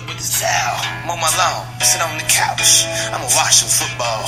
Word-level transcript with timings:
up 0.00 0.08
with 0.08 0.16
this 0.16 0.40
towel, 0.40 0.80
mow 1.06 1.16
my 1.16 1.28
lawn, 1.36 1.66
sit 1.80 2.00
on 2.00 2.16
the 2.16 2.24
couch. 2.24 2.86
I'ma 3.12 3.24
watch 3.36 3.60
some 3.60 3.68
football. 3.68 4.24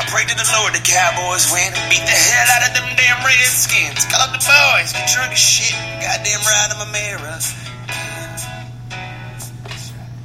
I 0.00 0.04
pray 0.08 0.24
to 0.24 0.34
the 0.34 0.48
Lord 0.56 0.72
the 0.72 0.80
Cowboys 0.80 1.52
win 1.52 1.72
and 1.76 1.90
beat 1.90 2.04
the 2.04 2.16
hell 2.16 2.48
out 2.56 2.68
of 2.68 2.72
them 2.76 2.88
damn 2.96 3.20
Redskins. 3.24 4.06
Call 4.06 4.20
up 4.20 4.32
the 4.32 4.40
boys, 4.40 4.92
get 4.92 5.08
drunk 5.12 5.32
as 5.32 5.38
shit. 5.38 5.76
Goddamn 6.00 6.40
right, 6.40 6.68
I'm 6.72 6.88
a 6.88 6.92
mirror. 6.92 7.38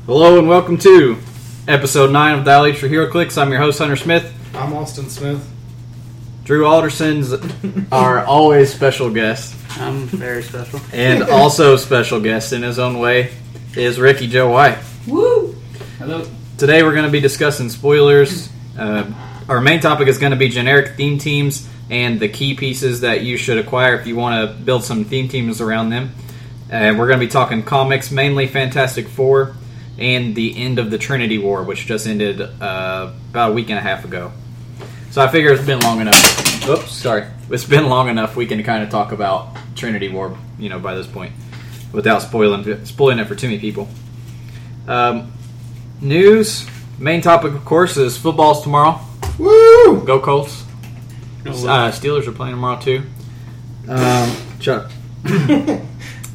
Hello 0.05 0.39
and 0.39 0.47
welcome 0.47 0.77
to 0.77 1.17
episode 1.67 2.11
9 2.11 2.39
of 2.39 2.45
Dial 2.45 2.65
H 2.65 2.77
for 2.77 2.87
HeroClix. 2.87 3.37
I'm 3.41 3.51
your 3.51 3.59
host, 3.59 3.79
Hunter 3.79 3.95
Smith. 3.95 4.31
I'm 4.53 4.73
Austin 4.73 5.09
Smith. 5.09 5.45
Drew 6.43 6.65
Alderson's 6.65 7.33
our 7.91 8.23
always 8.23 8.73
special 8.73 9.09
guest, 9.09 9.55
I'm 9.77 10.05
very 10.05 10.43
special. 10.43 10.79
and 10.93 11.23
also 11.23 11.75
special 11.75 12.21
guest 12.21 12.53
in 12.53 12.61
his 12.61 12.77
own 12.77 12.99
way 12.99 13.31
is 13.77 13.99
Ricky 13.99 14.27
Joe 14.27 14.51
White. 14.51 14.77
Woo! 15.05 15.53
Hello. 15.97 16.25
Today 16.57 16.81
we're 16.81 16.93
going 16.93 17.05
to 17.05 17.11
be 17.11 17.19
discussing 17.19 17.69
spoilers. 17.69 18.49
Uh, 18.77 19.11
our 19.49 19.59
main 19.59 19.81
topic 19.81 20.07
is 20.07 20.17
going 20.17 20.31
to 20.31 20.37
be 20.37 20.47
generic 20.47 20.95
theme 20.95 21.17
teams 21.17 21.67
and 21.89 22.19
the 22.19 22.29
key 22.29 22.55
pieces 22.55 23.01
that 23.01 23.21
you 23.21 23.35
should 23.35 23.57
acquire 23.57 23.95
if 23.95 24.07
you 24.07 24.15
want 24.15 24.49
to 24.49 24.63
build 24.63 24.83
some 24.85 25.03
theme 25.03 25.27
teams 25.27 25.59
around 25.59 25.89
them. 25.89 26.11
And 26.69 26.97
we're 26.97 27.07
going 27.07 27.19
to 27.19 27.25
be 27.25 27.31
talking 27.31 27.63
comics, 27.63 28.11
mainly 28.11 28.47
Fantastic 28.47 29.09
Four, 29.09 29.55
and 29.97 30.35
the 30.35 30.57
end 30.57 30.79
of 30.79 30.89
the 30.89 30.97
Trinity 30.97 31.37
War, 31.37 31.63
which 31.63 31.85
just 31.85 32.07
ended 32.07 32.41
uh, 32.41 33.11
about 33.29 33.51
a 33.51 33.53
week 33.53 33.69
and 33.69 33.77
a 33.77 33.81
half 33.81 34.05
ago. 34.05 34.31
So 35.11 35.21
I 35.21 35.27
figure 35.27 35.51
it's 35.51 35.65
been 35.65 35.81
long 35.81 35.99
enough. 35.99 36.67
Oops, 36.67 36.91
sorry. 36.91 37.27
It's 37.49 37.65
been 37.65 37.87
long 37.87 38.07
enough. 38.07 38.35
We 38.37 38.47
can 38.47 38.63
kind 38.63 38.83
of 38.83 38.89
talk 38.89 39.11
about 39.11 39.55
Trinity 39.75 40.07
War, 40.07 40.37
you 40.57 40.69
know, 40.69 40.79
by 40.79 40.95
this 40.95 41.07
point, 41.07 41.33
without 41.95 42.21
spoiling 42.21 42.85
spoiling 42.85 43.19
it 43.19 43.27
for 43.27 43.35
too 43.35 43.47
many 43.47 43.59
people. 43.59 43.87
Um, 44.87 45.31
news. 46.01 46.67
Main 46.99 47.21
topic, 47.21 47.53
of 47.53 47.65
course, 47.65 47.97
is 47.97 48.17
football's 48.17 48.61
tomorrow. 48.61 48.99
Woo! 49.37 50.03
Go 50.05 50.19
Colts. 50.19 50.63
Uh, 51.45 51.91
Steelers 51.91 52.27
are 52.27 52.31
playing 52.31 52.53
tomorrow 52.53 52.79
too. 52.79 53.03
Um, 53.87 54.35
Chuck. 54.59 54.91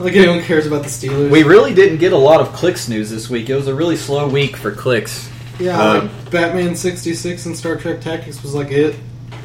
Like 0.01 0.17
anyone 0.17 0.41
cares 0.41 0.67
about 0.67 0.83
the 0.83 0.89
Steelers. 0.89 1.31
We 1.31 1.43
really 1.43 1.75
didn't 1.75 1.99
get 1.99 2.15
a 2.15 2.17
lot 2.17 2.41
of 2.41 2.55
clicks 2.55 2.89
news 2.89 3.11
this 3.11 3.29
week. 3.29 3.51
It 3.51 3.55
was 3.55 3.69
a 3.69 3.75
really 3.75 3.97
slow 3.97 4.27
week 4.27 4.57
for 4.57 4.73
clicks. 4.73 5.31
yeah, 5.59 5.79
um, 5.79 6.07
like 6.07 6.31
Batman 6.31 6.75
'66 6.75 7.45
and 7.45 7.55
Star 7.55 7.77
Trek 7.77 8.01
Tactics 8.01 8.43
was 8.43 8.55
like 8.55 8.71
it. 8.71 8.97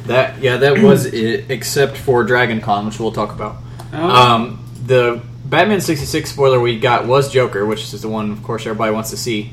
That 0.06 0.40
yeah, 0.40 0.56
that 0.56 0.78
was 0.78 1.04
it, 1.04 1.50
except 1.50 1.98
for 1.98 2.24
Dragon 2.24 2.62
Con, 2.62 2.86
which 2.86 2.98
we'll 2.98 3.12
talk 3.12 3.32
about. 3.32 3.56
Oh. 3.92 4.08
Um, 4.08 4.64
the 4.86 5.20
Batman 5.48 5.80
sixty 5.80 6.06
six 6.06 6.30
spoiler 6.30 6.58
we 6.58 6.78
got 6.78 7.06
was 7.06 7.32
Joker, 7.32 7.64
which 7.64 7.94
is 7.94 8.02
the 8.02 8.08
one, 8.08 8.32
of 8.32 8.42
course, 8.42 8.66
everybody 8.66 8.92
wants 8.92 9.10
to 9.10 9.16
see. 9.16 9.52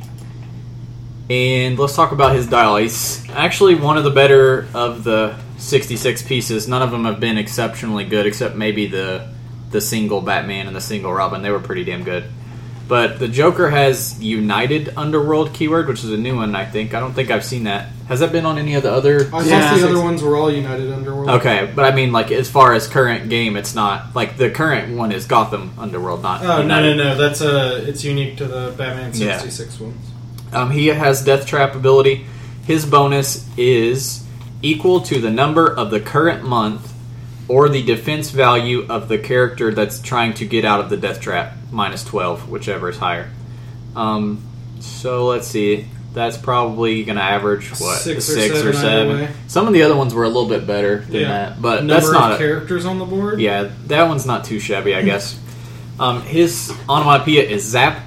And 1.30 1.78
let's 1.78 1.96
talk 1.96 2.12
about 2.12 2.36
his 2.36 2.48
dial. 2.48 2.78
He's 2.78 3.24
actually 3.30 3.76
one 3.76 3.98
of 3.98 4.04
the 4.04 4.10
better 4.10 4.68
of 4.74 5.04
the 5.04 5.38
sixty 5.58 5.96
six 5.96 6.24
pieces. 6.24 6.68
None 6.68 6.82
of 6.82 6.92
them 6.92 7.06
have 7.06 7.20
been 7.20 7.38
exceptionally 7.38 8.06
good, 8.06 8.26
except 8.26 8.56
maybe 8.56 8.88
the 8.88 9.32
the 9.70 9.82
single 9.82 10.22
Batman 10.22 10.68
and 10.68 10.76
the 10.76 10.82
single 10.82 11.14
Robin. 11.14 11.42
They 11.44 11.52
were 11.52 11.60
pretty 11.60 11.84
damn 11.84 12.04
good. 12.04 12.26
But 12.88 13.18
the 13.20 13.30
Joker 13.30 13.70
has 13.70 14.22
United 14.22 14.94
Underworld 14.98 15.54
keyword, 15.54 15.88
which 15.88 16.04
is 16.04 16.12
a 16.12 16.18
new 16.18 16.36
one, 16.36 16.54
I 16.54 16.66
think. 16.66 16.94
I 16.94 17.00
don't 17.00 17.14
think 17.14 17.32
I've 17.32 17.46
seen 17.46 17.64
that. 17.64 17.88
Has 18.10 18.20
that 18.20 18.34
been 18.34 18.46
on 18.46 18.58
any 18.58 18.76
of 18.76 18.84
the 18.84 18.92
other? 18.92 19.22
I 19.22 19.44
thought 19.44 19.44
the 19.80 19.88
other 19.88 20.02
ones 20.04 20.22
were 20.22 20.36
all 20.36 20.52
United 20.52 20.92
Underworld. 20.92 21.30
Okay, 21.30 21.72
but 21.74 21.86
I 21.86 21.96
mean, 21.96 22.12
like 22.12 22.30
as 22.32 22.50
far 22.50 22.74
as 22.74 22.88
current 22.88 23.30
game, 23.30 23.56
it's 23.56 23.74
not 23.74 24.14
like 24.14 24.36
the 24.38 24.50
current 24.50 24.98
one 24.98 25.14
is 25.14 25.26
Gotham 25.26 25.72
Underworld, 25.80 26.22
not. 26.22 26.42
Oh 26.44 26.48
no 26.58 26.62
United. 26.62 26.98
no 26.98 27.04
no! 27.04 27.16
That's 27.18 27.42
uh, 27.42 27.84
it's 27.88 28.04
unique 28.04 28.38
to 28.38 28.46
the 28.46 28.74
Batman 28.78 29.12
Yeah. 29.16 29.42
ones. 29.42 29.96
Um, 30.52 30.70
he 30.72 30.88
has 30.88 31.24
Death 31.24 31.48
Trap 31.48 31.76
ability. 31.76 32.26
His 32.68 32.86
bonus 32.86 33.48
is 33.58 34.24
equal 34.62 35.02
to 35.02 35.20
the 35.20 35.32
number 35.32 35.68
of 35.68 35.90
the 35.90 36.00
current 36.00 36.44
month 36.44 36.93
or 37.48 37.70
the 37.70 37.84
defense 37.84 38.30
value 38.30 38.86
of 38.90 39.08
the 39.10 39.18
character 39.18 39.74
that's 39.74 40.00
trying 40.02 40.34
to 40.36 40.46
get 40.46 40.66
out 40.66 40.80
of 40.80 40.90
the 40.90 40.98
Death 40.98 41.20
Trap, 41.22 41.54
minus 41.72 42.04
twelve, 42.04 42.50
whichever 42.50 42.90
is 42.90 42.98
higher. 42.98 43.30
Um, 43.96 44.42
so 44.80 45.26
let's 45.28 45.48
see. 45.48 45.88
That's 46.14 46.38
probably 46.38 47.04
going 47.04 47.16
to 47.16 47.24
average 47.24 47.70
what 47.72 47.98
Six 47.98 48.30
or 48.30 48.34
six 48.34 48.56
or 48.64 48.72
seven 48.74 49.18
seven. 49.18 49.36
Some 49.48 49.66
of 49.68 49.74
the 49.74 49.82
other 49.82 49.96
ones 49.96 50.14
were 50.14 50.26
a 50.26 50.28
little 50.28 50.48
bit 50.48 50.68
better 50.68 51.00
than 51.00 51.22
Yeah. 51.22 51.28
that, 51.28 51.62
but 51.62 51.84
Number 51.84 51.94
that's 51.96 52.12
not 52.12 52.32
of 52.34 52.36
a, 52.36 52.38
characters 52.38 52.86
on 52.86 53.00
the 53.00 53.06
board. 53.06 53.42
Yeah, 53.42 53.72
that 53.88 54.08
one's 54.08 54.26
not 54.26 54.46
too 54.46 54.60
shabby, 54.60 54.96
I 54.96 55.02
guess. 55.02 55.40
Um, 56.00 56.24
his 56.24 56.72
onomatopoeia 56.90 57.44
is 57.44 57.64
zap. 57.64 58.00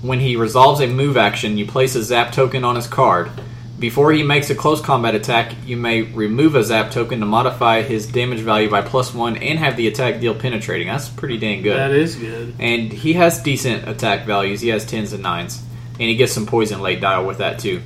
When 0.00 0.20
he 0.20 0.36
resolves 0.36 0.80
a 0.80 0.86
move 0.86 1.18
action, 1.18 1.58
you 1.58 1.66
place 1.66 1.94
a 1.94 2.02
zap 2.02 2.32
token 2.32 2.64
on 2.64 2.76
his 2.76 2.86
card. 2.86 3.30
Before 3.78 4.10
he 4.10 4.22
makes 4.22 4.48
a 4.48 4.54
close 4.54 4.80
combat 4.80 5.14
attack, 5.14 5.54
you 5.66 5.76
may 5.76 6.02
remove 6.02 6.54
a 6.54 6.64
zap 6.64 6.90
token 6.90 7.20
to 7.20 7.26
modify 7.26 7.82
his 7.82 8.06
damage 8.06 8.40
value 8.40 8.70
by 8.70 8.80
plus 8.80 9.12
one 9.12 9.36
and 9.36 9.58
have 9.58 9.76
the 9.76 9.86
attack 9.86 10.18
deal 10.18 10.34
penetrating. 10.34 10.88
That's 10.88 11.10
pretty 11.10 11.36
dang 11.36 11.62
good. 11.62 11.76
That 11.76 11.90
is 11.90 12.14
good. 12.14 12.54
And 12.58 12.90
he 12.90 13.12
has 13.14 13.42
decent 13.42 13.86
attack 13.86 14.24
values. 14.24 14.62
He 14.62 14.68
has 14.68 14.86
tens 14.86 15.12
and 15.12 15.22
nines. 15.22 15.62
And 15.92 16.08
he 16.08 16.16
gets 16.16 16.32
some 16.32 16.46
poison 16.46 16.80
late 16.80 17.02
dial 17.02 17.26
with 17.26 17.38
that 17.38 17.58
too. 17.58 17.82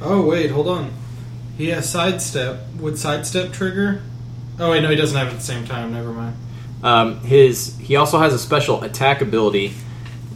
Oh 0.00 0.24
wait, 0.24 0.52
hold 0.52 0.68
on. 0.68 0.92
He 1.58 1.68
has 1.70 1.88
sidestep. 1.88 2.60
Would 2.78 2.98
sidestep 2.98 3.52
trigger? 3.52 4.02
Oh 4.60 4.70
wait, 4.70 4.82
no, 4.82 4.88
he 4.88 4.96
doesn't 4.96 5.16
have 5.16 5.28
it 5.28 5.32
at 5.32 5.36
the 5.38 5.44
same 5.44 5.66
time. 5.66 5.92
Never 5.92 6.12
mind. 6.12 6.36
Um, 6.84 7.20
his 7.20 7.76
he 7.78 7.96
also 7.96 8.18
has 8.18 8.34
a 8.34 8.38
special 8.38 8.84
attack 8.84 9.20
ability, 9.20 9.72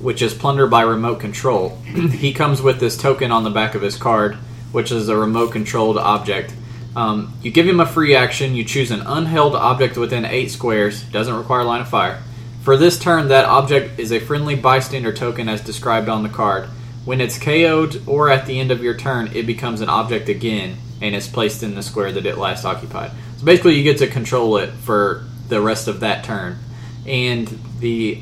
which 0.01 0.23
is 0.23 0.35
plunder 0.35 0.67
by 0.67 0.83
remote 0.83 1.21
control. 1.21 1.77
he 1.85 2.33
comes 2.33 2.61
with 2.61 2.81
this 2.81 2.97
token 2.97 3.31
on 3.31 3.45
the 3.45 3.51
back 3.51 3.75
of 3.75 3.83
his 3.83 3.97
card, 3.97 4.39
which 4.73 4.91
is 4.91 5.09
a 5.09 5.17
remote 5.17 5.53
controlled 5.53 5.99
object. 5.99 6.55
Um, 6.97 7.35
you 7.43 7.51
give 7.51 7.69
him 7.69 7.81
a 7.81 7.87
free 7.87 8.15
action. 8.15 8.55
You 8.55 8.65
choose 8.65 8.91
an 8.91 9.01
unheld 9.01 9.55
object 9.55 9.97
within 9.97 10.25
eight 10.25 10.51
squares. 10.51 11.03
Doesn't 11.03 11.35
require 11.35 11.65
line 11.65 11.81
of 11.81 11.89
fire. 11.89 12.23
For 12.63 12.77
this 12.77 12.99
turn, 12.99 13.29
that 13.29 13.45
object 13.45 13.99
is 13.99 14.13
a 14.13 14.19
friendly 14.19 14.55
bystander 14.55 15.13
token 15.13 15.49
as 15.49 15.61
described 15.61 16.09
on 16.09 16.23
the 16.23 16.29
card. 16.29 16.69
When 17.05 17.21
it's 17.21 17.39
KO'd 17.39 18.07
or 18.07 18.29
at 18.31 18.47
the 18.47 18.61
end 18.61 18.71
of 18.71 18.83
your 18.83 18.95
turn, 18.95 19.31
it 19.35 19.47
becomes 19.47 19.81
an 19.81 19.89
object 19.89 20.29
again 20.29 20.77
and 21.01 21.15
is 21.15 21.29
placed 21.29 21.63
in 21.63 21.75
the 21.75 21.83
square 21.83 22.13
that 22.13 22.27
it 22.27 22.37
last 22.37 22.65
occupied. 22.65 23.13
So 23.39 23.45
basically, 23.45 23.77
you 23.77 23.85
get 23.85 23.99
to 23.99 24.07
control 24.07 24.57
it 24.59 24.71
for 24.71 25.25
the 25.49 25.61
rest 25.61 25.89
of 25.89 26.01
that 26.01 26.25
turn. 26.25 26.59
And 27.07 27.59
the 27.81 28.21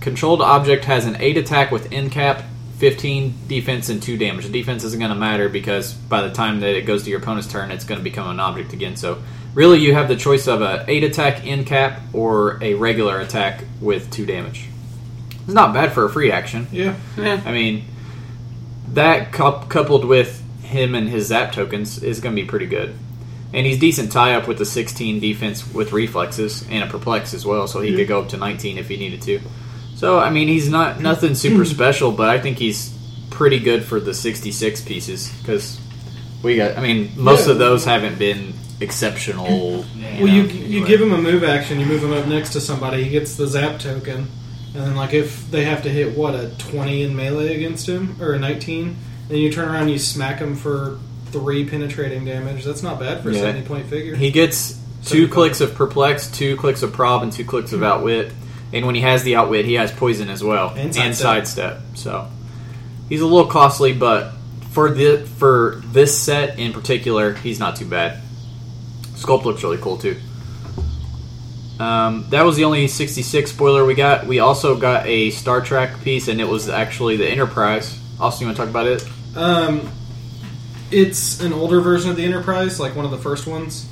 controlled 0.00 0.40
object 0.40 0.86
has 0.86 1.04
an 1.04 1.16
8 1.20 1.36
attack 1.36 1.70
with 1.70 1.92
end 1.92 2.12
cap, 2.12 2.44
15 2.80 3.34
defense, 3.46 3.90
and 3.90 4.02
2 4.02 4.16
damage. 4.16 4.46
The 4.46 4.52
defense 4.52 4.84
isn't 4.84 4.98
going 4.98 5.12
to 5.12 5.16
matter 5.18 5.50
because 5.50 5.92
by 5.92 6.22
the 6.22 6.30
time 6.30 6.60
that 6.60 6.74
it 6.74 6.86
goes 6.86 7.04
to 7.04 7.10
your 7.10 7.20
opponent's 7.20 7.46
turn, 7.46 7.70
it's 7.70 7.84
going 7.84 8.00
to 8.00 8.02
become 8.04 8.26
an 8.30 8.40
object 8.40 8.72
again. 8.72 8.96
So 8.96 9.22
really, 9.52 9.80
you 9.80 9.92
have 9.92 10.08
the 10.08 10.16
choice 10.16 10.48
of 10.48 10.62
a 10.62 10.86
8 10.88 11.04
attack 11.04 11.46
end 11.46 11.66
cap 11.66 12.00
or 12.14 12.58
a 12.62 12.72
regular 12.72 13.20
attack 13.20 13.64
with 13.82 14.10
2 14.10 14.24
damage. 14.24 14.66
It's 15.44 15.52
not 15.52 15.74
bad 15.74 15.92
for 15.92 16.06
a 16.06 16.10
free 16.10 16.32
action. 16.32 16.68
Yeah. 16.72 16.96
Yeah. 17.18 17.42
I 17.44 17.52
mean, 17.52 17.84
that 18.94 19.30
coup- 19.30 19.66
coupled 19.68 20.06
with 20.06 20.42
him 20.62 20.94
and 20.94 21.06
his 21.06 21.26
zap 21.26 21.52
tokens 21.52 22.02
is 22.02 22.20
going 22.20 22.34
to 22.34 22.40
be 22.40 22.48
pretty 22.48 22.66
good. 22.66 22.94
And 23.52 23.66
he's 23.66 23.78
decent 23.78 24.10
tie 24.10 24.36
up 24.36 24.48
with 24.48 24.56
the 24.56 24.64
16 24.64 25.20
defense 25.20 25.70
with 25.74 25.92
reflexes 25.92 26.66
and 26.70 26.82
a 26.82 26.86
perplex 26.86 27.34
as 27.34 27.44
well, 27.44 27.66
so 27.66 27.80
he 27.80 27.94
could 27.94 28.08
go 28.08 28.22
up 28.22 28.28
to 28.30 28.38
19 28.38 28.78
if 28.78 28.88
he 28.88 28.96
needed 28.96 29.20
to. 29.22 29.40
So 30.00 30.18
I 30.18 30.30
mean, 30.30 30.48
he's 30.48 30.70
not 30.70 30.98
nothing 30.98 31.34
super 31.34 31.58
hmm. 31.58 31.64
special, 31.64 32.10
but 32.10 32.30
I 32.30 32.40
think 32.40 32.56
he's 32.56 32.90
pretty 33.28 33.58
good 33.58 33.84
for 33.84 34.00
the 34.00 34.14
66 34.14 34.80
pieces 34.80 35.30
because 35.40 35.78
we 36.42 36.56
got. 36.56 36.78
I 36.78 36.80
mean, 36.80 37.12
most 37.16 37.46
Yeah. 37.46 37.52
of 37.52 37.58
those 37.58 37.84
haven't 37.84 38.18
been 38.18 38.54
exceptional. 38.80 39.44
Well, 39.44 39.84
you 39.94 40.02
know, 40.02 40.24
you 40.24 40.42
anyway. 40.44 40.88
give 40.88 41.02
him 41.02 41.12
a 41.12 41.20
move 41.20 41.44
action, 41.44 41.78
you 41.78 41.84
move 41.84 42.02
him 42.02 42.14
up 42.14 42.26
next 42.26 42.54
to 42.54 42.62
somebody, 42.62 43.04
he 43.04 43.10
gets 43.10 43.34
the 43.34 43.46
zap 43.46 43.78
token, 43.78 44.28
and 44.74 44.86
then 44.86 44.96
like 44.96 45.12
if 45.12 45.50
they 45.50 45.64
have 45.64 45.82
to 45.82 45.90
hit 45.90 46.16
what 46.16 46.34
a 46.34 46.48
twenty 46.56 47.02
in 47.02 47.14
melee 47.14 47.54
against 47.54 47.86
him 47.86 48.16
or 48.22 48.32
a 48.32 48.38
nineteen, 48.38 48.96
then 49.28 49.36
you 49.36 49.52
turn 49.52 49.68
around, 49.68 49.82
and 49.82 49.90
you 49.90 49.98
smack 49.98 50.38
him 50.38 50.56
for 50.56 50.96
three 51.26 51.68
penetrating 51.68 52.24
damage. 52.24 52.64
That's 52.64 52.82
not 52.82 52.98
bad 52.98 53.22
for 53.22 53.28
a 53.28 53.34
seventy 53.34 53.66
point 53.66 53.84
figure. 53.90 54.16
He 54.16 54.30
gets 54.30 54.80
two 55.04 55.28
clicks 55.28 55.60
of 55.60 55.74
perplex, 55.74 56.30
two 56.30 56.56
clicks 56.56 56.82
of 56.82 56.94
prob, 56.94 57.22
and 57.22 57.30
two 57.30 57.44
clicks 57.44 57.74
of 57.74 57.82
outwit. 57.82 58.32
And 58.72 58.86
when 58.86 58.94
he 58.94 59.00
has 59.00 59.22
the 59.24 59.36
outwit, 59.36 59.64
he 59.64 59.74
has 59.74 59.90
poison 59.90 60.28
as 60.28 60.44
well 60.44 60.70
And 60.76 60.96
and 60.96 61.14
sidestep. 61.16 61.80
So 61.94 62.28
he's 63.08 63.20
a 63.20 63.26
little 63.26 63.50
costly, 63.50 63.92
but 63.92 64.32
for 64.70 64.90
the 64.90 65.26
for 65.38 65.82
this 65.86 66.18
set 66.18 66.58
in 66.58 66.72
particular, 66.72 67.34
he's 67.34 67.58
not 67.58 67.76
too 67.76 67.86
bad. 67.86 68.22
Sculpt 69.14 69.44
looks 69.44 69.62
really 69.62 69.78
cool 69.78 69.98
too. 69.98 70.16
Um, 71.80 72.26
that 72.28 72.44
was 72.44 72.56
the 72.56 72.64
only 72.64 72.88
66 72.88 73.50
spoiler 73.50 73.86
we 73.86 73.94
got. 73.94 74.26
We 74.26 74.38
also 74.38 74.76
got 74.76 75.06
a 75.06 75.30
Star 75.30 75.62
Trek 75.62 76.02
piece, 76.02 76.28
and 76.28 76.38
it 76.38 76.46
was 76.46 76.68
actually 76.68 77.16
the 77.16 77.26
Enterprise. 77.26 77.98
Austin, 78.20 78.44
you 78.44 78.48
want 78.48 78.56
to 78.58 78.62
talk 78.62 78.70
about 78.70 78.86
it? 78.86 79.02
Um, 79.34 79.90
it's 80.90 81.40
an 81.40 81.54
older 81.54 81.80
version 81.80 82.10
of 82.10 82.16
the 82.16 82.24
Enterprise, 82.24 82.78
like 82.78 82.94
one 82.94 83.06
of 83.06 83.10
the 83.10 83.18
first 83.18 83.46
ones. 83.46 83.89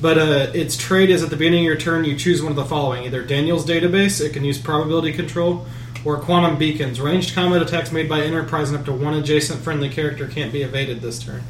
But 0.00 0.18
uh, 0.18 0.50
its 0.52 0.76
trait 0.76 1.10
is 1.10 1.22
at 1.22 1.30
the 1.30 1.36
beginning 1.36 1.60
of 1.60 1.66
your 1.66 1.76
turn, 1.76 2.04
you 2.04 2.16
choose 2.16 2.42
one 2.42 2.52
of 2.52 2.56
the 2.56 2.64
following: 2.64 3.04
either 3.04 3.22
Daniel's 3.22 3.66
database, 3.66 4.20
it 4.20 4.32
can 4.32 4.44
use 4.44 4.58
probability 4.58 5.12
control, 5.12 5.66
or 6.04 6.18
quantum 6.18 6.58
beacons. 6.58 7.00
Ranged 7.00 7.34
combat 7.34 7.62
attacks 7.62 7.92
made 7.92 8.08
by 8.08 8.20
Enterprise 8.20 8.70
and 8.70 8.78
up 8.78 8.84
to 8.86 8.92
one 8.92 9.14
adjacent 9.14 9.62
friendly 9.62 9.88
character 9.88 10.28
can't 10.28 10.52
be 10.52 10.62
evaded 10.62 11.00
this 11.00 11.22
turn. 11.22 11.42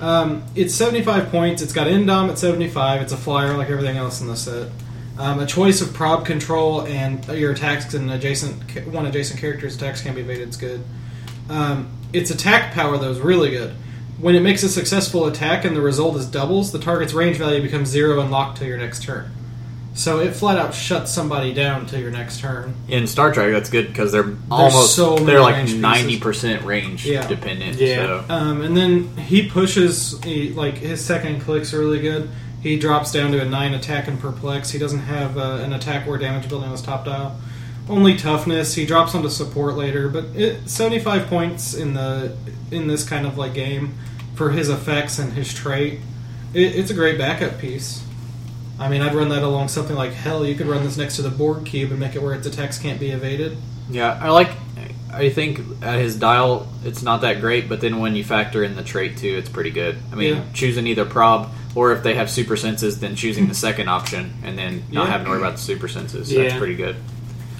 Um, 0.00 0.44
it's 0.54 0.74
75 0.74 1.30
points. 1.30 1.62
It's 1.62 1.72
got 1.72 1.86
Indom 1.86 2.28
at 2.28 2.38
75. 2.38 3.02
It's 3.02 3.12
a 3.12 3.16
flyer 3.16 3.56
like 3.56 3.70
everything 3.70 3.96
else 3.96 4.20
in 4.20 4.26
the 4.26 4.36
set. 4.36 4.70
Um, 5.16 5.38
a 5.38 5.46
choice 5.46 5.80
of 5.80 5.94
prob 5.94 6.26
control 6.26 6.82
and 6.82 7.24
your 7.28 7.52
attacks 7.52 7.94
and 7.94 8.10
adjacent 8.10 8.88
one 8.88 9.06
adjacent 9.06 9.38
character's 9.38 9.76
attacks 9.76 10.02
can 10.02 10.14
be 10.14 10.22
evaded. 10.22 10.48
is 10.48 10.56
good. 10.56 10.84
Um, 11.48 11.90
its 12.12 12.30
attack 12.30 12.74
power 12.74 12.98
though 12.98 13.10
is 13.10 13.20
really 13.20 13.50
good. 13.50 13.74
When 14.24 14.34
it 14.34 14.40
makes 14.40 14.62
a 14.62 14.70
successful 14.70 15.26
attack 15.26 15.66
and 15.66 15.76
the 15.76 15.82
result 15.82 16.16
is 16.16 16.24
doubles, 16.24 16.72
the 16.72 16.78
target's 16.78 17.12
range 17.12 17.36
value 17.36 17.60
becomes 17.60 17.90
zero 17.90 18.22
and 18.22 18.30
locked 18.30 18.56
till 18.56 18.66
your 18.66 18.78
next 18.78 19.02
turn. 19.02 19.30
So 19.92 20.20
it 20.20 20.34
flat 20.34 20.56
out 20.56 20.72
shuts 20.72 21.10
somebody 21.10 21.52
down 21.52 21.84
till 21.84 22.00
your 22.00 22.10
next 22.10 22.40
turn. 22.40 22.74
In 22.88 23.06
Star 23.06 23.34
Trek, 23.34 23.52
that's 23.52 23.68
good 23.68 23.86
because 23.88 24.12
they're 24.12 24.34
almost 24.50 24.96
so 24.96 25.16
many 25.16 25.26
they're 25.26 25.42
like 25.42 25.68
ninety 25.68 26.18
percent 26.18 26.64
range 26.64 27.04
Yeah. 27.04 27.26
dependent. 27.28 27.76
Yeah. 27.78 28.26
So. 28.26 28.34
Um, 28.34 28.62
and 28.62 28.74
then 28.74 29.14
he 29.18 29.46
pushes, 29.46 30.18
he, 30.24 30.54
like 30.54 30.78
his 30.78 31.04
second 31.04 31.42
clicks 31.42 31.74
are 31.74 31.78
really 31.80 32.00
good. 32.00 32.30
He 32.62 32.78
drops 32.78 33.12
down 33.12 33.30
to 33.32 33.42
a 33.42 33.44
nine 33.44 33.74
attack 33.74 34.08
and 34.08 34.18
perplex. 34.18 34.70
He 34.70 34.78
doesn't 34.78 35.00
have 35.00 35.36
uh, 35.36 35.60
an 35.62 35.74
attack 35.74 36.08
or 36.08 36.16
damage 36.16 36.48
building 36.48 36.68
on 36.68 36.72
his 36.72 36.80
top 36.80 37.04
dial. 37.04 37.38
Only 37.90 38.16
toughness. 38.16 38.74
He 38.74 38.86
drops 38.86 39.14
onto 39.14 39.28
support 39.28 39.74
later, 39.74 40.08
but 40.08 40.24
it, 40.34 40.66
seventy 40.70 40.98
five 40.98 41.26
points 41.26 41.74
in 41.74 41.92
the 41.92 42.34
in 42.70 42.86
this 42.86 43.06
kind 43.06 43.26
of 43.26 43.36
like 43.36 43.52
game 43.52 43.98
for 44.34 44.50
his 44.50 44.68
effects 44.68 45.18
and 45.18 45.32
his 45.32 45.52
trait. 45.52 46.00
It, 46.52 46.76
it's 46.76 46.90
a 46.90 46.94
great 46.94 47.18
backup 47.18 47.58
piece. 47.58 48.02
I 48.78 48.88
mean, 48.88 49.02
I'd 49.02 49.14
run 49.14 49.28
that 49.28 49.42
along 49.42 49.68
something 49.68 49.94
like 49.96 50.12
hell. 50.12 50.44
You 50.44 50.54
could 50.56 50.66
run 50.66 50.82
this 50.82 50.96
next 50.96 51.16
to 51.16 51.22
the 51.22 51.30
Borg 51.30 51.64
cube 51.64 51.90
and 51.92 52.00
make 52.00 52.16
it 52.16 52.22
where 52.22 52.34
its 52.34 52.46
attacks 52.46 52.78
can't 52.78 52.98
be 52.98 53.10
evaded. 53.10 53.56
Yeah, 53.88 54.18
I 54.20 54.30
like. 54.30 54.50
I 55.12 55.30
think 55.30 55.60
at 55.80 56.00
his 56.00 56.16
dial, 56.16 56.68
it's 56.84 57.00
not 57.02 57.20
that 57.20 57.40
great, 57.40 57.68
but 57.68 57.80
then 57.80 58.00
when 58.00 58.16
you 58.16 58.24
factor 58.24 58.64
in 58.64 58.74
the 58.74 58.82
trait 58.82 59.16
too, 59.16 59.36
it's 59.36 59.48
pretty 59.48 59.70
good. 59.70 59.96
I 60.10 60.16
mean, 60.16 60.34
Yeah. 60.34 60.42
choosing 60.54 60.88
either 60.88 61.04
prob 61.04 61.52
or 61.76 61.92
if 61.92 62.02
they 62.02 62.14
have 62.14 62.28
super 62.28 62.56
senses, 62.56 62.98
then 62.98 63.14
choosing 63.14 63.46
the 63.46 63.54
second 63.54 63.88
option 63.88 64.34
and 64.42 64.58
then 64.58 64.82
not 64.90 65.04
Yeah. 65.06 65.10
having 65.12 65.26
to 65.26 65.30
worry 65.30 65.38
about 65.40 65.52
the 65.52 65.62
super 65.62 65.86
senses. 65.86 66.30
That's 66.30 66.54
Yeah. 66.54 66.58
pretty 66.58 66.74
good. 66.74 66.96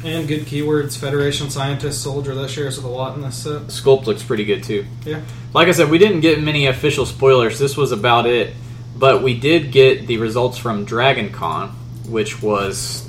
And 0.04 0.28
good 0.28 0.42
keywords: 0.42 0.98
Federation, 0.98 1.48
Scientist, 1.50 2.02
Soldier. 2.02 2.34
That 2.34 2.50
shares 2.50 2.76
with 2.76 2.84
a 2.84 2.88
lot 2.88 3.16
in 3.16 3.22
this 3.22 3.36
set. 3.36 3.62
Sculpt 3.68 4.06
looks 4.06 4.22
pretty 4.22 4.44
good 4.44 4.62
too. 4.62 4.84
Yeah. 5.04 5.22
Like 5.54 5.68
I 5.68 5.72
said, 5.72 5.90
we 5.90 5.98
didn't 5.98 6.20
get 6.20 6.42
many 6.42 6.66
official 6.66 7.06
spoilers. 7.06 7.58
This 7.58 7.76
was 7.76 7.90
about 7.92 8.26
it, 8.26 8.54
but 8.96 9.22
we 9.22 9.38
did 9.38 9.72
get 9.72 10.06
the 10.06 10.18
results 10.18 10.58
from 10.58 10.84
Dragon 10.84 11.30
Con, 11.32 11.70
which 12.08 12.42
was 12.42 13.08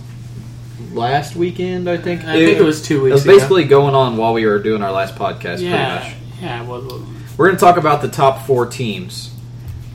last 0.94 1.36
weekend, 1.36 1.90
I 1.90 1.98
think. 1.98 2.24
I 2.24 2.34
think 2.34 2.58
it 2.60 2.64
was 2.64 2.82
two 2.82 3.02
weeks. 3.02 3.02
It 3.02 3.04
weeks 3.04 3.14
was 3.14 3.24
ago. 3.26 3.34
basically 3.36 3.64
going 3.66 3.96
on 3.96 4.16
while 4.18 4.34
we 4.34 4.46
were 4.46 4.60
doing 4.60 4.82
our 4.82 4.92
last 4.92 5.16
podcast, 5.16 5.60
yeah, 5.62 6.00
pretty 6.00 6.16
much. 6.16 6.42
yeah. 6.42 6.62
Well, 6.68 6.82
well, 6.88 7.06
We're 7.38 7.48
going 7.48 7.58
to 7.58 7.62
talk 7.62 7.78
about 7.78 8.02
the 8.02 8.10
top 8.10 8.46
four 8.46 8.66
teams. 8.68 9.32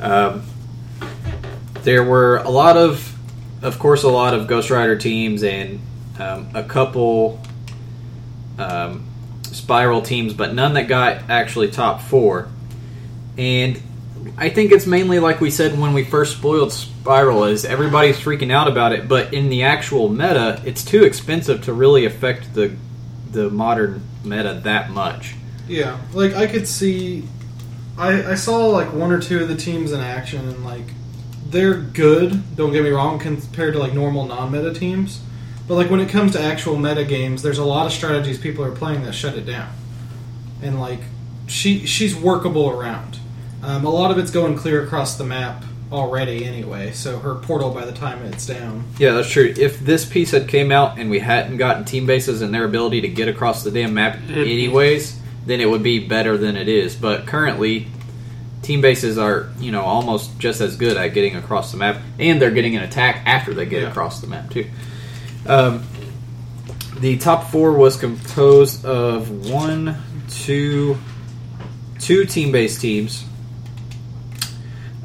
Um, 0.00 0.42
there 1.82 2.04
were 2.04 2.38
a 2.38 2.50
lot 2.50 2.76
of, 2.76 3.16
of 3.62 3.78
course, 3.78 4.02
a 4.02 4.08
lot 4.08 4.34
of 4.34 4.46
Ghost 4.46 4.68
Rider 4.70 4.96
teams 4.96 5.42
and 5.42 5.80
um, 6.20 6.48
a 6.54 6.62
couple 6.62 7.40
um, 8.58 9.06
Spiral 9.44 10.02
teams, 10.02 10.34
but 10.34 10.54
none 10.54 10.74
that 10.74 10.86
got 10.86 11.28
actually 11.28 11.70
top 11.70 12.02
four. 12.02 12.48
And 13.36 13.80
I 14.36 14.50
think 14.50 14.70
it's 14.72 14.86
mainly 14.86 15.18
like 15.18 15.40
we 15.40 15.50
said 15.50 15.78
when 15.78 15.92
we 15.92 16.04
first 16.04 16.36
spoiled 16.36 16.72
Spiral, 16.72 17.44
is 17.44 17.64
everybody's 17.64 18.18
freaking 18.18 18.52
out 18.52 18.68
about 18.68 18.92
it, 18.92 19.08
but 19.08 19.32
in 19.32 19.48
the 19.48 19.64
actual 19.64 20.08
meta, 20.08 20.60
it's 20.64 20.84
too 20.84 21.04
expensive 21.04 21.64
to 21.64 21.72
really 21.72 22.04
affect 22.04 22.54
the 22.54 22.76
the 23.30 23.48
modern 23.48 24.02
meta 24.24 24.60
that 24.64 24.90
much. 24.90 25.34
Yeah, 25.68 25.98
like 26.12 26.34
I 26.34 26.46
could 26.46 26.68
see, 26.68 27.24
I 27.96 28.32
I 28.32 28.34
saw 28.34 28.66
like 28.66 28.92
one 28.92 29.12
or 29.12 29.20
two 29.20 29.40
of 29.40 29.48
the 29.48 29.56
teams 29.56 29.92
in 29.92 30.00
action, 30.00 30.46
and 30.48 30.64
like 30.64 30.86
they're 31.46 31.74
good. 31.74 32.56
Don't 32.56 32.72
get 32.72 32.82
me 32.82 32.90
wrong, 32.90 33.18
compared 33.18 33.74
to 33.74 33.78
like 33.78 33.94
normal 33.94 34.26
non-meta 34.26 34.74
teams. 34.74 35.20
But 35.70 35.76
like 35.76 35.88
when 35.88 36.00
it 36.00 36.08
comes 36.08 36.32
to 36.32 36.42
actual 36.42 36.76
meta 36.76 37.04
games, 37.04 37.42
there's 37.42 37.58
a 37.58 37.64
lot 37.64 37.86
of 37.86 37.92
strategies 37.92 38.38
people 38.38 38.64
are 38.64 38.72
playing 38.72 39.04
that 39.04 39.12
shut 39.12 39.36
it 39.36 39.46
down. 39.46 39.72
And 40.60 40.80
like 40.80 40.98
she 41.46 41.86
she's 41.86 42.16
workable 42.16 42.68
around. 42.70 43.20
Um, 43.62 43.84
a 43.86 43.88
lot 43.88 44.10
of 44.10 44.18
it's 44.18 44.32
going 44.32 44.56
clear 44.56 44.82
across 44.82 45.16
the 45.16 45.22
map 45.22 45.64
already 45.92 46.44
anyway. 46.44 46.90
So 46.90 47.20
her 47.20 47.36
portal 47.36 47.70
by 47.70 47.84
the 47.84 47.92
time 47.92 48.20
it's 48.24 48.44
down. 48.44 48.82
Yeah, 48.98 49.12
that's 49.12 49.30
true. 49.30 49.54
If 49.56 49.78
this 49.78 50.04
piece 50.04 50.32
had 50.32 50.48
came 50.48 50.72
out 50.72 50.98
and 50.98 51.08
we 51.08 51.20
hadn't 51.20 51.58
gotten 51.58 51.84
team 51.84 52.04
bases 52.04 52.42
and 52.42 52.52
their 52.52 52.64
ability 52.64 53.02
to 53.02 53.08
get 53.08 53.28
across 53.28 53.62
the 53.62 53.70
damn 53.70 53.94
map 53.94 54.18
anyways, 54.28 55.20
then 55.46 55.60
it 55.60 55.70
would 55.70 55.84
be 55.84 56.00
better 56.00 56.36
than 56.36 56.56
it 56.56 56.66
is. 56.66 56.96
But 56.96 57.28
currently, 57.28 57.86
team 58.62 58.80
bases 58.80 59.16
are 59.18 59.48
you 59.60 59.70
know 59.70 59.82
almost 59.82 60.36
just 60.40 60.60
as 60.60 60.74
good 60.74 60.96
at 60.96 61.14
getting 61.14 61.36
across 61.36 61.70
the 61.70 61.78
map, 61.78 62.00
and 62.18 62.42
they're 62.42 62.50
getting 62.50 62.74
an 62.74 62.82
attack 62.82 63.22
after 63.24 63.54
they 63.54 63.66
get 63.66 63.82
Yeah. 63.82 63.90
across 63.90 64.20
the 64.20 64.26
map 64.26 64.50
too. 64.50 64.66
Um, 65.46 65.84
the 66.98 67.16
top 67.16 67.50
four 67.50 67.72
was 67.72 67.96
composed 67.96 68.84
of 68.84 69.50
one, 69.50 69.96
two, 70.28 70.98
two 71.98 72.24
team-based 72.24 72.80
teams. 72.80 73.24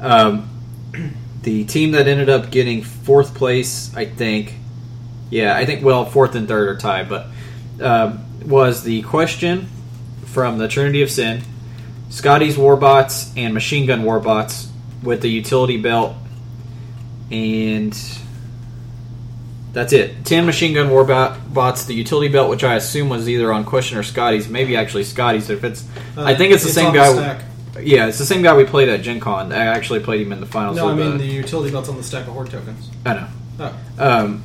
Um, 0.00 0.50
the 1.42 1.64
team 1.64 1.92
that 1.92 2.06
ended 2.06 2.28
up 2.28 2.50
getting 2.50 2.82
fourth 2.82 3.34
place, 3.34 3.94
I 3.96 4.04
think, 4.04 4.54
yeah, 5.30 5.56
I 5.56 5.64
think 5.64 5.84
well, 5.84 6.04
fourth 6.04 6.34
and 6.34 6.46
third 6.46 6.68
are 6.68 6.76
tied, 6.76 7.08
but 7.08 7.28
um, 7.80 8.24
was 8.46 8.82
the 8.82 9.02
question 9.02 9.68
from 10.24 10.58
the 10.58 10.68
Trinity 10.68 11.02
of 11.02 11.10
Sin, 11.10 11.42
Scotty's 12.10 12.56
Warbots 12.56 13.32
and 13.36 13.54
Machine 13.54 13.86
Gun 13.86 14.02
Warbots 14.02 14.68
with 15.02 15.22
the 15.22 15.28
utility 15.28 15.76
belt, 15.76 16.14
and 17.30 17.96
that's 19.76 19.92
it. 19.92 20.24
Ten 20.24 20.46
Machine 20.46 20.72
Gun 20.72 20.88
Warbots, 20.88 21.86
the 21.86 21.92
utility 21.94 22.28
belt, 22.32 22.48
which 22.48 22.64
I 22.64 22.76
assume 22.76 23.10
was 23.10 23.28
either 23.28 23.52
on 23.52 23.64
Question 23.66 23.98
or 23.98 24.02
Scotty's, 24.02 24.48
maybe 24.48 24.74
actually 24.74 25.04
Scotty's. 25.04 25.50
If 25.50 25.64
it's, 25.64 25.84
I 26.16 26.34
think 26.34 26.54
it's 26.54 26.62
the 26.64 26.70
same 26.70 26.86
Uh, 26.86 26.88
on 26.88 26.94
guy. 26.94 27.12
stack. 27.12 27.44
Yeah, 27.82 28.06
it's 28.06 28.16
the 28.16 28.24
same 28.24 28.40
guy 28.40 28.56
we 28.56 28.64
played 28.64 28.88
at 28.88 29.02
Gen 29.02 29.20
Con. 29.20 29.52
I 29.52 29.66
actually 29.66 30.00
played 30.00 30.22
him 30.22 30.32
in 30.32 30.40
the 30.40 30.46
finals. 30.46 30.78
No, 30.78 30.88
I 30.88 30.94
mean 30.94 31.18
the, 31.18 31.18
the 31.18 31.26
utility 31.26 31.70
belt's 31.70 31.90
on 31.90 31.98
the 31.98 32.02
stack 32.02 32.26
of 32.26 32.32
horde 32.32 32.48
tokens. 32.50 32.88
I 33.04 33.12
know. 33.14 33.26
Oh, 33.60 33.78
Um, 33.98 34.42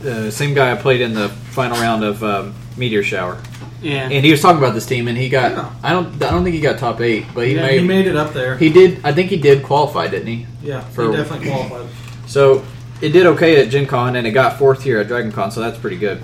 the 0.00 0.32
same 0.32 0.52
guy 0.54 0.72
I 0.72 0.74
played 0.74 1.00
in 1.00 1.14
the 1.14 1.28
final 1.28 1.76
round 1.78 2.02
of 2.02 2.24
um, 2.24 2.52
Meteor 2.76 3.04
Shower, 3.04 3.40
yeah. 3.80 4.08
and 4.10 4.24
he 4.24 4.32
was 4.32 4.40
talking 4.40 4.58
about 4.58 4.74
this 4.74 4.86
team, 4.86 5.06
and 5.06 5.16
he 5.16 5.28
got. 5.28 5.52
Yeah. 5.52 5.72
I 5.84 5.92
don't. 5.92 6.14
I 6.20 6.30
don't 6.32 6.42
think 6.42 6.56
he 6.56 6.60
got 6.60 6.80
top 6.80 7.00
eight, 7.00 7.26
but 7.32 7.46
he 7.46 7.54
yeah, 7.54 7.62
made. 7.62 7.80
he 7.80 7.86
made 7.86 8.06
it 8.08 8.16
up 8.16 8.32
there. 8.32 8.56
he 8.58 8.70
did. 8.72 9.00
I 9.04 9.12
think 9.12 9.30
he 9.30 9.36
did 9.36 9.62
qualify, 9.62 10.08
didn't 10.08 10.26
he? 10.26 10.46
yeah, 10.62 10.80
for- 10.80 11.10
he 11.12 11.16
definitely 11.16 11.48
qualified. 11.48 11.86
So 12.26 12.64
it 13.02 13.12
did 13.12 13.26
okay 13.26 13.60
at 13.60 13.68
Gen 13.68 13.86
Con, 13.86 14.14
and 14.14 14.26
it 14.26 14.30
got 14.30 14.58
fourth 14.58 14.84
here 14.84 15.00
at 15.00 15.08
Dragon 15.08 15.32
Con, 15.32 15.50
so 15.50 15.60
that's 15.60 15.76
pretty 15.76 15.98
good. 15.98 16.22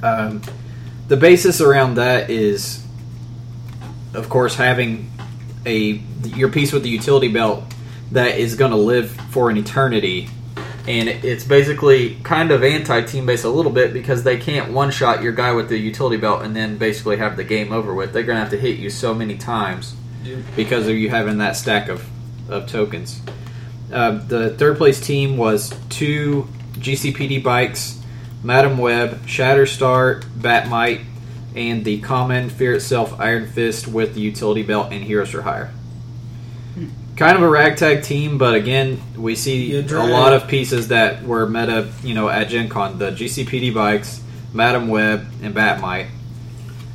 Um, 0.00 0.40
the 1.08 1.16
basis 1.16 1.60
around 1.60 1.96
that 1.96 2.30
is, 2.30 2.86
of 4.14 4.28
course, 4.28 4.54
having 4.54 5.10
a 5.66 6.00
your 6.24 6.50
piece 6.50 6.72
with 6.72 6.84
the 6.84 6.88
utility 6.88 7.28
belt 7.28 7.64
that 8.12 8.38
is 8.38 8.54
going 8.54 8.70
to 8.70 8.76
live 8.76 9.10
for 9.30 9.50
an 9.50 9.56
eternity, 9.56 10.28
and 10.86 11.08
it's 11.08 11.42
basically 11.42 12.14
kind 12.22 12.52
of 12.52 12.62
anti 12.62 13.02
team 13.02 13.26
base 13.26 13.42
a 13.42 13.50
little 13.50 13.72
bit 13.72 13.92
because 13.92 14.22
they 14.22 14.36
can't 14.36 14.72
one 14.72 14.92
shot 14.92 15.20
your 15.20 15.32
guy 15.32 15.52
with 15.52 15.68
the 15.68 15.76
utility 15.76 16.16
belt 16.16 16.42
and 16.42 16.54
then 16.54 16.78
basically 16.78 17.16
have 17.16 17.36
the 17.36 17.44
game 17.44 17.72
over 17.72 17.92
with. 17.92 18.12
They're 18.12 18.22
going 18.22 18.36
to 18.36 18.40
have 18.40 18.50
to 18.50 18.58
hit 18.58 18.78
you 18.78 18.88
so 18.88 19.12
many 19.12 19.36
times 19.36 19.96
because 20.54 20.86
of 20.86 20.94
you 20.94 21.10
having 21.10 21.38
that 21.38 21.56
stack 21.56 21.88
of, 21.88 22.08
of 22.48 22.68
tokens. 22.68 23.20
Uh, 23.92 24.12
the 24.12 24.50
third 24.50 24.76
place 24.76 25.00
team 25.00 25.36
was 25.36 25.72
two 25.88 26.48
GCPD 26.74 27.42
bikes, 27.42 28.02
Madame 28.42 28.78
Web, 28.78 29.26
Shatterstar, 29.26 30.24
Bat-Mite, 30.40 31.00
and 31.54 31.84
the 31.84 32.00
common 32.00 32.50
Fear 32.50 32.74
Itself 32.74 33.18
Iron 33.18 33.46
Fist 33.48 33.88
with 33.88 34.14
the 34.14 34.20
utility 34.20 34.62
belt 34.62 34.92
and 34.92 35.02
Heroes 35.02 35.30
for 35.30 35.42
Hire. 35.42 35.72
Kind 37.16 37.36
of 37.36 37.42
a 37.42 37.48
ragtag 37.48 38.02
team, 38.02 38.36
but 38.36 38.54
again, 38.54 39.00
we 39.16 39.34
see 39.36 39.78
a 39.78 39.82
lot 39.82 40.34
of 40.34 40.48
pieces 40.48 40.88
that 40.88 41.22
were 41.22 41.48
meta, 41.48 41.90
you 42.02 42.14
know, 42.14 42.28
at 42.28 42.48
Gen 42.48 42.68
Con. 42.68 42.98
The 42.98 43.10
GCPD 43.10 43.72
bikes, 43.72 44.22
Madame 44.52 44.88
Web, 44.88 45.26
and 45.42 45.54
Bat-Mite. 45.54 46.08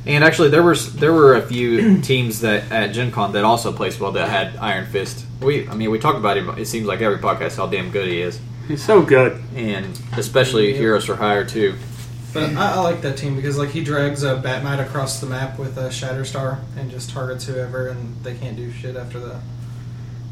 And 0.06 0.22
actually, 0.22 0.50
there 0.50 0.62
was 0.62 0.94
there 0.94 1.12
were 1.12 1.34
a 1.34 1.42
few 1.42 2.00
teams 2.02 2.40
that 2.42 2.70
at 2.70 2.88
Gen 2.88 3.10
Con 3.10 3.32
that 3.32 3.44
also 3.44 3.72
placed 3.72 3.98
well 3.98 4.12
that 4.12 4.28
had 4.28 4.56
Iron 4.56 4.86
Fist. 4.86 5.26
We, 5.42 5.68
I 5.68 5.74
mean, 5.74 5.90
we 5.90 5.98
talk 5.98 6.16
about 6.16 6.36
him. 6.36 6.48
It 6.58 6.66
seems 6.66 6.86
like 6.86 7.00
every 7.00 7.18
podcast 7.18 7.56
how 7.56 7.66
damn 7.66 7.90
good 7.90 8.08
he 8.08 8.20
is, 8.20 8.40
He's 8.68 8.82
so 8.84 9.02
good. 9.02 9.42
and 9.54 9.98
especially 10.16 10.72
Yeah. 10.72 10.78
Heroes 10.78 11.04
for 11.06 11.16
Hire 11.16 11.44
too. 11.44 11.74
But 12.32 12.54
I, 12.56 12.72
I 12.76 12.80
like 12.80 13.02
that 13.02 13.16
team 13.18 13.36
because 13.36 13.58
like 13.58 13.68
he 13.70 13.84
drags 13.84 14.22
a 14.22 14.36
Bat-Mite 14.36 14.80
across 14.80 15.20
the 15.20 15.26
map 15.26 15.58
with 15.58 15.76
a 15.76 15.88
Shatterstar 15.90 16.60
and 16.78 16.90
just 16.90 17.10
targets 17.10 17.44
whoever, 17.44 17.88
and 17.88 18.22
they 18.22 18.34
can't 18.34 18.56
do 18.56 18.72
shit 18.72 18.96
after 18.96 19.20
that. 19.20 19.40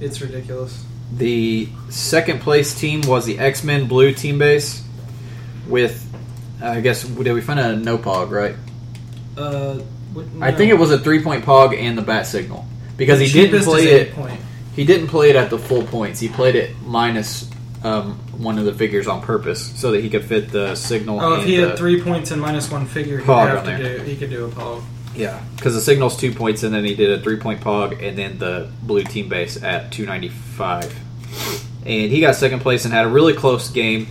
It's 0.01 0.21
ridiculous. 0.23 0.83
The 1.13 1.69
second 1.91 2.41
place 2.41 2.79
team 2.79 3.03
was 3.03 3.27
the 3.27 3.39
X 3.39 3.65
Men 3.65 3.87
Blue 3.87 4.13
team 4.15 4.39
base 4.39 4.83
with 5.69 6.07
I 6.63 6.81
guess 6.81 7.03
did 7.05 7.33
we 7.33 7.41
find 7.41 7.59
a 7.61 7.77
no 7.77 7.99
pog 7.99 8.31
right? 8.31 8.55
Uh, 9.37 9.75
what- 10.15 10.27
I 10.41 10.51
no. 10.53 10.57
think 10.57 10.71
it 10.71 10.79
was 10.79 10.91
a 10.91 10.99
three 10.99 11.23
point 11.23 11.45
pog 11.45 11.77
and 11.77 11.99
the 11.99 12.03
bat 12.03 12.27
signal 12.27 12.65
because 12.97 13.21
he 13.21 13.27
didn't 13.27 13.51
Cheapest 13.51 13.69
play 13.69 13.87
eight 13.89 14.01
it. 14.09 14.15
Point. 14.15 14.41
He 14.75 14.85
didn't 14.85 15.09
play 15.09 15.31
it 15.31 15.37
at 15.37 15.51
the 15.51 15.59
full 15.59 15.83
points. 15.83 16.21
He 16.21 16.29
played 16.29 16.55
it 16.55 16.81
minus 16.83 17.51
um, 17.83 18.15
one 18.39 18.59
of 18.59 18.65
the 18.65 18.75
figures 18.75 19.07
on 19.07 19.21
purpose 19.21 19.79
so 19.79 19.93
that 19.93 20.03
he 20.03 20.11
could 20.11 20.25
fit 20.25 20.51
the 20.51 20.75
signal. 20.75 21.21
Oh, 21.21 21.41
if 21.41 21.45
he 21.47 21.55
had 21.55 21.77
three 21.77 22.03
points 22.03 22.31
and 22.31 22.41
minus 22.41 22.71
one 22.71 22.87
figure, 22.87 23.19
he'd 23.19 23.27
Pog 23.27 23.49
have 23.49 23.59
on 23.59 23.65
to 23.65 23.83
there. 23.83 23.99
do. 23.99 24.05
He 24.05 24.17
could 24.17 24.31
do 24.31 24.47
a 24.47 24.49
pog. 24.49 24.83
Yeah, 25.15 25.43
because 25.57 25.75
the 25.75 25.81
signal's 25.81 26.17
two 26.17 26.33
points, 26.33 26.63
and 26.63 26.73
then 26.73 26.85
he 26.85 26.95
did 26.95 27.11
a 27.11 27.23
three 27.23 27.37
point 27.37 27.61
pog, 27.61 28.01
and 28.03 28.17
then 28.17 28.39
the 28.39 28.71
blue 28.83 29.03
team 29.03 29.29
base 29.29 29.63
at 29.63 29.91
295. 29.93 30.95
And 31.85 32.11
he 32.13 32.21
got 32.21 32.37
second 32.37 32.61
place 32.61 32.85
and 32.85 32.95
had 32.95 33.07
a 33.07 33.09
really 33.09 33.35
close 33.35 33.71
game 33.71 34.07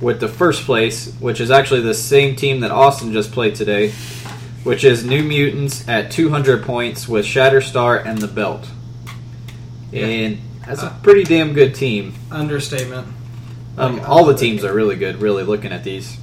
with 0.00 0.20
the 0.20 0.28
first 0.28 0.64
place, 0.64 1.12
which 1.18 1.40
is 1.40 1.50
actually 1.50 1.80
the 1.80 1.94
same 1.94 2.36
team 2.36 2.60
that 2.60 2.70
Austin 2.70 3.12
just 3.12 3.32
played 3.32 3.54
today, 3.54 3.90
which 4.62 4.84
is 4.84 5.04
New 5.04 5.22
Mutants 5.22 5.88
at 5.88 6.10
200 6.10 6.62
points 6.64 7.08
with 7.08 7.24
Shatterstar 7.24 8.04
and 8.04 8.18
the 8.18 8.28
belt. 8.28 8.68
And 10.04 10.38
that's 10.66 10.82
a 10.82 10.96
pretty 11.02 11.24
damn 11.24 11.52
good 11.52 11.74
team. 11.74 12.14
Understatement. 12.30 13.08
Um, 13.78 13.98
Like, 13.98 14.08
all 14.08 14.24
the 14.24 14.34
uh, 14.34 14.38
teams 14.38 14.64
are 14.64 14.74
really 14.74 14.96
good. 14.96 15.20
Really 15.20 15.42
looking 15.42 15.72
at 15.72 15.84
these, 15.84 16.16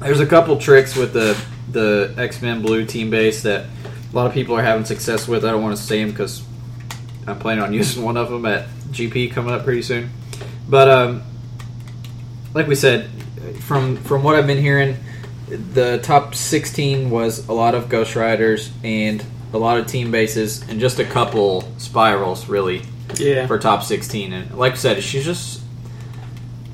there's 0.00 0.20
a 0.20 0.26
couple 0.26 0.56
tricks 0.58 0.94
with 0.94 1.12
the 1.12 1.40
the 1.70 2.14
X 2.16 2.42
Men 2.42 2.62
Blue 2.62 2.84
team 2.84 3.10
base 3.10 3.42
that 3.42 3.64
a 3.64 4.16
lot 4.16 4.26
of 4.26 4.32
people 4.32 4.56
are 4.56 4.62
having 4.62 4.84
success 4.84 5.26
with. 5.26 5.44
I 5.44 5.50
don't 5.50 5.62
want 5.62 5.76
to 5.76 5.82
say 5.82 6.00
them 6.00 6.10
because 6.10 6.42
I'm 7.26 7.38
planning 7.38 7.64
on 7.64 7.72
using 7.72 8.02
one 8.02 8.16
of 8.16 8.30
them 8.30 8.46
at 8.46 8.68
GP 8.90 9.32
coming 9.32 9.52
up 9.52 9.64
pretty 9.64 9.82
soon. 9.82 10.10
But 10.68 10.88
um, 10.88 11.22
like 12.54 12.66
we 12.66 12.74
said, 12.74 13.10
from 13.60 13.96
from 13.96 14.22
what 14.22 14.34
I've 14.34 14.46
been 14.46 14.60
hearing, 14.60 14.96
the 15.48 15.98
top 16.02 16.34
16 16.34 17.10
was 17.10 17.48
a 17.48 17.52
lot 17.52 17.74
of 17.74 17.88
Ghost 17.88 18.16
Riders 18.16 18.70
and 18.82 19.24
a 19.56 19.58
lot 19.58 19.78
of 19.78 19.86
team 19.86 20.10
bases 20.10 20.62
and 20.68 20.78
just 20.78 20.98
a 20.98 21.04
couple 21.04 21.62
spirals 21.78 22.48
really 22.48 22.82
Yeah. 23.16 23.46
for 23.46 23.58
top 23.58 23.82
16 23.82 24.32
and 24.32 24.54
like 24.56 24.72
I 24.72 24.76
said 24.76 25.02
she's 25.02 25.24
just 25.24 25.62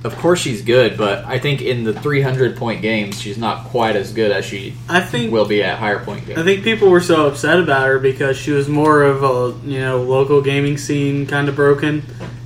of 0.05 0.17
course 0.17 0.41
she's 0.41 0.63
good 0.63 0.99
but 0.99 1.25
I 1.25 1.39
think 1.39 1.63
in 1.63 1.85
the 1.85 1.93
300 1.93 2.57
point 2.57 2.83
games 2.83 3.21
she's 3.21 3.39
not 3.39 3.67
quite 3.67 3.95
as 3.95 4.13
good 4.13 4.33
as 4.33 4.45
she 4.45 4.75
I 4.89 5.01
think 5.01 5.33
will 5.33 5.47
be 5.47 5.63
at 5.63 5.79
higher 5.79 6.01
point 6.05 6.27
games. 6.27 6.41
I 6.41 6.43
think 6.43 6.65
people 6.65 6.89
were 6.89 7.01
so 7.01 7.27
upset 7.29 7.61
about 7.61 7.87
her 7.87 7.99
because 8.01 8.37
she 8.37 8.51
was 8.51 8.69
more 8.69 9.03
of 9.03 9.23
a 9.23 9.55
you 9.67 9.79
know 9.81 10.03
local 10.03 10.41
gaming 10.43 10.77
scene 10.77 11.27
kind 11.27 11.49
of 11.49 11.55
broken, 11.55 12.03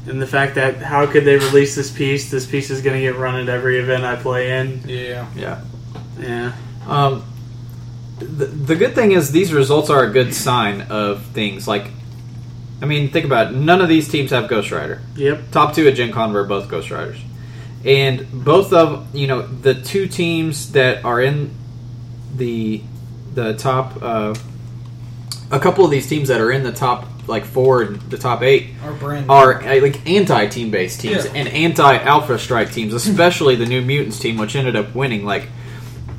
and 0.07 0.21
the 0.21 0.27
fact 0.27 0.55
that 0.57 0.77
how 0.77 1.07
could 1.07 1.25
they 1.25 1.37
release 1.37 1.75
this 1.75 1.91
piece? 1.91 2.31
This 2.31 2.45
piece 2.47 2.69
is 2.71 2.83
going 2.83 2.95
to 2.97 3.01
get 3.01 3.17
run 3.17 3.37
at 3.37 3.49
every 3.49 3.79
event 3.79 4.05
I 4.05 4.17
play 4.17 4.59
in. 4.59 4.83
Yeah. 4.87 5.27
yeah 5.35 5.61
Yeah, 6.21 6.53
um, 6.87 7.25
the, 8.19 8.47
the 8.47 8.77
good 8.77 8.95
thing 8.95 9.13
is 9.13 9.31
these 9.33 9.53
results 9.53 9.91
are 9.91 10.05
a 10.05 10.11
good 10.11 10.35
sign 10.35 10.83
of 10.83 11.23
things 11.27 11.69
like 11.69 11.89
I 12.81 12.87
mean 12.87 13.11
think 13.11 13.25
about 13.27 13.53
it 13.53 13.57
none 13.57 13.81
of 13.81 13.89
these 13.89 14.09
teams 14.09 14.31
have 14.31 14.49
Ghost 14.49 14.71
Rider 14.73 15.03
yep, 15.17 15.51
top 15.51 15.75
two 15.75 15.87
at 15.89 15.95
Gen 15.95 16.13
Con 16.13 16.33
were 16.33 16.45
both 16.45 16.69
Ghost 16.69 16.91
Riders. 16.91 17.19
And 17.85 18.27
both 18.45 18.73
of 18.73 19.15
you 19.15 19.27
know 19.29 19.43
the 19.47 19.75
two 19.75 20.09
teams 20.09 20.73
that 20.73 21.05
are 21.05 21.21
in 21.21 21.51
the 22.35 22.83
the 23.35 23.55
top 23.55 24.03
uh, 24.03 24.35
a 25.51 25.61
couple 25.61 25.85
of 25.85 25.91
these 25.91 26.09
teams 26.09 26.29
that 26.29 26.41
are 26.41 26.51
in 26.51 26.63
the 26.65 26.73
top 26.73 27.07
like 27.29 27.45
four 27.45 27.83
and 27.83 28.01
the 28.11 28.19
top 28.19 28.43
eight 28.43 28.71
are 28.85 28.93
brand. 28.95 29.31
are 29.31 29.63
uh, 29.63 29.81
like 29.81 30.09
anti 30.09 30.47
team 30.49 30.71
based 30.71 31.01
teams 31.01 31.25
Yeah. 31.27 31.33
and 31.35 31.49
anti 31.49 31.97
Alpha 31.99 32.39
Strike 32.39 32.73
teams, 32.73 32.93
especially 32.95 33.55
the 33.57 33.67
New 33.67 33.83
Mutants 33.83 34.19
team, 34.19 34.37
which 34.37 34.57
ended 34.57 34.75
up 34.75 34.95
winning. 34.95 35.25
Like 35.25 35.49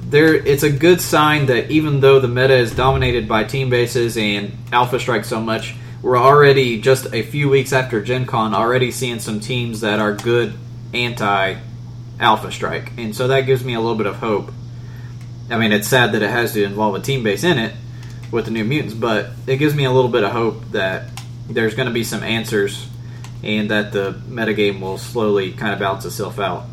there, 0.10 0.34
it's 0.34 0.64
a 0.64 0.72
good 0.72 1.02
sign 1.02 1.48
that 1.48 1.70
even 1.70 2.00
though 2.00 2.20
the 2.20 2.28
meta 2.28 2.56
is 2.56 2.74
dominated 2.74 3.28
by 3.28 3.44
team 3.44 3.70
bases 3.70 4.18
and 4.18 4.58
Alpha 4.72 5.00
Strike 5.00 5.26
so 5.26 5.42
much, 5.42 5.76
we're 6.02 6.18
already 6.18 6.80
just 6.80 7.14
a 7.14 7.24
few 7.24 7.50
weeks 7.50 7.74
after 7.74 8.02
Gen 8.02 8.26
Con 8.26 8.54
already 8.54 8.92
seeing 8.92 9.20
some 9.20 9.40
teams 9.40 9.82
that 9.82 10.00
are 10.00 10.14
good 10.14 10.54
anti 10.94 11.56
Alpha 12.20 12.52
Strike, 12.52 12.94
and 12.98 13.16
so 13.16 13.28
that 13.28 13.42
gives 13.42 13.64
me 13.64 13.74
a 13.74 13.80
little 13.80 13.98
bit 13.98 14.08
of 14.08 14.16
hope. 14.16 14.52
I 15.50 15.58
mean, 15.58 15.72
it's 15.72 15.88
sad 15.88 16.14
that 16.14 16.22
it 16.22 16.30
has 16.30 16.54
to 16.54 16.64
involve 16.64 16.96
a 16.96 17.00
team 17.00 17.24
base 17.24 17.44
in 17.44 17.58
it 17.58 17.76
with 18.32 18.46
the 18.46 18.52
New 18.52 18.64
Mutants, 18.64 18.94
but 18.94 19.30
it 19.46 19.58
gives 19.58 19.76
me 19.76 19.86
a 19.86 19.92
little 19.92 20.10
bit 20.10 20.24
of 20.24 20.32
hope 20.32 20.64
that 20.72 21.10
there's 21.50 21.76
going 21.76 21.88
to 21.88 21.94
be 21.94 22.04
some 22.04 22.24
answers 22.24 22.88
and 23.44 23.72
that 23.72 23.92
the 23.92 24.14
metagame 24.28 24.80
will 24.80 24.98
slowly 24.98 25.52
kind 25.52 25.74
of 25.74 25.80
balance 25.80 26.06
itself 26.06 26.40
out 26.40 26.66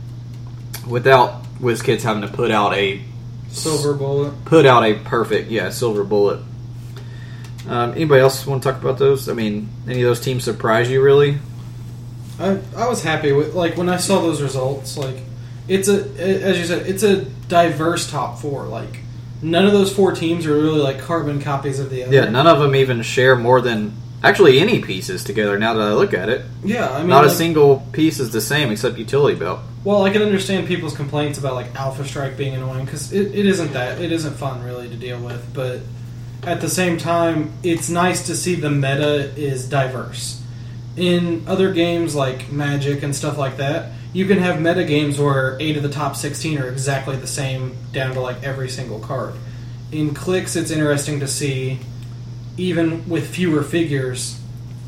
without 0.89 1.45
WizKids 1.59 2.03
having 2.03 2.23
to 2.23 2.29
put 2.29 2.51
out 2.51 2.75
a 2.75 3.03
Silver 3.55 3.95
bullet. 3.95 4.45
put 4.45 4.67
out 4.67 4.83
a 4.83 4.95
perfect 4.95 5.51
yeah 5.51 5.71
silver 5.71 6.05
bullet. 6.05 6.41
Um, 7.69 7.93
anybody 7.93 8.21
else 8.21 8.47
want 8.47 8.63
to 8.63 8.71
talk 8.71 8.81
about 8.81 8.99
those? 8.99 9.29
I 9.29 9.33
mean, 9.33 9.69
any 9.89 10.03
of 10.03 10.09
those 10.09 10.21
teams 10.21 10.45
surprise 10.45 10.91
you 10.91 11.03
really? 11.03 11.39
I, 12.39 12.59
I 12.77 12.89
was 12.89 13.03
happy 13.03 13.33
with 13.33 13.55
like 13.55 13.77
when 13.77 13.89
I 13.89 13.97
saw 13.97 14.21
those 14.21 14.43
results. 14.43 14.99
Like 14.99 15.17
it's 15.69 15.89
a 15.89 16.05
as 16.21 16.59
you 16.59 16.67
said, 16.67 16.87
it's 16.87 17.03
a 17.03 17.25
diverse 17.25 18.11
top 18.11 18.39
four. 18.39 18.65
Like 18.65 18.99
none 19.41 19.65
of 19.67 19.73
those 19.73 19.95
four 19.95 20.13
teams 20.13 20.47
are 20.47 20.55
really 20.55 20.81
like 20.81 20.99
carbon 21.01 21.41
copies 21.41 21.79
of 21.79 21.91
the 21.91 22.05
other. 22.05 22.13
Yeah, 22.15 22.29
none 22.29 22.47
of 22.47 22.59
them 22.59 22.75
even 22.75 23.03
share 23.03 23.37
more 23.37 23.61
than 23.61 23.97
actually 24.25 24.59
any 24.59 24.81
pieces 24.81 25.23
together. 25.23 25.59
Now 25.59 25.75
that 25.75 25.87
I 25.87 25.93
look 25.93 26.15
at 26.15 26.29
it, 26.29 26.45
Yeah, 26.65 26.89
I 26.91 26.99
mean, 27.01 27.09
not 27.09 27.25
a 27.25 27.31
single 27.31 27.87
piece 27.93 28.19
is 28.19 28.31
the 28.31 28.41
same 28.41 28.71
except 28.71 28.99
utility 28.99 29.39
belt. 29.39 29.61
Well, 29.85 30.05
I 30.05 30.11
can 30.11 30.23
understand 30.23 30.67
people's 30.67 30.97
complaints 30.97 31.39
about 31.39 31.55
like 31.55 31.75
Alpha 31.77 32.05
Strike 32.05 32.37
being 32.37 32.55
annoying 32.55 32.87
because 32.87 33.13
it, 33.13 33.35
it 33.35 33.47
isn't 33.47 33.73
that 33.75 34.01
it 34.01 34.11
isn't 34.11 34.35
fun 34.35 34.63
really 34.65 34.89
to 34.89 34.97
deal 34.97 35.21
with, 35.21 35.53
but 35.53 35.81
at 36.43 36.61
the 36.61 36.69
same 36.69 36.99
time, 36.99 37.53
it's 37.63 37.89
nice 37.89 38.27
to 38.27 38.37
see 38.37 38.55
the 38.55 38.71
meta 38.71 39.33
is 39.37 39.69
diverse. 39.69 40.43
In 40.97 41.45
other 41.47 41.73
games 41.73 42.15
like 42.15 42.51
Magic 42.53 43.03
and 43.03 43.15
stuff 43.15 43.37
like 43.37 43.57
that, 43.57 43.93
you 44.13 44.27
can 44.27 44.39
have 44.39 44.61
meta 44.61 44.85
games 44.85 45.19
where 45.19 45.57
eight 45.61 45.77
of 45.77 45.83
the 45.83 45.89
top 45.89 46.17
sixteen 46.17 46.59
are 46.59 46.69
exactly 46.69 47.17
the 47.17 47.27
same 47.27 47.77
down 47.93 48.15
to 48.15 48.21
like 48.21 48.43
every 48.43 48.69
single 48.69 49.01
card. 49.01 49.35
In 49.93 50.15
clicks, 50.15 50.57
it's 50.57 50.71
interesting 50.71 51.21
to 51.21 51.29
see, 51.29 51.79
even 52.57 53.09
with 53.09 53.29
fewer 53.29 53.63
figures, 53.63 54.41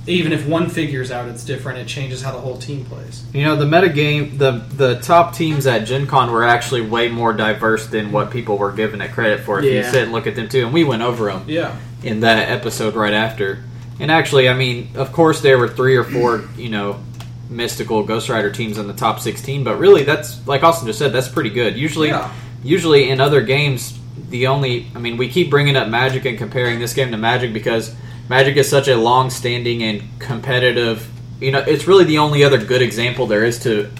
even 0.07 0.33
if 0.33 0.47
one 0.47 0.69
figure's 0.71 1.11
out, 1.11 1.29
it's 1.29 1.45
different. 1.45 1.79
It 1.81 1.89
changes 1.89 2.23
how 2.23 2.33
the 2.33 2.39
whole 2.39 2.57
team 2.59 2.85
plays. 2.85 3.25
You 3.35 3.45
know, 3.45 3.57
the 3.57 3.65
metagame, 3.65 4.39
the 4.39 4.53
the 4.77 5.01
top 5.01 5.35
teams 5.35 5.67
at 5.67 5.81
Gen 5.87 6.07
Con 6.07 6.31
were 6.31 6.45
actually 6.45 6.83
way 6.83 7.09
more 7.09 7.33
diverse 7.33 7.87
than 7.89 8.13
what 8.13 8.31
people 8.31 8.57
were 8.57 8.73
giving 8.73 9.01
it 9.01 9.13
credit 9.13 9.41
for. 9.41 9.59
If 9.59 9.65
you 9.65 9.83
sit 9.83 10.05
and 10.05 10.13
look 10.13 10.27
at 10.27 10.37
them 10.37 10.49
too, 10.49 10.65
and 10.65 10.73
we 10.73 10.85
went 10.85 11.03
over 11.03 11.27
them 11.27 11.45
Yeah. 11.49 11.75
in 12.05 12.21
that 12.21 12.49
episode 12.51 12.95
right 12.95 13.15
after. 13.15 13.65
And 13.99 14.11
actually, 14.13 14.49
I 14.49 14.55
mean, 14.55 14.91
of 14.95 15.11
course, 15.13 15.41
there 15.41 15.59
were 15.59 15.69
three 15.69 15.97
or 15.97 16.05
four, 16.05 16.45
you 16.57 16.69
know, 16.69 17.01
mystical 17.49 18.03
Ghost 18.05 18.29
Rider 18.29 18.51
teams 18.51 18.77
in 18.79 18.87
the 18.87 18.93
top 18.93 19.19
sixteen, 19.21 19.65
but 19.65 19.79
really, 19.79 20.05
that's 20.05 20.47
like 20.47 20.63
Austin 20.63 20.87
just 20.87 20.99
said, 20.99 21.13
that's 21.13 21.29
pretty 21.29 21.51
good. 21.51 21.77
Usually, 21.77 22.09
Yeah. 22.09 22.31
usually 22.63 23.09
in 23.11 23.21
other 23.21 23.41
games, 23.41 23.99
the 24.31 24.47
only, 24.49 24.87
I 24.95 24.99
mean, 24.99 25.17
we 25.17 25.29
keep 25.29 25.51
bringing 25.51 25.77
up 25.77 25.89
Magic 25.89 26.25
and 26.25 26.37
comparing 26.39 26.79
this 26.79 26.95
game 26.95 27.11
to 27.13 27.17
Magic 27.17 27.53
because 27.53 27.95
Magic 28.29 28.57
is 28.57 28.69
such 28.69 28.89
a 28.89 28.97
long-standing 28.97 29.83
and 29.83 30.03
competitive. 30.19 31.09
You 31.41 31.53
know, 31.53 31.61
it's 31.61 31.87
really 31.87 32.05
the 32.05 32.19
only 32.19 32.45
other 32.45 32.59
good 32.59 32.83
example 32.83 33.27
there 33.27 33.45
is 33.45 33.59
to 33.61 33.91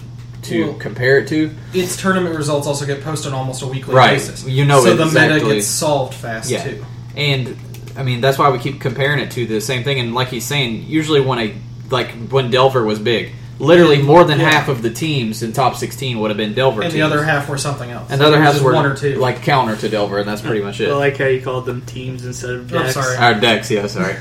to 0.43 0.63
Well- 0.65 0.73
compare 0.75 1.17
it 1.19 1.27
to. 1.29 1.51
its 1.73 1.97
tournament 2.01 2.35
results 2.35 2.67
also 2.67 2.85
get 2.85 3.03
posted 3.03 3.33
on 3.33 3.39
almost 3.39 3.63
a 3.63 3.67
weekly 3.67 3.93
Right. 3.95 4.11
basis. 4.11 4.45
You 4.47 4.63
know 4.65 4.81
so 4.83 4.95
the 4.95 5.05
meta 5.07 5.39
gets 5.43 5.65
solved 5.67 6.13
fast 6.13 6.49
Yeah. 6.49 6.63
too. 6.63 6.85
And 7.17 7.57
I 7.97 8.03
mean, 8.03 8.21
that's 8.21 8.37
why 8.37 8.49
we 8.49 8.59
keep 8.59 8.79
comparing 8.79 9.19
it 9.19 9.31
to 9.31 9.45
the 9.45 9.59
same 9.59 9.83
thing. 9.83 9.99
And 9.99 10.13
like 10.13 10.29
he's 10.29 10.45
saying, 10.45 10.85
usually 10.87 11.19
when 11.21 11.39
a 11.39 11.53
like 11.89 12.11
when 12.29 12.49
Delver 12.51 12.83
was 12.85 12.99
big, 12.99 13.31
literally 13.59 14.01
more 14.01 14.23
than 14.23 14.39
Yeah. 14.39 14.49
half 14.51 14.67
of 14.67 14.81
the 14.81 14.89
teams 14.89 15.41
in 15.43 15.51
top 15.53 15.75
sixteen 15.75 16.19
would 16.19 16.29
have 16.29 16.37
been 16.37 16.53
Delver 16.53 16.81
And 16.81 16.91
teams. 16.91 16.93
the 16.93 17.01
other 17.01 17.23
half 17.23 17.49
were 17.49 17.57
something 17.57 17.89
else. 17.89 18.09
and 18.11 18.21
the 18.21 18.25
other 18.27 18.37
It 18.37 18.41
half 18.41 18.61
were 18.61 18.73
one 18.73 18.85
or 18.85 18.95
two. 18.95 19.15
like 19.15 19.41
counter 19.43 19.75
to 19.75 19.89
Delver, 19.89 20.19
and 20.19 20.27
that's 20.27 20.41
pretty 20.41 20.61
much 20.61 20.79
it. 20.81 20.89
I 20.89 20.93
like 20.95 21.17
how 21.17 21.25
you 21.25 21.41
called 21.41 21.65
them 21.65 21.81
teams 21.85 22.25
instead 22.25 22.51
of 22.51 22.73
Oh, 22.73 22.79
decks. 22.83 22.93
sorry. 22.93 23.17
Our 23.17 23.33
decks, 23.35 23.69
yeah, 23.71 23.87
sorry. 23.87 24.15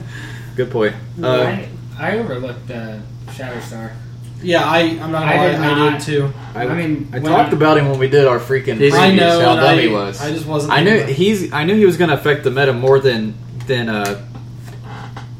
Good 0.56 0.70
point. 0.70 0.94
Uh, 1.22 1.28
I, 1.28 1.68
I 1.98 2.18
overlooked 2.18 2.70
uh, 2.70 2.96
Shatterstar. 3.28 3.90
yeah, 4.42 4.64
I 4.64 4.78
I'm 4.80 5.10
not 5.12 5.20
gonna 5.20 5.24
I 5.32 5.36
lie, 5.36 5.46
did 5.48 5.54
I 5.60 5.74
not. 5.90 5.98
did 5.98 6.06
too. 6.06 6.32
I, 6.54 6.66
I 6.66 6.74
mean, 6.74 7.08
I 7.12 7.18
talked 7.18 7.52
I- 7.52 7.56
about 7.56 7.78
him 7.78 7.88
when 7.90 7.98
we 7.98 8.08
did 8.08 8.26
our 8.26 8.38
freaking 8.38 8.78
previews, 8.78 8.92
I 8.92 9.14
know, 9.14 9.40
how 9.40 9.50
and 9.52 9.60
dumb 9.60 9.78
I, 9.78 9.80
he 9.80 9.88
was. 9.88 10.20
I 10.20 10.30
just 10.32 10.46
wasn't. 10.46 10.72
I 10.72 10.82
knew 10.82 11.02
he's. 11.04 11.52
I 11.52 11.64
knew 11.64 11.74
he 11.74 11.84
was 11.86 11.96
going 11.96 12.08
to 12.10 12.14
affect 12.16 12.44
the 12.44 12.50
meta 12.50 12.72
more 12.72 12.98
than 13.00 13.34
than 13.66 13.88
uh, 13.88 14.22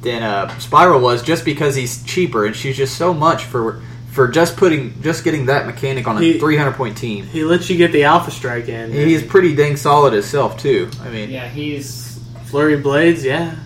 than 0.06 0.22
uh, 0.22 0.58
Spiral 0.58 1.00
was, 1.00 1.22
just 1.22 1.44
because 1.44 1.74
he's 1.74 2.02
cheaper, 2.04 2.46
and 2.46 2.56
she's 2.56 2.76
just 2.76 2.96
so 2.96 3.12
much 3.12 3.44
for 3.44 3.82
for 4.12 4.28
just 4.28 4.56
putting 4.56 5.00
just 5.02 5.24
getting 5.24 5.46
that 5.46 5.66
mechanic 5.66 6.06
on 6.08 6.16
a 6.16 6.20
He- 6.20 6.38
300 6.38 6.72
point 6.72 6.96
team. 6.96 7.26
He 7.26 7.44
lets 7.44 7.68
you 7.68 7.76
get 7.76 7.92
the 7.92 8.04
Alpha 8.04 8.30
Strike 8.30 8.68
in. 8.70 8.90
He's 8.90 9.22
pretty 9.22 9.54
dang 9.54 9.76
solid 9.76 10.14
himself 10.14 10.56
too. 10.58 10.88
I 11.02 11.10
mean, 11.10 11.28
Yeah, 11.30 11.46
he's 11.48 12.18
Flurry 12.46 12.78
Blades, 12.78 13.22
yeah. 13.24 13.56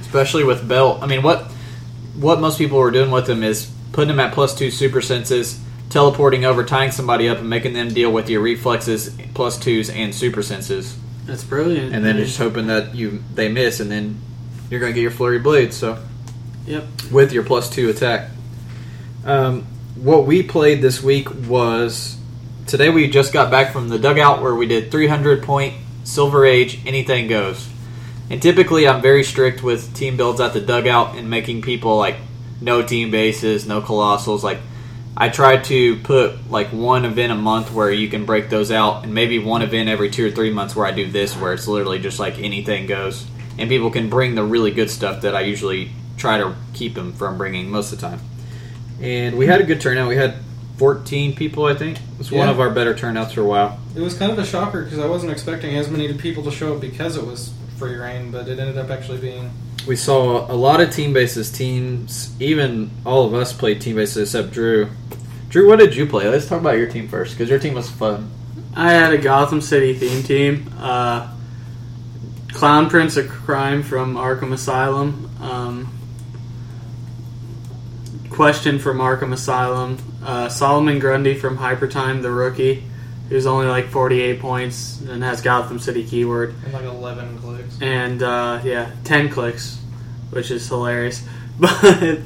especially 0.00 0.44
with 0.44 0.66
Belt. 0.66 1.02
I 1.02 1.06
mean, 1.06 1.22
what 1.22 1.50
what 2.16 2.40
most 2.40 2.58
people 2.58 2.78
were 2.78 2.90
doing 2.90 3.10
with 3.10 3.28
him 3.28 3.42
is 3.42 3.70
putting 3.92 4.10
him 4.10 4.20
at 4.20 4.32
plus 4.32 4.54
two 4.56 4.70
super 4.70 5.00
senses, 5.00 5.60
teleporting 5.90 6.44
over, 6.44 6.64
tying 6.64 6.90
somebody 6.92 7.28
up, 7.28 7.38
and 7.38 7.50
making 7.50 7.72
them 7.74 7.88
deal 7.88 8.10
with 8.12 8.30
your 8.30 8.40
reflexes, 8.40 9.14
plus 9.34 9.58
twos, 9.58 9.90
and 9.90 10.14
super 10.14 10.42
senses, 10.42 10.96
That's 11.26 11.44
brilliant. 11.44 11.94
and 11.94 12.04
then 12.04 12.16
just 12.18 12.38
hoping 12.38 12.68
that 12.68 12.94
you 12.94 13.22
they 13.34 13.48
miss, 13.48 13.80
and 13.80 13.90
then 13.90 14.20
you're 14.70 14.80
going 14.80 14.92
to 14.92 14.94
get 14.94 15.02
your 15.02 15.10
flurry 15.10 15.38
blades. 15.38 15.76
So 15.76 15.98
Yep. 16.66 16.84
with 17.10 17.32
your 17.32 17.44
plus 17.44 17.68
two 17.68 17.90
attack. 17.90 18.30
Um, 19.24 19.66
what 19.96 20.26
we 20.26 20.42
played 20.42 20.82
this 20.82 21.02
week 21.02 21.28
was 21.48 22.16
today. 22.66 22.90
We 22.90 23.08
just 23.08 23.32
got 23.32 23.50
back 23.50 23.72
from 23.72 23.88
the 23.88 23.98
dugout 23.98 24.42
where 24.42 24.54
we 24.54 24.66
did 24.66 24.90
300 24.90 25.42
point 25.42 25.74
Silver 26.04 26.44
Age. 26.44 26.80
Anything 26.86 27.28
goes. 27.28 27.68
And 28.30 28.40
typically, 28.40 28.88
I'm 28.88 29.02
very 29.02 29.22
strict 29.22 29.62
with 29.62 29.94
team 29.94 30.16
builds 30.16 30.40
at 30.40 30.52
the 30.54 30.60
dugout 30.60 31.16
and 31.16 31.28
making 31.28 31.62
people 31.62 31.96
like 31.96 32.16
no 32.60 32.82
team 32.82 33.10
bases, 33.10 33.66
no 33.66 33.80
colossals. 33.82 34.42
Like 34.42 34.58
I 35.16 35.28
try 35.28 35.58
to 35.58 35.96
put 35.96 36.50
like 36.50 36.68
one 36.68 37.04
event 37.04 37.32
a 37.32 37.36
month 37.36 37.70
where 37.70 37.90
you 37.90 38.08
can 38.08 38.24
break 38.24 38.50
those 38.50 38.70
out, 38.70 39.04
and 39.04 39.14
maybe 39.14 39.38
one 39.38 39.62
event 39.62 39.88
every 39.88 40.10
two 40.10 40.26
or 40.26 40.30
three 40.30 40.50
months 40.50 40.74
where 40.74 40.86
I 40.86 40.90
do 40.92 41.10
this, 41.10 41.36
where 41.36 41.52
it's 41.52 41.68
literally 41.68 41.98
just 41.98 42.18
like 42.18 42.38
anything 42.38 42.86
goes, 42.86 43.26
and 43.58 43.68
people 43.68 43.90
can 43.90 44.08
bring 44.08 44.34
the 44.34 44.44
really 44.44 44.70
good 44.70 44.90
stuff 44.90 45.22
that 45.22 45.34
I 45.34 45.42
usually 45.42 45.90
try 46.16 46.38
to 46.38 46.54
keep 46.72 46.94
them 46.94 47.12
from 47.12 47.38
bringing 47.38 47.70
most 47.70 47.92
of 47.92 48.00
the 48.00 48.08
time. 48.08 48.20
And 49.00 49.36
we 49.36 49.46
had 49.46 49.60
a 49.60 49.64
good 49.64 49.80
turnout. 49.80 50.08
We 50.08 50.16
had 50.16 50.36
14 50.76 51.34
people, 51.34 51.64
I 51.64 51.74
think. 51.74 51.98
It 51.98 52.18
was 52.18 52.32
one 52.32 52.48
of 52.48 52.60
our 52.60 52.70
better 52.70 52.94
turnouts 52.94 53.32
for 53.32 53.42
a 53.42 53.46
while. 53.46 53.78
It 53.94 54.00
was 54.00 54.16
kind 54.16 54.32
of 54.32 54.38
a 54.38 54.46
shocker 54.46 54.82
because 54.82 54.98
I 54.98 55.06
wasn't 55.06 55.32
expecting 55.32 55.76
as 55.76 55.88
many 55.88 56.12
people 56.14 56.42
to 56.44 56.50
show 56.50 56.74
up 56.74 56.80
because 56.80 57.16
it 57.16 57.26
was 57.26 57.52
free 57.76 57.96
reign, 57.96 58.30
but 58.30 58.48
it 58.48 58.58
ended 58.58 58.78
up 58.78 58.90
actually 58.90 59.18
being. 59.18 59.50
We 59.86 59.96
saw 59.96 60.50
a 60.50 60.54
lot 60.54 60.80
of 60.80 60.90
team 60.90 61.12
bases 61.12 61.50
teams. 61.50 62.34
Even 62.40 62.90
all 63.04 63.26
of 63.26 63.34
us 63.34 63.52
played 63.52 63.80
team 63.80 63.96
bases 63.96 64.34
except 64.34 64.52
Drew. 64.52 64.88
Drew, 65.48 65.68
what 65.68 65.78
did 65.78 65.94
you 65.94 66.06
play? 66.06 66.28
Let's 66.28 66.48
talk 66.48 66.60
about 66.60 66.78
your 66.78 66.88
team 66.88 67.06
first 67.06 67.34
because 67.34 67.50
your 67.50 67.58
team 67.58 67.74
was 67.74 67.90
fun. 67.90 68.30
I 68.74 68.92
had 68.92 69.12
a 69.12 69.18
Gotham 69.18 69.60
City 69.60 69.94
theme 69.94 70.22
team. 70.22 70.72
Uh, 70.78 71.33
Clown 72.54 72.88
Prince 72.88 73.16
of 73.16 73.28
Crime 73.28 73.82
from 73.82 74.14
Arkham 74.14 74.52
Asylum. 74.52 75.28
Um, 75.40 75.92
question 78.30 78.78
from 78.78 78.98
Arkham 78.98 79.32
Asylum. 79.32 79.98
Uh, 80.22 80.48
Solomon 80.48 80.98
Grundy 80.98 81.34
from 81.34 81.58
Hypertime, 81.58 82.22
the 82.22 82.30
rookie, 82.30 82.84
who's 83.28 83.46
only 83.46 83.66
like 83.66 83.88
48 83.88 84.40
points 84.40 85.00
and 85.00 85.22
has 85.22 85.42
Gotham 85.42 85.78
City 85.78 86.04
keyword. 86.04 86.54
And 86.64 86.72
like 86.72 86.84
11 86.84 87.38
clicks. 87.38 87.78
and 87.82 88.22
uh, 88.22 88.60
yeah, 88.64 88.90
ten 89.04 89.28
clicks, 89.28 89.78
which 90.30 90.50
is 90.50 90.66
hilarious. 90.68 91.24
But 91.56 92.18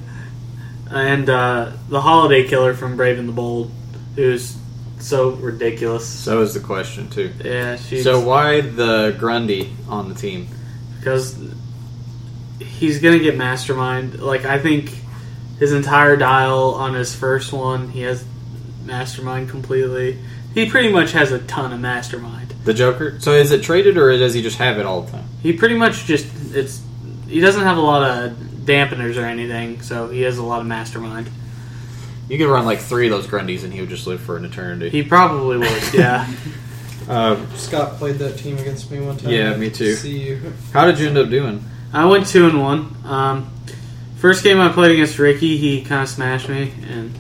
and 0.91 1.29
uh, 1.29 1.73
the 1.91 2.01
Holiday 2.01 2.49
Killer 2.49 2.73
from 2.73 2.97
Brave 2.97 3.19
and 3.19 3.29
the 3.29 3.33
Bold, 3.35 3.71
who's 4.17 4.57
so 5.01 5.31
ridiculous. 5.31 6.07
So 6.07 6.43
is 6.43 6.55
the 6.55 6.61
question 6.61 7.09
too. 7.11 7.33
Yeah, 7.45 7.77
she's 7.77 8.05
So 8.05 8.21
why 8.21 8.61
the 8.61 9.15
Grundy 9.19 9.73
on 9.89 10.09
the 10.09 10.15
team? 10.15 10.49
because 10.99 11.39
he's 12.61 13.01
gonna 13.01 13.19
get 13.19 13.37
mastermind. 13.37 14.21
Like 14.21 14.45
I 14.45 14.59
think 14.59 14.93
his 15.59 15.73
entire 15.73 16.17
dial 16.17 16.75
on 16.75 16.95
his 16.95 17.15
first 17.15 17.53
one, 17.53 17.89
he 17.91 18.03
has 18.03 18.25
mastermind 18.85 19.49
completely. 19.49 20.19
He 20.55 20.69
pretty 20.69 20.93
much 20.93 21.13
has 21.13 21.31
a 21.33 21.39
ton 21.41 21.73
of 21.73 21.81
mastermind. 21.81 22.55
The 22.65 22.75
Joker. 22.75 23.21
So 23.21 23.33
is 23.33 23.53
it 23.53 23.63
traded 23.63 23.97
or 23.97 24.17
does 24.17 24.35
he 24.35 24.43
just 24.43 24.59
have 24.59 24.79
it 24.79 24.87
all 24.87 25.03
the 25.03 25.13
time? 25.13 25.25
He 25.43 25.53
pretty 25.53 25.77
much 25.77 26.05
just 26.05 26.27
it's 26.55 26.83
he 27.27 27.41
doesn't 27.41 27.63
have 27.63 27.77
a 27.77 27.83
lot 27.83 28.03
of 28.03 28.33
dampeners 28.33 29.17
or 29.17 29.25
anything, 29.25 29.83
so 29.83 30.09
he 30.09 30.23
has 30.23 30.39
a 30.39 30.43
lot 30.43 30.61
of 30.61 30.67
mastermind. 30.67 31.29
You 32.29 32.39
could 32.39 32.49
run 32.49 32.67
like 32.67 32.81
three 32.81 33.07
of 33.07 33.13
those 33.13 33.27
Grundys 33.27 33.65
and 33.65 33.73
he 33.73 33.81
would 33.81 33.89
just 33.89 34.07
live 34.07 34.21
for 34.21 34.37
an 34.37 34.45
eternity. 34.45 34.91
He 34.91 35.03
probably 35.03 35.57
would, 35.59 35.83
yeah. 35.95 36.31
Uh, 37.09 37.45
Scott 37.55 37.97
played 37.97 38.17
that 38.17 38.37
team 38.37 38.59
against 38.59 38.91
me 38.91 39.01
one 39.01 39.17
time. 39.17 39.31
Yeah, 39.31 39.57
me 39.57 39.71
too. 39.71 39.95
See 39.95 40.29
you. 40.29 40.53
how 40.75 40.85
did 40.85 40.99
you 40.99 41.09
end 41.09 41.17
up 41.17 41.31
doing? 41.31 41.65
I 41.93 42.05
went 42.05 42.27
two 42.27 42.47
and 42.47 42.61
one. 42.61 42.95
Um, 43.05 43.51
first 44.17 44.45
game 44.45 44.61
I 44.61 44.69
played 44.71 44.93
against 44.93 45.19
Ricky, 45.19 45.57
he 45.57 45.83
kind 45.83 46.03
of 46.03 46.09
smashed 46.09 46.51
me, 46.51 46.73
and 46.87 47.15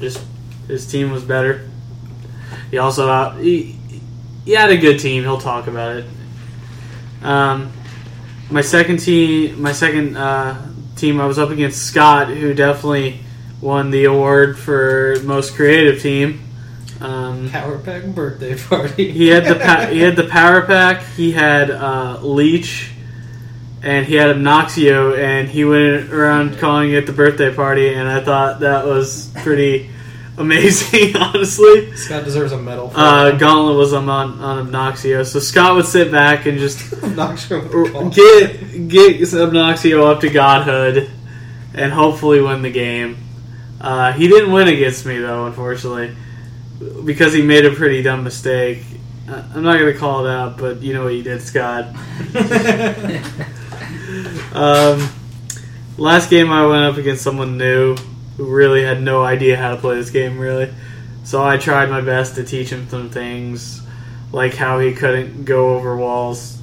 just 0.00 0.24
his 0.66 0.90
team 0.90 1.10
was 1.10 1.24
better. 1.24 1.68
He 2.70 2.78
also 2.78 3.10
uh, 3.10 3.36
he, 3.36 3.78
he 4.46 4.52
had 4.52 4.70
a 4.70 4.78
good 4.78 4.98
team. 4.98 5.24
He'll 5.24 5.40
talk 5.40 5.66
about 5.66 5.96
it. 5.96 6.06
Um, 7.22 7.70
my 8.50 8.62
second 8.62 8.98
team, 8.98 9.60
my 9.60 9.72
second 9.72 10.16
uh, 10.16 10.70
team, 10.96 11.20
I 11.20 11.26
was 11.26 11.38
up 11.38 11.50
against 11.50 11.84
Scott, 11.84 12.28
who 12.28 12.54
definitely 12.54 13.20
won 13.60 13.90
the 13.90 14.04
award 14.04 14.58
for 14.58 15.16
most 15.24 15.54
creative 15.54 16.00
team. 16.02 16.40
Um, 17.00 17.48
Power 17.50 17.78
Pack 17.78 18.04
birthday 18.06 18.56
party. 18.58 19.10
he 19.12 19.28
had 19.28 19.44
the 19.44 19.54
pa- 19.54 19.86
he 19.86 20.00
had 20.00 20.16
the 20.16 20.24
power 20.28 20.62
pack. 20.62 21.02
He 21.16 21.30
had 21.32 21.70
uh, 21.70 22.18
leech, 22.22 22.90
and 23.82 24.04
he 24.04 24.16
had 24.16 24.34
Obnoxio, 24.34 25.16
and 25.16 25.48
he 25.48 25.64
went 25.64 26.12
around 26.12 26.58
calling 26.58 26.90
it 26.92 27.06
the 27.06 27.12
birthday 27.12 27.54
party. 27.54 27.94
And 27.94 28.08
I 28.08 28.20
thought 28.20 28.60
that 28.60 28.84
was 28.84 29.30
pretty 29.36 29.90
amazing, 30.36 31.16
honestly. 31.20 31.94
Scott 31.94 32.24
deserves 32.24 32.50
a 32.50 32.58
medal. 32.58 32.88
For 32.90 32.98
Uh. 32.98 33.30
Gauntlet 33.38 33.76
was 33.76 33.92
on 33.92 34.08
on 34.08 34.66
Obnoxio, 34.66 35.24
so 35.24 35.38
Scott 35.38 35.76
would 35.76 35.86
sit 35.86 36.10
back 36.10 36.46
and 36.46 36.58
just 36.58 37.00
Not 37.14 37.38
sure 37.38 37.60
what 37.60 37.70
to 37.86 37.92
call. 37.92 38.10
get 38.10 38.88
get 38.88 39.20
Obnoxio 39.20 40.04
up 40.10 40.20
to 40.22 40.30
godhood, 40.30 41.08
and 41.74 41.92
hopefully 41.92 42.40
win 42.40 42.62
the 42.62 42.72
game. 42.72 43.18
Uh, 43.80 44.12
he 44.12 44.28
didn't 44.28 44.52
win 44.52 44.68
against 44.68 45.06
me 45.06 45.18
though, 45.18 45.46
unfortunately, 45.46 46.16
because 47.04 47.32
he 47.32 47.42
made 47.42 47.64
a 47.64 47.72
pretty 47.72 48.02
dumb 48.02 48.24
mistake. 48.24 48.82
Uh, 49.28 49.42
I'm 49.54 49.62
not 49.62 49.78
gonna 49.78 49.94
call 49.94 50.26
it 50.26 50.30
out, 50.30 50.58
but 50.58 50.82
you 50.82 50.94
know 50.94 51.04
what 51.04 51.14
you 51.14 51.22
did, 51.22 51.42
Scott. 51.42 51.94
Um, 54.52 55.08
last 55.98 56.30
game 56.30 56.50
I 56.50 56.66
went 56.66 56.84
up 56.84 56.96
against 56.96 57.22
someone 57.22 57.58
new 57.58 57.96
who 58.36 58.46
really 58.46 58.82
had 58.82 59.02
no 59.02 59.22
idea 59.22 59.56
how 59.56 59.74
to 59.74 59.76
play 59.80 59.96
this 59.96 60.10
game, 60.10 60.38
really. 60.38 60.72
So 61.24 61.44
I 61.44 61.58
tried 61.58 61.90
my 61.90 62.00
best 62.00 62.36
to 62.36 62.44
teach 62.44 62.70
him 62.70 62.88
some 62.88 63.10
things, 63.10 63.82
like 64.32 64.54
how 64.54 64.78
he 64.78 64.94
couldn't 64.94 65.44
go 65.44 65.74
over 65.76 65.96
walls 65.96 66.60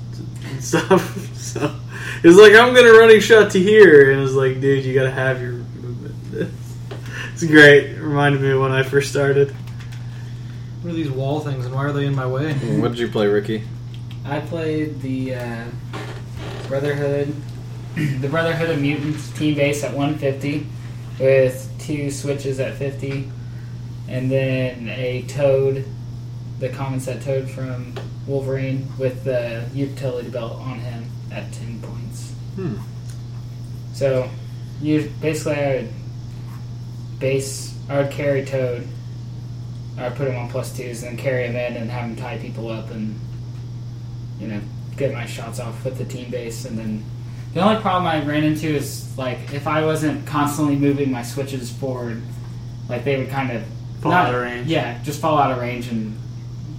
and 0.49 0.63
stuff. 0.63 1.31
So 1.45 1.73
he 2.21 2.27
was 2.27 2.35
like, 2.35 2.51
"I'm 2.53 2.73
gonna 2.73 2.91
running 2.91 3.21
shot 3.21 3.51
to 3.51 3.59
here," 3.59 4.11
and 4.11 4.19
I 4.19 4.23
was 4.23 4.35
like, 4.35 4.59
"Dude, 4.59 4.83
you 4.83 4.93
gotta 4.93 5.11
have 5.11 5.41
your 5.41 5.51
movement." 5.51 5.74
It's 7.35 7.43
great. 7.43 7.89
It 7.89 8.01
reminded 8.01 8.39
me 8.39 8.51
of 8.51 8.61
when 8.61 8.71
I 8.71 8.81
first 8.83 9.09
started. 9.11 9.51
What 10.81 10.91
are 10.91 10.93
these 10.93 11.11
wall 11.11 11.41
things 11.41 11.65
and 11.65 11.75
why 11.75 11.83
are 11.83 11.91
they 11.91 12.05
in 12.05 12.15
my 12.15 12.25
way? 12.25 12.53
What 12.79 12.91
did 12.91 12.99
you 12.99 13.09
play, 13.09 13.27
Ricky? 13.27 13.61
I 14.23 14.39
played 14.39 15.01
the 15.01 15.35
uh, 15.35 15.65
Brotherhood, 16.69 17.35
the 17.95 18.29
Brotherhood 18.29 18.69
of 18.69 18.79
Mutants 18.79 19.31
team 19.31 19.55
base 19.55 19.83
at 19.83 19.93
150 19.93 20.65
with 21.19 21.69
two 21.77 22.09
switches 22.09 22.61
at 22.61 22.75
50, 22.75 23.29
and 24.07 24.31
then 24.31 24.87
a 24.87 25.23
Toad, 25.23 25.83
the 26.59 26.69
common 26.69 27.01
set 27.01 27.21
Toad 27.21 27.49
from 27.49 27.95
Wolverine 28.27 28.87
with 28.97 29.25
the 29.25 29.67
utility 29.73 30.29
belt 30.29 30.53
on 30.53 30.79
him 30.79 31.03
at 31.33 31.51
10 31.51 31.81
points. 31.81 32.31
Hmm. 32.55 32.75
So, 33.93 34.29
you 34.81 35.11
basically 35.19 35.55
I 35.55 35.75
would 35.75 35.89
base, 37.19 37.77
I 37.89 37.97
would 38.01 38.11
carry 38.11 38.45
Toad. 38.45 38.87
I 39.97 40.09
would 40.09 40.15
put 40.17 40.27
him 40.27 40.35
on 40.37 40.49
plus 40.49 40.75
twos 40.75 41.03
and 41.03 41.17
then 41.17 41.23
carry 41.23 41.45
him 41.47 41.55
in 41.55 41.77
and 41.77 41.89
have 41.89 42.09
him 42.09 42.15
tie 42.17 42.37
people 42.37 42.69
up 42.69 42.91
and 42.91 43.17
you 44.39 44.47
know, 44.47 44.59
get 44.97 45.13
my 45.13 45.25
shots 45.25 45.59
off 45.59 45.85
with 45.85 45.97
the 45.97 46.03
team 46.05 46.29
base. 46.29 46.65
And 46.65 46.77
then 46.77 47.03
the 47.53 47.61
only 47.61 47.81
problem 47.81 48.05
I 48.05 48.23
ran 48.25 48.43
into 48.43 48.67
is 48.67 49.17
like 49.17 49.53
if 49.53 49.67
I 49.67 49.85
wasn't 49.85 50.25
constantly 50.27 50.75
moving 50.75 51.11
my 51.11 51.23
switches 51.23 51.71
forward, 51.71 52.21
like 52.89 53.05
they 53.05 53.17
would 53.17 53.29
kind 53.29 53.51
of 53.51 53.63
Fall 54.01 54.11
not- 54.11 54.27
out 54.27 54.35
of 54.35 54.41
range. 54.41 54.67
Yeah, 54.67 55.01
just 55.03 55.21
fall 55.21 55.37
out 55.37 55.51
of 55.51 55.57
range, 55.59 55.87
and 55.87 56.17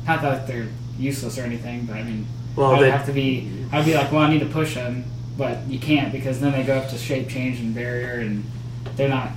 not 0.06 0.20
that 0.22 0.46
they're 0.46 0.68
useless 0.98 1.38
or 1.38 1.42
anything, 1.42 1.86
but 1.86 1.96
I 1.96 2.02
mean, 2.02 2.26
Well, 2.54 2.74
I'd 2.74 2.82
they 2.82 2.90
have 2.90 3.06
to 3.06 3.12
be. 3.12 3.50
I'd 3.72 3.84
be 3.86 3.94
like, 3.94 4.12
well, 4.12 4.20
I 4.22 4.30
need 4.30 4.40
to 4.40 4.46
push 4.46 4.74
them, 4.74 5.04
but 5.38 5.66
you 5.66 5.78
can't 5.78 6.12
because 6.12 6.38
then 6.40 6.52
they 6.52 6.62
go 6.62 6.76
up 6.76 6.90
to 6.90 6.98
shape 6.98 7.28
change 7.30 7.58
and 7.60 7.74
barrier, 7.74 8.20
and 8.20 8.44
they're 8.96 9.08
not 9.08 9.30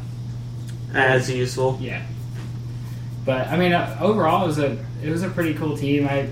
as 0.93 1.29
useful. 1.29 1.77
yeah. 1.81 2.05
But 3.25 3.47
I 3.47 3.57
mean, 3.57 3.73
uh, 3.73 3.97
overall, 4.01 4.43
it 4.43 4.47
was 4.47 4.59
a 4.59 4.85
it 5.03 5.09
was 5.09 5.23
a 5.23 5.29
pretty 5.29 5.53
cool 5.53 5.77
team. 5.77 6.07
I 6.07 6.29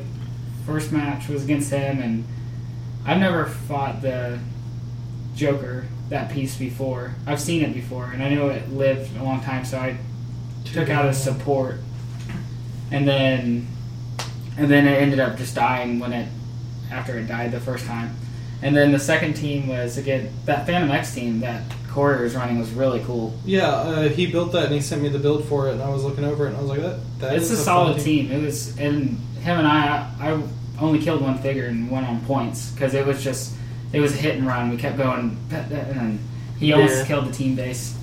first 0.66 0.92
match 0.92 1.28
was 1.28 1.44
against 1.44 1.72
him, 1.72 2.00
and 2.00 2.26
I've 3.06 3.20
never 3.20 3.46
fought 3.46 4.02
the 4.02 4.40
Joker 5.36 5.86
that 6.10 6.32
piece 6.32 6.58
before. 6.58 7.14
I've 7.26 7.40
seen 7.40 7.64
it 7.64 7.74
before, 7.74 8.06
and 8.06 8.24
I 8.24 8.34
know 8.34 8.50
it 8.50 8.72
lived 8.72 9.16
a 9.18 9.24
long 9.24 9.42
time, 9.42 9.66
so 9.66 9.78
I 9.78 9.98
took 10.66 10.90
out 10.90 11.06
his 11.06 11.22
support, 11.22 11.78
and 12.92 13.08
then 13.08 13.68
and 14.58 14.72
then 14.72 14.88
it 14.88 15.02
ended 15.02 15.20
up 15.20 15.38
just 15.38 15.56
dying 15.56 16.00
when 16.00 16.14
it 16.14 16.28
after 16.92 17.18
it 17.18 17.28
died 17.28 17.52
the 17.52 17.60
first 17.60 17.86
time. 17.86 18.16
And 18.62 18.76
then 18.76 18.92
the 18.92 19.00
second 19.00 19.36
team 19.36 19.68
was 19.68 19.98
again 19.98 20.34
that 20.46 20.66
Phantom 20.66 20.90
X 20.90 21.14
team 21.14 21.42
that 21.42 21.62
Corey 21.90 22.22
was 22.24 22.36
running 22.36 22.60
was 22.60 22.72
really 22.72 23.00
cool. 23.06 23.34
Yeah, 23.46 23.68
uh, 23.70 24.10
he 24.10 24.28
built 24.32 24.52
that 24.52 24.66
and 24.66 24.74
he 24.74 24.82
sent 24.82 25.02
me 25.02 25.10
the 25.10 25.20
build 25.20 25.46
for 25.46 25.68
it, 25.70 25.74
and 25.74 25.82
I 25.82 25.90
was 25.90 26.04
looking 26.04 26.24
over 26.24 26.46
it 26.46 26.50
and 26.50 26.58
I 26.58 26.62
was 26.62 26.70
like, 26.70 26.82
that. 26.82 27.00
that 27.20 27.36
It's 27.36 27.46
is 27.46 27.54
a 27.54 27.56
fun 27.58 27.64
solid 27.66 28.00
team. 28.02 28.32
It 28.32 28.42
was, 28.44 28.78
and 28.78 29.18
him 29.42 29.58
and 29.60 29.68
I, 29.68 30.12
I 30.20 30.42
only 30.80 31.00
killed 31.00 31.22
one 31.22 31.38
figure 31.40 31.66
and 31.68 31.90
went 31.90 32.08
on 32.08 32.22
points 32.26 32.72
because 32.72 32.94
it 32.94 33.06
was 33.06 33.24
just, 33.24 33.54
it 33.94 34.00
was 34.00 34.14
a 34.14 34.18
hit 34.18 34.36
and 34.36 34.46
run. 34.46 34.70
We 34.70 34.78
kept 34.78 34.98
going, 34.98 35.38
and 35.52 36.20
he 36.60 36.74
almost 36.74 36.98
Yeah. 36.98 37.06
killed 37.06 37.28
the 37.28 37.32
team 37.34 37.56
base. 37.56 37.96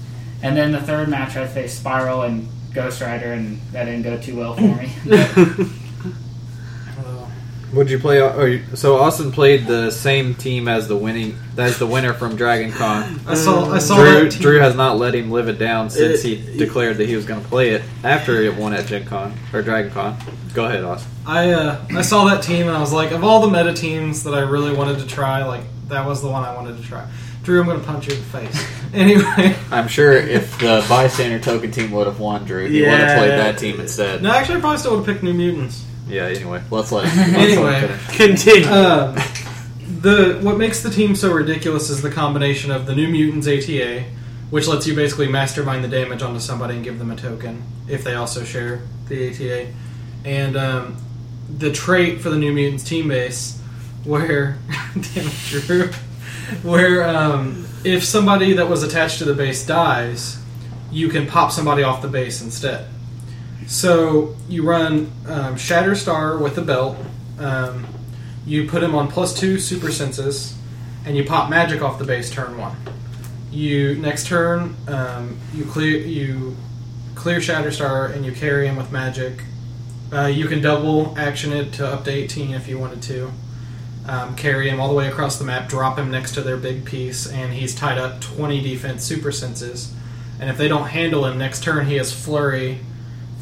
And 0.42 0.56
then 0.56 0.72
the 0.72 0.80
third 0.80 1.08
match, 1.08 1.36
I 1.36 1.46
faced 1.46 1.78
Spiral 1.78 2.22
and 2.22 2.48
Ghost 2.74 3.00
Rider, 3.00 3.32
and 3.32 3.60
that 3.72 3.84
didn't 3.84 4.02
go 4.02 4.18
too 4.18 4.36
well 4.36 4.54
for 4.54 4.62
me. 4.62 4.90
Would 7.74 7.90
you 7.90 7.98
play? 7.98 8.20
Or, 8.20 8.48
you- 8.48 8.62
so 8.74 8.96
Austin 8.96 9.32
played 9.32 9.66
the 9.66 9.90
same 9.90 10.34
team 10.34 10.68
as 10.68 10.86
the 10.88 10.96
winning, 10.96 11.36
as 11.58 11.78
the 11.78 11.86
winner 11.86 12.12
from 12.14 12.36
Dragon 12.36 12.70
Con. 12.72 13.20
I 13.26 13.34
saw. 13.34 13.70
I 13.72 13.78
saw 13.78 13.96
Drew, 13.96 14.24
that 14.24 14.32
team. 14.32 14.42
Drew 14.42 14.58
has 14.60 14.74
not 14.76 14.96
let 14.98 15.14
him 15.14 15.30
live 15.30 15.48
it 15.48 15.58
down 15.58 15.90
since 15.90 16.24
It- 16.24 16.28
he 16.50 16.56
declared 16.58 16.98
that 16.98 17.08
he 17.08 17.16
was 17.16 17.24
going 17.24 17.42
to 17.42 17.48
play 17.48 17.70
it 17.70 17.82
after 18.02 18.40
it 18.42 18.56
won 18.56 18.72
at 18.74 18.86
Gen 18.86 19.04
Con 19.04 19.34
or 19.52 19.62
Dragon 19.62 19.90
Con. 19.92 20.16
Go 20.54 20.66
ahead, 20.66 20.84
Austin. 20.84 21.10
I 21.26 21.50
uh, 21.52 21.78
I 21.90 22.02
saw 22.02 22.24
that 22.26 22.42
team 22.42 22.68
and 22.68 22.76
I 22.76 22.80
was 22.80 22.92
like, 22.92 23.10
of 23.12 23.24
all 23.24 23.40
the 23.40 23.48
meta 23.50 23.72
teams 23.74 24.24
that 24.24 24.34
I 24.34 24.40
really 24.40 24.74
wanted 24.74 24.98
to 25.00 25.06
try, 25.06 25.44
like 25.44 25.62
that 25.88 26.06
was 26.06 26.22
the 26.22 26.28
one 26.28 26.44
I 26.44 26.54
wanted 26.54 26.76
to 26.76 26.82
try. 26.82 27.06
Drew, 27.42 27.60
I'm 27.60 27.66
going 27.66 27.78
to 27.80 27.84
punch 27.86 28.06
you 28.08 28.14
in 28.14 28.20
the 28.20 28.24
face. 28.26 28.70
anyway, 28.94 29.54
I'm 29.70 29.86
sure 29.88 30.12
if 30.12 30.58
the 30.58 30.82
bystander 30.88 31.38
token 31.38 31.70
team 31.70 31.90
would 31.90 32.06
have 32.06 32.18
won, 32.18 32.44
Drew, 32.46 32.66
he 32.68 32.80
would 32.80 32.88
have 32.90 33.00
Yeah. 33.00 33.18
played 33.18 33.30
that 33.32 33.58
team 33.58 33.80
instead. 33.80 34.22
no, 34.22 34.30
actually, 34.30 34.56
I 34.56 34.60
probably 34.60 34.78
still 34.78 34.92
would 34.96 35.06
have 35.06 35.14
picked 35.14 35.22
New 35.22 35.34
Mutants. 35.34 35.84
Yeah. 36.06 36.26
Anyway, 36.26 36.62
let's 36.70 36.92
let 36.92 37.06
him. 37.08 37.16
Let's 37.18 37.36
let 37.36 37.50
Anyway. 37.50 37.80
him 37.80 37.98
finish. 37.98 38.44
Continue. 38.44 38.68
Um, 38.68 39.14
the 40.00 40.38
what 40.42 40.58
makes 40.58 40.82
the 40.82 40.90
team 40.90 41.14
so 41.16 41.32
ridiculous 41.32 41.88
is 41.90 42.02
the 42.02 42.10
combination 42.10 42.70
of 42.70 42.86
the 42.86 42.94
New 42.94 43.08
Mutants 43.08 43.46
ATA, 43.48 44.04
which 44.50 44.66
lets 44.66 44.86
you 44.86 44.94
basically 44.94 45.28
mastermind 45.28 45.82
the 45.84 45.88
damage 45.88 46.22
onto 46.22 46.40
somebody 46.40 46.74
and 46.74 46.84
give 46.84 46.98
them 46.98 47.10
a 47.10 47.16
token 47.16 47.62
if 47.88 48.04
they 48.04 48.14
also 48.14 48.44
share 48.44 48.82
the 49.08 49.30
ATA, 49.30 49.72
and 50.24 50.56
um, 50.56 50.96
the 51.58 51.70
trait 51.72 52.20
for 52.20 52.30
the 52.30 52.36
New 52.38 52.52
Mutants 52.52 52.84
team 52.84 53.08
base, 53.08 53.60
where 54.04 54.58
damn 54.94 55.26
it, 55.26 55.32
Drew, 55.46 55.90
where 56.62 57.06
um, 57.08 57.66
if 57.84 58.04
somebody 58.04 58.54
that 58.54 58.68
was 58.68 58.82
attached 58.82 59.18
to 59.18 59.24
the 59.24 59.34
base 59.34 59.66
dies, 59.66 60.38
you 60.90 61.08
can 61.08 61.26
pop 61.26 61.50
somebody 61.50 61.82
off 61.82 62.02
the 62.02 62.08
base 62.08 62.42
instead. 62.42 62.88
So 63.66 64.36
you 64.48 64.62
run 64.62 65.10
um, 65.26 65.56
Shatterstar 65.56 66.40
with 66.40 66.58
a 66.58 66.62
belt. 66.62 66.96
Um, 67.38 67.86
you 68.46 68.68
put 68.68 68.82
him 68.82 68.94
on 68.94 69.08
plus 69.08 69.38
two 69.38 69.58
super 69.58 69.90
senses, 69.90 70.56
and 71.06 71.16
you 71.16 71.24
pop 71.24 71.50
Magik 71.50 71.80
off 71.80 71.98
the 71.98 72.04
base 72.04 72.30
turn 72.30 72.58
one. 72.58 72.76
You 73.50 73.94
next 73.96 74.26
turn 74.26 74.76
um, 74.88 75.38
you 75.54 75.64
clear 75.64 75.98
you 75.98 76.56
clear 77.14 77.38
Shatterstar 77.38 78.12
and 78.14 78.24
you 78.24 78.32
carry 78.32 78.66
him 78.66 78.76
with 78.76 78.90
Magik. 78.90 79.40
Uh, 80.12 80.26
you 80.26 80.46
can 80.46 80.60
double 80.60 81.18
action 81.18 81.52
it 81.52 81.72
to 81.74 81.86
up 81.86 82.04
to 82.04 82.10
18 82.10 82.54
if 82.54 82.68
you 82.68 82.78
wanted 82.78 83.02
to. 83.02 83.32
Um, 84.06 84.36
carry 84.36 84.68
him 84.68 84.80
all 84.80 84.88
the 84.88 84.94
way 84.94 85.08
across 85.08 85.38
the 85.38 85.44
map, 85.44 85.68
drop 85.68 85.98
him 85.98 86.10
next 86.10 86.34
to 86.34 86.42
their 86.42 86.58
big 86.58 86.84
piece, 86.84 87.26
and 87.26 87.54
he's 87.54 87.74
tied 87.74 87.96
up 87.96 88.20
20 88.20 88.60
defense 88.60 89.02
super 89.02 89.32
senses. 89.32 89.94
And 90.38 90.50
if 90.50 90.58
they 90.58 90.68
don't 90.68 90.88
handle 90.88 91.24
him 91.24 91.38
next 91.38 91.62
turn, 91.62 91.86
he 91.86 91.96
has 91.96 92.12
flurry 92.12 92.80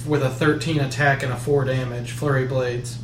with 0.06 0.22
a 0.22 0.30
13 0.30 0.80
attack 0.80 1.22
and 1.22 1.32
a 1.32 1.36
4 1.36 1.64
damage, 1.64 2.12
flurry 2.12 2.46
blades. 2.46 2.98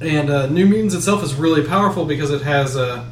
And 0.00 0.30
uh, 0.30 0.46
New 0.46 0.66
Mutants 0.66 0.94
itself 0.94 1.22
is 1.22 1.34
really 1.34 1.66
powerful 1.66 2.04
because 2.04 2.30
it 2.30 2.42
has 2.42 2.76
a 2.76 3.08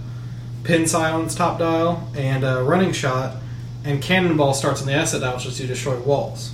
pin 0.65 0.87
silence 0.87 1.35
top 1.35 1.59
dial 1.59 2.09
and 2.17 2.45
a 2.45 2.63
running 2.63 2.93
shot, 2.93 3.37
and 3.85 4.03
cannonball 4.03 4.55
starts 4.55 4.81
on 4.81 4.87
the 4.87 4.93
asset 4.93 5.21
dial, 5.21 5.37
which 5.37 5.47
lets 5.47 5.61
you 5.61 5.67
destroy 5.67 5.99
walls. 6.01 6.53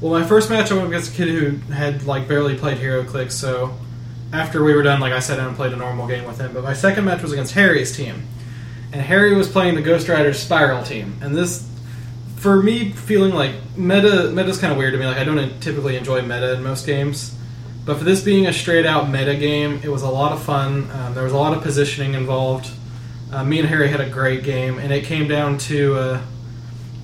Well, 0.00 0.12
my 0.12 0.26
first 0.26 0.50
match 0.50 0.70
I 0.70 0.74
went 0.74 0.88
against 0.88 1.12
a 1.12 1.16
kid 1.16 1.28
who 1.28 1.72
had 1.72 2.04
like 2.04 2.28
barely 2.28 2.56
played 2.56 2.78
Hero 2.78 3.04
Click, 3.04 3.30
so 3.30 3.76
after 4.32 4.62
we 4.62 4.74
were 4.74 4.82
done, 4.82 5.00
like 5.00 5.12
I 5.12 5.20
sat 5.20 5.36
down 5.36 5.48
and 5.48 5.56
played 5.56 5.72
a 5.72 5.76
normal 5.76 6.06
game 6.06 6.24
with 6.24 6.38
him. 6.38 6.52
But 6.52 6.64
my 6.64 6.74
second 6.74 7.04
match 7.04 7.22
was 7.22 7.32
against 7.32 7.54
Harry's 7.54 7.96
team, 7.96 8.26
and 8.92 9.00
Harry 9.00 9.34
was 9.34 9.48
playing 9.48 9.74
the 9.74 9.82
Ghost 9.82 10.08
Rider 10.08 10.32
Spiral 10.34 10.82
team, 10.82 11.18
and 11.22 11.34
this. 11.34 11.70
For 12.46 12.62
me, 12.62 12.92
feeling 12.92 13.34
like 13.34 13.76
meta 13.76 14.30
meta's 14.30 14.60
kind 14.60 14.70
of 14.70 14.78
weird 14.78 14.92
to 14.92 15.00
me. 15.00 15.06
Like 15.06 15.16
I 15.16 15.24
don't 15.24 15.60
typically 15.60 15.96
enjoy 15.96 16.22
meta 16.22 16.52
in 16.52 16.62
most 16.62 16.86
games, 16.86 17.34
but 17.84 17.98
for 17.98 18.04
this 18.04 18.22
being 18.22 18.46
a 18.46 18.52
straight 18.52 18.86
out 18.86 19.10
meta 19.10 19.34
game, 19.34 19.80
it 19.82 19.88
was 19.88 20.02
a 20.02 20.08
lot 20.08 20.30
of 20.30 20.40
fun. 20.40 20.88
Um, 20.92 21.12
there 21.12 21.24
was 21.24 21.32
a 21.32 21.36
lot 21.36 21.56
of 21.56 21.64
positioning 21.64 22.14
involved. 22.14 22.70
Uh, 23.32 23.42
me 23.42 23.58
and 23.58 23.68
Harry 23.68 23.88
had 23.88 24.00
a 24.00 24.08
great 24.08 24.44
game, 24.44 24.78
and 24.78 24.92
it 24.92 25.06
came 25.06 25.26
down 25.26 25.58
to 25.58 25.96
uh, 25.96 26.22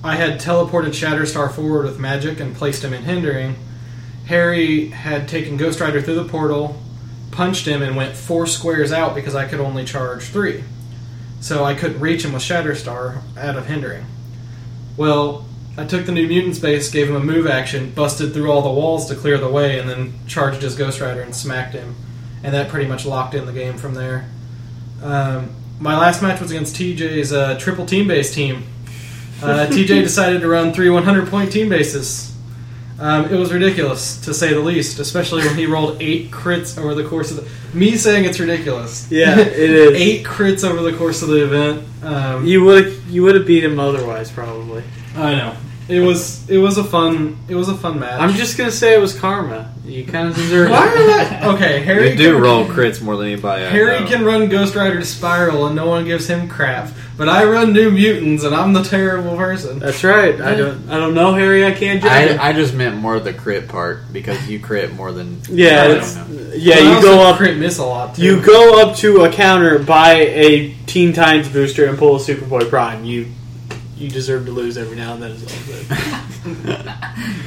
I 0.01 0.15
had 0.15 0.39
teleported 0.39 0.91
Shatterstar 0.91 1.51
forward 1.51 1.87
with 1.87 1.97
Magik 1.97 2.39
and 2.39 2.55
placed 2.55 2.81
him 2.81 2.93
in 2.93 3.03
hindering. 3.03 3.57
Harry 4.27 4.87
had 4.91 5.27
taken 5.27 5.57
Ghost 5.57 5.81
Rider 5.81 6.01
through 6.01 6.23
the 6.23 6.29
portal, 6.29 6.81
punched 7.31 7.67
him, 7.67 7.81
and 7.81 7.97
went 7.97 8.15
four 8.15 8.47
squares 8.47 8.93
out 8.93 9.13
because 9.13 9.35
I 9.35 9.45
could 9.49 9.59
only 9.59 9.83
charge 9.83 10.23
three. 10.23 10.63
So 11.41 11.65
I 11.65 11.73
couldn't 11.73 11.99
reach 11.99 12.23
him 12.23 12.31
with 12.31 12.43
Shatterstar 12.43 13.21
out 13.37 13.57
of 13.57 13.65
hindering. 13.65 14.05
Well, 14.97 15.45
I 15.75 15.85
took 15.85 16.05
the 16.05 16.11
New 16.11 16.27
Mutants 16.27 16.59
base, 16.59 16.91
gave 16.91 17.09
him 17.09 17.15
a 17.15 17.19
move 17.19 17.47
action, 17.47 17.91
busted 17.91 18.33
through 18.33 18.51
all 18.51 18.61
the 18.61 18.71
walls 18.71 19.07
to 19.07 19.15
clear 19.15 19.37
the 19.37 19.49
way, 19.49 19.79
and 19.79 19.89
then 19.89 20.13
charged 20.27 20.61
his 20.61 20.75
Ghost 20.75 21.01
Rider 21.01 21.21
and 21.21 21.35
smacked 21.35 21.73
him. 21.73 21.95
And 22.43 22.53
that 22.53 22.69
pretty 22.69 22.87
much 22.87 23.05
locked 23.05 23.33
in 23.33 23.45
the 23.45 23.53
game 23.53 23.77
from 23.77 23.95
there. 23.95 24.29
Um, 25.01 25.49
my 25.79 25.97
last 25.97 26.21
match 26.21 26.39
was 26.39 26.51
against 26.51 26.75
TJ's 26.75 27.33
uh, 27.33 27.57
triple 27.57 27.85
team 27.85 28.07
base 28.07 28.33
team. 28.33 28.63
Uh, 29.41 29.67
TJ 29.67 29.87
decided 30.03 30.41
to 30.41 30.47
run 30.47 30.73
three 30.73 30.89
100 30.89 31.27
point 31.27 31.51
team 31.51 31.69
bases. 31.69 32.32
Um, 33.03 33.25
it 33.25 33.37
was 33.37 33.51
ridiculous, 33.51 34.15
to 34.21 34.33
say 34.33 34.53
the 34.53 34.61
least, 34.61 34.97
especially 34.97 35.43
when 35.43 35.57
he 35.57 35.65
rolled 35.65 36.01
eight 36.01 36.31
crits 36.31 36.77
over 36.81 36.95
the 36.95 37.03
course 37.03 37.31
of 37.31 37.37
the. 37.37 37.77
Me 37.77 37.97
saying 37.97 38.23
it's 38.23 38.39
ridiculous. 38.39 39.11
Yeah, 39.11 39.37
it 39.39 39.57
is. 39.57 39.91
eight 40.01 40.25
crits 40.25 40.63
over 40.63 40.81
the 40.89 40.97
course 40.97 41.21
of 41.21 41.27
the 41.27 41.43
event. 41.43 41.83
Um, 42.01 42.45
You 42.45 42.63
would 42.63 42.93
you 43.09 43.23
would 43.23 43.35
have 43.35 43.45
beat 43.45 43.65
him 43.65 43.77
otherwise, 43.77 44.31
probably. 44.31 44.83
I 45.17 45.35
know. 45.35 45.53
It 45.89 45.99
was 45.99 46.49
it 46.49 46.57
was 46.59 46.77
a 46.77 46.83
fun 46.83 47.37
it 47.49 47.55
was 47.55 47.67
a 47.67 47.75
fun 47.75 47.99
match. 47.99 48.19
I'm 48.21 48.33
just 48.35 48.57
gonna 48.57 48.71
say 48.71 48.93
it 48.95 48.99
was 49.01 49.17
karma. 49.19 49.69
You 49.85 50.05
kind 50.05 50.29
of 50.29 50.35
deserve 50.35 50.69
why 50.71 50.87
it. 50.87 50.97
are 50.97 51.07
that 51.07 51.43
okay? 51.55 51.81
Harry 51.83 52.11
You 52.11 52.15
do 52.15 52.33
can, 52.33 52.41
roll 52.41 52.63
crits 52.65 53.01
more 53.01 53.17
than 53.17 53.27
anybody. 53.27 53.65
I 53.65 53.69
Harry 53.69 53.99
know. 53.99 54.07
can 54.07 54.23
run 54.23 54.47
Ghost 54.47 54.75
Rider 54.75 54.97
to 54.99 55.05
Spiral 55.05 55.65
and 55.67 55.75
no 55.75 55.87
one 55.87 56.05
gives 56.05 56.25
him 56.27 56.47
crap. 56.47 56.89
But 57.17 57.27
I 57.27 57.43
run 57.43 57.73
New 57.73 57.91
Mutants 57.91 58.45
and 58.45 58.55
I'm 58.55 58.71
the 58.71 58.81
terrible 58.83 59.35
person. 59.35 59.79
That's 59.79 60.01
right. 60.05 60.39
I 60.39 60.55
don't 60.55 60.89
I 60.89 60.97
don't 60.97 61.13
know 61.13 61.33
Harry. 61.33 61.65
I 61.65 61.73
can't 61.73 62.01
judge. 62.01 62.29
him. 62.31 62.39
I, 62.39 62.49
I 62.49 62.53
just 62.53 62.73
meant 62.73 62.95
more 62.95 63.19
the 63.19 63.33
crit 63.33 63.67
part 63.67 64.11
because 64.13 64.49
you 64.49 64.59
crit 64.61 64.93
more 64.93 65.11
than 65.11 65.41
yeah, 65.49 65.81
I 65.83 65.87
don't 65.89 66.15
know. 66.31 66.53
yeah. 66.55 66.75
But 66.75 66.83
I 66.83 66.87
You 66.89 66.95
also 66.95 67.07
go 67.07 67.21
up. 67.29 67.37
crit 67.37 67.57
miss 67.57 67.77
a 67.79 67.85
lot. 67.85 68.15
Too. 68.15 68.21
You 68.23 68.41
go 68.41 68.81
up 68.81 68.95
to 68.97 69.23
a 69.23 69.29
counter, 69.31 69.79
buy 69.79 70.13
a 70.13 70.73
Teen 70.85 71.11
Titans 71.11 71.49
booster, 71.49 71.87
and 71.87 71.97
pull 71.97 72.15
a 72.15 72.19
Superboy 72.19 72.69
Prime. 72.69 73.03
You 73.03 73.27
you 73.97 74.09
deserve 74.09 74.45
to 74.45 74.51
lose 74.51 74.77
every 74.77 74.95
now 74.97 75.13
and 75.13 75.23
then. 75.23 75.31
Is. 75.31 75.45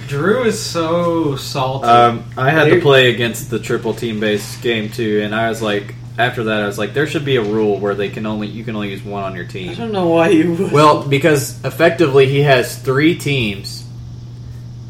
Drew 0.09 0.45
is 0.45 0.61
so 0.61 1.37
salty. 1.37 1.87
Um, 1.87 2.25
I 2.37 2.51
had 2.51 2.67
to 2.71 2.81
play 2.81 3.13
against 3.13 3.51
the 3.51 3.59
triple 3.59 3.95
team 3.95 4.21
based 4.21 4.63
game 4.63 4.91
too, 4.91 5.21
and 5.25 5.35
I 5.35 5.49
was 5.49 5.61
like, 5.63 5.95
after 6.19 6.45
that, 6.45 6.63
I 6.63 6.67
was 6.67 6.79
like, 6.79 6.95
there 6.95 7.07
should 7.07 7.25
be 7.25 7.37
a 7.37 7.43
rule 7.43 7.79
where 7.79 7.95
they 7.95 8.09
can 8.09 8.25
only 8.27 8.47
you 8.49 8.65
can 8.65 8.75
only 8.75 8.91
use 8.91 9.03
one 9.05 9.23
on 9.25 9.35
your 9.35 9.45
team. 9.47 9.71
I 9.71 9.75
team. 9.75 9.79
don't 9.85 9.93
know 9.93 10.09
why 10.09 10.29
you. 10.31 10.55
Would. 10.55 10.73
Well, 10.73 11.07
because 11.07 11.63
effectively 11.65 12.27
he 12.27 12.41
has 12.41 12.77
three 12.79 13.17
teams, 13.19 13.85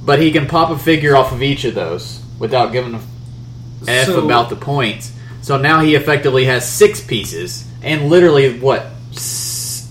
but 0.04 0.20
he 0.20 0.30
can 0.32 0.46
pop 0.46 0.70
a 0.70 0.78
figure 0.78 1.16
off 1.16 1.32
of 1.32 1.42
each 1.42 1.64
of 1.64 1.74
those 1.74 2.22
without 2.38 2.72
giving 2.72 2.94
a 2.94 3.00
f 3.88 4.06
So- 4.06 4.24
about 4.24 4.50
the 4.50 4.56
points. 4.56 5.12
So 5.42 5.56
now 5.58 5.80
he 5.80 5.94
effectively 5.94 6.44
has 6.46 6.68
six 6.68 7.00
pieces, 7.00 7.64
and 7.82 8.08
literally 8.08 8.58
what 8.58 8.86
s- 9.12 9.20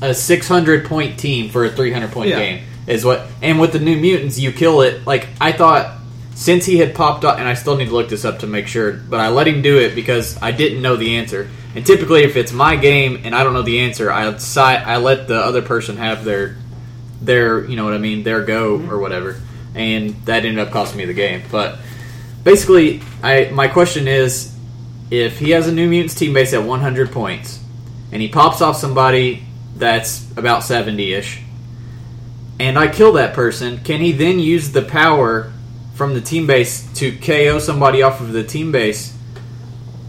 a 0.10 0.14
six 0.14 0.48
hundred 0.48 0.86
point 0.86 1.20
team 1.20 1.50
for 1.50 1.66
a 1.66 1.70
three 1.70 1.92
hundred 1.92 2.12
point 2.12 2.30
Yeah. 2.30 2.40
game 2.40 2.64
is 2.88 3.06
what. 3.06 3.28
And 3.42 3.60
with 3.60 3.74
the 3.74 3.80
new 3.80 3.98
mutants, 3.98 4.40
you 4.40 4.52
kill 4.52 4.82
it. 4.82 5.06
Like 5.06 5.28
I 5.40 5.52
thought, 5.52 6.00
since 6.36 6.66
he 6.66 6.78
had 6.78 6.94
popped 6.94 7.24
up, 7.24 7.40
and 7.40 7.48
I 7.48 7.54
still 7.54 7.78
need 7.78 7.88
to 7.88 7.94
look 7.94 8.10
this 8.10 8.26
up 8.26 8.40
to 8.40 8.48
make 8.48 8.68
sure, 8.68 8.92
but 8.94 9.20
I 9.20 9.30
let 9.30 9.48
him 9.48 9.62
do 9.62 9.80
it 9.80 9.96
because 9.96 10.38
I 10.42 10.52
didn't 10.52 10.82
know 10.82 10.98
the 10.98 11.16
answer. 11.16 11.50
And 11.76 11.86
typically, 11.86 12.24
if 12.24 12.36
it's 12.36 12.52
my 12.52 12.76
game 12.76 13.22
and 13.24 13.34
I 13.34 13.44
don't 13.44 13.54
know 13.54 13.62
the 13.62 13.80
answer, 13.80 14.12
I 14.12 14.38
side 14.38 14.84
I 14.84 14.98
let 14.98 15.28
the 15.28 15.38
other 15.38 15.62
person 15.62 15.98
have 15.98 16.24
their 16.26 16.58
their 17.22 17.66
you 17.66 17.76
know 17.76 17.86
what 17.86 17.94
I 17.94 17.98
mean 17.98 18.24
their 18.24 18.44
go 18.44 18.78
mm-hmm. 18.78 18.92
or 18.92 19.00
whatever, 19.00 19.42
and 19.74 20.12
that 20.26 20.46
ended 20.46 20.60
up 20.60 20.72
costing 20.72 20.98
me 20.98 21.06
the 21.06 21.14
game. 21.14 21.44
But 21.52 21.80
basically, 22.44 23.02
I 23.24 23.50
my 23.52 23.68
question 23.68 24.08
is, 24.08 24.56
if 25.10 25.40
he 25.40 25.52
has 25.52 25.68
a 25.68 25.72
New 25.72 25.90
Mutants 25.90 26.16
team 26.16 26.34
base 26.34 26.54
at 26.54 26.64
100 26.64 27.12
points, 27.12 27.62
and 28.12 28.22
he 28.22 28.28
pops 28.28 28.62
off 28.62 28.78
somebody 28.78 29.45
that's 29.76 30.30
about 30.38 30.64
70 30.64 31.14
ish, 31.14 31.42
and 32.60 32.80
I 32.80 32.88
kill 32.88 33.14
that 33.14 33.34
person, 33.34 33.80
can 33.80 34.00
he 34.00 34.12
then 34.12 34.40
use 34.40 34.72
the 34.72 34.82
power 34.82 35.52
from 35.94 36.14
the 36.14 36.22
team 36.22 36.48
base 36.48 36.92
to 36.96 37.18
KO 37.18 37.60
somebody 37.60 38.02
off 38.02 38.22
of 38.22 38.32
the 38.32 38.44
team 38.44 38.72
base 38.72 39.16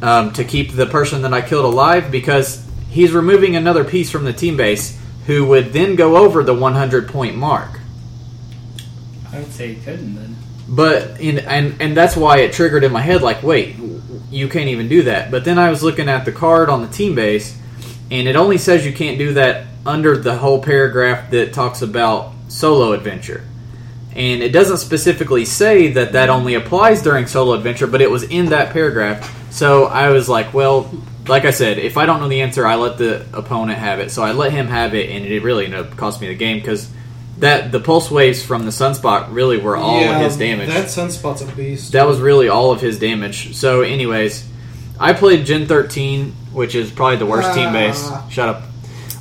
um, 0.03 0.33
to 0.35 0.45
keep 0.45 0.73
the 0.73 0.87
person 0.87 1.23
that 1.23 1.35
I 1.35 1.41
killed 1.41 1.65
alive? 1.65 2.11
Because 2.11 2.65
he's 2.89 3.13
removing 3.13 3.57
another 3.57 3.85
piece 3.85 4.11
from 4.11 4.25
the 4.25 4.33
team 4.33 4.57
base 4.57 4.99
who 5.27 5.47
would 5.47 5.73
then 5.73 5.97
go 5.97 6.17
over 6.17 6.45
the 6.45 6.55
100 6.55 7.09
point 7.09 7.37
mark. 7.37 7.81
I 9.33 9.41
would 9.41 9.53
say 9.53 9.75
he 9.75 9.83
couldn't 9.83 10.15
then. 10.15 10.37
But 10.69 11.21
in, 11.21 11.41
and 11.41 11.81
and 11.81 11.97
that's 11.97 12.17
why 12.17 12.39
it 12.39 12.53
triggered 12.53 12.85
in 12.85 12.93
my 12.93 13.01
head 13.01 13.23
like, 13.23 13.43
wait, 13.43 13.77
you 14.31 14.49
can't 14.49 14.69
even 14.69 14.89
do 14.89 15.03
that. 15.05 15.31
But 15.31 15.45
then 15.45 15.59
I 15.59 15.71
was 15.71 15.83
looking 15.83 16.09
at 16.09 16.25
the 16.25 16.33
card 16.33 16.69
on 16.69 16.83
the 16.83 16.89
team 16.89 17.15
base, 17.15 17.57
and 18.11 18.29
it 18.29 18.37
only 18.37 18.59
says 18.59 18.87
you 18.87 18.93
can't 18.93 19.19
do 19.19 19.35
that 19.35 19.67
under 19.85 20.17
the 20.17 20.37
whole 20.37 20.63
paragraph 20.63 21.31
that 21.31 21.53
talks 21.53 21.83
about 21.83 22.33
solo 22.49 22.93
adventure. 22.93 23.45
And 24.15 24.43
it 24.43 24.51
doesn't 24.51 24.79
specifically 24.79 25.45
say 25.45 25.89
that 25.93 26.13
that 26.13 26.31
only 26.31 26.55
applies 26.55 27.03
during 27.03 27.27
solo 27.27 27.55
adventure, 27.55 27.87
but 27.87 28.01
it 28.01 28.11
was 28.11 28.23
in 28.23 28.47
that 28.47 28.73
paragraph. 28.73 29.53
So 29.53 29.85
I 29.85 30.11
was 30.11 30.29
like, 30.29 30.55
well, 30.55 30.91
like 31.29 31.45
I 31.45 31.51
said, 31.51 31.79
if 31.79 31.97
I 31.97 32.07
don't 32.07 32.21
know 32.21 32.29
the 32.29 32.41
answer, 32.41 32.67
I 32.67 32.77
let 32.77 32.99
the 32.99 33.27
opponent 33.33 33.79
have 33.79 34.01
it. 34.01 34.11
So 34.11 34.23
I 34.23 34.33
let 34.33 34.53
him 34.53 34.69
have 34.69 34.95
it, 34.95 35.11
and 35.11 35.25
it 35.27 35.43
really 35.43 35.67
ended 35.67 35.81
up 35.81 35.97
costing 35.97 36.29
me 36.29 36.35
the 36.35 36.39
game 36.39 36.59
because 36.59 36.89
that 37.39 37.73
the 37.73 37.81
pulse 37.81 38.11
waves 38.11 38.43
from 38.43 38.65
the 38.65 38.71
sunspot 38.71 39.33
really 39.33 39.59
were 39.59 39.77
all 39.77 40.01
yeah, 40.01 40.17
of 40.17 40.25
his 40.25 40.39
damage. 40.39 40.69
That 40.69 40.87
sunspot's 40.87 41.43
a 41.43 41.47
beast. 41.47 41.93
That 41.93 42.07
was 42.07 42.21
really 42.21 42.49
all 42.49 42.73
of 42.73 42.81
his 42.81 42.99
damage. 42.99 43.55
So, 43.55 43.83
anyways, 43.83 44.49
I 44.99 45.13
played 45.13 45.47
Gen 45.47 45.67
13, 45.67 46.33
which 46.53 46.75
is 46.75 46.91
probably 46.91 47.17
the 47.17 47.27
worst 47.27 47.55
team 47.55 47.73
base. 47.73 48.01
Ah. 48.11 48.27
Shut 48.31 48.49
up. 48.49 48.63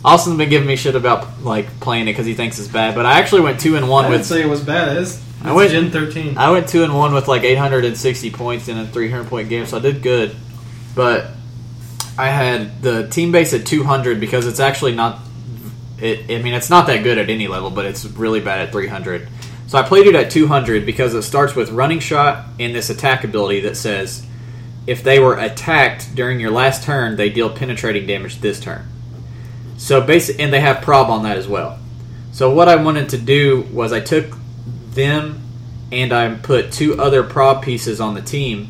Austin's 0.04 0.38
been 0.38 0.50
giving 0.50 0.68
me 0.68 0.76
shit 0.76 0.96
about 0.96 1.42
like 1.44 1.80
playing 1.80 2.04
it 2.04 2.12
because 2.12 2.28
he 2.28 2.36
thinks 2.36 2.60
it's 2.60 2.68
bad, 2.68 2.94
but 2.94 3.06
I 3.06 3.20
actually 3.20 3.42
went 3.42 3.60
two 3.60 3.76
and 3.76 3.86
I 3.86 3.90
one 3.90 4.04
didn't 4.06 4.20
with 4.20 4.28
say 4.28 4.42
it 4.44 4.48
was 4.48 4.64
bad. 4.64 4.98
It's, 4.98 5.16
it's 5.16 5.46
I 5.46 5.52
went- 5.52 5.72
Gen 5.72 5.92
13. 5.92 6.38
I 6.38 6.52
went 6.52 6.70
two 6.70 6.84
and 6.84 6.94
one 6.96 7.14
with 7.14 7.28
like 7.28 7.44
860 7.44 8.32
points 8.32 8.68
in 8.68 8.78
a 8.78 8.86
300 8.86 9.28
point 9.28 9.50
game, 9.50 9.66
so 9.66 9.78
I 9.78 9.80
did 9.82 10.04
good. 10.04 10.36
But 10.94 11.32
I 12.18 12.30
had 12.30 12.82
the 12.82 13.08
team 13.08 13.32
base 13.32 13.54
at 13.54 13.66
200 13.66 14.20
because 14.20 14.48
it's 14.48 14.60
actually 14.60 14.94
not. 14.94 15.20
It, 16.00 16.30
I 16.30 16.44
mean, 16.44 16.54
it's 16.54 16.70
not 16.70 16.88
that 16.88 17.04
good 17.04 17.18
at 17.18 17.30
any 17.30 17.48
level, 17.48 17.72
but 17.72 17.86
it's 17.86 18.06
really 18.06 18.42
bad 18.42 18.60
at 18.60 18.72
300. 18.72 19.28
So 19.68 19.78
I 19.80 19.84
played 19.84 20.06
it 20.08 20.14
at 20.16 20.30
200 20.30 20.86
because 20.86 21.16
it 21.16 21.24
starts 21.24 21.56
with 21.56 21.72
running 21.72 22.00
shot 22.00 22.46
and 22.60 22.76
this 22.76 22.90
attack 22.90 23.24
ability 23.24 23.62
that 23.62 23.76
says 23.76 24.26
if 24.88 25.04
they 25.04 25.20
were 25.20 25.38
attacked 25.38 26.16
during 26.16 26.40
your 26.40 26.52
last 26.52 26.84
turn, 26.84 27.16
they 27.16 27.30
deal 27.30 27.50
penetrating 27.50 28.06
damage 28.06 28.40
this 28.40 28.60
turn. 28.60 28.88
So 29.78 30.02
basic, 30.02 30.40
and 30.40 30.54
they 30.54 30.62
have 30.62 30.82
prob 30.82 31.10
on 31.10 31.24
that 31.24 31.38
as 31.38 31.48
well. 31.48 31.80
So 32.32 32.54
what 32.54 32.70
I 32.70 32.76
wanted 32.76 33.10
to 33.10 33.18
do 33.18 33.62
was 33.72 33.92
I 33.92 34.00
took 34.00 34.36
them 34.92 35.42
and 35.92 36.14
I 36.14 36.34
put 36.36 36.72
two 36.72 37.00
other 37.00 37.24
prob 37.24 37.64
pieces 37.64 38.02
on 38.02 38.14
the 38.14 38.22
team, 38.22 38.70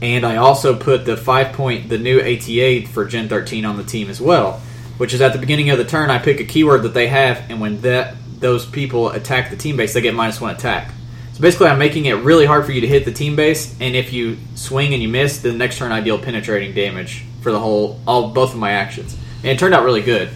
and 0.00 0.24
I 0.24 0.36
also 0.36 0.76
put 0.76 1.04
the 1.04 1.16
five 1.16 1.52
point 1.52 1.88
the 1.88 1.98
new 1.98 2.20
ATA 2.20 2.86
for 2.88 3.04
Gen 3.04 3.28
13 3.28 3.64
on 3.64 3.76
the 3.76 3.84
team 3.84 4.10
as 4.10 4.20
well, 4.20 4.60
which 4.98 5.14
is 5.14 5.20
at 5.20 5.32
the 5.32 5.38
beginning 5.38 5.70
of 5.70 5.78
the 5.78 5.84
turn 5.84 6.10
I 6.10 6.18
pick 6.18 6.40
a 6.40 6.44
keyword 6.44 6.82
that 6.82 6.94
they 6.94 7.08
have, 7.08 7.50
and 7.50 7.60
when 7.60 7.80
that 7.82 8.14
those 8.40 8.66
people 8.66 9.10
attack 9.10 9.50
the 9.50 9.56
team 9.56 9.76
base, 9.76 9.94
they 9.94 10.00
get 10.00 10.14
minus 10.14 10.40
one 10.40 10.54
attack. 10.54 10.93
So 11.34 11.40
basically, 11.40 11.66
I'm 11.66 11.80
making 11.80 12.04
it 12.04 12.12
really 12.12 12.46
hard 12.46 12.64
for 12.64 12.70
you 12.70 12.80
to 12.82 12.86
hit 12.86 13.04
the 13.04 13.10
team 13.10 13.34
base, 13.34 13.74
and 13.80 13.96
if 13.96 14.12
you 14.12 14.38
swing 14.54 14.94
and 14.94 15.02
you 15.02 15.08
miss, 15.08 15.40
the 15.40 15.52
next 15.52 15.78
turn 15.78 15.90
I 15.90 16.00
deal 16.00 16.16
penetrating 16.16 16.74
damage 16.74 17.24
for 17.40 17.50
the 17.50 17.58
whole 17.58 18.00
all 18.06 18.28
both 18.28 18.52
of 18.52 18.60
my 18.60 18.70
actions, 18.70 19.18
and 19.38 19.46
it 19.46 19.58
turned 19.58 19.74
out 19.74 19.82
really 19.82 20.00
good. 20.00 20.30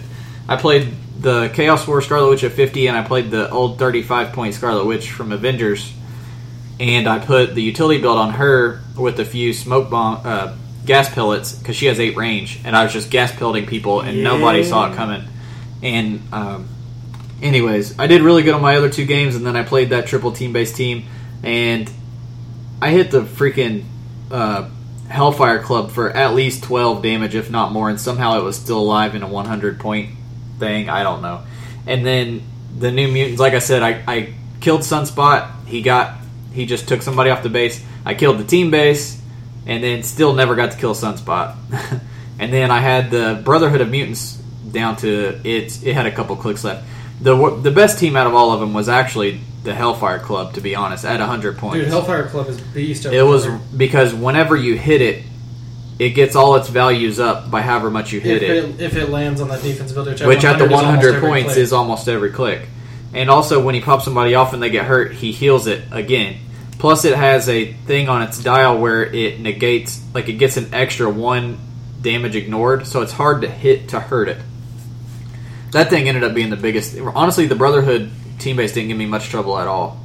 I 0.48 0.56
played 0.56 0.92
the 1.20 1.50
Chaos 1.50 1.87
War 1.87 2.02
Scarlet 2.02 2.30
Witch 2.30 2.42
at 2.42 2.50
50, 2.50 2.88
and 2.88 2.96
I 2.96 3.04
played 3.04 3.30
the 3.30 3.48
old 3.48 3.78
35 3.78 4.32
point 4.32 4.54
Scarlet 4.54 4.87
Witch 4.87 5.12
from 5.12 5.30
Avengers, 5.30 5.92
and 6.80 7.06
I 7.06 7.20
put 7.20 7.54
the 7.54 7.62
utility 7.62 8.00
build 8.00 8.18
on 8.18 8.32
her 8.32 8.80
with 8.96 9.20
a 9.20 9.24
few 9.24 9.52
smoke 9.52 9.90
bomb 9.90 10.22
uh, 10.24 10.56
gas 10.84 11.14
pellets 11.14 11.52
because 11.52 11.76
she 11.76 11.87
has 11.87 12.00
eight 12.00 12.16
range, 12.16 12.58
and 12.64 12.74
I 12.74 12.82
was 12.82 12.92
just 12.92 13.08
gas 13.08 13.30
pelleting 13.30 13.68
people, 13.68 14.00
and 14.00 14.24
nobody 14.24 14.64
saw 14.64 14.90
it 14.90 14.96
coming. 14.96 15.22
And 15.80 16.22
um, 16.32 16.68
anyways, 17.42 17.98
I 17.98 18.07
did 18.07 18.22
really 18.22 18.42
good 18.42 18.55
on 18.55 18.62
my 18.62 18.77
other 18.77 18.90
two 18.90 19.05
games, 19.05 19.37
and 19.37 19.46
then 19.46 19.57
I 19.57 19.62
played 19.62 19.90
that 19.90 20.07
triple 20.07 20.33
team 20.33 20.53
based 20.53 20.77
team, 20.77 21.05
and 21.42 21.90
I 22.81 22.90
hit 22.90 23.11
the 23.11 23.22
freaking 23.22 23.85
uh, 24.31 24.68
Hellfire 25.09 25.62
Club 25.62 25.90
for 25.90 26.11
at 26.11 26.35
least 26.35 26.64
12 26.64 27.03
damage, 27.03 27.35
if 27.35 27.51
not 27.51 27.72
more, 27.72 27.88
and 27.90 28.01
somehow 28.01 28.38
it 28.38 28.44
was 28.44 28.57
still 28.57 28.79
alive 28.79 29.14
in 29.14 29.22
a 29.22 29.29
100 29.29 29.81
point 29.81 30.11
thing. 30.59 30.88
I 30.88 31.03
don't 31.03 31.22
know. 31.22 31.42
And 31.87 32.05
then 32.05 32.42
the 32.79 32.92
new 32.92 33.09
mutants, 33.09 33.40
like 33.40 33.55
I 33.55 33.59
said, 33.59 33.83
I, 33.83 34.03
I 34.07 34.35
killed 34.61 34.83
Sunspot. 34.83 35.66
He 35.66 35.83
got 35.83 36.16
he 36.53 36.66
just 36.66 36.88
took 36.88 37.03
somebody 37.03 37.31
off 37.31 37.42
the 37.42 37.48
base. 37.48 37.83
I 38.05 38.14
killed 38.14 38.38
the 38.38 38.44
team 38.44 38.70
base, 38.70 39.20
and 39.66 39.83
then 39.83 40.03
still 40.03 40.35
never 40.35 40.55
got 40.55 40.72
to 40.72 40.79
kill 40.79 40.94
Sunspot. 40.94 41.57
and 42.38 42.53
then 42.53 42.70
I 42.70 42.81
had 42.81 43.11
the 43.11 43.40
Brotherhood 43.44 43.81
of 43.81 43.90
Mutants 43.90 44.35
down 44.70 44.96
to 44.96 45.40
it. 45.44 45.85
It 45.85 45.94
had 45.94 46.07
a 46.07 46.12
couple 46.12 46.37
clicks 46.37 46.64
left. 46.64 46.85
The 47.20 47.57
The 47.62 47.70
best 47.70 47.98
team 47.98 48.16
out 48.16 48.26
of 48.26 48.35
all 48.35 48.52
of 48.52 48.61
them 48.61 48.74
was 48.74 48.88
actually 48.88 49.40
the 49.64 49.74
Hellfire 49.74 50.18
Club. 50.18 50.54
To 50.54 50.61
be 50.61 50.74
honest, 50.74 51.04
at 51.04 51.20
hundred 51.20 51.59
points, 51.59 51.78
Dude, 51.78 51.88
Hellfire 51.88 52.28
Club 52.28 52.48
is 52.48 52.61
beast. 52.61 53.07
it 53.07 53.22
was 53.22 53.44
there. 53.44 53.61
because 53.76 54.14
whenever 54.14 54.57
you 54.57 54.76
hit 54.76 55.00
it, 55.00 55.24
it 55.98 56.11
gets 56.11 56.37
all 56.37 56.54
its 56.57 56.68
values 56.68 57.18
up 57.18 57.50
by 57.50 57.61
however 57.61 57.90
much 57.90 58.12
you 58.12 58.20
hit 58.20 58.42
if 58.42 58.42
it 58.42 58.64
it, 58.64 58.81
if 58.81 58.96
it 58.96 59.11
lands 59.11 59.40
on 59.40 59.48
that 59.48 59.62
defense 59.62 59.92
builder, 59.92 60.12
which 60.26 60.44
at 60.44 60.59
the 60.59 60.66
100 60.66 60.70
is 60.70 60.72
almost 60.72 60.85
100 60.85 61.14
every 61.16 61.28
points 61.28 61.57
is 61.57 61.72
almost 61.72 62.09
every 62.09 62.31
click. 62.31 62.68
And 63.14 63.31
also, 63.31 63.62
when 63.62 63.74
he 63.74 63.81
pops 63.81 64.04
somebody 64.04 64.35
off 64.35 64.52
and 64.52 64.62
they 64.62 64.70
get 64.70 64.85
hurt, 64.85 65.12
he 65.12 65.33
heals 65.33 65.66
it 65.66 65.83
again. 65.90 66.37
Plus, 66.78 67.04
it 67.04 67.16
has 67.16 67.48
a 67.48 67.72
thing 67.72 68.09
on 68.09 68.22
its 68.22 68.40
dial 68.40 68.78
where 68.78 69.02
it 69.02 69.40
negates, 69.40 70.00
like 70.14 70.28
it 70.28 70.35
gets 70.35 70.57
an 70.57 70.72
extra 70.72 71.11
one 71.11 71.59
damage 72.00 72.37
ignored, 72.37 72.87
so 72.87 73.00
it's 73.02 73.11
hard 73.12 73.42
to 73.42 73.48
hit 73.48 73.88
to 73.88 73.98
hurt 73.98 74.28
it. 74.28 74.38
That 75.72 75.90
thing 75.90 76.09
ended 76.09 76.24
up 76.24 76.35
being 76.35 76.50
the 76.50 76.57
biggest. 76.57 76.98
Honestly, 76.98 77.46
the 77.46 77.54
Brotherhood 77.54 78.11
team 78.38 78.57
base 78.57 78.72
didn't 78.72 78.88
give 78.88 78.96
me 78.96 79.07
much 79.07 79.28
trouble 79.28 79.59
at 79.59 79.66
all. 79.66 80.00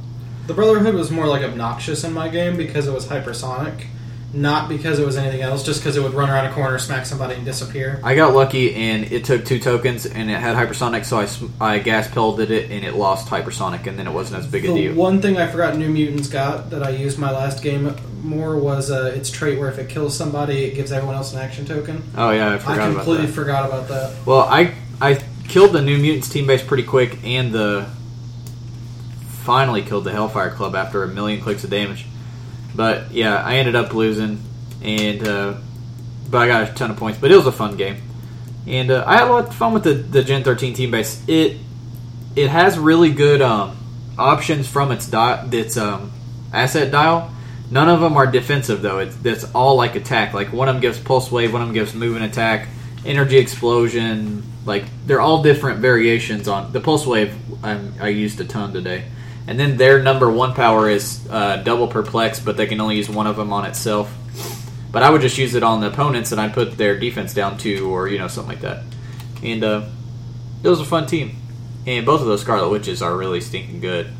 The 0.46 0.54
Brotherhood 0.54 0.94
was 0.94 1.10
more 1.10 1.26
like 1.26 1.42
obnoxious 1.42 2.04
in 2.04 2.12
my 2.12 2.28
game 2.28 2.56
because 2.56 2.86
it 2.86 2.92
was 2.92 3.06
hypersonic, 3.06 3.86
not 4.34 4.68
because 4.68 4.98
it 4.98 5.06
was 5.06 5.16
anything 5.16 5.40
else. 5.40 5.64
Just 5.64 5.80
because 5.80 5.96
it 5.96 6.02
would 6.02 6.12
run 6.12 6.28
around 6.28 6.44
a 6.46 6.52
corner, 6.52 6.78
smack 6.78 7.06
somebody, 7.06 7.34
and 7.36 7.46
disappear. 7.46 7.98
I 8.04 8.14
got 8.14 8.34
lucky 8.34 8.74
and 8.74 9.10
it 9.10 9.24
took 9.24 9.46
two 9.46 9.58
tokens 9.58 10.04
and 10.04 10.30
it 10.30 10.38
had 10.38 10.54
hypersonic, 10.54 11.06
so 11.06 11.18
I, 11.18 11.24
sm- 11.24 11.46
I 11.60 11.78
gas 11.78 12.08
pelted 12.08 12.50
it 12.50 12.70
and 12.70 12.84
it 12.84 12.94
lost 12.94 13.28
hypersonic, 13.28 13.86
and 13.86 13.98
then 13.98 14.06
it 14.06 14.12
wasn't 14.12 14.40
as 14.40 14.46
big 14.46 14.66
a 14.66 14.74
deal. 14.74 14.94
one 14.94 15.22
thing 15.22 15.38
I 15.38 15.46
forgot 15.46 15.76
New 15.78 15.88
Mutants 15.88 16.28
got 16.28 16.68
that 16.70 16.82
I 16.82 16.90
used 16.90 17.18
my 17.18 17.30
last 17.30 17.62
game 17.62 17.94
more 18.22 18.58
was 18.58 18.90
uh, 18.90 19.12
its 19.14 19.30
trait 19.30 19.58
where 19.58 19.70
if 19.70 19.78
it 19.78 19.88
kills 19.88 20.14
somebody, 20.16 20.64
it 20.64 20.74
gives 20.74 20.92
everyone 20.92 21.14
else 21.14 21.32
an 21.32 21.38
action 21.38 21.64
token. 21.64 22.02
Oh 22.16 22.30
yeah, 22.32 22.50
I 22.50 22.54
I 22.54 22.58
forgot 22.58 22.76
about 22.90 22.94
completely 22.96 23.26
that. 23.26 23.32
forgot 23.32 23.66
about 23.66 23.88
that. 23.88 24.26
Well, 24.26 24.40
I 24.40 24.74
I 25.00 25.22
killed 25.54 25.70
the 25.70 25.80
New 25.80 25.96
Mutants 25.98 26.28
team 26.28 26.48
base 26.48 26.64
pretty 26.64 26.82
quick, 26.82 27.22
and 27.22 27.52
the 27.52 27.86
finally 29.44 29.82
killed 29.82 30.02
the 30.02 30.10
Hellfire 30.10 30.50
Club 30.50 30.74
after 30.74 31.04
a 31.04 31.06
million 31.06 31.40
clicks 31.40 31.62
of 31.62 31.70
damage. 31.70 32.06
But 32.74 33.12
yeah, 33.12 33.36
I 33.36 33.58
ended 33.58 33.76
up 33.76 33.94
losing, 33.94 34.42
and 34.82 35.24
uh, 35.24 35.54
but 36.28 36.38
I 36.38 36.48
got 36.48 36.68
a 36.68 36.74
ton 36.74 36.90
of 36.90 36.96
points. 36.96 37.20
But 37.20 37.30
it 37.30 37.36
was 37.36 37.46
a 37.46 37.52
fun 37.52 37.76
game, 37.76 38.02
and 38.66 38.90
uh, 38.90 39.04
I 39.06 39.18
had 39.18 39.28
a 39.28 39.30
lot 39.30 39.46
of 39.46 39.54
fun 39.54 39.72
with 39.72 39.84
the, 39.84 39.94
the 39.94 40.24
Gen 40.24 40.42
13 40.42 40.74
team 40.74 40.90
base. 40.90 41.22
It 41.28 41.58
it 42.34 42.48
has 42.48 42.76
really 42.76 43.12
good 43.12 43.40
um, 43.40 43.76
options 44.18 44.66
from 44.66 44.90
its 44.90 45.08
its 45.12 45.76
um, 45.76 46.10
asset 46.52 46.90
dial. 46.90 47.32
None 47.70 47.88
of 47.88 48.00
them 48.00 48.16
are 48.16 48.26
defensive 48.26 48.82
though. 48.82 48.98
It's 48.98 49.14
that's 49.14 49.44
all 49.54 49.76
like 49.76 49.94
attack. 49.94 50.34
Like 50.34 50.52
one 50.52 50.68
of 50.68 50.74
them 50.74 50.82
gives 50.82 50.98
pulse 50.98 51.30
wave, 51.30 51.52
one 51.52 51.62
of 51.62 51.68
them 51.68 51.74
gives 51.74 51.94
move 51.94 52.16
and 52.16 52.24
attack, 52.24 52.66
energy 53.04 53.38
explosion. 53.38 54.42
Like 54.64 54.84
they're 55.06 55.20
all 55.20 55.42
different 55.42 55.80
variations 55.80 56.48
on 56.48 56.72
the 56.72 56.80
pulse 56.80 57.06
wave. 57.06 57.34
I'm, 57.62 57.94
I 58.00 58.08
used 58.08 58.40
a 58.40 58.44
ton 58.44 58.72
today, 58.72 59.04
and 59.46 59.58
then 59.58 59.76
their 59.76 60.02
number 60.02 60.30
one 60.30 60.54
power 60.54 60.88
is 60.88 61.26
uh, 61.30 61.58
double 61.58 61.88
perplex, 61.88 62.40
but 62.40 62.56
they 62.56 62.66
can 62.66 62.80
only 62.80 62.96
use 62.96 63.08
one 63.08 63.26
of 63.26 63.36
them 63.36 63.52
on 63.52 63.64
itself. 63.64 64.14
But 64.90 65.02
I 65.02 65.10
would 65.10 65.20
just 65.20 65.38
use 65.38 65.54
it 65.54 65.62
on 65.62 65.80
the 65.80 65.88
opponents, 65.88 66.32
and 66.32 66.40
I'd 66.40 66.54
put 66.54 66.76
their 66.76 66.98
defense 66.98 67.34
down 67.34 67.58
two, 67.58 67.90
or 67.92 68.08
you 68.08 68.18
know 68.18 68.28
something 68.28 68.54
like 68.54 68.62
that. 68.62 68.84
And 69.42 69.62
uh, 69.62 69.86
it 70.62 70.68
was 70.68 70.80
a 70.80 70.84
fun 70.84 71.06
team. 71.06 71.36
And 71.86 72.06
both 72.06 72.22
of 72.22 72.26
those 72.26 72.40
Scarlet 72.40 72.70
Witches 72.70 73.02
are 73.02 73.14
really 73.14 73.42
stinking 73.42 73.80
good. 73.80 74.10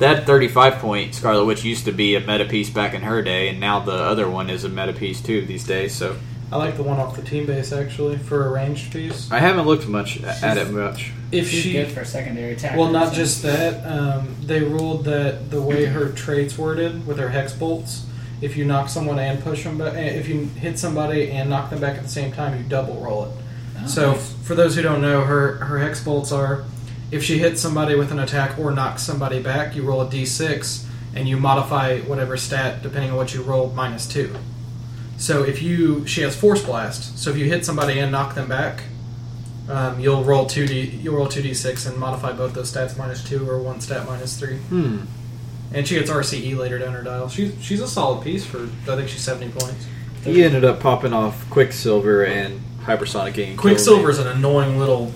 That 0.00 0.24
35 0.24 0.78
point 0.78 1.14
Scarlet 1.14 1.44
Witch 1.44 1.62
used 1.62 1.84
to 1.84 1.92
be 1.92 2.14
a 2.14 2.20
meta 2.20 2.46
piece 2.46 2.70
back 2.70 2.94
in 2.94 3.02
her 3.02 3.20
day, 3.20 3.48
and 3.48 3.60
now 3.60 3.80
the 3.80 3.92
other 3.92 4.30
one 4.30 4.48
is 4.48 4.64
a 4.64 4.68
meta 4.70 4.94
piece 4.94 5.20
too 5.20 5.44
these 5.44 5.64
days. 5.64 5.94
So 5.94 6.16
I 6.52 6.56
like 6.56 6.76
the 6.76 6.82
one 6.82 6.98
off 6.98 7.16
the 7.16 7.22
team 7.22 7.46
base 7.46 7.72
actually 7.72 8.18
for 8.18 8.46
a 8.46 8.50
ranged 8.50 8.92
piece. 8.92 9.30
I 9.30 9.38
haven't 9.38 9.66
looked 9.66 9.86
much 9.86 10.22
at 10.22 10.56
it 10.56 10.70
much. 10.70 11.12
If 11.30 11.48
She's 11.48 11.62
she 11.62 11.72
good 11.72 11.92
for 11.92 12.04
secondary 12.04 12.54
attack. 12.54 12.76
Well, 12.76 12.90
not 12.90 13.14
just 13.14 13.42
that. 13.42 13.86
Um, 13.86 14.34
they 14.42 14.60
ruled 14.60 15.04
that 15.04 15.50
the 15.50 15.62
way 15.62 15.84
her 15.84 16.10
traits 16.10 16.58
worded 16.58 17.06
with 17.06 17.18
her 17.18 17.28
hex 17.28 17.52
bolts, 17.52 18.04
if 18.40 18.56
you 18.56 18.64
knock 18.64 18.88
someone 18.88 19.18
and 19.18 19.40
push 19.42 19.62
them 19.62 19.78
back, 19.78 19.94
if 19.94 20.28
you 20.28 20.46
hit 20.46 20.78
somebody 20.78 21.30
and 21.30 21.48
knock 21.48 21.70
them 21.70 21.80
back 21.80 21.96
at 21.96 22.02
the 22.02 22.08
same 22.08 22.32
time, 22.32 22.60
you 22.60 22.68
double 22.68 22.96
roll 23.00 23.26
it. 23.26 23.32
Oh, 23.78 23.86
so, 23.86 24.12
nice. 24.12 24.32
for 24.42 24.56
those 24.56 24.74
who 24.74 24.82
don't 24.82 25.00
know, 25.00 25.22
her 25.24 25.56
her 25.56 25.78
hex 25.78 26.02
bolts 26.02 26.32
are 26.32 26.64
if 27.10 27.24
she 27.24 27.38
hits 27.38 27.60
somebody 27.60 27.96
with 27.96 28.12
an 28.12 28.20
attack 28.20 28.58
or 28.58 28.70
knocks 28.70 29.02
somebody 29.02 29.42
back, 29.42 29.74
you 29.74 29.82
roll 29.82 30.00
a 30.02 30.06
d6 30.06 30.86
and 31.14 31.28
you 31.28 31.36
modify 31.36 31.98
whatever 32.00 32.36
stat 32.36 32.82
depending 32.82 33.10
on 33.10 33.16
what 33.16 33.34
you 33.34 33.42
roll 33.42 33.70
minus 33.70 34.06
two. 34.06 34.34
So 35.20 35.44
if 35.44 35.60
you 35.60 36.06
she 36.06 36.22
has 36.22 36.34
force 36.34 36.64
blast, 36.64 37.18
so 37.18 37.28
if 37.30 37.36
you 37.36 37.44
hit 37.44 37.64
somebody 37.66 37.98
and 37.98 38.10
knock 38.10 38.34
them 38.34 38.48
back, 38.48 38.84
Um, 39.68 40.00
you'll 40.00 40.24
roll 40.24 40.46
two 40.46 40.66
d 40.66 40.98
you'll 41.02 41.14
roll 41.14 41.28
two 41.28 41.42
d 41.42 41.54
six 41.54 41.86
and 41.86 41.96
modify 41.96 42.32
both 42.32 42.54
those 42.54 42.72
stats 42.72 42.96
minus 42.98 43.22
two 43.22 43.48
or 43.48 43.58
one 43.62 43.80
stat 43.80 44.04
minus 44.06 44.36
three. 44.36 44.56
Hmm. 44.56 45.02
And 45.72 45.86
she 45.86 45.94
gets 45.94 46.10
RCE 46.10 46.56
later 46.56 46.78
down 46.78 46.92
her 46.94 47.02
dial. 47.04 47.28
She's 47.28 47.52
she's 47.60 47.80
a 47.80 47.86
solid 47.86 48.24
piece 48.24 48.44
for 48.44 48.62
I 48.88 48.96
think 48.96 49.08
she's 49.08 49.20
seventy 49.20 49.52
points. 49.52 49.86
He 50.24 50.42
ended 50.42 50.64
up 50.64 50.80
popping 50.80 51.12
off 51.12 51.48
Quicksilver 51.50 52.24
and 52.24 52.60
Hypersonic 52.84 53.34
King. 53.34 53.56
Quicksilver's 53.56 54.18
an 54.18 54.26
annoying 54.26 54.78
little. 54.78 55.12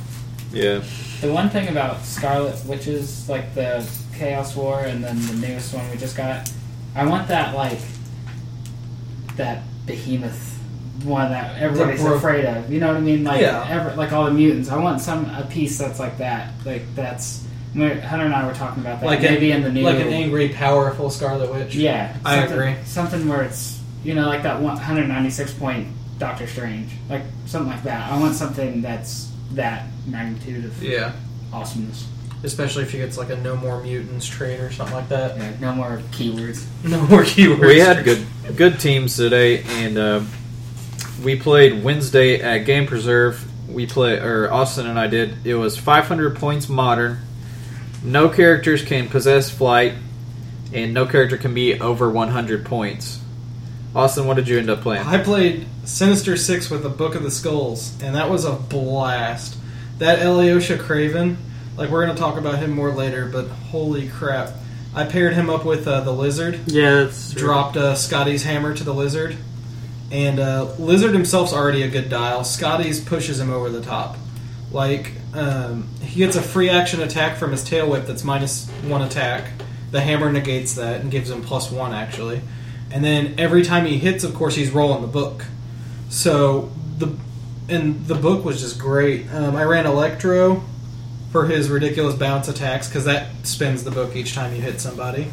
Yeah. 0.52 0.82
The 1.20 1.32
one 1.32 1.48
thing 1.50 1.68
about 1.68 2.04
Scarlet 2.04 2.62
Witches, 2.66 3.28
like 3.28 3.54
the 3.54 3.84
Chaos 4.14 4.54
War 4.54 4.80
and 4.80 5.02
then 5.02 5.16
the 5.26 5.34
newest 5.46 5.74
one 5.74 5.90
we 5.90 5.96
just 5.96 6.16
got, 6.16 6.48
I 6.94 7.06
want 7.06 7.26
that 7.28 7.56
like 7.56 7.80
that 9.36 9.62
behemoth 9.86 10.52
one 11.04 11.30
that 11.30 11.60
everybody's 11.60 12.00
bro- 12.00 12.14
afraid 12.14 12.44
of. 12.46 12.72
You 12.72 12.80
know 12.80 12.88
what 12.88 12.96
I 12.96 13.00
mean? 13.00 13.24
Like 13.24 13.40
Yeah. 13.40 13.66
ever, 13.68 13.94
like 13.96 14.12
all 14.12 14.24
the 14.24 14.30
mutants. 14.30 14.70
I 14.70 14.78
want 14.78 15.00
some 15.00 15.26
a 15.26 15.44
piece 15.50 15.76
that's 15.78 15.98
like 15.98 16.18
that. 16.18 16.52
Like 16.64 16.82
that's 16.94 17.44
Hunter 17.74 18.00
and 18.24 18.32
I 18.34 18.46
were 18.46 18.54
talking 18.54 18.82
about 18.82 19.00
that. 19.00 19.06
Like 19.06 19.20
maybe 19.20 19.50
an, 19.50 19.58
in 19.58 19.62
the 19.64 19.72
new 19.72 19.82
like 19.84 19.96
an 19.98 20.08
angry, 20.08 20.48
powerful 20.50 21.10
Scarlet 21.10 21.50
Witch. 21.52 21.74
Yeah, 21.74 22.16
I 22.24 22.38
something- 22.40 22.56
agree. 22.58 22.74
Something 22.84 23.28
where 23.28 23.42
it's 23.42 23.80
you 24.04 24.14
know 24.14 24.26
like 24.28 24.44
that 24.44 24.60
one 24.62 24.76
hundred 24.76 25.08
ninety 25.08 25.30
six 25.30 25.52
point 25.52 25.88
Doctor 26.18 26.46
Strange, 26.46 26.90
like 27.10 27.22
something 27.46 27.70
like 27.72 27.82
that. 27.82 28.10
I 28.10 28.18
want 28.18 28.34
something 28.36 28.80
that's 28.80 29.30
that 29.52 29.86
magnitude 30.06 30.64
of 30.64 30.82
Yeah. 30.82 31.12
awesomeness. 31.52 32.06
Especially 32.44 32.82
if 32.82 32.92
he 32.92 32.98
gets 32.98 33.16
like 33.16 33.30
a 33.30 33.36
no 33.36 33.56
more 33.56 33.82
mutants 33.82 34.26
trait 34.26 34.60
or 34.60 34.70
something 34.70 34.94
like 34.94 35.08
that. 35.08 35.36
Yeah, 35.36 35.52
no 35.60 35.74
more 35.74 36.02
keywords. 36.12 36.66
No 36.84 37.00
more 37.06 37.22
keywords. 37.22 37.66
We 37.66 37.78
had 37.78 38.04
good 38.04 38.26
good 38.56 38.78
teams 38.78 39.16
today, 39.16 39.62
and 39.62 39.96
uh, 39.96 40.20
we 41.24 41.36
played 41.36 41.82
Wednesday 41.82 42.40
at 42.40 42.58
Game 42.66 42.86
Preserve. 42.86 43.42
We 43.68 43.86
play, 43.86 44.18
or 44.18 44.52
Austin 44.52 44.86
and 44.86 44.98
I 44.98 45.06
did. 45.06 45.46
It 45.46 45.54
was 45.54 45.78
500 45.78 46.36
points 46.36 46.68
modern. 46.68 47.20
No 48.04 48.28
characters 48.28 48.84
can 48.84 49.08
possess 49.08 49.48
flight, 49.50 49.94
and 50.72 50.92
no 50.92 51.06
character 51.06 51.38
can 51.38 51.54
be 51.54 51.80
over 51.80 52.10
100 52.10 52.66
points. 52.66 53.20
Austin, 53.96 54.26
what 54.26 54.34
did 54.34 54.48
you 54.48 54.58
end 54.58 54.68
up 54.68 54.82
playing? 54.82 55.06
I 55.06 55.22
played 55.22 55.66
Sinister 55.84 56.36
Six 56.36 56.68
with 56.68 56.82
the 56.82 56.88
Book 56.90 57.14
of 57.14 57.22
the 57.22 57.30
Skulls, 57.30 57.94
and 58.02 58.14
that 58.14 58.28
was 58.28 58.44
a 58.44 58.52
blast. 58.52 59.56
That 59.98 60.18
Alyosha 60.20 60.76
Kraven, 60.76 61.36
like 61.76 61.90
we're 61.90 62.06
gonna 62.06 62.18
talk 62.18 62.36
about 62.38 62.58
him 62.58 62.70
more 62.70 62.90
later, 62.90 63.26
but 63.26 63.48
holy 63.48 64.08
crap! 64.08 64.50
I 64.94 65.04
paired 65.04 65.34
him 65.34 65.50
up 65.50 65.64
with 65.64 65.86
uh, 65.88 66.00
the 66.02 66.12
Lizard, 66.12 66.60
Yeah, 66.66 67.04
that's 67.04 67.32
true. 67.32 67.40
dropped 67.42 67.76
uh, 67.76 67.94
Skadi's 67.94 68.44
hammer 68.44 68.74
to 68.74 68.84
the 68.84 68.94
Lizard, 68.94 69.36
and 70.12 70.38
uh, 70.38 70.72
Lizard 70.78 71.12
himself's 71.12 71.52
already 71.52 71.82
a 71.82 71.88
good 71.88 72.08
dial. 72.08 72.40
Skadi's 72.42 73.00
pushes 73.00 73.40
him 73.40 73.50
over 73.50 73.70
the 73.70 73.80
top. 73.82 74.16
Like 74.70 75.12
um, 75.34 75.88
he 76.00 76.18
gets 76.18 76.36
a 76.36 76.42
free 76.42 76.68
action 76.68 77.00
attack 77.00 77.36
from 77.36 77.50
his 77.52 77.62
tail 77.64 77.88
whip 77.90 78.06
that's 78.06 78.24
minus 78.24 78.68
one 78.82 79.02
attack. 79.02 79.50
The 79.90 80.00
hammer 80.00 80.32
negates 80.32 80.74
that 80.74 81.00
and 81.00 81.10
gives 81.10 81.30
him 81.30 81.42
plus 81.42 81.70
one 81.70 81.92
actually. 81.92 82.40
And 82.90 83.04
then 83.04 83.34
every 83.38 83.62
time 83.62 83.86
he 83.86 83.98
hits, 83.98 84.22
of 84.24 84.34
course, 84.34 84.54
he's 84.54 84.70
rolling 84.70 85.02
the 85.02 85.08
book. 85.08 85.44
So 86.08 86.70
the 86.98 87.16
and 87.68 88.06
the 88.06 88.14
book 88.14 88.44
was 88.44 88.60
just 88.60 88.78
great. 88.78 89.28
Um, 89.32 89.56
I 89.56 89.64
ran 89.64 89.86
Electro 89.86 90.62
for 91.34 91.46
his 91.46 91.68
ridiculous 91.68 92.14
bounce 92.14 92.46
attacks 92.46 92.86
because 92.88 93.06
that 93.06 93.26
spins 93.42 93.82
the 93.82 93.90
book 93.90 94.14
each 94.14 94.36
time 94.36 94.54
you 94.54 94.62
hit 94.62 94.80
somebody. 94.80 95.26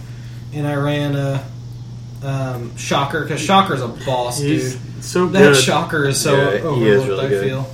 And 0.52 0.66
I 0.66 0.74
ran 0.74 1.16
a 1.16 1.46
um, 2.24 2.76
Shocker 2.76 3.22
because 3.22 3.40
Shocker's 3.40 3.84
a 3.84 3.88
boss, 3.88 4.40
He's 4.40 4.74
dude. 4.78 5.04
so 5.04 5.28
That 5.28 5.40
good. 5.54 5.56
Shocker 5.58 6.06
is 6.08 6.20
so 6.20 6.36
Yeah, 6.36 6.58
he 6.58 6.64
overlooked. 6.64 6.88
is 7.04 7.08
really 7.08 7.26
I 7.26 7.30
good. 7.30 7.44
feel. 7.46 7.72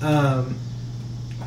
Um, 0.00 0.58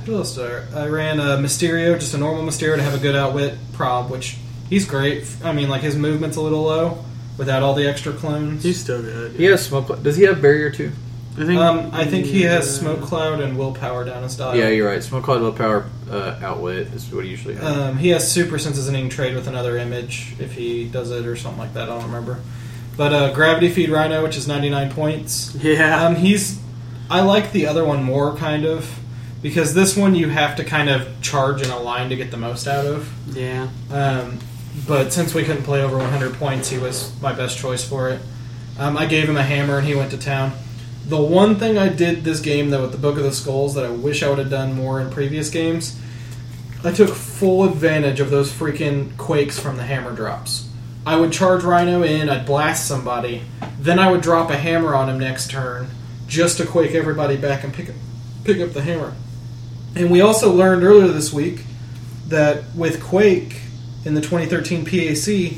who 0.05 0.15
else? 0.15 0.35
Did 0.35 0.51
I, 0.75 0.81
I 0.83 0.87
ran 0.89 1.21
a 1.21 1.37
Mysterio, 1.37 1.97
just 1.97 2.13
a 2.13 2.17
normal 2.17 2.43
Mysterio 2.43 2.75
to 2.75 2.83
have 2.83 2.95
a 2.95 2.99
good 2.99 3.15
outwit 3.15 3.57
prob, 3.71 4.11
which 4.11 4.35
he's 4.69 4.85
great. 4.85 5.25
I 5.41 5.53
mean, 5.53 5.69
like 5.69 5.83
his 5.83 5.95
movement's 5.95 6.35
a 6.35 6.41
little 6.41 6.63
low 6.63 7.01
without 7.37 7.63
all 7.63 7.75
the 7.75 7.87
extra 7.87 8.11
clones. 8.11 8.61
He's 8.61 8.77
still 8.81 9.01
good. 9.01 9.37
He 9.37 9.45
has 9.45 9.65
smoke. 9.65 10.03
Does 10.03 10.17
he 10.17 10.23
have 10.23 10.41
barrier 10.41 10.69
too? 10.69 10.91
I 11.35 11.45
think. 11.45 11.59
um, 11.59 11.89
I 11.93 12.05
think 12.05 12.25
he 12.25 12.43
has 12.43 12.79
smoke 12.79 13.01
cloud 13.01 13.39
and 13.39 13.57
willpower 13.57 14.05
down 14.05 14.23
his 14.23 14.35
dial. 14.37 14.55
Yeah, 14.55 14.67
you're 14.69 14.87
right. 14.87 15.01
Smoke 15.01 15.23
cloud 15.23 15.41
willpower 15.41 15.89
uh, 16.11 16.39
outwit 16.43 16.87
is 16.93 17.11
what 17.11 17.23
he 17.25 17.31
usually 17.31 17.55
has. 17.55 17.63
Um, 17.63 17.97
he 17.97 18.09
has 18.09 18.31
super 18.31 18.59
sensitive 18.59 19.09
trade 19.09 19.35
with 19.35 19.47
another 19.47 19.77
image 19.77 20.35
if 20.39 20.53
he 20.53 20.87
does 20.87 21.09
it 21.11 21.25
or 21.25 21.35
something 21.35 21.59
like 21.59 21.73
that. 21.73 21.83
I 21.83 21.85
don't 21.87 22.03
remember. 22.03 22.39
But 22.95 23.13
uh, 23.13 23.33
gravity 23.33 23.69
feed 23.69 23.89
rhino, 23.89 24.21
which 24.21 24.37
is 24.37 24.47
99 24.47 24.91
points. 24.91 25.55
Yeah. 25.55 26.05
Um, 26.05 26.15
he's. 26.15 26.59
I 27.09 27.21
like 27.21 27.51
the 27.51 27.65
other 27.65 27.83
one 27.83 28.03
more, 28.03 28.35
kind 28.35 28.65
of, 28.65 28.99
because 29.41 29.73
this 29.73 29.97
one 29.97 30.13
you 30.15 30.29
have 30.29 30.55
to 30.57 30.63
kind 30.63 30.89
of 30.89 31.21
charge 31.21 31.61
in 31.61 31.69
a 31.71 31.79
line 31.79 32.09
to 32.09 32.15
get 32.15 32.29
the 32.31 32.37
most 32.37 32.67
out 32.67 32.85
of. 32.85 33.11
yeah. 33.35 33.69
Um, 33.91 34.39
but 34.87 35.13
since 35.13 35.33
we 35.33 35.43
couldn't 35.43 35.63
play 35.63 35.81
over 35.83 35.97
100 35.97 36.33
points, 36.35 36.69
he 36.69 36.77
was 36.79 37.11
my 37.21 37.33
best 37.33 37.57
choice 37.57 37.87
for 37.87 38.09
it. 38.09 38.19
Um, 38.79 38.97
I 38.97 39.05
gave 39.05 39.29
him 39.29 39.37
a 39.37 39.43
hammer 39.43 39.77
and 39.77 39.85
he 39.87 39.93
went 39.95 40.11
to 40.11 40.17
town. 40.17 40.53
The 41.05 41.21
one 41.21 41.55
thing 41.57 41.77
I 41.77 41.89
did 41.89 42.23
this 42.23 42.39
game, 42.39 42.69
though, 42.69 42.83
with 42.83 42.93
the 42.93 42.97
Book 42.97 43.17
of 43.17 43.23
the 43.23 43.33
Skulls 43.33 43.75
that 43.75 43.85
I 43.85 43.89
wish 43.89 44.23
I 44.23 44.29
would 44.29 44.39
have 44.39 44.49
done 44.49 44.73
more 44.73 45.01
in 45.01 45.11
previous 45.11 45.49
games, 45.49 45.99
I 46.83 46.91
took 46.91 47.09
full 47.09 47.63
advantage 47.65 48.19
of 48.19 48.29
those 48.29 48.51
freaking 48.51 49.15
quakes 49.17 49.59
from 49.59 49.75
the 49.77 49.83
hammer 49.83 50.15
drops. 50.15 50.69
I 51.05 51.17
would 51.17 51.33
charge 51.33 51.63
Rhino 51.63 52.03
in, 52.03 52.29
I'd 52.29 52.45
blast 52.45 52.87
somebody, 52.87 53.43
then 53.77 53.99
I 53.99 54.09
would 54.09 54.21
drop 54.21 54.49
a 54.49 54.57
hammer 54.57 54.95
on 54.95 55.09
him 55.09 55.19
next 55.19 55.51
turn 55.51 55.87
just 56.27 56.57
to 56.57 56.65
quake 56.65 56.91
everybody 56.91 57.35
back 57.35 57.65
and 57.65 57.73
pick 57.73 57.89
up, 57.89 57.95
pick 58.45 58.61
up 58.61 58.71
the 58.71 58.81
hammer. 58.81 59.13
And 59.95 60.09
we 60.09 60.21
also 60.21 60.51
learned 60.53 60.83
earlier 60.83 61.09
this 61.09 61.33
week 61.33 61.65
that 62.29 62.63
with 62.75 63.03
Quake 63.03 63.61
in 64.05 64.15
the 64.15 64.21
2013 64.21 64.85
PAC, 64.85 65.57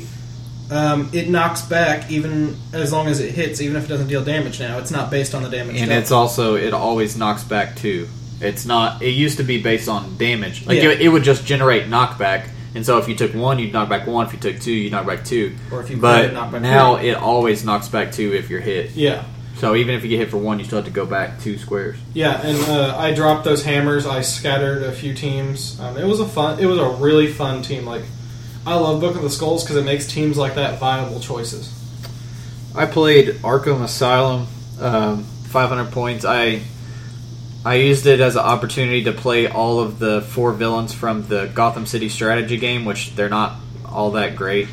um, 0.70 1.10
it 1.12 1.28
knocks 1.28 1.62
back 1.62 2.10
even 2.10 2.56
as 2.72 2.92
long 2.92 3.06
as 3.06 3.20
it 3.20 3.32
hits, 3.32 3.60
even 3.60 3.76
if 3.76 3.84
it 3.84 3.88
doesn't 3.88 4.08
deal 4.08 4.24
damage. 4.24 4.58
Now 4.60 4.78
it's 4.78 4.90
not 4.90 5.10
based 5.10 5.34
on 5.34 5.42
the 5.42 5.48
damage. 5.50 5.76
and 5.76 5.88
dealt. 5.90 6.02
it's 6.02 6.10
also 6.10 6.54
it 6.56 6.72
always 6.74 7.16
knocks 7.16 7.44
back 7.44 7.76
too. 7.76 8.08
It's 8.40 8.66
not. 8.66 9.00
It 9.02 9.10
used 9.10 9.38
to 9.38 9.44
be 9.44 9.62
based 9.62 9.88
on 9.88 10.16
damage. 10.18 10.66
Like 10.66 10.76
Yeah. 10.82 10.90
it, 10.90 11.00
it 11.02 11.08
would 11.08 11.22
just 11.24 11.46
generate 11.46 11.86
knockback. 11.88 12.48
And 12.74 12.84
so 12.84 12.98
if 12.98 13.08
you 13.08 13.14
took 13.14 13.32
one, 13.34 13.58
you'd 13.58 13.72
knock 13.72 13.88
back 13.88 14.06
one. 14.06 14.26
If 14.26 14.34
you 14.34 14.38
took 14.38 14.60
two, 14.60 14.72
you 14.72 14.90
knock 14.90 15.06
back 15.06 15.24
two. 15.24 15.56
Or 15.72 15.80
if 15.80 15.88
you 15.88 15.96
but 15.96 16.34
knock 16.34 16.52
back 16.52 16.60
now 16.60 16.96
three. 16.98 17.08
it 17.10 17.16
always 17.16 17.64
knocks 17.64 17.88
back 17.88 18.12
two 18.12 18.34
if 18.34 18.50
you're 18.50 18.60
hit. 18.60 18.90
yeah, 18.90 19.24
So 19.56 19.74
even 19.74 19.94
if 19.94 20.02
you 20.02 20.10
get 20.10 20.18
hit 20.18 20.28
for 20.30 20.36
one, 20.36 20.58
you 20.58 20.66
still 20.66 20.76
have 20.76 20.84
to 20.84 20.90
go 20.90 21.06
back 21.06 21.40
two 21.40 21.56
squares. 21.56 21.96
yeah. 22.12 22.38
And 22.46 22.58
uh, 22.68 22.98
I 22.98 23.14
dropped 23.14 23.44
those 23.44 23.64
hammers. 23.64 24.04
I 24.04 24.20
scattered 24.20 24.82
a 24.82 24.92
few 24.92 25.14
teams. 25.14 25.80
Um, 25.80 25.96
it 25.96 26.04
was 26.04 26.20
a 26.20 26.26
fun. 26.28 26.58
It 26.58 26.66
was 26.66 26.78
a 26.78 26.90
really 27.02 27.28
fun 27.32 27.62
team. 27.62 27.86
Like 27.86 28.02
I 28.66 28.74
love 28.74 29.00
Book 29.00 29.14
of 29.14 29.22
the 29.22 29.30
Skulls 29.30 29.62
because 29.62 29.76
it 29.76 29.84
makes 29.84 30.06
teams 30.08 30.36
like 30.36 30.56
that 30.56 30.80
viable 30.80 31.20
choices. 31.20 31.72
I 32.74 32.86
played 32.86 33.28
Arkham 33.36 33.82
Asylum, 33.82 34.48
um, 34.80 35.22
500 35.22 35.92
points. 35.92 36.24
I 36.24 36.62
I 37.64 37.76
used 37.76 38.06
it 38.06 38.20
as 38.20 38.36
an 38.36 38.42
opportunity 38.42 39.04
to 39.04 39.12
play 39.12 39.48
all 39.48 39.80
of 39.80 39.98
the 39.98 40.20
four 40.22 40.52
villains 40.52 40.92
from 40.92 41.26
the 41.26 41.46
Gotham 41.46 41.86
City 41.86 42.08
strategy 42.08 42.58
game, 42.58 42.84
which 42.84 43.14
they're 43.14 43.28
not 43.28 43.56
all 43.84 44.12
that 44.12 44.36
great. 44.36 44.68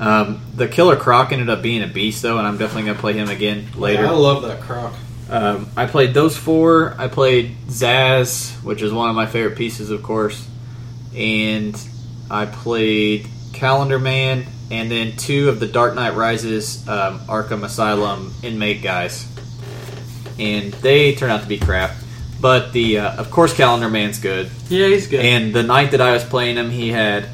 Um, 0.00 0.40
the 0.54 0.68
Killer 0.68 0.96
Croc 0.96 1.32
ended 1.32 1.48
up 1.48 1.62
being 1.62 1.82
a 1.82 1.86
beast, 1.86 2.22
though, 2.22 2.38
and 2.38 2.46
I'm 2.46 2.56
definitely 2.58 2.84
going 2.84 2.96
to 2.96 3.00
play 3.00 3.12
him 3.14 3.28
again 3.28 3.66
later. 3.76 4.06
I 4.06 4.10
love 4.10 4.42
that 4.42 4.60
croc. 4.60 4.94
Um, 5.28 5.68
I 5.76 5.86
played 5.86 6.14
those 6.14 6.36
four. 6.36 6.94
I 6.98 7.08
played 7.08 7.54
Zsasz, 7.66 8.62
which 8.62 8.82
is 8.82 8.92
one 8.92 9.08
of 9.10 9.16
my 9.16 9.26
favorite 9.26 9.56
pieces, 9.56 9.90
of 9.90 10.02
course, 10.02 10.48
and 11.14 11.74
I 12.32 12.46
played 12.46 13.28
Calendar 13.52 13.98
Man, 13.98 14.46
and 14.70 14.90
then 14.90 15.16
two 15.16 15.48
of 15.50 15.60
the 15.60 15.66
Dark 15.68 15.94
Knight 15.94 16.14
Rises 16.16 16.86
um, 16.88 17.20
Arkham 17.26 17.62
Asylum 17.62 18.32
inmate 18.42 18.82
guys, 18.82 19.26
and 20.38 20.72
they 20.74 21.14
turned 21.14 21.32
out 21.32 21.42
to 21.42 21.48
be 21.48 21.58
crap. 21.58 21.92
But 22.40 22.72
the 22.72 22.98
uh, 22.98 23.16
of 23.20 23.30
course 23.30 23.54
Calendar 23.54 23.88
Man's 23.88 24.18
good, 24.18 24.50
Yeah, 24.68 24.88
he's 24.88 25.06
good. 25.06 25.24
and 25.24 25.54
the 25.54 25.62
night 25.62 25.92
that 25.92 26.00
I 26.00 26.12
was 26.12 26.24
playing 26.24 26.56
him, 26.56 26.70
he 26.70 26.88
had 26.88 27.28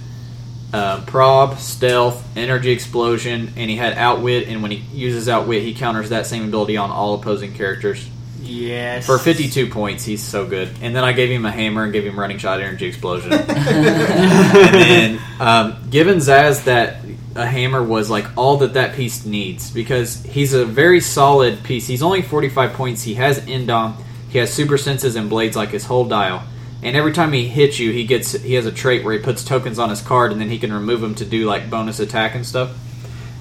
uh, 0.72 1.00
prob, 1.06 1.58
stealth, 1.60 2.22
energy 2.36 2.70
explosion, 2.72 3.52
and 3.56 3.70
he 3.70 3.76
had 3.76 3.94
outwit. 3.96 4.48
And 4.48 4.60
when 4.62 4.70
he 4.70 4.78
uses 4.94 5.26
outwit, 5.28 5.62
he 5.62 5.72
counters 5.72 6.10
that 6.10 6.26
same 6.26 6.44
ability 6.44 6.76
on 6.76 6.90
all 6.90 7.14
opposing 7.14 7.54
characters. 7.54 8.06
Yes. 8.40 9.06
For 9.06 9.18
52 9.18 9.68
points, 9.68 10.04
he's 10.04 10.22
so 10.22 10.46
good. 10.46 10.70
And 10.80 10.94
then 10.94 11.04
I 11.04 11.12
gave 11.12 11.30
him 11.30 11.44
a 11.44 11.50
hammer 11.50 11.84
and 11.84 11.92
gave 11.92 12.04
him 12.04 12.18
running 12.18 12.38
shot, 12.38 12.60
energy 12.60 12.86
explosion. 12.86 13.32
and 13.32 13.48
then, 13.48 15.20
um, 15.40 15.90
given 15.90 16.18
Zsasz 16.18 16.64
that 16.64 17.04
a 17.34 17.46
hammer 17.46 17.82
was 17.82 18.10
like 18.10 18.26
all 18.36 18.58
that 18.58 18.74
that 18.74 18.94
piece 18.94 19.24
needs 19.24 19.70
because 19.70 20.22
he's 20.24 20.54
a 20.54 20.64
very 20.64 21.00
solid 21.00 21.62
piece. 21.62 21.86
He's 21.86 22.02
only 22.02 22.22
45 22.22 22.72
points. 22.72 23.02
He 23.02 23.14
has 23.14 23.40
Indom. 23.40 23.96
He 24.28 24.38
has 24.38 24.52
super 24.52 24.78
senses 24.78 25.16
and 25.16 25.30
blades 25.30 25.56
like 25.56 25.70
his 25.70 25.84
whole 25.84 26.04
dial. 26.04 26.42
And 26.82 26.96
every 26.96 27.12
time 27.12 27.32
he 27.32 27.48
hits 27.48 27.78
you, 27.78 27.90
he 27.92 28.04
gets 28.04 28.32
he 28.32 28.54
has 28.54 28.66
a 28.66 28.72
trait 28.72 29.04
where 29.04 29.12
he 29.12 29.18
puts 29.18 29.42
tokens 29.42 29.78
on 29.78 29.90
his 29.90 30.00
card, 30.00 30.30
and 30.30 30.40
then 30.40 30.48
he 30.48 30.58
can 30.58 30.72
remove 30.72 31.00
them 31.00 31.14
to 31.16 31.24
do 31.24 31.44
like 31.44 31.70
bonus 31.70 31.98
attack 31.98 32.34
and 32.36 32.46
stuff. 32.46 32.76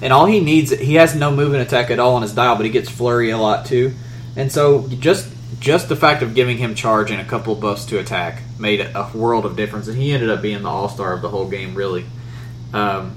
And 0.00 0.12
all 0.12 0.26
he 0.26 0.40
needs, 0.40 0.70
he 0.70 0.94
has 0.94 1.14
no 1.14 1.30
movement 1.30 1.62
attack 1.62 1.90
at 1.90 1.98
all 1.98 2.14
on 2.14 2.22
his 2.22 2.32
dial, 2.32 2.56
but 2.56 2.64
he 2.64 2.70
gets 2.70 2.88
flurry 2.88 3.30
a 3.30 3.38
lot 3.38 3.66
too. 3.66 3.92
And 4.36 4.52
so 4.52 4.86
just 4.88 5.28
just 5.60 5.88
the 5.88 5.96
fact 5.96 6.22
of 6.22 6.34
giving 6.34 6.58
him 6.58 6.74
charge 6.74 7.10
and 7.10 7.20
a 7.20 7.24
couple 7.24 7.54
buffs 7.54 7.86
to 7.86 7.98
attack 7.98 8.42
made 8.58 8.80
a 8.80 9.10
world 9.14 9.44
of 9.44 9.56
difference, 9.56 9.88
and 9.88 9.96
he 9.96 10.12
ended 10.12 10.30
up 10.30 10.42
being 10.42 10.62
the 10.62 10.68
all 10.68 10.88
star 10.88 11.12
of 11.12 11.22
the 11.22 11.28
whole 11.28 11.48
game. 11.48 11.74
Really, 11.74 12.04
um, 12.72 13.16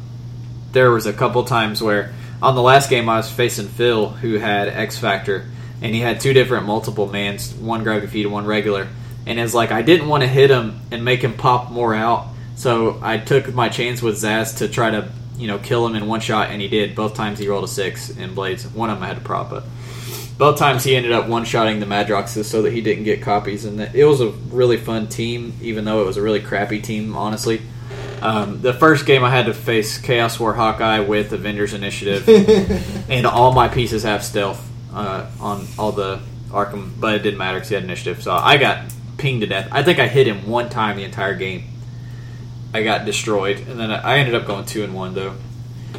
there 0.71 0.91
was 0.91 1.05
a 1.05 1.13
couple 1.13 1.43
times 1.43 1.81
where 1.81 2.13
on 2.41 2.55
the 2.55 2.61
last 2.61 2.89
game 2.89 3.09
I 3.09 3.17
was 3.17 3.29
facing 3.29 3.67
Phil, 3.67 4.09
who 4.09 4.35
had 4.35 4.69
X 4.69 4.97
Factor, 4.97 5.45
and 5.81 5.93
he 5.93 6.01
had 6.01 6.19
two 6.19 6.33
different 6.33 6.65
multiple 6.65 7.07
mans, 7.07 7.53
one 7.53 7.83
gravity 7.83 8.07
feed 8.07 8.25
one 8.27 8.45
regular, 8.45 8.87
and 9.25 9.39
it's 9.39 9.53
like 9.53 9.71
I 9.71 9.81
didn't 9.81 10.07
want 10.07 10.23
to 10.23 10.27
hit 10.27 10.49
him 10.49 10.81
and 10.89 11.05
make 11.05 11.21
him 11.23 11.33
pop 11.33 11.71
more 11.71 11.93
out, 11.93 12.27
so 12.55 12.99
I 13.01 13.17
took 13.17 13.53
my 13.53 13.69
chance 13.69 14.01
with 14.01 14.15
Zsasz 14.15 14.57
to 14.59 14.67
try 14.67 14.91
to 14.91 15.11
you 15.37 15.47
know 15.47 15.59
kill 15.59 15.85
him 15.85 15.95
in 15.95 16.07
one 16.07 16.21
shot, 16.21 16.49
and 16.49 16.61
he 16.61 16.67
did. 16.67 16.95
Both 16.95 17.13
times 17.13 17.39
he 17.39 17.47
rolled 17.47 17.65
a 17.65 17.67
six 17.67 18.09
in 18.09 18.33
blades. 18.33 18.65
One 18.67 18.89
of 18.89 18.97
them 18.97 19.03
I 19.03 19.07
had 19.07 19.17
to 19.17 19.23
prop, 19.23 19.49
but 19.49 19.63
both 20.41 20.57
times 20.57 20.83
he 20.83 20.95
ended 20.95 21.11
up 21.11 21.27
one 21.27 21.45
shotting 21.45 21.79
the 21.79 21.85
Madroxes 21.85 22.45
so 22.45 22.63
that 22.63 22.73
he 22.73 22.81
didn't 22.81 23.03
get 23.03 23.21
copies, 23.21 23.63
and 23.63 23.79
it 23.79 24.05
was 24.05 24.21
a 24.21 24.29
really 24.49 24.75
fun 24.75 25.07
team, 25.07 25.53
even 25.61 25.85
though 25.85 26.01
it 26.01 26.07
was 26.07 26.17
a 26.17 26.21
really 26.23 26.41
crappy 26.41 26.81
team, 26.81 27.15
honestly. 27.15 27.61
Um, 28.23 28.59
the 28.59 28.73
first 28.73 29.05
game 29.05 29.23
I 29.23 29.29
had 29.29 29.45
to 29.45 29.53
face 29.53 29.99
Chaos 29.99 30.39
War 30.39 30.53
Hawkeye 30.53 31.01
with 31.01 31.31
Avengers 31.31 31.75
Initiative, 31.75 32.27
and 33.09 33.27
all 33.27 33.53
my 33.53 33.67
pieces 33.67 34.01
have 34.01 34.23
stealth 34.23 34.67
uh, 34.91 35.29
on 35.39 35.67
all 35.77 35.91
the 35.91 36.19
Arkham, 36.49 36.99
but 36.99 37.13
it 37.13 37.19
didn't 37.19 37.37
matter 37.37 37.57
because 37.57 37.69
he 37.69 37.75
had 37.75 37.83
initiative. 37.83 38.23
So 38.23 38.31
I 38.31 38.57
got 38.57 38.91
pinged 39.19 39.41
to 39.41 39.47
death. 39.47 39.69
I 39.71 39.83
think 39.83 39.99
I 39.99 40.07
hit 40.07 40.25
him 40.25 40.49
one 40.49 40.69
time 40.69 40.97
the 40.97 41.03
entire 41.03 41.35
game. 41.35 41.65
I 42.73 42.81
got 42.81 43.05
destroyed, 43.05 43.59
and 43.59 43.79
then 43.79 43.91
I 43.91 44.17
ended 44.17 44.33
up 44.33 44.47
going 44.47 44.65
two 44.65 44.83
and 44.83 44.95
one 44.95 45.13
though. 45.13 45.35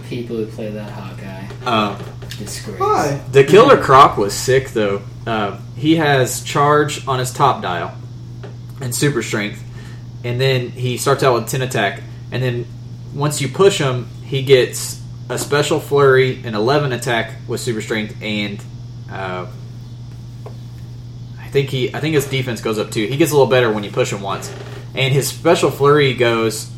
People 0.09 0.35
who 0.35 0.47
play 0.47 0.69
that 0.71 0.91
Hawkeye, 0.91 1.47
Um, 1.65 1.97
disgrace. 2.45 2.81
Why? 2.81 3.21
The 3.31 3.45
Killer 3.45 3.77
Croc 3.77 4.17
was 4.17 4.35
sick 4.35 4.71
though. 4.71 5.03
Uh, 5.27 5.59
he 5.77 5.97
has 5.97 6.43
charge 6.43 7.07
on 7.07 7.19
his 7.19 7.33
top 7.33 7.63
dial 7.63 7.95
and 8.81 8.95
super 8.95 9.23
strength, 9.23 9.63
and 10.25 10.41
then 10.41 10.71
he 10.71 10.97
starts 10.97 11.23
out 11.23 11.35
with 11.35 11.49
ten 11.49 11.63
attack, 11.63 12.03
and 12.31 12.43
then 12.43 12.67
once 13.15 13.41
you 13.41 13.49
push 13.49 13.79
him, 13.79 14.09
he 14.25 14.43
gets 14.43 15.01
a 15.29 15.39
special 15.39 15.81
flurry 15.81 16.43
and 16.45 16.57
eleven 16.57 16.93
attack 16.93 17.33
with 17.47 17.61
super 17.61 17.81
strength, 17.81 18.21
and 18.21 18.63
uh, 19.11 19.47
I 21.39 21.47
think 21.49 21.71
he 21.71 21.95
I 21.95 22.01
think 22.01 22.15
his 22.15 22.27
defense 22.27 22.61
goes 22.61 22.79
up 22.79 22.91
too. 22.91 23.07
He 23.07 23.17
gets 23.17 23.31
a 23.31 23.35
little 23.35 23.51
better 23.51 23.73
when 23.73 23.85
you 23.85 23.91
push 23.91 24.13
him 24.13 24.23
once, 24.23 24.53
and 24.95 25.13
his 25.13 25.29
special 25.29 25.71
flurry 25.71 26.15
goes. 26.15 26.71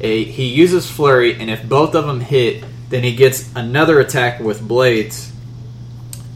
A, 0.00 0.22
he 0.22 0.44
uses 0.44 0.88
flurry, 0.88 1.40
and 1.40 1.50
if 1.50 1.68
both 1.68 1.96
of 1.96 2.06
them 2.06 2.20
hit, 2.20 2.62
then 2.88 3.02
he 3.02 3.14
gets 3.14 3.54
another 3.54 4.00
attack 4.00 4.40
with 4.40 4.66
blades, 4.66 5.32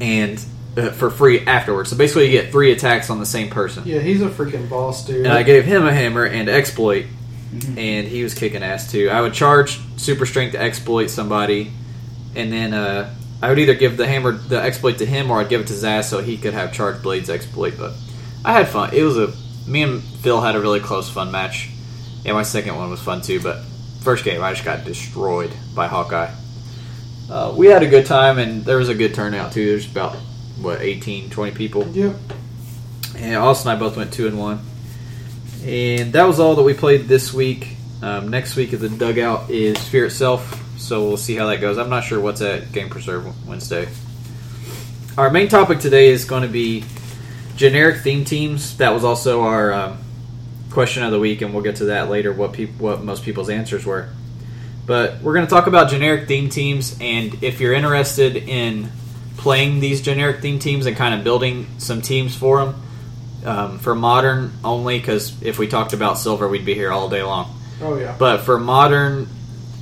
and 0.01 0.45
uh, 0.77 0.91
for 0.91 1.11
free 1.11 1.41
afterwards. 1.47 1.91
So 1.91 1.97
basically, 1.97 2.27
you 2.27 2.33
get 2.33 2.53
three 2.53 2.73
attacks 2.73 3.11
on 3.11 3.21
the 3.21 3.27
same 3.27 3.51
person. 3.51 3.85
Yeah, 3.87 4.01
he's 4.01 4.23
a 4.23 4.29
freaking 4.29 4.69
boss, 4.69 5.05
dude. 5.05 5.27
And 5.27 5.33
I 5.33 5.43
gave 5.43 5.65
him 5.65 5.87
a 5.87 5.93
hammer 5.93 6.25
and 6.25 6.49
exploit, 6.49 7.07
and 7.77 8.07
he 8.07 8.23
was 8.23 8.35
kicking 8.35 8.63
ass 8.63 8.91
too. 8.91 9.11
I 9.11 9.21
would 9.21 9.35
charge 9.35 9.81
super 9.97 10.27
strength 10.27 10.53
to 10.53 10.61
exploit 10.61 11.09
somebody, 11.09 11.73
and 12.35 12.53
then 12.53 12.75
uh, 12.75 13.15
I 13.43 13.49
would 13.49 13.59
either 13.59 13.75
give 13.75 13.97
the 13.97 14.07
hammer 14.07 14.33
the 14.33 14.61
exploit 14.61 14.99
to 14.99 15.07
him 15.07 15.31
or 15.31 15.41
I'd 15.41 15.49
give 15.49 15.63
it 15.63 15.67
to 15.67 15.73
Zsasz 15.73 16.05
so 16.05 16.21
he 16.21 16.37
could 16.37 16.55
have 16.55 16.73
charge 16.73 17.03
blades 17.03 17.29
exploit. 17.29 17.75
But 17.77 17.93
I 18.45 18.53
had 18.53 18.69
fun. 18.69 18.95
It 18.95 19.03
was 19.03 19.19
a 19.19 19.33
me 19.69 19.83
and 19.83 20.03
Phil 20.03 20.41
had 20.41 20.57
a 20.57 20.61
really 20.61 20.81
close 20.81 21.11
fun 21.11 21.31
match. 21.31 21.69
Yeah, 22.25 22.33
my 22.33 22.45
second 22.45 22.77
one 22.77 22.91
was 22.91 23.01
fun 23.01 23.21
too. 23.21 23.41
But 23.41 23.63
first 24.01 24.25
game 24.25 24.43
I 24.43 24.53
just 24.53 24.65
got 24.65 24.85
destroyed 24.85 25.53
by 25.75 25.89
Hawkeye. 25.89 26.31
Uh, 27.33 27.51
we 27.57 27.67
had 27.67 27.83
a 27.83 27.89
good 27.89 28.05
time 28.05 28.39
and 28.39 28.63
there 28.63 28.77
was 28.77 28.91
a 28.91 28.95
good 28.95 29.15
turnout 29.15 29.53
too. 29.53 29.67
There's 29.67 29.91
about 29.91 30.17
what 30.61 30.83
18, 30.83 31.31
20 31.31 31.53
people. 31.53 31.89
Yep. 31.89 32.15
And 33.17 33.37
Austin 33.37 33.71
and 33.71 33.79
I 33.79 33.81
both 33.81 33.97
went 33.97 34.13
two 34.13 34.27
and 34.27 34.39
one. 34.39 34.61
And 35.65 36.13
that 36.13 36.25
was 36.25 36.39
all 36.39 36.57
that 36.57 36.63
we 36.63 36.75
played 36.75 37.09
this 37.09 37.33
week. 37.33 37.77
Um, 38.03 38.29
next 38.29 38.55
week 38.55 38.75
at 38.75 38.81
the 38.81 38.91
dugout 38.91 39.49
is 39.49 39.79
Fear 39.89 40.07
Itself, 40.07 40.63
so 40.77 41.09
we'll 41.09 41.17
see 41.17 41.35
how 41.35 41.47
that 41.47 41.63
goes. 41.63 41.79
I'm 41.79 41.89
not 41.89 42.05
sure 42.05 42.21
what's 42.21 42.43
at 42.43 42.71
Game 42.71 42.91
Preserve 42.91 43.49
Wednesday. 43.49 43.89
Our 45.17 45.31
main 45.31 45.49
topic 45.49 45.79
today 45.79 46.09
is 46.09 46.27
going 46.27 46.43
to 46.43 46.49
be 46.49 46.85
generic 47.57 48.03
theme 48.03 48.25
teams. 48.27 48.77
That 48.77 48.91
was 48.91 49.05
also 49.05 49.43
our 49.43 49.73
um, 49.73 49.99
question 50.71 51.03
of 51.05 51.13
the 51.13 51.21
week, 51.21 51.41
and 51.41 51.55
we'll 51.55 51.63
get 51.63 51.77
to 51.77 51.85
that 51.87 52.11
later. 52.11 52.33
What 52.33 52.53
peop- 52.53 52.79
what 52.79 53.05
most 53.05 53.23
people's 53.23 53.49
answers 53.49 53.87
were. 53.87 54.11
But 54.85 55.21
we're 55.21 55.35
going 55.35 55.47
to 55.47 55.51
talk 55.51 55.67
about 55.67 55.91
generic 55.91 56.27
theme 56.27 56.49
teams, 56.49 56.97
and 57.01 57.43
if 57.43 57.61
you're 57.61 57.73
interested 57.73 58.37
in 58.37 58.91
playing 59.37 59.81
these 59.81 60.03
generic 60.03 60.41
theme 60.41 60.59
teams 60.59 60.87
and 60.87 60.97
kind 60.97 61.15
of 61.15 61.25
building 61.25 61.67
some 61.79 62.03
teams 62.03 62.35
for 62.35 62.65
them, 62.65 62.83
um, 63.45 63.79
for 63.79 63.95
modern 63.95 64.53
only, 64.65 64.99
because 64.99 65.41
if 65.43 65.59
we 65.59 65.67
talked 65.67 65.93
about 65.93 66.19
silver, 66.19 66.49
we'd 66.49 66.65
be 66.65 66.75
here 66.75 66.93
all 66.93 67.09
day 67.09 67.23
long. 67.23 67.59
Oh 67.81 67.97
yeah. 67.97 68.15
But 68.19 68.39
for 68.39 68.59
modern, 68.59 69.27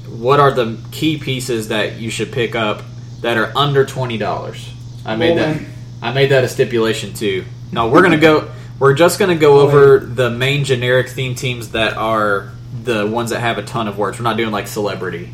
what 0.08 0.40
are 0.40 0.50
the 0.50 0.78
key 0.90 1.18
pieces 1.18 1.68
that 1.68 1.96
you 1.96 2.10
should 2.10 2.32
pick 2.32 2.54
up 2.54 2.82
that 3.20 3.36
are 3.36 3.52
under 3.56 3.84
twenty 3.84 4.18
dollars? 4.18 4.72
I 5.04 5.16
made 5.16 5.36
that. 5.38 5.60
I 6.02 6.12
made 6.12 6.30
that 6.30 6.44
a 6.44 6.48
stipulation 6.48 7.12
too. 7.12 7.44
No, 7.72 7.88
we're 7.88 8.02
gonna 8.02 8.18
go. 8.18 8.50
We're 8.78 8.94
just 8.94 9.18
gonna 9.18 9.36
go 9.36 9.60
over 9.60 9.98
the 9.98 10.30
main 10.30 10.64
generic 10.64 11.08
theme 11.10 11.34
teams 11.34 11.72
that 11.72 11.96
are 11.98 12.50
the 12.84 13.06
ones 13.06 13.30
that 13.30 13.40
have 13.40 13.58
a 13.58 13.62
ton 13.62 13.88
of 13.88 13.98
words. 13.98 14.18
We're 14.18 14.24
not 14.24 14.36
doing 14.36 14.50
like 14.50 14.68
celebrity 14.68 15.32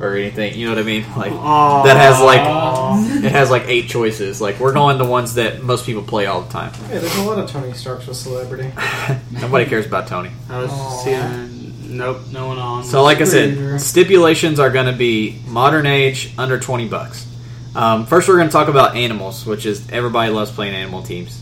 or 0.00 0.14
anything. 0.14 0.58
You 0.58 0.66
know 0.66 0.74
what 0.74 0.80
I 0.80 0.86
mean? 0.86 1.04
Like 1.16 1.32
Aw. 1.32 1.82
that 1.84 1.96
has 1.96 2.20
like 2.20 3.24
it 3.24 3.32
has 3.32 3.50
like 3.50 3.64
eight 3.66 3.88
choices. 3.88 4.40
Like 4.40 4.60
we're 4.60 4.72
going 4.72 4.98
the 4.98 5.04
ones 5.04 5.34
that 5.34 5.62
most 5.62 5.86
people 5.86 6.02
play 6.02 6.26
all 6.26 6.42
the 6.42 6.52
time. 6.52 6.72
Yeah, 6.82 6.98
there's 7.00 7.16
a 7.16 7.22
lot 7.22 7.38
of 7.38 7.50
Tony 7.50 7.72
Starks 7.72 8.06
with 8.06 8.16
celebrity. 8.16 8.72
Nobody 9.30 9.66
cares 9.66 9.86
about 9.86 10.06
Tony. 10.06 10.30
I 10.48 10.58
was 10.58 10.70
Aw. 10.70 10.90
seeing. 11.04 11.96
Nope, 11.96 12.22
no 12.32 12.48
one 12.48 12.58
on. 12.58 12.84
So, 12.84 13.02
like 13.02 13.20
I 13.20 13.24
said, 13.24 13.80
stipulations 13.80 14.58
are 14.58 14.70
going 14.70 14.86
to 14.86 14.92
be 14.92 15.40
modern 15.46 15.86
age 15.86 16.34
under 16.36 16.58
twenty 16.58 16.88
bucks. 16.88 17.26
Um, 17.74 18.06
first, 18.06 18.28
we're 18.28 18.36
going 18.36 18.48
to 18.48 18.52
talk 18.52 18.68
about 18.68 18.96
animals, 18.96 19.46
which 19.46 19.66
is 19.66 19.88
everybody 19.90 20.30
loves 20.32 20.50
playing 20.50 20.74
animal 20.74 21.02
teams. 21.02 21.40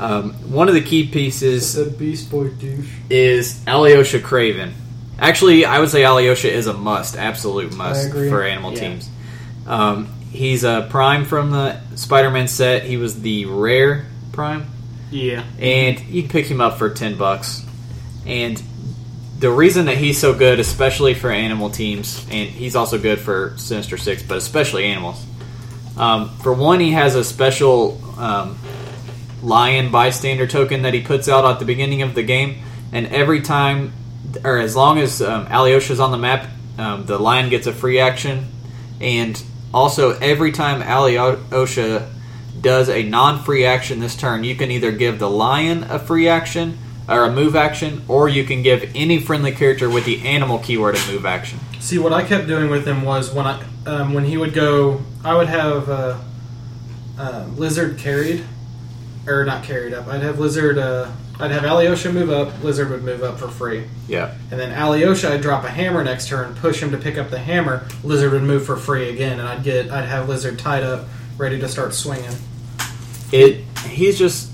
Um, 0.00 0.32
one 0.50 0.68
of 0.68 0.74
the 0.74 0.80
key 0.80 1.06
pieces 1.08 1.74
The 1.74 1.84
Beast 1.84 2.30
Boy 2.30 2.48
douche. 2.48 2.88
is 3.10 3.62
Alyosha 3.66 4.18
Kraven. 4.18 4.72
Actually, 5.18 5.66
I 5.66 5.78
would 5.78 5.90
say 5.90 6.02
Alyosha 6.04 6.50
is 6.50 6.66
a 6.66 6.72
must, 6.72 7.16
absolute 7.16 7.76
must 7.76 8.08
agree. 8.08 8.30
for 8.30 8.42
animal 8.42 8.72
Yeah. 8.72 8.80
teams. 8.80 9.08
Um, 9.66 10.08
he's 10.32 10.64
a 10.64 10.86
prime 10.90 11.26
from 11.26 11.50
the 11.50 11.76
Spider-Man 11.96 12.48
set. 12.48 12.84
He 12.84 12.96
was 12.96 13.20
the 13.20 13.44
rare 13.44 14.06
prime 14.32 14.66
yeah, 15.10 15.42
and 15.58 16.00
you 16.08 16.22
can 16.22 16.30
pick 16.30 16.46
him 16.46 16.60
up 16.60 16.78
for 16.78 16.88
10 16.88 17.16
bucks 17.16 17.62
and 18.24 18.62
the 19.40 19.50
reason 19.50 19.86
that 19.86 19.96
he's 19.96 20.16
so 20.18 20.32
good 20.32 20.60
especially 20.60 21.14
for 21.14 21.30
animal 21.32 21.68
teams 21.68 22.24
and 22.30 22.48
he's 22.48 22.76
also 22.76 22.96
good 22.96 23.18
for 23.18 23.54
sinister 23.56 23.96
six 23.96 24.22
but 24.22 24.38
especially 24.38 24.84
animals 24.84 25.22
um, 25.96 26.30
for 26.38 26.52
one 26.52 26.78
he 26.78 26.92
has 26.92 27.16
a 27.16 27.24
special 27.24 28.00
um, 28.20 28.56
lion 29.42 29.90
bystander 29.90 30.46
token 30.46 30.82
that 30.82 30.94
he 30.94 31.00
puts 31.00 31.28
out 31.28 31.44
at 31.44 31.58
the 31.58 31.64
beginning 31.64 32.02
of 32.02 32.14
the 32.14 32.22
game. 32.22 32.62
And 32.92 33.06
every 33.08 33.40
time 33.40 33.92
or 34.44 34.58
as 34.58 34.76
long 34.76 34.98
as 34.98 35.20
um, 35.20 35.46
Alyosha's 35.46 35.98
on 35.98 36.12
the 36.12 36.18
map 36.18 36.48
um, 36.80 37.04
the 37.04 37.18
lion 37.18 37.50
gets 37.50 37.66
a 37.66 37.72
free 37.72 38.00
action. 38.00 38.46
And 39.00 39.40
also 39.72 40.18
every 40.18 40.52
time 40.52 40.82
Alyosha 40.82 42.10
does 42.60 42.88
a 42.88 43.02
non-free 43.02 43.64
action 43.64 44.00
this 44.00 44.16
turn, 44.16 44.44
you 44.44 44.54
can 44.54 44.70
either 44.70 44.90
give 44.92 45.18
the 45.18 45.30
lion 45.30 45.84
a 45.84 45.98
free 45.98 46.28
action 46.28 46.78
or 47.08 47.24
a 47.24 47.32
move 47.32 47.56
action, 47.56 48.02
or 48.06 48.28
you 48.28 48.44
can 48.44 48.62
give 48.62 48.92
any 48.94 49.20
friendly 49.20 49.50
character 49.50 49.90
with 49.90 50.04
the 50.04 50.26
animal 50.26 50.58
keyword 50.60 50.96
a 50.96 51.06
move 51.08 51.26
action. 51.26 51.58
See, 51.80 51.98
what 51.98 52.12
I 52.12 52.24
kept 52.24 52.46
doing 52.46 52.70
with 52.70 52.86
him 52.86 53.02
was 53.02 53.32
when 53.32 53.46
I 53.46 53.64
um, 53.86 54.12
when 54.12 54.24
he 54.24 54.36
would 54.36 54.54
go, 54.54 55.00
I 55.24 55.34
would 55.34 55.48
have 55.48 55.88
uh, 55.88 56.18
uh, 57.18 57.46
Lizard 57.56 57.98
carried, 57.98 58.44
or 59.26 59.44
not 59.44 59.64
carried 59.64 59.92
up. 59.94 60.06
I'd 60.08 60.22
have 60.22 60.38
Lizard. 60.38 60.78
Uh, 60.78 61.10
I'd 61.38 61.50
have 61.52 61.64
Alyosha 61.64 62.12
move 62.12 62.30
up. 62.30 62.62
Lizard 62.62 62.90
would 62.90 63.02
move 63.02 63.22
up 63.22 63.38
for 63.38 63.48
free, 63.48 63.84
Yeah, 64.06 64.34
and 64.50 64.60
then 64.60 64.72
Alyosha, 64.72 65.32
I'd 65.32 65.40
drop 65.40 65.64
a 65.64 65.70
hammer 65.70 66.04
next 66.04 66.28
turn, 66.28 66.54
push 66.56 66.82
him 66.82 66.90
to 66.90 66.98
pick 66.98 67.16
up 67.16 67.30
the 67.30 67.38
hammer. 67.38 67.86
Lizard 68.04 68.32
would 68.32 68.42
move 68.42 68.66
for 68.66 68.76
free 68.76 69.08
again, 69.08 69.38
and 69.40 69.48
I'd 69.48 69.62
get. 69.62 69.90
I'd 69.90 70.04
have 70.04 70.28
Lizard 70.28 70.58
tied 70.58 70.82
up, 70.82 71.06
ready 71.38 71.58
to 71.60 71.68
start 71.68 71.94
swinging. 71.94 72.30
it. 73.32 73.64
He's 73.88 74.18
just 74.18 74.50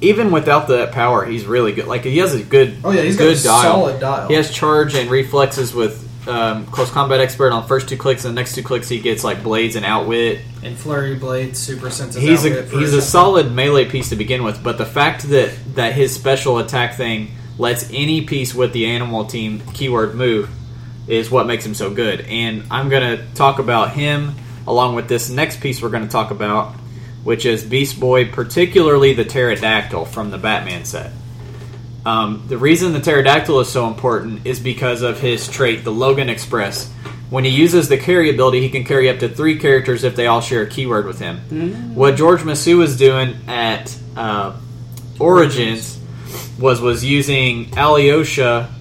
even 0.00 0.32
without 0.32 0.68
that 0.68 0.92
power, 0.92 1.24
he's 1.24 1.44
really 1.44 1.72
good. 1.72 1.86
Like 1.86 2.04
he 2.04 2.18
has 2.18 2.34
a 2.34 2.42
good. 2.42 2.78
Oh 2.82 2.90
yeah, 2.90 3.02
he's 3.02 3.16
got 3.16 3.28
a 3.28 3.42
dial. 3.42 3.62
solid 3.62 4.00
dial. 4.00 4.28
He 4.28 4.34
has 4.34 4.50
charge 4.50 4.94
and 4.94 5.10
reflexes 5.10 5.72
with 5.74 6.07
um, 6.28 6.66
close 6.66 6.90
combat 6.90 7.20
expert 7.20 7.52
on 7.52 7.66
first 7.66 7.88
two 7.88 7.96
clicks, 7.96 8.24
and 8.24 8.36
the 8.36 8.40
next 8.40 8.54
two 8.54 8.62
clicks 8.62 8.88
he 8.88 9.00
gets 9.00 9.24
like 9.24 9.42
blades 9.42 9.76
and 9.76 9.84
outwit. 9.84 10.40
and 10.62 10.76
flurry 10.76 11.14
blade, 11.14 11.56
super 11.56 11.90
sensitive. 11.90 12.28
he's 12.28 12.44
a 12.44 12.62
he's 12.64 12.92
a 12.94 13.02
solid 13.02 13.50
melee 13.52 13.86
piece 13.86 14.10
to 14.10 14.16
begin 14.16 14.44
with, 14.44 14.62
but 14.62 14.78
the 14.78 14.86
fact 14.86 15.22
that 15.30 15.52
that 15.74 15.92
his 15.94 16.14
special 16.14 16.58
attack 16.58 16.94
thing 16.96 17.30
lets 17.58 17.90
any 17.92 18.22
piece 18.22 18.54
with 18.54 18.72
the 18.72 18.86
animal 18.86 19.24
team 19.24 19.60
keyword 19.72 20.14
move 20.14 20.48
is 21.08 21.30
what 21.30 21.46
makes 21.46 21.64
him 21.64 21.74
so 21.74 21.90
good. 21.90 22.20
And 22.22 22.64
I'm 22.70 22.88
gonna 22.88 23.26
talk 23.34 23.58
about 23.58 23.92
him 23.92 24.34
along 24.66 24.94
with 24.94 25.08
this 25.08 25.30
next 25.30 25.60
piece 25.60 25.80
we're 25.80 25.88
gonna 25.88 26.08
talk 26.08 26.30
about. 26.30 26.74
which 27.24 27.44
is 27.44 27.64
Beast 27.64 27.98
Boy, 27.98 28.30
particularly 28.30 29.12
the 29.12 29.24
pterodactyl 29.24 30.04
from 30.06 30.30
the 30.30 30.38
Batman 30.38 30.84
set. 30.84 31.10
Um, 32.06 32.44
the 32.48 32.56
reason 32.58 32.92
the 32.92 33.00
pterodactyl 33.00 33.60
is 33.60 33.68
so 33.68 33.86
important 33.88 34.46
is 34.46 34.60
because 34.60 35.02
of 35.02 35.20
his 35.20 35.48
trait, 35.48 35.84
the 35.84 35.92
Logan 35.92 36.28
Express. 36.28 36.90
When 37.30 37.44
he 37.44 37.50
uses 37.50 37.88
the 37.88 37.98
carry 37.98 38.30
ability, 38.30 38.60
he 38.60 38.70
can 38.70 38.84
carry 38.84 39.10
up 39.10 39.18
to 39.18 39.28
three 39.28 39.58
characters 39.58 40.04
if 40.04 40.16
they 40.16 40.26
all 40.26 40.40
share 40.40 40.62
a 40.62 40.66
keyword 40.66 41.04
with 41.06 41.18
him. 41.18 41.94
What 41.94 42.16
George 42.16 42.40
Masu 42.40 42.78
was 42.78 42.96
doing 42.96 43.36
at 43.46 43.94
uh, 44.16 44.56
Origins 45.18 45.98
was 46.58 46.80
was 46.80 47.04
using 47.04 47.76
Alyosha, 47.76 48.72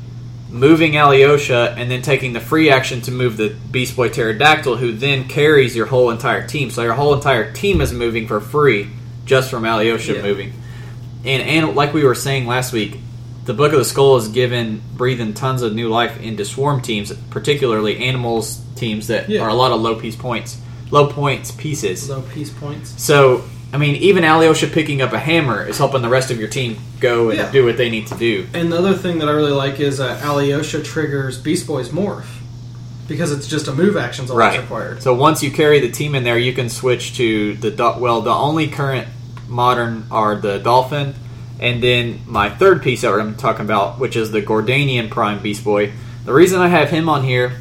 moving 0.49 0.95
Alyosha, 0.97 1.76
and 1.78 1.91
then 1.91 2.01
taking 2.01 2.32
the 2.34 2.39
free 2.39 2.70
action 2.70 3.01
to 3.01 3.11
move 3.11 3.36
the 3.36 3.49
Beast 3.72 3.95
Boy 3.97 4.09
Pterodactyl, 4.09 4.78
who 4.78 4.93
then 4.93 5.28
carries 5.28 5.76
your 5.76 5.88
whole 5.88 6.09
entire 6.09 6.47
team. 6.47 6.70
So 6.72 6.84
your 6.84 6.93
whole 6.93 7.13
entire 7.13 7.51
team 7.51 7.82
is 7.82 7.91
moving 7.91 8.28
for 8.28 8.39
free 8.39 8.88
just 9.26 9.49
from 9.49 9.65
Alyosha 9.65 10.13
Yeah. 10.15 10.22
moving. 10.22 10.53
And 11.26 11.43
and 11.43 11.76
like 11.76 11.93
we 11.93 12.03
were 12.05 12.15
saying 12.15 12.47
last 12.47 12.72
week, 12.72 12.97
the 13.48 13.54
Book 13.54 13.72
of 13.72 13.80
the 13.80 13.86
Skull 13.86 14.18
is 14.18 14.28
given 14.28 14.82
breathing 14.98 15.34
tons 15.34 15.62
of 15.62 15.74
new 15.74 15.88
life 15.89 16.20
into 16.22 16.43
swarm 16.43 16.82
teams, 16.82 17.14
particularly 17.30 17.98
animals 17.98 18.60
teams 18.76 19.08
that 19.08 19.30
Yeah. 19.30 19.39
are 19.41 19.48
a 19.50 19.54
lot 19.54 19.72
of 19.72 19.82
low 19.82 19.95
piece 19.95 20.18
points, 20.18 20.58
low 20.91 21.08
points 21.08 21.52
pieces. 21.52 22.10
Low 22.10 22.22
piece 22.34 22.50
points. 22.50 22.93
So, 22.98 23.43
I 23.74 23.78
mean, 23.78 23.95
even 23.95 24.26
Alyosha 24.26 24.68
picking 24.68 25.02
up 25.02 25.14
a 25.14 25.20
hammer 25.20 25.66
is 25.66 25.78
helping 25.78 26.02
the 26.02 26.10
rest 26.10 26.30
of 26.30 26.38
your 26.39 26.50
team 26.50 26.76
go 27.00 27.30
and 27.30 27.39
Yeah. 27.39 27.52
do 27.52 27.64
what 27.66 27.78
they 27.78 27.89
need 27.89 28.08
to 28.08 28.16
do. 28.16 28.45
And 28.54 28.70
the 28.72 28.78
other 28.80 28.93
thing 28.93 29.20
that 29.20 29.30
I 29.30 29.32
really 29.32 29.54
like 29.54 29.80
is 29.80 30.02
uh, 30.02 30.20
Alyosha 30.22 30.82
triggers 30.84 31.38
Beast 31.38 31.66
Boy's 31.66 31.88
morph 31.89 32.26
because 33.08 33.32
it's 33.32 33.48
just 33.48 33.70
a 33.70 33.74
move 33.74 33.95
action 33.95 34.26
that's 34.26 34.36
Right. 34.36 34.60
required. 34.60 35.02
So 35.02 35.14
once 35.14 35.41
you 35.41 35.52
carry 35.52 35.80
the 35.80 35.89
team 35.89 36.16
in 36.16 36.26
there, 36.26 36.38
you 36.38 36.52
can 36.52 36.68
switch 36.70 37.16
to 37.16 37.54
the 37.56 37.95
well. 37.98 38.20
The 38.22 38.30
only 38.30 38.68
current 38.68 39.08
modern 39.48 40.04
are 40.12 40.36
the 40.36 40.60
dolphin, 40.60 41.16
and 41.60 41.82
then 41.82 42.22
my 42.28 42.49
third 42.49 42.84
piece 42.84 43.01
that 43.01 43.14
I'm 43.14 43.36
talking 43.36 43.66
about, 43.66 43.99
which 43.99 44.16
is 44.16 44.32
the 44.32 44.41
Gordanian 44.41 45.10
Prime 45.10 45.41
Beast 45.41 45.64
Boy. 45.64 45.91
The 46.26 46.34
reason 46.34 46.60
I 46.62 46.68
have 46.68 46.89
him 46.89 47.10
on 47.10 47.24
here 47.24 47.60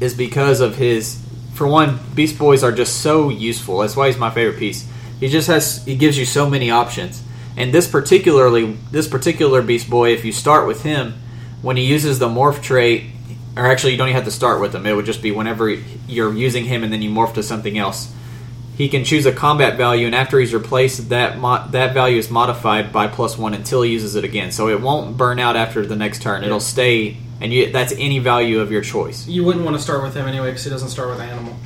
is 0.00 0.14
because 0.14 0.60
of 0.60 0.76
his. 0.76 1.24
For 1.54 1.66
one, 1.66 1.98
Beast 2.14 2.38
Boys 2.38 2.62
are 2.62 2.72
just 2.72 3.00
so 3.00 3.30
useful. 3.30 3.78
That's 3.78 3.96
why 3.96 4.06
he's 4.06 4.16
my 4.16 4.30
favorite 4.30 4.58
piece. 4.58 4.88
He 5.20 5.28
just 5.28 5.48
has 5.48 5.84
he 5.84 5.96
gives 5.96 6.16
you 6.16 6.24
so 6.24 6.48
many 6.48 6.70
options. 6.70 7.22
And 7.56 7.72
this 7.72 7.88
particularly 7.88 8.76
this 8.90 9.08
particular 9.08 9.62
Beast 9.62 9.90
Boy, 9.90 10.12
if 10.12 10.24
you 10.24 10.32
start 10.32 10.66
with 10.66 10.82
him, 10.82 11.14
when 11.62 11.76
he 11.76 11.84
uses 11.84 12.18
the 12.18 12.28
morph 12.28 12.62
trait, 12.62 13.04
or 13.56 13.66
actually 13.66 13.92
you 13.92 13.98
don't 13.98 14.08
even 14.08 14.16
have 14.16 14.24
to 14.24 14.30
start 14.30 14.60
with 14.60 14.74
him. 14.74 14.86
It 14.86 14.94
would 14.94 15.06
just 15.06 15.22
be 15.22 15.32
whenever 15.32 15.68
you're 15.68 16.32
using 16.32 16.64
him 16.64 16.84
and 16.84 16.92
then 16.92 17.02
you 17.02 17.10
morph 17.10 17.34
to 17.34 17.42
something 17.42 17.76
else. 17.76 18.12
He 18.78 18.88
can 18.88 19.02
choose 19.04 19.26
a 19.26 19.32
combat 19.32 19.76
value, 19.76 20.06
and 20.06 20.14
after 20.14 20.38
he's 20.38 20.54
replaced, 20.54 21.08
that 21.08 21.36
mo- 21.36 21.66
that 21.72 21.94
value 21.94 22.16
is 22.16 22.30
modified 22.30 22.92
by 22.92 23.08
plus 23.08 23.36
one 23.36 23.52
until 23.52 23.82
he 23.82 23.90
uses 23.90 24.14
it 24.14 24.22
again. 24.22 24.52
So 24.52 24.68
it 24.68 24.80
won't 24.80 25.16
burn 25.16 25.40
out 25.40 25.56
after 25.56 25.84
the 25.84 25.96
next 25.96 26.22
turn. 26.22 26.44
It'll 26.44 26.60
stay, 26.60 27.16
and 27.40 27.52
you, 27.52 27.72
that's 27.72 27.92
any 27.98 28.20
value 28.20 28.60
of 28.60 28.70
your 28.70 28.82
choice. 28.82 29.26
You 29.26 29.42
wouldn't 29.42 29.64
want 29.64 29.76
to 29.76 29.82
start 29.82 30.04
with 30.04 30.14
him 30.14 30.28
anyway 30.28 30.50
because 30.50 30.62
he 30.62 30.70
doesn't 30.70 30.90
start 30.90 31.08
with 31.10 31.18
animal. 31.20 31.56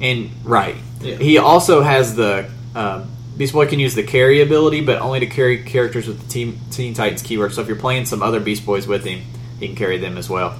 And 0.00 0.30
right, 0.44 0.76
Yeah. 1.02 1.16
he 1.16 1.36
also 1.36 1.82
has 1.82 2.16
the 2.16 2.50
uh, 2.74 3.04
Beast 3.36 3.52
Boy 3.52 3.66
can 3.66 3.78
use 3.78 3.94
the 3.94 4.02
carry 4.02 4.40
ability, 4.40 4.80
but 4.80 4.98
only 5.02 5.20
to 5.20 5.26
carry 5.26 5.62
characters 5.62 6.08
with 6.08 6.22
the 6.22 6.28
Team 6.28 6.58
Teen 6.70 6.94
Titans 6.94 7.20
keyword. 7.20 7.52
So 7.52 7.60
if 7.60 7.68
you're 7.68 7.76
playing 7.76 8.06
some 8.06 8.22
other 8.22 8.40
Beast 8.40 8.64
Boys 8.64 8.86
with 8.86 9.04
him, 9.04 9.20
he 9.60 9.66
can 9.66 9.76
carry 9.76 9.98
them 9.98 10.16
as 10.16 10.30
well. 10.30 10.58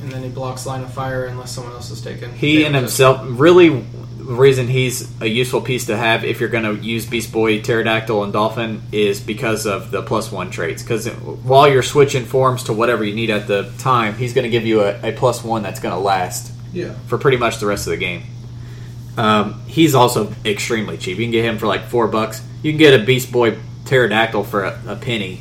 And 0.00 0.10
then 0.10 0.22
he 0.22 0.28
blocks 0.30 0.64
line 0.66 0.82
of 0.82 0.92
fire 0.92 1.26
unless 1.26 1.50
someone 1.52 1.74
else 1.74 1.90
is 1.90 2.00
taken. 2.02 2.32
He 2.34 2.64
and 2.64 2.74
himself 2.74 3.20
really 3.22 3.84
the 4.26 4.34
reason 4.34 4.68
he's 4.68 5.10
a 5.20 5.26
useful 5.26 5.60
piece 5.60 5.86
to 5.86 5.96
have 5.96 6.24
if 6.24 6.40
you're 6.40 6.48
going 6.48 6.64
to 6.64 6.82
use 6.82 7.06
Beast 7.06 7.32
Boy, 7.32 7.60
Pterodactyl, 7.60 8.24
and 8.24 8.32
Dolphin 8.32 8.82
is 8.92 9.20
because 9.20 9.66
of 9.66 9.90
the 9.90 10.02
plus 10.02 10.32
one 10.32 10.50
traits. 10.50 10.82
Because 10.82 11.06
while 11.08 11.68
you're 11.68 11.82
switching 11.82 12.24
forms 12.24 12.64
to 12.64 12.72
whatever 12.72 13.04
you 13.04 13.14
need 13.14 13.30
at 13.30 13.46
the 13.46 13.72
time, 13.78 14.14
he's 14.14 14.32
going 14.32 14.44
to 14.44 14.50
give 14.50 14.64
you 14.66 14.82
a, 14.82 15.10
a 15.10 15.12
plus 15.12 15.44
one 15.44 15.62
that's 15.62 15.80
going 15.80 15.94
to 15.94 16.00
last 16.00 16.52
Yeah. 16.72 16.94
for 17.06 17.18
pretty 17.18 17.36
much 17.36 17.58
the 17.58 17.66
rest 17.66 17.86
of 17.86 17.90
the 17.90 17.96
game. 17.98 18.22
Um, 19.16 19.62
he's 19.66 19.94
also 19.94 20.34
extremely 20.44 20.96
cheap. 20.98 21.18
You 21.18 21.24
can 21.24 21.30
get 21.30 21.44
him 21.44 21.58
for 21.58 21.66
like 21.66 21.88
four 21.88 22.08
bucks. 22.08 22.42
You 22.62 22.72
can 22.72 22.78
get 22.78 22.98
a 23.00 23.04
Beast 23.04 23.30
Boy 23.30 23.58
Pterodactyl 23.84 24.44
for 24.44 24.64
a, 24.64 24.80
a 24.88 24.96
penny. 24.96 25.40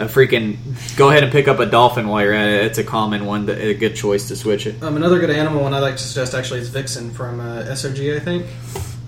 A 0.00 0.04
freaking 0.06 0.56
go 0.96 1.10
ahead 1.10 1.22
and 1.22 1.30
pick 1.30 1.46
up 1.46 1.58
a 1.58 1.66
dolphin 1.66 2.08
while 2.08 2.22
you're 2.24 2.32
at 2.32 2.48
it. 2.48 2.64
It's 2.64 2.78
a 2.78 2.84
common 2.84 3.26
one, 3.26 3.46
that- 3.46 3.58
a 3.60 3.74
good 3.74 3.94
choice 3.94 4.28
to 4.28 4.36
switch 4.36 4.66
it. 4.66 4.82
Um, 4.82 4.96
another 4.96 5.18
good 5.18 5.30
animal 5.30 5.62
one 5.62 5.74
I 5.74 5.78
like 5.80 5.96
to 5.96 6.02
suggest 6.02 6.34
actually 6.34 6.60
is 6.60 6.68
Vixen 6.70 7.10
from 7.10 7.38
uh, 7.40 7.64
SOG, 7.74 8.16
I 8.16 8.18
think. 8.20 8.46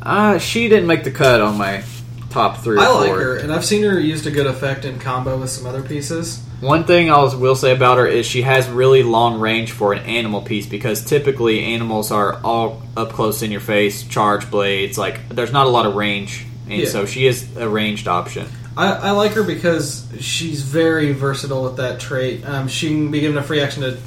Uh, 0.03 0.39
she 0.39 0.69
didn't 0.69 0.87
make 0.87 1.05
the 1.05 1.11
cut 1.11 1.41
on 1.41 1.57
my 1.57 1.83
top 2.31 2.59
three 2.59 2.77
or 2.77 2.81
I 2.81 2.89
like 2.89 3.11
her, 3.13 3.37
and 3.37 3.53
I've 3.53 3.65
seen 3.65 3.83
her 3.85 3.99
used 4.01 4.25
to 4.25 4.31
good 4.31 4.47
effect 4.47 4.85
in 4.85 4.99
combo 4.99 5.39
with 5.39 5.51
some 5.51 5.67
other 5.67 5.83
pieces. 5.83 6.43
One 6.61 6.85
thing 6.85 7.11
I 7.11 7.23
will 7.35 7.57
say 7.57 7.73
about 7.73 7.99
her 7.99 8.07
is 8.07 8.25
she 8.27 8.43
has 8.43 8.69
really 8.69 9.03
long 9.03 9.41
range 9.41 9.73
for 9.73 9.93
an 9.93 10.01
animal 10.05 10.41
piece 10.43 10.67
because 10.67 11.05
typically 11.05 11.65
animals 11.65 12.11
are 12.11 12.41
all 12.45 12.83
up 12.97 13.11
close 13.13 13.43
in 13.43 13.51
your 13.51 13.61
face, 13.61 14.03
charge 14.05 14.51
blades. 14.51 14.97
Like 14.99 15.29
there's 15.29 15.53
not 15.53 15.67
a 15.67 15.71
lot 15.71 15.87
of 15.87 15.95
range, 15.95 16.47
and 16.69 16.81
Yeah. 16.83 16.89
so 16.89 17.05
she 17.07 17.27
is 17.27 17.57
a 17.57 17.69
ranged 17.69 18.09
option. 18.09 18.47
I, 18.77 18.93
I 18.93 19.11
like 19.11 19.33
her 19.33 19.43
because 19.43 20.09
she's 20.21 20.63
very 20.63 21.13
versatile 21.13 21.65
with 21.65 21.77
that 21.77 22.01
trait. 22.01 22.47
Um, 22.47 22.69
she 22.69 22.89
can 22.89 23.11
be 23.11 23.21
given 23.21 23.37
a 23.37 23.43
free 23.43 23.61
action 23.61 23.83
to 23.83 23.99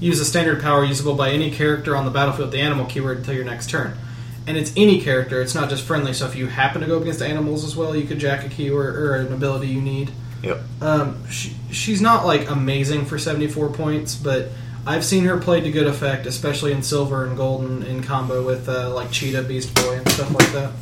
use 0.00 0.20
a 0.20 0.24
standard 0.24 0.62
power 0.62 0.84
usable 0.84 1.14
by 1.14 1.30
any 1.30 1.50
character 1.50 1.96
on 1.96 2.04
the 2.04 2.10
battlefield 2.10 2.48
with 2.48 2.52
the 2.52 2.60
animal 2.60 2.86
keyword 2.86 3.18
until 3.18 3.34
your 3.34 3.44
next 3.44 3.70
turn. 3.70 3.96
And 4.46 4.56
it's 4.56 4.72
any 4.76 5.00
character, 5.00 5.40
it's 5.40 5.54
not 5.54 5.70
just 5.70 5.84
friendly. 5.84 6.12
So 6.12 6.26
if 6.26 6.34
you 6.34 6.46
happen 6.46 6.80
to 6.80 6.86
go 6.86 7.00
against 7.00 7.22
animals 7.22 7.64
as 7.64 7.76
well, 7.76 7.94
you 7.94 8.06
could 8.06 8.18
jack 8.18 8.44
a 8.44 8.48
keyword 8.48 8.96
or 8.96 9.14
an 9.16 9.32
ability 9.32 9.68
you 9.68 9.80
need. 9.80 10.10
Yep. 10.42 10.60
Um, 10.80 11.28
she, 11.28 11.56
she's 11.70 12.00
not 12.00 12.26
like 12.26 12.50
amazing 12.50 13.04
for 13.06 13.18
74 13.18 13.70
points, 13.70 14.16
but 14.16 14.48
I've 14.84 15.04
seen 15.04 15.24
her 15.24 15.38
play 15.38 15.60
to 15.60 15.70
good 15.70 15.86
effect, 15.86 16.26
especially 16.26 16.72
in 16.72 16.82
silver 16.82 17.24
and 17.24 17.36
golden 17.36 17.84
in 17.84 18.02
combo 18.02 18.44
with 18.44 18.68
uh, 18.68 18.92
like 18.92 19.12
Cheetah, 19.12 19.44
Beast 19.44 19.72
Boy, 19.76 19.98
and 19.98 20.08
stuff 20.10 20.32
like 20.34 20.50
that. 20.52 20.72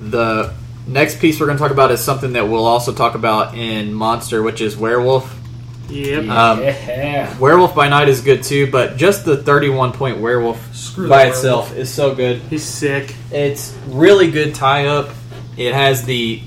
The 0.00 0.54
next 0.90 1.20
piece 1.20 1.38
we're 1.40 1.46
going 1.46 1.58
to 1.58 1.62
talk 1.62 1.72
about 1.72 1.90
is 1.90 2.00
something 2.00 2.32
that 2.32 2.48
we'll 2.48 2.66
also 2.66 2.92
talk 2.92 3.14
about 3.14 3.56
in 3.56 3.94
Monster, 3.94 4.42
which 4.42 4.60
is 4.60 4.76
Werewolf. 4.76 5.36
Yep. 5.88 6.28
Um, 6.28 6.60
yeah. 6.62 7.38
Werewolf 7.38 7.74
by 7.74 7.88
Night 7.88 8.08
is 8.08 8.20
good 8.20 8.42
too, 8.42 8.70
but 8.70 8.96
just 8.96 9.24
the 9.24 9.36
31 9.36 9.92
point 9.92 10.18
Werewolf 10.18 10.74
Screw 10.74 11.08
by 11.08 11.24
the 11.24 11.30
itself 11.30 11.70
werewolf. 11.70 11.78
is 11.78 11.92
so 11.92 12.14
good. 12.14 12.38
He's 12.42 12.64
sick. 12.64 13.14
It's 13.32 13.76
really 13.88 14.30
good 14.30 14.54
tie 14.54 14.86
up. 14.86 15.10
It 15.56 15.74
has 15.74 16.04
the 16.04 16.42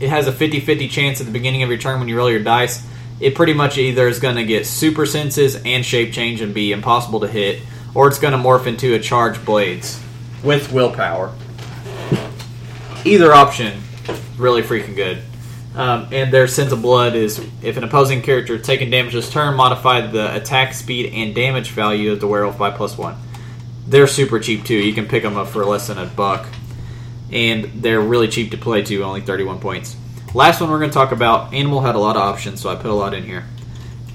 it 0.00 0.10
has 0.10 0.26
a 0.26 0.32
50-50 0.32 0.90
chance 0.90 1.20
at 1.20 1.26
the 1.26 1.32
beginning 1.32 1.62
of 1.62 1.68
your 1.70 1.78
turn 1.78 1.98
when 2.00 2.08
you 2.08 2.16
roll 2.16 2.30
your 2.30 2.42
dice. 2.42 2.86
It 3.20 3.34
pretty 3.34 3.54
much 3.54 3.78
either 3.78 4.08
is 4.08 4.18
going 4.18 4.36
to 4.36 4.44
get 4.44 4.66
super 4.66 5.06
senses 5.06 5.60
and 5.64 5.84
shape 5.84 6.12
change 6.12 6.40
and 6.40 6.52
be 6.52 6.72
impossible 6.72 7.20
to 7.20 7.28
hit, 7.28 7.62
or 7.94 8.08
it's 8.08 8.18
going 8.18 8.32
to 8.32 8.38
morph 8.38 8.66
into 8.66 8.94
a 8.94 8.98
charge 8.98 9.44
blades 9.44 10.00
with 10.42 10.72
willpower. 10.72 11.32
Either 13.04 13.32
option, 13.32 13.80
really 14.36 14.62
freaking 14.62 14.94
good. 14.96 15.18
Um, 15.76 16.06
and 16.12 16.32
their 16.32 16.46
sense 16.46 16.70
of 16.70 16.82
blood 16.82 17.16
is 17.16 17.40
if 17.62 17.76
an 17.76 17.82
opposing 17.84 18.22
character 18.22 18.58
taking 18.58 18.90
damage 18.90 19.12
this 19.14 19.28
turn, 19.30 19.54
modify 19.54 20.06
the 20.06 20.34
attack 20.36 20.72
speed 20.72 21.12
and 21.12 21.34
damage 21.34 21.70
value 21.70 22.12
of 22.12 22.20
the 22.20 22.28
werewolf 22.28 22.56
by 22.58 22.70
plus 22.70 22.96
one. 22.96 23.16
They're 23.86 24.06
super 24.06 24.38
cheap 24.38 24.64
too. 24.64 24.76
You 24.76 24.94
can 24.94 25.06
pick 25.06 25.22
them 25.24 25.36
up 25.36 25.48
for 25.48 25.64
less 25.64 25.88
than 25.88 25.98
a 25.98 26.06
buck, 26.06 26.46
and 27.32 27.64
they're 27.82 28.00
really 28.00 28.28
cheap 28.28 28.52
to 28.52 28.56
play 28.56 28.82
too. 28.82 29.02
Only 29.04 29.20
thirty-one 29.20 29.58
points. 29.58 29.96
Last 30.32 30.60
one 30.60 30.70
we're 30.70 30.78
going 30.78 30.90
to 30.90 30.94
talk 30.94 31.12
about. 31.12 31.52
Animal 31.52 31.80
had 31.80 31.94
a 31.94 31.98
lot 31.98 32.16
of 32.16 32.22
options, 32.22 32.60
so 32.60 32.70
I 32.70 32.76
put 32.76 32.90
a 32.90 32.94
lot 32.94 33.12
in 33.14 33.24
here. 33.24 33.44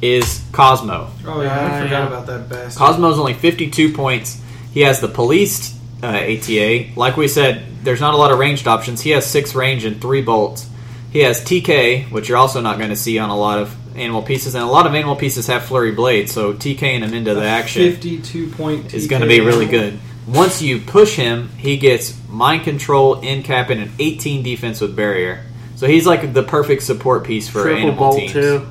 Is 0.01 0.43
Cosmo. 0.53 1.11
Oh 1.25 1.41
yeah, 1.41 1.53
I 1.53 1.63
Uh, 1.79 1.83
forgot 1.83 1.91
yeah. 1.91 2.07
about 2.07 2.25
that 2.27 2.49
bastard. 2.49 2.79
Cosmo's 2.79 3.19
only 3.19 3.33
52 3.33 3.91
points. 3.93 4.41
He 4.73 4.81
has 4.81 5.01
the 5.01 5.07
police 5.09 5.77
uh, 6.01 6.07
ATA. 6.07 6.85
Like 6.95 7.17
we 7.17 7.27
said, 7.27 7.63
there's 7.84 7.99
not 8.01 8.13
a 8.13 8.17
lot 8.17 8.32
of 8.32 8.39
ranged 8.39 8.67
options. 8.67 9.01
He 9.01 9.11
has 9.11 9.25
six 9.25 9.55
range 9.55 9.86
and 9.86 10.01
three 10.01 10.21
bolts. 10.21 10.67
He 11.11 11.19
has 11.19 11.41
TK, 11.41 12.11
which 12.11 12.30
you're 12.30 12.38
also 12.38 12.61
not 12.61 12.77
going 12.77 12.89
to 12.91 12.95
see 12.95 13.17
on 13.19 13.30
a 13.30 13.38
lot 13.38 13.59
of 13.59 13.75
animal 13.97 14.21
pieces, 14.21 14.53
and 14.55 14.63
a 14.63 14.67
lot 14.67 14.86
of 14.86 14.93
animal 14.93 15.15
pieces 15.15 15.47
have 15.47 15.63
flurry 15.65 15.91
blades. 15.91 16.32
So 16.32 16.53
TKing 16.53 16.99
him 17.03 17.13
into 17.13 17.34
the 17.34 17.43
action 17.43 17.82
52 17.91 18.51
point 18.51 18.93
is 18.93 19.07
going 19.07 19.21
to 19.23 19.27
be 19.27 19.39
really 19.41 19.65
good. 19.65 19.99
Once 20.27 20.61
you 20.61 20.80
push 20.80 21.15
him, 21.15 21.49
he 21.57 21.77
gets 21.77 22.15
mind 22.30 22.63
control, 22.63 23.19
in 23.21 23.41
cap, 23.41 23.71
and 23.71 23.82
an 23.82 23.91
18 23.97 24.43
defense 24.43 24.80
with 24.82 24.95
barrier. 24.95 25.43
So 25.75 25.88
he's 25.88 26.05
like 26.05 26.34
the 26.34 26.43
perfect 26.43 26.84
support 26.84 27.23
piece 27.23 27.49
for 27.49 27.63
Triple 27.63 27.77
animal 27.80 27.95
bolt 27.95 28.19
teams. 28.19 28.32
too. 28.34 28.67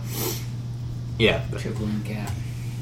Yeah, 1.19 1.45
Triple 1.59 1.87
and 1.87 2.05
cap. 2.05 2.31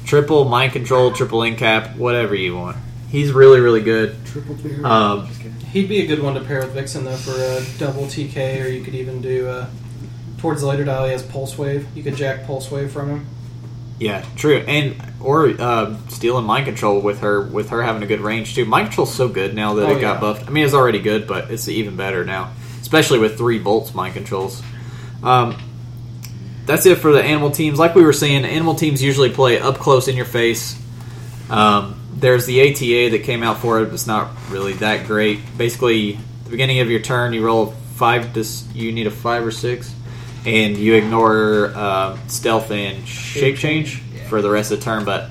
triple 0.05 0.45
mind 0.45 0.73
control, 0.73 1.11
triple 1.11 1.41
in 1.41 1.55
cap, 1.55 1.95
whatever 1.95 2.35
you 2.35 2.55
want. 2.55 2.77
He's 3.09 3.31
really, 3.31 3.59
really 3.59 3.81
good. 3.81 4.15
Triple 4.27 4.53
beer. 4.55 4.85
Um, 4.85 5.25
Just 5.27 5.39
kidding. 5.41 5.56
He'd 5.71 5.89
be 5.89 6.01
a 6.01 6.07
good 6.07 6.21
one 6.23 6.33
to 6.35 6.41
pair 6.41 6.59
with 6.61 6.71
Vixen 6.73 7.03
though 7.03 7.15
for 7.17 7.31
a 7.31 7.63
double 7.77 8.03
TK, 8.03 8.63
or 8.63 8.67
you 8.69 8.83
could 8.83 8.95
even 8.95 9.21
do 9.21 9.47
uh, 9.47 9.67
towards 10.37 10.61
the 10.61 10.67
later 10.67 10.85
dial. 10.85 11.05
He 11.05 11.11
has 11.11 11.23
Pulse 11.23 11.57
Wave. 11.57 11.87
You 11.95 12.03
could 12.03 12.15
jack 12.15 12.45
Pulse 12.45 12.71
Wave 12.71 12.91
from 12.91 13.09
him. 13.09 13.25
Yeah, 13.99 14.23
true, 14.35 14.57
and 14.57 14.95
or 15.19 15.49
uh, 15.59 15.97
stealing 16.09 16.45
mind 16.45 16.65
control 16.65 17.01
with 17.01 17.19
her 17.21 17.41
with 17.41 17.69
her 17.69 17.81
having 17.81 18.03
a 18.03 18.05
good 18.05 18.21
range 18.21 18.53
too. 18.55 18.63
Mind 18.65 18.87
control's 18.87 19.13
so 19.13 19.27
good 19.27 19.55
now 19.55 19.73
that 19.75 19.87
Oh, 19.89 19.97
it 19.97 20.01
got 20.01 20.15
yeah. 20.15 20.19
buffed. 20.21 20.47
I 20.47 20.51
mean, 20.51 20.63
it's 20.65 20.75
already 20.75 20.99
good, 20.99 21.27
but 21.27 21.49
it's 21.51 21.67
even 21.67 21.95
better 21.97 22.23
now, 22.23 22.51
especially 22.81 23.19
with 23.19 23.37
three 23.37 23.57
bolts 23.59 23.93
mind 23.95 24.13
controls. 24.13 24.61
Um, 25.23 25.57
that's 26.67 26.85
it 26.85 26.99
for 26.99 27.11
the 27.11 27.23
animal 27.23 27.49
teams. 27.49 27.79
Like 27.79 27.95
we 27.95 28.03
were 28.03 28.13
saying, 28.13 28.45
animal 28.45 28.75
teams 28.75 29.01
usually 29.01 29.31
play 29.31 29.59
up 29.59 29.77
close 29.79 30.07
in 30.07 30.15
your 30.15 30.25
face. 30.25 30.79
Um, 31.49 31.96
there's 32.19 32.45
the 32.45 32.61
ATA 32.61 33.11
that 33.11 33.23
came 33.23 33.43
out 33.43 33.57
for 33.59 33.79
it, 33.81 33.93
it's 33.93 34.07
not 34.07 34.29
really 34.49 34.73
that 34.73 35.05
great. 35.07 35.39
Basically, 35.57 36.13
the 36.45 36.49
beginning 36.49 36.79
of 36.79 36.89
your 36.89 36.99
turn, 36.99 37.33
you 37.33 37.45
roll 37.45 37.67
five. 37.95 38.33
This 38.33 38.67
you 38.73 38.91
need 38.91 39.07
a 39.07 39.11
five 39.11 39.45
or 39.45 39.51
six, 39.51 39.93
and 40.45 40.77
you 40.77 40.95
ignore 40.95 41.71
uh, 41.75 42.17
stealth 42.27 42.71
and 42.71 43.07
shape 43.07 43.57
change 43.57 44.01
for 44.29 44.41
the 44.41 44.49
rest 44.49 44.71
of 44.71 44.79
the 44.79 44.85
turn. 44.85 45.05
But 45.05 45.29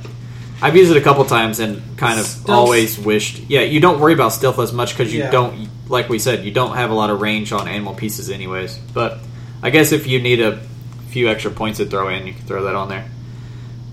I've 0.62 0.76
used 0.76 0.91
it 0.91 0.97
a 0.97 1.01
couple 1.03 1.24
times 1.24 1.59
and 1.61 1.82
kind 1.99 2.18
of 2.20 2.26
Stealth- 2.26 2.49
always 2.51 2.99
wished. 2.99 3.41
Yeah, 3.49 3.61
you 3.62 3.80
don't 3.80 4.01
worry 4.01 4.14
about 4.14 4.32
stealth 4.32 4.59
as 4.59 4.72
much 4.72 4.97
because 4.97 5.12
you 5.12 5.20
Yeah. 5.20 5.30
don't, 5.30 5.68
like 5.89 6.09
we 6.09 6.18
said, 6.18 6.45
you 6.45 6.51
don't 6.51 6.76
have 6.76 6.91
a 6.91 6.95
lot 6.95 7.11
of 7.11 7.20
range 7.20 7.53
on 7.53 7.68
animal 7.68 7.95
pieces, 7.95 8.30
anyways. 8.30 8.78
But 8.95 9.18
I 9.62 9.70
guess 9.70 9.93
if 9.93 10.07
you 10.07 10.20
need 10.20 10.41
a 10.41 10.61
few 11.11 11.28
extra 11.28 11.51
points 11.51 11.78
to 11.78 11.87
throw 11.87 12.09
in, 12.09 12.26
you 12.26 12.32
can 12.32 12.43
throw 12.47 12.64
that 12.64 12.74
on 12.74 12.89
there. 12.89 13.05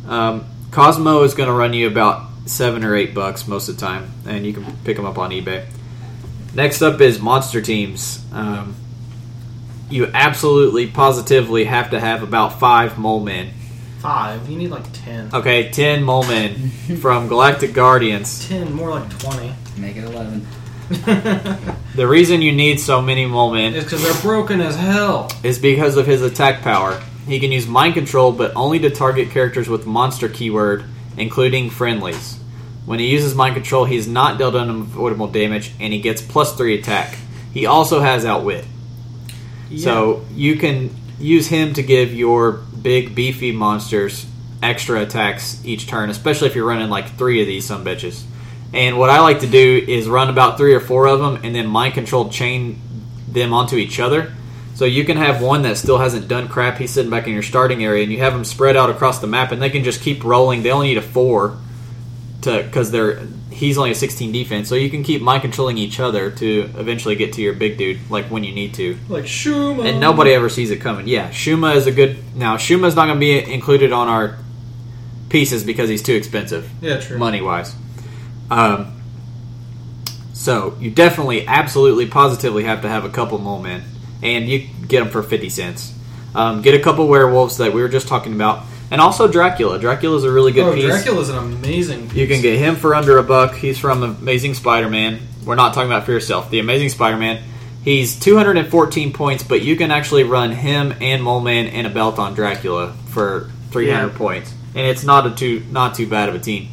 Um, 0.07 0.45
Cosmo 0.71 1.23
is 1.23 1.33
going 1.33 1.47
to 1.47 1.53
run 1.53 1.73
you 1.73 1.87
about 1.87 2.23
seven 2.45 2.83
or 2.83 2.95
eight 2.95 3.13
bucks 3.13 3.47
most 3.47 3.69
of 3.69 3.75
the 3.77 3.81
time, 3.85 4.11
and 4.27 4.45
you 4.45 4.53
can 4.53 4.65
pick 4.83 4.95
them 4.97 5.05
up 5.05 5.17
on 5.17 5.31
eBay. 5.31 5.65
Next 6.53 6.81
up 6.81 7.01
is 7.01 7.19
monster 7.19 7.61
teams. 7.61 8.23
Um, 8.31 8.75
you 9.89 10.07
absolutely, 10.13 10.87
positively 10.87 11.65
have 11.65 11.91
to 11.91 11.99
have 11.99 12.23
about 12.23 12.59
five 12.59 12.97
mole 12.97 13.19
men. 13.19 13.51
Five. 13.99 14.49
You 14.49 14.57
need 14.57 14.69
like 14.71 14.85
ten. 14.91 15.29
Okay, 15.33 15.69
ten 15.71 16.03
mole 16.03 16.23
men 16.23 16.69
from 17.01 17.27
Galactic 17.27 17.73
Guardians. 17.73 18.47
Ten, 18.47 18.73
more 18.73 18.89
like 18.89 19.09
twenty. 19.19 19.53
Make 19.77 19.95
it 19.97 20.03
11. 20.03 20.45
The 21.95 22.07
reason 22.07 22.41
you 22.41 22.51
need 22.51 22.79
so 22.79 23.01
many 23.01 23.25
mole 23.25 23.53
men 23.53 23.73
It's 23.75 23.83
because 23.85 24.03
they're 24.03 24.21
broken 24.21 24.61
as 24.61 24.75
hell. 24.75 25.31
is 25.43 25.57
because 25.59 25.95
of 25.97 26.05
his 26.05 26.21
attack 26.21 26.61
power. 26.61 27.01
He 27.27 27.39
can 27.39 27.51
use 27.51 27.67
mind 27.67 27.93
control, 27.93 28.31
but 28.31 28.51
only 28.55 28.79
to 28.79 28.89
target 28.89 29.29
characters 29.31 29.69
with 29.69 29.85
monster 29.85 30.27
keyword, 30.27 30.83
including 31.17 31.69
friendlies. 31.69 32.39
When 32.85 32.99
he 32.99 33.09
uses 33.09 33.33
mind 33.35 33.55
control, 33.55 33.85
he's 33.85 34.07
not 34.07 34.37
dealt 34.37 34.55
unavoidable 34.55 35.27
damage, 35.27 35.71
and 35.79 35.93
he 35.93 36.01
gets 36.01 36.21
plus 36.21 36.55
three 36.55 36.77
attack. 36.77 37.17
He 37.53 37.65
also 37.65 38.01
has 38.01 38.25
outwit, 38.25 38.65
so 39.77 40.25
you 40.33 40.57
can 40.57 40.89
use 41.19 41.47
him 41.47 41.73
to 41.73 41.83
give 41.83 42.13
your 42.13 42.51
big 42.51 43.15
beefy 43.15 43.51
monsters 43.51 44.25
extra 44.61 45.01
attacks 45.01 45.63
each 45.65 45.87
turn, 45.87 46.09
especially 46.09 46.47
if 46.47 46.55
you're 46.55 46.65
running 46.65 46.89
like 46.89 47.17
three 47.17 47.41
of 47.41 47.47
these 47.47 47.65
some 47.65 47.85
bitches. 47.85 48.23
And 48.73 48.97
what 48.97 49.09
I 49.09 49.19
like 49.19 49.41
to 49.41 49.47
do 49.47 49.85
is 49.87 50.07
run 50.07 50.29
about 50.29 50.57
three 50.57 50.73
or 50.73 50.79
four 50.79 51.07
of 51.07 51.19
them, 51.19 51.39
and 51.43 51.53
then 51.55 51.67
mind 51.67 51.93
control 51.93 52.29
chain 52.29 52.81
them 53.27 53.53
onto 53.53 53.75
each 53.75 53.99
other. 53.99 54.33
So 54.75 54.85
you 54.85 55.05
can 55.05 55.17
have 55.17 55.41
one 55.41 55.61
that 55.63 55.77
still 55.77 55.99
hasn't 55.99 56.27
done 56.27 56.47
crap. 56.47 56.77
He's 56.79 56.91
sitting 56.91 57.11
back 57.11 57.27
in 57.27 57.33
your 57.33 57.43
starting 57.43 57.83
area, 57.83 58.03
and 58.03 58.11
you 58.11 58.19
have 58.19 58.33
them 58.33 58.43
spread 58.43 58.75
out 58.75 58.89
across 58.89 59.19
the 59.19 59.27
map, 59.27 59.51
and 59.51 59.61
they 59.61 59.69
can 59.69 59.83
just 59.83 60.01
keep 60.01 60.23
rolling. 60.23 60.63
They 60.63 60.71
only 60.71 60.87
need 60.87 60.97
a 60.97 61.01
four 61.01 61.57
to 62.41 62.63
because 62.63 62.89
they're 62.91 63.21
he's 63.51 63.77
only 63.77 63.91
a 63.91 63.95
16 63.95 64.31
defense, 64.31 64.67
so 64.67 64.73
you 64.73 64.89
can 64.89 65.03
keep 65.03 65.21
mind 65.21 65.43
controlling 65.43 65.77
each 65.77 65.99
other 65.99 66.31
to 66.31 66.61
eventually 66.75 67.15
get 67.15 67.33
to 67.33 67.41
your 67.43 67.53
big 67.53 67.77
dude, 67.77 67.99
like 68.09 68.25
when 68.31 68.43
you 68.43 68.51
need 68.53 68.73
to. 68.73 68.97
like 69.09 69.25
Shuma. 69.25 69.85
And 69.87 69.99
nobody 69.99 70.31
ever 70.31 70.49
sees 70.49 70.71
it 70.71 70.81
coming. 70.81 71.07
Yeah, 71.07 71.29
Shuma 71.29 71.75
is 71.75 71.85
a 71.85 71.91
good. 71.91 72.17
Now 72.35 72.57
Shuma's 72.57 72.95
not 72.95 73.05
going 73.05 73.17
to 73.17 73.19
be 73.19 73.53
included 73.53 73.91
on 73.91 74.07
our 74.07 74.37
pieces 75.29 75.63
because 75.63 75.87
he's 75.89 76.01
too 76.03 76.13
expensive 76.15 76.69
Yeah, 76.81 76.99
true. 76.99 77.17
money 77.19 77.41
wise. 77.41 77.75
Um, 78.51 79.01
so 80.33 80.75
you 80.79 80.89
definitely, 80.91 81.47
absolutely, 81.47 82.07
positively 82.07 82.63
have 82.63 82.81
to 82.81 82.89
have 82.89 83.05
a 83.05 83.09
couple 83.09 83.37
mole 83.37 83.61
men, 83.61 83.83
and 84.23 84.47
you 84.47 84.67
get 84.87 84.99
them 84.99 85.09
for 85.09 85.21
fifty 85.23 85.49
cents. 85.49 85.93
Um, 86.35 86.61
get 86.61 86.73
a 86.73 86.79
couple 86.79 87.07
werewolves 87.07 87.57
that 87.57 87.73
we 87.73 87.81
were 87.81 87.89
just 87.89 88.07
talking 88.07 88.33
about, 88.33 88.63
and 88.89 88.99
also 88.99 89.27
Dracula. 89.27 89.77
Dracula's 89.77 90.23
a 90.23 90.31
really 90.31 90.51
good 90.51 90.73
piece. 90.73 90.83
oh, 90.85 90.87
piece. 90.87 91.03
Dracula's 91.03 91.29
an 91.29 91.37
amazing. 91.37 92.09
Piece. 92.09 92.17
You 92.17 92.27
can 92.27 92.41
get 92.41 92.57
him 92.57 92.75
for 92.75 92.95
under 92.95 93.17
a 93.19 93.23
buck. 93.23 93.53
He's 93.55 93.77
from 93.77 94.01
Amazing 94.01 94.55
Spider-Man. 94.55 95.19
We're 95.45 95.55
not 95.55 95.73
talking 95.73 95.91
about 95.91 96.05
Fear 96.05 96.15
Yourself. 96.15 96.49
The 96.49 96.59
Amazing 96.59 96.89
Spider-Man. 96.89 97.43
He's 97.83 98.17
214 98.17 99.11
points, 99.11 99.43
but 99.43 99.61
you 99.61 99.75
can 99.75 99.91
actually 99.91 100.23
run 100.23 100.51
him 100.53 100.93
and 101.01 101.21
Mole 101.21 101.41
Man 101.41 101.67
and 101.67 101.85
a 101.85 101.89
belt 101.89 102.17
on 102.17 102.33
Dracula 102.33 102.93
for 103.09 103.51
300 103.71 104.11
Yeah. 104.13 104.17
points, 104.17 104.53
and 104.73 104.87
it's 104.87 105.03
not 105.03 105.27
a 105.27 105.31
too 105.31 105.61
not 105.71 105.93
too 105.93 106.07
bad 106.07 106.29
of 106.29 106.35
a 106.35 106.39
team. 106.39 106.69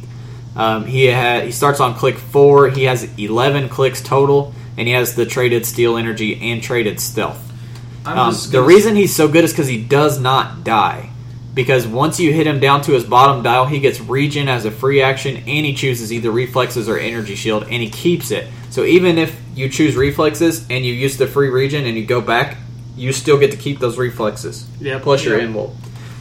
Um, 0.55 0.85
he 0.85 1.05
had 1.05 1.43
he 1.43 1.51
starts 1.51 1.79
on 1.79 1.95
click 1.95 2.17
four. 2.17 2.69
He 2.69 2.85
has 2.85 3.07
11 3.17 3.67
clicks 3.69 4.01
total, 4.01 4.53
and 4.77 4.87
he 4.87 4.93
has 4.93 5.15
the 5.15 5.25
traded 5.25 5.65
steel 5.65 5.97
energy 5.97 6.51
and 6.51 6.61
traded 6.61 6.99
stealth. 6.99 7.47
Um, 8.05 8.33
the 8.49 8.61
reason 8.61 8.95
he's 8.95 9.15
so 9.15 9.27
good 9.27 9.43
is 9.43 9.51
because 9.51 9.67
he 9.67 9.83
does 9.83 10.19
not 10.19 10.63
die. 10.63 11.09
Because 11.53 11.85
once 11.85 12.19
you 12.19 12.31
hit 12.31 12.47
him 12.47 12.59
down 12.59 12.81
to 12.83 12.93
his 12.93 13.03
bottom 13.03 13.43
dial, 13.43 13.65
he 13.65 13.79
gets 13.79 13.99
regen 13.99 14.47
as 14.47 14.63
a 14.63 14.71
free 14.71 15.01
action, 15.01 15.35
and 15.35 15.65
he 15.65 15.73
chooses 15.73 16.11
either 16.11 16.31
reflexes 16.31 16.87
or 16.87 16.97
energy 16.97 17.35
shield, 17.35 17.63
and 17.63 17.73
he 17.73 17.89
keeps 17.89 18.31
it. 18.31 18.47
So 18.69 18.85
even 18.85 19.17
if 19.17 19.37
you 19.53 19.67
choose 19.67 19.97
reflexes 19.97 20.65
and 20.69 20.85
you 20.85 20.93
use 20.93 21.17
the 21.17 21.27
free 21.27 21.49
regen 21.49 21.85
and 21.85 21.97
you 21.97 22.05
go 22.05 22.21
back, 22.21 22.57
you 22.95 23.11
still 23.11 23.37
get 23.37 23.51
to 23.51 23.57
keep 23.57 23.79
those 23.79 23.97
reflexes. 23.97 24.65
Yeah, 24.79 24.99
Plus 24.99 25.25
your 25.25 25.39
yeah. 25.39 25.45
involt. 25.45 25.75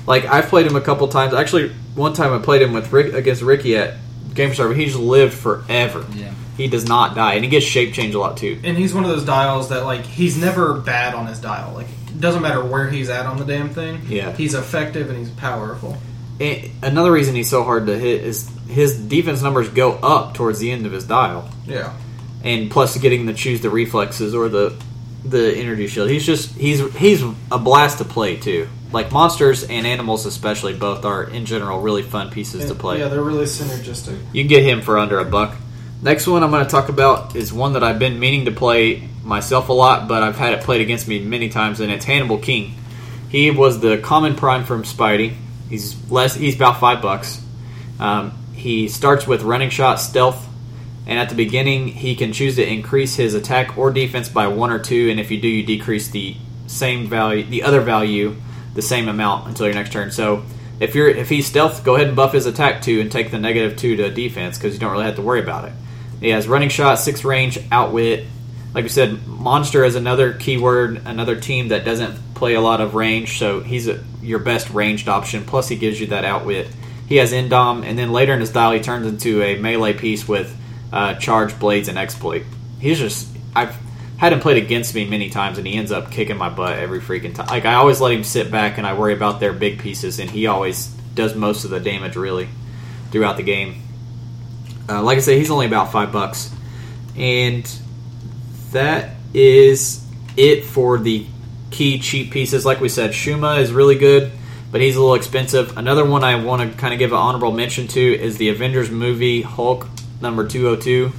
Like 0.06 0.24
I've 0.24 0.46
played 0.46 0.66
him 0.66 0.74
a 0.74 0.80
couple 0.80 1.06
times. 1.08 1.32
Actually, 1.32 1.68
one 1.94 2.12
time 2.12 2.32
I 2.32 2.42
played 2.42 2.62
him 2.62 2.72
with 2.72 2.92
Rick 2.92 3.14
against 3.14 3.42
Ricky 3.42 3.76
at 3.76 3.94
Game 4.34 4.52
but 4.56 4.72
He 4.72 4.86
just 4.86 4.98
lived 4.98 5.34
forever. 5.34 6.06
Yeah. 6.12 6.32
He 6.60 6.68
does 6.68 6.84
not 6.86 7.14
die, 7.14 7.34
and 7.34 7.44
he 7.44 7.50
gets 7.50 7.64
shape 7.64 7.94
change 7.94 8.14
a 8.14 8.18
lot 8.18 8.36
too. 8.36 8.60
and 8.64 8.76
he's 8.76 8.92
one 8.94 9.04
of 9.04 9.10
those 9.10 9.24
dials 9.24 9.70
that 9.70 9.84
like 9.84 10.04
he's 10.04 10.36
never 10.36 10.74
bad 10.74 11.14
on 11.14 11.26
his 11.26 11.38
dial. 11.40 11.72
Like 11.74 11.86
it 12.08 12.20
doesn't 12.20 12.42
matter 12.42 12.62
where 12.62 12.88
he's 12.90 13.08
at 13.08 13.26
on 13.26 13.38
the 13.38 13.44
damn 13.44 13.70
thing. 13.70 14.02
Yeah. 14.08 14.32
he's 14.36 14.54
effective 14.54 15.08
and 15.08 15.18
he's 15.18 15.30
powerful. 15.30 15.96
And 16.38 16.70
another 16.82 17.12
reason 17.12 17.34
he's 17.34 17.50
so 17.50 17.64
hard 17.64 17.86
to 17.86 17.98
hit 17.98 18.22
is 18.24 18.50
his 18.68 18.98
defense 18.98 19.42
numbers 19.42 19.68
go 19.68 19.92
up 19.94 20.34
towards 20.34 20.58
the 20.58 20.70
end 20.70 20.86
of 20.86 20.92
his 20.92 21.04
dial, 21.04 21.48
Yeah, 21.66 21.92
and 22.44 22.70
plus 22.70 22.96
getting 22.98 23.26
to 23.26 23.34
choose 23.34 23.60
the 23.60 23.70
reflexes 23.70 24.34
or 24.34 24.48
the 24.48 24.74
the 25.24 25.54
energy 25.56 25.86
shield. 25.86 26.08
He's 26.08 26.24
just 26.24 26.54
he's 26.56 26.80
he's 26.96 27.22
a 27.52 27.58
blast 27.58 27.98
to 27.98 28.04
play 28.04 28.36
too. 28.36 28.68
Like 28.92 29.12
monsters 29.12 29.62
and 29.64 29.86
animals, 29.86 30.26
especially, 30.26 30.74
both 30.74 31.04
are 31.04 31.22
in 31.22 31.46
general 31.46 31.80
really 31.80 32.02
fun 32.02 32.30
pieces 32.30 32.66
to 32.66 32.74
play. 32.74 32.98
Yeah, 32.98 33.08
they're 33.08 33.22
really 33.22 33.44
synergistic. 33.44 34.18
You 34.32 34.42
can 34.42 34.48
get 34.48 34.62
him 34.64 34.80
for 34.82 34.98
under 34.98 35.18
a 35.20 35.24
buck. 35.24 35.54
Next 36.02 36.26
one 36.26 36.42
I'm 36.42 36.50
going 36.50 36.64
to 36.64 36.70
talk 36.70 36.88
about 36.88 37.36
is 37.36 37.52
one 37.52 37.74
that 37.74 37.84
I've 37.84 37.98
been 37.98 38.18
meaning 38.18 38.46
to 38.46 38.52
play 38.52 39.06
myself 39.22 39.68
a 39.68 39.74
lot, 39.74 40.08
but 40.08 40.22
I've 40.22 40.36
had 40.36 40.54
it 40.54 40.62
played 40.62 40.80
against 40.80 41.06
me 41.06 41.18
many 41.18 41.50
times, 41.50 41.78
and 41.80 41.92
it's 41.92 42.06
Hannibal 42.06 42.38
King. 42.38 42.74
He 43.28 43.50
was 43.50 43.80
the 43.80 43.98
common 43.98 44.34
prime 44.34 44.64
from 44.64 44.84
Spidey. 44.84 45.34
He's 45.68 46.10
less. 46.10 46.34
He's 46.34 46.56
about 46.56 46.80
five 46.80 47.02
bucks. 47.02 47.44
Um, 47.98 48.32
he 48.54 48.88
starts 48.88 49.26
with 49.26 49.42
running 49.42 49.68
shot, 49.68 49.96
stealth, 49.96 50.48
and 51.06 51.18
at 51.18 51.28
the 51.28 51.34
beginning 51.34 51.88
he 51.88 52.16
can 52.16 52.32
choose 52.32 52.56
to 52.56 52.66
increase 52.66 53.16
his 53.16 53.34
attack 53.34 53.76
or 53.76 53.90
defense 53.90 54.30
by 54.30 54.46
one 54.46 54.70
or 54.70 54.78
two, 54.78 55.10
and 55.10 55.20
if 55.20 55.30
you 55.30 55.38
do, 55.38 55.48
you 55.48 55.66
decrease 55.66 56.08
the 56.08 56.34
same 56.66 57.08
value, 57.08 57.44
the 57.44 57.62
other 57.62 57.82
value, 57.82 58.36
the 58.74 58.82
same 58.82 59.06
amount 59.06 59.48
until 59.48 59.66
your 59.66 59.74
next 59.74 59.92
turn. 59.92 60.10
So 60.10 60.44
if 60.80 60.94
you're 60.94 61.10
if 61.10 61.28
he's 61.28 61.46
stealth, 61.46 61.84
go 61.84 61.96
ahead 61.96 62.06
and 62.06 62.16
buff 62.16 62.32
his 62.32 62.46
attack 62.46 62.80
two 62.80 63.02
and 63.02 63.12
take 63.12 63.30
the 63.30 63.38
negative 63.38 63.76
two 63.76 63.96
to 63.96 64.10
defense 64.10 64.56
because 64.56 64.72
you 64.72 64.80
don't 64.80 64.92
really 64.92 65.04
have 65.04 65.16
to 65.16 65.22
worry 65.22 65.40
about 65.40 65.66
it. 65.66 65.74
He 66.20 66.30
has 66.30 66.46
running 66.46 66.68
shot, 66.68 66.96
six 66.96 67.24
range, 67.24 67.58
outwit. 67.72 68.26
Like 68.74 68.84
we 68.84 68.88
said, 68.88 69.26
monster 69.26 69.84
is 69.84 69.96
another 69.96 70.32
keyword, 70.34 71.02
another 71.06 71.34
team 71.40 71.68
that 71.68 71.84
doesn't 71.84 72.34
play 72.34 72.54
a 72.54 72.60
lot 72.60 72.80
of 72.80 72.94
range, 72.94 73.38
so 73.38 73.60
he's 73.60 73.88
a, 73.88 74.02
your 74.22 74.38
best 74.38 74.70
ranged 74.70 75.08
option. 75.08 75.44
Plus, 75.44 75.68
he 75.68 75.76
gives 75.76 76.00
you 76.00 76.08
that 76.08 76.24
outwit. 76.24 76.68
He 77.08 77.16
has 77.16 77.32
Indom, 77.32 77.84
and 77.84 77.98
then 77.98 78.12
later 78.12 78.32
in 78.32 78.40
his 78.40 78.50
dial, 78.50 78.72
he 78.72 78.80
turns 78.80 79.06
into 79.06 79.42
a 79.42 79.58
melee 79.58 79.94
piece 79.94 80.28
with 80.28 80.56
uh, 80.92 81.14
charge, 81.14 81.58
blades, 81.58 81.88
and 81.88 81.98
exploit. 81.98 82.44
He's 82.78 82.98
just 82.98 83.28
I've 83.54 83.76
had 84.16 84.32
him 84.32 84.40
played 84.40 84.62
against 84.62 84.94
me 84.94 85.04
many 85.06 85.30
times, 85.30 85.58
and 85.58 85.66
he 85.66 85.74
ends 85.74 85.90
up 85.90 86.10
kicking 86.10 86.36
my 86.36 86.50
butt 86.50 86.78
every 86.78 87.00
freaking 87.00 87.34
time. 87.34 87.46
Like 87.46 87.64
I 87.64 87.74
always 87.74 88.00
let 88.00 88.12
him 88.12 88.22
sit 88.22 88.50
back, 88.50 88.78
and 88.78 88.86
I 88.86 88.94
worry 88.94 89.14
about 89.14 89.40
their 89.40 89.52
big 89.52 89.80
pieces, 89.80 90.18
and 90.18 90.30
he 90.30 90.46
always 90.46 90.86
does 91.14 91.34
most 91.34 91.64
of 91.64 91.70
the 91.70 91.80
damage 91.80 92.16
really 92.16 92.48
throughout 93.10 93.36
the 93.36 93.42
game. 93.42 93.82
Uh, 94.90 95.02
like 95.02 95.18
I 95.18 95.20
say, 95.20 95.38
he's 95.38 95.50
only 95.50 95.66
about 95.66 95.92
five 95.92 96.10
bucks, 96.12 96.50
and 97.16 97.64
that 98.72 99.14
is 99.32 100.04
it 100.36 100.64
for 100.64 100.98
the 100.98 101.26
key 101.70 101.98
cheap 102.00 102.32
pieces. 102.32 102.64
Like 102.66 102.80
we 102.80 102.88
said, 102.88 103.10
Shuma 103.12 103.60
is 103.60 103.72
really 103.72 103.94
good, 103.96 104.32
but 104.72 104.80
he's 104.80 104.96
a 104.96 105.00
little 105.00 105.14
expensive. 105.14 105.76
Another 105.78 106.04
one 106.04 106.24
I 106.24 106.42
want 106.42 106.70
to 106.72 106.76
kind 106.78 106.92
of 106.92 106.98
give 106.98 107.12
an 107.12 107.18
honorable 107.18 107.52
mention 107.52 107.86
to 107.88 108.00
is 108.00 108.36
the 108.38 108.48
Avengers 108.48 108.90
movie 108.90 109.42
Hulk 109.42 109.86
number 110.20 110.46
two 110.48 110.64
hundred 110.64 110.82
two. 110.82 111.12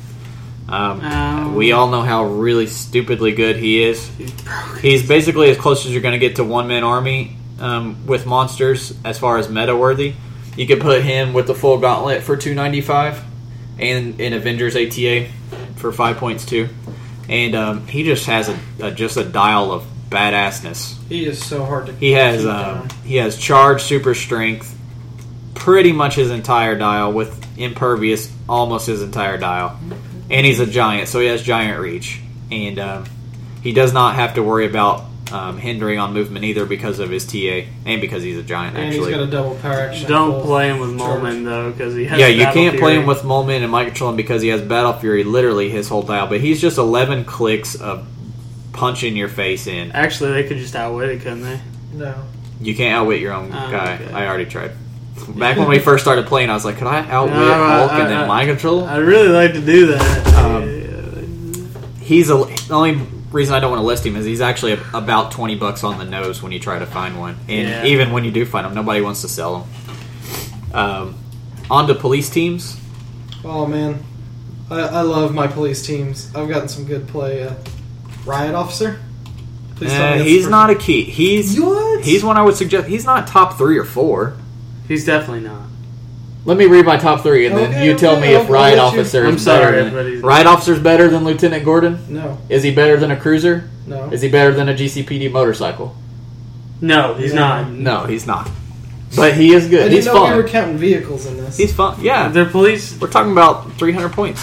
Um, 0.69 1.01
Oh. 1.03 1.53
we 1.53 1.71
all 1.73 1.89
know 1.89 2.01
how 2.01 2.23
really 2.25 2.67
stupidly 2.67 3.31
good 3.33 3.57
he 3.57 3.83
is. 3.83 4.09
He's 4.81 5.05
basically 5.05 5.49
as 5.49 5.57
close 5.57 5.85
as 5.85 5.91
you're 5.91 6.01
going 6.01 6.13
to 6.13 6.19
get 6.19 6.37
to 6.37 6.43
one 6.45 6.67
man 6.67 6.83
army 6.83 7.35
um, 7.59 8.05
with 8.07 8.25
monsters 8.25 8.93
as 9.03 9.19
far 9.19 9.37
as 9.37 9.49
meta 9.49 9.75
worthy. 9.75 10.13
You 10.55 10.67
could 10.67 10.79
put 10.81 11.01
him 11.03 11.33
with 11.33 11.47
the 11.47 11.55
full 11.55 11.77
gauntlet 11.77 12.23
for 12.23 12.37
two 12.37 12.53
ninety 12.53 12.81
five, 12.81 13.21
and 13.81 14.19
in 14.19 14.33
Avengers 14.33 14.75
ATA 14.75 15.27
for 15.75 15.91
five 15.91 16.17
points 16.17 16.45
too. 16.45 16.69
And 17.27 17.55
um, 17.55 17.87
he 17.87 18.03
just 18.03 18.25
has 18.25 18.49
a, 18.49 18.59
a 18.81 18.91
just 18.91 19.17
a 19.17 19.23
dial 19.23 19.71
of 19.71 19.85
badassness. 20.09 20.97
He 21.07 21.25
is 21.25 21.43
so 21.43 21.65
hard 21.65 21.87
to. 21.87 21.93
He 21.93 22.11
has 22.11 22.45
um, 22.45 22.87
he 23.03 23.15
has 23.17 23.37
charge, 23.37 23.81
super 23.81 24.13
strength, 24.13 24.77
pretty 25.55 25.91
much 25.91 26.15
his 26.15 26.31
entire 26.31 26.77
dial 26.77 27.13
with 27.13 27.37
impervious, 27.57 28.31
almost 28.47 28.87
his 28.87 29.01
entire 29.01 29.37
dial, 29.37 29.79
and 30.29 30.45
he's 30.45 30.59
a 30.59 30.65
giant, 30.65 31.07
so 31.07 31.19
he 31.19 31.27
has 31.27 31.41
giant 31.41 31.79
reach, 31.79 32.19
and 32.51 32.79
um, 32.79 33.05
he 33.61 33.71
does 33.71 33.93
not 33.93 34.15
have 34.15 34.35
to 34.35 34.43
worry 34.43 34.65
about 34.65 35.05
um, 35.31 35.57
hindering 35.57 35.99
on 35.99 36.13
movement 36.13 36.43
either 36.45 36.65
because 36.65 36.99
of 36.99 37.09
his 37.09 37.25
TA 37.25 37.67
and 37.85 38.01
because 38.01 38.23
he's 38.23 38.37
a 38.37 38.43
giant. 38.43 38.75
and 38.75 38.87
Actually, 38.87 39.07
he's 39.11 39.17
got 39.17 39.23
a 39.27 39.31
double 39.31 39.55
power 39.55 39.73
action. 39.81 40.09
Don't 40.09 40.43
play 40.43 40.69
him 40.69 40.79
with 40.79 40.97
charge. 40.97 41.21
Mole 41.21 41.21
Man 41.21 41.43
though, 41.43 41.71
because 41.71 41.95
he 41.95 42.05
has. 42.05 42.19
yeah, 42.19 42.27
you 42.27 42.43
can't 42.45 42.77
play 42.79 42.95
him 42.95 43.05
with 43.05 43.23
Mole 43.23 43.43
Man 43.45 43.63
and 43.63 43.71
Microtron 43.73 44.15
because 44.17 44.41
he 44.41 44.49
has 44.49 44.61
Battle 44.61 44.93
Fury, 44.93 45.23
literally 45.23 45.69
his 45.69 45.87
whole 45.89 46.01
dial, 46.03 46.27
but 46.27 46.41
he's 46.41 46.59
just 46.61 46.77
eleven 46.77 47.23
clicks 47.25 47.75
of 47.75 48.07
punching 48.73 49.15
your 49.17 49.27
face 49.29 49.67
in. 49.67 49.91
Actually, 49.91 50.31
they 50.33 50.47
could 50.47 50.57
just 50.57 50.75
outwit 50.75 51.09
it, 51.09 51.21
couldn't 51.21 51.41
they? 51.43 51.59
No. 51.93 52.15
You 52.61 52.75
can't 52.75 52.93
outwit 52.95 53.19
your 53.19 53.33
own 53.33 53.47
Oh, 53.47 53.71
guy. 53.71 53.95
okay. 53.95 54.13
I 54.13 54.27
already 54.27 54.45
tried. 54.45 54.71
Back 55.35 55.57
when 55.57 55.67
we 55.67 55.77
first 55.79 56.03
started 56.03 56.25
playing, 56.25 56.49
I 56.49 56.53
was 56.53 56.63
like, 56.65 56.77
could 56.77 56.87
I 56.87 56.99
outwit 57.09 57.33
No, 57.35 57.51
I- 57.51 57.77
Hulk 57.79 57.91
and 57.91 58.03
I- 58.03 58.07
then 58.07 58.17
I- 58.17 58.27
mind 58.27 58.49
control? 58.49 58.85
I'd 58.85 58.97
really 58.99 59.27
like 59.29 59.53
to 59.53 59.61
do 59.61 59.87
that. 59.87 60.27
Um, 60.35 60.77
He's 62.01 62.29
a, 62.29 62.35
the 62.67 62.73
only 62.73 62.99
reason 63.31 63.53
I 63.55 63.59
don't 63.59 63.71
want 63.71 63.81
to 63.81 63.85
list 63.85 64.05
him 64.05 64.15
is 64.15 64.25
he's 64.25 64.41
actually 64.41 64.73
about 64.93 65.31
twenty 65.31 65.55
bucks 65.55 65.83
on 65.83 65.97
the 65.97 66.05
nose 66.05 66.41
when 66.43 66.51
you 66.51 66.59
try 66.59 66.79
to 66.79 66.85
find 66.85 67.19
one, 67.19 67.37
and 67.47 67.67
Yeah. 67.67 67.85
even 67.85 68.11
when 68.11 68.23
you 68.25 68.31
do 68.31 68.45
find 68.45 68.65
him, 68.67 68.73
nobody 68.73 69.01
wants 69.01 69.21
to 69.21 69.27
sell 69.29 69.59
them. 69.59 69.69
Um, 70.73 71.15
on 71.69 71.87
to 71.87 71.95
police 71.95 72.29
teams. 72.29 72.77
Oh 73.43 73.65
man, 73.65 74.03
I, 74.69 74.79
I 74.81 75.01
love 75.01 75.33
my 75.33 75.47
police 75.47 75.85
teams. 75.85 76.33
I've 76.35 76.47
gotten 76.49 76.67
some 76.69 76.85
good 76.85 77.07
play. 77.07 77.43
Uh, 77.43 77.53
riot 78.25 78.53
officer. 78.55 78.99
Please 79.75 79.91
Uh, 79.93 80.13
he's 80.13 80.47
not 80.47 80.69
a 80.69 80.75
key. 80.75 81.03
He's 81.03 81.59
What? 81.59 82.03
he's 82.05 82.23
one 82.23 82.37
I 82.37 82.43
would 82.43 82.55
suggest. 82.55 82.87
He's 82.87 83.03
not 83.05 83.25
top 83.27 83.57
three 83.57 83.77
or 83.77 83.85
four. 83.85 84.35
he's 84.87 85.05
definitely 85.05 85.41
not. 85.47 85.61
Let 86.43 86.57
me 86.57 86.65
read 86.65 86.85
my 86.85 86.97
top 86.97 87.21
three, 87.21 87.45
and 87.45 87.55
then 87.55 87.69
Okay, 87.69 87.85
you 87.85 87.95
tell 87.95 88.13
okay, 88.13 88.21
me 88.29 88.35
I'll- 88.35 88.41
if 88.41 88.47
I'll 88.47 88.53
Riot 88.53 88.77
let 88.79 88.93
you- 88.93 88.99
Officer 88.99 89.25
I'm 89.27 89.35
is 89.35 89.43
sorry, 89.43 89.59
better. 89.73 89.83
Than, 89.83 89.93
but 89.93 90.05
he's- 90.07 90.23
Riot 90.23 90.47
Officer's 90.47 90.79
better 90.79 91.07
than 91.07 91.23
Lieutenant 91.23 91.63
Gordon. 91.63 91.99
No, 92.09 92.37
Is 92.49 92.63
he 92.63 92.71
better 92.71 92.97
than 92.97 93.11
a 93.11 93.15
cruiser? 93.15 93.65
no. 93.87 94.09
Is 94.11 94.21
he 94.21 94.27
better 94.29 94.51
than 94.51 94.67
a 94.67 94.73
GCPD 94.73 95.29
motorcycle? 95.29 95.95
No, 96.81 97.13
he's 97.13 97.33
No. 97.33 97.41
not. 97.41 97.71
No, 97.71 97.99
he's 98.05 98.25
not. 98.25 98.49
But 99.15 99.33
he 99.35 99.53
is 99.53 99.65
I 99.65 99.69
good. 99.69 99.77
didn't 99.83 99.91
He's 99.97 100.05
know 100.07 100.23
we 100.25 100.35
were 100.35 100.43
counting 100.47 100.77
vehicles 100.77 101.25
in 101.27 101.37
this. 101.37 101.57
He's 101.57 101.73
fun. 101.73 101.95
Yeah, 102.01 102.29
They're 102.29 102.45
police. 102.45 102.95
we're 102.99 103.07
talking 103.09 103.33
about 103.33 103.73
300 103.77 104.09
points. 104.13 104.41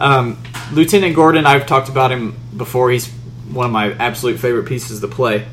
Um, 0.00 0.38
Lieutenant 0.72 1.14
Gordon, 1.14 1.44
I've 1.46 1.66
talked 1.66 1.88
about 1.88 2.10
him 2.12 2.34
before. 2.56 2.90
He's 2.90 3.10
one 3.52 3.66
of 3.66 3.72
my 3.72 3.92
absolute 3.98 4.38
favorite 4.38 4.66
pieces 4.66 5.00
to 5.00 5.08
play. 5.08 5.44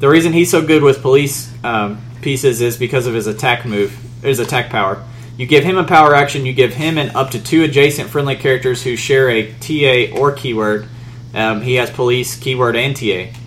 The 0.00 0.08
reason 0.08 0.32
he's 0.32 0.50
so 0.50 0.62
good 0.62 0.82
with 0.82 1.02
police 1.02 1.48
um, 1.64 1.98
pieces 2.22 2.60
is 2.62 2.76
because 2.76 3.06
of 3.06 3.14
his 3.14 3.26
attack 3.26 3.66
move, 3.66 3.92
his 4.22 4.38
attack 4.38 4.70
power. 4.70 4.98
You 5.38 5.46
give 5.46 5.62
him 5.62 5.78
a 5.78 5.84
power 5.84 6.16
action, 6.16 6.44
you 6.44 6.52
give 6.52 6.74
him 6.74 6.98
and 6.98 7.14
up 7.16 7.30
to 7.30 7.42
two 7.42 7.62
adjacent 7.62 8.10
friendly 8.10 8.34
characters 8.34 8.82
who 8.82 8.96
share 8.96 9.30
a 9.30 9.52
TA 9.52 10.18
or 10.18 10.32
keyword. 10.32 10.88
Um, 11.32 11.62
he 11.62 11.74
has 11.74 11.90
police, 11.90 12.36
keyword, 12.36 12.74
and 12.74 12.96
TA 12.96 13.38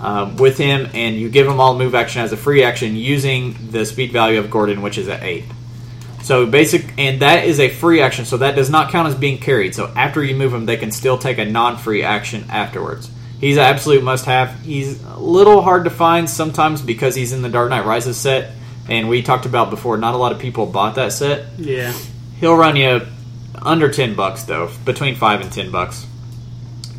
um, 0.00 0.36
with 0.36 0.58
him, 0.58 0.88
and 0.94 1.16
you 1.16 1.28
give 1.30 1.46
him 1.46 1.60
all 1.60 1.78
move 1.78 1.94
action 1.94 2.22
as 2.22 2.32
a 2.32 2.36
free 2.36 2.64
action 2.64 2.96
using 2.96 3.70
the 3.70 3.86
speed 3.86 4.12
value 4.12 4.40
of 4.40 4.50
Gordon, 4.50 4.82
which 4.82 4.98
is 4.98 5.08
at 5.08 5.22
8. 5.22 5.44
So 6.22 6.44
basic, 6.44 6.92
and 6.98 7.22
that 7.22 7.44
is 7.44 7.60
a 7.60 7.68
free 7.68 8.00
action, 8.00 8.24
so 8.24 8.38
that 8.38 8.56
does 8.56 8.68
not 8.68 8.90
count 8.90 9.06
as 9.06 9.14
being 9.14 9.38
carried. 9.38 9.76
So 9.76 9.92
after 9.94 10.24
you 10.24 10.34
move 10.34 10.52
him, 10.52 10.66
they 10.66 10.76
can 10.76 10.90
still 10.90 11.18
take 11.18 11.38
a 11.38 11.44
non-free 11.44 12.02
action 12.02 12.46
afterwards. 12.50 13.10
He's 13.40 13.56
an 13.56 13.62
absolute 13.62 14.02
must-have. 14.02 14.60
He's 14.62 15.00
a 15.04 15.16
little 15.16 15.62
hard 15.62 15.84
to 15.84 15.90
find 15.90 16.28
sometimes 16.28 16.82
because 16.82 17.14
he's 17.14 17.32
in 17.32 17.42
the 17.42 17.48
Dark 17.48 17.70
Knight 17.70 17.86
Rises 17.86 18.16
set, 18.16 18.54
and 18.88 19.08
we 19.08 19.22
talked 19.22 19.46
about 19.46 19.70
before. 19.70 19.96
Not 19.96 20.14
a 20.14 20.16
lot 20.16 20.32
of 20.32 20.38
people 20.38 20.66
bought 20.66 20.96
that 20.96 21.12
set. 21.12 21.46
Yeah. 21.58 21.92
He'll 22.40 22.56
run 22.56 22.76
you 22.76 23.06
under 23.60 23.90
ten 23.90 24.14
bucks 24.14 24.44
though, 24.44 24.70
between 24.84 25.16
five 25.16 25.40
and 25.40 25.52
ten 25.52 25.70
bucks. 25.70 26.06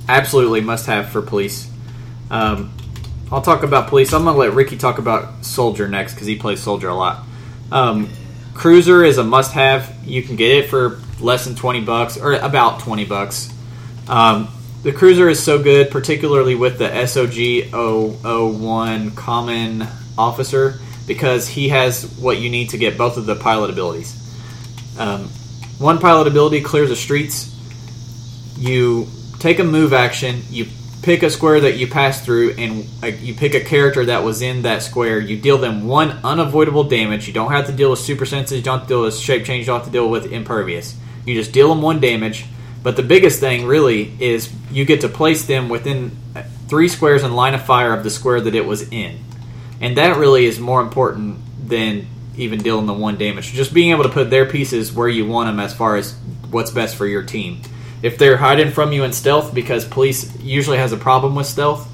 Absolutely 0.07 0.61
must-have 0.61 1.09
for 1.09 1.21
police. 1.21 1.69
Um, 2.31 2.73
I'll 3.31 3.41
talk 3.41 3.63
about 3.63 3.89
police. 3.89 4.13
I'm 4.13 4.23
gonna 4.23 4.37
let 4.37 4.53
Ricky 4.53 4.77
talk 4.77 4.97
about 4.97 5.45
soldier 5.45 5.87
next 5.87 6.13
because 6.13 6.27
he 6.27 6.35
plays 6.35 6.61
soldier 6.61 6.89
a 6.89 6.95
lot. 6.95 7.23
Um, 7.71 8.09
Cruiser 8.53 9.03
is 9.03 9.17
a 9.17 9.23
must-have. 9.23 9.95
You 10.03 10.23
can 10.23 10.35
get 10.35 10.51
it 10.51 10.69
for 10.69 10.99
less 11.19 11.45
than 11.45 11.55
twenty 11.55 11.81
bucks, 11.81 12.17
or 12.17 12.33
about 12.33 12.79
twenty 12.79 13.05
bucks. 13.05 13.53
Um, 14.07 14.49
the 14.81 14.91
Cruiser 14.91 15.29
is 15.29 15.43
so 15.43 15.61
good, 15.61 15.91
particularly 15.91 16.55
with 16.55 16.77
the 16.79 16.87
SOG 16.87 17.69
001 17.71 19.11
Common 19.11 19.85
Officer, 20.17 20.79
because 21.10 21.47
he 21.47 21.70
has 21.70 22.05
what 22.20 22.38
you 22.38 22.51
need 22.51 22.70
to 22.70 22.78
get 22.78 22.95
both 22.95 23.18
of 23.18 23.26
the 23.26 23.36
pilot 23.36 23.72
abilities. 23.72 24.16
Um, 24.99 25.24
one 25.80 25.97
pilot 25.97 26.28
ability 26.28 26.62
clears 26.62 26.89
the 26.89 26.95
streets. 26.95 27.51
You 28.60 29.07
take 29.39 29.57
a 29.57 29.64
move 29.64 29.91
action. 29.91 30.43
You 30.51 30.68
pick 31.01 31.24
a 31.24 31.32
square 31.32 31.62
that 31.62 31.78
you 31.78 31.88
pass 31.88 32.24
through, 32.24 32.51
and 32.60 32.86
uh, 33.01 33.07
you 33.07 33.34
pick 33.34 33.55
a 33.55 33.60
character 33.60 34.05
that 34.05 34.24
was 34.24 34.43
in 34.43 34.62
that 34.62 34.84
square. 34.84 35.20
You 35.20 35.36
deal 35.36 35.57
them 35.57 35.88
one 35.88 36.12
unavoidable 36.24 36.84
damage. 36.84 37.28
You 37.28 37.34
don't 37.34 37.51
have 37.51 37.66
to 37.66 37.74
deal 37.74 37.89
with 37.89 37.99
super 37.99 38.28
senses. 38.28 38.60
You 38.60 38.64
don't 38.64 38.80
have 38.80 38.88
to 38.88 38.93
deal 38.93 39.01
with 39.01 39.18
shape 39.18 39.45
change. 39.45 39.62
You 39.62 39.66
don't 39.66 39.80
have 39.80 39.88
to 39.88 39.91
deal 39.91 40.12
with 40.12 40.32
impervious. 40.32 40.95
You 41.26 41.34
just 41.34 41.51
deal 41.51 41.70
them 41.70 41.82
one 41.82 41.99
damage. 41.99 42.45
But 42.84 42.97
the 42.97 43.03
biggest 43.03 43.39
thing, 43.39 43.66
really, 43.66 44.14
is 44.20 44.53
you 44.70 44.86
get 44.86 45.01
to 45.01 45.10
place 45.10 45.47
them 45.47 45.70
within 45.70 46.16
uh, 46.36 46.43
three 46.68 46.88
squares 46.88 47.24
in 47.24 47.34
line 47.34 47.55
of 47.55 47.66
fire 47.66 47.93
of 47.93 48.03
the 48.03 48.12
square 48.12 48.39
that 48.41 48.53
it 48.53 48.66
was 48.66 48.88
in. 48.91 49.20
And 49.82 49.97
that 49.97 50.17
really 50.17 50.45
is 50.45 50.59
more 50.59 50.82
important 50.82 51.39
than 51.67 52.07
even 52.36 52.59
dealing 52.59 52.86
the 52.86 52.93
one 52.93 53.17
damage. 53.17 53.53
Just 53.53 53.73
being 53.73 53.91
able 53.91 54.03
to 54.03 54.09
put 54.09 54.30
their 54.30 54.45
pieces 54.45 54.91
where 54.93 55.09
you 55.09 55.25
want 55.25 55.47
them 55.47 55.59
as 55.59 55.73
far 55.73 55.97
as 55.97 56.13
what's 56.49 56.71
best 56.71 56.95
for 56.95 57.05
your 57.05 57.23
team. 57.23 57.61
If 58.01 58.17
they're 58.17 58.38
hiding 58.38 58.71
from 58.71 58.93
you 58.93 59.03
in 59.03 59.11
stealth, 59.11 59.53
because 59.53 59.86
police 59.86 60.38
usually 60.39 60.77
has 60.77 60.93
a 60.93 60.97
problem 60.97 61.36
with 61.36 61.47
stealth, 61.47 61.88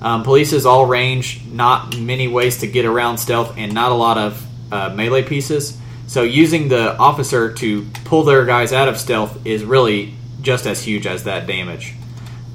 um, 0.00 0.22
police 0.22 0.52
is 0.52 0.66
all 0.66 0.86
range, 0.86 1.44
not 1.46 1.98
many 1.98 2.28
ways 2.28 2.58
to 2.58 2.66
get 2.66 2.84
around 2.84 3.18
stealth, 3.18 3.54
and 3.56 3.72
not 3.72 3.90
a 3.90 3.94
lot 3.94 4.18
of 4.18 4.46
uh, 4.72 4.90
melee 4.90 5.22
pieces. 5.22 5.76
So 6.06 6.22
using 6.22 6.68
the 6.68 6.96
officer 6.96 7.52
to 7.54 7.86
pull 8.04 8.22
their 8.22 8.44
guys 8.44 8.72
out 8.72 8.88
of 8.88 8.98
stealth 8.98 9.46
is 9.46 9.64
really 9.64 10.14
just 10.40 10.66
as 10.66 10.82
huge 10.82 11.06
as 11.06 11.24
that 11.24 11.46
damage. 11.46 11.94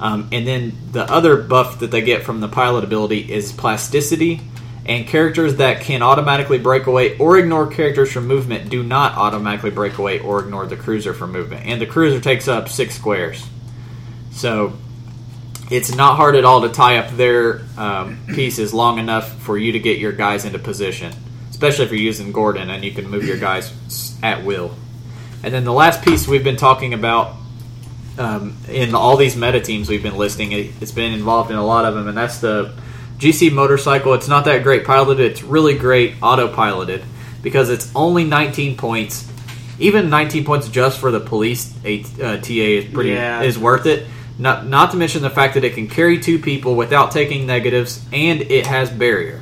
Um, 0.00 0.28
and 0.32 0.46
then 0.46 0.76
the 0.90 1.04
other 1.04 1.36
buff 1.36 1.80
that 1.80 1.90
they 1.90 2.00
get 2.00 2.24
from 2.24 2.40
the 2.40 2.48
pilot 2.48 2.84
ability 2.84 3.32
is 3.32 3.52
plasticity. 3.52 4.40
And 4.86 5.06
characters 5.06 5.56
that 5.56 5.80
can 5.80 6.02
automatically 6.02 6.58
break 6.58 6.86
away 6.86 7.16
or 7.16 7.38
ignore 7.38 7.66
characters 7.66 8.12
from 8.12 8.26
movement 8.26 8.68
do 8.68 8.82
not 8.82 9.16
automatically 9.16 9.70
break 9.70 9.96
away 9.96 10.20
or 10.20 10.40
ignore 10.40 10.66
the 10.66 10.76
cruiser 10.76 11.14
from 11.14 11.32
movement. 11.32 11.64
And 11.66 11.80
the 11.80 11.86
cruiser 11.86 12.20
takes 12.20 12.48
up 12.48 12.68
six 12.68 12.94
squares. 12.94 13.46
So 14.32 14.74
it's 15.70 15.94
not 15.94 16.16
hard 16.16 16.36
at 16.36 16.44
all 16.44 16.60
to 16.62 16.68
tie 16.68 16.98
up 16.98 17.10
their 17.16 17.62
um, 17.78 18.18
pieces 18.26 18.74
long 18.74 18.98
enough 18.98 19.34
for 19.40 19.56
you 19.56 19.72
to 19.72 19.78
get 19.78 19.98
your 19.98 20.12
guys 20.12 20.44
into 20.44 20.58
position, 20.58 21.12
especially 21.48 21.86
if 21.86 21.90
you're 21.90 22.00
using 22.00 22.32
Gordon 22.32 22.68
and 22.68 22.84
you 22.84 22.92
can 22.92 23.08
move 23.08 23.24
your 23.24 23.38
guys 23.38 23.72
at 24.22 24.44
will. 24.44 24.74
And 25.42 25.54
then 25.54 25.64
the 25.64 25.72
last 25.72 26.02
piece 26.02 26.28
we've 26.28 26.44
been 26.44 26.56
talking 26.56 26.92
about 26.92 27.36
um, 28.18 28.56
in 28.68 28.94
all 28.94 29.16
these 29.16 29.36
meta 29.36 29.60
teams 29.60 29.88
we've 29.88 30.02
been 30.02 30.16
listing, 30.16 30.52
it, 30.52 30.70
it's 30.80 30.92
been 30.92 31.12
involved 31.12 31.50
in 31.50 31.56
a 31.56 31.64
lot 31.64 31.84
of 31.84 31.94
them, 31.94 32.08
and 32.08 32.16
that's 32.16 32.38
the 32.38 32.74
GC 33.24 33.50
motorcycle. 33.52 34.12
It's 34.14 34.28
not 34.28 34.44
that 34.44 34.62
great 34.62 34.84
piloted, 34.84 35.24
it's 35.32 35.42
really 35.42 35.74
great 35.78 36.20
autopiloted 36.20 37.02
because 37.42 37.70
it's 37.70 37.90
only 37.94 38.24
19 38.24 38.76
points. 38.76 39.30
Even 39.78 40.10
19 40.10 40.44
points 40.44 40.68
just 40.68 40.98
for 41.00 41.10
the 41.10 41.20
police 41.20 41.74
A- 41.84 42.04
uh, 42.22 42.36
TA 42.36 42.78
is 42.78 42.84
pretty 42.92 43.10
Yeah. 43.10 43.42
is 43.42 43.58
worth 43.58 43.86
it. 43.86 44.06
Not 44.38 44.66
not 44.66 44.90
to 44.90 44.96
mention 44.96 45.22
the 45.22 45.30
fact 45.30 45.54
that 45.54 45.64
it 45.64 45.74
can 45.74 45.88
carry 45.88 46.18
two 46.18 46.38
people 46.38 46.74
without 46.74 47.12
taking 47.12 47.46
negatives, 47.46 48.00
and 48.12 48.42
it 48.42 48.66
has 48.66 48.90
barrier. 48.90 49.40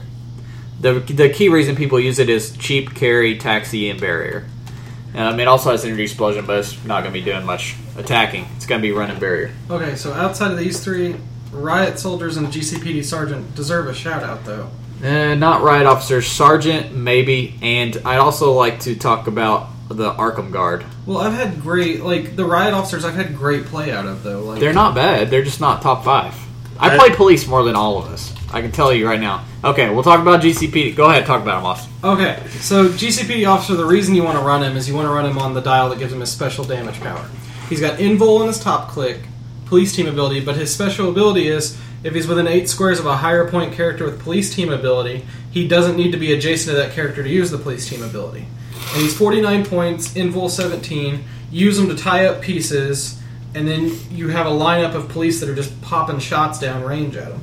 The, 0.81 0.95
the 1.01 1.29
key 1.29 1.49
reason 1.49 1.77
people 1.77 1.99
use 1.99 2.19
it 2.19 2.29
is 2.29 2.57
cheap 2.57 2.95
carry, 2.95 3.37
taxi, 3.39 3.89
and 3.89 4.01
barrier. 4.01 4.45
Um, 5.15 5.39
it 5.41 5.47
also 5.49 5.71
has 5.71 5.85
energy 5.85 6.03
explosion, 6.05 6.45
but 6.47 6.59
it's 6.59 6.85
not 6.85 7.03
going 7.03 7.13
to 7.15 7.21
be 7.21 7.25
doing 7.25 7.45
much 7.45 7.77
attacking. 7.97 8.47
It's 8.57 8.67
going 8.67 8.81
to 8.81 8.87
be 8.87 8.93
running 8.93 9.19
barrier. 9.19 9.53
Okay, 9.71 9.95
so 9.97 10.13
outside 10.13 10.51
of 10.51 10.59
these 10.59 10.81
three, 10.83 11.15
riot 11.53 11.99
soldiers 11.99 12.37
and 12.37 12.49
GCPD 12.49 13.05
sergeant 13.05 13.55
deserve 13.55 13.89
a 13.89 13.95
shout 13.95 14.23
out 14.23 14.45
though. 14.45 14.71
Uh, 15.03 15.35
not 15.35 15.63
riot 15.63 15.87
officers, 15.87 16.27
sergeant 16.29 16.95
maybe, 16.95 17.59
and 17.61 17.97
I'd 18.05 18.19
also 18.19 18.53
like 18.53 18.81
to 18.81 18.95
talk 18.95 19.27
about 19.27 19.69
the 19.89 20.13
Arkham 20.13 20.53
Guard. 20.53 20.85
Well, 21.07 21.19
I've 21.19 21.33
had 21.35 21.61
great 21.61 22.03
like 22.03 22.37
the 22.37 22.45
riot 22.45 22.73
officers. 22.73 23.05
I've 23.05 23.15
had 23.17 23.37
great 23.37 23.67
play 23.67 23.91
out 23.93 24.07
of 24.07 24.23
though. 24.23 24.43
Like 24.43 24.61
They're 24.61 24.73
not 24.73 24.95
bad. 24.95 25.31
They're 25.31 25.43
just 25.43 25.61
not 25.61 25.83
top 25.83 26.05
five. 26.05 26.35
I 26.79 26.95
I- 26.95 26.99
play 26.99 27.11
police 27.11 27.47
more 27.47 27.63
than 27.65 27.77
all 27.77 27.99
of 27.99 28.07
us. 28.07 28.33
I 28.53 28.61
can 28.61 28.71
tell 28.71 28.93
you 28.93 29.07
right 29.09 29.21
now. 29.21 29.45
Okay, 29.65 29.89
we'll 29.89 30.03
talk 30.03 30.21
about 30.21 30.43
GCP. 30.43 30.95
Go 30.95 31.09
ahead, 31.09 31.25
talk 31.25 31.41
about 31.41 31.61
him, 31.61 31.67
Austin. 31.67 31.93
Okay, 32.05 32.43
so 32.61 32.89
GCPD 32.89 33.49
officer, 33.49 33.75
the 33.75 33.85
reason 33.85 34.15
you 34.15 34.23
want 34.23 34.37
to 34.39 34.45
run 34.45 34.63
him 34.63 34.77
is 34.77 34.89
you 34.89 34.95
want 34.95 35.07
to 35.07 35.13
run 35.13 35.25
him 35.25 35.39
on 35.39 35.55
the 35.55 35.61
dial 35.63 35.89
that 35.91 35.99
gives 35.99 36.13
him 36.13 36.21
his 36.21 36.31
special 36.31 36.65
damage 36.65 37.01
power. 37.01 37.25
He's 37.69 37.81
got 37.81 37.99
invul 37.99 38.43
in 38.43 38.49
his 38.49 38.61
top 38.61 38.89
click, 38.91 39.21
police 39.73 39.97
team 39.97 40.07
ability, 40.07 40.39
but 40.41 40.55
his 40.55 40.71
special 40.71 41.09
ability 41.09 41.49
is 41.49 41.79
if 42.05 42.13
he's 42.13 42.27
within 42.27 42.47
eight 42.47 42.69
squares 42.69 43.01
of 43.01 43.07
a 43.07 43.17
higher 43.17 43.49
point 43.49 43.73
character 43.73 44.05
with 44.05 44.21
police 44.21 44.55
team 44.55 44.71
ability, 44.71 45.25
he 45.51 45.67
doesn't 45.67 45.97
need 45.97 46.13
to 46.13 46.19
be 46.19 46.35
adjacent 46.35 46.77
to 46.77 46.83
that 46.83 46.93
character 46.93 47.23
to 47.23 47.29
use 47.31 47.51
the 47.51 47.57
police 47.57 47.89
team 47.89 48.03
ability. 48.03 48.47
And 48.93 49.01
he's 49.01 49.17
49 49.17 49.65
points, 49.65 50.13
invul 50.13 50.51
17. 50.51 51.25
Use 51.51 51.79
them 51.79 51.89
to 51.89 51.97
tie 51.97 52.27
up 52.27 52.43
pieces, 52.43 53.19
and 53.55 53.67
then 53.67 53.99
you 54.11 54.29
have 54.29 54.45
a 54.45 54.51
lineup 54.51 54.95
of 54.95 55.09
police 55.09 55.41
that 55.41 55.49
are 55.49 55.55
just 55.55 55.81
popping 55.81 56.19
shots 56.19 56.59
down 56.59 56.85
range 56.85 57.17
at 57.17 57.33
him. 57.33 57.41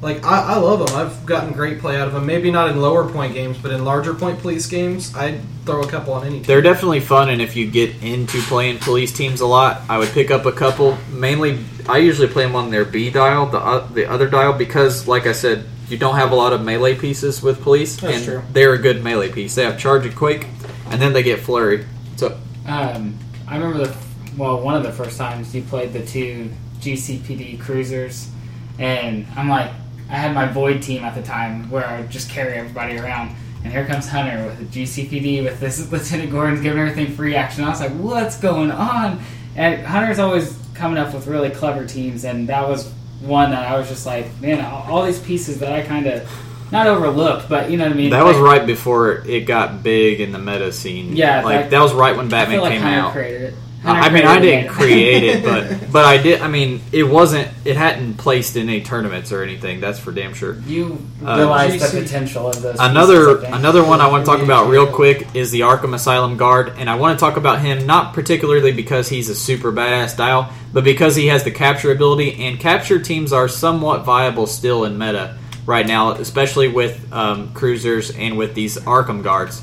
Like 0.00 0.24
I, 0.24 0.54
I 0.54 0.56
love 0.58 0.86
them. 0.86 0.96
I've 0.96 1.26
gotten 1.26 1.52
great 1.52 1.80
play 1.80 1.96
out 2.00 2.06
of 2.06 2.14
them. 2.14 2.24
Maybe 2.24 2.50
not 2.52 2.70
in 2.70 2.80
lower 2.80 3.08
point 3.10 3.34
games, 3.34 3.58
but 3.58 3.72
in 3.72 3.84
larger 3.84 4.14
point 4.14 4.38
police 4.38 4.66
games, 4.66 5.12
I'd 5.16 5.40
throw 5.64 5.82
a 5.82 5.88
couple 5.88 6.12
on 6.14 6.24
any 6.24 6.36
team. 6.36 6.42
They're 6.44 6.62
definitely 6.62 7.00
fun, 7.00 7.30
and 7.30 7.42
if 7.42 7.56
you 7.56 7.68
get 7.68 8.00
into 8.02 8.40
playing 8.42 8.78
police 8.78 9.12
teams 9.12 9.40
a 9.40 9.46
lot, 9.46 9.82
I 9.88 9.98
would 9.98 10.10
pick 10.10 10.30
up 10.30 10.46
a 10.46 10.52
couple. 10.52 10.96
Mainly, 11.10 11.58
I 11.88 11.98
usually 11.98 12.28
play 12.28 12.44
them 12.44 12.54
on 12.54 12.70
their 12.70 12.84
B 12.84 13.10
dial, 13.10 13.46
the 13.46 13.58
uh, 13.58 13.86
the 13.88 14.08
other 14.08 14.28
dial, 14.28 14.52
because, 14.52 15.08
like 15.08 15.26
I 15.26 15.32
said, 15.32 15.64
you 15.88 15.98
don't 15.98 16.14
have 16.14 16.30
a 16.30 16.36
lot 16.36 16.52
of 16.52 16.62
melee 16.64 16.94
pieces 16.94 17.42
with 17.42 17.60
police, 17.60 17.96
That's 17.96 18.16
and 18.18 18.24
true. 18.24 18.42
they're 18.52 18.74
a 18.74 18.78
good 18.78 19.02
melee 19.02 19.32
piece. 19.32 19.56
They 19.56 19.64
have 19.64 19.80
charge 19.80 20.06
and 20.06 20.14
quake, 20.14 20.46
and 20.90 21.02
then 21.02 21.12
they 21.12 21.24
get 21.24 21.40
flurry. 21.40 21.84
So 22.16 22.38
Um, 22.66 23.18
I 23.48 23.56
remember 23.56 23.84
the 23.84 23.96
well, 24.36 24.60
one 24.60 24.76
of 24.76 24.84
the 24.84 24.92
first 24.92 25.18
times 25.18 25.52
you 25.56 25.62
played 25.62 25.92
the 25.92 26.06
two 26.06 26.50
GCPD 26.78 27.58
cruisers, 27.60 28.30
and 28.78 29.26
I'm 29.36 29.48
like, 29.48 29.72
I 30.10 30.14
had 30.16 30.34
my 30.34 30.46
void 30.46 30.82
team 30.82 31.04
at 31.04 31.14
the 31.14 31.22
time 31.22 31.68
where 31.70 31.86
I 31.86 32.00
would 32.00 32.10
just 32.10 32.30
carry 32.30 32.54
everybody 32.54 32.96
around, 32.98 33.34
and 33.64 33.72
here 33.72 33.84
comes 33.86 34.08
Hunter 34.08 34.44
with 34.46 34.60
a 34.60 34.64
GCPD 34.64 35.44
with 35.44 35.60
this 35.60 35.90
Lieutenant 35.92 36.30
Gordon's 36.30 36.60
giving 36.62 36.80
everything 36.80 37.14
free 37.14 37.34
action. 37.34 37.64
I 37.64 37.68
was 37.70 37.80
like, 37.80 37.92
what's 37.92 38.38
going 38.38 38.70
on? 38.70 39.20
And 39.56 39.84
Hunter's 39.84 40.18
always 40.18 40.58
coming 40.74 40.98
up 40.98 41.12
with 41.12 41.26
really 41.26 41.50
clever 41.50 41.84
teams, 41.84 42.24
and 42.24 42.48
that 42.48 42.66
was 42.68 42.90
one 43.20 43.50
that 43.50 43.66
I 43.70 43.76
was 43.76 43.88
just 43.88 44.06
like, 44.06 44.26
man, 44.40 44.64
all, 44.64 44.84
all 44.98 45.04
these 45.04 45.18
pieces 45.18 45.58
that 45.58 45.72
I 45.72 45.82
kind 45.82 46.06
of 46.06 46.30
not 46.70 46.86
overlooked, 46.86 47.48
but 47.48 47.70
you 47.70 47.76
know 47.76 47.84
what 47.84 47.92
I 47.92 47.96
mean. 47.96 48.10
that 48.10 48.24
was 48.24 48.36
right 48.36 48.64
before 48.66 49.24
it 49.26 49.40
got 49.46 49.82
big 49.82 50.20
in 50.20 50.32
the 50.32 50.38
meta 50.38 50.70
scene. 50.70 51.16
Yeah, 51.16 51.42
like 51.42 51.62
that- 51.62 51.70
that 51.70 51.80
was 51.80 51.92
right 51.94 52.16
when 52.16 52.28
Batman 52.28 52.60
like 52.60 52.72
came 52.72 52.82
Hunter 52.82 53.00
out. 53.00 53.12
created 53.12 53.42
it. 53.42 53.54
I 53.90 54.00
Hunter 54.00 54.14
mean, 54.14 54.26
I 54.26 54.40
didn't 54.40 54.70
create 54.70 55.22
it, 55.22 55.44
but 55.44 55.90
but 55.92 56.04
I 56.04 56.18
did. 56.18 56.40
I 56.40 56.48
mean, 56.48 56.80
it 56.92 57.04
wasn't. 57.04 57.48
It 57.64 57.76
hadn't 57.76 58.14
placed 58.18 58.56
in 58.56 58.68
any 58.68 58.82
tournaments 58.82 59.32
or 59.32 59.42
anything. 59.42 59.80
That's 59.80 59.98
for 59.98 60.12
damn 60.12 60.34
sure. 60.34 60.54
You 60.66 60.98
Uh, 61.24 61.36
realize 61.36 61.92
the 61.92 62.00
potential 62.00 62.48
of 62.48 62.60
those. 62.62 62.76
Another 62.78 63.36
pieces, 63.36 63.54
another 63.54 63.84
one 63.84 64.00
I 64.00 64.08
want 64.08 64.24
to 64.24 64.30
talk 64.30 64.42
about 64.42 64.68
real 64.68 64.86
quick 64.86 65.34
is 65.34 65.50
the 65.50 65.60
Arkham 65.60 65.94
Asylum 65.94 66.36
guard, 66.36 66.72
and 66.78 66.88
I 66.88 66.96
want 66.96 67.18
to 67.18 67.24
talk 67.24 67.36
about 67.36 67.60
him 67.60 67.86
not 67.86 68.14
particularly 68.14 68.72
because 68.72 69.08
he's 69.08 69.28
a 69.28 69.34
super 69.34 69.72
badass 69.72 70.16
dial, 70.16 70.52
but 70.72 70.84
because 70.84 71.16
he 71.16 71.28
has 71.28 71.44
the 71.44 71.50
capture 71.50 71.90
ability, 71.92 72.44
and 72.46 72.58
capture 72.60 72.98
teams 72.98 73.32
are 73.32 73.48
somewhat 73.48 74.04
viable 74.04 74.46
still 74.46 74.84
in 74.84 74.98
meta 74.98 75.36
right 75.66 75.86
now, 75.86 76.12
especially 76.12 76.68
with 76.68 77.12
um, 77.12 77.52
cruisers 77.52 78.10
and 78.10 78.38
with 78.38 78.54
these 78.54 78.78
Arkham 78.78 79.22
guards. 79.22 79.62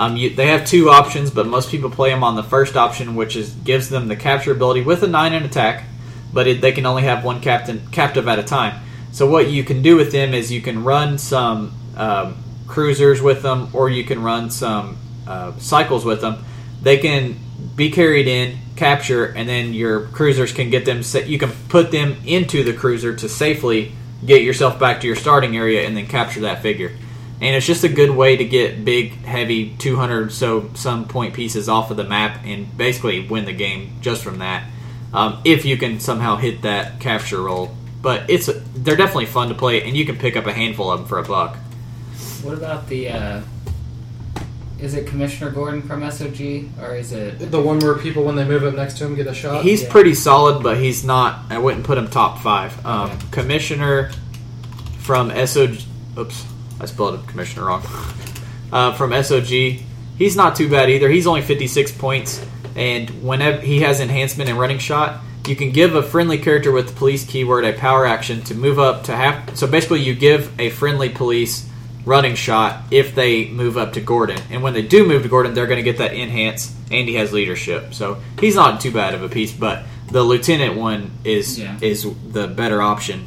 Um, 0.00 0.16
you, 0.16 0.30
they 0.30 0.46
have 0.46 0.64
two 0.64 0.88
options, 0.88 1.30
but 1.30 1.46
most 1.46 1.70
people 1.70 1.90
play 1.90 2.08
them 2.08 2.24
on 2.24 2.34
the 2.34 2.42
first 2.42 2.74
option, 2.74 3.16
which 3.16 3.36
is 3.36 3.50
gives 3.50 3.90
them 3.90 4.08
the 4.08 4.16
capture 4.16 4.50
ability 4.52 4.80
with 4.80 5.02
a 5.02 5.06
nine 5.06 5.34
in 5.34 5.42
attack, 5.42 5.84
but 6.32 6.46
it, 6.46 6.62
they 6.62 6.72
can 6.72 6.86
only 6.86 7.02
have 7.02 7.22
one 7.22 7.42
captain 7.42 7.86
captive 7.92 8.26
at 8.26 8.38
a 8.38 8.42
time. 8.42 8.80
So 9.12 9.28
what 9.28 9.50
you 9.50 9.62
can 9.62 9.82
do 9.82 9.96
with 9.96 10.10
them 10.10 10.32
is 10.32 10.50
you 10.50 10.62
can 10.62 10.84
run 10.84 11.18
some 11.18 11.74
um, 11.98 12.36
cruisers 12.66 13.20
with 13.20 13.42
them, 13.42 13.68
or 13.74 13.90
you 13.90 14.04
can 14.04 14.22
run 14.22 14.48
some 14.48 14.96
uh, 15.26 15.52
cycles 15.58 16.06
with 16.06 16.22
them. 16.22 16.44
They 16.80 16.96
can 16.96 17.36
be 17.76 17.90
carried 17.90 18.26
in, 18.26 18.56
capture, 18.76 19.26
and 19.26 19.46
then 19.46 19.74
your 19.74 20.06
cruisers 20.06 20.50
can 20.52 20.70
get 20.70 20.86
them. 20.86 21.02
sa- 21.02 21.18
You 21.18 21.38
can 21.38 21.50
put 21.68 21.90
them 21.90 22.16
into 22.24 22.64
the 22.64 22.72
cruiser 22.72 23.14
to 23.16 23.28
safely 23.28 23.92
get 24.24 24.42
yourself 24.42 24.78
back 24.80 25.02
to 25.02 25.06
your 25.06 25.16
starting 25.16 25.56
area, 25.58 25.86
and 25.86 25.94
then 25.94 26.06
capture 26.06 26.40
that 26.40 26.62
figure. 26.62 26.92
And 27.40 27.56
it's 27.56 27.66
just 27.66 27.84
a 27.84 27.88
good 27.88 28.10
way 28.10 28.36
to 28.36 28.44
get 28.44 28.84
big, 28.84 29.12
heavy, 29.24 29.74
200 29.78 30.30
so 30.30 30.70
some 30.74 31.08
point 31.08 31.32
pieces 31.32 31.68
off 31.68 31.90
of 31.90 31.96
the 31.96 32.04
map 32.04 32.44
and 32.44 32.76
basically 32.76 33.26
win 33.26 33.46
the 33.46 33.52
game 33.52 33.96
just 34.02 34.22
from 34.22 34.38
that. 34.38 34.68
Um, 35.14 35.40
if 35.44 35.64
you 35.64 35.76
can 35.76 36.00
somehow 36.00 36.36
hit 36.36 36.62
that 36.62 37.00
capture 37.00 37.42
roll, 37.42 37.74
but 38.02 38.28
it's 38.28 38.48
they're 38.74 38.96
definitely 38.96 39.26
fun 39.26 39.48
to 39.48 39.54
play, 39.54 39.82
and 39.82 39.96
you 39.96 40.06
can 40.06 40.16
pick 40.16 40.36
up 40.36 40.46
a 40.46 40.52
handful 40.52 40.90
of 40.90 41.00
them 41.00 41.08
for 41.08 41.18
a 41.18 41.24
buck. 41.24 41.56
What 42.42 42.54
about 42.54 42.88
the? 42.88 43.08
Uh, 43.08 43.42
is 44.78 44.94
it 44.94 45.06
Commissioner 45.06 45.50
Gordon 45.50 45.82
from 45.82 46.00
SOG 46.00 46.70
or 46.80 46.96
is 46.96 47.12
it? 47.12 47.50
The 47.50 47.60
one 47.60 47.80
where 47.80 47.98
people, 47.98 48.24
when 48.24 48.34
they 48.34 48.46
move 48.46 48.64
up 48.64 48.74
next 48.74 48.96
to 48.98 49.04
him, 49.04 49.14
get 49.14 49.26
a 49.26 49.34
shot. 49.34 49.62
He's 49.62 49.82
yeah. 49.82 49.92
pretty 49.92 50.14
solid, 50.14 50.62
but 50.62 50.78
he's 50.78 51.04
not. 51.04 51.44
I 51.50 51.58
wouldn't 51.58 51.84
put 51.84 51.98
him 51.98 52.08
top 52.08 52.38
five. 52.38 52.84
Um, 52.86 53.10
Okay. 53.10 53.18
Commissioner 53.30 54.10
from 54.98 55.30
SOG. 55.30 55.84
Oops, 56.16 56.46
I 56.80 56.86
spelled 56.86 57.14
it 57.14 57.26
commissioner 57.26 57.66
wrong. 57.66 57.82
Uh, 58.72 58.92
from 58.94 59.10
SOG, 59.10 59.82
he's 60.16 60.36
not 60.36 60.56
too 60.56 60.68
bad 60.68 60.90
either. 60.90 61.08
He's 61.08 61.26
only 61.26 61.42
56 61.42 61.92
points, 61.92 62.44
and 62.76 63.10
whenever 63.22 63.60
he 63.60 63.80
has 63.80 64.00
enhancement 64.00 64.48
and 64.48 64.58
running 64.58 64.78
shot, 64.78 65.20
you 65.46 65.56
can 65.56 65.70
give 65.72 65.94
a 65.94 66.02
friendly 66.02 66.38
character 66.38 66.70
with 66.70 66.88
the 66.88 66.92
police 66.94 67.24
keyword 67.24 67.64
a 67.64 67.72
power 67.72 68.06
action 68.06 68.42
to 68.42 68.54
move 68.54 68.78
up 68.78 69.04
to 69.04 69.16
half. 69.16 69.56
So 69.56 69.66
basically, 69.66 70.00
you 70.02 70.14
give 70.14 70.58
a 70.60 70.70
friendly 70.70 71.08
police 71.08 71.68
running 72.04 72.34
shot 72.34 72.82
if 72.90 73.14
they 73.14 73.48
move 73.48 73.76
up 73.76 73.92
to 73.94 74.00
Gordon, 74.00 74.38
and 74.50 74.62
when 74.62 74.72
they 74.74 74.82
do 74.82 75.06
move 75.06 75.22
to 75.24 75.28
Gordon, 75.28 75.52
they're 75.54 75.66
going 75.66 75.78
to 75.78 75.82
get 75.82 75.98
that 75.98 76.14
enhance, 76.14 76.74
and 76.90 77.08
he 77.08 77.16
has 77.16 77.32
leadership. 77.32 77.92
So 77.92 78.18
he's 78.38 78.54
not 78.54 78.80
too 78.80 78.90
bad 78.92 79.14
of 79.14 79.22
a 79.22 79.28
piece, 79.28 79.52
but 79.52 79.84
the 80.10 80.22
lieutenant 80.22 80.76
one 80.76 81.10
is 81.24 81.58
Yeah. 81.58 81.76
is 81.80 82.06
the 82.32 82.46
better 82.46 82.80
option. 82.80 83.26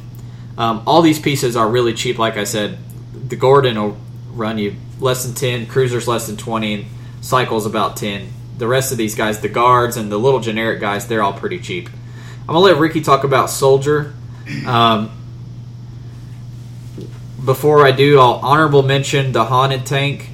Um, 0.56 0.82
all 0.86 1.02
these 1.02 1.18
pieces 1.18 1.56
are 1.56 1.68
really 1.68 1.94
cheap. 1.94 2.18
Like 2.18 2.36
I 2.36 2.44
said, 2.44 2.78
the 3.26 3.36
Gordon 3.36 3.80
will 3.80 3.96
run 4.32 4.58
you 4.58 4.76
less 5.00 5.24
than 5.24 5.34
ten, 5.34 5.66
cruisers 5.66 6.06
less 6.06 6.26
than 6.26 6.36
twenty, 6.36 6.74
and 6.74 6.84
cycles 7.20 7.66
about 7.66 7.96
ten. 7.96 8.28
The 8.58 8.66
rest 8.66 8.92
of 8.92 8.98
these 8.98 9.14
guys, 9.14 9.40
the 9.40 9.48
guards 9.48 9.96
and 9.96 10.10
the 10.12 10.18
little 10.18 10.40
generic 10.40 10.80
guys, 10.80 11.08
they're 11.08 11.22
all 11.22 11.32
pretty 11.32 11.58
cheap. 11.58 11.88
I'm 12.40 12.48
gonna 12.48 12.60
let 12.60 12.76
Ricky 12.76 13.00
talk 13.00 13.24
about 13.24 13.50
Soldier. 13.50 14.14
Um, 14.66 15.10
before 17.44 17.84
I 17.84 17.92
do, 17.92 18.18
I'll 18.18 18.40
honorable 18.42 18.82
mention 18.82 19.32
the 19.32 19.44
Haunted 19.44 19.86
Tank 19.86 20.28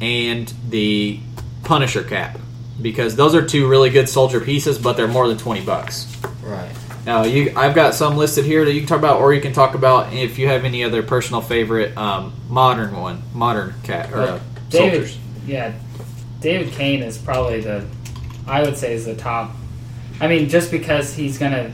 and 0.00 0.52
the 0.68 1.20
Punisher 1.64 2.02
Cap 2.02 2.38
because 2.80 3.16
those 3.16 3.34
are 3.34 3.44
two 3.44 3.68
really 3.68 3.90
good 3.90 4.08
soldier 4.08 4.40
pieces, 4.40 4.78
but 4.78 4.96
they're 4.96 5.08
more 5.08 5.26
than 5.28 5.38
twenty 5.38 5.64
bucks. 5.64 6.06
Right. 6.42 6.70
Now, 7.06 7.22
you, 7.22 7.52
I've 7.54 7.74
got 7.74 7.94
some 7.94 8.16
listed 8.16 8.44
here 8.44 8.64
that 8.64 8.72
you 8.72 8.80
can 8.80 8.88
talk 8.88 8.98
about, 8.98 9.20
or 9.20 9.32
you 9.32 9.40
can 9.40 9.52
talk 9.52 9.74
about 9.76 10.12
if 10.12 10.38
you 10.38 10.48
have 10.48 10.64
any 10.64 10.82
other 10.82 11.02
personal 11.04 11.40
favorite 11.40 11.96
um, 11.96 12.32
modern 12.48 12.96
one, 12.96 13.22
modern 13.32 13.74
cat 13.84 14.12
or 14.12 14.18
uh, 14.22 14.40
David, 14.70 15.06
soldiers. 15.06 15.18
yeah, 15.46 15.72
David 16.40 16.72
Cain 16.72 17.02
is 17.04 17.16
probably 17.16 17.60
the, 17.60 17.86
I 18.48 18.62
would 18.62 18.76
say 18.76 18.92
is 18.92 19.04
the 19.06 19.14
top. 19.14 19.52
I 20.20 20.26
mean, 20.26 20.48
just 20.48 20.72
because 20.72 21.14
he's 21.14 21.38
gonna, 21.38 21.70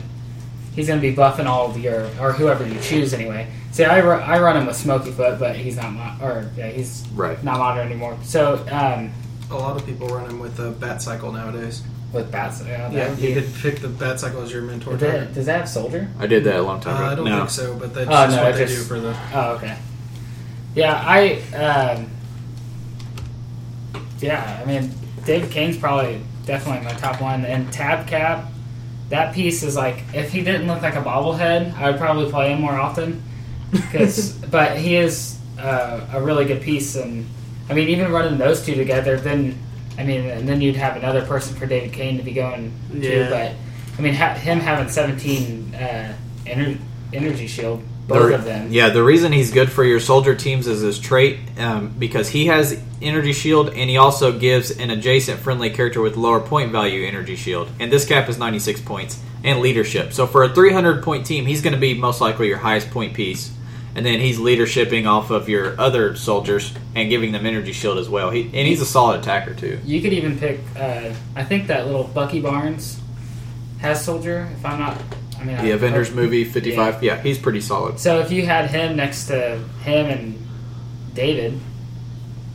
he's 0.75 0.87
gonna 0.89 1.01
be 1.01 1.15
buffing 1.15 1.47
all 1.47 1.71
of 1.71 1.79
your 1.79 2.05
or 2.21 2.33
whoever 2.33 2.67
you 2.67 2.79
choose 2.81 3.15
anyway. 3.15 3.51
See, 3.71 3.85
I, 3.85 4.01
I 4.01 4.39
run 4.39 4.59
him 4.59 4.67
with 4.67 4.77
Smoky 4.77 5.13
Foot, 5.13 5.39
but 5.39 5.57
he's 5.57 5.77
not 5.77 5.93
mo- 5.95 6.17
or 6.21 6.51
yeah, 6.59 6.69
he's 6.69 7.07
Right. 7.15 7.43
not 7.43 7.59
modern 7.59 7.87
anymore. 7.87 8.19
So 8.23 8.57
um, 8.71 9.11
a 9.51 9.55
lot 9.57 9.77
of 9.81 9.87
people 9.87 10.09
run 10.09 10.29
him 10.29 10.39
with 10.41 10.59
a 10.61 10.73
bat 10.73 11.01
cycle 11.01 11.33
nowadays. 11.33 11.83
With 12.13 12.31
bats, 12.31 12.63
yeah, 12.67 12.89
that 12.89 12.93
Yeah, 12.93 13.09
would 13.09 13.19
you 13.21 13.35
be- 13.35 13.41
could 13.41 13.55
pick 13.63 13.81
the 13.81 13.89
bat 13.89 14.21
cycle 14.21 14.43
as 14.43 14.53
your 14.53 14.61
mentor. 14.63 14.93
Does 14.93 15.01
that, 15.01 15.11
target. 15.13 15.35
does 15.35 15.47
that 15.47 15.59
have 15.61 15.69
soldier? 15.69 16.09
I 16.19 16.27
did 16.27 16.45
that 16.45 16.57
a 16.57 16.63
long 16.63 16.79
Uh, 16.81 16.83
time 16.83 16.97
ago. 16.97 17.05
I 17.07 17.15
don't 17.15 17.25
no. 17.25 17.39
think 17.39 17.51
so, 17.51 17.75
but 17.75 17.95
that's 17.95 18.07
Oh, 18.11 18.13
just 18.27 18.37
no, 18.37 18.43
what 18.43 18.51
it 18.53 18.55
they 18.59 18.65
just- 18.67 18.77
do 18.77 18.83
for 18.83 19.01
the. 19.01 19.17
Oh, 19.35 19.53
okay. 19.53 19.75
Yeah, 20.75 21.03
I. 21.07 21.39
Um, 21.57 22.07
yeah, 24.21 24.61
I 24.63 24.65
mean, 24.67 24.93
David 25.25 25.51
Cain's 25.51 25.77
probably 25.77 26.21
definitely 26.47 26.85
my 26.85 26.93
top 26.93 27.21
one. 27.21 27.45
And 27.45 27.73
Tab 27.73 28.07
Cap, 28.07 28.47
that 29.09 29.35
piece 29.35 29.63
is 29.63 29.77
like, 29.77 30.03
if 30.15 30.33
he 30.33 30.43
didn't 30.43 30.67
look 30.67 30.83
like 30.83 30.95
a 30.97 31.03
bobblehead, 31.03 31.77
I 31.79 31.91
would 31.91 31.99
probably 31.99 32.31
play 32.31 32.53
him 32.53 32.61
more 32.61 32.79
often. 32.79 33.23
'Cause- 33.93 34.33
but 34.51 34.77
he 34.77 34.97
is 34.97 35.37
uh, 35.59 36.01
a 36.13 36.21
really 36.21 36.45
good 36.45 36.61
piece. 36.61 36.95
And, 36.97 37.27
I 37.71 37.75
mean, 37.75 37.89
even 37.89 38.11
running 38.13 38.39
those 38.39 38.65
two 38.65 38.75
together, 38.75 39.17
then, 39.19 39.59
I 40.03 40.05
mean, 40.05 40.27
and 40.27 40.49
then 40.49 40.61
you'd 40.61 40.77
have 40.77 40.97
another 40.97 41.25
person 41.25 41.55
for 41.55 41.65
David 41.67 41.93
Cain 41.93 42.17
to 42.17 42.25
be 42.25 42.33
going 42.33 42.73
Yeah. 42.93 43.25
to. 43.25 43.31
But, 43.31 43.53
I 43.99 44.03
mean, 44.03 44.15
ha- 44.15 44.35
him 44.35 44.59
having 44.59 44.89
17 44.89 45.75
uh, 45.75 46.13
ener- 46.45 46.79
energy 47.13 47.47
shield, 47.47 47.83
both 48.09 48.29
The- 48.31 48.35
of 48.35 48.45
them. 48.45 48.67
Yeah, 48.73 48.89
the 48.89 49.03
reason 49.05 49.31
he's 49.33 49.53
good 49.53 49.71
for 49.71 49.85
your 49.85 50.01
soldier 50.01 50.35
teams 50.35 50.67
is 50.67 50.81
his 50.81 50.99
trait 50.99 51.39
um, 51.59 51.95
because 51.99 52.29
he 52.31 52.47
has 52.47 52.77
energy 53.01 53.33
shield 53.33 53.69
and 53.69 53.89
he 53.89 53.97
also 53.97 54.33
gives 54.37 54.73
an 54.73 54.91
adjacent 54.91 55.39
friendly 55.39 55.71
character 55.71 56.01
with 56.01 56.17
lower 56.17 56.41
point 56.41 56.73
value 56.73 57.07
energy 57.07 57.37
shield. 57.37 57.69
And 57.79 57.93
this 57.93 58.05
cap 58.05 58.29
is 58.29 58.39
96 58.39 58.81
points 58.81 59.21
and 59.45 59.61
leadership. 59.61 60.13
So 60.13 60.27
for 60.27 60.43
a 60.43 60.49
300 60.49 61.03
point 61.05 61.27
team, 61.27 61.47
he's 61.47 61.63
going 61.63 61.75
to 61.75 61.81
be 61.81 61.95
most 61.95 62.21
likely 62.21 62.49
your 62.49 62.59
highest 62.59 62.91
point 62.91 63.15
piece. 63.15 63.51
And 63.95 64.05
then 64.07 64.21
he's 64.21 64.39
leadershiping 64.39 65.07
off 65.07 65.31
of 65.31 65.49
your 65.49 65.79
other 65.81 66.17
soldiers 66.17 66.73
and 66.95 67.09
giving 67.11 67.33
them 67.33 67.45
energy 67.47 67.73
shield 67.73 67.99
as 67.99 68.09
well. 68.09 68.31
He 68.31 68.43
and 68.43 68.67
he's 68.67 68.81
a 68.81 68.87
solid 68.87 69.21
attacker 69.21 69.55
too. 69.55 69.79
You 69.85 70.01
could 70.01 70.13
even 70.13 70.39
pick. 70.39 70.61
Uh, 70.77 71.13
I 71.37 71.45
think 71.45 71.67
that 71.67 71.87
little 71.87 72.05
Bucky 72.05 72.41
Barnes 72.41 73.01
has 73.81 74.05
soldier. 74.05 74.49
If 74.57 74.65
I'm 74.65 74.79
not, 74.79 74.97
I 75.39 75.45
mean, 75.45 75.57
The 75.57 75.63
I- 75.73 75.75
Avengers 75.75 76.11
I- 76.11 76.15
movie 76.15 76.45
fifty 76.45 76.75
five, 76.75 77.03
yeah. 77.03 77.21
he's 77.23 77.39
pretty 77.39 77.61
solid. 77.61 77.99
So 78.01 78.21
if 78.21 78.31
you 78.33 78.47
had 78.47 78.71
him 78.71 78.97
next 78.97 79.27
to 79.27 79.59
him 79.85 80.07
and 80.07 80.39
David, 81.15 81.59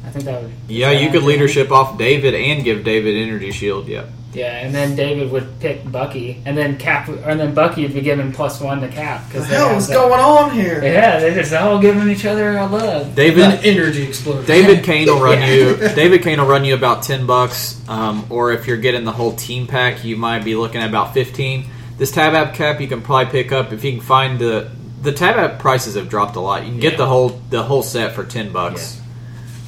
I 0.06 0.10
think 0.10 0.26
that 0.26 0.42
would. 0.42 0.52
Yeah, 0.68 0.92
you 0.92 1.10
could 1.12 1.24
leadership 1.24 1.72
off 1.72 1.98
David 1.98 2.34
and 2.34 2.64
give 2.64 2.84
David 2.84 3.16
energy 3.16 3.52
shield. 3.52 3.88
Yeah, 3.88 4.06
Yeah, 4.38 4.58
and 4.60 4.74
then 4.76 4.96
David 4.96 5.32
would 5.32 5.60
pick 5.60 5.90
Bucky, 5.92 6.42
and 6.46 6.56
then 6.56 6.78
Cap, 6.78 7.08
and 7.10 7.40
then 7.40 7.54
Bucky 7.56 7.82
would 7.84 7.94
be 7.94 8.02
given 8.02 8.32
plus 8.32 8.62
one 8.62 8.82
to 8.82 8.88
Cap 8.88 9.24
The 9.28 9.34
because 9.40 9.48
hell 9.48 9.76
is 9.76 9.88
going 9.88 10.20
on 10.20 10.52
here? 10.52 10.84
Yeah, 10.84 11.20
they're 11.20 11.34
just 11.34 11.52
all 11.54 11.80
giving 11.82 12.08
each 12.10 12.24
other 12.26 12.56
a 12.58 12.68
love. 12.68 13.16
David. 13.16 13.40
Then 13.40 13.66
energy 13.66 14.04
explosion. 14.04 14.46
David 14.46 14.84
Cain 14.84 15.08
will 15.08 15.20
run 15.20 15.40
Yeah. 15.40 15.54
you. 15.54 15.76
David 15.96 16.22
Cain 16.22 16.40
will 16.40 16.48
run 16.48 16.66
you 16.66 16.76
about 16.76 17.02
ten 17.02 17.26
bucks, 17.26 17.82
um, 17.90 18.26
or 18.30 18.52
if 18.52 18.68
you're 18.68 18.78
getting 18.78 19.06
the 19.06 19.12
whole 19.12 19.34
team 19.36 19.66
pack, 19.66 20.04
you 20.06 20.16
might 20.18 20.44
be 20.46 20.56
looking 20.56 20.82
at 20.82 20.90
about 20.90 21.14
fifteen. 21.16 21.66
This 21.98 22.12
tab 22.12 22.36
app 22.36 22.54
cap 22.54 22.80
you 22.80 22.88
can 22.88 23.02
probably 23.02 23.32
pick 23.32 23.52
up 23.52 23.74
if 23.74 23.84
you 23.84 23.92
can 23.94 24.02
find 24.02 24.38
the 24.38 24.70
the 25.02 25.12
tab 25.14 25.36
app 25.38 25.58
prices 25.60 25.96
have 25.96 26.10
dropped 26.10 26.36
a 26.36 26.40
lot. 26.40 26.64
You 26.64 26.70
can 26.70 26.80
get 26.80 26.92
Yeah. 26.92 26.98
the 26.98 27.06
whole 27.08 27.42
the 27.50 27.64
whole 27.64 27.82
set 27.82 28.14
for 28.14 28.24
ten 28.24 28.52
bucks 28.52 29.02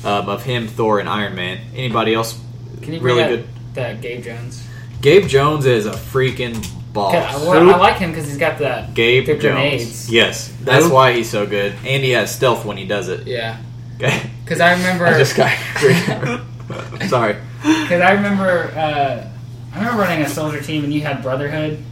um, 0.05 0.29
of 0.29 0.43
him, 0.43 0.67
Thor, 0.67 0.99
and 0.99 1.09
Iron 1.09 1.33
Man. 1.33 1.57
Anybody 1.75 2.13
else? 2.13 2.39
Can 2.83 2.93
you 2.93 2.99
bring 2.99 3.15
really 3.17 3.23
up 3.23 3.29
good? 3.31 3.47
That 3.79 4.01
Gabe 4.01 4.23
Jones? 4.23 4.65
Gabe 5.01 5.27
Jones 5.27 5.65
is 5.65 5.85
a 5.85 5.91
freaking 5.91 6.55
boss. 6.93 7.13
I, 7.15 7.37
well, 7.47 7.69
I 7.73 7.77
like 7.77 7.97
him 7.97 8.11
because 8.11 8.27
he's 8.27 8.37
got 8.37 8.57
that 8.59 8.93
Gabe 8.93 9.25
the 9.25 9.33
Jones. 9.33 9.43
grenades. 9.43 10.11
Yes, 10.11 10.53
that's 10.61 10.85
Who? 10.85 10.93
why 10.93 11.13
he's 11.13 11.29
so 11.29 11.45
good, 11.45 11.73
and 11.85 12.03
he 12.03 12.11
has 12.11 12.33
stealth 12.35 12.65
when 12.65 12.77
he 12.77 12.85
does 12.85 13.07
it. 13.09 13.25
Yeah, 13.27 13.57
Okay. 13.95 14.29
because 14.43 14.59
I 14.61 14.73
remember. 14.73 15.05
I 15.05 15.17
just 15.17 15.35
got. 15.35 15.51
Sorry. 17.09 17.35
Because 17.61 18.01
I 18.01 18.11
remember, 18.11 18.71
uh, 18.75 19.27
I 19.73 19.77
remember 19.77 20.01
running 20.01 20.23
a 20.25 20.29
soldier 20.29 20.61
team, 20.61 20.83
and 20.83 20.93
you 20.93 21.01
had 21.01 21.21
Brotherhood, 21.21 21.83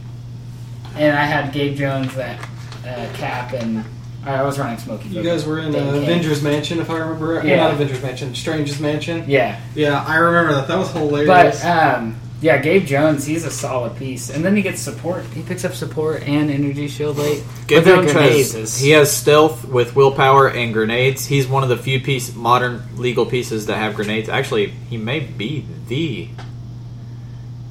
and 0.96 1.16
I 1.16 1.24
had 1.24 1.52
Gabe 1.52 1.76
Jones, 1.76 2.14
that 2.14 2.40
uh, 2.86 3.06
Cap, 3.14 3.52
and 3.52 3.84
I 4.28 4.42
was 4.42 4.58
running 4.58 4.78
Smokey. 4.78 5.08
You 5.08 5.22
guys 5.22 5.46
were 5.46 5.58
in 5.60 5.74
uh, 5.74 5.78
Avengers 5.78 6.42
Mansion, 6.42 6.80
if 6.80 6.90
I 6.90 6.98
remember 6.98 7.34
right. 7.34 7.46
Yeah. 7.46 7.56
Not 7.64 7.72
Avengers 7.74 8.02
Mansion, 8.02 8.34
Strange's 8.34 8.78
Mansion. 8.80 9.24
Yeah, 9.26 9.58
Yeah, 9.74 10.04
I 10.06 10.16
remember 10.16 10.54
that. 10.54 10.68
That 10.68 10.76
was 10.78 10.92
but 10.92 10.98
hilarious. 11.00 11.64
um, 11.64 12.16
yeah, 12.40 12.58
Gabe 12.58 12.84
Jones, 12.86 13.24
he's 13.26 13.44
a 13.44 13.50
solid 13.50 13.96
piece, 13.96 14.30
and 14.30 14.44
then 14.44 14.54
he 14.54 14.62
gets 14.62 14.80
support. 14.80 15.24
He 15.34 15.42
picks 15.42 15.64
up 15.64 15.74
support 15.74 16.22
and 16.22 16.50
energy 16.52 16.86
shield 16.86 17.16
late. 17.16 17.42
Gabe 17.66 17.84
Jones 17.84 18.12
has, 18.12 18.54
is- 18.54 18.78
he 18.78 18.90
has 18.90 19.10
stealth 19.10 19.64
with 19.64 19.96
willpower 19.96 20.48
and 20.48 20.72
grenades. 20.72 21.26
He's 21.26 21.48
one 21.48 21.62
of 21.64 21.68
the 21.68 21.76
few 21.76 21.98
piece 22.00 22.34
modern 22.34 22.82
legal 22.96 23.26
pieces 23.26 23.66
that 23.66 23.76
have 23.78 23.94
grenades. 23.96 24.28
Actually, 24.28 24.68
he 24.68 24.96
may 24.96 25.20
be 25.20 25.64
the. 25.88 26.28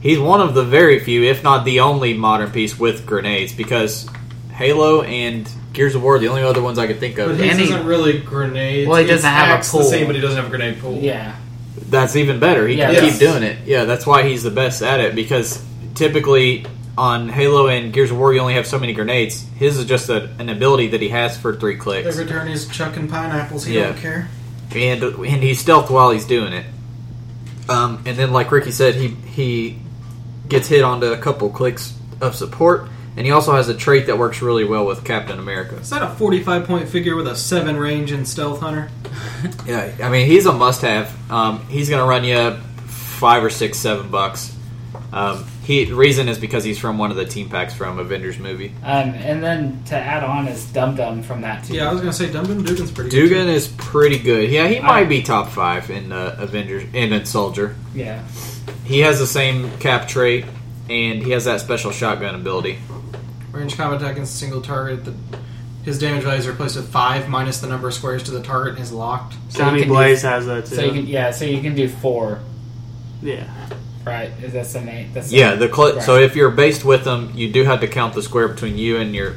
He's 0.01 0.19
one 0.19 0.41
of 0.41 0.53
the 0.53 0.63
very 0.63 0.99
few, 0.99 1.23
if 1.23 1.43
not 1.43 1.65
the 1.65 1.79
only 1.79 2.13
modern 2.13 2.51
piece 2.51 2.77
with 2.77 3.05
grenades, 3.05 3.53
because 3.53 4.07
Halo 4.51 5.01
and 5.01 5.49
Gears 5.77 5.93
of 5.95 6.01
War 6.03 6.17
the 6.19 6.27
only 6.27 6.41
other 6.41 6.61
ones 6.61 6.77
I 6.79 6.87
could 6.87 6.99
think 6.99 7.15
but 7.17 7.29
of. 7.29 7.37
his 7.37 7.51
and 7.51 7.59
he- 7.59 7.65
isn't 7.65 7.85
really 7.85 8.17
grenades. 8.19 8.87
Well, 8.89 8.97
he 8.97 9.03
doesn't 9.05 9.17
It's 9.17 9.25
have 9.25 9.49
a 9.49 9.51
axe 9.53 9.71
pool. 9.71 9.81
the 9.81 9.85
same, 9.85 10.07
but 10.07 10.15
he 10.15 10.21
doesn't 10.21 10.35
have 10.37 10.47
a 10.47 10.49
grenade 10.49 10.79
pool. 10.81 10.97
Yeah, 10.99 11.33
That's 11.89 12.15
even 12.17 12.39
better. 12.39 12.67
He 12.67 12.75
Yeah. 12.75 12.87
can 12.93 13.03
Yes. 13.05 13.11
keep 13.19 13.29
doing 13.29 13.43
it. 13.43 13.59
Yeah, 13.65 13.85
that's 13.85 14.05
why 14.05 14.23
he's 14.27 14.41
the 14.43 14.49
best 14.51 14.81
at 14.81 14.99
it. 14.99 15.15
Because 15.15 15.61
typically 15.95 16.65
on 16.97 17.29
Halo 17.29 17.67
and 17.67 17.93
Gears 17.93 18.09
of 18.11 18.17
War, 18.17 18.33
you 18.33 18.39
only 18.41 18.55
have 18.55 18.65
so 18.67 18.79
many 18.79 18.91
grenades. 18.93 19.45
His 19.57 19.77
is 19.77 19.85
just 19.85 20.09
a, 20.09 20.29
an 20.39 20.49
ability 20.49 20.87
that 20.89 21.01
he 21.01 21.09
has 21.09 21.37
for 21.37 21.55
three 21.55 21.75
clicks. 21.77 22.07
Every 22.07 22.25
turn 22.25 22.47
he's 22.47 22.67
chucking 22.67 23.07
pineapples. 23.07 23.65
He 23.65 23.75
Yeah. 23.75 23.83
don't 23.83 24.01
care. 24.01 24.27
and 24.75 25.01
and 25.03 25.43
he's 25.43 25.59
stealth 25.59 25.89
while 25.89 26.09
he's 26.09 26.25
doing 26.25 26.51
it. 26.53 26.65
Um, 27.69 27.99
and 28.05 28.17
then, 28.17 28.31
like 28.33 28.51
Ricky 28.51 28.71
said, 28.71 28.95
he 28.95 29.07
he 29.25 29.77
gets 30.49 30.67
hit 30.67 30.83
onto 30.83 31.07
a 31.07 31.17
couple 31.17 31.49
clicks 31.49 31.93
of 32.21 32.35
support, 32.35 32.87
and 33.17 33.25
he 33.25 33.31
also 33.31 33.51
has 33.53 33.67
a 33.67 33.73
trait 33.75 34.05
that 34.05 34.17
works 34.17 34.41
really 34.41 34.63
well 34.63 34.85
with 34.85 35.03
Captain 35.03 35.37
America. 35.39 35.75
Is 35.75 35.89
that 35.89 36.01
a 36.03 36.07
45 36.15 36.65
point 36.65 36.87
figure 36.87 37.15
with 37.17 37.27
a 37.27 37.35
7 37.35 37.75
range 37.75 38.11
and 38.11 38.25
Stealth 38.27 38.61
Hunter? 38.61 38.89
Yeah, 39.67 39.93
I 40.01 40.09
mean 40.09 40.25
he's 40.27 40.45
a 40.45 40.53
must-have. 40.53 41.13
Um, 41.31 41.65
he's 41.67 41.89
going 41.89 42.01
to 42.01 42.07
run 42.09 42.23
you 42.23 42.53
five 42.87 43.43
or 43.43 43.49
six, 43.49 43.77
seven 43.77 44.09
bucks. 44.09 44.55
Um, 45.11 45.45
he 45.63 45.91
reason 45.91 46.27
is 46.29 46.37
because 46.39 46.63
he's 46.63 46.79
from 46.79 46.97
one 46.97 47.11
of 47.11 47.17
the 47.17 47.25
team 47.25 47.49
packs 47.49 47.73
from 47.73 47.99
Avengers 47.99 48.39
movie. 48.39 48.73
um, 48.83 49.09
and 49.09 49.43
then 49.43 49.83
to 49.85 49.95
add 49.95 50.23
on 50.23 50.47
is 50.47 50.65
Dum 50.71 50.95
Dum 50.95 51.21
from 51.23 51.41
that 51.41 51.65
too. 51.65 51.73
Yeah, 51.75 51.89
I 51.89 51.91
was 51.91 52.01
going 52.01 52.11
to 52.11 52.17
say 52.17 52.31
Dum 52.31 52.45
Dum 52.47 52.63
Dugan's 52.63 52.91
pretty 52.91 53.09
good. 53.09 53.15
Dugan 53.29 53.47
is 53.49 53.67
pretty 53.67 54.17
good. 54.19 54.49
Yeah, 54.49 54.67
he 54.67 54.79
I- 54.79 54.87
might 54.87 55.09
be 55.09 55.21
top 55.21 55.49
five 55.49 55.89
in 55.91 56.11
uh, 56.11 56.35
Avengers 56.39 56.83
and 56.93 57.13
in 57.13 57.25
Soldier. 57.25 57.75
yeah. 57.93 58.23
He 58.85 58.99
has 58.99 59.19
the 59.19 59.27
same 59.27 59.69
cap 59.79 60.07
trait, 60.07 60.45
and 60.89 61.21
he 61.23 61.31
has 61.31 61.45
that 61.45 61.61
special 61.61 61.91
shotgun 61.91 62.35
ability. 62.35 62.79
Range 63.51 63.75
combat 63.75 64.01
attack 64.01 64.13
against 64.13 64.35
a 64.35 64.37
single 64.37 64.61
target. 64.61 65.05
The, 65.05 65.13
his 65.83 65.97
damage 65.99 66.23
value 66.23 66.39
is 66.39 66.47
replaced 66.47 66.75
with 66.75 66.89
5 66.89 67.29
minus 67.29 67.59
the 67.61 67.67
number 67.67 67.87
of 67.87 67.93
squares 67.93 68.23
to 68.23 68.31
the 68.31 68.41
target 68.43 68.75
and 68.75 68.83
is 68.83 68.91
locked. 68.91 69.33
So 69.49 69.59
you 69.59 69.65
Johnny 69.65 69.79
can 69.79 69.87
do- 69.87 69.93
Blaze 69.93 70.21
has 70.23 70.45
that 70.45 70.65
too. 70.65 70.75
So 70.75 70.81
you 70.83 70.91
can 70.91 71.07
yeah, 71.07 71.31
so 71.31 71.45
you 71.45 71.61
can 71.61 71.75
do 71.75 71.87
four, 71.87 72.39
yeah. 73.21 73.47
right? 74.05 74.31
Is 74.43 74.53
that 74.53 74.67
the 74.67 74.81
name? 74.85 75.11
That's 75.13 75.31
Yeah, 75.31 75.55
the 75.55 75.73
cl- 75.73 75.95
right. 75.95 76.03
so 76.03 76.17
if 76.17 76.35
you're 76.35 76.51
based 76.51 76.83
with 76.83 77.03
them, 77.05 77.31
you 77.35 77.51
do 77.51 77.63
have 77.63 77.79
to 77.81 77.87
count 77.87 78.13
the 78.13 78.21
square 78.21 78.47
between 78.49 78.77
you 78.77 78.97
and 78.97 79.15
your 79.15 79.35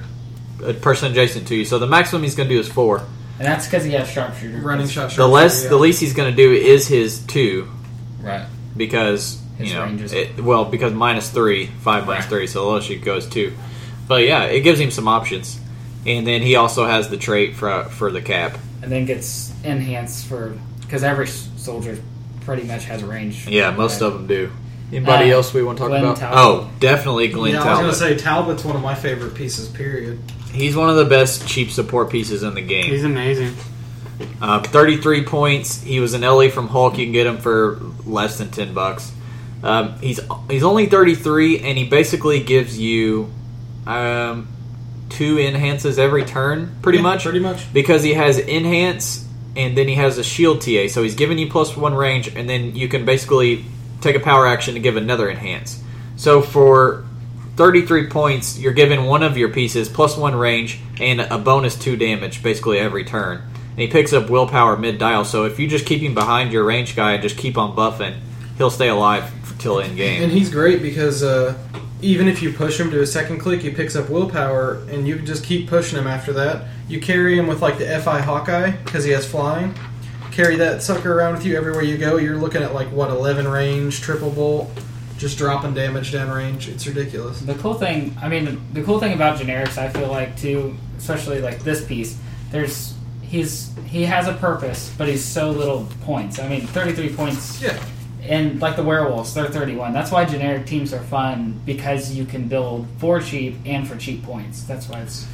a 0.64 0.74
person 0.74 1.10
adjacent 1.12 1.48
to 1.48 1.54
you. 1.54 1.64
So 1.64 1.78
the 1.78 1.86
maximum 1.86 2.22
he's 2.22 2.34
going 2.34 2.48
to 2.48 2.54
do 2.54 2.60
is 2.60 2.68
four. 2.68 2.98
and 3.38 3.46
that's 3.46 3.66
because 3.66 3.84
he 3.84 3.92
has 3.92 4.10
sharpshooter. 4.10 4.58
Running 4.58 4.88
shot. 4.88 5.12
The 5.12 5.26
less, 5.26 5.52
sharpshooter, 5.52 5.68
the 5.70 5.78
least 5.80 6.00
he's 6.00 6.12
going 6.14 6.30
to 6.30 6.36
do 6.36 6.52
is 6.52 6.86
his 6.88 7.20
two 7.20 7.70
Right. 8.20 8.44
because 8.76 9.40
His 9.60 9.70
you 9.70 9.74
know, 9.76 9.84
range 9.84 10.02
is- 10.02 10.12
it, 10.12 10.42
well, 10.42 10.64
because 10.64 10.92
minus 10.92 11.28
three, 11.30 11.66
five 11.80 12.06
minus 12.06 12.24
Right. 12.24 12.30
three, 12.30 12.46
so 12.46 12.60
the 12.60 12.66
lowest 12.66 12.90
you 12.90 12.98
go 12.98 13.20
two. 13.20 13.52
But 14.08 14.24
yeah, 14.24 14.44
it 14.44 14.60
gives 14.62 14.80
him 14.80 14.90
some 14.90 15.06
options, 15.08 15.58
and 16.06 16.26
then 16.26 16.42
he 16.42 16.56
also 16.56 16.86
has 16.86 17.08
the 17.08 17.16
trait 17.16 17.54
for 17.56 17.84
for 17.84 18.10
the 18.10 18.20
cap. 18.20 18.58
And 18.82 18.90
then 18.90 19.04
gets 19.06 19.52
enhanced 19.62 20.26
for 20.26 20.54
because 20.80 21.04
every 21.04 21.28
soldier 21.28 21.98
pretty 22.44 22.64
much 22.64 22.84
has 22.86 23.02
range. 23.04 23.46
Yeah, 23.46 23.70
most 23.70 24.00
of 24.00 24.14
them 24.14 24.26
do. 24.26 24.50
Anybody 24.92 25.30
Uh, 25.32 25.36
else 25.36 25.54
we 25.54 25.62
want 25.62 25.78
to 25.78 25.82
talk 25.82 25.90
Glenn 25.90 26.02
about? 26.02 26.16
Talbot. 26.16 26.38
Oh, 26.38 26.68
definitely 26.80 27.28
Glenn 27.28 27.52
Yeah, 27.54 27.62
I 27.62 27.70
was 27.70 27.78
going 27.98 28.16
to 28.16 28.18
say 28.18 28.24
Talbot's 28.24 28.64
one 28.64 28.74
of 28.74 28.82
my 28.82 28.96
favorite 28.96 29.34
pieces, 29.34 29.68
period. 29.68 30.18
He's 30.52 30.74
one 30.74 30.90
of 30.90 30.96
the 30.96 31.04
best 31.04 31.46
cheap 31.46 31.70
support 31.70 32.10
pieces 32.10 32.42
in 32.42 32.54
the 32.54 32.60
game. 32.60 32.86
He's 32.86 33.04
amazing. 33.04 33.54
Uh, 34.42 34.60
33 34.60 35.22
points. 35.22 35.80
He 35.82 36.00
was 36.00 36.12
an 36.14 36.22
LA 36.24 36.48
from 36.48 36.66
Hulk. 36.68 36.98
You 36.98 37.06
can 37.06 37.12
get 37.12 37.26
him 37.28 37.38
for 37.38 37.78
less 38.04 38.38
than 38.38 38.50
10 38.50 38.74
bucks. 38.74 39.12
Um, 39.62 39.98
he's 40.00 40.20
he's 40.50 40.62
only 40.62 40.86
33, 40.86 41.58
and 41.60 41.76
he 41.76 41.84
basically 41.84 42.42
gives 42.42 42.78
you 42.78 43.30
um, 43.86 44.48
two 45.10 45.38
enhances 45.38 45.98
every 45.98 46.24
turn, 46.24 46.76
pretty 46.82 46.98
Yeah, 46.98 47.02
much. 47.02 47.24
Pretty 47.24 47.40
much. 47.40 47.72
Because 47.72 48.02
he 48.02 48.14
has 48.14 48.38
enhance, 48.38 49.26
and 49.56 49.76
then 49.76 49.86
he 49.88 49.94
has 49.96 50.16
a 50.18 50.24
shield 50.24 50.62
TA. 50.62 50.88
So 50.88 51.02
he's 51.02 51.14
giving 51.14 51.38
you 51.38 51.50
plus 51.50 51.76
one 51.76 51.94
range, 51.94 52.28
and 52.34 52.48
then 52.48 52.74
you 52.74 52.88
can 52.88 53.04
basically 53.04 53.64
take 54.00 54.16
a 54.16 54.20
power 54.20 54.46
action 54.46 54.74
to 54.74 54.80
give 54.80 54.96
another 54.96 55.28
enhance. 55.30 55.82
So 56.16 56.40
for 56.40 57.04
33 57.56 58.08
points, 58.08 58.58
you're 58.58 58.72
given 58.72 59.04
one 59.04 59.22
of 59.22 59.36
your 59.36 59.50
pieces 59.50 59.88
plus 59.88 60.16
one 60.16 60.34
range 60.34 60.80
and 61.00 61.20
a 61.20 61.36
bonus 61.36 61.76
two 61.76 61.96
damage 61.96 62.42
basically 62.42 62.78
every 62.78 63.04
turn. 63.04 63.42
And 63.72 63.78
he 63.78 63.88
picks 63.88 64.12
up 64.14 64.30
willpower 64.30 64.76
mid 64.78 64.98
dial, 64.98 65.24
so 65.26 65.44
if 65.44 65.58
you 65.58 65.68
just 65.68 65.84
keep 65.84 66.00
him 66.00 66.14
behind 66.14 66.52
your 66.52 66.64
range 66.64 66.96
guy 66.96 67.12
and 67.12 67.22
just 67.22 67.36
keep 67.36 67.58
on 67.58 67.76
buffing, 67.76 68.18
he'll 68.56 68.70
stay 68.70 68.88
alive 68.88 69.30
till 69.60 69.80
end 69.80 69.96
game. 69.96 70.22
And 70.22 70.32
he's 70.32 70.50
great 70.50 70.82
because 70.82 71.22
uh, 71.22 71.56
even 72.02 72.26
if 72.28 72.42
you 72.42 72.52
push 72.52 72.78
him 72.80 72.90
to 72.90 73.02
a 73.02 73.06
second 73.06 73.38
click, 73.38 73.60
he 73.60 73.70
picks 73.70 73.94
up 73.94 74.08
willpower, 74.08 74.82
and 74.90 75.06
you 75.06 75.16
can 75.16 75.26
just 75.26 75.44
keep 75.44 75.68
pushing 75.68 75.98
him 75.98 76.06
after 76.06 76.32
that. 76.32 76.68
You 76.88 77.00
carry 77.00 77.38
him 77.38 77.46
with 77.46 77.62
like 77.62 77.78
the 77.78 77.86
FI 78.00 78.20
Hawkeye 78.20 78.70
because 78.84 79.04
he 79.04 79.12
has 79.12 79.28
flying. 79.28 79.74
Carry 80.32 80.56
that 80.56 80.82
sucker 80.82 81.12
around 81.12 81.34
with 81.34 81.46
you 81.46 81.56
everywhere 81.56 81.82
you 81.82 81.98
go. 81.98 82.16
You're 82.16 82.38
looking 82.38 82.62
at 82.62 82.74
like 82.74 82.88
what 82.88 83.10
11 83.10 83.46
range, 83.46 84.00
triple 84.00 84.30
bolt, 84.30 84.70
just 85.18 85.36
dropping 85.36 85.74
damage 85.74 86.12
down 86.12 86.30
range. 86.30 86.68
It's 86.68 86.86
ridiculous. 86.86 87.40
The 87.40 87.54
cool 87.54 87.74
thing, 87.74 88.16
I 88.20 88.28
mean, 88.28 88.60
the 88.72 88.82
cool 88.82 88.98
thing 88.98 89.12
about 89.12 89.38
generics, 89.38 89.76
I 89.76 89.88
feel 89.88 90.08
like 90.08 90.36
too, 90.36 90.76
especially 90.98 91.40
like 91.40 91.60
this 91.60 91.84
piece, 91.84 92.18
there's 92.50 92.94
he's 93.22 93.72
he 93.86 94.04
has 94.04 94.28
a 94.28 94.34
purpose, 94.34 94.92
but 94.96 95.08
he's 95.08 95.24
so 95.24 95.50
little 95.50 95.86
points. 96.02 96.38
I 96.38 96.48
mean, 96.48 96.62
33 96.62 97.14
points, 97.14 97.60
Yeah, 97.60 97.82
and 98.22 98.60
like 98.60 98.76
the 98.76 98.82
werewolves, 98.82 99.34
they're 99.34 99.48
31. 99.48 99.92
That's 99.92 100.10
why 100.10 100.24
generic 100.24 100.66
teams 100.66 100.92
are 100.92 101.02
fun 101.02 101.60
because 101.64 102.12
you 102.12 102.24
can 102.24 102.48
build 102.48 102.86
for 102.98 103.20
cheap 103.20 103.56
and 103.64 103.86
for 103.86 103.96
cheap 103.96 104.22
points. 104.22 104.64
That's 104.64 104.88
why 104.88 105.00
it's 105.00 105.26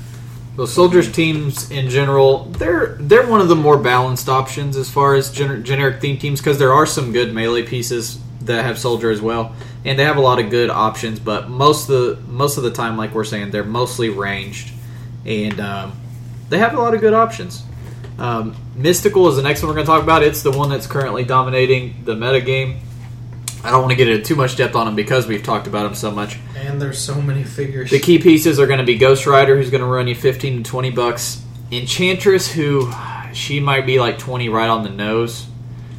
The 0.57 0.67
soldiers 0.67 1.11
teams 1.11 1.71
in 1.71 1.89
general, 1.91 2.45
they're 2.45 2.97
they're 3.01 3.27
one 3.27 3.41
of 3.41 3.49
the 3.49 3.57
more 3.57 3.79
balanced 3.79 4.29
options 4.29 4.77
as 4.77 4.91
far 4.91 5.15
as 5.15 5.35
gener- 5.35 5.63
generic 5.63 6.01
theme 6.01 6.19
teams 6.19 6.41
because 6.41 6.59
there 6.59 6.73
are 6.73 6.87
some 6.87 7.13
good 7.13 7.35
melee 7.35 7.65
pieces 7.65 8.19
that 8.43 8.65
have 8.65 8.79
soldier 8.79 9.11
as 9.11 9.21
well, 9.21 9.55
and 9.85 9.99
they 9.99 10.05
have 10.05 10.17
a 10.17 10.21
lot 10.21 10.39
of 10.39 10.51
good 10.51 10.71
options. 10.71 11.19
But 11.19 11.49
most 11.49 11.89
of 11.89 12.17
the 12.17 12.23
most 12.31 12.57
of 12.57 12.63
the 12.63 12.71
time, 12.71 12.97
like 12.97 13.15
we're 13.15 13.25
saying, 13.25 13.51
they're 13.51 13.65
mostly 13.65 14.09
ranged, 14.09 14.73
and 15.25 15.61
um, 15.61 15.93
they 16.49 16.59
have 16.59 16.75
a 16.75 16.81
lot 16.81 16.95
of 16.95 17.01
good 17.01 17.15
options. 17.15 17.63
Um, 18.19 18.57
Mystical 18.77 19.29
is 19.29 19.37
the 19.37 19.43
next 19.43 19.63
one 19.63 19.69
we're 19.69 19.75
going 19.75 19.87
to 19.87 19.91
talk 19.91 20.03
about. 20.03 20.23
It's 20.23 20.43
the 20.43 20.51
one 20.51 20.69
that's 20.69 20.87
currently 20.87 21.25
dominating 21.25 22.03
the 22.05 22.15
meta 22.15 22.41
game. 22.41 22.81
I 23.65 23.71
don't 23.71 23.81
want 23.81 23.91
to 23.93 23.97
get 23.97 24.07
into 24.09 24.23
too 24.23 24.37
much 24.37 24.57
depth 24.57 24.77
on 24.77 24.87
them 24.87 24.95
because 24.95 25.27
we've 25.27 25.43
talked 25.43 25.67
about 25.67 25.85
them 25.85 25.95
so 25.95 26.11
much. 26.11 26.39
And 26.57 26.81
there's 26.81 26.99
so 26.99 27.21
many 27.21 27.43
figures. 27.43 27.91
The 27.91 27.99
key 27.99 28.19
pieces 28.19 28.61
are 28.61 28.67
going 28.67 28.79
to 28.79 28.85
be 28.85 28.97
Ghost 28.97 29.27
Rider, 29.27 29.57
who's 29.57 29.71
going 29.71 29.81
to 29.81 29.87
run 29.87 30.07
you 30.07 30.15
15 30.15 30.63
to 30.63 30.71
20 30.71 30.91
bucks. 30.91 31.43
Enchantress, 31.73 32.53
who 32.53 32.93
she 33.33 33.59
might 33.59 33.87
be 33.87 33.99
like 33.99 34.19
20 34.19 34.51
right 34.51 34.69
on 34.69 34.85
the 34.85 34.91
nose. 34.91 35.47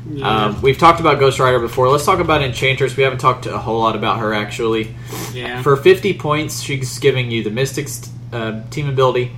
Yeah. 0.09 0.45
Um, 0.45 0.61
we've 0.61 0.77
talked 0.77 0.99
about 0.99 1.19
Ghost 1.19 1.39
Rider 1.39 1.59
before. 1.59 1.89
Let's 1.89 2.05
talk 2.05 2.19
about 2.19 2.41
Enchantress. 2.41 2.95
We 2.95 3.03
haven't 3.03 3.19
talked 3.19 3.45
a 3.47 3.57
whole 3.57 3.79
lot 3.79 3.95
about 3.95 4.19
her 4.19 4.33
actually. 4.33 4.95
yeah. 5.33 5.61
For 5.61 5.75
50 5.75 6.13
points, 6.13 6.61
she's 6.61 6.99
giving 6.99 7.31
you 7.31 7.43
the 7.43 7.49
Mystic's 7.49 8.09
uh, 8.31 8.61
team 8.69 8.87
ability, 8.87 9.33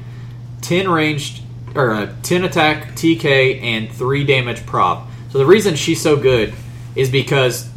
10 0.62 0.90
ranged 0.90 1.42
or 1.76 1.92
uh, 1.92 2.14
10 2.24 2.44
attack, 2.44 2.94
TK, 2.94 3.62
and 3.62 3.92
3 3.92 4.24
damage 4.26 4.66
prop. 4.66 5.08
So 5.32 5.38
the 5.38 5.46
reason 5.46 5.76
she's 5.76 6.02
so 6.02 6.18
good 6.18 6.54
is 6.96 7.10
because 7.10 7.70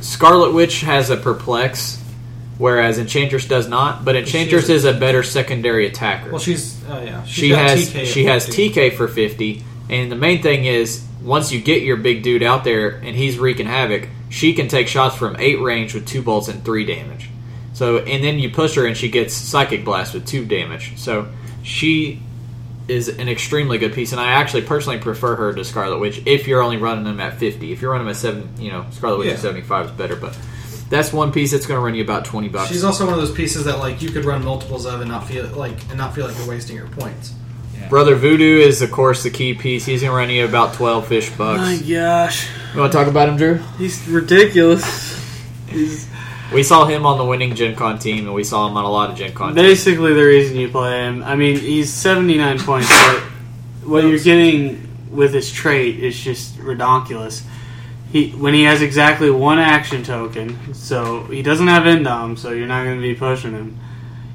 Scarlet 0.00 0.52
Witch 0.52 0.80
has 0.80 1.10
a 1.10 1.16
perplex, 1.16 2.02
whereas 2.58 2.98
Enchantress 2.98 3.46
does 3.46 3.68
not. 3.68 4.04
But 4.04 4.16
Enchantress 4.16 4.68
is 4.68 4.84
a 4.84 4.92
better 4.92 5.22
secondary 5.22 5.86
attacker. 5.86 6.30
well, 6.30 6.40
she's 6.40 6.82
uh, 6.88 7.02
yeah. 7.04 7.24
she's 7.24 7.34
she 7.34 7.50
has 7.50 7.90
TK 7.90 8.04
she 8.06 8.24
has 8.24 8.46
50. 8.46 8.70
TK 8.70 8.96
for 8.96 9.08
50, 9.08 9.62
and 9.88 10.10
the 10.10 10.16
main 10.16 10.42
thing 10.42 10.64
is 10.64 11.04
once 11.22 11.52
you 11.52 11.60
get 11.60 11.82
your 11.82 11.96
big 11.96 12.22
dude 12.22 12.42
out 12.42 12.64
there 12.64 12.88
and 12.88 13.14
he's 13.14 13.38
wreaking 13.38 13.66
havoc, 13.66 14.08
she 14.30 14.54
can 14.54 14.68
take 14.68 14.88
shots 14.88 15.16
from 15.16 15.36
eight 15.38 15.60
range 15.60 15.94
with 15.94 16.06
two 16.06 16.22
bolts 16.22 16.48
and 16.48 16.64
three 16.64 16.84
damage. 16.84 17.28
So 17.74 17.98
and 17.98 18.24
then 18.24 18.38
you 18.38 18.50
push 18.50 18.74
her 18.74 18.86
and 18.86 18.96
she 18.96 19.10
gets 19.10 19.34
psychic 19.34 19.84
blast 19.84 20.14
with 20.14 20.26
two 20.26 20.44
damage. 20.44 20.98
So 20.98 21.28
she 21.62 22.22
is 22.90 23.08
an 23.08 23.28
extremely 23.28 23.78
good 23.78 23.94
piece, 23.94 24.12
and 24.12 24.20
I 24.20 24.32
actually 24.32 24.62
personally 24.62 24.98
prefer 24.98 25.36
her 25.36 25.52
to 25.54 25.64
Scarlet 25.64 25.98
Witch 25.98 26.20
if 26.26 26.46
you're 26.48 26.60
only 26.62 26.76
running 26.76 27.04
them 27.04 27.20
at 27.20 27.38
50. 27.38 27.72
If 27.72 27.80
you're 27.80 27.92
running 27.92 28.06
them 28.06 28.10
at 28.10 28.16
seven, 28.18 28.48
you 28.58 28.70
know 28.70 28.84
Scarlet 28.90 29.18
Witch 29.18 29.28
Yeah. 29.28 29.34
at 29.34 29.38
75 29.40 29.86
is 29.86 29.92
better, 29.92 30.16
but. 30.16 30.36
That's 30.90 31.12
one 31.12 31.30
piece 31.30 31.52
that's 31.52 31.66
going 31.66 31.78
to 31.78 31.84
run 31.84 31.94
you 31.94 32.02
about 32.02 32.24
twenty 32.24 32.48
bucks. 32.48 32.68
She's 32.68 32.82
also 32.82 33.04
one 33.04 33.14
of 33.14 33.20
those 33.20 33.30
pieces 33.30 33.64
that 33.66 33.78
like 33.78 34.02
you 34.02 34.08
could 34.10 34.24
run 34.24 34.44
multiples 34.44 34.86
of 34.86 35.00
and 35.00 35.08
not 35.08 35.24
feel 35.24 35.46
like 35.50 35.80
and 35.88 35.96
not 35.96 36.16
feel 36.16 36.26
like 36.26 36.36
you're 36.36 36.48
wasting 36.48 36.74
your 36.74 36.88
points. 36.88 37.32
Brother 37.88 38.16
Voodoo 38.16 38.58
is, 38.58 38.82
of 38.82 38.90
course, 38.90 39.22
the 39.22 39.30
key 39.30 39.54
piece. 39.54 39.84
He's 39.86 40.00
going 40.00 40.10
to 40.10 40.16
run 40.16 40.30
you 40.30 40.44
about 40.44 40.74
twelve 40.74 41.06
fish 41.06 41.30
bucks. 41.30 41.60
My 41.60 41.76
gosh, 41.88 42.48
You 42.74 42.80
want 42.80 42.90
to 42.90 42.98
talk 42.98 43.06
about 43.06 43.28
him, 43.28 43.36
Drew? 43.36 43.58
he's 43.78 44.04
ridiculous. 44.08 45.16
He's 45.68 46.09
We 46.52 46.64
saw 46.64 46.84
him 46.86 47.06
on 47.06 47.16
the 47.16 47.24
winning 47.24 47.54
Gen 47.54 47.76
Con 47.76 47.98
team, 47.98 48.26
and 48.26 48.34
we 48.34 48.42
saw 48.42 48.68
him 48.68 48.76
on 48.76 48.84
a 48.84 48.90
lot 48.90 49.10
of 49.10 49.16
Gen 49.16 49.32
Con 49.32 49.54
teams. 49.54 49.56
basically 49.56 50.14
the 50.14 50.24
reason 50.24 50.56
you 50.56 50.68
play 50.68 51.04
him. 51.04 51.22
I 51.22 51.36
mean, 51.36 51.58
he's 51.58 51.92
79 51.92 52.58
points, 52.60 52.88
but 52.88 53.20
what 53.84 54.04
you're 54.04 54.18
getting 54.18 54.88
with 55.10 55.32
his 55.32 55.50
trait 55.52 56.00
is 56.00 56.18
just 56.18 56.56
redonkulous. 56.58 57.42
He 58.12 58.30
when 58.30 58.54
he 58.54 58.64
has 58.64 58.82
exactly 58.82 59.30
one 59.30 59.60
action 59.60 60.02
token, 60.02 60.74
so 60.74 61.24
he 61.24 61.42
doesn't 61.42 61.68
have 61.68 61.84
Indom, 61.84 62.36
so 62.36 62.50
you're 62.50 62.66
not 62.66 62.84
going 62.84 62.96
to 62.96 63.02
be 63.02 63.14
pushing 63.14 63.52
him. 63.52 63.78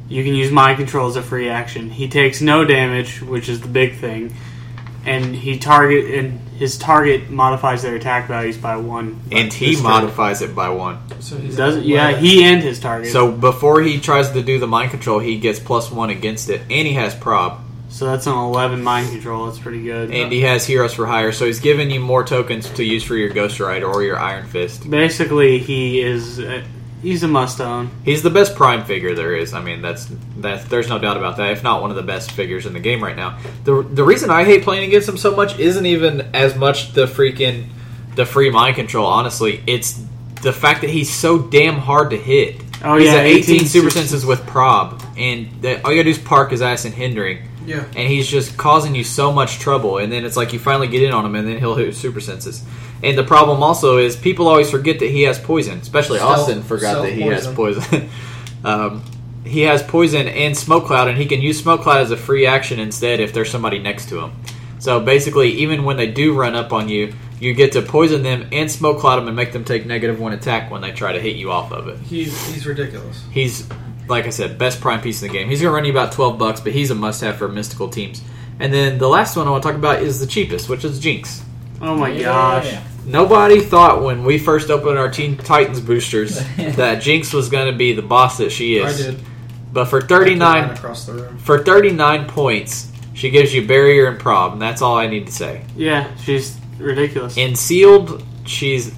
You 0.07 0.23
can 0.23 0.33
use 0.33 0.51
Mind 0.51 0.77
Control 0.77 1.07
as 1.07 1.15
a 1.17 1.21
free 1.21 1.49
action. 1.49 1.89
He 1.89 2.07
takes 2.07 2.39
no 2.39 2.63
damage, 2.63 3.21
which 3.21 3.49
is 3.49 3.59
the 3.59 3.67
big 3.67 3.97
thing, 3.97 4.33
and 5.05 5.35
he 5.35 5.57
target 5.59 6.05
and 6.19 6.39
his 6.57 6.77
target 6.77 7.29
modifies 7.29 7.81
their 7.81 7.95
attack 7.95 8.27
values 8.27 8.57
by 8.57 8.77
one. 8.77 9.19
And 9.31 9.51
he 9.51 9.67
This 9.71 9.75
turn. 9.81 9.83
modifies 9.83 10.41
it 10.41 10.55
by 10.55 10.69
one. 10.69 10.99
So 11.19 11.37
he's 11.37 11.55
Does 11.57 11.75
it? 11.77 11.83
Yeah, 11.85 12.15
he 12.15 12.43
and 12.43 12.61
his 12.63 12.79
target. 12.79 13.11
So 13.11 13.31
before 13.31 13.81
he 13.81 13.99
tries 13.99 14.31
to 14.31 14.41
do 14.41 14.57
the 14.59 14.67
mind 14.67 14.91
control, 14.91 15.19
he 15.19 15.37
gets 15.37 15.59
plus 15.59 15.91
one 15.91 16.09
against 16.09 16.49
it, 16.49 16.61
and 16.69 16.87
he 16.87 16.93
has 16.93 17.13
prob, 17.13 17.59
so 17.89 18.05
that's 18.05 18.27
an 18.27 18.33
11 18.33 18.83
Mind 18.83 19.09
Control. 19.09 19.45
That's 19.45 19.59
pretty 19.59 19.83
good. 19.83 20.11
and 20.11 20.31
he 20.31 20.41
has 20.41 20.65
heroes 20.65 20.93
for 20.93 21.05
hire. 21.05 21.31
So 21.31 21.45
he's 21.45 21.59
giving 21.61 21.89
you 21.89 21.99
more 21.99 22.23
tokens 22.25 22.69
to 22.71 22.83
use 22.83 23.03
for 23.03 23.15
your 23.15 23.29
Ghost 23.29 23.59
Rider 23.59 23.85
or 23.85 24.03
your 24.03 24.19
Iron 24.19 24.47
Fist. 24.47 24.89
Basically, 24.89 25.59
he 25.59 26.01
is 26.01 26.39
uh, 26.39 26.61
he's 27.01 27.23
a 27.23 27.27
must 27.27 27.61
own. 27.61 27.91
He's 28.03 28.23
the 28.23 28.29
best 28.29 28.55
Prime 28.55 28.85
figure 28.85 29.15
there 29.15 29.35
is. 29.35 29.53
I 29.53 29.61
mean, 29.61 29.81
that's 29.81 30.07
that. 30.37 30.69
There's 30.69 30.89
no 30.89 30.99
doubt 30.99 31.17
about 31.17 31.37
that. 31.37 31.51
If 31.51 31.63
not 31.63 31.81
one 31.81 31.89
of 31.89 31.95
the 31.95 32.03
best 32.03 32.31
figures 32.31 32.65
in 32.65 32.73
the 32.73 32.79
game 32.79 33.03
right 33.03 33.15
now. 33.15 33.39
The 33.63 33.83
the 33.83 34.03
reason 34.03 34.29
I 34.29 34.43
hate 34.43 34.63
playing 34.63 34.87
against 34.87 35.07
him 35.07 35.17
so 35.17 35.35
much 35.35 35.59
isn't 35.59 35.85
even 35.85 36.21
as 36.33 36.55
much 36.55 36.93
the 36.93 37.05
freaking 37.05 37.67
the 38.15 38.25
free 38.25 38.49
mind 38.49 38.75
control. 38.75 39.05
Honestly, 39.05 39.63
it's 39.67 40.03
the 40.41 40.53
fact 40.53 40.81
that 40.81 40.89
he's 40.89 41.13
so 41.13 41.39
damn 41.39 41.75
hard 41.75 42.11
to 42.11 42.17
hit. 42.17 42.61
Oh, 42.83 42.97
he's 42.97 43.07
yeah, 43.07 43.19
at 43.19 43.25
18, 43.25 43.55
18 43.55 43.67
super 43.67 43.89
senses 43.89 44.25
with 44.25 44.45
prob, 44.45 45.01
and 45.17 45.61
the, 45.61 45.83
all 45.83 45.91
you 45.91 45.97
gotta 45.97 46.03
do 46.03 46.09
is 46.11 46.19
park 46.19 46.51
his 46.51 46.61
ass 46.61 46.85
and 46.85 46.93
hindering. 46.93 47.39
Yeah. 47.65 47.85
and 47.95 48.07
he's 48.07 48.27
just 48.27 48.57
causing 48.57 48.95
you 48.95 49.03
so 49.03 49.31
much 49.31 49.59
trouble. 49.59 49.97
And 49.97 50.11
then 50.11 50.25
it's 50.25 50.37
like 50.37 50.53
you 50.53 50.59
finally 50.59 50.87
get 50.87 51.03
in 51.03 51.11
on 51.11 51.25
him, 51.25 51.35
and 51.35 51.47
then 51.47 51.57
he'll 51.57 51.75
hit 51.75 51.95
super 51.95 52.19
senses. 52.19 52.63
And 53.03 53.17
the 53.17 53.23
problem 53.23 53.61
also 53.61 53.97
is 53.97 54.15
people 54.15 54.47
always 54.47 54.69
forget 54.69 54.99
that 54.99 55.09
he 55.09 55.23
has 55.23 55.37
poison. 55.39 55.79
Especially 55.79 56.19
Austin 56.19 56.63
forgot 56.63 57.01
that 57.03 57.13
he 57.13 57.21
has 57.21 57.43
self-poison. 57.43 57.83
poison. 57.83 58.09
um, 58.63 59.03
he 59.43 59.61
has 59.61 59.83
poison 59.83 60.27
and 60.27 60.57
smoke 60.57 60.85
cloud, 60.85 61.07
and 61.07 61.17
he 61.17 61.25
can 61.25 61.41
use 61.41 61.59
smoke 61.59 61.81
cloud 61.81 62.01
as 62.01 62.11
a 62.11 62.17
free 62.17 62.45
action 62.45 62.79
instead 62.79 63.19
if 63.19 63.33
there's 63.33 63.49
somebody 63.49 63.79
next 63.79 64.09
to 64.09 64.19
him. 64.19 64.31
So 64.79 64.99
basically, 64.99 65.49
even 65.51 65.83
when 65.83 65.97
they 65.97 66.11
do 66.11 66.33
run 66.33 66.55
up 66.55 66.73
on 66.73 66.89
you, 66.89 67.13
you 67.39 67.53
get 67.53 67.73
to 67.73 67.81
poison 67.81 68.23
them 68.23 68.47
and 68.51 68.71
smoke 68.71 68.99
cloud 68.99 69.17
them 69.17 69.27
and 69.27 69.35
make 69.35 69.51
them 69.51 69.63
take 69.63 69.85
negative 69.85 70.19
one 70.19 70.33
attack 70.33 70.71
when 70.71 70.81
they 70.81 70.91
try 70.91 71.11
to 71.11 71.19
hit 71.19 71.35
you 71.35 71.51
off 71.51 71.71
of 71.71 71.87
it. 71.87 71.97
He's 71.99 72.53
he's 72.53 72.65
ridiculous. 72.65 73.23
He's 73.31 73.67
like 74.07 74.25
I 74.25 74.29
said, 74.29 74.57
best 74.57 74.81
prime 74.81 75.01
piece 75.01 75.21
in 75.21 75.27
the 75.29 75.33
game. 75.33 75.49
He's 75.49 75.61
going 75.61 75.71
to 75.71 75.75
run 75.75 75.85
you 75.85 75.91
about 75.91 76.11
twelve 76.11 76.37
bucks, 76.37 76.59
but 76.61 76.71
he's 76.73 76.91
a 76.91 76.95
must-have 76.95 77.37
for 77.37 77.47
mystical 77.47 77.89
teams. 77.89 78.21
And 78.59 78.73
then 78.73 78.97
the 78.97 79.07
last 79.07 79.35
one 79.35 79.47
I 79.47 79.51
want 79.51 79.63
to 79.63 79.69
talk 79.69 79.77
about 79.77 80.01
is 80.01 80.19
the 80.19 80.27
cheapest, 80.27 80.69
which 80.69 80.85
is 80.85 80.99
Jinx. 80.99 81.43
Oh 81.81 81.95
my 81.97 82.09
Yeah. 82.09 82.23
gosh! 82.23 82.75
Nobody 83.05 83.59
thought 83.61 84.01
when 84.03 84.23
we 84.23 84.37
first 84.39 84.69
opened 84.71 84.97
our 84.97 85.09
Teen 85.09 85.37
Titans 85.37 85.79
boosters 85.81 86.37
that 86.57 87.01
Jinx 87.01 87.33
was 87.33 87.49
going 87.49 87.71
to 87.71 87.77
be 87.77 87.93
the 87.93 88.01
boss 88.01 88.37
that 88.37 88.51
she 88.51 88.81
I 88.81 88.87
is. 88.87 88.97
did. 88.97 89.19
But 89.73 89.85
for 89.85 90.01
I 90.03 90.07
thirty 90.07 90.31
could 90.35 90.41
run 90.41 90.61
nine 90.67 90.69
across 90.71 91.05
the 91.05 91.13
room. 91.13 91.37
for 91.37 91.61
thirty 91.63 91.91
nine 91.91 92.27
points, 92.27 92.91
she 93.13 93.29
gives 93.29 93.53
you 93.53 93.67
barrier 93.67 94.07
and 94.07 94.17
prob, 94.19 94.53
and 94.53 94.61
that's 94.61 94.81
all 94.81 94.95
I 94.97 95.07
need 95.07 95.27
to 95.27 95.33
say. 95.33 95.65
Yeah, 95.75 96.15
she's 96.17 96.57
ridiculous. 96.79 97.35
In 97.37 97.55
sealed, 97.55 98.23
she's 98.45 98.93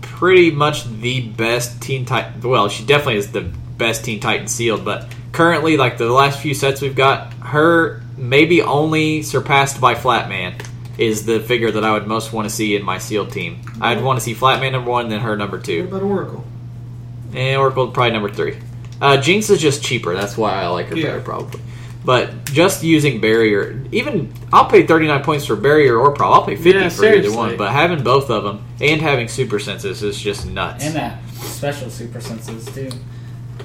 pretty 0.00 0.52
much 0.52 0.84
the 1.00 1.28
best 1.30 1.82
Teen 1.82 2.04
Titan. 2.04 2.40
Well, 2.40 2.68
she 2.68 2.84
definitely 2.84 3.16
is 3.16 3.32
the 3.32 3.50
best 3.82 4.04
Teen 4.04 4.20
Titan 4.20 4.46
sealed, 4.46 4.84
but 4.84 5.06
currently, 5.32 5.76
like 5.76 5.98
the 5.98 6.08
last 6.10 6.40
few 6.40 6.54
sets 6.54 6.80
we've 6.80 6.96
got, 6.96 7.32
her 7.34 8.02
maybe 8.16 8.62
only 8.62 9.22
surpassed 9.22 9.80
by 9.80 9.94
Flatman 9.94 10.54
is 10.98 11.24
the 11.26 11.40
figure 11.40 11.70
that 11.70 11.84
I 11.84 11.92
would 11.92 12.06
most 12.06 12.32
want 12.32 12.48
to 12.48 12.54
see 12.54 12.76
in 12.76 12.84
my 12.84 12.98
sealed 12.98 13.32
team. 13.32 13.60
I'd 13.80 14.02
want 14.02 14.18
to 14.18 14.24
see 14.24 14.34
Flatman 14.34 14.72
number 14.72 14.90
one, 14.90 15.08
then 15.08 15.20
her 15.20 15.36
number 15.36 15.56
What 15.56 15.66
two, 15.66 15.84
about 15.84 16.02
Oracle? 16.02 16.44
and 17.34 17.56
Oracle 17.58 17.88
probably 17.88 18.12
number 18.12 18.30
three. 18.30 18.58
Uh, 19.00 19.16
Jinx 19.16 19.50
is 19.50 19.60
just 19.60 19.82
cheaper. 19.82 20.14
That's 20.14 20.36
why 20.36 20.52
I 20.52 20.68
like 20.68 20.86
her 20.88 20.96
Yeah. 20.96 21.06
better, 21.06 21.20
probably. 21.22 21.60
But 22.04 22.44
just 22.46 22.82
using 22.84 23.20
barrier, 23.20 23.80
even 23.92 24.32
I'll 24.52 24.66
pay 24.66 24.84
thirty 24.86 25.06
nine 25.06 25.22
points 25.22 25.46
for 25.46 25.56
barrier 25.56 25.96
or 25.96 26.10
prob. 26.12 26.34
I'll 26.34 26.44
pay 26.46 26.56
fifty 26.56 26.70
Yeah, 26.70 26.88
for 26.88 27.04
either 27.04 27.14
seriously. 27.14 27.36
one. 27.36 27.56
But 27.56 27.70
having 27.72 28.02
both 28.02 28.28
of 28.30 28.42
them 28.44 28.64
and 28.80 29.00
having 29.00 29.28
super 29.28 29.58
senses 29.60 30.02
is 30.02 30.20
just 30.20 30.46
nuts. 30.46 30.84
And 30.84 30.94
that 30.96 31.18
special 31.40 31.90
super 31.90 32.20
senses 32.20 32.66
too. 32.74 32.90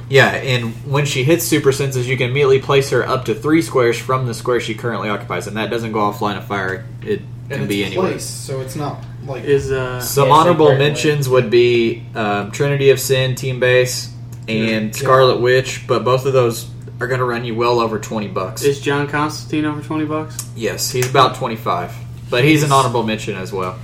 Yeah, 0.09 0.29
and 0.35 0.73
when 0.91 1.05
she 1.05 1.23
hits 1.23 1.43
super 1.45 1.71
senses, 1.71 2.07
you 2.07 2.15
can 2.17 2.29
immediately 2.29 2.59
place 2.59 2.89
her 2.91 3.07
up 3.07 3.25
to 3.25 3.35
three 3.35 3.61
squares 3.61 3.97
from 3.99 4.25
the 4.27 4.33
square 4.33 4.59
she 4.59 4.73
currently 4.75 5.09
occupies, 5.09 5.47
and 5.47 5.57
that 5.57 5.69
doesn't 5.69 5.91
go 5.91 5.99
off 6.01 6.21
line 6.21 6.37
of 6.37 6.45
fire. 6.45 6.85
It 7.01 7.21
can 7.49 7.61
And 7.61 7.69
be 7.69 7.81
it's 7.83 7.91
anywhere. 7.91 8.09
place, 8.11 8.25
so 8.25 8.61
it's 8.61 8.75
not 8.75 8.97
like 9.25 9.43
is 9.43 9.71
uh 9.71 9.99
Some 10.01 10.27
Yeah, 10.29 10.33
honorable 10.35 10.67
same 10.67 10.79
mentions 10.79 11.27
would 11.29 11.49
be 11.49 12.03
um, 12.15 12.51
Trinity 12.51 12.89
of 12.89 12.99
Sin, 12.99 13.35
Team 13.35 13.59
Base, 13.59 14.09
and 14.47 14.87
Yeah. 14.87 14.91
Scarlet 14.91 15.39
Witch, 15.41 15.85
but 15.87 16.03
both 16.05 16.25
of 16.25 16.33
those 16.33 16.67
are 16.99 17.07
going 17.07 17.19
to 17.19 17.25
run 17.25 17.43
you 17.45 17.53
well 17.55 17.79
over 17.79 17.99
twenty 17.99 18.27
bucks. 18.27 18.63
is 18.63 18.79
John 18.79 19.07
Constantine 19.07 19.65
over 19.65 19.81
twenty 19.81 20.05
bucks? 20.05 20.35
yes, 20.55 20.89
he's 20.91 21.09
about 21.09 21.35
twenty 21.35 21.55
five, 21.57 21.93
but 22.29 22.43
he's 22.45 22.63
an 22.63 22.71
honorable 22.71 23.03
mention 23.03 23.35
as 23.35 23.51
well. 23.53 23.77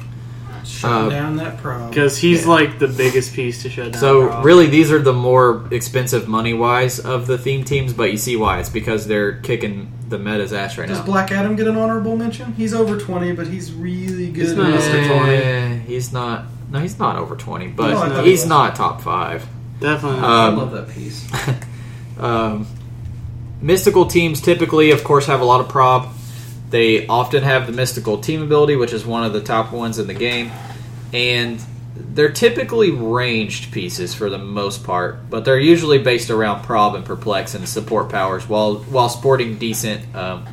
Shutting 0.84 1.08
uh, 1.08 1.10
down 1.10 1.36
that 1.38 1.58
prob. 1.58 1.90
Because 1.90 2.18
he's 2.18 2.44
Yeah. 2.44 2.50
like 2.52 2.80
the 2.80 2.88
biggest 2.88 3.34
piece 3.34 3.64
to 3.64 3.70
shut 3.70 3.94
down. 3.94 4.00
So 4.02 4.26
Rob. 4.28 4.46
really, 4.46 4.68
these 4.68 4.92
are 4.92 5.00
the 5.02 5.14
more 5.14 5.64
expensive 5.72 6.28
money 6.28 6.54
wise 6.54 7.00
of 7.00 7.26
the 7.28 7.38
theme 7.38 7.64
teams, 7.64 7.94
but 7.94 8.12
you 8.12 8.18
see 8.18 8.36
why 8.36 8.60
it's 8.60 8.70
because 8.70 9.08
they're 9.08 9.34
kicking 9.40 9.92
the 10.10 10.20
meta's 10.20 10.54
ass 10.54 10.78
right 10.78 10.88
Does 10.88 10.98
now. 11.00 11.04
Does 11.04 11.12
Black 11.12 11.32
Adam 11.32 11.56
get 11.56 11.68
an 11.68 11.76
honorable 11.78 12.16
mention? 12.16 12.54
He's 12.54 12.74
over 12.74 13.00
twenty, 13.00 13.32
but 13.32 13.48
he's 13.48 13.72
really 13.74 14.30
good. 14.32 14.44
He's 14.46 14.56
not 14.56 14.72
this. 14.72 14.86
under 14.88 15.08
20. 15.08 15.32
Eh, 15.34 15.78
He's 15.88 16.14
not. 16.14 16.46
No, 16.72 16.80
he's 16.80 17.00
not 17.00 17.16
over 17.16 17.36
twenty, 17.36 17.68
but 17.68 17.90
No, 17.92 18.02
I 18.20 18.24
he 18.24 18.30
he's 18.32 18.46
not 18.46 18.76
top 18.76 19.02
five. 19.02 19.46
definitely. 19.80 20.20
Uh, 20.20 20.28
I 20.28 20.48
Um, 20.48 20.58
love 20.58 20.72
that 20.74 20.90
piece. 20.90 21.28
Um, 22.20 22.68
mystical 23.62 24.06
teams 24.06 24.40
typically, 24.40 24.92
of 24.92 25.04
course, 25.04 25.26
have 25.26 25.42
a 25.42 25.46
lot 25.46 25.62
of 25.62 25.68
prob. 25.70 26.10
They 26.70 27.08
often 27.08 27.44
have 27.44 27.66
the 27.68 27.74
mystical 27.74 28.18
team 28.20 28.42
ability, 28.44 28.76
which 28.76 28.94
is 28.94 29.06
one 29.06 29.24
of 29.24 29.34
the 29.34 29.42
top 29.42 29.72
ones 29.72 30.00
in 30.00 30.08
the 30.08 30.14
game, 30.14 30.52
and 31.14 31.64
they're 31.96 32.32
typically 32.32 32.90
ranged 32.92 33.72
pieces 33.72 34.14
for 34.14 34.30
the 34.30 34.38
most 34.40 34.84
part, 34.84 35.30
but 35.30 35.46
they're 35.46 35.60
usually 35.60 36.00
based 36.00 36.30
around 36.30 36.64
prob 36.64 36.96
and 36.96 37.06
perplex 37.06 37.54
and 37.54 37.68
support 37.70 38.10
powers, 38.10 38.50
while 38.50 38.76
while 38.76 39.10
sporting 39.10 39.58
decent 39.58 40.14
um, 40.16 40.46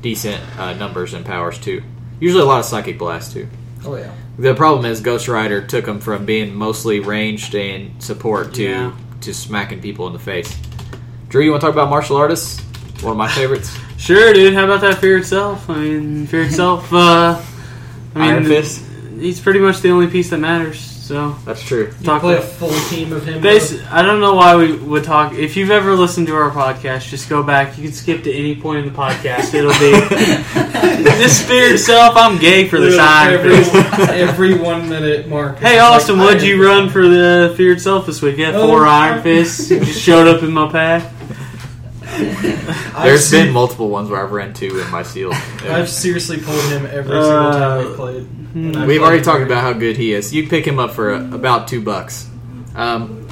decent 0.00 0.40
uh, 0.58 0.74
numbers 0.74 1.14
and 1.14 1.24
powers 1.24 1.58
too. 1.58 1.82
Usually 2.20 2.42
a 2.42 2.46
lot 2.46 2.60
of 2.60 2.64
psychic 2.66 2.98
blast 2.98 3.32
too. 3.32 3.48
Oh 3.84 3.96
yeah. 3.96 4.12
The 4.38 4.54
problem 4.54 4.86
is 4.86 5.00
Ghost 5.00 5.28
Rider 5.28 5.60
took 5.64 5.84
them 5.84 6.00
from 6.00 6.24
being 6.24 6.54
mostly 6.54 7.00
ranged 7.00 7.54
and 7.54 8.02
support 8.02 8.54
to 8.54 8.62
Yeah. 8.62 8.92
to 9.22 9.34
smacking 9.34 9.80
people 9.80 10.06
in 10.06 10.12
the 10.12 10.18
face. 10.18 10.56
Drew, 11.28 11.42
you 11.42 11.50
want 11.50 11.60
to 11.60 11.66
talk 11.66 11.74
about 11.74 11.90
martial 11.90 12.16
artists? 12.16 12.60
One 13.02 13.12
of 13.12 13.18
my 13.18 13.28
favorites, 13.28 13.76
Sure, 13.98 14.32
dude. 14.32 14.54
How 14.54 14.64
about 14.64 14.80
that 14.82 14.98
fear 14.98 15.18
itself? 15.18 15.68
I 15.70 15.78
mean, 15.80 16.26
fear 16.26 16.42
itself. 16.42 16.92
Uh, 16.92 17.40
I 18.14 18.18
mean, 18.18 18.28
Iron 18.30 18.44
Fist. 18.44 18.84
He's 19.22 19.40
pretty 19.40 19.60
much 19.60 19.80
the 19.80 19.90
only 19.90 20.08
piece 20.08 20.30
that 20.30 20.38
matters. 20.38 20.80
So 20.80 21.32
That's 21.44 21.62
true. 21.62 21.92
You 21.98 22.04
Talk 22.06 22.22
play 22.22 22.36
a 22.36 22.40
full 22.40 22.72
team 22.88 23.12
of 23.12 23.26
him. 23.26 23.42
Bas- 23.42 23.82
I 23.90 24.02
don't 24.02 24.20
know 24.20 24.34
why 24.34 24.54
we 24.56 24.72
would 24.76 25.04
talk. 25.04 25.34
If 25.34 25.56
you've 25.56 25.70
ever 25.70 25.94
listened 25.94 26.28
to 26.28 26.34
our 26.36 26.50
podcast, 26.50 27.08
just 27.10 27.28
go 27.28 27.42
back. 27.42 27.76
You 27.76 27.84
can 27.84 27.92
skip 27.92 28.22
to 28.24 28.32
any 28.32 28.54
point 28.54 28.86
in 28.86 28.92
the 28.92 28.96
podcast. 28.98 29.52
It'll 29.52 29.72
be 29.72 29.90
this 31.04 31.42
fear 31.46 31.74
itself. 31.74 32.16
I'm 32.16 32.38
gay 32.38 32.68
for 32.68 32.78
this 32.80 32.98
Iron 32.98 33.34
every, 33.40 33.56
Fist. 33.64 33.74
every 34.10 34.54
one 34.58 34.88
minute 34.88 35.28
mark. 35.28 35.58
Hey 35.58 35.74
It's 35.74 35.82
Austin, 35.82 36.18
like, 36.18 36.26
what'd 36.28 36.42
you 36.44 36.54
Iron 36.64 36.84
run 36.84 36.90
for 36.90 37.06
the 37.08 37.52
fear 37.56 37.72
itself 37.72 38.06
this 38.06 38.22
week? 38.22 38.36
Yeah, 38.38 38.52
Oh, 38.54 38.66
four 38.68 38.86
I- 38.86 39.08
Iron 39.10 39.22
Fists. 39.22 39.70
You 39.70 39.80
just 39.80 40.00
showed 40.00 40.28
up 40.28 40.42
in 40.42 40.52
my 40.52 40.70
path. 40.70 41.12
Fist. 42.12 42.68
I've 42.96 43.04
There's 43.04 43.26
se- 43.28 43.44
been 43.44 43.52
multiple 43.52 43.88
ones 43.88 44.08
where 44.08 44.22
I've 44.24 44.32
ran 44.32 44.54
two 44.54 44.78
in 44.80 44.90
my 44.90 45.02
seal. 45.02 45.32
I've 45.64 45.88
seriously 45.90 46.38
pulled 46.40 46.62
him 46.66 46.86
every 46.86 47.10
single 47.22 47.52
time 47.52 47.78
we 47.86 47.92
Uh, 47.92 47.96
played. 47.96 48.28
And 48.54 48.76
I've 48.76 48.88
We've 48.88 49.02
already 49.02 49.22
talked 49.22 49.42
about 49.42 49.62
how 49.62 49.72
good 49.72 49.96
he 49.96 50.12
is. 50.12 50.32
You 50.34 50.46
pick 50.48 50.66
him 50.66 50.78
up 50.78 50.90
for 50.92 51.12
uh 51.14 51.34
about 51.34 51.68
two 51.68 51.80
bucks. 51.82 52.28
Um, 52.74 53.26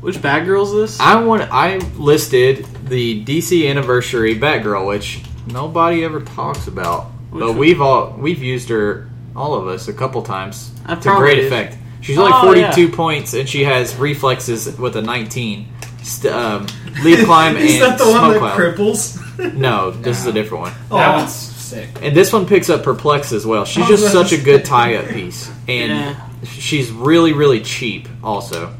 Which 0.00 0.16
Batgirl 0.16 0.64
is 0.64 0.72
this? 0.72 1.00
I 1.00 1.20
want. 1.22 1.42
I 1.52 1.76
listed 1.96 2.66
the 2.86 3.24
DC 3.24 3.68
anniversary 3.68 4.34
Batgirl, 4.38 4.86
which 4.86 5.20
nobody 5.46 6.04
ever 6.04 6.20
talks 6.20 6.66
about, 6.68 7.06
Which 7.30 7.40
but 7.40 7.48
one? 7.50 7.58
we've 7.58 7.80
all 7.80 8.16
we've 8.18 8.42
used 8.42 8.68
her, 8.70 9.08
all 9.36 9.54
of 9.54 9.66
us, 9.68 9.88
a 9.88 9.92
couple 9.92 10.22
times 10.22 10.70
I 10.86 10.94
to 10.96 11.16
great 11.16 11.36
did. 11.36 11.46
effect. 11.46 11.76
She's 12.00 12.16
only 12.18 12.32
Oh, 12.34 12.42
42 12.44 12.86
yeah. 12.88 12.96
points, 12.96 13.34
and 13.34 13.46
she 13.48 13.62
has 13.64 13.94
reflexes 13.96 14.78
with 14.78 14.96
a 14.96 15.02
19. 15.02 15.68
St- 16.02 16.32
um, 16.34 16.66
lead 17.04 17.24
climb 17.26 17.56
and 17.56 17.64
Is 17.66 17.78
that 17.80 17.98
the 17.98 18.08
one 18.10 18.30
that 18.30 18.38
cloud. 18.38 18.58
cripples? 18.58 19.54
No, 19.54 19.90
this 20.02 20.18
is 20.18 20.24
a 20.26 20.32
different 20.32 20.62
one. 20.62 20.72
That 20.88 21.14
Oh. 21.14 21.16
one's 21.18 21.34
sick. 21.70 21.88
And 22.02 22.16
this 22.16 22.32
one 22.32 22.46
picks 22.46 22.68
up 22.70 22.82
Perplex 22.82 23.32
as 23.32 23.46
well. 23.46 23.64
She's 23.64 23.84
Oh, 23.84 23.88
just 23.88 24.12
such 24.12 24.32
a 24.32 24.38
good 24.38 24.64
tie-up 24.64 25.08
piece, 25.08 25.50
and 25.68 25.90
Yeah. 25.92 26.14
she's 26.44 26.90
really, 26.90 27.32
really 27.32 27.60
cheap. 27.60 28.08
Also, 28.22 28.72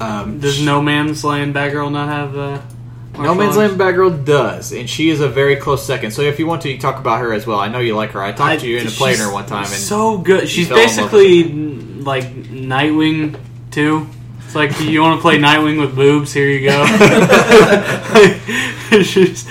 um, 0.00 0.38
Does 0.40 0.60
No 0.62 0.80
Man's 0.82 1.24
Land 1.24 1.54
Batgirl 1.54 1.90
not 1.92 2.08
have 2.08 2.36
uh, 2.36 2.58
No 3.18 3.34
Man's 3.34 3.56
martial 3.56 3.76
Land 3.76 3.80
Batgirl 3.80 4.24
does, 4.24 4.72
and 4.72 4.88
she 4.90 5.08
is 5.10 5.20
a 5.20 5.28
very 5.28 5.56
close 5.56 5.84
second. 5.84 6.10
So 6.12 6.22
if 6.22 6.38
you 6.38 6.46
want 6.46 6.62
to, 6.62 6.70
you 6.70 6.78
talk 6.78 6.98
about 6.98 7.20
her 7.20 7.32
as 7.32 7.46
well. 7.46 7.58
I 7.58 7.68
know 7.68 7.78
you 7.78 7.96
like 7.96 8.10
her. 8.12 8.22
I 8.22 8.32
talked 8.32 8.40
I- 8.52 8.56
to 8.58 8.66
you 8.66 8.76
into 8.78 8.90
she's 8.90 8.98
playing 8.98 9.18
her 9.18 9.32
one 9.32 9.46
time, 9.46 9.64
and 9.64 9.68
so 9.68 10.18
good. 10.18 10.48
She's 10.48 10.68
fell 10.68 10.76
in 10.78 10.86
love 10.86 10.96
basically 10.96 11.44
like 12.02 12.24
Nightwing 12.44 13.36
too. 13.70 14.06
It's 14.44 14.54
like 14.54 14.78
you 14.80 15.00
want 15.00 15.18
to 15.18 15.22
play 15.22 15.38
Nightwing 15.38 15.80
with 15.80 15.96
boobs. 15.96 16.32
Here 16.32 16.48
you 16.48 16.68
go. 16.68 16.84
She's 19.02 19.46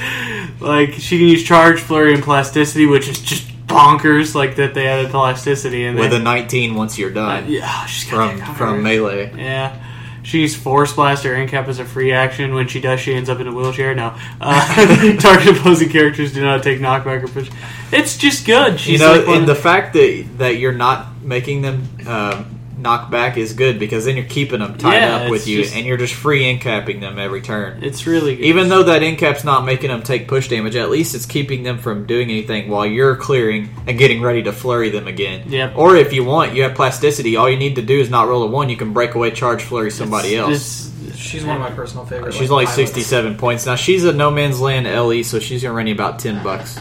like 0.66 0.94
she 0.94 1.18
can 1.20 1.28
use 1.28 1.44
charge, 1.44 1.80
flurry, 1.80 2.14
and 2.14 2.24
plasticity, 2.24 2.86
which 2.86 3.08
is 3.08 3.20
just 3.22 3.48
bonkers. 3.68 4.36
Like 4.36 4.56
that 4.58 4.74
they 4.74 4.88
added 4.88 5.12
plasticity 5.12 5.86
in 5.86 5.96
with 5.96 6.12
there. 6.12 6.20
a 6.20 6.24
19 6.24 6.76
once 6.76 6.98
you're 6.98 7.12
Uh, 7.12 7.14
done 7.42 7.52
yeah, 7.52 7.86
she's 7.86 8.10
got 8.10 8.38
from 8.40 8.56
from 8.56 8.84
melee. 8.84 9.32
Yeah. 9.38 9.82
She 10.24 10.42
used 10.42 10.58
Force 10.58 10.92
Blast 10.94 11.24
or 11.28 11.36
Incap 11.36 11.68
as 11.68 11.78
a 11.78 11.86
free 11.86 12.12
action. 12.12 12.56
When 12.56 12.68
she 12.68 12.82
does, 12.82 13.00
she 13.00 13.14
ends 13.14 13.30
up 13.30 13.40
in 13.40 13.46
a 13.46 13.54
wheelchair. 13.54 13.94
No. 13.94 14.16
Uh, 14.42 15.18
target 15.20 15.56
opposing 15.56 15.90
characters 15.90 16.34
do 16.34 16.42
not 16.42 16.64
take 16.64 16.80
knockback 16.80 17.24
or 17.24 17.28
push. 17.28 17.48
It's 17.92 18.18
just 18.18 18.44
good. 18.44 18.80
She's 18.80 19.00
you 19.00 19.06
know, 19.06 19.14
like 19.20 19.28
and 19.28 19.48
the 19.48 19.54
fact 19.54 19.94
that 19.94 20.26
that 20.40 20.58
you're 20.58 20.72
not 20.74 21.22
making 21.22 21.62
them 21.62 21.88
um, 22.08 22.55
knock 22.86 23.10
back 23.12 23.36
is 23.38 23.52
good 23.54 23.80
because 23.80 24.06
then 24.06 24.16
you're 24.16 24.26
keeping 24.26 24.60
them 24.60 24.78
tied 24.78 25.00
Yeah, 25.02 25.16
up 25.18 25.30
with 25.32 25.48
you, 25.48 25.64
just- 25.64 25.76
and 25.76 25.86
you're 25.86 25.98
just 25.98 26.14
free 26.14 26.48
incapping 26.48 27.00
them 27.02 27.18
every 27.20 27.42
turn. 27.42 27.84
it's 27.84 28.06
really 28.08 28.36
good. 28.36 28.46
Even 28.46 28.70
though 28.70 28.84
that 28.84 29.02
incap's 29.04 29.44
not 29.44 29.66
making 29.66 29.90
them 29.90 30.04
take 30.04 30.28
push 30.28 30.48
damage, 30.48 30.76
at 30.76 30.90
least 30.90 31.16
it's 31.16 31.26
keeping 31.26 31.64
them 31.64 31.80
from 31.80 32.06
doing 32.06 32.30
anything 32.30 32.70
while 32.70 32.86
you're 32.86 33.16
clearing 33.16 33.70
and 33.88 33.98
getting 33.98 34.22
ready 34.22 34.44
to 34.44 34.52
flurry 34.54 34.90
them 34.92 35.08
again. 35.08 35.44
Yep. 35.50 35.74
Or 35.76 35.96
if 35.96 36.14
you 36.14 36.24
want, 36.24 36.54
you 36.54 36.62
have 36.64 36.76
plasticity. 36.76 37.36
All 37.36 37.50
you 37.50 37.58
need 37.58 37.76
to 37.76 37.82
do 37.82 38.00
is 38.00 38.10
not 38.10 38.28
roll 38.28 38.44
a 38.44 38.48
one. 38.48 38.70
You 38.70 38.78
can 38.78 38.94
break 38.94 39.16
away, 39.16 39.32
charge, 39.32 39.64
flurry 39.64 39.90
somebody 39.92 40.36
It's- 40.36 40.40
else. 40.50 40.92
it's- 41.08 41.18
She's 41.18 41.44
one 41.44 41.56
of 41.56 41.62
my 41.62 41.72
personal 41.72 42.06
favorites. 42.06 42.38
She's 42.38 42.52
only 42.52 42.66
67 42.68 43.36
points. 43.36 43.66
Now, 43.66 43.76
she's 43.76 44.04
a 44.06 44.14
No 44.14 44.30
Man's 44.30 44.60
Land 44.62 44.86
LE, 44.86 45.24
so 45.24 45.40
she's 45.40 45.64
going 45.64 45.72
to 45.74 45.76
run 45.78 45.88
you 45.88 45.94
about 45.96 46.20
10 46.20 46.44
bucks. 46.44 46.78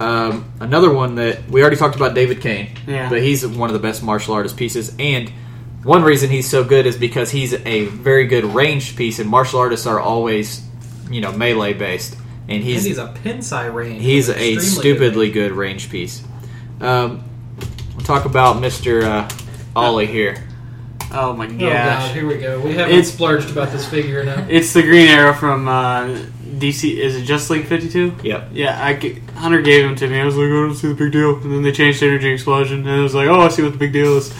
Um, 0.00 0.44
another 0.60 0.92
one 0.92 1.16
that 1.16 1.48
we 1.50 1.60
already 1.60 1.76
talked 1.76 1.96
about 1.96 2.14
David 2.14 2.40
Cain, 2.40 2.68
Yeah. 2.86 3.08
but 3.08 3.20
he's 3.20 3.44
one 3.46 3.68
of 3.68 3.74
the 3.74 3.80
best 3.80 4.02
martial 4.02 4.34
artist 4.34 4.56
pieces. 4.56 4.94
And 4.98 5.30
one 5.82 6.02
reason 6.04 6.30
he's 6.30 6.48
so 6.48 6.62
good 6.62 6.86
is 6.86 6.96
because 6.96 7.30
he's 7.30 7.52
a 7.52 7.86
very 7.86 8.26
good 8.26 8.44
ranged 8.44 8.96
piece, 8.96 9.18
and 9.18 9.28
martial 9.28 9.58
artists 9.58 9.86
are 9.86 9.98
always, 9.98 10.62
you 11.10 11.20
know, 11.20 11.32
melee 11.32 11.72
based. 11.72 12.14
And 12.48 12.56
And 12.56 12.64
he's 12.64 12.84
he's 12.84 12.98
a 12.98 13.12
pinsai 13.24 13.72
range. 13.74 14.02
he's 14.02 14.28
a 14.30 14.56
stupidly 14.58 15.30
good 15.30 15.52
range 15.52 15.90
piece. 15.90 16.22
Um, 16.80 17.24
we'll 17.96 18.06
talk 18.06 18.24
about 18.24 18.56
Mr. 18.62 19.02
Uh, 19.02 19.28
Ollie 19.76 20.06
here. 20.18 20.44
oh 21.12 21.32
my 21.34 21.46
good. 21.46 21.56
Oh 21.62 21.70
god, 21.72 22.00
gosh. 22.00 22.12
here 22.12 22.26
we 22.26 22.36
go. 22.38 22.60
We 22.60 22.72
haven't 22.74 22.90
It's- 22.94 23.12
splurged 23.12 23.50
about 23.50 23.72
this 23.72 23.86
figure 23.88 24.24
now. 24.24 24.46
It's 24.48 24.72
the 24.72 24.82
Green 24.82 25.08
Arrow 25.08 25.32
from 25.34 25.66
uh, 25.68 26.18
DC. 26.60 26.96
Is 26.96 27.16
it 27.16 27.22
Just 27.24 27.50
League 27.50 27.66
52? 27.66 28.16
Yep. 28.22 28.48
Yeah, 28.52 28.82
I 28.84 28.94
g 28.94 29.20
Hunter 29.34 29.62
gave 29.62 29.84
him 29.84 29.94
to 29.96 30.08
me. 30.08 30.20
I 30.20 30.24
was 30.24 30.36
like, 30.36 30.46
I 30.46 30.50
don't 30.50 30.74
see 30.74 30.88
the 30.88 30.94
big 30.94 31.12
deal. 31.12 31.36
And 31.36 31.52
then 31.52 31.62
they 31.62 31.72
changed 31.72 32.02
Energy 32.02 32.28
Explosion, 32.30 32.80
and 32.86 32.90
I 32.90 33.02
was 33.02 33.14
like, 33.14 33.28
oh, 33.28 33.40
I 33.40 33.48
see 33.48 33.62
what 33.62 33.72
the 33.72 33.78
big 33.78 33.92
deal 33.92 34.16
is. 34.16 34.32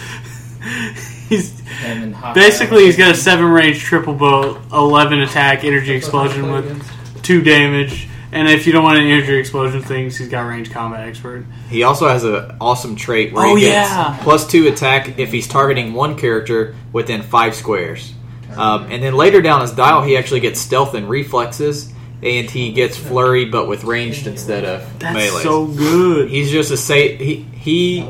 he's 1.29 1.59
And 1.83 2.03
then 2.03 2.13
Hawkeye. 2.13 2.33
basically 2.33 2.85
he's 2.85 2.97
got 2.97 3.11
a 3.11 3.15
seven 3.15 3.45
range 3.45 3.79
triple 3.79 4.13
bow, 4.13 4.59
eleven 4.71 5.21
attack, 5.21 5.63
energy 5.63 5.93
explosion 5.93 6.51
with 6.51 7.23
two 7.23 7.41
damage. 7.41 8.07
And 8.31 8.47
if 8.47 8.67
you 8.67 8.73
don't 8.73 8.83
want 8.83 8.99
any 8.99 9.11
energy 9.11 9.37
explosion 9.37 9.81
things, 9.81 10.15
he's 10.17 10.27
got 10.29 10.41
range 10.41 10.69
combat 10.71 11.07
expert. 11.07 11.45
He 11.67 11.81
also 11.81 12.07
has 12.07 12.23
an 12.23 12.57
awesome 12.61 12.95
trait 12.95 13.33
where 13.33 13.43
Oh, 13.47 13.55
he 13.55 13.61
gets 13.63 13.89
yeah. 13.91 14.19
plus 14.21 14.45
two 14.47 14.67
attack 14.67 15.17
if 15.17 15.31
he's 15.31 15.47
targeting 15.47 15.93
one 15.93 16.15
character 16.15 16.75
within 16.93 17.23
five 17.23 17.55
squares. 17.55 18.13
Um, 18.55 18.87
and 18.91 19.01
then 19.01 19.15
later 19.15 19.41
down 19.41 19.61
his 19.61 19.71
dial, 19.71 20.03
he 20.03 20.15
actually 20.17 20.41
gets 20.41 20.59
stealth 20.59 20.93
and 20.93 21.09
reflexes, 21.09 21.91
and 22.21 22.49
he 22.49 22.71
gets 22.71 22.97
flurry 22.97 23.45
but 23.45 23.67
with 23.67 23.83
ranged 23.83 24.27
instead 24.27 24.65
of 24.65 24.99
That's 24.99 25.13
melee. 25.15 25.43
so 25.43 25.65
good. 25.67 26.29
He's 26.29 26.51
just 26.51 26.71
a 26.71 26.77
say 26.77 27.15
he 27.15 27.35
he 27.53 28.09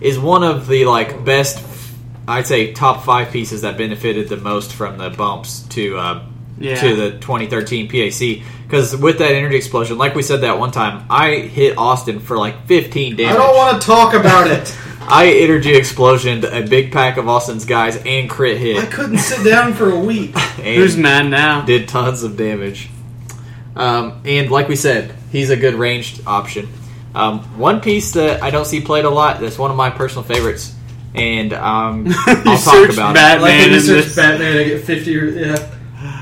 is 0.00 0.18
one 0.18 0.44
of 0.44 0.66
the 0.68 0.84
like 0.84 1.24
best. 1.24 1.64
I'd 2.26 2.46
say 2.46 2.72
top 2.72 3.04
five 3.04 3.30
pieces 3.32 3.62
that 3.62 3.78
benefited 3.78 4.28
the 4.28 4.36
most 4.36 4.72
from 4.72 4.98
the 4.98 5.08
bumps 5.10 5.62
to 5.70 5.96
uh, 5.96 6.22
Yeah. 6.58 6.74
to 6.80 6.94
the 6.96 7.10
2013 7.18 7.88
PAC 7.88 8.44
because 8.66 8.94
with 8.94 9.18
that 9.18 9.30
energy 9.32 9.56
explosion, 9.56 9.96
like 9.96 10.14
we 10.14 10.22
said 10.22 10.42
that 10.42 10.58
one 10.58 10.70
time, 10.70 11.06
I 11.08 11.36
hit 11.36 11.78
Austin 11.78 12.20
for 12.20 12.36
like 12.36 12.66
15 12.66 13.16
damage. 13.16 13.32
I 13.34 13.36
don't 13.38 13.56
want 13.56 13.80
to 13.80 13.86
talk 13.86 14.12
about 14.14 14.46
it. 14.50 14.76
I 15.10 15.28
energy 15.28 15.72
explosioned 15.72 16.44
a 16.44 16.68
big 16.68 16.92
pack 16.92 17.16
of 17.16 17.26
Austin's 17.30 17.64
guys 17.64 17.96
and 18.04 18.28
crit 18.28 18.58
hit. 18.58 18.76
I 18.76 18.84
couldn't 18.84 19.16
sit 19.18 19.42
down 19.42 19.72
for 19.72 19.90
a 19.90 19.98
week. 19.98 20.36
Who's 20.60 20.98
mad 20.98 21.30
now? 21.30 21.62
did 21.62 21.88
tons 21.88 22.22
of 22.22 22.36
damage. 22.36 22.90
Um, 23.78 24.20
and 24.24 24.50
like 24.50 24.68
we 24.68 24.76
said, 24.76 25.14
he's 25.32 25.50
a 25.50 25.56
good 25.56 25.74
ranged 25.74 26.20
option. 26.26 26.68
Um, 27.14 27.40
one 27.58 27.80
piece 27.80 28.12
that 28.12 28.42
I 28.42 28.50
don't 28.50 28.66
see 28.66 28.80
played 28.80 29.04
a 29.04 29.10
lot 29.10 29.40
that's 29.40 29.58
one 29.58 29.70
of 29.70 29.76
my 29.76 29.88
personal 29.90 30.24
favorites, 30.24 30.74
and 31.14 31.52
um, 31.54 32.06
You 32.06 32.14
I'll 32.26 32.58
talk 32.58 32.90
about 32.92 33.16
I 33.16 33.36
it. 33.36 33.40
like 33.40 33.50
Batman 33.52 33.60
when 33.60 33.72
you 33.72 33.80
search. 33.80 34.16
Batman, 34.16 34.56
I 34.58 34.64
get 34.64 34.84
50 34.84 35.16
or, 35.18 35.24
yeah. 35.30 35.74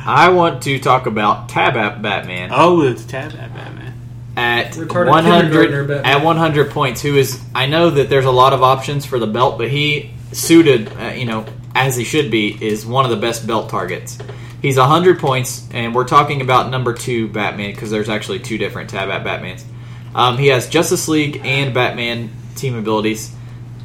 I 0.07 0.29
want 0.31 0.63
to 0.63 0.79
talk 0.79 1.07
about 1.07 1.49
Tab 1.49 1.77
App 1.77 2.01
Batman. 2.01 2.51
Oh, 2.53 2.83
it's 2.83 3.05
Tab 3.05 3.33
at 3.33 3.53
Batman. 3.55 3.93
at 4.37 4.73
Retarded 4.73 5.09
100 5.11 5.89
Batman. 5.89 6.05
at 6.05 6.25
100 6.25 6.71
points 6.71 7.03
who 7.03 7.17
is 7.17 7.43
I 7.55 7.67
know 7.67 7.91
that 7.91 8.09
there's 8.09 8.25
a 8.27 8.31
lot 8.31 8.53
of 8.53 8.63
options 8.63 9.05
for 9.05 9.19
the 9.19 9.27
belt 9.27 9.59
but 9.59 9.69
he 9.71 10.11
suited 10.33 10.91
uh, 11.01 11.09
you 11.09 11.25
know 11.25 11.45
as 11.75 11.97
he 11.97 12.05
should 12.05 12.31
be 12.31 12.57
is 12.65 12.87
one 12.87 13.05
of 13.05 13.11
the 13.11 13.17
best 13.17 13.47
belt 13.47 13.69
targets 13.71 14.19
he's 14.67 14.77
100 14.79 15.19
points 15.19 15.67
and 15.73 15.95
we're 15.95 16.05
talking 16.07 16.41
about 16.41 16.71
number 16.71 16.93
2 16.93 17.29
Batman 17.29 17.71
because 17.73 17.91
there's 17.91 18.09
actually 18.09 18.41
two 18.41 18.59
different 18.59 18.91
tab 18.91 19.09
at 19.11 19.25
Batmans 19.25 19.65
um, 20.15 20.39
he 20.39 20.49
has 20.49 20.69
Justice 20.69 21.09
League 21.09 21.41
and 21.45 21.73
Batman 21.73 22.31
team 22.57 22.75
abilities 22.75 23.35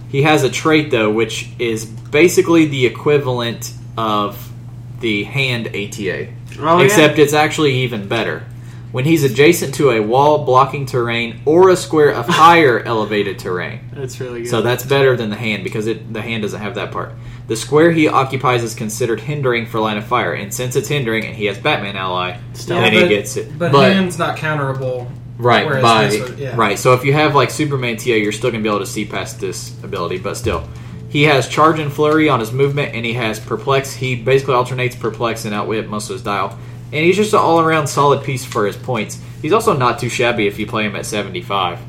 he 0.10 0.24
has 0.24 0.44
a 0.44 0.50
trait 0.50 0.92
though 0.92 1.12
which 1.12 1.50
is 1.60 1.86
basically 1.86 2.66
the 2.66 2.86
equivalent 2.86 3.74
of 3.98 4.52
the 5.00 5.24
hand 5.24 5.68
ATA 5.68 6.34
Oh, 6.60 6.80
yeah. 6.80 6.86
except 6.86 7.18
it's 7.18 7.34
actually 7.34 7.74
even 7.84 8.08
better 8.08 8.44
when 8.92 9.06
he's 9.06 9.24
adjacent 9.24 9.74
to 9.76 9.92
a 9.92 10.02
wall 10.02 10.44
blocking 10.44 10.86
terrain 10.86 11.40
or 11.46 11.70
a 11.70 11.78
square 11.78 12.10
of 12.12 12.28
higher 12.28 12.80
elevated 12.86 13.40
terrain. 13.40 13.80
That's 13.94 14.20
really 14.20 14.42
good. 14.42 14.50
So 14.50 14.62
that's 14.62 14.84
better 14.86 15.16
than 15.16 15.30
the 15.30 15.38
hand 15.38 15.64
because 15.64 15.88
it 15.88 16.12
the 16.14 16.22
hand 16.22 16.44
doesn't 16.44 16.60
have 16.60 16.76
that 16.76 16.92
part. 16.92 17.14
The 17.52 17.58
square 17.58 17.92
he 17.92 18.08
occupies 18.08 18.64
is 18.64 18.74
considered 18.74 19.20
hindering 19.20 19.66
for 19.66 19.82
line 19.82 19.98
of 19.98 20.06
fire, 20.06 20.32
and 20.32 20.54
since 20.54 20.78
it's 20.78 20.88
hindering 20.88 21.26
and 21.26 21.36
he 21.36 21.48
has 21.48 21.58
Batman 21.58 21.98
ally, 21.98 22.38
Stealth. 22.54 22.80
then 22.80 22.94
Yeah, 22.94 23.02
he 23.02 23.10
gets 23.10 23.36
it. 23.36 23.60
But, 23.60 23.74
hand's 23.74 24.18
not 24.18 24.38
counterable. 24.38 25.12
right 25.38 25.68
by 25.82 26.06
would- 26.12 26.40
yeah. 26.40 26.56
right. 26.56 26.80
So 26.80 26.94
if 26.94 27.04
you 27.04 27.12
have 27.12 27.36
like 27.36 27.50
Superman 27.50 27.98
TA, 27.98 28.12
you're 28.12 28.32
still 28.32 28.52
gonna 28.52 28.64
be 28.64 28.70
able 28.70 28.80
to 28.80 28.86
see 28.86 29.04
past 29.04 29.42
this 29.42 29.74
ability, 29.84 30.20
but 30.20 30.38
still. 30.38 30.64
He 31.10 31.24
has 31.24 31.50
charge 31.50 31.78
and 31.80 31.92
flurry 31.92 32.30
on 32.30 32.40
his 32.40 32.54
movement, 32.54 32.96
and 32.96 33.06
he 33.06 33.12
has 33.16 33.38
perplex. 33.38 33.94
He 33.94 34.16
basically 34.16 34.54
alternates 34.54 34.96
perplex 34.96 35.44
and 35.44 35.54
outwit 35.54 35.90
most 35.90 36.10
of 36.10 36.14
his 36.14 36.24
dial, 36.24 36.58
and 36.94 37.04
he's 37.04 37.18
just 37.18 37.34
an 37.34 37.40
all-around 37.40 37.88
solid 37.88 38.24
piece 38.24 38.46
for 38.46 38.66
his 38.66 38.78
points. 38.78 39.20
He's 39.42 39.52
also 39.52 39.76
not 39.76 40.00
too 40.00 40.08
shabby 40.08 40.48
if 40.48 40.58
you 40.58 40.68
play 40.68 40.86
him 40.86 40.96
at 40.96 41.06
75. 41.06 41.80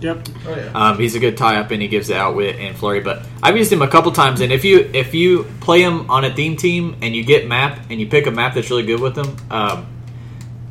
Yep. 0.00 0.26
Oh 0.46 0.54
yeah. 0.54 0.70
Um, 0.74 0.98
he's 0.98 1.14
a 1.14 1.20
good 1.20 1.36
tie 1.36 1.56
up 1.56 1.70
and 1.70 1.80
he 1.80 1.88
gives 1.88 2.08
the 2.08 2.16
outwit 2.16 2.56
and 2.56 2.76
flurry. 2.76 3.00
But 3.00 3.26
I've 3.42 3.56
used 3.56 3.72
him 3.72 3.82
a 3.82 3.88
couple 3.88 4.12
times, 4.12 4.40
and 4.40 4.52
if 4.52 4.64
you 4.64 4.90
if 4.92 5.14
you 5.14 5.44
play 5.60 5.82
him 5.82 6.10
on 6.10 6.24
a 6.24 6.34
theme 6.34 6.56
team 6.56 6.96
and 7.02 7.14
you 7.14 7.24
get 7.24 7.46
map 7.46 7.86
and 7.90 8.00
you 8.00 8.06
pick 8.06 8.26
a 8.26 8.30
map 8.30 8.54
that's 8.54 8.70
really 8.70 8.84
good 8.84 9.00
with 9.00 9.16
him, 9.16 9.36
um, 9.50 9.86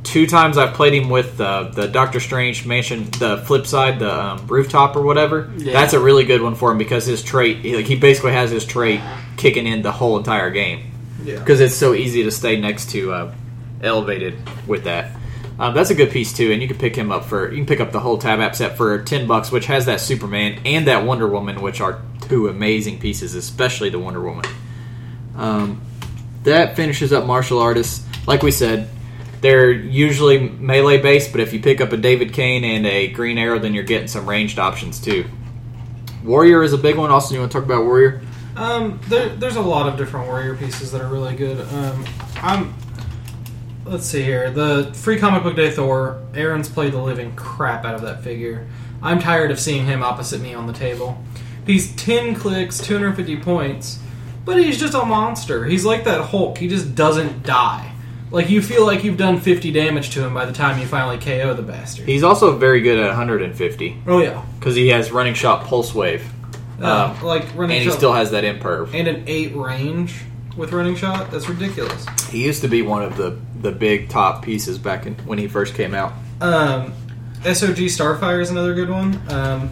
two 0.04 0.28
times 0.28 0.58
I've 0.58 0.74
played 0.74 0.94
him 0.94 1.10
with 1.10 1.42
uh, 1.42 1.64
the 1.64 1.88
Doctor 1.88 2.20
Strange 2.20 2.66
mansion, 2.66 3.06
the 3.20 3.44
flip 3.46 3.68
side, 3.68 4.00
the 4.00 4.14
um, 4.14 4.48
rooftop 4.48 4.96
or 4.96 5.02
whatever. 5.02 5.52
Yeah. 5.58 5.74
That's 5.74 5.94
a 5.94 6.00
really 6.00 6.24
good 6.24 6.42
one 6.42 6.56
for 6.56 6.72
him 6.72 6.78
because 6.78 7.06
his 7.06 7.22
trait, 7.22 7.58
he, 7.58 7.76
like 7.76 7.86
he 7.86 7.96
basically 7.96 8.32
has 8.32 8.52
his 8.52 8.66
trait 8.66 9.02
kicking 9.36 9.68
in 9.68 9.82
the 9.82 9.92
whole 9.92 10.18
entire 10.18 10.52
game 10.52 10.92
yeah. 11.24 11.40
because 11.40 11.60
it's 11.60 11.76
so 11.76 11.94
easy 11.94 12.24
to 12.24 12.32
stay 12.32 12.60
next 12.60 12.92
to 12.92 13.12
uh, 13.12 13.36
elevated 13.82 14.38
with 14.68 14.86
that. 14.86 15.15
Um, 15.58 15.74
that's 15.74 15.90
a 15.90 15.96
good 15.96 16.12
piece 16.12 16.34
too, 16.34 16.52
and 16.52 16.62
you 16.62 16.68
can 16.68 16.78
pick 16.78 16.96
him 16.96 17.12
up 17.12 17.26
for 17.26 17.50
you 17.50 17.58
can 17.58 17.66
pick 17.66 17.80
up 17.80 17.92
the 17.92 18.00
whole 18.00 18.18
tab 18.18 18.40
app 18.40 18.56
set 18.56 18.76
for 18.76 19.02
ten 19.04 19.26
bucks, 19.26 19.52
which 19.52 19.68
has 19.68 19.86
that 19.86 20.02
Superman 20.02 20.62
and 20.66 20.88
that 20.88 21.06
Wonder 21.06 21.28
Woman, 21.28 21.62
which 21.62 21.80
are 21.80 22.02
two 22.28 22.50
amazing 22.50 23.00
pieces, 23.00 23.36
especially 23.36 23.90
the 23.90 24.00
Wonder 24.00 24.22
Woman. 24.22 24.46
Um, 25.36 25.82
that 26.44 26.76
finishes 26.76 27.14
up 27.14 27.26
martial 27.26 27.60
artists. 27.60 28.06
Like 28.28 28.44
we 28.44 28.52
said, 28.52 28.90
they're 29.42 29.72
usually 29.72 30.50
melee 30.50 31.02
based, 31.02 31.32
but 31.32 31.40
if 31.40 31.54
you 31.54 31.62
pick 31.62 31.80
up 31.80 31.92
a 31.94 31.98
David 31.98 32.34
Cain 32.34 32.64
and 32.64 32.86
a 32.86 33.08
Green 33.08 33.38
Arrow, 33.38 33.60
then 33.60 33.74
you're 33.74 33.84
getting 33.84 34.08
some 34.08 34.28
ranged 34.28 34.60
options 34.60 35.00
too. 35.00 35.26
Warrior 36.24 36.64
is 36.64 36.74
a 36.74 36.78
big 36.78 36.98
one. 36.98 37.12
Also, 37.12 37.34
you 37.34 37.40
want 37.40 37.52
to 37.52 37.58
talk 37.58 37.66
about 37.66 37.84
Warrior? 37.84 38.22
Um, 38.56 39.00
there, 39.08 39.30
there's 39.30 39.58
a 39.58 39.62
lot 39.62 39.88
of 39.88 39.98
different 39.98 40.28
warrior 40.28 40.56
pieces 40.56 40.92
that 40.92 41.02
are 41.02 41.08
really 41.08 41.36
good. 41.36 41.62
Um, 41.74 42.06
I'm. 42.38 42.74
Let's 43.86 44.06
see 44.06 44.24
here. 44.24 44.50
The 44.50 44.92
free 44.96 45.18
comic 45.20 45.44
book 45.44 45.56
day 45.56 45.70
Thor. 45.70 46.22
Aaron's 46.34 46.68
played 46.68 46.94
the 46.94 47.02
living 47.02 47.36
crap 47.36 47.86
out 47.86 47.94
of 47.96 48.02
that 48.02 48.24
figure. 48.24 48.68
I'm 49.02 49.20
tired 49.20 49.52
of 49.52 49.60
seeing 49.60 49.86
him 49.86 50.02
opposite 50.02 50.42
me 50.42 50.54
on 50.56 50.66
the 50.66 50.74
table. 50.74 51.22
He's 51.68 51.96
10 51.96 52.36
clicks, 52.36 52.80
250 52.80 53.38
points, 53.38 54.00
but 54.44 54.58
he's 54.58 54.80
just 54.80 54.94
a 54.96 55.06
monster. 55.06 55.66
He's 55.66 55.86
like 55.86 56.04
that 56.06 56.22
Hulk. 56.22 56.58
He 56.58 56.68
just 56.68 56.96
doesn't 56.96 57.44
die. 57.44 57.92
Like 58.32 58.50
you 58.50 58.62
feel 58.62 58.86
like 58.86 59.04
you've 59.04 59.18
done 59.18 59.40
50 59.40 59.72
damage 59.72 60.10
to 60.12 60.26
him 60.26 60.34
by 60.34 60.46
the 60.46 60.52
time 60.54 60.80
you 60.80 60.88
finally 60.88 61.18
KO 61.18 61.54
the 61.54 61.62
bastard. 61.62 62.08
He's 62.08 62.24
also 62.24 62.58
very 62.58 62.82
good 62.82 63.00
at 63.00 63.08
150 63.08 64.02
oh 64.08 64.20
yeah. 64.20 64.44
because 64.60 64.76
he 64.76 64.88
has 64.90 65.12
running 65.12 65.36
shot 65.36 65.66
pulse 65.66 65.94
wave. 65.94 66.28
Uh, 66.82 67.14
Um, 67.16 67.24
like 67.24 67.46
running 67.56 67.78
and 67.78 67.86
he 67.86 67.92
still 67.92 68.14
has 68.14 68.32
that 68.32 68.44
imperv. 68.44 68.94
and 68.94 69.08
an 69.08 69.24
eight 69.28 69.56
range 69.56 70.22
with 70.58 70.72
running 70.72 70.96
shot. 70.96 71.32
That's 71.32 71.48
ridiculous. 71.50 72.06
He 72.30 72.44
used 72.46 72.62
to 72.62 72.68
be 72.68 72.82
one 72.82 73.04
of 73.04 73.18
the 73.18 73.38
the 73.62 73.72
big 73.72 74.10
top 74.10 74.44
pieces 74.44 74.78
back 74.78 75.06
in 75.06 75.16
when 75.26 75.38
he 75.38 75.48
first 75.48 75.74
came 75.76 75.94
out. 75.94 76.14
Um, 76.42 76.94
SOG 77.42 77.86
Starfire 77.86 78.42
is 78.42 78.50
another 78.52 78.74
good 78.74 78.90
one. 78.90 79.20
Um, 79.30 79.70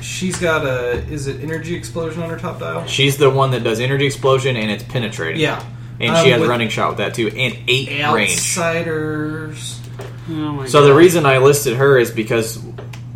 she's 0.00 0.36
got 0.38 0.64
a 0.66 0.92
is 1.08 1.26
it 1.26 1.40
energy 1.42 1.74
explosion 1.74 2.22
on 2.22 2.30
her 2.30 2.38
top 2.38 2.58
dial? 2.60 2.86
She's 2.86 3.16
the 3.16 3.30
one 3.30 3.50
that 3.52 3.62
does 3.64 3.80
energy 3.80 4.06
explosion 4.06 4.56
and 4.56 4.70
it's 4.70 4.84
penetrating. 4.84 5.40
Yeah, 5.40 5.62
and 6.00 6.16
she 6.18 6.32
Um, 6.32 6.40
has 6.40 6.48
running 6.48 6.68
shot 6.70 6.88
with 6.90 6.98
that 6.98 7.14
too, 7.14 7.28
and 7.28 7.56
eight 7.68 7.88
range. 8.12 8.30
outsiders. 8.32 9.80
Oh 10.30 10.64
So 10.66 10.80
God. 10.80 10.86
the 10.88 10.94
reason 10.94 11.24
I 11.26 11.38
listed 11.38 11.76
her 11.76 11.98
is 11.98 12.10
because, 12.10 12.58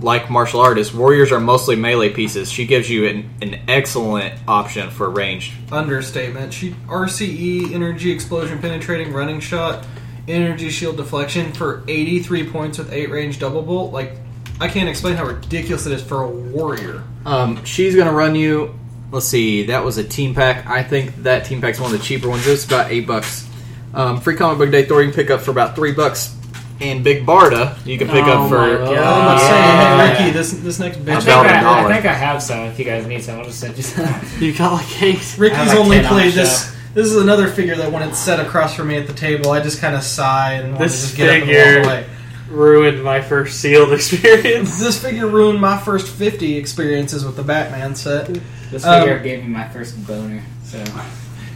like 0.02 0.30
martial 0.30 0.60
artists, 0.60 0.92
warriors 0.92 1.32
are 1.32 1.40
mostly 1.40 1.76
melee 1.76 2.10
pieces. 2.10 2.50
She 2.50 2.66
gives 2.66 2.90
you 2.90 3.06
an, 3.06 3.30
an 3.40 3.60
excellent 3.68 4.34
option 4.48 4.90
for 4.90 5.08
ranged. 5.10 5.52
Understatement. 5.72 6.52
She 6.52 6.72
RCE 6.88 7.72
energy 7.72 8.10
explosion 8.10 8.58
penetrating 8.58 9.12
running 9.12 9.40
shot, 9.40 9.86
energy 10.28 10.70
shield 10.70 10.96
deflection 10.96 11.52
for 11.52 11.84
eighty 11.88 12.20
three 12.20 12.48
points 12.48 12.78
with 12.78 12.92
eight 12.92 13.10
range 13.10 13.38
double 13.38 13.62
bolt. 13.62 13.92
Like 13.92 14.12
I 14.60 14.68
can't 14.68 14.88
explain 14.88 15.16
how 15.16 15.24
ridiculous 15.26 15.86
it 15.86 15.92
is 15.92 16.02
for 16.02 16.22
a 16.22 16.28
warrior. 16.28 17.02
Um, 17.24 17.64
she's 17.64 17.96
gonna 17.96 18.12
run 18.12 18.34
you. 18.34 18.78
Let's 19.10 19.26
see, 19.26 19.66
that 19.66 19.84
was 19.84 19.98
a 19.98 20.04
team 20.04 20.34
pack. 20.34 20.66
I 20.66 20.82
think 20.82 21.14
that 21.24 21.44
team 21.44 21.60
pack's 21.60 21.78
one 21.78 21.92
of 21.92 21.98
the 21.98 22.04
cheaper 22.04 22.28
ones. 22.28 22.46
It's 22.46 22.64
about 22.64 22.90
eight 22.90 23.06
bucks. 23.06 23.48
Um, 23.94 24.20
free 24.20 24.36
comic 24.36 24.58
book 24.58 24.70
day 24.70 24.86
Thor 24.86 25.02
you 25.02 25.10
can 25.10 25.14
pick 25.14 25.30
up 25.30 25.42
for 25.42 25.50
about 25.50 25.76
three 25.76 25.92
bucks. 25.92 26.34
And 26.82 27.04
Big 27.04 27.24
Barda 27.24 27.76
you 27.86 27.96
can 27.98 28.08
pick 28.08 28.24
Oh 28.24 28.32
up 28.44 28.48
for 28.48 28.56
my 28.58 28.70
I'm 28.72 28.78
God. 28.78 28.94
not 28.94 29.40
Yeah. 29.40 29.48
saying, 29.48 30.16
hey 30.18 30.24
Ricky, 30.24 30.32
this 30.38 30.50
this 30.52 30.78
next 30.80 30.96
I 30.96 31.00
bitch. 31.00 31.22
think 31.22 31.28
I, 31.28 31.84
I 31.84 31.92
think 31.92 32.06
I 32.06 32.12
have 32.12 32.42
some. 32.42 32.60
If 32.66 32.78
you 32.78 32.84
guys 32.84 33.06
need 33.06 33.22
some, 33.22 33.38
I'll 33.38 33.44
just 33.44 33.60
send 33.60 33.76
you 33.76 33.82
some. 33.82 34.14
you 34.40 34.52
got 34.52 34.72
like 34.72 35.02
eight. 35.02 35.16
I 35.16 35.18
have 35.18 35.38
Ricky's 35.38 35.68
like 35.68 35.78
only 35.78 36.00
played 36.02 36.32
the 36.32 36.40
this. 36.42 36.76
This 36.94 37.06
is 37.06 37.16
another 37.16 37.48
figure 37.48 37.74
that 37.76 37.90
when 37.90 38.02
it's 38.02 38.18
set 38.18 38.38
across 38.38 38.74
from 38.74 38.88
me 38.88 38.96
at 38.98 39.06
the 39.06 39.14
table, 39.14 39.50
I 39.50 39.62
just 39.62 39.80
kind 39.80 39.94
of 39.96 40.02
sigh 40.02 40.54
and 40.54 40.70
want 40.74 40.78
to 40.80 40.84
This 40.84 41.00
just 41.02 41.16
get 41.16 41.28
up 41.30 41.34
and 41.36 41.44
figure- 41.46 41.76
walk 41.80 41.86
away. 41.86 42.06
Ruined 42.50 43.02
my 43.02 43.22
first 43.22 43.60
sealed 43.60 43.92
experience. 43.94 44.78
This 44.78 45.00
figure 45.02 45.26
ruined 45.26 45.58
my 45.58 45.78
first 45.78 46.06
50 46.08 46.56
experiences 46.58 47.24
with 47.24 47.34
the 47.36 47.42
Batman 47.42 47.94
set. 47.94 48.26
This 48.70 48.84
Um, 48.84 49.00
figure 49.00 49.18
gave 49.20 49.42
me 49.42 49.48
my 49.48 49.66
first 49.68 50.06
boner. 50.06 50.42
So 50.64 50.84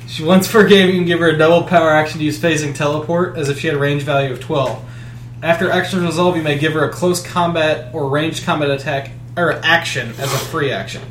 She 0.09 0.25
once 0.25 0.47
forgave 0.47 0.89
me 0.89 0.97
and 0.99 1.07
give 1.07 1.19
her 1.19 1.29
a 1.29 1.37
double 1.37 1.65
power 1.65 1.91
action 1.91 2.19
to 2.21 2.25
use 2.25 2.39
phasing 2.41 2.75
teleport 2.75 3.37
as 3.37 3.51
if 3.51 3.59
she 3.61 3.67
had 3.67 3.77
a 3.77 3.79
range 3.79 4.05
value 4.05 4.33
of 4.33 4.41
12. 4.41 4.83
After 5.43 5.71
action 5.71 6.03
resolve, 6.03 6.37
you 6.37 6.43
may 6.43 6.59
give 6.59 6.73
her 6.73 6.89
a 6.89 6.93
close 6.93 7.25
combat 7.25 7.95
or 7.95 8.09
ranged 8.09 8.45
combat 8.45 8.71
attack 8.71 9.11
or 9.37 9.53
action 9.53 10.09
as 10.19 10.33
a 10.33 10.39
free 10.39 10.73
action. 10.73 11.03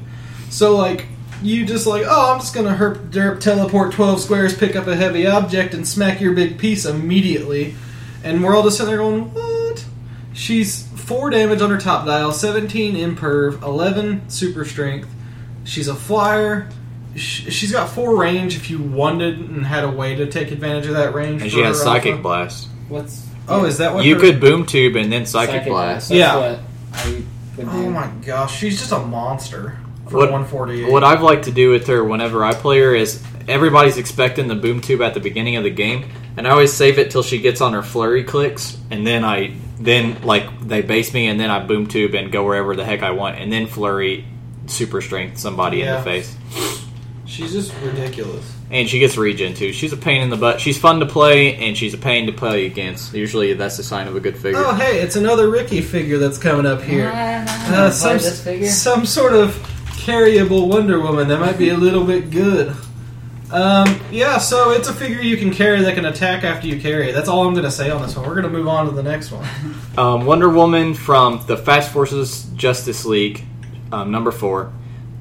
So, 0.50 0.76
like, 0.76 1.06
you 1.42 1.66
just 1.66 1.86
like, 1.86 2.04
oh, 2.08 2.34
I'm 2.34 2.40
just 2.40 2.56
gonna 2.56 2.76
herp 2.76 3.12
derp 3.12 3.40
teleport 3.40 3.92
12 3.94 4.20
squares, 4.20 4.58
pick 4.58 4.76
up 4.76 4.88
a 4.88 4.96
heavy 4.96 5.28
object, 5.28 5.74
and 5.74 5.88
smack 5.88 6.22
your 6.22 6.34
big 6.34 6.58
piece 6.58 6.86
immediately. 6.86 7.76
And 8.24 8.44
we're 8.44 8.56
all 8.56 8.64
just 8.64 8.78
sitting 8.78 8.90
there 8.90 8.98
going, 8.98 9.34
what? 9.34 9.86
She's 10.34 10.88
4 10.88 11.30
damage 11.30 11.62
on 11.62 11.70
her 11.70 11.78
top 11.78 12.06
dial, 12.06 12.32
17 12.32 12.96
imperv, 12.96 13.62
11 13.62 14.30
super 14.30 14.66
strength. 14.66 15.08
She's 15.64 15.88
a 15.88 15.96
flyer. 15.96 16.68
She's 17.16 17.72
got 17.72 17.90
4 17.90 18.18
range 18.18 18.56
if 18.56 18.70
you 18.70 18.80
wanted 18.80 19.40
and 19.40 19.66
had 19.66 19.84
a 19.84 19.92
way 19.92 20.16
to 20.16 20.26
take 20.26 20.52
advantage 20.52 20.88
of 20.88 20.96
that 20.96 21.14
range. 21.14 21.44
and 21.44 21.52
she 21.52 21.62
has 21.62 21.82
psychic 21.82 22.14
alpha. 22.14 22.24
blast. 22.24 22.70
what's 22.90 23.28
Oh, 23.48 23.66
is 23.66 23.78
that 23.78 23.94
what 23.94 24.06
You 24.06 24.16
her- 24.16 24.22
could 24.22 24.40
boom 24.40 24.66
tube 24.66 24.96
and 24.96 25.12
then 25.12 25.26
psychic, 25.26 25.66
blast. 25.66 26.10
That's 26.10 26.18
Yeah. 26.20 26.36
what 26.36 26.60
I. 26.94 27.24
Oh 27.72 27.90
my 27.90 28.08
gosh, 28.26 28.58
she's 28.60 28.80
just 28.80 28.92
a 28.92 29.00
monster 29.00 29.78
for 30.10 30.18
What- 30.18 30.32
148. 30.32 30.92
What 30.92 31.04
I've 31.04 31.22
liked 31.22 31.46
to 31.46 31.52
do 31.52 31.70
with 31.70 31.88
her 31.88 32.04
whenever 32.04 32.44
I 32.44 32.54
play 32.54 32.80
her 32.80 32.94
is 32.96 33.22
everybody's 33.48 33.98
expecting 33.98 34.48
the 34.48 34.56
boom 34.56 34.82
tube 34.82 35.02
at 35.02 35.14
the 35.14 35.20
beginning 35.20 35.56
of 35.56 35.64
the 35.64 35.70
game, 35.70 36.06
and 36.38 36.48
I 36.48 36.52
always 36.52 36.74
save 36.74 36.98
it 37.00 37.12
till 37.12 37.24
she 37.24 37.38
gets 37.38 37.62
on 37.62 37.74
her 37.74 37.82
flurry 37.84 38.24
clicks, 38.24 38.78
and 38.92 39.06
then 39.06 39.24
I 39.24 39.52
then 39.80 40.18
like 40.24 40.44
they 40.68 40.82
base 40.82 41.14
me, 41.14 41.28
and 41.28 41.40
then 41.40 41.50
I 41.52 41.60
boom 41.60 41.86
tube 41.88 42.14
and 42.16 42.32
go 42.32 42.44
wherever 42.46 42.76
the 42.76 42.84
heck 42.86 43.04
I 43.04 43.12
want, 43.12 43.38
and 43.40 43.52
then 43.52 43.68
flurry 43.68 44.26
super 44.68 45.00
strength 45.02 45.38
somebody 45.38 45.82
in 45.82 45.94
the 45.94 46.02
face, 46.02 46.36
she's 47.26 47.52
just 47.54 47.72
ridiculous. 47.84 48.44
And 48.72 48.90
she 48.90 49.00
gets 49.00 49.16
regen 49.18 49.54
too. 49.54 49.72
She's 49.74 49.94
a 49.94 49.98
pain 49.98 50.22
in 50.22 50.30
the 50.30 50.38
butt. 50.38 50.60
She's 50.60 50.78
fun 50.78 51.00
to 51.02 51.06
play, 51.06 51.56
and 51.56 51.78
she's 51.78 51.94
a 51.94 51.98
pain 51.98 52.26
to 52.28 52.32
play 52.34 52.66
against. 52.66 53.14
Usually, 53.14 53.54
that's 53.54 53.78
a 53.80 53.84
sign 53.84 54.08
of 54.08 54.16
a 54.16 54.20
good 54.20 54.36
figure. 54.38 54.60
Oh, 54.64 54.74
hey, 54.74 55.00
it's 55.00 55.16
another 55.16 55.50
Ricky 55.50 55.82
figure 55.82 56.18
that's 56.18 56.38
coming 56.38 56.66
up 56.66 56.82
here. 56.82 57.10
Uh, 57.10 57.46
Uh, 57.68 57.92
some, 57.92 58.20
some 58.20 59.06
sort 59.06 59.34
of 59.34 59.54
carryable 60.06 60.68
Wonder 60.68 61.00
Woman 61.00 61.28
that 61.30 61.40
might 61.40 61.58
be 61.58 61.70
a 61.70 61.78
little 61.78 62.04
bit 62.04 62.30
good. 62.30 62.76
Um, 63.52 64.00
yeah, 64.12 64.38
so 64.40 64.72
it's 64.72 64.88
a 64.88 64.94
figure 64.94 65.22
you 65.22 65.38
can 65.38 65.52
carry 65.52 65.80
that 65.82 65.94
can 65.96 66.06
attack 66.06 66.44
after 66.44 66.68
you 66.68 66.80
carry 66.82 67.10
it. 67.10 67.14
That's 67.14 67.30
all 67.30 67.48
I'm 67.48 67.54
going 67.54 67.64
to 67.66 67.72
say 67.72 67.90
on 67.92 68.02
this 68.02 68.16
one. 68.16 68.28
We're 68.28 68.34
going 68.42 68.52
to 68.52 68.58
move 68.58 68.68
on 68.68 68.86
to 68.88 68.92
the 68.92 69.04
next 69.04 69.32
one. 69.32 69.48
Um, 69.98 70.26
Wonder 70.26 70.50
Woman 70.50 70.94
from 70.96 71.44
the 71.48 71.56
Fast 71.56 71.92
Forces 71.94 72.46
Justice 72.56 73.06
League, 73.06 73.44
um, 73.92 74.12
number 74.12 74.32
four. 74.32 74.74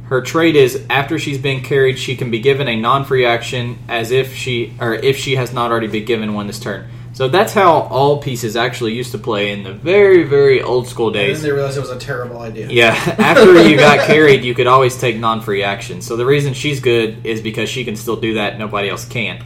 Her 0.08 0.20
trait 0.20 0.54
is 0.54 0.84
after 0.90 1.18
she's 1.18 1.38
been 1.38 1.62
carried, 1.62 1.98
she 1.98 2.14
can 2.16 2.30
be 2.30 2.38
given 2.38 2.68
a 2.68 2.76
non-free 2.76 3.24
action 3.24 3.78
as 3.88 4.10
if 4.10 4.34
she 4.34 4.74
or 4.80 4.94
if 4.94 5.16
she 5.16 5.36
has 5.36 5.52
not 5.52 5.70
already 5.70 5.86
been 5.88 6.04
given 6.04 6.34
one 6.34 6.46
this 6.46 6.60
turn. 6.60 6.88
So 7.14 7.28
that's 7.28 7.52
how 7.52 7.82
all 7.82 8.20
pieces 8.20 8.56
actually 8.56 8.92
used 8.92 9.12
to 9.12 9.18
play 9.18 9.52
in 9.52 9.62
the 9.62 9.72
very 9.72 10.24
very 10.24 10.60
old 10.60 10.88
school 10.88 11.06
And 11.06 11.16
then 11.16 11.26
days. 11.28 11.42
they 11.42 11.52
realized 11.52 11.76
it 11.78 11.80
was 11.80 11.90
a 11.90 11.98
terrible 11.98 12.40
idea. 12.40 12.68
Yeah, 12.68 12.92
after 13.18 13.62
you 13.66 13.76
got 13.88 14.06
carried, 14.06 14.44
you 14.44 14.54
could 14.54 14.66
always 14.66 14.98
take 14.98 15.16
non-free 15.16 15.62
action. 15.62 16.02
So 16.02 16.16
the 16.16 16.26
reason 16.26 16.52
she's 16.54 16.80
good 16.80 17.24
is 17.24 17.40
because 17.40 17.68
she 17.70 17.84
can 17.84 17.96
still 17.96 18.16
do 18.16 18.34
that; 18.34 18.58
nobody 18.58 18.90
else 18.90 19.06
can. 19.06 19.42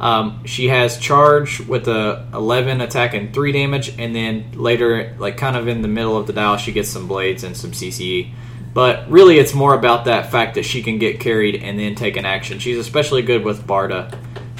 Um, 0.00 0.44
she 0.46 0.68
has 0.68 0.96
charge 0.98 1.60
with 1.60 1.86
a 1.86 2.26
11 2.32 2.80
attack 2.80 3.12
and 3.12 3.34
3 3.34 3.52
damage, 3.52 3.98
and 3.98 4.16
then 4.16 4.52
later, 4.54 5.14
like 5.18 5.36
kind 5.36 5.56
of 5.56 5.68
in 5.68 5.82
the 5.82 5.88
middle 5.88 6.16
of 6.16 6.26
the 6.26 6.32
dial, 6.32 6.56
she 6.56 6.72
gets 6.72 6.88
some 6.88 7.06
blades 7.06 7.44
and 7.44 7.54
some 7.54 7.72
CCE. 7.72 8.32
But 8.72 9.10
really, 9.10 9.38
it's 9.38 9.52
more 9.52 9.74
about 9.74 10.04
that 10.04 10.30
fact 10.30 10.54
that 10.54 10.64
she 10.64 10.82
can 10.82 10.98
get 10.98 11.18
carried 11.18 11.56
and 11.56 11.78
then 11.78 11.94
take 11.94 12.16
an 12.16 12.24
action. 12.24 12.58
She's 12.58 12.78
especially 12.78 13.22
good 13.22 13.44
with 13.44 13.66
Barda. 13.66 14.16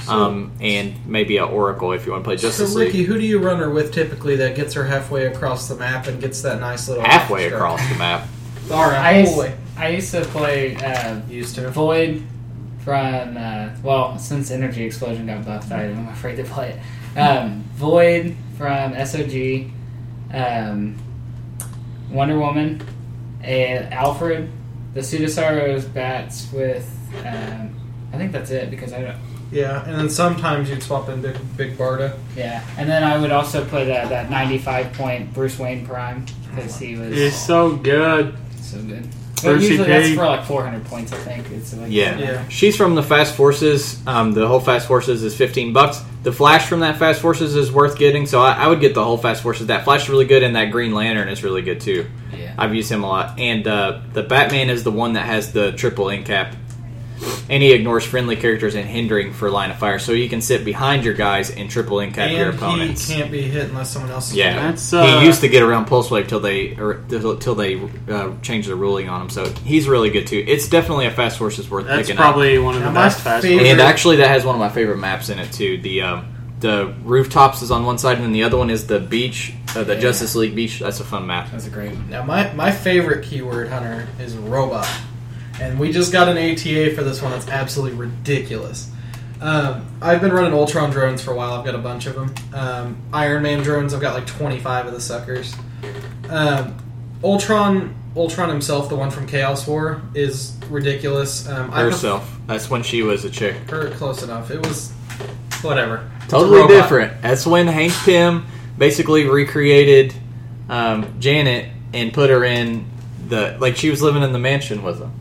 Um, 0.09 0.53
and 0.61 1.07
maybe 1.07 1.37
a 1.37 1.45
Oracle 1.45 1.93
if 1.93 2.05
you 2.05 2.12
want 2.12 2.24
to 2.24 2.28
play 2.28 2.37
So, 2.37 2.49
Justice 2.49 2.74
League. 2.74 2.89
Ricky, 2.89 3.03
who 3.05 3.19
do 3.19 3.24
you 3.24 3.39
run 3.39 3.59
her 3.59 3.70
with 3.70 3.93
typically 3.93 4.35
that 4.37 4.57
gets 4.57 4.74
her 4.74 4.82
halfway 4.85 5.27
across 5.27 5.69
the 5.69 5.77
map 5.77 6.09
and 6.09 6.20
gets 6.20 6.43
that 6.43 6.59
nice 6.59 6.89
little 6.89 7.05
Halfway 7.05 7.47
across 7.47 7.87
the 7.89 7.95
map. 7.97 8.27
All 8.73 8.89
right, 8.89 8.99
I 8.99 9.19
used, 9.20 9.35
boy. 9.35 9.53
I 9.77 9.89
used 9.89 10.11
to 10.12 10.24
play 10.27 10.77
uh, 10.77 11.20
Used 11.28 11.55
to. 11.57 11.69
Void 11.70 12.24
from 12.85 13.37
uh, 13.37 13.70
well 13.82 14.19
since 14.19 14.51
Energy 14.51 14.85
Explosion 14.85 15.27
got 15.27 15.45
buffed, 15.45 15.70
I, 15.70 15.85
I'm 15.85 16.09
afraid 16.09 16.37
to 16.37 16.45
play 16.45 16.78
it. 17.15 17.19
Um, 17.19 17.65
Void 17.74 18.37
from 18.57 18.95
SOG, 18.95 19.70
um, 20.32 20.97
Wonder 22.11 22.39
Woman, 22.39 22.81
and 23.43 23.93
Alfred, 23.93 24.51
the 24.95 25.01
Pseudosaurus 25.01 25.93
bats 25.93 26.51
with. 26.53 26.89
Um, 27.25 27.75
I 28.12 28.17
think 28.17 28.33
that's 28.33 28.51
it 28.51 28.71
because 28.71 28.93
I 28.93 29.03
don't. 29.03 29.17
Yeah, 29.53 29.85
and 29.85 29.97
then 29.99 30.09
sometimes 30.11 30.71
you'd 30.71 30.83
swap 30.83 31.09
in 31.09 31.23
Big, 31.23 31.37
Big 31.57 31.77
Barda. 31.77 32.17
Yeah, 32.37 32.65
and 32.79 32.89
then 32.89 33.03
I 33.03 33.19
would 33.19 33.33
also 33.33 33.65
play 33.65 33.85
that 33.87 34.09
that 34.11 34.31
95 34.31 34.93
point 34.93 35.35
Bruce 35.35 35.59
Wayne 35.59 35.85
Prime 35.87 36.25
because 36.55 36.79
he 36.79 36.97
was 36.97 37.15
He's 37.15 37.37
so 37.47 37.75
good. 37.77 38.37
so 38.61 38.81
good. 38.83 39.09
But 39.43 39.53
Brucey 39.53 39.67
usually 39.69 39.89
that's 39.89 40.11
for 40.11 40.25
like 40.25 40.45
400 40.45 40.85
points, 40.85 41.12
I 41.12 41.17
think. 41.19 41.51
It's 41.51 41.75
like 41.77 41.91
Yeah. 41.91 42.19
Yeah. 42.19 42.49
She's 42.49 42.77
from 42.77 42.95
the 42.95 43.03
Fast 43.03 43.35
Forces. 43.35 44.01
Um, 44.07 44.33
the 44.33 44.47
whole 44.47 44.61
Fast 44.61 44.87
Forces 44.87 45.23
is 45.23 45.37
15 45.37 45.73
bucks. 45.73 46.01
The 46.23 46.33
Flash 46.33 46.67
from 46.67 46.81
that 46.81 46.99
Fast 46.99 47.21
Forces 47.23 47.57
is 47.57 47.73
worth 47.73 47.97
getting, 47.97 48.27
so 48.27 48.41
I, 48.41 48.53
I 48.53 48.67
would 48.69 48.81
get 48.81 48.95
the 48.95 49.03
whole 49.05 49.17
Fast 49.17 49.43
Forces. 49.43 49.69
That 49.69 49.85
Flash 49.85 50.03
is 50.05 50.09
really 50.11 50.27
good, 50.27 50.43
and 50.43 50.55
that 50.57 50.67
Green 50.67 50.93
Lantern 50.93 51.29
is 51.29 51.43
really 51.43 51.62
good 51.62 51.81
too. 51.81 52.07
Yeah. 52.37 52.55
I've 52.59 52.75
used 52.75 52.91
him 52.93 53.05
a 53.05 53.09
lot. 53.09 53.39
And 53.39 53.67
uh, 53.67 54.01
the 54.12 54.23
Batman 54.23 54.69
is 54.71 54.85
the 54.85 54.91
one 54.91 55.15
that 55.15 55.27
has 55.27 55.53
the 55.53 55.73
triple 55.73 56.11
in 56.11 56.25
cap. 56.25 56.55
And 57.48 57.62
he 57.62 57.72
ignores 57.72 58.05
friendly 58.05 58.36
characters 58.36 58.74
and 58.76 58.88
hindering 58.88 59.32
for 59.32 59.51
line 59.51 59.70
of 59.70 59.78
fire, 59.78 59.98
so 59.98 60.12
you 60.12 60.28
can 60.28 60.40
sit 60.40 60.64
behind 60.64 61.05
your 61.05 61.14
guys 61.14 61.51
and 61.51 61.68
triple 61.68 62.01
in 62.01 62.12
cap 62.12 62.30
your 62.30 62.51
opponents. 62.51 63.09
he 63.09 63.14
can't 63.16 63.30
be 63.30 63.42
hit 63.42 63.68
unless 63.70 63.90
someone 63.90 64.10
else 64.10 64.30
is 64.30 64.36
Yeah, 64.36 64.55
That's, 64.70 64.92
uh, 64.92 65.18
he 65.20 65.26
used 65.26 65.40
to 65.40 65.48
get 65.48 65.62
around 65.62 65.86
pulse 65.86 66.10
wave 66.10 66.28
till 66.28 66.40
they 66.40 66.76
or 66.76 67.02
till 67.09 67.36
till 67.38 67.55
they 67.56 67.80
uh, 68.09 68.30
changed 68.42 68.68
the 68.68 68.76
ruling 68.76 69.09
on 69.09 69.22
him. 69.22 69.30
So 69.30 69.47
he's 69.64 69.88
really 69.88 70.10
good 70.10 70.26
too. 70.26 70.44
It's 70.47 70.68
definitely 70.68 71.06
a 71.06 71.10
Fast 71.10 71.38
Forces 71.38 71.64
is 71.66 71.70
worth 71.70 71.86
That's 71.86 72.02
picking 72.09 72.16
probably 72.16 72.59
one 72.59 72.76
of 72.76 72.82
the 72.82 72.86
my 72.90 72.94
best 73.06 73.20
fast 73.20 73.42
favorite- 73.44 73.66
And 73.66 73.80
actually, 73.80 74.16
that 74.16 74.28
has 74.28 74.44
one 74.44 74.55
of 74.55 74.60
my 74.60 74.68
favorite 74.68 74.98
maps 74.98 75.28
in 75.28 75.38
it 75.38 75.52
too. 75.52 75.78
The 75.78 76.02
um, 76.02 76.36
the 76.60 76.94
rooftops 77.05 77.62
is 77.62 77.70
on 77.70 77.84
one 77.84 77.98
side, 77.98 78.16
and 78.16 78.24
then 78.24 78.32
the 78.32 78.42
other 78.44 78.59
one 78.59 78.70
is 78.70 78.86
the 78.86 79.01
beach, 79.01 79.55
uh, 79.74 79.82
the 79.82 79.94
Yeah. 79.94 80.01
Justice 80.01 80.36
League 80.36 80.55
beach. 80.55 80.78
That's 80.80 81.01
a 81.01 81.05
fun 81.05 81.26
map. 81.26 81.51
That's 81.51 81.66
a 81.66 81.70
great 81.70 81.92
one. 81.92 82.10
Now, 82.10 82.22
my, 82.22 82.52
my 82.52 82.70
favorite 82.70 83.24
keyword 83.24 83.68
hunter 83.70 84.06
is 84.20 84.36
robot. 84.36 84.86
And 85.61 85.78
we 85.78 85.93
just 85.93 86.11
got 86.12 86.28
an 86.28 86.39
ATA 86.39 86.95
for 86.95 87.03
this 87.03 87.20
one 87.20 87.32
that's 87.32 87.49
absolutely 87.49 87.99
ridiculous. 87.99 88.91
Um, 89.41 89.87
I've 90.03 90.20
been 90.20 90.32
running 90.32 90.53
Ultron 90.53 90.91
drones 90.91 91.23
for 91.23 91.32
a 91.32 91.37
while. 91.37 91.53
I've 91.53 91.65
got 91.65 91.74
a 91.74 91.78
bunch 91.78 92.07
of 92.07 92.15
them. 92.15 92.35
Um, 92.53 92.97
Iron 93.12 93.43
Man 93.43 93.62
drones, 93.62 93.95
I've 93.95 94.01
got 94.01 94.15
like 94.15 94.27
25 94.27 94.87
of 94.87 94.93
the 94.93 95.01
suckers. 95.01 95.55
Um, 96.28 96.77
Ultron, 97.23 97.95
Ultron 98.16 98.49
himself, 98.49 98.89
the 98.89 98.97
one 98.97 99.11
from 99.11 99.27
Chaos 99.27 99.66
War, 99.66 100.03
is 100.15 100.57
ridiculous. 100.69 101.49
Um, 101.49 101.70
pref- 101.70 101.93
Herself. 101.93 102.39
That's 102.47 102.69
when 102.70 102.82
she 102.82 103.03
was 103.03 103.24
a 103.24 103.31
chick. 103.31 103.55
her 103.70 103.91
close 103.91 104.23
enough. 104.23 104.51
It 104.51 104.66
was 104.66 104.91
whatever. 105.62 106.11
Totally 106.28 106.66
different. 106.69 107.20
That's 107.23 107.47
when 107.47 107.66
Hank 107.66 107.93
Pym 108.05 108.47
basically 108.78 109.28
recreated 109.28 110.15
um, 110.69 111.19
Janet 111.19 111.69
and 111.93 112.12
put 112.12 112.31
her 112.31 112.45
in 112.45 112.87
the 113.28 113.57
like 113.61 113.77
she 113.77 113.91
was 113.91 114.03
living 114.03 114.23
in 114.23 114.32
the 114.32 114.39
mansion 114.39 114.82
with 114.82 115.01
him. 115.01 115.12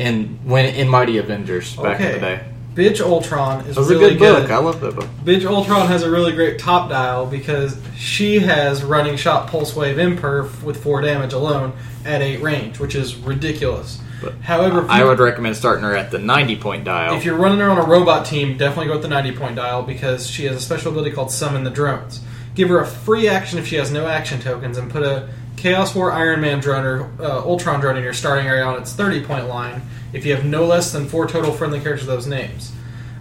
And 0.00 0.38
when 0.44 0.66
in 0.74 0.88
Mighty 0.88 1.18
Avengers 1.18 1.76
back 1.76 2.00
in 2.00 2.12
the 2.12 2.18
day, 2.18 2.44
Bitch 2.74 3.00
Ultron 3.00 3.66
is 3.66 3.76
really 3.76 4.14
a 4.14 4.16
good 4.16 4.42
book. 4.42 4.50
I 4.50 4.58
love 4.58 4.80
that 4.80 4.94
book. 4.94 5.08
Bitch 5.24 5.44
Ultron 5.44 5.88
has 5.88 6.02
a 6.02 6.10
really 6.10 6.32
great 6.32 6.58
top 6.58 6.88
dial 6.88 7.26
because 7.26 7.78
she 7.96 8.38
has 8.38 8.82
running 8.82 9.16
shot 9.16 9.48
pulse 9.48 9.74
wave 9.76 9.96
imperf 9.96 10.62
with 10.62 10.82
four 10.82 11.00
damage 11.02 11.32
alone 11.32 11.72
at 12.04 12.22
eight 12.22 12.40
range, 12.40 12.78
which 12.78 12.94
is 12.94 13.16
ridiculous. 13.16 14.00
But 14.22 14.34
However, 14.40 14.86
I 14.88 15.04
would 15.04 15.18
recommend 15.18 15.56
starting 15.56 15.84
her 15.84 15.94
at 15.96 16.10
the 16.10 16.18
ninety 16.18 16.56
point 16.56 16.84
dial. 16.84 17.14
if 17.16 17.24
you're 17.24 17.36
running 17.36 17.58
her 17.58 17.68
on 17.70 17.78
a 17.78 17.84
robot 17.84 18.24
team, 18.24 18.56
definitely 18.56 18.86
go 18.86 18.92
with 18.94 19.02
the 19.02 19.08
90 19.08 19.32
point 19.32 19.56
dial 19.56 19.82
because 19.82 20.28
she 20.28 20.44
has 20.44 20.56
a 20.56 20.60
special 20.60 20.92
ability 20.92 21.12
called 21.12 21.30
Summon 21.30 21.64
the 21.64 21.70
Drones. 21.70 22.20
Give 22.54 22.68
her 22.68 22.80
a 22.80 22.86
free 22.86 23.28
action 23.28 23.58
if 23.58 23.66
she 23.66 23.76
has 23.76 23.90
no 23.90 24.06
action 24.06 24.40
tokens, 24.40 24.76
and 24.76 24.90
put 24.90 25.02
a 25.02 25.28
Chaos 25.60 25.94
War 25.94 26.10
Iron 26.10 26.40
Man 26.40 26.58
drone 26.58 26.86
or 26.86 27.10
uh, 27.20 27.42
Ultron 27.42 27.80
drone 27.80 27.98
in 27.98 28.02
your 28.02 28.14
starting 28.14 28.46
area 28.46 28.64
on 28.64 28.80
its 28.80 28.94
30 28.94 29.24
point 29.24 29.46
line 29.46 29.82
if 30.14 30.24
you 30.24 30.34
have 30.34 30.44
no 30.44 30.64
less 30.64 30.90
than 30.90 31.06
four 31.06 31.26
total 31.28 31.52
friendly 31.52 31.80
characters 31.80 32.06
with 32.06 32.16
those 32.16 32.26
names. 32.26 32.72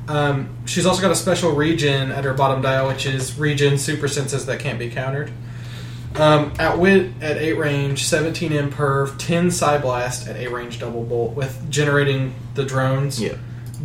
Um, 0.07 0.56
she's 0.66 0.86
also 0.86 1.02
got 1.02 1.11
a 1.11 1.16
special 1.16 1.52
regen 1.52 2.11
at 2.11 2.24
her 2.24 2.34
bottom 2.34 2.61
dial, 2.61 2.88
which 2.88 3.06
is 3.06 3.38
regen 3.38 3.78
super 3.78 4.07
senses 4.07 4.45
that 4.45 4.61
can't 4.61 4.80
be 4.80 4.90
countered. 4.90 5.32
Um, 6.16 6.53
at 6.57 6.80
wit 6.80 7.11
at 7.22 7.38
8 7.38 7.53
range, 7.53 8.06
17 8.06 8.52
imperv, 8.52 9.16
10 9.20 9.52
psi 9.52 9.78
blast 9.78 10.28
at 10.28 10.38
8 10.38 10.52
range 10.52 10.80
double 10.80 11.03
bolt 11.03 11.36
with 11.36 11.70
generating 11.70 12.34
the 12.56 12.64
drones. 12.64 13.22
yeah. 13.22 13.36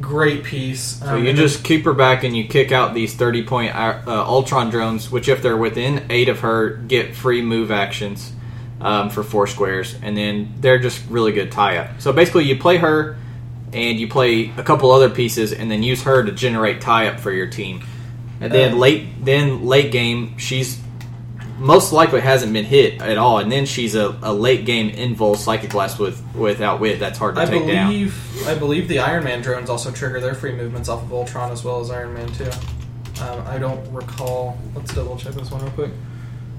Great 0.00 0.42
piece. 0.42 0.98
So 0.98 1.16
Um, 1.16 1.24
you 1.24 1.32
just 1.32 1.62
keep 1.62 1.84
her 1.84 1.92
back 1.92 2.24
and 2.24 2.36
you 2.36 2.48
kick 2.48 2.72
out 2.72 2.94
these 2.94 3.14
30 3.14 3.44
point 3.44 3.76
uh, 3.76 4.00
Ultron 4.06 4.70
drones, 4.70 5.10
which, 5.10 5.28
if 5.28 5.40
they're 5.42 5.56
within 5.56 6.06
eight 6.10 6.28
of 6.28 6.40
her, 6.40 6.70
get 6.70 7.14
free 7.14 7.42
move 7.42 7.70
actions 7.70 8.32
um, 8.80 9.10
for 9.10 9.22
four 9.22 9.46
squares. 9.46 9.94
And 10.02 10.16
then 10.16 10.54
they're 10.60 10.78
just 10.78 11.02
really 11.08 11.32
good 11.32 11.50
tie 11.52 11.78
up. 11.78 12.00
So 12.00 12.12
basically, 12.12 12.44
you 12.44 12.56
play 12.58 12.76
her 12.78 13.16
and 13.72 13.98
you 13.98 14.08
play 14.08 14.52
a 14.56 14.62
couple 14.62 14.90
other 14.90 15.10
pieces 15.10 15.52
and 15.52 15.70
then 15.70 15.82
use 15.82 16.02
her 16.04 16.22
to 16.24 16.32
generate 16.32 16.80
tie 16.80 17.08
up 17.08 17.20
for 17.20 17.32
your 17.32 17.46
team. 17.46 17.82
And 18.40 18.52
then 18.52 18.74
Uh, 18.74 18.76
late 18.76 19.24
then 19.24 19.64
late 19.64 19.90
game, 19.92 20.38
she's 20.38 20.80
most 21.58 21.92
likely 21.92 22.20
hasn't 22.20 22.52
been 22.52 22.64
hit 22.64 23.00
at 23.00 23.16
all. 23.16 23.38
And 23.38 23.50
then 23.50 23.64
she's 23.64 23.94
a, 23.94 24.16
a 24.22 24.32
late 24.32 24.64
game 24.66 24.90
invul 24.90 25.36
psychic 25.36 25.70
blast 25.70 25.98
with, 26.00 26.20
without 26.34 26.80
wit 26.80 26.98
That's 26.98 27.16
hard 27.18 27.36
to 27.36 27.42
I 27.42 27.44
take 27.46 27.66
down. 27.66 27.86
believe 27.88 28.46
I 28.48 28.54
believe 28.56 28.88
the 28.88 28.98
Iron 28.98 29.24
Man 29.24 29.40
drones 29.40 29.70
also 29.70 29.90
trigger 29.92 30.20
their 30.20 30.34
free 30.34 30.52
movements 30.52 30.88
off 30.88 31.02
of 31.02 31.12
Ultron 31.12 31.52
as 31.52 31.62
well 31.64 31.80
as 31.80 31.90
Iron 31.90 32.14
Man 32.14 32.28
too. 32.32 32.50
Um, 33.22 33.40
I 33.46 33.58
don't 33.58 33.80
recall. 33.92 34.58
Let's 34.74 34.92
double 34.92 35.16
check 35.16 35.34
this 35.34 35.50
one 35.50 35.62
real 35.62 35.70
quick. 35.72 35.90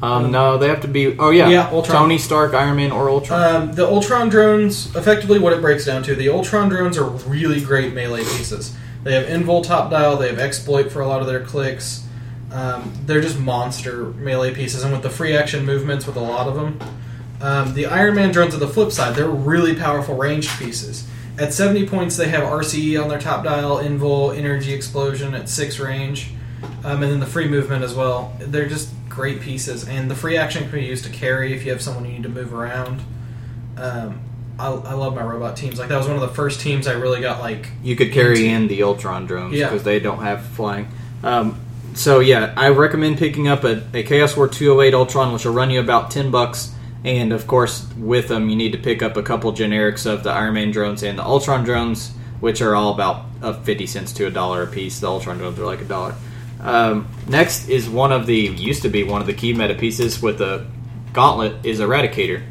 Um, 0.02 0.32
no, 0.32 0.58
they 0.58 0.68
have 0.68 0.82
to 0.82 0.88
be. 0.88 1.18
Oh 1.18 1.30
yeah, 1.30 1.50
Yeah, 1.50 1.70
Ultron. 1.72 1.98
Tony 1.98 2.18
Stark, 2.18 2.54
Iron 2.54 2.76
Man, 2.76 2.92
or 2.92 3.10
Ultron. 3.10 3.56
Um, 3.56 3.74
the 3.74 3.88
Ultron 3.88 4.30
drones, 4.30 4.94
effectively, 4.96 5.40
what 5.40 5.54
it 5.54 5.62
breaks 5.62 5.86
down 5.86 6.04
to, 6.04 6.16
the 6.16 6.30
Ultron 6.30 6.70
drones 6.70 6.98
are 6.98 7.06
really 7.06 7.62
great 7.62 7.94
melee 7.94 8.24
pieces. 8.24 8.76
They 9.04 9.14
have 9.14 9.26
invul 9.26 9.64
top 9.64 9.92
dial, 9.92 10.18
they 10.18 10.28
have 10.30 10.40
exploit 10.40 10.92
for 10.92 11.02
a 11.02 11.08
lot 11.08 11.22
of 11.22 11.28
their 11.28 11.42
clicks. 11.42 12.06
Um, 12.52 12.94
they're 13.06 13.22
just 13.22 13.40
monster 13.40 14.06
melee 14.06 14.54
pieces, 14.54 14.84
and 14.84 14.92
with 14.92 15.04
the 15.04 15.10
free 15.10 15.36
action 15.36 15.66
movements 15.66 16.08
with 16.08 16.16
a 16.16 16.22
lot 16.22 16.48
of 16.48 16.56
them. 16.56 16.80
Um, 17.42 17.74
the 17.74 17.86
Iron 17.86 18.16
Man 18.16 18.32
drones, 18.32 18.56
are 18.56 18.60
the 18.60 18.68
flip 18.68 18.92
side, 18.92 19.16
they're 19.16 19.28
really 19.28 19.76
powerful 19.76 20.16
ranged 20.16 20.58
pieces. 20.58 21.06
At 21.38 21.54
70 21.54 21.88
points, 21.88 22.16
they 22.16 22.30
have 22.30 22.44
RCE 22.44 23.02
on 23.02 23.10
their 23.10 23.20
top 23.20 23.44
dial, 23.44 23.78
invul, 23.78 24.36
energy 24.36 24.74
explosion 24.74 25.34
at 25.34 25.50
6 25.50 25.80
range, 25.80 26.32
um, 26.86 27.04
and 27.04 27.12
then 27.12 27.20
the 27.20 27.26
free 27.26 27.48
movement 27.48 27.84
as 27.84 27.94
well. 27.94 28.34
They're 28.40 28.70
just 28.70 28.90
great 29.16 29.42
pieces, 29.42 29.88
and 29.88 30.12
the 30.12 30.16
free 30.16 30.38
action 30.38 30.64
can 30.64 30.72
be 30.80 30.86
used 30.86 31.06
to 31.06 31.10
carry 31.10 31.54
if 31.54 31.66
you 31.66 31.72
have 31.72 31.82
someone 31.82 32.06
you 32.06 32.12
need 32.12 32.24
to 32.24 32.30
move 32.30 32.54
around. 32.54 33.02
Um, 33.78 34.20
I, 34.60 34.68
I 34.68 34.94
love 34.94 35.16
my 35.16 35.24
robot 35.24 35.58
teams. 35.58 35.80
Like 35.80 35.90
that 35.90 35.98
was 35.98 36.08
one 36.08 36.16
of 36.16 36.22
the 36.22 36.30
first 36.36 36.62
teams 36.62 36.88
I 36.88 36.94
really 36.94 37.22
got 37.22 37.40
like. 37.40 37.68
you 37.84 37.96
could 37.96 38.12
carry 38.12 38.48
in 38.48 38.68
the 38.68 38.84
Ultron 38.84 39.26
drones 39.26 39.56
Yeah. 39.56 39.70
because 39.70 39.84
they 39.84 40.00
don't 40.00 40.20
have 40.22 40.46
flying. 40.46 40.88
Um, 41.24 41.60
so 41.94 42.20
yeah, 42.20 42.54
I 42.56 42.70
recommend 42.70 43.18
picking 43.18 43.48
up 43.48 43.64
a, 43.64 43.84
a 43.94 44.04
Chaos 44.04 44.36
War 44.38 44.48
208 44.48 44.94
Ultron, 44.94 45.34
which 45.34 45.46
will 45.46 45.54
run 45.54 45.72
you 45.72 45.80
about 45.80 46.12
ten 46.12 46.32
bucks. 46.32 46.72
And 47.04 47.32
of 47.34 47.46
course, 47.48 47.86
with 47.98 48.30
them, 48.30 48.50
you 48.50 48.56
need 48.56 48.72
to 48.72 48.80
pick 48.80 49.04
up 49.04 49.16
a 49.16 49.22
couple 49.24 49.52
generics 49.54 50.06
of 50.12 50.24
the 50.24 50.32
Iron 50.32 50.56
Man 50.56 50.72
drones 50.72 51.04
and 51.04 51.20
the 51.20 51.24
Ultron 51.24 51.64
drones, 51.64 52.12
which 52.40 52.62
are 52.62 52.76
all 52.76 52.94
about 52.94 53.26
uh, 53.44 53.54
fifty 53.62 53.86
cents 53.86 54.12
to 54.14 54.26
a 54.26 54.32
dollar 54.32 54.64
a 54.64 54.68
piece. 54.68 55.00
The 55.00 55.08
Ultron 55.08 55.38
drones 55.38 55.60
are 55.60 55.66
like 55.66 55.82
a 55.82 55.86
dollar. 55.86 56.16
Um, 56.66 57.08
next 57.28 57.70
is 57.70 57.88
one 57.88 58.12
of 58.12 58.26
the 58.26 58.36
used 58.36 58.82
to 58.82 58.90
be 58.90 59.04
one 59.04 59.22
of 59.22 59.28
the 59.28 59.34
key 59.34 59.54
meta 59.54 59.76
pieces 59.76 60.20
with 60.20 60.40
the 60.40 60.66
Gauntlet 61.14 61.64
is 61.64 61.80
Eradicator. 61.80 62.44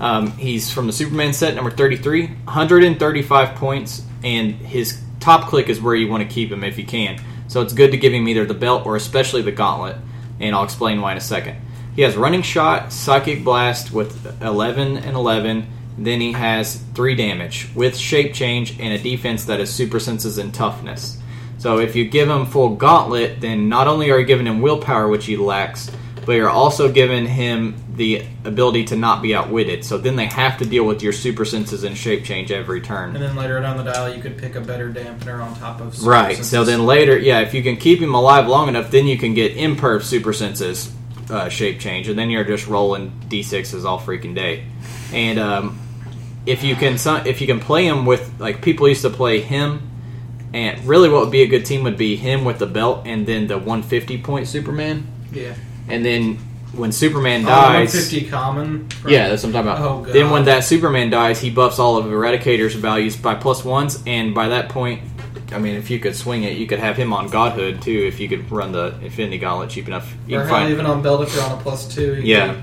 Um, 0.00 0.32
he's 0.32 0.72
from 0.72 0.88
the 0.88 0.92
Superman 0.92 1.32
set, 1.32 1.54
number 1.54 1.70
33, 1.70 2.26
135 2.26 3.54
points, 3.54 4.02
and 4.24 4.54
his 4.54 5.00
top 5.20 5.48
click 5.48 5.68
is 5.68 5.80
where 5.80 5.94
you 5.94 6.08
want 6.08 6.28
to 6.28 6.28
keep 6.28 6.50
him 6.50 6.64
if 6.64 6.76
you 6.76 6.84
can. 6.84 7.22
So 7.46 7.62
it's 7.62 7.72
good 7.72 7.92
to 7.92 7.96
give 7.96 8.12
him 8.12 8.26
either 8.26 8.44
the 8.44 8.54
belt 8.54 8.86
or 8.86 8.96
especially 8.96 9.42
the 9.42 9.52
gauntlet, 9.52 9.96
and 10.40 10.54
I'll 10.54 10.64
explain 10.64 11.00
why 11.00 11.12
in 11.12 11.18
a 11.18 11.20
second. 11.20 11.56
He 11.94 12.02
has 12.02 12.16
running 12.16 12.42
shot, 12.42 12.92
psychic 12.92 13.44
blast 13.44 13.92
with 13.92 14.42
11 14.42 14.96
and 14.96 15.16
11. 15.16 15.68
Then 15.96 16.20
he 16.20 16.32
has 16.32 16.82
3 16.94 17.14
damage 17.14 17.68
with 17.76 17.96
shape 17.96 18.34
change 18.34 18.80
and 18.80 18.92
a 18.92 18.98
defense 18.98 19.44
that 19.44 19.60
is 19.60 19.72
super 19.72 20.00
senses 20.00 20.38
and 20.38 20.52
toughness. 20.52 21.18
So 21.64 21.78
if 21.78 21.96
you 21.96 22.04
give 22.04 22.28
him 22.28 22.44
full 22.44 22.76
gauntlet, 22.76 23.40
then 23.40 23.70
not 23.70 23.88
only 23.88 24.10
are 24.10 24.20
you 24.20 24.26
giving 24.26 24.46
him 24.46 24.60
willpower, 24.60 25.08
which 25.08 25.24
he 25.24 25.38
lacks, 25.38 25.90
but 26.26 26.32
you're 26.32 26.50
also 26.50 26.92
giving 26.92 27.26
him 27.26 27.74
the 27.96 28.22
ability 28.44 28.84
to 28.84 28.96
not 28.96 29.22
be 29.22 29.34
outwitted. 29.34 29.82
So 29.82 29.96
then 29.96 30.14
they 30.14 30.26
have 30.26 30.58
to 30.58 30.66
deal 30.66 30.84
with 30.84 31.02
your 31.02 31.14
super 31.14 31.46
senses 31.46 31.82
and 31.84 31.96
shape 31.96 32.22
change 32.22 32.52
every 32.52 32.82
turn. 32.82 33.16
And 33.16 33.24
then 33.24 33.34
later 33.34 33.58
down 33.62 33.78
the 33.78 33.90
dial, 33.90 34.14
you 34.14 34.20
could 34.20 34.36
pick 34.36 34.56
a 34.56 34.60
better 34.60 34.92
dampener 34.92 35.42
on 35.42 35.54
top 35.54 35.80
of. 35.80 35.94
super 35.96 36.10
Right. 36.10 36.34
senses. 36.34 36.50
So 36.50 36.64
then 36.64 36.84
later, 36.84 37.16
yeah, 37.16 37.40
if 37.40 37.54
you 37.54 37.62
can 37.62 37.78
keep 37.78 37.98
him 37.98 38.14
alive 38.14 38.46
long 38.46 38.68
enough, 38.68 38.90
then 38.90 39.06
you 39.06 39.16
can 39.16 39.32
get 39.32 39.56
imperv 39.56 40.02
super 40.02 40.34
senses 40.34 40.92
uh, 41.30 41.48
shape 41.48 41.80
change, 41.80 42.10
and 42.10 42.18
then 42.18 42.28
you're 42.28 42.44
just 42.44 42.66
rolling 42.66 43.10
d6s 43.30 43.86
all 43.86 43.98
freaking 43.98 44.34
day. 44.34 44.66
And 45.14 45.38
um, 45.38 45.80
if 46.44 46.62
you 46.62 46.76
can, 46.76 46.98
if 47.26 47.40
you 47.40 47.46
can 47.46 47.58
play 47.58 47.86
him 47.86 48.04
with 48.04 48.38
like 48.38 48.60
people 48.60 48.86
used 48.86 49.00
to 49.00 49.08
play 49.08 49.40
him, 49.40 49.92
and 50.54 50.82
really 50.86 51.10
what 51.10 51.20
would 51.20 51.30
be 51.32 51.42
a 51.42 51.46
good 51.46 51.66
team 51.66 51.82
would 51.84 51.98
be 51.98 52.16
him 52.16 52.44
with 52.46 52.58
the 52.58 52.66
belt, 52.66 53.02
and 53.04 53.26
then 53.26 53.46
the 53.46 53.58
150 53.58 54.18
point 54.22 54.48
Superman, 54.48 55.06
yeah. 55.32 55.52
and 55.88 56.02
then 56.04 56.38
when 56.72 56.90
Superman 56.90 57.42
Oh, 57.42 57.48
dies. 57.48 57.92
150 57.94 58.30
common. 58.30 58.88
from- 58.88 59.10
Yeah, 59.10 59.28
that's 59.28 59.42
what 59.44 59.54
I'm 59.54 59.64
talking 59.64 59.84
about. 59.84 60.08
Oh, 60.08 60.12
then 60.12 60.30
when 60.30 60.44
that 60.46 60.64
Superman 60.64 61.10
dies, 61.10 61.38
he 61.40 61.50
buffs 61.50 61.78
all 61.78 61.98
of 61.98 62.06
Eradicator's 62.06 62.74
values 62.74 63.14
by 63.16 63.34
plus 63.34 63.64
ones, 63.64 64.02
and 64.06 64.34
by 64.34 64.48
that 64.48 64.70
point, 64.70 65.02
I 65.52 65.58
mean, 65.58 65.76
if 65.76 65.88
you 65.90 66.00
could 66.00 66.16
swing 66.16 66.42
it, 66.42 66.56
you 66.56 66.66
could 66.66 66.80
have 66.80 66.96
him 66.96 67.12
on 67.12 67.28
Godhood 67.28 67.80
too. 67.82 68.04
If 68.08 68.18
you 68.18 68.28
could 68.28 68.50
run 68.50 68.72
the 68.72 68.94
Infinity 69.02 69.38
Gauntlet 69.38 69.70
cheap 69.70 69.86
enough, 69.86 70.12
you 70.26 70.36
Or 70.36 70.40
can 70.40 70.48
hell, 70.48 70.58
find. 70.58 70.72
even 70.72 70.86
on 70.86 71.00
belt 71.02 71.22
if 71.22 71.32
you're 71.34 71.44
on 71.44 71.52
a 71.52 71.62
plus 71.62 71.86
two. 71.94 72.20
yeah. 72.24 72.56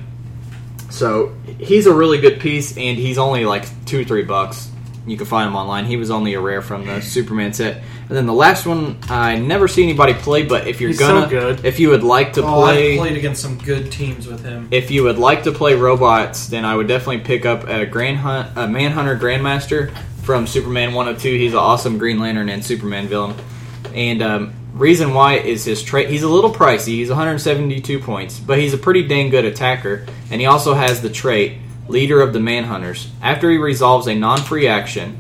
So 0.90 1.32
he's 1.58 1.86
a 1.86 1.94
really 1.94 2.20
good 2.20 2.40
piece, 2.42 2.76
and 2.76 2.98
he's 2.98 3.18
only 3.18 3.46
like 3.46 3.66
two, 3.86 4.04
three 4.04 4.24
bucks. 4.24 4.70
You 5.08 5.18
can 5.18 5.26
find 5.26 5.48
him 5.48 5.56
online. 5.56 5.86
He 5.86 5.98
was 5.98 6.12
only 6.12 6.36
a 6.36 6.40
rare 6.40 6.62
from 6.62 6.86
the 6.86 7.02
Superman 7.02 7.54
set. 7.54 7.78
And 8.08 8.10
then 8.18 8.26
the 8.28 8.34
last 8.34 8.68
one, 8.68 8.98
I 9.10 9.36
never 9.38 9.68
see 9.68 9.82
anybody 9.84 10.14
play. 10.14 10.44
But 10.44 10.68
if 10.68 10.80
you're 10.80 10.90
He's 10.92 11.00
gonna, 11.00 11.28
good. 11.28 11.66
if 11.66 11.80
you 11.80 11.90
would 11.90 12.04
like 12.04 12.34
to 12.34 12.44
Oh, 12.44 12.62
play, 12.62 12.94
I've 12.94 13.00
played 13.00 13.18
against 13.18 13.42
some 13.42 13.58
good 13.58 13.92
teams 13.92 14.28
with 14.28 14.44
him. 14.44 14.68
if 14.70 14.92
you 14.92 15.04
would 15.04 15.18
like 15.18 15.44
to 15.44 15.52
play 15.52 15.74
robots, 15.74 16.48
then 16.48 16.66
I 16.66 16.76
would 16.76 16.88
definitely 16.88 17.20
pick 17.20 17.46
up 17.48 17.68
a 17.68 17.86
Grand 17.88 18.18
Hunt, 18.18 18.50
a 18.56 18.68
Manhunter 18.68 19.18
Grandmaster 19.18 19.92
from 20.24 20.46
Superman 20.46 20.94
102. 20.94 21.36
He's 21.36 21.54
an 21.54 21.58
awesome 21.60 21.98
Green 21.98 22.20
Lantern 22.20 22.50
and 22.50 22.64
Superman 22.64 23.08
villain. 23.08 23.36
And 23.96 24.22
um, 24.22 24.54
reason 24.74 25.16
why 25.16 25.38
is 25.38 25.66
his 25.66 25.82
trait. 25.82 26.10
He's 26.10 26.22
a 26.24 26.30
little 26.30 26.54
pricey. 26.54 26.90
He's 26.90 27.10
172 27.10 28.00
points, 28.00 28.40
but 28.40 28.60
he's 28.60 28.74
a 28.76 28.78
pretty 28.78 29.08
dang 29.08 29.30
good 29.32 29.46
attacker. 29.46 30.06
And 30.30 30.40
he 30.40 30.46
also 30.46 30.76
has 30.76 31.02
the 31.02 31.10
trait 31.10 31.58
Leader 31.92 32.22
of 32.22 32.32
the 32.32 32.40
Manhunters. 32.40 33.10
After 33.22 33.52
he 33.52 33.58
resolves 33.58 34.08
a 34.08 34.16
non-free 34.16 34.66
action, 34.66 35.20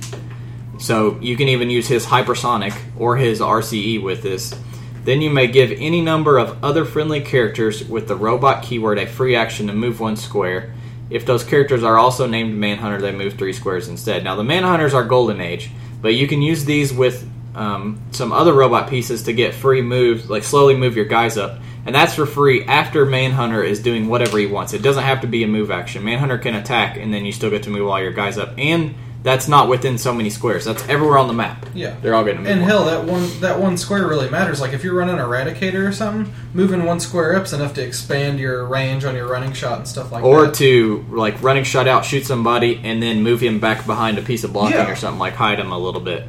so 0.79 1.19
you 1.19 1.35
can 1.35 1.49
even 1.49 1.69
use 1.69 1.87
his 1.87 2.05
hypersonic 2.05 2.73
or 2.97 3.17
his 3.17 3.41
RCE 3.41 4.01
with 4.01 4.23
this. 4.23 4.57
Then 5.03 5.21
you 5.21 5.29
may 5.29 5.47
give 5.47 5.71
any 5.71 6.01
number 6.01 6.37
of 6.37 6.63
other 6.63 6.85
friendly 6.85 7.21
characters 7.21 7.83
with 7.83 8.07
the 8.07 8.15
robot 8.15 8.63
keyword 8.63 8.99
a 8.99 9.05
free 9.05 9.35
action 9.35 9.67
to 9.67 9.73
move 9.73 9.99
one 9.99 10.15
square. 10.15 10.73
If 11.09 11.25
those 11.25 11.43
characters 11.43 11.83
are 11.83 11.97
also 11.97 12.25
named 12.25 12.55
Manhunter, 12.55 13.01
they 13.01 13.11
move 13.11 13.33
three 13.33 13.53
squares 13.53 13.89
instead. 13.89 14.23
Now, 14.23 14.37
the 14.37 14.43
Manhunters 14.43 14.93
are 14.93 15.03
Golden 15.03 15.41
Age, 15.41 15.69
but 16.01 16.13
you 16.13 16.25
can 16.25 16.41
use 16.41 16.63
these 16.63 16.93
with 16.93 17.29
um, 17.53 18.01
some 18.11 18.31
other 18.31 18.53
robot 18.53 18.89
pieces 18.89 19.23
to 19.23 19.33
get 19.33 19.53
free 19.53 19.81
moves, 19.81 20.29
like 20.29 20.43
slowly 20.43 20.75
move 20.75 20.95
your 20.95 21.05
guys 21.05 21.37
up. 21.37 21.59
And 21.85 21.95
that's 21.95 22.13
for 22.13 22.25
free 22.25 22.63
after 22.65 23.05
Manhunter 23.05 23.63
is 23.63 23.81
doing 23.81 24.07
whatever 24.07 24.37
he 24.37 24.45
wants. 24.45 24.73
It 24.73 24.81
doesn't 24.83 25.03
have 25.03 25.21
to 25.21 25.27
be 25.27 25.43
a 25.43 25.47
move 25.47 25.71
action. 25.71 26.03
Manhunter 26.03 26.37
can 26.37 26.55
attack, 26.55 26.97
and 26.97 27.13
then 27.13 27.25
you 27.25 27.31
still 27.31 27.49
get 27.49 27.63
to 27.63 27.69
move 27.69 27.87
all 27.87 27.99
your 28.01 28.11
guys 28.11 28.37
up. 28.37 28.53
And 28.57 28.93
that's 29.23 29.47
not 29.47 29.69
within 29.69 29.97
so 29.97 30.13
many 30.13 30.29
squares. 30.29 30.65
That's 30.65 30.87
everywhere 30.89 31.17
on 31.17 31.27
the 31.27 31.33
map. 31.33 31.65
Yeah. 31.75 31.95
They're 32.01 32.15
all 32.15 32.23
move. 32.23 32.45
And 32.47 32.61
hell, 32.61 32.85
that 32.85 33.05
one 33.05 33.39
that 33.41 33.59
one 33.59 33.77
square 33.77 34.07
really 34.07 34.29
matters. 34.29 34.59
Like 34.59 34.73
if 34.73 34.83
you're 34.83 34.95
running 34.95 35.17
Eradicator 35.17 35.87
or 35.87 35.91
something, 35.91 36.33
moving 36.53 36.85
one 36.85 36.99
square 36.99 37.35
up's 37.35 37.53
enough 37.53 37.73
to 37.75 37.83
expand 37.83 38.39
your 38.39 38.65
range 38.65 39.05
on 39.05 39.15
your 39.15 39.27
running 39.27 39.53
shot 39.53 39.77
and 39.77 39.87
stuff 39.87 40.11
like 40.11 40.23
or 40.23 40.41
that. 40.41 40.49
Or 40.49 40.53
to 40.55 41.05
like 41.11 41.41
running 41.43 41.63
shot 41.63 41.87
out, 41.87 42.03
shoot 42.03 42.25
somebody, 42.25 42.81
and 42.83 43.01
then 43.01 43.21
move 43.21 43.41
him 43.41 43.59
back 43.59 43.85
behind 43.85 44.17
a 44.17 44.21
piece 44.21 44.43
of 44.43 44.53
blocking 44.53 44.77
Yeah. 44.77 44.91
or 44.91 44.95
something 44.95 45.19
like 45.19 45.33
hide 45.33 45.59
him 45.59 45.71
a 45.71 45.77
little 45.77 46.01
bit. 46.01 46.25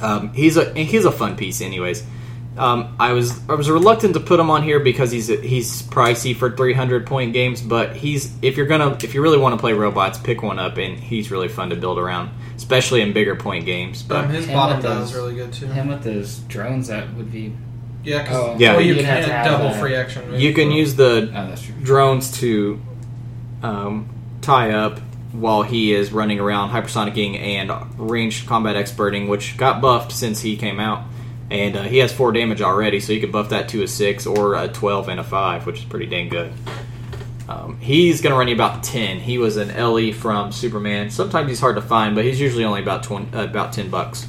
Um, 0.00 0.32
he's 0.32 0.56
a 0.56 0.72
he's 0.74 1.04
a 1.04 1.12
fun 1.12 1.36
piece, 1.36 1.60
anyways. 1.60 2.04
Um, 2.58 2.96
I 2.98 3.12
was 3.12 3.38
I 3.48 3.54
was 3.54 3.70
reluctant 3.70 4.14
to 4.14 4.20
put 4.20 4.40
him 4.40 4.50
on 4.50 4.62
here 4.62 4.80
because 4.80 5.10
he's 5.12 5.28
he's 5.28 5.82
pricey 5.82 6.34
for 6.34 6.50
300 6.56 7.06
point 7.06 7.32
games, 7.32 7.62
but 7.62 7.94
he's 7.96 8.32
if 8.42 8.56
you're 8.56 8.66
gonna 8.66 8.98
if 9.02 9.14
you 9.14 9.22
really 9.22 9.38
want 9.38 9.54
to 9.54 9.58
play 9.60 9.72
robots, 9.72 10.18
pick 10.18 10.42
one 10.42 10.58
up, 10.58 10.76
and 10.76 10.98
he's 10.98 11.30
really 11.30 11.48
fun 11.48 11.70
to 11.70 11.76
build 11.76 11.98
around, 11.98 12.30
especially 12.56 13.00
in 13.00 13.12
bigger 13.12 13.36
point 13.36 13.64
games. 13.64 14.02
But 14.02 14.24
um, 14.24 14.30
his 14.30 14.46
Him 14.46 14.54
bottom 14.54 14.76
with 14.78 14.86
those- 14.86 15.10
is 15.10 15.14
really 15.14 15.34
good 15.36 15.52
too. 15.52 15.66
Him 15.66 15.88
with 15.88 16.02
those 16.02 16.38
drones 16.40 16.88
that 16.88 17.14
would 17.14 17.30
be. 17.30 17.52
Yeah, 18.04 18.24
'cause- 18.24 18.34
Oh, 18.36 18.56
Yeah. 18.58 18.72
well, 18.72 18.80
you 18.80 18.94
you'd 18.94 19.04
have 19.04 19.16
can't 19.16 19.26
to 19.26 19.32
have 19.32 19.46
double 19.46 19.68
that. 19.70 19.80
free 19.80 19.94
action. 19.94 20.30
move. 20.30 20.40
you 20.40 20.52
can 20.54 20.70
use 20.70 20.94
the 20.94 21.30
Oh, 21.34 21.54
drones 21.82 22.30
to 22.40 22.80
um, 23.62 24.08
tie 24.40 24.70
up 24.72 25.00
while 25.32 25.62
he 25.62 25.92
is 25.92 26.10
running 26.12 26.40
around 26.40 26.70
hypersonicking 26.70 27.38
and 27.38 27.70
ranged 27.98 28.46
combat 28.46 28.76
experting, 28.76 29.28
which 29.28 29.56
got 29.56 29.80
buffed 29.80 30.10
since 30.12 30.40
he 30.40 30.56
came 30.56 30.80
out. 30.80 31.02
And 31.50 31.76
uh, 31.76 31.82
he 31.84 31.98
has 31.98 32.12
four 32.12 32.30
damage 32.32 32.60
already, 32.60 33.00
so 33.00 33.12
you 33.12 33.20
can 33.20 33.30
buff 33.30 33.48
that 33.50 33.68
to 33.70 33.82
a 33.82 33.88
six 33.88 34.26
or 34.26 34.54
a 34.54 34.68
twelve 34.68 35.08
and 35.08 35.18
a 35.18 35.24
five, 35.24 35.64
which 35.66 35.78
is 35.78 35.84
pretty 35.84 36.06
dang 36.06 36.28
good. 36.28 36.52
Um, 37.48 37.78
he's 37.80 38.20
going 38.20 38.32
to 38.32 38.38
run 38.38 38.48
you 38.48 38.54
about 38.54 38.82
ten. 38.84 39.18
He 39.18 39.38
was 39.38 39.56
an 39.56 39.68
LE 39.74 40.12
from 40.12 40.52
Superman. 40.52 41.08
Sometimes 41.10 41.48
he's 41.48 41.60
hard 41.60 41.76
to 41.76 41.82
find, 41.82 42.14
but 42.14 42.24
he's 42.24 42.38
usually 42.38 42.64
only 42.64 42.82
about 42.82 43.02
20, 43.02 43.34
uh, 43.34 43.44
about 43.44 43.72
ten 43.72 43.88
bucks. 43.88 44.26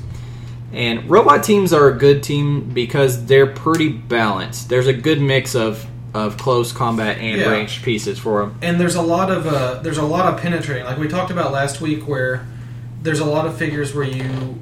And 0.72 1.10
robot 1.10 1.44
teams 1.44 1.74
are 1.74 1.90
a 1.90 1.98
good 1.98 2.24
team 2.24 2.70
because 2.70 3.26
they're 3.26 3.48
pretty 3.48 3.90
balanced. 3.90 4.70
There's 4.70 4.88
a 4.88 4.94
good 4.94 5.20
mix 5.20 5.56
of 5.56 5.86
of 6.14 6.38
close 6.38 6.72
combat 6.72 7.18
and 7.20 7.40
Yeah. 7.40 7.50
ranged 7.52 7.84
pieces 7.84 8.18
for 8.18 8.42
them. 8.42 8.56
and 8.64 8.80
there's 8.80 8.96
a 8.96 9.02
lot 9.02 9.30
of 9.30 9.46
uh, 9.46 9.80
there's 9.84 9.98
a 10.00 10.04
lot 10.06 10.32
of 10.34 10.40
penetrating. 10.40 10.86
Like 10.86 10.98
we 10.98 11.08
talked 11.08 11.30
about 11.32 11.52
last 11.52 11.82
week, 11.82 12.08
where 12.08 12.48
there's 13.04 13.20
a 13.20 13.26
lot 13.26 13.46
of 13.46 13.58
figures 13.58 13.94
where 13.94 14.06
you 14.06 14.58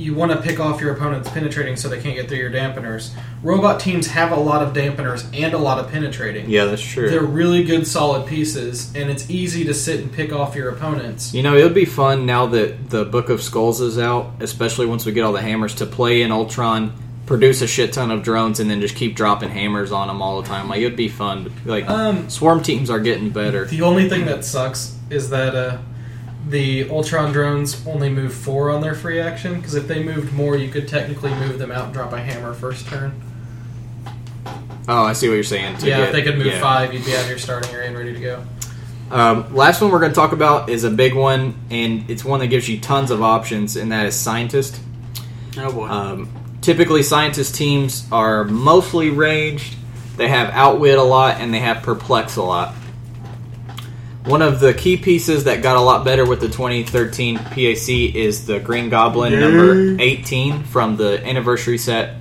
you 0.00 0.14
want 0.14 0.32
to 0.32 0.40
pick 0.40 0.58
off 0.58 0.80
your 0.80 0.92
opponent's 0.94 1.28
penetrating 1.30 1.76
so 1.76 1.88
they 1.88 2.00
can't 2.00 2.16
get 2.16 2.28
through 2.28 2.38
your 2.38 2.50
dampeners. 2.50 3.10
Robot 3.42 3.78
teams 3.80 4.06
have 4.08 4.32
a 4.32 4.40
lot 4.40 4.62
of 4.62 4.72
dampeners 4.74 5.24
and 5.38 5.52
a 5.54 5.58
lot 5.58 5.78
of 5.78 5.90
penetrating. 5.90 6.48
Yeah, 6.48 6.64
that's 6.64 6.82
true. 6.82 7.10
They're 7.10 7.22
really 7.22 7.64
good, 7.64 7.86
solid 7.86 8.26
pieces, 8.26 8.94
and 8.96 9.10
it's 9.10 9.28
easy 9.30 9.64
to 9.64 9.74
sit 9.74 10.00
and 10.00 10.12
pick 10.12 10.32
off 10.32 10.54
your 10.54 10.70
opponents. 10.70 11.34
You 11.34 11.42
know, 11.42 11.56
it 11.56 11.62
would 11.62 11.74
be 11.74 11.84
fun 11.84 12.26
now 12.26 12.46
that 12.46 12.90
the 12.90 13.04
Book 13.04 13.28
of 13.28 13.42
Skulls 13.42 13.80
is 13.80 13.98
out, 13.98 14.32
especially 14.40 14.86
once 14.86 15.04
we 15.06 15.12
get 15.12 15.22
all 15.22 15.32
the 15.32 15.42
hammers, 15.42 15.74
to 15.76 15.86
play 15.86 16.22
in 16.22 16.32
Ultron, 16.32 16.92
produce 17.26 17.62
a 17.62 17.66
shit 17.66 17.92
ton 17.92 18.10
of 18.10 18.22
drones, 18.22 18.58
and 18.58 18.70
then 18.70 18.80
just 18.80 18.96
keep 18.96 19.14
dropping 19.14 19.50
hammers 19.50 19.92
on 19.92 20.08
them 20.08 20.20
all 20.22 20.40
the 20.42 20.48
time. 20.48 20.68
Like, 20.68 20.80
it 20.80 20.84
would 20.84 20.96
be 20.96 21.08
fun. 21.08 21.52
Like, 21.64 21.88
Um, 21.88 22.28
Swarm 22.28 22.62
teams 22.62 22.90
are 22.90 22.98
getting 23.00 23.30
better. 23.30 23.66
The 23.66 23.82
only 23.82 24.08
thing 24.08 24.24
that 24.26 24.44
sucks 24.44 24.96
is 25.10 25.30
that 25.30 25.54
uh, 25.54 25.78
the 26.50 26.88
Ultron 26.90 27.32
drones 27.32 27.86
only 27.86 28.08
move 28.08 28.34
four 28.34 28.70
on 28.70 28.80
their 28.80 28.94
free 28.94 29.20
action. 29.20 29.56
Because 29.56 29.74
if 29.74 29.86
they 29.86 30.02
moved 30.02 30.32
more, 30.32 30.56
you 30.56 30.68
could 30.70 30.88
technically 30.88 31.34
move 31.34 31.58
them 31.58 31.70
out 31.70 31.86
and 31.86 31.94
drop 31.94 32.12
a 32.12 32.20
hammer 32.20 32.52
first 32.54 32.86
turn. 32.86 33.20
Oh, 34.88 35.04
I 35.04 35.12
see 35.12 35.28
what 35.28 35.34
you're 35.34 35.44
saying. 35.44 35.78
to 35.78 35.86
yeah, 35.86 35.98
get- 35.98 36.06
if 36.08 36.12
they 36.12 36.22
could 36.22 36.36
move 36.36 36.46
yeah. 36.46 36.60
five, 36.60 36.92
you'd 36.92 37.04
be 37.04 37.14
out 37.14 37.22
of 37.22 37.28
your 37.28 37.38
starting 37.38 37.72
area 37.72 37.88
and 37.88 37.96
ready 37.96 38.12
to 38.12 38.20
go. 38.20 38.44
Um, 39.10 39.54
last 39.54 39.80
one 39.80 39.90
we're 39.90 39.98
going 40.00 40.12
to 40.12 40.16
talk 40.16 40.32
about 40.32 40.68
is 40.68 40.84
a 40.84 40.90
big 40.90 41.14
one, 41.14 41.54
and 41.68 42.08
it's 42.08 42.24
one 42.24 42.40
that 42.40 42.46
gives 42.46 42.68
you 42.68 42.78
tons 42.78 43.10
of 43.10 43.22
options, 43.22 43.76
and 43.76 43.90
that 43.90 44.06
is 44.06 44.14
Scientist. 44.14 44.80
Oh 45.58 45.72
boy. 45.72 45.88
Um, 45.88 46.28
typically, 46.60 47.02
scientist 47.02 47.54
teams 47.54 48.06
are 48.12 48.44
mostly 48.44 49.10
ranged. 49.10 49.76
They 50.16 50.28
have 50.28 50.50
outwit 50.50 50.98
a 50.98 51.02
lot 51.02 51.40
and 51.40 51.52
they 51.52 51.60
have 51.60 51.82
perplex 51.82 52.36
a 52.36 52.42
lot. 52.42 52.74
One 54.24 54.42
of 54.42 54.60
the 54.60 54.74
key 54.74 54.98
pieces 54.98 55.44
that 55.44 55.62
got 55.62 55.76
a 55.76 55.80
lot 55.80 56.04
better 56.04 56.26
with 56.26 56.40
the 56.40 56.48
2013 56.48 57.38
PAC 57.38 57.88
is 57.88 58.46
the 58.46 58.60
Green 58.60 58.90
Goblin 58.90 59.38
number 59.40 59.96
18 59.98 60.64
from 60.64 60.96
the 60.96 61.26
anniversary 61.26 61.78
set. 61.78 62.16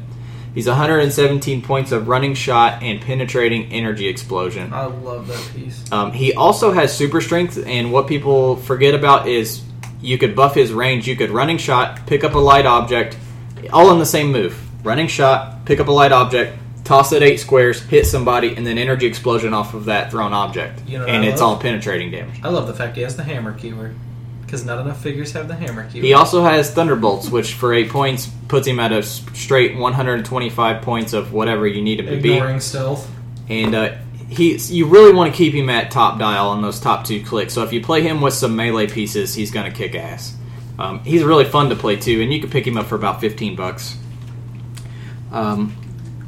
He's 0.55 0.65
117 0.65 1.61
points 1.61 1.91
of 1.91 2.07
running 2.07 2.35
shot 2.35 2.81
and 2.81 3.01
penetrating 3.01 3.71
energy 3.73 4.07
explosion. 4.07 4.73
I 4.73 4.85
love 4.85 5.27
that 5.27 5.51
piece. 5.53 5.91
Um, 5.91 6.13
he 6.13 6.33
also 6.33 6.71
has 6.71 6.95
super 6.95 7.19
strength, 7.19 7.61
and 7.67 7.91
what 7.91 8.07
people 8.07 8.55
forget 8.55 8.95
about 8.95 9.27
is 9.27 9.61
you 10.01 10.17
could 10.17 10.35
buff 10.35 10.55
his 10.55 10.71
range. 10.71 11.05
You 11.05 11.17
could 11.17 11.31
running 11.31 11.57
shot, 11.57 12.07
pick 12.07 12.23
up 12.23 12.33
a 12.33 12.39
light 12.39 12.65
object, 12.65 13.17
all 13.73 13.91
in 13.91 13.99
the 13.99 14.05
same 14.05 14.31
move. 14.31 14.57
Running 14.85 15.07
shot, 15.07 15.65
pick 15.65 15.81
up 15.81 15.89
a 15.89 15.91
light 15.91 16.13
object, 16.13 16.57
toss 16.89 17.13
it 17.13 17.21
eight 17.21 17.39
squares, 17.39 17.83
hit 17.83 18.07
somebody, 18.07 18.55
and 18.55 18.65
then 18.65 18.79
energy 18.79 19.05
explosion 19.05 19.53
off 19.53 19.75
of 19.75 19.85
that 19.85 20.09
thrown 20.09 20.33
object. 20.33 20.81
You 20.87 20.97
know 20.97 21.05
and 21.05 21.23
I 21.23 21.27
it's 21.27 21.39
love? 21.39 21.57
all 21.57 21.61
penetrating 21.61 22.09
damage. 22.09 22.39
I 22.43 22.49
love 22.49 22.65
the 22.65 22.73
fact 22.73 22.95
he 22.95 23.03
has 23.03 23.15
the 23.15 23.23
hammer 23.23 23.53
keyword. 23.53 23.95
Because 24.41 24.65
not 24.65 24.79
enough 24.79 24.99
figures 24.99 25.31
have 25.33 25.47
the 25.47 25.55
hammer 25.55 25.83
keyword. 25.87 26.05
He 26.05 26.13
also 26.15 26.41
has 26.41 26.73
Thunderbolts, 26.73 27.29
which 27.29 27.53
for 27.53 27.75
eight 27.75 27.91
points 27.91 28.27
puts 28.47 28.65
him 28.65 28.79
at 28.79 28.91
a 28.91 29.03
straight 29.03 29.77
125 29.77 30.81
points 30.81 31.13
of 31.13 31.31
whatever 31.31 31.67
you 31.67 31.83
need 31.83 31.99
him 31.99 32.07
to 32.07 32.19
be. 32.19 32.33
Ignoring 32.33 32.59
stealth. 32.59 33.07
and 33.47 33.75
uh, 33.75 33.93
he's 34.27 34.71
you 34.71 34.87
really 34.87 35.13
want 35.13 35.31
to 35.31 35.37
keep 35.37 35.53
him 35.53 35.69
at 35.69 35.91
top 35.91 36.17
dial 36.17 36.47
on 36.49 36.63
those 36.63 36.79
top 36.79 37.05
two 37.05 37.23
clicks. 37.23 37.53
So 37.53 37.61
if 37.61 37.71
you 37.71 37.83
play 37.83 38.01
him 38.01 38.19
with 38.19 38.33
some 38.33 38.55
melee 38.55 38.87
pieces, 38.87 39.35
he's 39.35 39.51
going 39.51 39.71
to 39.71 39.77
kick 39.77 39.93
ass. 39.93 40.35
Um, 40.79 41.01
he's 41.03 41.21
really 41.23 41.45
fun 41.45 41.69
to 41.69 41.75
play 41.75 41.97
too, 41.97 42.19
and 42.23 42.33
you 42.33 42.41
can 42.41 42.49
pick 42.49 42.65
him 42.65 42.77
up 42.77 42.87
for 42.87 42.95
about 42.95 43.21
fifteen 43.21 43.55
bucks. 43.55 43.95
Um, 45.31 45.75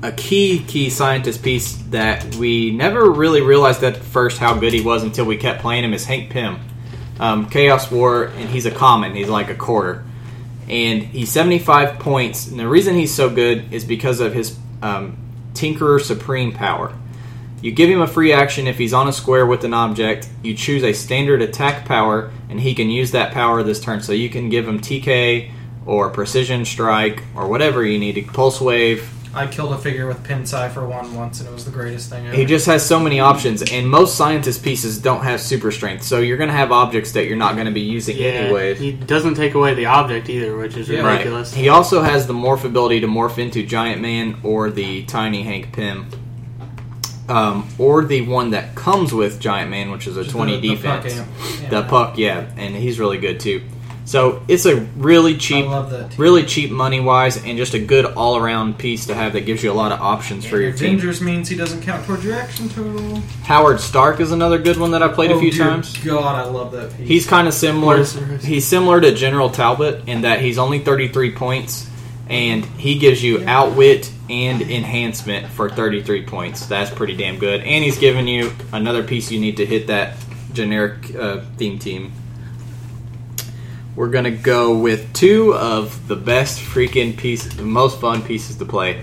a 0.04 0.12
key 0.12 0.64
key 0.68 0.90
scientist 0.90 1.44
piece 1.44 1.76
that 1.90 2.36
we 2.36 2.72
never 2.72 3.10
really 3.10 3.42
realized 3.42 3.84
at 3.84 3.98
first 3.98 4.40
how 4.40 4.58
good 4.58 4.74
he 4.74 4.82
was 4.82 5.04
until 5.04 5.26
we 5.26 5.38
kept 5.38 5.62
playing 5.62 5.84
him 5.84 5.94
is 5.94 6.06
Hank 6.06 6.32
Pym. 6.32 6.60
Um, 7.20 7.50
Chaos 7.50 7.92
War, 7.92 8.26
and 8.26 8.50
he's 8.50 8.66
a 8.66 8.72
common. 8.72 9.14
He's 9.14 9.30
like 9.30 9.50
a 9.50 9.56
quarter, 9.56 10.04
and 10.68 11.04
he's 11.04 11.32
75 11.32 12.00
points. 12.00 12.48
And 12.48 12.60
the 12.60 12.68
reason 12.68 12.96
he's 12.96 13.14
so 13.14 13.30
good 13.30 13.72
is 13.72 13.86
because 13.86 14.20
of 14.20 14.34
his 14.34 14.58
um, 14.82 15.18
Tinkerer 15.54 16.02
Supreme 16.02 16.52
power. 16.52 16.98
You 17.62 17.72
give 17.72 17.92
him 17.92 18.02
a 18.02 18.08
free 18.08 18.34
action 18.34 18.66
if 18.66 18.80
he's 18.80 18.92
on 18.92 19.08
a 19.08 19.14
square 19.14 19.46
with 19.46 19.64
an 19.66 19.74
object. 19.76 20.28
You 20.42 20.56
choose 20.56 20.84
a 20.84 20.94
standard 20.94 21.44
attack 21.44 21.86
power, 21.86 22.32
and 22.50 22.60
he 22.60 22.74
can 22.74 22.90
use 22.90 23.12
that 23.12 23.34
power 23.34 23.62
this 23.62 23.80
turn. 23.80 24.02
So 24.02 24.14
you 24.14 24.30
can 24.30 24.50
give 24.50 24.68
him 24.68 24.80
TK 24.80 25.52
or 25.86 26.10
Precision 26.10 26.66
Strike 26.66 27.22
or 27.36 27.48
whatever 27.48 27.86
you 27.86 28.00
need. 28.00 28.28
Pulse 28.30 28.60
Wave. 28.60 29.08
I 29.34 29.48
killed 29.48 29.72
a 29.72 29.78
figure 29.78 30.08
with 30.08 30.22
Pin 30.26 30.46
Cipher 30.46 30.86
one 30.86 31.16
once, 31.16 31.40
and 31.40 31.48
it 31.48 31.54
was 31.54 31.64
the 31.64 31.72
greatest 31.72 32.10
thing 32.10 32.28
ever. 32.28 32.36
He 32.36 32.44
just 32.46 32.66
has 32.66 32.86
so 32.86 33.00
many 33.00 33.22
options, 33.22 33.62
and 33.72 33.90
most 33.90 34.16
scientist 34.16 34.62
pieces 34.62 34.98
don't 34.98 35.24
have 35.24 35.40
super 35.40 35.72
strength. 35.72 36.04
So 36.04 36.20
you're 36.20 36.36
going 36.38 36.50
to 36.50 36.56
have 36.56 36.72
objects 36.74 37.14
that 37.14 37.28
you're 37.28 37.38
not 37.38 37.54
going 37.56 37.66
to 37.68 37.72
be 37.72 37.80
using 37.82 38.18
Yeah, 38.18 38.26
anyway. 38.30 38.76
he 38.76 38.92
doesn't 38.92 39.36
take 39.36 39.54
away 39.54 39.74
the 39.74 39.86
object 39.86 40.28
either, 40.30 40.58
which 40.58 40.76
is 40.76 40.90
Yeah. 40.90 41.00
Right. 41.02 41.12
ridiculous. 41.20 41.54
He 41.54 41.70
also 41.70 42.02
has 42.02 42.28
the 42.28 42.34
morph 42.34 42.66
ability 42.66 43.00
to 43.02 43.08
morph 43.08 43.38
into 43.38 43.66
Giant 43.66 44.02
Man 44.02 44.36
or 44.44 44.70
the 44.70 45.04
Tiny 45.04 45.44
Hank 45.44 45.72
Pym. 45.72 46.08
Um, 47.30 47.70
or 47.78 48.04
the 48.04 48.24
one 48.24 48.50
that 48.50 48.76
comes 48.76 49.14
with 49.14 49.40
Giant 49.40 49.72
Man, 49.72 49.92
which 49.92 50.06
is 50.08 50.18
a 50.18 50.24
Just 50.24 50.36
20 50.36 50.60
the- 50.60 50.76
the 50.76 50.82
puck 50.84 51.04
defense. 51.04 51.62
Yeah. 51.62 51.70
The 51.70 51.84
puck, 51.84 52.18
yeah, 52.18 52.44
and 52.58 52.76
he's 52.76 53.00
really 53.00 53.18
good 53.20 53.40
too. 53.40 53.62
So 54.04 54.42
it's 54.48 54.66
a 54.66 54.78
really 54.98 55.38
cheap, 55.38 55.66
I 55.66 55.70
love 55.70 55.92
that. 55.92 56.12
Team. 56.12 56.20
really 56.20 56.44
cheap 56.44 56.72
money 56.72 57.00
wise, 57.00 57.38
and 57.44 57.58
just 57.58 57.74
a 57.76 57.80
good 57.80 58.06
all 58.06 58.36
around 58.36 58.78
piece 58.78 59.06
to 59.06 59.14
have 59.16 59.34
that 59.34 59.46
gives 59.46 59.64
you 59.64 59.72
a 59.72 59.74
lot 59.74 59.92
of 59.92 60.02
options 60.02 60.44
for 60.46 60.56
And 60.56 60.62
your 60.64 60.70
your 60.72 60.78
team. 60.78 60.90
dangers 60.98 61.22
means 61.22 61.48
he 61.48 61.56
doesn't 61.56 61.82
count 61.84 62.06
towards 62.06 62.26
your 62.26 62.34
action 62.36 62.68
total. 62.70 63.22
Howard 63.44 63.80
Stark 63.80 64.20
is 64.20 64.32
another 64.32 64.58
good 64.58 64.78
one 64.78 64.92
that 64.92 65.04
I 65.04 65.08
played 65.08 65.32
a 65.32 65.36
Oh, 65.36 65.40
few 65.40 65.52
dear 65.52 65.64
times. 65.66 65.96
God, 66.00 66.36
I 66.36 66.50
love 66.50 66.72
that 66.74 66.98
piece. 66.98 67.08
He's 67.08 67.26
kind 67.28 67.48
of 67.48 67.54
similar. 67.54 67.86
What 67.98 68.00
is 68.00 68.14
the- 68.14 68.38
He's 68.38 68.66
similar 68.68 69.00
to 69.00 69.14
General 69.14 69.50
Talbot 69.50 70.02
in 70.08 70.22
that 70.22 70.42
he's 70.42 70.58
only 70.58 70.80
33 70.80 71.32
points, 71.32 71.88
and 72.28 72.66
he 72.78 72.98
gives 72.98 73.24
you 73.24 73.44
outwit 73.48 74.12
and 74.30 74.62
enhancement 74.62 75.48
for 75.48 75.70
33 75.70 76.24
points. 76.24 76.66
That's 76.66 76.90
pretty 76.90 77.16
damn 77.16 77.38
good. 77.38 77.62
And 77.62 77.84
he's 77.84 77.98
giving 77.98 78.28
you 78.28 78.52
another 78.74 79.04
piece 79.04 79.30
you 79.32 79.40
need 79.40 79.58
to 79.58 79.66
hit 79.66 79.88
that 79.88 80.18
generic 80.54 81.16
uh, 81.16 81.42
theme 81.58 81.78
team. 81.80 82.12
We're 83.96 84.10
gonna 84.10 84.32
go 84.32 84.78
with 84.78 85.14
two 85.14 85.54
of 85.54 86.08
the 86.08 86.16
best 86.16 86.60
freaking 86.60 87.18
pieces, 87.18 87.56
the 87.56 87.64
most 87.64 88.00
fun 88.00 88.22
pieces 88.22 88.56
to 88.58 88.66
play, 88.66 89.02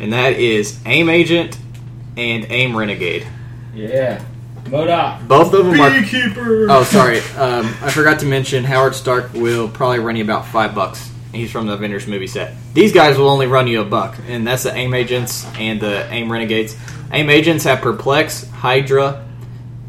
and 0.00 0.12
that 0.12 0.34
is 0.34 0.80
Aim 0.86 1.08
Agent 1.08 1.56
and 2.16 2.46
Aim 2.50 2.76
Renegade. 2.76 3.26
Yeah. 3.74 4.22
MODOK. 4.64 5.26
Both 5.26 5.52
of 5.54 5.66
them 5.66 5.80
are 5.80 5.90
Beekeeper. 5.90 6.70
Oh, 6.70 6.84
sorry. 6.84 7.18
Um, 7.36 7.66
I 7.82 7.90
forgot 7.90 8.20
to 8.20 8.26
mention 8.26 8.64
Howard 8.64 8.94
Stark 8.94 9.32
will 9.34 9.68
probably 9.68 9.98
run 9.98 10.16
you 10.16 10.24
about 10.24 10.46
five 10.46 10.74
bucks. 10.74 11.10
He's 11.32 11.50
from 11.50 11.66
the 11.66 11.72
Avengers 11.72 12.06
movie 12.06 12.26
set. 12.26 12.54
These 12.74 12.92
guys 12.92 13.18
will 13.18 13.28
only 13.28 13.46
run 13.46 13.66
you 13.66 13.80
a 13.80 13.84
buck, 13.84 14.16
and 14.28 14.46
that's 14.46 14.64
the 14.64 14.74
AIM 14.74 14.94
agents 14.94 15.46
and 15.58 15.80
the 15.80 16.06
AIM 16.12 16.30
renegades. 16.30 16.76
AIM 17.10 17.30
agents 17.30 17.64
have 17.64 17.80
Perplex, 17.80 18.48
Hydra, 18.50 19.26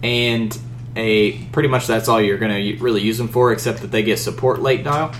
and 0.01 0.57
a 0.95 1.37
pretty 1.45 1.69
much 1.69 1.87
that's 1.87 2.07
all 2.07 2.21
you're 2.21 2.37
going 2.37 2.51
to 2.77 2.83
really 2.83 3.01
use 3.01 3.17
them 3.17 3.27
for, 3.27 3.51
except 3.51 3.81
that 3.81 3.91
they 3.91 4.03
get 4.03 4.17
support 4.19 4.61
late 4.61 4.83
dial. 4.83 5.13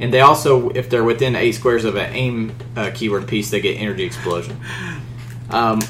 And 0.00 0.12
they 0.12 0.20
also, 0.20 0.70
if 0.70 0.90
they're 0.90 1.04
within 1.04 1.36
eight 1.36 1.52
squares 1.52 1.84
of 1.84 1.94
an 1.96 2.12
AIM 2.12 2.56
uh, 2.76 2.90
keyword 2.92 3.28
piece, 3.28 3.50
they 3.50 3.60
get 3.60 3.74
Energy 3.78 4.02
Explosion. 4.04 4.58
Um, 5.50 5.80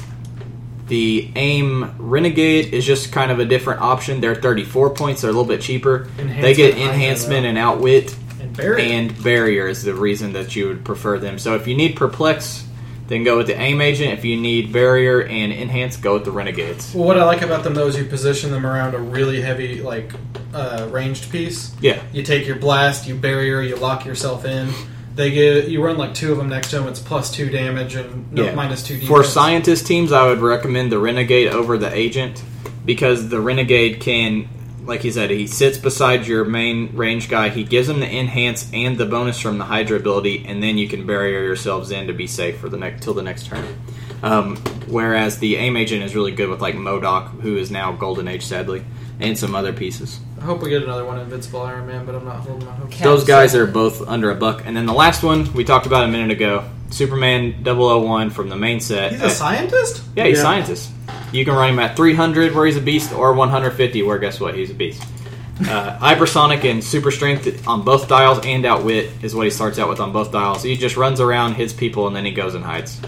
the 0.87 1.31
AIM 1.35 1.95
Renegade 1.97 2.73
is 2.73 2.85
just 2.85 3.11
kind 3.11 3.31
of 3.31 3.39
a 3.39 3.45
different 3.45 3.81
option. 3.81 4.21
They're 4.21 4.35
34 4.35 4.91
points. 4.91 5.21
They're 5.21 5.31
a 5.31 5.33
little 5.33 5.47
bit 5.47 5.61
cheaper. 5.61 6.07
they 6.17 6.53
get 6.53 6.77
enhancement 6.77 7.45
and 7.45 7.57
outwit, 7.57 8.15
and 8.39 8.55
Barry. 8.55 8.91
and 8.91 9.23
barrier 9.23 9.67
is 9.67 9.83
the 9.83 9.95
reason 9.95 10.33
that 10.33 10.55
you 10.55 10.67
would 10.67 10.83
prefer 10.83 11.17
them. 11.17 11.39
So 11.39 11.55
if 11.55 11.67
you 11.67 11.75
need 11.75 11.95
perplex, 11.95 12.65
then 13.07 13.23
go 13.23 13.37
with 13.37 13.47
the 13.47 13.59
AIM 13.59 13.81
agent. 13.81 14.13
If 14.13 14.25
you 14.25 14.37
need 14.37 14.71
barrier 14.71 15.23
and 15.23 15.51
enhance, 15.51 15.97
go 15.97 16.15
with 16.15 16.25
the 16.25 16.31
renegades. 16.31 16.93
Well, 16.93 17.05
what 17.05 17.19
I 17.19 17.25
like 17.25 17.41
about 17.41 17.63
them 17.63 17.73
though 17.73 17.87
is 17.87 17.97
you 17.97 18.05
position 18.05 18.51
them 18.51 18.65
around 18.65 18.95
a 18.95 18.99
really 18.99 19.41
heavy, 19.41 19.81
like, 19.81 20.13
uh, 20.53 20.87
ranged 20.91 21.31
piece. 21.31 21.73
Yeah, 21.81 22.01
You 22.11 22.23
take 22.23 22.45
your 22.47 22.55
blast, 22.55 23.07
you 23.07 23.15
barrier, 23.15 23.61
you 23.61 23.75
lock 23.75 24.05
yourself 24.05 24.45
in. 24.45 24.69
They 25.15 25.29
get 25.29 25.67
you 25.67 25.83
run 25.83 25.97
like 25.97 26.15
two 26.15 26.31
of 26.31 26.37
them 26.39 26.49
next 26.49 26.71
to 26.71 26.79
them. 26.79 26.87
It's 26.87 26.99
plus 26.99 27.31
two 27.31 27.49
damage 27.49 27.95
and 27.95 28.31
no, 28.31 28.45
yeah. 28.45 28.55
minus 28.55 28.81
two. 28.81 28.95
Defense. 28.95 29.09
For 29.09 29.23
scientist 29.23 29.85
teams, 29.85 30.11
I 30.11 30.25
would 30.25 30.39
recommend 30.39 30.91
the 30.91 30.97
renegade 30.97 31.49
over 31.49 31.77
the 31.77 31.93
agent 31.93 32.43
because 32.83 33.29
the 33.29 33.39
renegade 33.39 33.99
can, 34.01 34.49
like 34.85 35.01
he 35.01 35.11
said, 35.11 35.29
he 35.29 35.47
sits 35.47 35.77
beside 35.77 36.27
your 36.27 36.43
main 36.45 36.95
range 36.95 37.29
guy. 37.29 37.49
He 37.49 37.63
gives 37.63 37.89
him 37.89 37.99
the 37.99 38.09
enhance 38.09 38.69
and 38.73 38.97
the 38.97 39.05
bonus 39.05 39.39
from 39.39 39.57
the 39.57 39.65
Hydra 39.65 39.97
ability, 39.97 40.45
and 40.47 40.61
then 40.61 40.77
you 40.77 40.87
can 40.87 41.05
barrier 41.05 41.43
yourselves 41.43 41.91
in 41.91 42.07
to 42.07 42.13
be 42.13 42.27
safe 42.27 42.57
for 42.57 42.69
the 42.69 42.77
next 42.77 43.03
till 43.03 43.13
the 43.13 43.21
next 43.21 43.47
turn. 43.47 43.65
Um, 44.21 44.57
whereas 44.87 45.39
the 45.39 45.57
aim 45.57 45.75
agent 45.75 46.03
is 46.03 46.15
really 46.15 46.31
good 46.31 46.49
with 46.49 46.61
like 46.61 46.75
MODOK, 46.75 47.41
who 47.41 47.57
is 47.57 47.71
now 47.71 47.91
Golden 47.91 48.27
Age, 48.27 48.43
sadly, 48.43 48.83
and 49.19 49.37
some 49.37 49.55
other 49.55 49.73
pieces. 49.73 50.19
I 50.39 50.45
hope 50.45 50.61
we 50.61 50.69
get 50.69 50.83
another 50.83 51.05
one, 51.05 51.19
Invincible 51.19 51.61
Iron 51.61 51.87
Man, 51.87 52.05
but 52.05 52.15
I'm 52.15 52.25
not 52.25 52.37
holding 52.37 52.65
my 52.65 52.73
hopes. 52.73 52.99
Those 52.99 53.23
guys 53.23 53.55
are 53.55 53.65
both 53.65 54.05
under 54.07 54.31
a 54.31 54.35
buck. 54.35 54.63
And 54.65 54.75
then 54.75 54.85
the 54.85 54.93
last 54.93 55.23
one 55.23 55.51
we 55.53 55.63
talked 55.63 55.85
about 55.85 56.03
a 56.03 56.07
minute 56.07 56.31
ago, 56.31 56.69
Superman 56.93 57.63
001 57.63 58.29
from 58.29 58.49
the 58.49 58.55
main 58.55 58.79
set. 58.79 59.11
He's 59.13 59.21
a 59.21 59.29
scientist. 59.29 60.03
Yeah, 60.15 60.25
he's 60.25 60.37
a 60.37 60.41
Yeah. 60.41 60.43
scientist. 60.43 60.89
You 61.31 61.43
can 61.43 61.55
run 61.55 61.69
him 61.71 61.79
at 61.79 61.95
300 61.97 62.53
where 62.53 62.65
he's 62.67 62.77
a 62.77 62.81
beast, 62.81 63.11
or 63.13 63.33
150 63.33 64.03
where 64.03 64.19
guess 64.19 64.39
what, 64.39 64.53
he's 64.53 64.69
a 64.69 64.75
beast. 64.75 65.01
Uh, 65.61 65.97
hypersonic 66.01 66.63
and 66.69 66.83
super 66.83 67.09
strength 67.09 67.67
on 67.67 67.81
both 67.83 68.07
dials 68.07 68.39
and 68.45 68.63
outwit 68.65 69.09
is 69.23 69.33
what 69.33 69.45
he 69.45 69.49
starts 69.49 69.79
out 69.79 69.89
with 69.89 69.99
on 69.99 70.11
both 70.11 70.31
dials. 70.31 70.61
He 70.61 70.75
just 70.77 70.95
runs 70.95 71.19
around, 71.19 71.55
hits 71.55 71.73
people, 71.73 72.05
and 72.07 72.15
then 72.15 72.25
he 72.25 72.31
goes 72.31 72.53
and 72.53 72.63
hides. 72.63 72.99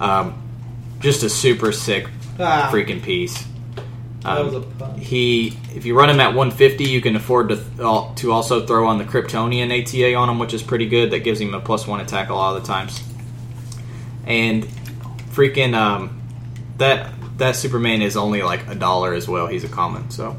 Um, 0.00 0.34
just 1.00 1.22
a 1.22 1.30
super 1.30 1.70
sick 1.72 2.08
Ah, 2.40 2.70
freaking 2.72 3.02
piece. 3.02 3.44
That 4.22 4.44
was 4.44 4.54
a 4.54 4.56
Um, 4.58 4.64
pun. 4.78 4.98
he, 4.98 5.56
if 5.74 5.84
you 5.86 5.96
run 5.96 6.10
him 6.10 6.20
at 6.20 6.34
150, 6.34 6.84
you 6.84 7.00
can 7.00 7.16
afford 7.16 7.48
to 7.50 7.56
th- 7.56 8.14
to 8.16 8.32
also 8.32 8.66
throw 8.66 8.86
on 8.86 8.98
the 8.98 9.04
Kryptonian 9.04 9.70
ATA 9.70 10.14
on 10.14 10.28
him, 10.28 10.38
which 10.38 10.52
is 10.54 10.62
pretty 10.62 10.86
good. 10.86 11.10
That 11.12 11.20
gives 11.20 11.40
him 11.40 11.54
a 11.54 11.60
plus 11.60 11.86
one 11.86 12.00
attack 12.00 12.28
a 12.30 12.34
lot 12.34 12.56
of 12.56 12.62
the 12.62 12.66
times. 12.68 13.02
And 14.26 14.64
freaking 15.32 15.74
um, 15.74 16.20
that 16.78 17.10
that 17.38 17.56
Superman 17.56 18.02
is 18.02 18.16
only 18.16 18.42
like 18.42 18.66
a 18.68 18.74
dollar 18.74 19.14
as 19.14 19.26
well. 19.28 19.46
He's 19.46 19.64
a 19.64 19.68
common, 19.68 20.10
so 20.10 20.36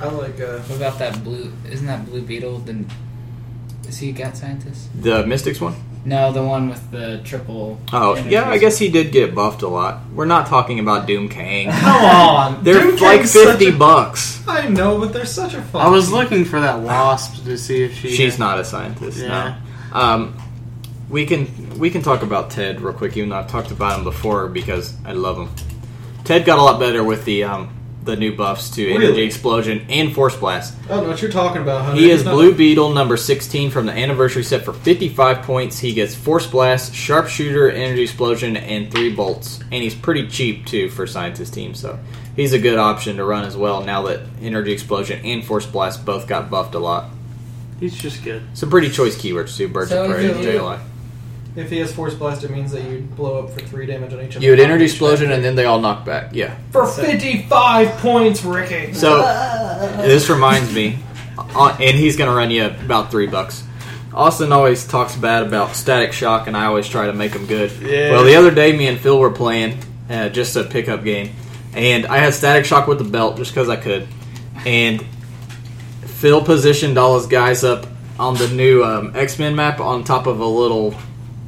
I 0.00 0.06
like. 0.08 0.40
Uh, 0.40 0.58
What 0.60 0.76
about 0.76 0.98
that 0.98 1.22
blue? 1.22 1.52
Isn't 1.70 1.86
that 1.86 2.06
Blue 2.06 2.22
Beetle? 2.22 2.60
Then 2.60 2.86
is 3.86 3.98
he 3.98 4.08
a 4.10 4.12
gat 4.12 4.36
scientist? 4.36 4.88
the 5.02 5.26
Mystics 5.26 5.60
one. 5.60 5.74
No, 6.08 6.32
the 6.32 6.42
one 6.42 6.70
with 6.70 6.90
the 6.90 7.20
triple. 7.22 7.78
Oh 7.92 8.12
energies. 8.14 8.32
yeah, 8.32 8.48
I 8.48 8.56
guess 8.56 8.78
he 8.78 8.88
did 8.90 9.12
get 9.12 9.34
buffed 9.34 9.60
a 9.62 9.68
lot. 9.68 10.00
We're 10.14 10.24
not 10.24 10.46
talking 10.46 10.78
about 10.80 11.06
Doom 11.06 11.28
Kang. 11.28 11.70
come 11.70 12.04
on, 12.04 12.64
They're 12.64 12.80
Doom 12.82 12.96
like 12.96 13.18
King's 13.18 13.32
such 13.32 13.48
fifty 13.50 13.68
a- 13.68 13.72
bucks. 13.72 14.46
I 14.48 14.68
know, 14.68 14.98
but 14.98 15.12
they're 15.12 15.26
such 15.26 15.52
a 15.54 15.60
fun. 15.62 15.84
I 15.84 15.90
was 15.90 16.10
looking 16.10 16.44
for 16.46 16.60
that 16.60 16.80
wasp 16.80 17.44
to 17.44 17.58
see 17.58 17.82
if 17.84 17.94
she. 17.94 18.10
She's 18.10 18.38
not 18.38 18.58
a 18.58 18.64
scientist. 18.64 19.18
Yeah. 19.18 19.60
No. 19.92 19.98
Um, 20.00 20.36
we 21.10 21.26
can 21.26 21.78
we 21.78 21.90
can 21.90 22.02
talk 22.02 22.22
about 22.22 22.50
Ted 22.50 22.80
real 22.80 22.94
quick, 22.94 23.16
even 23.16 23.28
though 23.28 23.36
I've 23.36 23.48
talked 23.48 23.70
about 23.70 23.98
him 23.98 24.04
before 24.04 24.48
because 24.48 24.94
I 25.04 25.12
love 25.12 25.36
him. 25.38 25.50
Ted 26.24 26.44
got 26.44 26.58
a 26.58 26.62
lot 26.62 26.80
better 26.80 27.04
with 27.04 27.24
the 27.24 27.44
um, 27.44 27.68
the 28.04 28.16
new 28.16 28.34
buffs 28.34 28.70
to 28.70 28.90
energy 28.90 29.22
explosion 29.22 29.84
and 29.90 30.14
force 30.14 30.34
blast. 30.36 30.74
I 30.84 30.88
don't 30.88 31.02
know 31.04 31.10
what 31.10 31.20
you're 31.20 31.30
talking 31.30 31.60
about. 31.62 31.84
Hunter. 31.84 32.00
He 32.00 32.10
is 32.10 32.24
not 32.24 32.32
Blue 32.32 32.48
like- 32.48 32.56
Beetle 32.56 32.90
number 32.94 33.16
sixteen 33.16 33.70
from 33.70 33.86
the 33.86 33.92
anniversary 33.92 34.42
set 34.44 34.64
for 34.64 34.72
fifty 34.72 35.08
five 35.08 35.42
points. 35.42 35.78
He 35.78 35.92
gets 35.92 36.14
force 36.14 36.46
blast, 36.46 36.94
sharpshooter, 36.94 37.70
energy 37.70 38.02
explosion, 38.04 38.56
and 38.56 38.90
three 38.90 39.12
bolts, 39.14 39.60
and 39.70 39.82
he's 39.82 39.94
pretty 39.94 40.26
cheap 40.28 40.64
too 40.66 40.88
for 40.88 41.06
scientist 41.06 41.52
team. 41.52 41.74
So 41.74 41.98
he's 42.34 42.52
a 42.54 42.58
good 42.58 42.78
option 42.78 43.16
to 43.16 43.24
run 43.24 43.44
as 43.44 43.56
well. 43.56 43.82
Now 43.82 44.02
that 44.06 44.20
energy 44.40 44.72
explosion 44.72 45.20
and 45.24 45.44
force 45.44 45.66
blast 45.66 46.04
both 46.06 46.26
got 46.26 46.50
buffed 46.50 46.74
a 46.74 46.78
lot. 46.78 47.10
He's 47.80 47.94
just 47.96 48.24
good. 48.24 48.42
Some 48.54 48.70
pretty 48.70 48.90
choice 48.90 49.16
keywords 49.16 49.56
too. 49.56 49.68
Birds 49.68 49.90
So 49.90 50.04
of 50.04 50.10
Prey 50.10 50.30
and 50.30 50.42
you- 50.42 50.50
JLI. 50.52 50.78
If 51.58 51.70
he 51.70 51.78
has 51.78 51.92
Force 51.92 52.14
Blast, 52.14 52.44
it 52.44 52.50
means 52.50 52.70
that 52.70 52.84
you 52.84 53.00
blow 53.00 53.42
up 53.42 53.50
for 53.50 53.60
three 53.60 53.84
damage 53.84 54.12
on 54.12 54.20
each 54.20 54.26
of 54.28 54.34
them. 54.34 54.42
You 54.44 54.50
would 54.50 54.60
them. 54.60 54.70
energy 54.70 54.84
explosion 54.84 55.32
and 55.32 55.44
then 55.44 55.56
they 55.56 55.64
all 55.64 55.80
knock 55.80 56.04
back. 56.04 56.30
Yeah. 56.32 56.56
for 56.70 56.86
55 56.86 57.98
points, 57.98 58.44
Ricky. 58.44 58.92
So 58.94 59.22
this 59.96 60.30
reminds 60.30 60.72
me, 60.72 61.00
uh, 61.36 61.76
and 61.80 61.96
he's 61.96 62.16
gonna 62.16 62.34
run 62.34 62.52
you 62.52 62.66
about 62.66 63.10
three 63.10 63.26
bucks. 63.26 63.64
Austin 64.14 64.52
always 64.52 64.86
talks 64.86 65.16
bad 65.16 65.46
about 65.46 65.74
Static 65.76 66.12
Shock, 66.12 66.46
and 66.46 66.56
I 66.56 66.66
always 66.66 66.88
try 66.88 67.06
to 67.06 67.12
make 67.12 67.32
him 67.32 67.46
good. 67.46 67.70
Yeah. 67.80 68.12
Well, 68.12 68.24
the 68.24 68.36
other 68.36 68.50
day, 68.50 68.76
me 68.76 68.86
and 68.86 68.98
Phil 68.98 69.18
were 69.18 69.30
playing 69.30 69.78
uh, 70.08 70.28
just 70.28 70.56
a 70.56 70.64
pickup 70.64 71.04
game, 71.04 71.34
and 71.74 72.06
I 72.06 72.18
had 72.18 72.34
Static 72.34 72.64
Shock 72.64 72.86
with 72.86 72.98
the 72.98 73.04
belt 73.04 73.36
just 73.36 73.52
because 73.52 73.68
I 73.68 73.76
could, 73.76 74.08
and 74.64 75.04
Phil 76.02 76.42
positioned 76.42 76.98
all 76.98 77.16
his 77.16 77.26
guys 77.26 77.64
up 77.64 77.86
on 78.18 78.34
the 78.34 78.48
new 78.48 78.82
um, 78.82 79.12
X 79.14 79.38
Men 79.38 79.54
map 79.54 79.80
on 79.80 80.04
top 80.04 80.26
of 80.26 80.40
a 80.40 80.46
little 80.46 80.94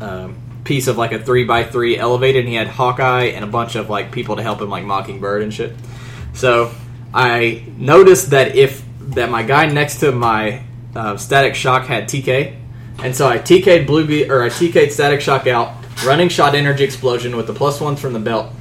um, 0.01 0.37
piece 0.65 0.87
of 0.87 0.99
like 0.99 1.13
a 1.13 1.19
three 1.19 1.45
by 1.45 1.65
three 1.65 1.97
elevated, 1.97 2.41
and 2.41 2.49
he 2.49 2.55
had 2.55 2.69
Hawkeye 2.69 3.27
and 3.27 3.45
a 3.45 3.49
bunch 3.49 3.75
of 3.75 3.91
like 3.91 4.13
people 4.13 4.37
to 4.37 4.43
help 4.43 4.61
him, 4.61 4.71
like 4.71 4.85
Mockingbird 4.85 5.43
and 5.43 5.53
shit. 5.53 5.75
So 6.33 6.73
I 7.13 7.65
noticed 7.77 8.31
that 8.31 8.57
if 8.57 8.85
that 9.01 9.31
my 9.31 9.43
guy 9.43 9.67
next 9.67 10.01
to 10.01 10.13
my 10.13 10.63
uh, 10.95 11.17
Static 11.17 11.55
Shock 11.55 11.87
had 11.87 12.05
TK, 12.05 12.57
and 13.03 13.15
so 13.15 13.29
I 13.29 13.39
TK'd 13.39 13.87
Blue 13.87 14.07
Be- 14.07 14.31
or 14.31 14.43
I 14.43 14.49
TK'd 14.49 14.93
Static 14.93 15.21
Shock 15.21 15.47
out, 15.47 15.75
running 16.05 16.29
shot 16.29 16.55
Energy 16.55 16.85
Explosion 16.85 17.37
with 17.37 17.47
the 17.47 17.55
plus 17.55 17.81
ones 17.81 18.01
from 18.01 18.13
the 18.13 18.21
belt, 18.21 18.53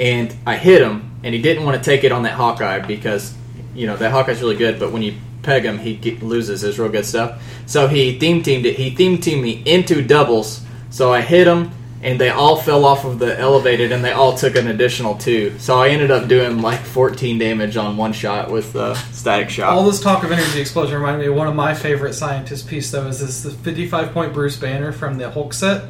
and 0.00 0.34
I 0.46 0.56
hit 0.56 0.82
him, 0.82 1.18
and 1.22 1.34
he 1.34 1.40
didn't 1.40 1.64
want 1.64 1.76
to 1.76 1.82
take 1.82 2.04
it 2.04 2.12
on 2.12 2.24
that 2.24 2.32
Hawkeye 2.32 2.80
because 2.80 3.34
you 3.74 3.86
know 3.86 3.96
that 3.96 4.10
Hawkeye's 4.10 4.40
really 4.40 4.56
good, 4.56 4.78
but 4.78 4.92
when 4.92 5.02
you 5.02 5.14
peg 5.42 5.64
him, 5.64 5.78
he 5.78 5.94
get, 5.94 6.22
loses 6.22 6.62
his 6.62 6.78
real 6.78 6.88
good 6.88 7.06
stuff. 7.06 7.42
So 7.66 7.86
he 7.86 8.18
theme 8.18 8.42
teamed 8.42 8.66
it. 8.66 8.76
He 8.76 8.90
theme 8.90 9.18
teamed 9.18 9.42
me 9.42 9.62
into 9.64 10.02
doubles. 10.02 10.63
So 10.94 11.12
I 11.12 11.22
hit 11.22 11.46
them, 11.46 11.72
and 12.02 12.20
they 12.20 12.30
all 12.30 12.56
fell 12.56 12.84
off 12.84 13.04
of 13.04 13.18
the 13.18 13.36
elevated, 13.36 13.90
and 13.90 14.04
they 14.04 14.12
all 14.12 14.36
took 14.36 14.54
an 14.54 14.68
additional 14.68 15.16
two. 15.16 15.58
So 15.58 15.76
I 15.76 15.88
ended 15.88 16.12
up 16.12 16.28
doing 16.28 16.62
like 16.62 16.78
14 16.78 17.36
damage 17.36 17.76
on 17.76 17.96
one 17.96 18.12
shot 18.12 18.48
with 18.48 18.72
the 18.74 18.94
static 19.10 19.50
shot. 19.50 19.72
All 19.72 19.84
this 19.84 19.98
talk 20.00 20.22
of 20.22 20.30
energy 20.30 20.60
explosion 20.60 20.94
reminded 20.94 21.18
me 21.18 21.26
of 21.26 21.34
one 21.34 21.48
of 21.48 21.56
my 21.56 21.74
favorite 21.74 22.12
scientist 22.12 22.68
piece 22.68 22.92
though 22.92 23.08
is 23.08 23.18
this 23.18 23.42
the 23.42 23.50
55 23.50 24.12
point 24.12 24.32
Bruce 24.32 24.56
Banner 24.56 24.92
from 24.92 25.18
the 25.18 25.28
Hulk 25.32 25.52
set 25.52 25.88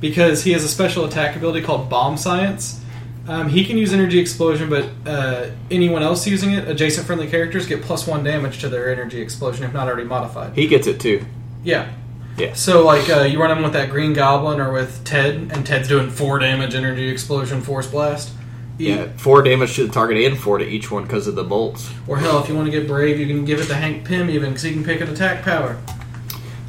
because 0.00 0.44
he 0.44 0.52
has 0.52 0.62
a 0.64 0.68
special 0.68 1.06
attack 1.06 1.34
ability 1.34 1.62
called 1.62 1.88
Bomb 1.88 2.18
Science. 2.18 2.84
Um, 3.26 3.48
he 3.48 3.64
can 3.64 3.78
use 3.78 3.94
energy 3.94 4.18
explosion, 4.18 4.68
but 4.68 4.86
uh, 5.06 5.48
anyone 5.70 6.02
else 6.02 6.26
using 6.26 6.52
it, 6.52 6.68
adjacent 6.68 7.06
friendly 7.06 7.26
characters, 7.26 7.66
get 7.66 7.80
plus 7.80 8.06
one 8.06 8.22
damage 8.22 8.58
to 8.58 8.68
their 8.68 8.92
energy 8.92 9.22
explosion 9.22 9.64
if 9.64 9.72
not 9.72 9.88
already 9.88 10.04
modified. 10.04 10.52
he 10.54 10.66
gets 10.66 10.86
it 10.86 11.00
too. 11.00 11.24
Yeah. 11.64 11.90
Yeah. 12.38 12.54
So 12.54 12.84
like 12.84 13.08
uh, 13.10 13.22
you 13.22 13.40
run 13.40 13.50
him 13.56 13.62
with 13.62 13.72
that 13.74 13.90
Green 13.90 14.12
Goblin 14.12 14.60
or 14.60 14.72
with 14.72 15.04
Ted, 15.04 15.50
and 15.52 15.66
Ted's 15.66 15.88
doing 15.88 16.10
four 16.10 16.38
damage, 16.38 16.74
energy 16.74 17.08
explosion, 17.08 17.60
force 17.60 17.86
blast. 17.86 18.32
You- 18.78 18.94
Yeah, 18.94 19.06
four 19.16 19.42
damage 19.42 19.76
to 19.76 19.86
the 19.86 19.92
target 19.92 20.16
and 20.24 20.38
four 20.38 20.58
to 20.58 20.64
each 20.66 20.90
one 20.90 21.02
because 21.04 21.26
of 21.26 21.34
the 21.34 21.44
bolts. 21.44 21.90
Or 22.08 22.16
hell, 22.16 22.42
if 22.42 22.48
you 22.48 22.54
want 22.54 22.66
to 22.66 22.72
get 22.72 22.88
brave, 22.88 23.20
you 23.20 23.26
can 23.26 23.44
give 23.44 23.60
it 23.60 23.66
to 23.66 23.74
Hank 23.74 24.04
Pym 24.06 24.30
even 24.30 24.50
because 24.50 24.62
he 24.62 24.72
can 24.72 24.82
pick 24.82 25.00
an 25.02 25.08
attack 25.08 25.44
power. 25.44 25.78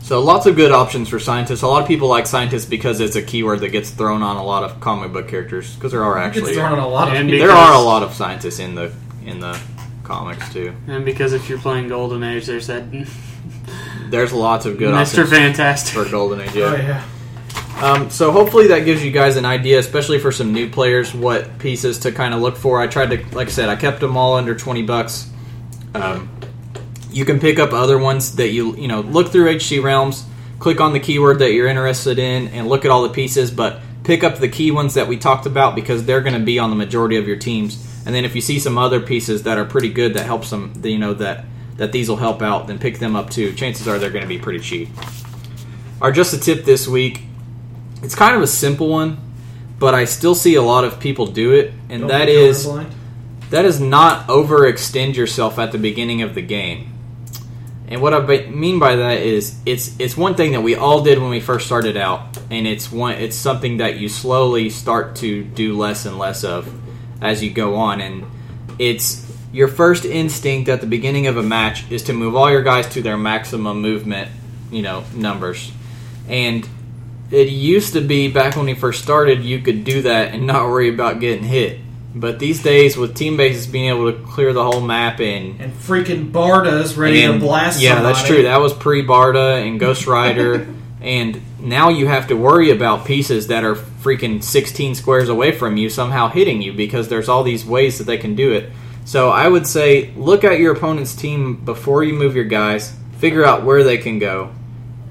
So 0.01 0.19
lots 0.19 0.45
of 0.45 0.57
good 0.57 0.73
options 0.73 1.07
for 1.07 1.17
scientists. 1.17 1.61
A 1.61 1.67
lot 1.67 1.81
of 1.81 1.87
people 1.87 2.09
like 2.09 2.27
scientists 2.27 2.65
because 2.65 2.99
it's 2.99 3.15
a 3.15 3.21
keyword 3.21 3.61
that 3.61 3.69
gets 3.69 3.89
thrown 3.89 4.21
on 4.21 4.35
a 4.35 4.43
lot 4.43 4.63
of 4.65 4.81
comic 4.81 5.13
book 5.13 5.29
characters 5.29 5.75
because 5.75 5.93
there 5.93 6.03
are 6.03 6.17
It's 6.17 6.37
actually 6.37 6.55
thrown 6.55 6.73
on 6.73 6.79
a 6.79 6.87
lot 6.87 7.15
of 7.15 7.25
there 7.27 7.51
are 7.51 7.73
a 7.73 7.79
lot 7.79 8.03
of 8.03 8.13
scientists 8.13 8.59
in 8.59 8.75
the 8.75 8.91
in 9.25 9.39
the 9.39 9.57
comics 10.03 10.51
too. 10.51 10.73
And 10.87 11.05
because 11.05 11.31
if 11.31 11.47
you're 11.47 11.57
playing 11.57 11.87
Golden 11.87 12.21
Age, 12.21 12.45
there's 12.47 12.67
that 12.67 12.83
There's 14.13 14.31
lots 14.31 14.67
of 14.67 14.77
good 14.77 14.93
Mr. 14.93 15.01
options 15.23 15.29
Fantastic. 15.31 15.95
for 15.95 16.07
Golden 16.07 16.41
Age. 16.41 16.51
Oh 16.55 16.75
Yeah. 16.75 17.03
yeah. 17.81 17.83
Um, 17.83 18.11
so 18.11 18.31
hopefully 18.31 18.67
that 18.67 18.85
gives 18.85 19.03
you 19.03 19.09
guys 19.09 19.37
an 19.37 19.45
idea, 19.45 19.79
especially 19.79 20.19
for 20.19 20.31
some 20.31 20.53
new 20.53 20.69
players, 20.69 21.15
what 21.15 21.57
pieces 21.57 21.97
to 22.01 22.11
kind 22.11 22.35
of 22.35 22.39
look 22.39 22.55
for. 22.55 22.79
I 22.79 22.85
tried 22.85 23.09
to, 23.09 23.35
like 23.35 23.47
I 23.47 23.51
said, 23.51 23.69
I 23.69 23.75
kept 23.75 23.99
them 24.01 24.15
all 24.15 24.35
under 24.35 24.53
twenty 24.53 24.83
bucks. 24.83 25.31
Um, 25.95 26.29
you 27.09 27.25
can 27.25 27.39
pick 27.39 27.57
up 27.57 27.73
other 27.73 27.97
ones 27.97 28.35
that 28.35 28.49
you 28.49 28.75
you 28.77 28.87
know 28.87 29.01
look 29.01 29.29
through 29.31 29.49
HC 29.57 29.83
Realms, 29.83 30.23
click 30.59 30.79
on 30.79 30.93
the 30.93 30.99
keyword 30.99 31.39
that 31.39 31.51
you're 31.51 31.67
interested 31.67 32.19
in, 32.19 32.49
and 32.49 32.69
look 32.69 32.85
at 32.85 32.91
all 32.91 33.01
the 33.01 33.09
pieces. 33.09 33.49
But 33.49 33.81
pick 34.03 34.23
up 34.23 34.37
the 34.37 34.47
key 34.47 34.69
ones 34.69 34.93
that 34.93 35.07
we 35.07 35.17
talked 35.17 35.47
about 35.47 35.73
because 35.73 36.05
they're 36.05 36.21
going 36.21 36.37
to 36.39 36.45
be 36.45 36.59
on 36.59 36.69
the 36.69 36.75
majority 36.75 37.17
of 37.17 37.27
your 37.27 37.37
teams. 37.37 37.83
And 38.05 38.13
then 38.13 38.25
if 38.25 38.35
you 38.35 38.41
see 38.41 38.59
some 38.59 38.77
other 38.77 38.99
pieces 38.99 39.41
that 39.43 39.57
are 39.57 39.65
pretty 39.65 39.89
good 39.89 40.13
that 40.13 40.27
helps 40.27 40.51
them, 40.51 40.79
you 40.83 40.99
know 40.99 41.15
that 41.15 41.45
that 41.77 41.91
these 41.91 42.09
will 42.09 42.17
help 42.17 42.41
out, 42.41 42.67
then 42.67 42.79
pick 42.79 42.99
them 42.99 43.15
up 43.15 43.29
too. 43.29 43.53
Chances 43.53 43.87
are 43.87 43.99
they're 43.99 44.11
going 44.11 44.23
to 44.23 44.27
be 44.27 44.39
pretty 44.39 44.59
cheap. 44.59 44.89
Our 46.01 46.11
just 46.11 46.33
a 46.33 46.39
tip 46.39 46.65
this 46.65 46.87
week 46.87 47.23
it's 48.03 48.15
kind 48.15 48.35
of 48.35 48.41
a 48.41 48.47
simple 48.47 48.89
one, 48.89 49.17
but 49.79 49.95
I 49.95 50.05
still 50.05 50.35
see 50.35 50.55
a 50.55 50.61
lot 50.61 50.83
of 50.83 50.99
people 50.99 51.25
do 51.25 51.53
it, 51.53 51.73
and 51.89 52.01
Don't 52.01 52.09
that 52.09 52.27
is 52.27 52.69
that 53.49 53.65
is 53.65 53.79
not 53.79 54.27
overextend 54.27 55.15
yourself 55.15 55.57
at 55.57 55.71
the 55.71 55.77
beginning 55.77 56.21
of 56.21 56.35
the 56.35 56.41
game. 56.41 56.89
And 57.87 58.01
what 58.01 58.13
I 58.13 58.47
mean 58.47 58.79
by 58.79 58.97
that 58.97 59.19
is 59.19 59.57
it's 59.65 59.97
it's 59.99 60.17
one 60.17 60.35
thing 60.35 60.51
that 60.51 60.61
we 60.61 60.75
all 60.75 61.01
did 61.01 61.19
when 61.19 61.29
we 61.29 61.39
first 61.39 61.65
started 61.65 61.95
out, 61.95 62.37
and 62.51 62.67
it's 62.67 62.91
one 62.91 63.13
it's 63.13 63.37
something 63.37 63.77
that 63.77 63.97
you 63.97 64.09
slowly 64.09 64.69
start 64.69 65.15
to 65.17 65.43
do 65.43 65.77
less 65.77 66.05
and 66.05 66.17
less 66.17 66.43
of 66.43 66.71
as 67.21 67.41
you 67.41 67.51
go 67.51 67.75
on, 67.75 68.01
and 68.01 68.25
it's 68.79 69.31
your 69.53 69.69
first 69.69 70.03
instinct 70.03 70.67
at 70.67 70.81
the 70.81 70.87
beginning 70.87 71.27
of 71.27 71.37
a 71.37 71.43
match 71.43 71.89
is 71.89 72.03
to 72.03 72.13
move 72.13 72.35
all 72.35 72.51
your 72.51 72.63
guys 72.63 72.87
to 72.89 73.01
their 73.01 73.17
maximum 73.17 73.81
movement, 73.81 74.29
you 74.71 74.81
know, 74.81 75.03
numbers, 75.15 75.71
and 76.27 76.67
it 77.31 77.47
used 77.49 77.93
to 77.93 78.01
be 78.01 78.29
back 78.31 78.55
when 78.57 78.65
we 78.65 78.73
first 78.73 79.01
started, 79.01 79.43
you 79.43 79.59
could 79.59 79.83
do 79.85 80.01
that 80.03 80.33
and 80.33 80.45
not 80.47 80.65
worry 80.67 80.89
about 80.89 81.19
getting 81.19 81.43
hit. 81.45 81.79
But 82.15 82.37
these 82.37 82.61
days, 82.61 82.95
with 82.95 83.15
team 83.15 83.37
bases 83.37 83.65
being 83.65 83.85
able 83.89 84.11
to 84.11 84.19
clear 84.19 84.53
the 84.53 84.63
whole 84.63 84.81
map 84.81 85.19
and 85.19 85.59
And 85.59 85.73
freaking 85.73 86.31
Barda's 86.31 86.95
ready 86.95 87.23
and- 87.23 87.39
to 87.41 87.45
blast. 87.47 87.81
Yeah, 87.81 87.95
somebody. 87.95 88.13
that's 88.13 88.27
true. 88.27 88.43
That 88.43 88.59
was 88.61 88.71
pre 88.73 89.03
Barda 89.03 89.65
and 89.67 89.79
Ghost 89.79 90.05
Rider, 90.05 90.67
and 91.01 91.41
now 91.59 91.89
you 91.89 92.05
have 92.07 92.27
to 92.27 92.35
worry 92.35 92.69
about 92.69 93.05
pieces 93.05 93.47
that 93.47 93.63
are 93.63 93.73
freaking 93.75 94.43
16 94.43 94.93
squares 94.95 95.27
away 95.29 95.53
from 95.53 95.75
you 95.77 95.89
somehow 95.89 96.27
hitting 96.27 96.61
you 96.61 96.73
because 96.73 97.07
there's 97.07 97.29
all 97.29 97.43
these 97.43 97.65
ways 97.65 97.97
that 97.97 98.03
they 98.03 98.17
can 98.17 98.35
do 98.35 98.51
it. 98.51 98.69
So 99.05 99.29
I 99.29 99.47
would 99.47 99.67
say 99.67 100.11
look 100.15 100.43
at 100.43 100.59
your 100.59 100.73
opponent's 100.73 101.15
team 101.15 101.55
before 101.65 102.03
you 102.03 102.13
move 102.13 102.35
your 102.35 102.45
guys, 102.45 102.95
figure 103.17 103.45
out 103.45 103.63
where 103.63 103.83
they 103.83 103.97
can 103.97 104.19
go, 104.19 104.53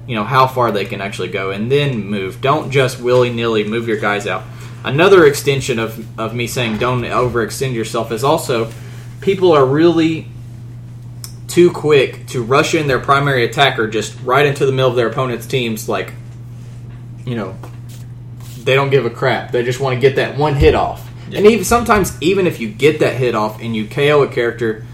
you 0.07 0.15
know 0.15 0.23
how 0.23 0.47
far 0.47 0.71
they 0.71 0.85
can 0.85 1.01
actually 1.01 1.29
go, 1.29 1.51
and 1.51 1.71
then 1.71 2.05
move. 2.05 2.41
Don't 2.41 2.71
just 2.71 2.99
willy 2.99 3.31
nilly 3.31 3.63
move 3.63 3.87
your 3.87 3.99
guys 3.99 4.27
out. 4.27 4.43
Another 4.83 5.25
extension 5.25 5.79
of 5.79 6.19
of 6.19 6.33
me 6.35 6.47
saying 6.47 6.77
don't 6.77 7.03
overextend 7.03 7.73
yourself 7.73 8.11
is 8.11 8.23
also 8.23 8.71
people 9.21 9.53
are 9.53 9.65
really 9.65 10.27
too 11.47 11.71
quick 11.71 12.25
to 12.25 12.41
rush 12.43 12.73
in 12.73 12.87
their 12.87 12.99
primary 12.99 13.45
attacker 13.45 13.87
just 13.87 14.19
right 14.23 14.45
into 14.45 14.65
the 14.65 14.71
middle 14.71 14.89
of 14.89 14.95
their 14.95 15.07
opponent's 15.07 15.45
teams 15.45 15.87
like 15.87 16.11
you 17.25 17.35
know 17.35 17.55
they 18.63 18.73
don't 18.73 18.89
give 18.89 19.05
a 19.05 19.09
crap 19.09 19.51
they 19.51 19.63
just 19.63 19.79
want 19.79 19.93
to 19.93 20.01
get 20.01 20.15
that 20.15 20.35
one 20.35 20.55
hit 20.55 20.73
off 20.73 21.07
and 21.27 21.45
even 21.45 21.63
sometimes 21.63 22.15
even 22.21 22.47
if 22.47 22.59
you 22.59 22.69
get 22.69 22.99
that 22.99 23.15
hit 23.15 23.35
off 23.35 23.61
and 23.61 23.75
you 23.75 23.87
KO 23.87 24.23
a 24.23 24.27
character 24.27 24.85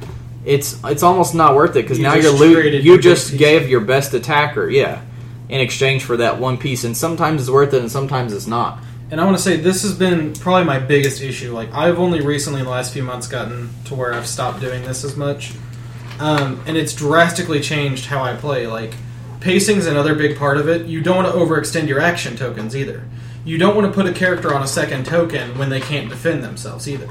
it's 0.46 0.80
it's 0.86 1.04
almost 1.04 1.36
not 1.36 1.56
worth 1.56 1.72
it 1.76 1.82
because 1.82 2.00
now 2.00 2.14
you're 2.16 2.32
lo- 2.32 2.54
traded 2.54 2.84
you 2.86 2.98
just 3.00 3.32
piece. 3.32 3.40
gave 3.40 3.70
your 3.70 3.82
best 3.82 4.14
attacker 4.14 4.70
yeah 4.70 5.02
in 5.50 5.60
exchange 5.60 6.04
for 6.04 6.18
that 6.18 6.40
one 6.40 6.58
piece 6.58 6.84
and 6.84 6.96
sometimes 6.96 7.42
it's 7.42 7.50
worth 7.50 7.74
it 7.74 7.82
and 7.82 7.92
sometimes 7.92 8.32
it's 8.34 8.48
not 8.48 8.80
And 9.12 9.20
I 9.20 9.26
want 9.26 9.38
to 9.38 9.44
say 9.44 9.58
this 9.58 9.82
has 9.82 9.94
been 9.98 10.34
probably 10.34 10.66
my 10.66 10.78
biggest 10.78 11.22
issue. 11.22 11.52
Like 11.52 11.74
I've 11.74 11.98
only 11.98 12.22
recently 12.22 12.60
in 12.60 12.66
the 12.66 12.72
last 12.72 12.94
few 12.94 13.02
months 13.04 13.28
gotten 13.28 13.70
to 13.86 13.96
where 13.96 14.14
I've 14.14 14.28
stopped 14.28 14.60
doing 14.62 14.84
this 14.84 15.04
as 15.04 15.16
much, 15.18 15.54
um, 16.20 16.62
and 16.68 16.78
it's 16.78 16.94
drastically 16.94 17.60
changed 17.60 18.06
how 18.06 18.22
I 18.22 18.36
play. 18.36 18.68
Like 18.68 18.94
pacing's 19.40 19.88
another 19.88 20.14
big 20.14 20.38
part 20.38 20.58
of 20.58 20.70
it. 20.70 20.86
You 20.86 21.02
don't 21.02 21.16
want 21.24 21.28
to 21.28 21.34
overextend 21.34 21.88
your 21.88 22.00
action 22.00 22.36
tokens 22.38 22.76
either. 22.76 23.04
You 23.50 23.58
don't 23.58 23.76
want 23.76 23.88
to 23.88 23.92
put 23.92 24.06
a 24.06 24.14
character 24.14 24.54
on 24.54 24.62
a 24.62 24.68
second 24.68 25.08
token 25.08 25.58
when 25.58 25.70
they 25.70 25.82
can't 25.82 26.08
defend 26.08 26.44
themselves 26.44 26.88
either. 26.88 27.10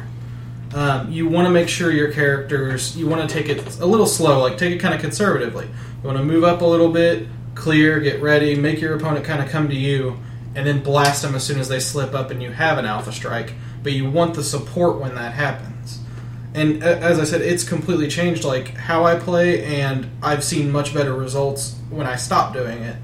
Um, 0.72 1.10
you 1.10 1.28
want 1.28 1.46
to 1.46 1.50
make 1.50 1.68
sure 1.68 1.90
your 1.90 2.12
characters. 2.12 2.96
You 2.96 3.08
want 3.08 3.28
to 3.28 3.34
take 3.34 3.48
it 3.48 3.80
a 3.80 3.84
little 3.84 4.06
slow, 4.06 4.40
like 4.40 4.56
take 4.56 4.72
it 4.72 4.78
kind 4.78 4.94
of 4.94 5.00
conservatively. 5.00 5.64
You 5.64 6.06
want 6.06 6.16
to 6.16 6.22
move 6.22 6.44
up 6.44 6.60
a 6.60 6.64
little 6.64 6.92
bit, 6.92 7.26
clear, 7.56 7.98
get 7.98 8.22
ready, 8.22 8.54
make 8.54 8.80
your 8.80 8.94
opponent 8.94 9.24
kind 9.24 9.42
of 9.42 9.48
come 9.48 9.68
to 9.68 9.74
you, 9.74 10.16
and 10.54 10.64
then 10.64 10.80
blast 10.80 11.22
them 11.22 11.34
as 11.34 11.42
soon 11.42 11.58
as 11.58 11.68
they 11.68 11.80
slip 11.80 12.14
up 12.14 12.30
and 12.30 12.40
you 12.40 12.52
have 12.52 12.78
an 12.78 12.84
alpha 12.84 13.10
strike. 13.10 13.54
But 13.82 13.94
you 13.94 14.08
want 14.08 14.34
the 14.34 14.44
support 14.44 15.00
when 15.00 15.16
that 15.16 15.32
happens. 15.32 15.98
And 16.54 16.84
as 16.84 17.18
I 17.18 17.24
said, 17.24 17.40
it's 17.40 17.64
completely 17.64 18.06
changed 18.06 18.44
like 18.44 18.74
how 18.74 19.02
I 19.02 19.18
play, 19.18 19.64
and 19.64 20.08
I've 20.22 20.44
seen 20.44 20.70
much 20.70 20.94
better 20.94 21.14
results 21.14 21.74
when 21.90 22.06
I 22.06 22.14
stopped 22.14 22.52
doing 22.52 22.78
it. 22.78 22.94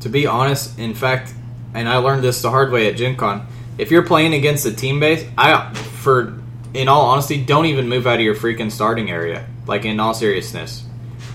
To 0.00 0.10
be 0.10 0.26
honest, 0.26 0.78
in 0.78 0.92
fact, 0.92 1.32
and 1.74 1.88
I 1.88 1.96
learned 1.98 2.22
this 2.22 2.42
the 2.42 2.50
hard 2.50 2.70
way 2.72 2.88
at 2.88 2.96
Gen 2.96 3.16
Con, 3.16 3.46
if 3.78 3.90
you're 3.90 4.02
playing 4.02 4.34
against 4.34 4.66
a 4.66 4.72
team 4.72 5.00
base, 5.00 5.26
I, 5.38 5.72
for, 5.74 6.38
in 6.74 6.88
all 6.88 7.06
honesty, 7.06 7.42
don't 7.44 7.66
even 7.66 7.88
move 7.88 8.06
out 8.06 8.16
of 8.16 8.20
your 8.20 8.34
freaking 8.34 8.70
starting 8.70 9.10
area. 9.10 9.46
Like, 9.66 9.84
in 9.84 10.00
all 10.00 10.14
seriousness. 10.14 10.84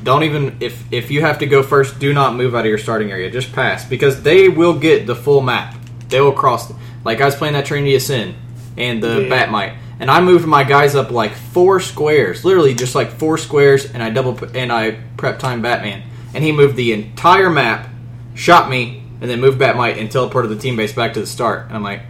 Don't 0.04 0.24
even, 0.24 0.58
if, 0.60 0.92
if 0.92 1.10
you 1.10 1.22
have 1.22 1.40
to 1.40 1.46
go 1.46 1.64
first, 1.64 2.00
do 2.00 2.14
not 2.14 2.36
move 2.36 2.54
out 2.54 2.62
of 2.62 2.66
your 2.66 2.78
starting 2.78 3.12
area. 3.12 3.32
Just 3.32 3.54
pass. 3.54 3.88
Because 3.88 4.22
they 4.22 4.50
will 4.50 4.78
get 4.78 5.08
the 5.08 5.16
full 5.16 5.42
map. 5.42 5.76
They 6.10 6.22
will 6.22 6.34
cross. 6.34 6.72
Like, 7.04 7.22
I 7.22 7.26
was 7.26 7.36
playing 7.36 7.54
that 7.54 7.66
Trinity 7.66 7.96
of 7.96 8.02
Sin 8.02 8.36
and 8.78 9.02
the 9.02 9.24
Yeah. 9.24 9.30
Bat-Mite. 9.30 9.74
And 10.00 10.12
I 10.12 10.22
moved 10.22 10.46
my 10.46 10.64
guys 10.64 10.94
up 10.94 11.10
like 11.10 11.34
four 11.34 11.80
squares, 11.80 12.46
literally 12.46 12.76
just 12.76 12.94
like 12.94 13.12
four 13.12 13.38
squares, 13.40 13.92
and 13.92 14.04
I 14.04 14.12
double 14.12 14.38
and 14.54 14.72
I 14.72 15.00
prep 15.18 15.40
time 15.40 15.64
Batman, 15.64 16.04
and 16.36 16.44
he 16.44 16.52
moved 16.52 16.76
the 16.76 16.94
entire 16.94 17.50
map, 17.50 17.90
shot 18.36 18.70
me, 18.70 19.04
and 19.22 19.30
then 19.30 19.40
moved 19.42 19.58
Bat-Mite 19.60 19.98
and 19.98 20.10
teleported 20.10 20.50
the 20.50 20.56
team 20.58 20.76
base 20.76 20.94
back 20.94 21.14
to 21.14 21.20
the 21.20 21.26
start. 21.28 21.68
And 21.68 21.76
I'm 21.76 21.84
like, 21.84 22.02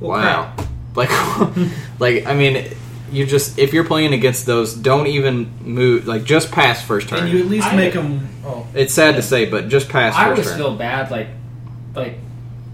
Well, 0.00 0.10
wow, 0.10 0.56
like, 0.94 1.10
like 1.98 2.26
I 2.26 2.34
mean, 2.34 2.72
you 3.12 3.26
just 3.26 3.58
if 3.58 3.72
you're 3.72 3.84
playing 3.84 4.12
against 4.12 4.46
those, 4.46 4.74
don't 4.74 5.06
even 5.06 5.50
move. 5.62 6.06
Like, 6.06 6.24
just 6.24 6.50
pass 6.52 6.82
first 6.84 7.08
turn. 7.08 7.20
And 7.20 7.28
you 7.28 7.40
at 7.40 7.46
least 7.46 7.66
I- 7.68 7.76
make 7.76 7.94
them. 7.94 8.28
Oh, 8.44 8.66
it's 8.74 8.94
sad 8.94 9.16
to 9.16 9.22
say, 9.22 9.44
but 9.44 9.68
just 9.68 9.88
pass 9.88 10.14
I 10.14 10.24
first 10.28 10.30
always 10.30 10.46
turn. 10.48 10.56
feel 10.58 10.76
bad, 10.76 11.10
like, 11.10 11.28
like 11.94 12.14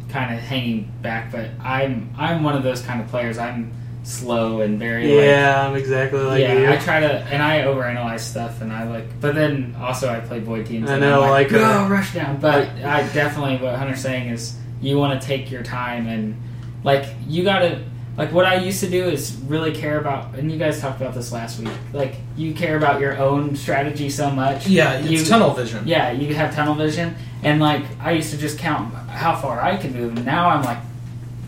kind 0.09 0.33
of 0.35 0.41
hanging 0.41 0.93
back. 1.03 1.33
But 1.33 1.51
I'm 1.61 2.15
I'm 2.17 2.43
one 2.45 2.55
of 2.57 2.63
those 2.63 2.83
kind 2.83 3.01
of 3.01 3.09
players. 3.09 3.37
I'm 3.39 3.73
slow 4.07 4.61
and 4.61 4.79
very 4.79 5.09
like, 5.09 5.25
Yeah, 5.25 5.67
I'm 5.67 5.75
exactly 5.75 6.21
like 6.21 6.41
yeah, 6.41 6.55
you. 6.55 6.69
I 6.69 6.77
try 6.77 7.01
to, 7.01 7.13
and 7.25 7.43
I 7.43 7.63
overanalyze 7.63 8.21
stuff, 8.21 8.61
and 8.61 8.73
I 8.73 8.85
like, 8.85 9.21
but 9.21 9.35
then 9.35 9.77
also 9.79 10.09
I 10.09 10.21
play 10.21 10.41
boy 10.41 10.63
teams. 10.63 10.89
I 10.89 10.95
and 10.95 11.03
know, 11.03 11.25
I'm 11.25 11.31
like, 11.31 11.49
go 11.49 11.65
uh, 11.65 11.89
rush 11.89 12.15
down. 12.15 12.39
But 12.39 12.69
I 12.69 13.07
definitely 13.13 13.57
what 13.57 13.75
Hunter's 13.75 14.01
saying 14.01 14.29
is 14.29 14.57
you 14.81 14.97
want 14.97 15.21
to 15.21 15.27
take 15.27 15.51
your 15.51 15.63
time 15.63 16.07
and 16.07 16.41
like 16.85 17.07
you 17.27 17.43
got 17.43 17.61
to 17.61 17.83
like 18.17 18.33
what 18.33 18.47
I 18.47 18.57
used 18.57 18.81
to 18.81 18.89
do 18.89 19.05
is 19.09 19.37
really 19.47 19.75
care 19.75 19.99
about, 19.99 20.37
and 20.37 20.51
you 20.51 20.57
guys 20.57 20.81
talked 20.81 21.01
about 21.01 21.15
this 21.15 21.33
last 21.33 21.59
week. 21.59 21.69
Like 21.93 22.15
you 22.37 22.55
care 22.55 22.77
about 22.77 23.01
your 23.01 23.19
own 23.19 23.57
strategy 23.57 24.09
so 24.09 24.31
much. 24.31 24.67
Yeah, 24.69 24.99
it's 25.01 25.11
you, 25.11 25.25
tunnel 25.25 25.53
vision. 25.53 25.87
Yeah, 25.87 26.13
you 26.13 26.35
have 26.35 26.55
tunnel 26.55 26.75
vision, 26.75 27.15
and 27.43 27.61
like 27.61 27.85
I 28.01 28.13
used 28.13 28.31
to 28.31 28.39
just 28.39 28.59
count 28.59 28.95
how 28.95 29.37
far 29.37 29.61
I 29.61 29.77
could 29.77 29.95
move, 29.95 30.17
and 30.17 30.25
now 30.25 30.49
I'm 30.49 30.63
like, 30.63 30.79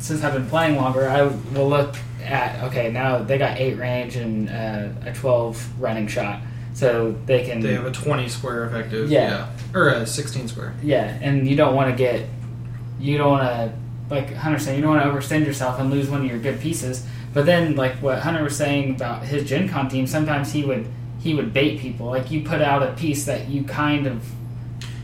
since 0.00 0.22
I've 0.22 0.34
been 0.34 0.48
playing 0.48 0.76
longer, 0.76 1.08
I 1.08 1.22
will 1.22 1.68
look 1.68 1.94
at 2.28 2.62
okay 2.64 2.90
now 2.90 3.18
they 3.18 3.38
got 3.38 3.58
eight 3.58 3.74
range 3.78 4.16
and 4.16 4.48
uh, 4.50 4.88
a 5.08 5.12
twelve 5.14 5.56
running 5.80 6.06
shot, 6.06 6.40
so 6.74 7.14
they 7.26 7.44
can 7.44 7.60
They 7.60 7.74
have 7.74 7.86
a 7.86 7.90
20 7.90 8.28
square 8.28 8.64
effective. 8.66 9.10
Yeah. 9.10 9.48
Or 9.74 9.88
a 9.88 10.06
16 10.06 10.48
square. 10.48 10.74
yeah, 10.82 11.18
and 11.20 11.46
you 11.48 11.56
don't 11.56 11.74
want 11.74 11.90
to 11.90 11.96
get 11.96 12.26
you 13.00 13.18
don't 13.18 13.30
want 13.30 13.42
to 13.44 13.72
like 14.14 14.32
Hunter 14.34 14.58
saying 14.58 14.76
you 14.76 14.82
don't 14.82 14.96
want 14.96 15.02
to 15.04 15.10
overextend 15.10 15.44
yourself 15.46 15.78
and 15.78 15.90
lose 15.90 16.08
one 16.08 16.20
of 16.22 16.26
your 16.30 16.38
good 16.38 16.60
pieces. 16.60 17.06
But 17.34 17.44
then 17.46 17.76
like 17.76 17.94
what 17.96 18.20
Hunter 18.20 18.42
was 18.42 18.56
saying 18.56 18.94
about 18.96 19.22
his 19.24 19.48
Gen 19.48 19.68
Con 19.68 19.88
team, 19.88 20.06
sometimes 20.06 20.50
he 20.52 20.64
would 20.64 20.86
he 21.20 21.34
would 21.34 21.52
bait 21.52 21.78
people. 21.80 22.06
Like 22.06 22.30
you 22.30 22.42
put 22.42 22.62
out 22.62 22.82
a 22.82 22.92
piece 22.92 23.26
that 23.26 23.48
you 23.48 23.64
kind 23.64 24.06
of 24.06 24.24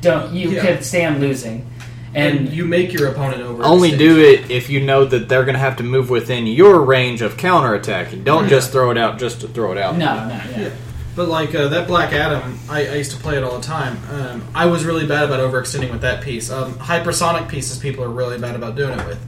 don't 0.01 0.33
you 0.33 0.51
Yeah. 0.51 0.63
could 0.65 0.85
stand 0.85 1.21
losing. 1.21 1.67
And, 2.15 2.39
And, 2.39 2.53
you 2.53 2.65
make 2.65 2.93
your 2.93 3.09
opponent 3.09 3.43
over. 3.43 3.65
Only 3.65 3.97
do 3.97 4.21
it 4.21 4.51
if 4.51 4.71
you 4.71 4.81
know 4.81 5.05
that 5.05 5.29
they're 5.29 5.45
going 5.45 5.55
to 5.55 5.61
have 5.61 5.77
to 5.79 5.83
move 5.83 6.11
within 6.11 6.47
your 6.47 6.81
range 6.83 7.23
of 7.23 7.37
counterattacking. 7.37 8.25
Don't 8.25 8.45
Yeah. 8.45 8.51
just 8.51 8.71
throw 8.73 8.91
it 8.91 8.99
out 8.99 9.19
just 9.19 9.41
to 9.41 9.49
throw 9.49 9.73
it 9.73 9.79
out. 9.79 9.97
no, 9.97 10.29
no, 10.29 10.35
yeah. 10.35 10.59
Yeah. 10.59 10.71
But 11.17 11.29
like 11.29 11.55
uh, 11.55 11.69
that 11.69 11.87
Black 11.87 12.13
Adam, 12.13 12.59
I, 12.69 12.87
I 12.89 12.95
used 12.97 13.13
to 13.13 13.17
play 13.19 13.37
it 13.37 13.45
all 13.45 13.57
the 13.59 13.63
time. 13.67 13.99
Um, 14.11 14.43
I 14.55 14.67
was 14.67 14.85
really 14.85 15.07
bad 15.07 15.25
about 15.25 15.39
overextending 15.41 15.91
with 15.93 16.01
that 16.01 16.23
piece. 16.25 16.51
Um, 16.51 16.75
hypersonic 16.75 17.49
pieces, 17.49 17.79
people 17.79 18.03
are 18.05 18.09
really 18.09 18.39
bad 18.39 18.57
about 18.57 18.75
doing 18.75 18.99
it 18.99 19.07
with. 19.07 19.21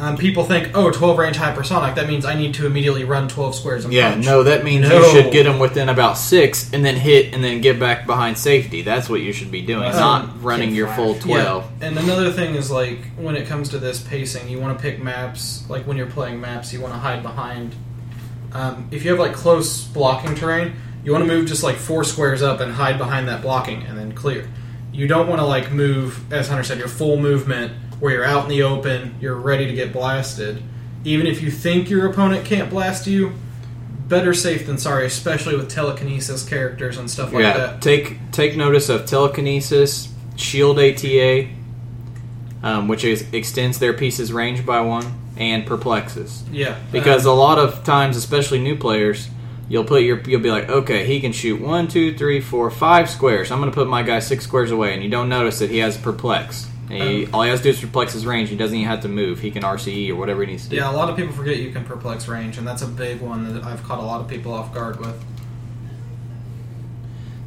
Um, 0.00 0.16
people 0.16 0.44
think, 0.44 0.70
oh, 0.74 0.92
12 0.92 1.18
range 1.18 1.36
hypersonic, 1.36 1.96
that 1.96 2.06
means 2.06 2.24
I 2.24 2.34
need 2.34 2.54
to 2.54 2.66
immediately 2.66 3.02
run 3.02 3.26
12 3.26 3.56
squares 3.56 3.84
and 3.84 3.92
Yeah, 3.92 4.12
punch. 4.12 4.26
no, 4.26 4.44
that 4.44 4.62
means 4.62 4.88
No. 4.88 4.96
you 5.00 5.10
should 5.10 5.32
get 5.32 5.42
them 5.42 5.58
within 5.58 5.88
about 5.88 6.16
six 6.16 6.70
and 6.72 6.84
then 6.84 6.94
hit 6.94 7.34
and 7.34 7.42
then 7.42 7.60
get 7.60 7.80
back 7.80 8.06
behind 8.06 8.38
safety. 8.38 8.82
That's 8.82 9.10
what 9.10 9.22
you 9.22 9.32
should 9.32 9.50
be 9.50 9.60
doing, 9.60 9.86
Um, 9.90 9.96
not 9.98 10.42
running 10.44 10.72
your 10.72 10.86
full 10.88 11.16
12. 11.16 11.64
Yeah. 11.80 11.86
And 11.88 11.98
another 11.98 12.30
thing 12.30 12.54
is 12.54 12.70
like 12.70 12.98
when 13.16 13.34
it 13.34 13.48
comes 13.48 13.70
to 13.70 13.78
this 13.78 13.98
pacing, 13.98 14.48
you 14.48 14.60
want 14.60 14.78
to 14.78 14.80
pick 14.80 15.02
maps. 15.02 15.64
Like 15.68 15.84
when 15.86 15.96
you're 15.96 16.06
playing 16.06 16.40
maps, 16.40 16.72
you 16.72 16.80
want 16.80 16.94
to 16.94 17.00
hide 17.00 17.24
behind. 17.24 17.74
Um, 18.52 18.86
if 18.92 19.04
you 19.04 19.10
have 19.10 19.18
like 19.18 19.32
close 19.34 19.82
blocking 19.82 20.36
terrain, 20.36 20.74
you 21.04 21.10
want 21.10 21.24
to 21.26 21.28
move 21.28 21.46
just 21.48 21.64
like 21.64 21.74
four 21.76 22.04
squares 22.04 22.40
up 22.40 22.60
and 22.60 22.72
hide 22.72 22.98
behind 22.98 23.26
that 23.28 23.42
blocking, 23.42 23.82
and 23.82 23.98
then 23.98 24.12
clear. 24.12 24.48
You 24.92 25.08
don't 25.08 25.26
want 25.28 25.40
to 25.40 25.44
like 25.46 25.72
move, 25.72 26.32
as 26.32 26.48
Hunter 26.48 26.62
said, 26.62 26.78
your 26.78 26.88
full 26.88 27.16
movement 27.18 27.72
where 28.00 28.12
you're 28.12 28.24
out 28.24 28.44
in 28.44 28.48
the 28.48 28.62
open, 28.62 29.16
you're 29.20 29.36
ready 29.36 29.66
to 29.66 29.74
get 29.74 29.92
blasted. 29.92 30.62
Even 31.04 31.26
if 31.26 31.42
you 31.42 31.50
think 31.50 31.90
your 31.90 32.10
opponent 32.10 32.44
can't 32.44 32.70
blast 32.70 33.06
you, 33.06 33.34
better 34.08 34.34
safe 34.34 34.66
than 34.66 34.78
sorry, 34.78 35.06
especially 35.06 35.56
with 35.56 35.70
telekinesis 35.70 36.48
characters 36.48 36.98
and 36.98 37.10
stuff 37.10 37.32
like 37.32 37.42
yeah, 37.42 37.56
that. 37.56 37.82
take 37.82 38.18
take 38.32 38.56
notice 38.56 38.88
of 38.88 39.06
telekinesis, 39.06 40.12
shield 40.36 40.78
ATA, 40.78 41.48
um, 42.62 42.88
which 42.88 43.04
is, 43.04 43.26
extends 43.32 43.78
their 43.78 43.92
piece's 43.92 44.32
range 44.32 44.64
by 44.64 44.80
one, 44.80 45.04
and 45.36 45.66
perplexes. 45.66 46.42
Yeah, 46.50 46.78
Because 46.90 47.26
uh, 47.26 47.30
a 47.30 47.32
lot 47.32 47.58
of 47.58 47.84
times, 47.84 48.16
especially 48.16 48.58
new 48.58 48.76
players, 48.76 49.28
you'll 49.68 49.84
put 49.84 50.02
your 50.02 50.20
you'll 50.22 50.40
be 50.40 50.50
like, 50.50 50.68
okay, 50.68 51.06
he 51.06 51.20
can 51.20 51.32
shoot 51.32 51.60
one, 51.60 51.88
two, 51.88 52.16
three, 52.16 52.40
four, 52.40 52.70
five 52.70 53.10
squares. 53.10 53.50
I'm 53.50 53.60
going 53.60 53.70
to 53.70 53.74
put 53.74 53.88
my 53.88 54.02
guy 54.02 54.18
six 54.20 54.44
squares 54.44 54.70
away, 54.70 54.94
and 54.94 55.02
you 55.02 55.10
don't 55.10 55.28
notice 55.28 55.58
that 55.60 55.70
he 55.70 55.78
has 55.78 55.96
perplex. 55.96 56.68
He, 56.88 57.26
Um, 57.26 57.34
all 57.34 57.42
he 57.42 57.50
has 57.50 57.60
to 57.60 57.64
do 57.64 57.70
is 57.70 57.80
perplex 57.80 58.14
his 58.14 58.24
range. 58.24 58.48
He 58.48 58.56
doesn't 58.56 58.76
even 58.76 58.88
have 58.88 59.02
to 59.02 59.08
move. 59.08 59.40
He 59.40 59.50
can 59.50 59.62
RCE 59.62 60.10
or 60.10 60.16
whatever 60.16 60.42
he 60.42 60.52
needs 60.52 60.64
to 60.64 60.70
do. 60.70 60.76
Yeah, 60.76 60.90
a 60.90 60.96
lot 60.96 61.10
of 61.10 61.16
people 61.16 61.34
forget 61.34 61.58
you 61.58 61.70
can 61.70 61.84
perplex 61.84 62.28
range, 62.28 62.56
and 62.58 62.66
that's 62.66 62.82
a 62.82 62.86
big 62.86 63.20
one 63.20 63.52
that 63.52 63.62
I've 63.64 63.82
caught 63.84 63.98
a 63.98 64.02
lot 64.02 64.20
of 64.20 64.28
people 64.28 64.52
off 64.54 64.72
guard 64.72 64.98
with. 64.98 65.22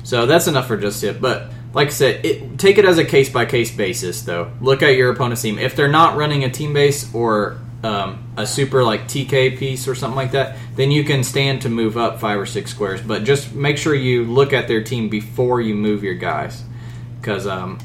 So 0.04 0.26
that's 0.26 0.48
enough 0.48 0.68
for 0.68 0.78
just 0.78 1.04
it. 1.04 1.22
But 1.22 1.52
like 1.74 1.88
I 1.88 1.92
said, 1.92 2.26
it, 2.26 2.60
take 2.60 2.78
it 2.78 2.86
as 2.86 2.98
a 2.98 3.06
case 3.06 3.30
by 3.30 3.46
case 3.46 3.76
basis, 3.76 4.22
though. 4.24 4.52
Look 4.62 4.84
at 4.84 4.96
your 4.96 5.12
opponent's 5.12 5.42
team. 5.42 5.58
If 5.58 5.76
they're 5.76 5.88
not 5.88 6.18
running 6.18 6.44
a 6.44 6.50
team 6.50 6.74
base 6.74 7.14
or 7.14 7.60
um, 7.84 8.32
a 8.38 8.46
super 8.46 8.84
like 8.84 9.06
TK 9.06 9.58
piece 9.58 9.88
or 9.88 9.96
something 9.96 10.16
like 10.16 10.32
that, 10.32 10.58
then 10.76 10.92
you 10.92 11.04
can 11.04 11.24
stand 11.24 11.64
to 11.64 11.70
move 11.70 11.98
up 11.98 12.20
five 12.20 12.40
or 12.40 12.46
six 12.46 12.72
squares. 12.72 13.02
But 13.02 13.24
just 13.24 13.54
make 13.54 13.78
sure 13.78 13.96
you 13.96 14.26
look 14.26 14.54
at 14.54 14.68
their 14.68 14.84
team 14.84 15.10
before 15.10 15.62
you 15.62 15.74
move 15.76 16.04
your 16.04 16.16
guys, 16.16 16.64
because 17.20 17.48
um, 17.48 17.80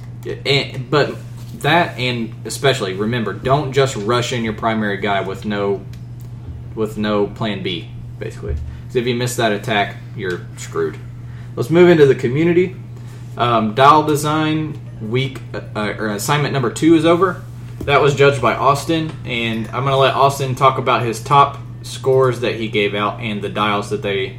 and, 0.44 0.90
but 0.90 1.16
that 1.62 1.98
and 1.98 2.34
especially 2.46 2.94
remember, 2.94 3.32
don't 3.32 3.72
just 3.72 3.96
rush 3.96 4.32
in 4.32 4.44
your 4.44 4.52
primary 4.52 4.98
guy 4.98 5.20
with 5.20 5.44
no 5.44 5.84
with 6.74 6.98
no 6.98 7.26
plan 7.26 7.62
B, 7.62 7.90
basically. 8.18 8.56
Because 8.82 8.96
if 8.96 9.06
you 9.06 9.14
miss 9.14 9.36
that 9.36 9.52
attack, 9.52 9.96
you're 10.16 10.46
screwed. 10.56 10.98
Let's 11.54 11.70
move 11.70 11.88
into 11.88 12.06
the 12.06 12.14
community. 12.14 12.76
Um, 13.36 13.74
dial 13.74 14.04
design 14.04 14.80
week 15.00 15.40
uh, 15.54 15.94
or 15.98 16.08
assignment 16.08 16.52
number 16.52 16.70
two 16.70 16.94
is 16.94 17.04
over. 17.04 17.42
That 17.80 18.00
was 18.00 18.14
judged 18.14 18.42
by 18.42 18.54
Austin, 18.54 19.12
and 19.24 19.66
I'm 19.68 19.82
going 19.82 19.92
to 19.92 19.96
let 19.96 20.14
Austin 20.14 20.54
talk 20.54 20.78
about 20.78 21.02
his 21.02 21.22
top 21.22 21.58
scores 21.82 22.40
that 22.40 22.56
he 22.56 22.68
gave 22.68 22.94
out 22.94 23.20
and 23.20 23.40
the 23.42 23.48
dials 23.48 23.90
that 23.90 24.02
they 24.02 24.38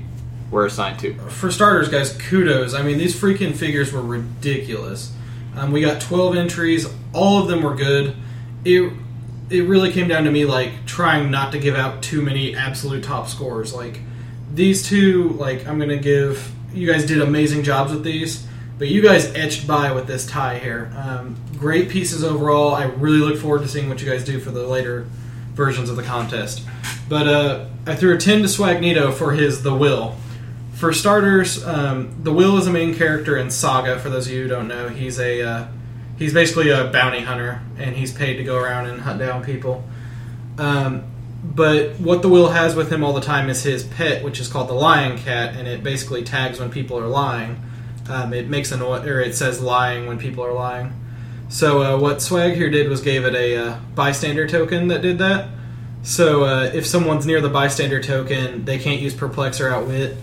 were 0.52 0.66
assigned 0.66 1.00
to. 1.00 1.14
For 1.30 1.52
starters, 1.52 1.90
guys, 1.90 2.14
kudos. 2.14 2.74
I 2.74 2.82
mean, 2.82 2.98
these 2.98 3.20
freaking 3.20 3.56
figures 3.56 3.92
were 3.92 4.02
ridiculous. 4.02 5.14
Um, 5.56 5.72
we 5.72 5.82
got 5.82 6.02
12 6.02 6.36
entries. 6.36 6.88
All 7.18 7.42
of 7.42 7.48
them 7.48 7.64
were 7.64 7.76
good. 7.76 8.16
It 8.64 8.94
it 9.50 9.62
really 9.62 9.92
came 9.92 10.08
down 10.08 10.26
to 10.26 10.32
me 10.32 10.46
like 10.46 10.86
trying 10.86 11.32
not 11.32 11.52
to 11.54 11.60
give 11.60 11.76
out 11.76 12.04
too 12.04 12.22
many 12.22 12.56
absolute 12.56 13.04
top 13.04 13.28
scores. 13.28 13.74
Like 13.74 14.00
these 14.54 14.88
two, 14.88 15.30
like 15.30 15.68
I'm 15.68 15.80
gonna 15.80 15.98
give 15.98 16.52
you 16.74 16.92
guys 16.92 17.06
did 17.06 17.22
amazing 17.22 17.64
jobs 17.64 17.92
with 17.92 18.04
these, 18.04 18.46
but 18.78 18.88
you 18.88 19.02
guys 19.02 19.34
etched 19.34 19.66
by 19.66 19.92
with 19.92 20.08
this 20.08 20.26
tie 20.26 20.60
here. 20.60 20.92
Um, 20.96 21.36
great 21.58 21.90
pieces 21.90 22.24
overall. 22.24 22.76
I 22.76 22.86
really 22.86 23.20
look 23.20 23.38
forward 23.38 23.62
to 23.62 23.68
seeing 23.68 23.90
what 23.90 24.02
you 24.02 24.10
guys 24.10 24.24
do 24.24 24.40
for 24.40 24.52
the 24.52 24.68
later 24.68 25.08
versions 25.54 25.90
of 25.90 25.96
the 25.96 26.04
contest. 26.04 26.64
But 27.10 27.28
uh, 27.28 27.66
I 27.86 27.96
threw 27.96 28.14
a 28.14 28.18
10 28.18 28.40
to 28.40 28.48
Swagnito 28.48 29.14
for 29.14 29.32
his 29.32 29.64
The 29.64 29.74
Will. 29.74 30.16
For 30.74 30.94
starters, 30.94 31.66
um, 31.66 32.16
the 32.22 32.32
Will 32.32 32.58
is 32.58 32.68
a 32.68 32.72
main 32.72 32.94
character 32.94 33.36
in 33.38 33.50
Saga. 33.50 33.98
For 33.98 34.10
those 34.12 34.28
of 34.28 34.34
you 34.34 34.44
who 34.44 34.48
don't 34.48 34.68
know, 34.68 34.90
he's 34.90 35.20
a 35.20 35.42
uh, 35.42 35.68
he's 36.18 36.34
basically 36.34 36.70
a 36.70 36.86
bounty 36.86 37.22
hunter, 37.22 37.62
and 37.78 37.96
he's 37.96 38.12
paid 38.12 38.38
to 38.38 38.44
go 38.44 38.58
around 38.58 38.88
and 38.88 39.02
hunt 39.02 39.20
down 39.20 39.44
people. 39.44 39.84
Um, 40.58 41.04
but 41.44 42.00
what 42.00 42.22
the 42.22 42.30
Will 42.30 42.50
has 42.50 42.76
with 42.76 42.92
him 42.92 43.04
all 43.04 43.14
the 43.14 43.22
time 43.22 43.50
is 43.50 43.64
his 43.64 43.84
pet, 43.84 44.24
which 44.24 44.40
is 44.40 44.48
called 44.48 44.70
the 44.70 44.74
Lying 44.74 45.18
Cat, 45.18 45.56
and 45.56 45.68
it 45.68 45.84
basically 45.84 46.24
tags 46.24 46.60
when 46.60 46.70
people 46.70 46.98
are 46.98 47.08
lying. 47.08 47.62
Um, 48.10 48.34
it 48.34 48.50
makes 48.50 48.72
a 48.72 48.78
noise, 48.78 49.06
or 49.06 49.22
it 49.22 49.36
says 49.36 49.62
lying 49.62 50.08
when 50.08 50.18
people 50.18 50.44
are 50.44 50.54
lying. 50.54 50.94
So 51.50 51.82
uh, 51.82 52.00
what 52.00 52.22
Swag 52.22 52.56
here 52.56 52.70
did 52.70 52.90
was 52.90 53.02
gave 53.02 53.24
it 53.26 53.36
a 53.36 53.58
uh, 53.58 53.80
bystander 53.96 54.48
token 54.48 54.90
that 54.90 55.02
did 55.02 55.20
that. 55.20 55.50
So 56.04 56.44
uh, 56.44 56.72
if 56.74 56.86
someone's 56.86 57.26
near 57.26 57.42
the 57.42 57.50
bystander 57.50 58.02
token, 58.02 58.66
they 58.66 58.80
can't 58.80 59.02
use 59.02 59.14
perplex 59.14 59.60
or 59.62 59.70
outwit. 59.70 60.18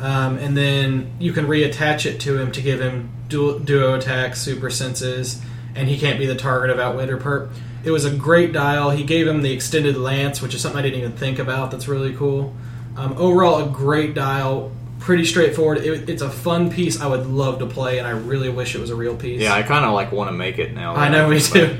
Um, 0.00 0.38
and 0.38 0.56
then 0.56 1.12
you 1.18 1.32
can 1.32 1.46
reattach 1.46 2.06
it 2.06 2.20
to 2.20 2.38
him 2.38 2.52
to 2.52 2.60
give 2.60 2.80
him 2.80 3.10
duo, 3.34 3.58
duo 3.58 3.94
attack, 3.94 4.36
super 4.36 4.70
senses, 4.70 5.42
and 5.74 5.88
he 5.88 5.98
can't 5.98 6.18
be 6.18 6.26
the 6.26 6.36
target 6.36 6.70
of 6.70 6.78
outwit 6.78 7.10
or 7.10 7.18
perp. 7.18 7.50
It 7.84 7.90
was 7.90 8.04
a 8.04 8.10
great 8.10 8.52
dial. 8.52 8.90
He 8.90 9.02
gave 9.02 9.26
him 9.26 9.42
the 9.42 9.52
extended 9.52 9.96
lance, 9.96 10.40
which 10.40 10.54
is 10.54 10.60
something 10.60 10.78
I 10.78 10.82
didn't 10.82 11.00
even 11.00 11.12
think 11.12 11.38
about. 11.38 11.70
That's 11.70 11.88
really 11.88 12.14
cool. 12.14 12.54
Um, 12.96 13.14
overall, 13.18 13.62
a 13.62 13.68
great 13.68 14.14
dial. 14.14 14.70
Pretty 15.00 15.26
straightforward. 15.26 15.78
It, 15.78 16.08
it's 16.08 16.22
a 16.22 16.30
fun 16.30 16.70
piece. 16.70 17.00
I 17.00 17.06
would 17.06 17.26
love 17.26 17.58
to 17.58 17.66
play, 17.66 17.98
and 17.98 18.06
I 18.06 18.12
really 18.12 18.48
wish 18.48 18.74
it 18.74 18.80
was 18.80 18.90
a 18.90 18.94
real 18.96 19.16
piece. 19.16 19.40
Yeah, 19.40 19.52
I 19.52 19.62
kind 19.62 19.84
of 19.84 19.92
like 19.92 20.12
want 20.12 20.28
to 20.28 20.32
make 20.32 20.58
it 20.58 20.72
now. 20.72 20.94
I 20.94 21.08
know, 21.08 21.28
me 21.28 21.40
too. 21.40 21.78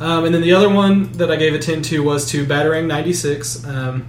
Um, 0.00 0.24
and 0.24 0.34
then 0.34 0.42
the 0.42 0.52
other 0.52 0.68
one 0.70 1.12
that 1.12 1.30
I 1.30 1.36
gave 1.36 1.54
a 1.54 1.58
10 1.58 1.82
to 1.82 2.02
was 2.02 2.30
to 2.30 2.46
Batarang 2.46 2.86
96. 2.86 3.66
Um, 3.66 4.06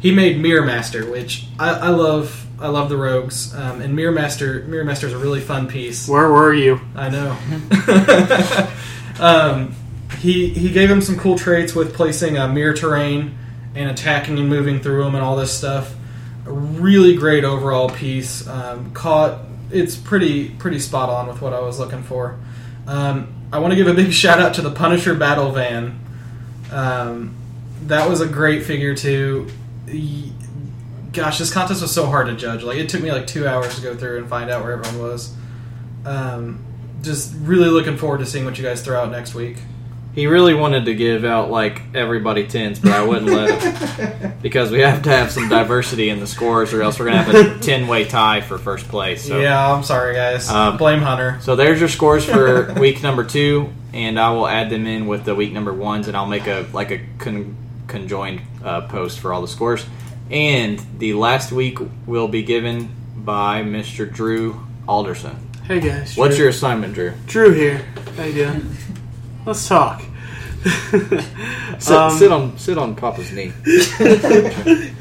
he 0.00 0.10
made 0.12 0.40
Mirror 0.40 0.64
Master, 0.64 1.10
which 1.10 1.46
I, 1.58 1.70
I 1.70 1.88
love. 1.88 2.46
I 2.60 2.68
love 2.68 2.88
the 2.88 2.96
rogues, 2.96 3.54
um, 3.54 3.80
and 3.80 3.94
Mirror 3.94 4.12
Master. 4.12 4.62
Mirror 4.64 4.84
Master 4.84 5.06
is 5.06 5.12
a 5.12 5.18
really 5.18 5.40
fun 5.40 5.68
piece. 5.68 6.08
Where 6.08 6.30
were 6.30 6.52
you? 6.52 6.80
I 6.96 7.08
know. 7.08 7.36
um, 9.20 9.74
he 10.18 10.48
he 10.48 10.70
gave 10.70 10.90
him 10.90 11.00
some 11.00 11.16
cool 11.16 11.38
traits 11.38 11.74
with 11.74 11.94
placing 11.94 12.36
a 12.36 12.48
mirror 12.48 12.74
terrain 12.74 13.38
and 13.74 13.90
attacking 13.90 14.38
and 14.38 14.48
moving 14.48 14.80
through 14.80 15.04
them 15.04 15.14
and 15.14 15.22
all 15.22 15.36
this 15.36 15.56
stuff. 15.56 15.94
A 16.46 16.52
really 16.52 17.16
great 17.16 17.44
overall 17.44 17.88
piece. 17.88 18.46
Um, 18.48 18.92
caught 18.92 19.40
it's 19.70 19.96
pretty 19.96 20.48
pretty 20.48 20.80
spot 20.80 21.08
on 21.10 21.28
with 21.28 21.40
what 21.40 21.52
I 21.52 21.60
was 21.60 21.78
looking 21.78 22.02
for. 22.02 22.38
Um, 22.86 23.34
I 23.52 23.58
want 23.58 23.72
to 23.72 23.76
give 23.76 23.86
a 23.86 23.94
big 23.94 24.12
shout 24.24 24.40
out 24.40 24.54
to 24.54 24.62
the 24.62 24.70
Punisher 24.70 25.14
Battle 25.14 25.52
Van. 25.52 26.00
Um, 26.72 27.36
that 27.86 28.08
was 28.08 28.20
a 28.20 28.26
great 28.26 28.64
figure 28.64 28.94
too. 28.94 29.48
Y- 31.08 31.12
Gosh, 31.12 31.38
this 31.38 31.52
contest 31.52 31.82
was 31.82 31.92
so 31.92 32.06
hard 32.06 32.26
to 32.28 32.36
judge. 32.36 32.62
Like 32.62 32.78
it 32.78 32.88
took 32.88 33.02
me 33.02 33.10
like 33.12 33.26
two 33.26 33.46
hours 33.46 33.74
to 33.76 33.80
go 33.82 33.96
through 33.96 34.18
and 34.18 34.28
find 34.28 34.50
out 34.50 34.62
where 34.62 34.72
everyone 34.72 34.98
was. 35.10 35.34
Um, 36.04 36.64
just 37.02 37.34
really 37.40 37.68
looking 37.68 37.96
forward 37.96 38.18
to 38.18 38.26
seeing 38.26 38.44
what 38.44 38.58
you 38.58 38.64
guys 38.64 38.82
throw 38.82 39.00
out 39.00 39.10
next 39.10 39.34
week. 39.34 39.56
He 40.14 40.26
really 40.26 40.54
wanted 40.54 40.86
to 40.86 40.94
give 40.94 41.24
out 41.24 41.48
like 41.50 41.80
everybody 41.94 42.46
tens, 42.48 42.80
but 42.80 42.90
I 42.90 43.04
wouldn't 43.04 43.26
let 43.30 43.62
him 43.62 44.32
because 44.42 44.70
we 44.72 44.80
have 44.80 45.02
to 45.02 45.10
have 45.10 45.30
some 45.30 45.48
diversity 45.48 46.08
in 46.08 46.18
the 46.18 46.26
scores, 46.26 46.72
or 46.74 46.82
else 46.82 46.98
we're 46.98 47.04
gonna 47.06 47.22
have 47.22 47.34
a 47.34 47.58
ten 47.60 47.86
way 47.86 48.04
tie 48.04 48.40
for 48.40 48.58
first 48.58 48.88
place. 48.88 49.24
So. 49.28 49.38
Yeah, 49.38 49.72
I'm 49.72 49.84
sorry, 49.84 50.14
guys. 50.14 50.48
Um, 50.48 50.76
Blame 50.76 51.00
Hunter. 51.00 51.38
So 51.42 51.54
there's 51.54 51.78
your 51.78 51.88
scores 51.88 52.24
for 52.24 52.72
week 52.80 53.00
number 53.02 53.22
two, 53.22 53.72
and 53.92 54.18
I 54.18 54.30
will 54.32 54.48
add 54.48 54.70
them 54.70 54.86
in 54.88 55.06
with 55.06 55.24
the 55.24 55.36
week 55.36 55.52
number 55.52 55.72
ones, 55.72 56.08
and 56.08 56.16
I'll 56.16 56.26
make 56.26 56.48
a 56.48 56.66
like 56.72 56.90
a 56.90 56.98
con- 57.18 57.56
conjoined 57.86 58.40
uh, 58.64 58.88
post 58.88 59.20
for 59.20 59.32
all 59.32 59.40
the 59.40 59.46
scores. 59.48 59.86
And 60.30 60.78
the 60.98 61.14
last 61.14 61.52
week 61.52 61.78
will 62.06 62.28
be 62.28 62.42
given 62.42 62.90
by 63.16 63.62
Mr. 63.62 64.10
Drew 64.12 64.60
Alderson. 64.86 65.36
Hey 65.64 65.80
guys, 65.80 66.16
What's 66.16 66.36
Drew. 66.36 66.44
your 66.44 66.50
assignment, 66.50 66.94
Drew? 66.94 67.12
Drew 67.26 67.52
here? 67.52 67.78
How 68.16 68.24
you 68.24 68.32
doing? 68.34 68.70
Let's 69.46 69.66
talk. 69.68 70.02
Sit, 71.78 71.92
Um, 71.96 72.18
sit 72.18 72.32
on 72.32 72.58
sit 72.58 72.76
on 72.78 72.94
Papa's 72.96 73.32
knee. 73.32 73.52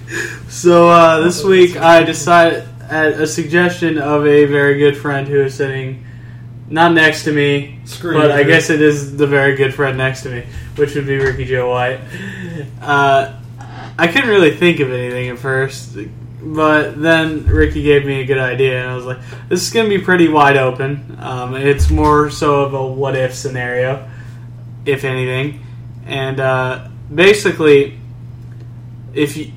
So 0.49 0.87
uh, 0.89 1.19
this 1.21 1.43
week 1.43 1.75
I 1.75 2.03
decided 2.03 2.63
at 2.89 3.13
a 3.19 3.27
suggestion 3.27 3.97
of 3.97 4.25
a 4.25 4.45
very 4.45 4.77
good 4.77 4.95
friend 4.95 5.27
who 5.27 5.41
is 5.41 5.55
sitting 5.55 6.05
not 6.69 6.93
next 6.93 7.25
to 7.25 7.33
me, 7.33 7.79
Screw 7.85 8.13
but 8.13 8.27
you, 8.27 8.33
I 8.33 8.43
guess 8.43 8.69
it 8.69 8.81
is 8.81 9.17
the 9.17 9.27
very 9.27 9.55
good 9.55 9.73
friend 9.73 9.97
next 9.97 10.23
to 10.23 10.29
me, 10.29 10.43
which 10.77 10.95
would 10.95 11.05
be 11.05 11.17
Ricky 11.17 11.43
Joe 11.45 11.69
White. 11.69 11.99
Uh, 12.81 13.37
I 13.99 14.07
couldn't 14.07 14.29
really 14.29 14.55
think 14.55 14.79
of 14.79 14.91
anything 14.91 15.29
at 15.29 15.39
first, 15.39 15.97
but 16.41 17.01
then 17.01 17.45
Ricky 17.47 17.81
gave 17.81 18.05
me 18.05 18.21
a 18.21 18.25
good 18.25 18.37
idea, 18.37 18.81
and 18.81 18.91
I 18.91 18.95
was 18.95 19.05
like, 19.05 19.19
"This 19.49 19.63
is 19.63 19.73
going 19.73 19.89
to 19.89 19.97
be 19.97 20.03
pretty 20.03 20.27
wide 20.27 20.55
open. 20.55 21.17
Um, 21.19 21.55
it's 21.55 21.89
more 21.89 22.29
so 22.29 22.61
of 22.61 22.73
a 22.73 22.85
what 22.85 23.15
if 23.15 23.33
scenario, 23.33 24.07
if 24.85 25.03
anything." 25.03 25.65
And 26.05 26.39
uh, 26.39 26.89
basically, 27.13 27.99
if 29.13 29.35
you 29.35 29.51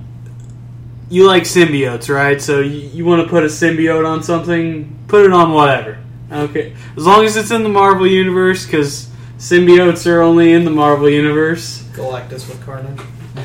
you 1.11 1.27
like 1.27 1.43
symbiotes, 1.43 2.09
right? 2.09 2.41
So 2.41 2.61
you, 2.61 2.89
you 2.89 3.05
want 3.05 3.23
to 3.23 3.29
put 3.29 3.43
a 3.43 3.49
symbiote 3.49 4.07
on 4.07 4.23
something, 4.23 4.97
put 5.09 5.27
it 5.27 5.33
on 5.33 5.53
whatever. 5.53 5.99
Okay, 6.33 6.75
as 6.97 7.05
long 7.05 7.25
as 7.25 7.37
it's 7.37 7.51
in 7.51 7.63
the 7.63 7.69
Marvel 7.69 8.07
universe, 8.07 8.65
because 8.65 9.11
symbiotes 9.37 10.07
are 10.07 10.23
only 10.23 10.53
in 10.53 10.65
the 10.65 10.71
Marvel 10.71 11.11
universe. 11.11 11.83
Galactus 11.93 12.49
with 12.49 12.65
Carnage. 12.65 13.01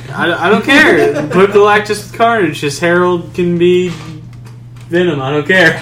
I, 0.10 0.48
I 0.48 0.50
don't 0.50 0.64
care. 0.64 1.14
put 1.30 1.52
Galactus 1.52 2.10
with 2.10 2.14
Carnage. 2.14 2.60
Just 2.60 2.80
Harold 2.80 3.34
can 3.34 3.58
be 3.58 3.90
Venom. 4.88 5.22
I 5.22 5.32
don't 5.32 5.48
care. 5.48 5.80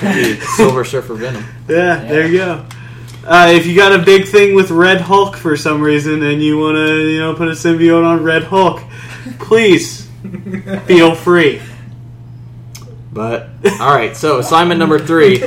Silver 0.56 0.84
Surfer 0.86 1.16
Venom. 1.16 1.46
Yeah, 1.68 2.04
there 2.04 2.28
you 2.28 2.38
go. 2.40 2.66
Uh, 3.26 3.54
if 3.56 3.66
you 3.66 3.74
got 3.74 3.98
a 3.98 4.04
big 4.04 4.26
thing 4.28 4.54
with 4.54 4.70
Red 4.70 5.00
Hulk 5.00 5.38
for 5.38 5.56
some 5.56 5.82
reason 5.82 6.22
and 6.24 6.44
you 6.44 6.60
want 6.60 6.76
to, 6.76 7.10
you 7.10 7.20
know, 7.20 7.34
put 7.34 7.48
a 7.48 7.52
symbiote 7.52 8.06
on 8.06 8.22
Red 8.22 8.44
Hulk, 8.44 8.82
please 9.40 10.10
feel 10.86 11.16
free. 11.16 11.62
But 13.14 13.48
all 13.80 13.96
right, 13.96 14.18
so 14.18 14.40
assignment 14.40 14.78
number 14.80 15.00
three 15.00 15.42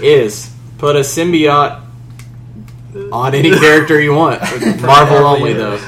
is 0.00 0.52
put 0.78 0.94
a 0.94 1.00
symbiote 1.00 1.82
on 3.10 3.34
any 3.34 3.50
character 3.50 4.00
you 4.00 4.14
want. 4.14 4.40
Marvel 4.82 5.18
only 5.18 5.52
though. 5.52 5.78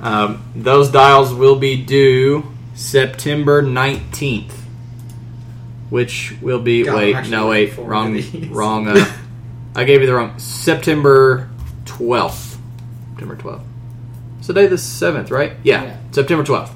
Um, 0.00 0.42
those 0.54 0.90
dials 0.90 1.32
will 1.32 1.56
be 1.56 1.82
due 1.82 2.44
September 2.74 3.62
nineteenth, 3.62 4.54
which 5.90 6.34
will 6.42 6.60
be 6.60 6.84
God, 6.84 6.94
wait 6.96 7.28
no 7.28 7.48
wait 7.48 7.76
wrong 7.78 8.22
wrong. 8.50 8.88
Uh, 8.88 9.04
I 9.74 9.84
gave 9.84 10.00
you 10.00 10.06
the 10.06 10.14
wrong 10.14 10.38
September 10.38 11.48
twelfth. 11.86 12.58
September 13.10 13.36
twelfth. 13.36 13.64
It's 14.38 14.46
today 14.48 14.66
the 14.66 14.78
seventh, 14.78 15.30
right? 15.30 15.52
Yeah, 15.62 15.84
Yeah. 15.84 15.96
September 16.12 16.44
twelfth. 16.44 16.72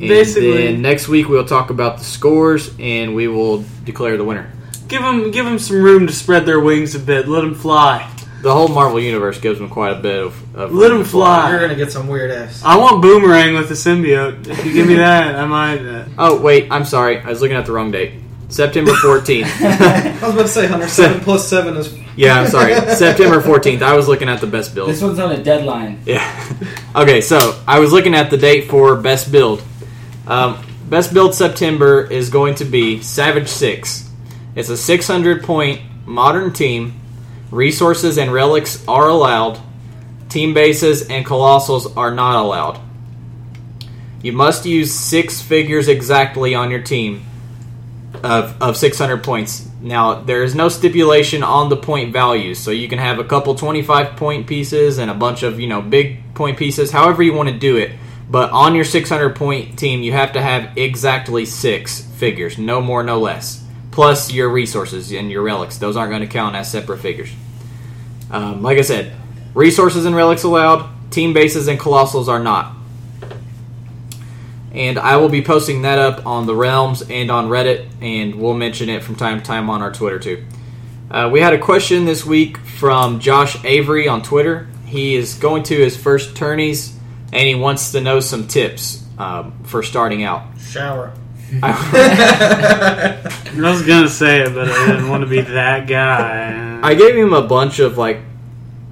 And 0.00 0.08
Basically- 0.08 0.66
then 0.66 0.82
next 0.82 1.06
week 1.08 1.28
we'll 1.28 1.44
talk 1.44 1.70
about 1.70 1.98
the 1.98 2.04
scores 2.04 2.72
and 2.80 3.14
we 3.14 3.28
will 3.28 3.64
declare 3.84 4.16
the 4.16 4.24
winner. 4.24 4.50
Give 4.88 5.00
them, 5.00 5.30
give 5.30 5.44
them 5.44 5.58
some 5.58 5.80
room 5.82 6.06
to 6.08 6.12
spread 6.12 6.44
their 6.44 6.58
wings 6.60 6.94
a 6.94 6.98
bit. 6.98 7.28
Let 7.28 7.42
them 7.42 7.54
fly. 7.54 8.10
The 8.42 8.52
whole 8.52 8.68
Marvel 8.68 8.98
universe 9.00 9.38
gives 9.38 9.58
them 9.60 9.68
quite 9.70 9.92
a 9.96 10.00
bit 10.00 10.22
of. 10.24 10.41
Of 10.54 10.72
Let 10.74 10.90
room 10.90 10.98
'em 11.00 11.04
to 11.04 11.10
fly. 11.10 11.50
You're 11.50 11.60
gonna 11.60 11.74
get 11.74 11.90
some 11.92 12.08
weird 12.08 12.30
ass. 12.30 12.62
I 12.64 12.76
want 12.76 13.00
Boomerang 13.02 13.54
with 13.54 13.68
the 13.68 13.74
symbiote. 13.74 14.46
If 14.48 14.64
you 14.66 14.72
give 14.72 14.86
me 14.86 14.94
that, 14.94 15.34
I 15.36 15.46
might. 15.46 15.78
Uh, 15.84 16.04
Oh 16.18 16.40
wait, 16.40 16.68
I'm 16.70 16.84
sorry. 16.84 17.20
I 17.20 17.28
was 17.28 17.40
looking 17.40 17.56
at 17.56 17.66
the 17.66 17.72
wrong 17.72 17.90
date. 17.90 18.12
September 18.48 18.92
14th. 18.92 19.46
I 19.62 20.26
was 20.26 20.34
about 20.34 20.42
to 20.42 20.48
say 20.48 20.66
Hunter. 20.66 20.86
Seven 20.88 21.20
plus 21.20 21.48
seven 21.48 21.74
is. 21.78 21.94
yeah, 22.16 22.38
I'm 22.40 22.48
sorry. 22.48 22.74
September 22.94 23.40
14th. 23.40 23.80
I 23.80 23.94
was 23.96 24.08
looking 24.08 24.28
at 24.28 24.42
the 24.42 24.46
best 24.46 24.74
build. 24.74 24.90
This 24.90 25.00
one's 25.00 25.18
on 25.18 25.32
a 25.32 25.42
deadline. 25.42 26.00
Yeah. 26.04 26.22
okay, 26.96 27.22
so 27.22 27.58
I 27.66 27.78
was 27.78 27.92
looking 27.92 28.14
at 28.14 28.28
the 28.28 28.36
date 28.36 28.68
for 28.68 28.94
best 28.96 29.32
build. 29.32 29.62
Um, 30.26 30.58
best 30.90 31.14
build 31.14 31.34
September 31.34 32.02
is 32.02 32.28
going 32.28 32.56
to 32.56 32.66
be 32.66 33.00
Savage 33.00 33.48
Six. 33.48 34.10
It's 34.54 34.68
a 34.68 34.76
600 34.76 35.42
point 35.44 35.80
modern 36.04 36.52
team. 36.52 37.00
Resources 37.50 38.18
and 38.18 38.30
relics 38.34 38.86
are 38.86 39.08
allowed. 39.08 39.58
Team 40.32 40.54
bases 40.54 41.08
and 41.10 41.26
colossals 41.26 41.94
are 41.94 42.10
not 42.10 42.42
allowed. 42.42 42.80
You 44.22 44.32
must 44.32 44.64
use 44.64 44.90
six 44.90 45.42
figures 45.42 45.88
exactly 45.88 46.54
on 46.54 46.70
your 46.70 46.80
team 46.80 47.22
of, 48.22 48.56
of 48.62 48.78
600 48.78 49.22
points. 49.22 49.68
Now, 49.82 50.22
there 50.22 50.42
is 50.42 50.54
no 50.54 50.70
stipulation 50.70 51.42
on 51.42 51.68
the 51.68 51.76
point 51.76 52.14
values, 52.14 52.58
so 52.58 52.70
you 52.70 52.88
can 52.88 52.98
have 52.98 53.18
a 53.18 53.24
couple 53.24 53.54
25 53.54 54.16
point 54.16 54.46
pieces 54.46 54.96
and 54.96 55.10
a 55.10 55.14
bunch 55.14 55.42
of, 55.42 55.60
you 55.60 55.66
know, 55.66 55.82
big 55.82 56.32
point 56.32 56.56
pieces, 56.56 56.90
however 56.90 57.22
you 57.22 57.34
want 57.34 57.50
to 57.50 57.58
do 57.58 57.76
it. 57.76 57.92
But 58.30 58.52
on 58.52 58.74
your 58.74 58.86
600 58.86 59.36
point 59.36 59.78
team, 59.78 60.00
you 60.00 60.12
have 60.12 60.32
to 60.32 60.40
have 60.40 60.78
exactly 60.78 61.44
six 61.44 62.00
figures, 62.00 62.56
no 62.56 62.80
more, 62.80 63.02
no 63.02 63.20
less. 63.20 63.62
Plus 63.90 64.32
your 64.32 64.48
resources 64.48 65.12
and 65.12 65.30
your 65.30 65.42
relics. 65.42 65.76
Those 65.76 65.94
aren't 65.94 66.10
going 66.10 66.22
to 66.22 66.26
count 66.26 66.56
as 66.56 66.72
separate 66.72 67.00
figures. 67.00 67.30
Um, 68.30 68.62
like 68.62 68.78
I 68.78 68.80
said, 68.80 69.14
resources 69.54 70.04
and 70.04 70.16
relics 70.16 70.42
allowed, 70.42 70.88
team 71.10 71.32
bases 71.32 71.68
and 71.68 71.78
colossals 71.78 72.28
are 72.28 72.38
not 72.38 72.74
and 74.72 74.98
I 74.98 75.16
will 75.18 75.28
be 75.28 75.42
posting 75.42 75.82
that 75.82 75.98
up 75.98 76.26
on 76.26 76.46
the 76.46 76.54
Realms 76.54 77.02
and 77.02 77.30
on 77.30 77.48
Reddit, 77.48 77.86
and 78.00 78.36
we'll 78.36 78.54
mention 78.54 78.88
it 78.88 79.02
from 79.02 79.16
time 79.16 79.38
to 79.38 79.44
time 79.44 79.68
on 79.68 79.82
our 79.82 79.92
Twitter 79.92 80.18
too. 80.18 80.44
Uh, 81.10 81.28
we 81.30 81.40
had 81.40 81.52
a 81.52 81.58
question 81.58 82.06
this 82.06 82.24
week 82.24 82.56
from 82.56 83.20
Josh 83.20 83.62
Avery 83.64 84.08
on 84.08 84.22
Twitter. 84.22 84.68
He 84.86 85.14
is 85.14 85.34
going 85.34 85.64
to 85.64 85.76
his 85.76 85.96
first 85.96 86.36
tourneys, 86.36 86.98
and 87.32 87.46
he 87.46 87.54
wants 87.54 87.92
to 87.92 88.00
know 88.00 88.20
some 88.20 88.48
tips 88.48 89.04
um, 89.18 89.52
for 89.64 89.82
starting 89.82 90.24
out. 90.24 90.58
Shower. 90.58 91.12
I 91.62 93.18
was 93.54 93.82
gonna 93.82 94.08
say 94.08 94.40
it, 94.40 94.54
but 94.54 94.70
I 94.70 94.86
didn't 94.86 95.10
want 95.10 95.22
to 95.22 95.28
be 95.28 95.42
that 95.42 95.86
guy. 95.86 96.80
I 96.82 96.94
gave 96.94 97.14
him 97.14 97.34
a 97.34 97.42
bunch 97.42 97.78
of 97.78 97.98
like 97.98 98.20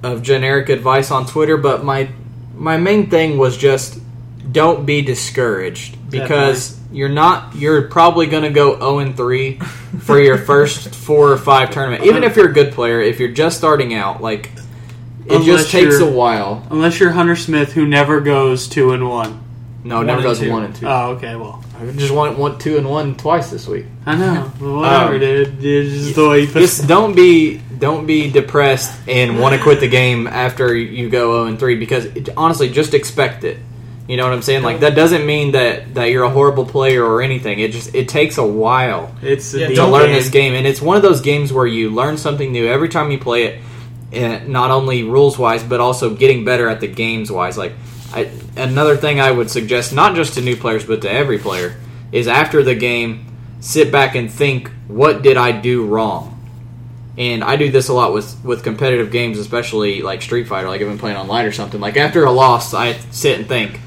of 0.03 0.21
generic 0.23 0.69
advice 0.69 1.11
on 1.11 1.25
Twitter, 1.25 1.57
but 1.57 1.83
my 1.83 2.09
my 2.55 2.77
main 2.77 3.09
thing 3.09 3.37
was 3.37 3.57
just 3.57 3.99
don't 4.51 4.85
be 4.85 5.01
discouraged 5.01 5.97
because 6.09 6.77
you're 6.91 7.09
not 7.09 7.55
you're 7.55 7.83
probably 7.83 8.25
going 8.27 8.43
to 8.43 8.49
go 8.49 8.77
0 8.77 8.99
and 8.99 9.15
3 9.17 9.59
for 9.99 10.19
your 10.19 10.37
first 10.49 10.93
4 10.93 11.31
or 11.31 11.37
5 11.37 11.71
tournament. 11.71 12.03
Even 12.05 12.23
if 12.23 12.35
you're 12.35 12.49
a 12.49 12.53
good 12.53 12.73
player, 12.73 12.99
if 13.01 13.19
you're 13.19 13.31
just 13.31 13.57
starting 13.57 13.93
out, 13.93 14.21
like 14.21 14.51
it 15.25 15.33
Unless 15.35 15.45
just 15.45 15.71
takes 15.71 15.99
a 15.99 16.11
while. 16.11 16.65
Unless 16.71 16.99
you're 16.99 17.11
Hunter 17.11 17.35
Smith, 17.35 17.71
who 17.73 17.85
never 17.85 18.19
goes 18.21 18.67
two 18.67 18.91
and 18.91 19.07
one. 19.07 19.41
No, 19.83 20.01
it 20.01 20.05
never 20.05 20.19
and 20.19 20.23
goes 20.23 20.39
two. 20.39 20.51
1 20.51 20.63
and 20.63 20.75
2. 20.75 20.87
Oh, 20.87 21.11
okay. 21.11 21.35
Well, 21.35 21.63
I 21.79 21.91
just 21.91 22.13
want 22.13 22.37
want 22.37 22.59
2 22.59 22.77
and 22.77 22.89
1 22.89 23.15
twice 23.15 23.49
this 23.49 23.67
week. 23.67 23.85
I 24.05 24.15
know. 24.15 24.43
Whatever, 24.59 25.13
Um, 25.15 25.19
dude. 25.19 25.63
It's 25.63 26.03
just 26.03 26.15
the 26.15 26.29
way 26.29 26.39
you 26.41 26.47
put 26.47 26.59
just 26.59 26.87
don't 26.87 27.15
be 27.15 27.61
don't 27.81 28.05
be 28.05 28.31
depressed 28.31 28.97
and 29.09 29.39
want 29.39 29.55
to 29.55 29.61
quit 29.61 29.79
the 29.81 29.89
game 29.89 30.27
after 30.27 30.73
you 30.73 31.09
go 31.09 31.33
0 31.33 31.47
and 31.47 31.59
3 31.59 31.75
because 31.75 32.05
it, 32.05 32.29
honestly 32.37 32.69
just 32.69 32.93
expect 32.93 33.43
it. 33.43 33.57
You 34.07 34.17
know 34.17 34.23
what 34.23 34.33
i'm 34.33 34.41
saying? 34.41 34.63
Like 34.63 34.81
that 34.81 34.95
doesn't 34.95 35.25
mean 35.25 35.51
that 35.53 35.95
that 35.95 36.05
you're 36.05 36.23
a 36.23 36.29
horrible 36.29 36.65
player 36.65 37.03
or 37.03 37.21
anything. 37.21 37.59
It 37.59 37.71
just 37.71 37.93
it 37.95 38.07
takes 38.07 38.37
a 38.37 38.45
while 38.45 39.13
It's 39.21 39.53
Yeah, 39.53 39.67
to 39.69 39.87
learn 39.87 40.07
game. 40.07 40.15
this 40.15 40.29
game 40.29 40.53
and 40.53 40.65
it's 40.67 40.81
one 40.81 40.95
of 40.95 41.03
those 41.03 41.21
games 41.21 41.51
where 41.51 41.67
you 41.67 41.89
learn 41.89 42.17
something 42.17 42.51
new 42.51 42.67
every 42.67 42.87
time 42.89 43.09
you 43.11 43.17
play 43.19 43.43
it 43.45 43.61
and 44.11 44.49
not 44.49 44.71
only 44.71 45.03
rules 45.03 45.37
wise 45.39 45.63
but 45.63 45.79
also 45.79 46.13
getting 46.15 46.43
better 46.45 46.67
at 46.69 46.81
the 46.81 46.87
games 46.87 47.31
wise 47.31 47.57
like 47.57 47.73
I, 48.13 48.29
another 48.57 48.97
thing 48.97 49.21
i 49.21 49.31
would 49.31 49.49
suggest 49.49 49.93
not 49.93 50.15
just 50.15 50.33
to 50.33 50.41
new 50.41 50.57
players 50.57 50.83
but 50.85 51.01
to 51.03 51.09
every 51.09 51.37
player 51.39 51.77
is 52.11 52.27
after 52.27 52.61
the 52.61 52.75
game 52.75 53.25
sit 53.61 53.89
back 53.89 54.15
and 54.15 54.29
think 54.29 54.69
what 54.89 55.21
did 55.21 55.37
i 55.37 55.53
do 55.53 55.85
wrong 55.85 56.37
and 57.21 57.43
I 57.43 57.55
do 57.55 57.69
this 57.69 57.87
a 57.87 57.93
lot 57.93 58.13
with 58.13 58.43
with 58.43 58.63
competitive 58.63 59.11
games, 59.11 59.37
especially 59.37 60.01
like 60.01 60.23
Street 60.23 60.47
Fighter. 60.47 60.67
Like 60.67 60.81
I've 60.81 60.87
been 60.87 60.97
playing 60.97 61.17
online 61.17 61.45
or 61.45 61.51
something. 61.51 61.79
Like 61.79 61.95
after 61.95 62.25
a 62.25 62.31
loss, 62.31 62.73
I 62.73 62.93
sit 63.11 63.37
and 63.37 63.47
think 63.47 63.79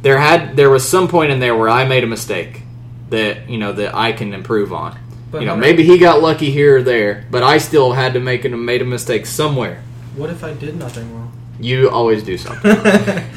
there 0.00 0.16
had 0.16 0.56
there 0.56 0.70
was 0.70 0.88
some 0.88 1.06
point 1.06 1.30
in 1.30 1.40
there 1.40 1.54
where 1.54 1.68
I 1.68 1.86
made 1.86 2.04
a 2.04 2.06
mistake 2.06 2.62
that 3.10 3.50
you 3.50 3.58
know 3.58 3.72
that 3.74 3.94
I 3.94 4.12
can 4.12 4.32
improve 4.32 4.72
on. 4.72 4.98
But 5.30 5.42
you 5.42 5.46
know, 5.46 5.56
maybe 5.56 5.82
he 5.84 5.98
got 5.98 6.22
lucky 6.22 6.50
here 6.50 6.78
or 6.78 6.82
there, 6.82 7.26
but 7.30 7.42
I 7.42 7.58
still 7.58 7.92
had 7.92 8.14
to 8.14 8.20
make 8.20 8.46
a 8.46 8.48
made 8.48 8.80
a 8.80 8.86
mistake 8.86 9.26
somewhere. 9.26 9.82
What 10.16 10.30
if 10.30 10.42
I 10.42 10.54
did 10.54 10.76
nothing 10.76 11.14
wrong? 11.14 11.32
You 11.60 11.90
always 11.90 12.22
do 12.22 12.38
something. 12.38 12.70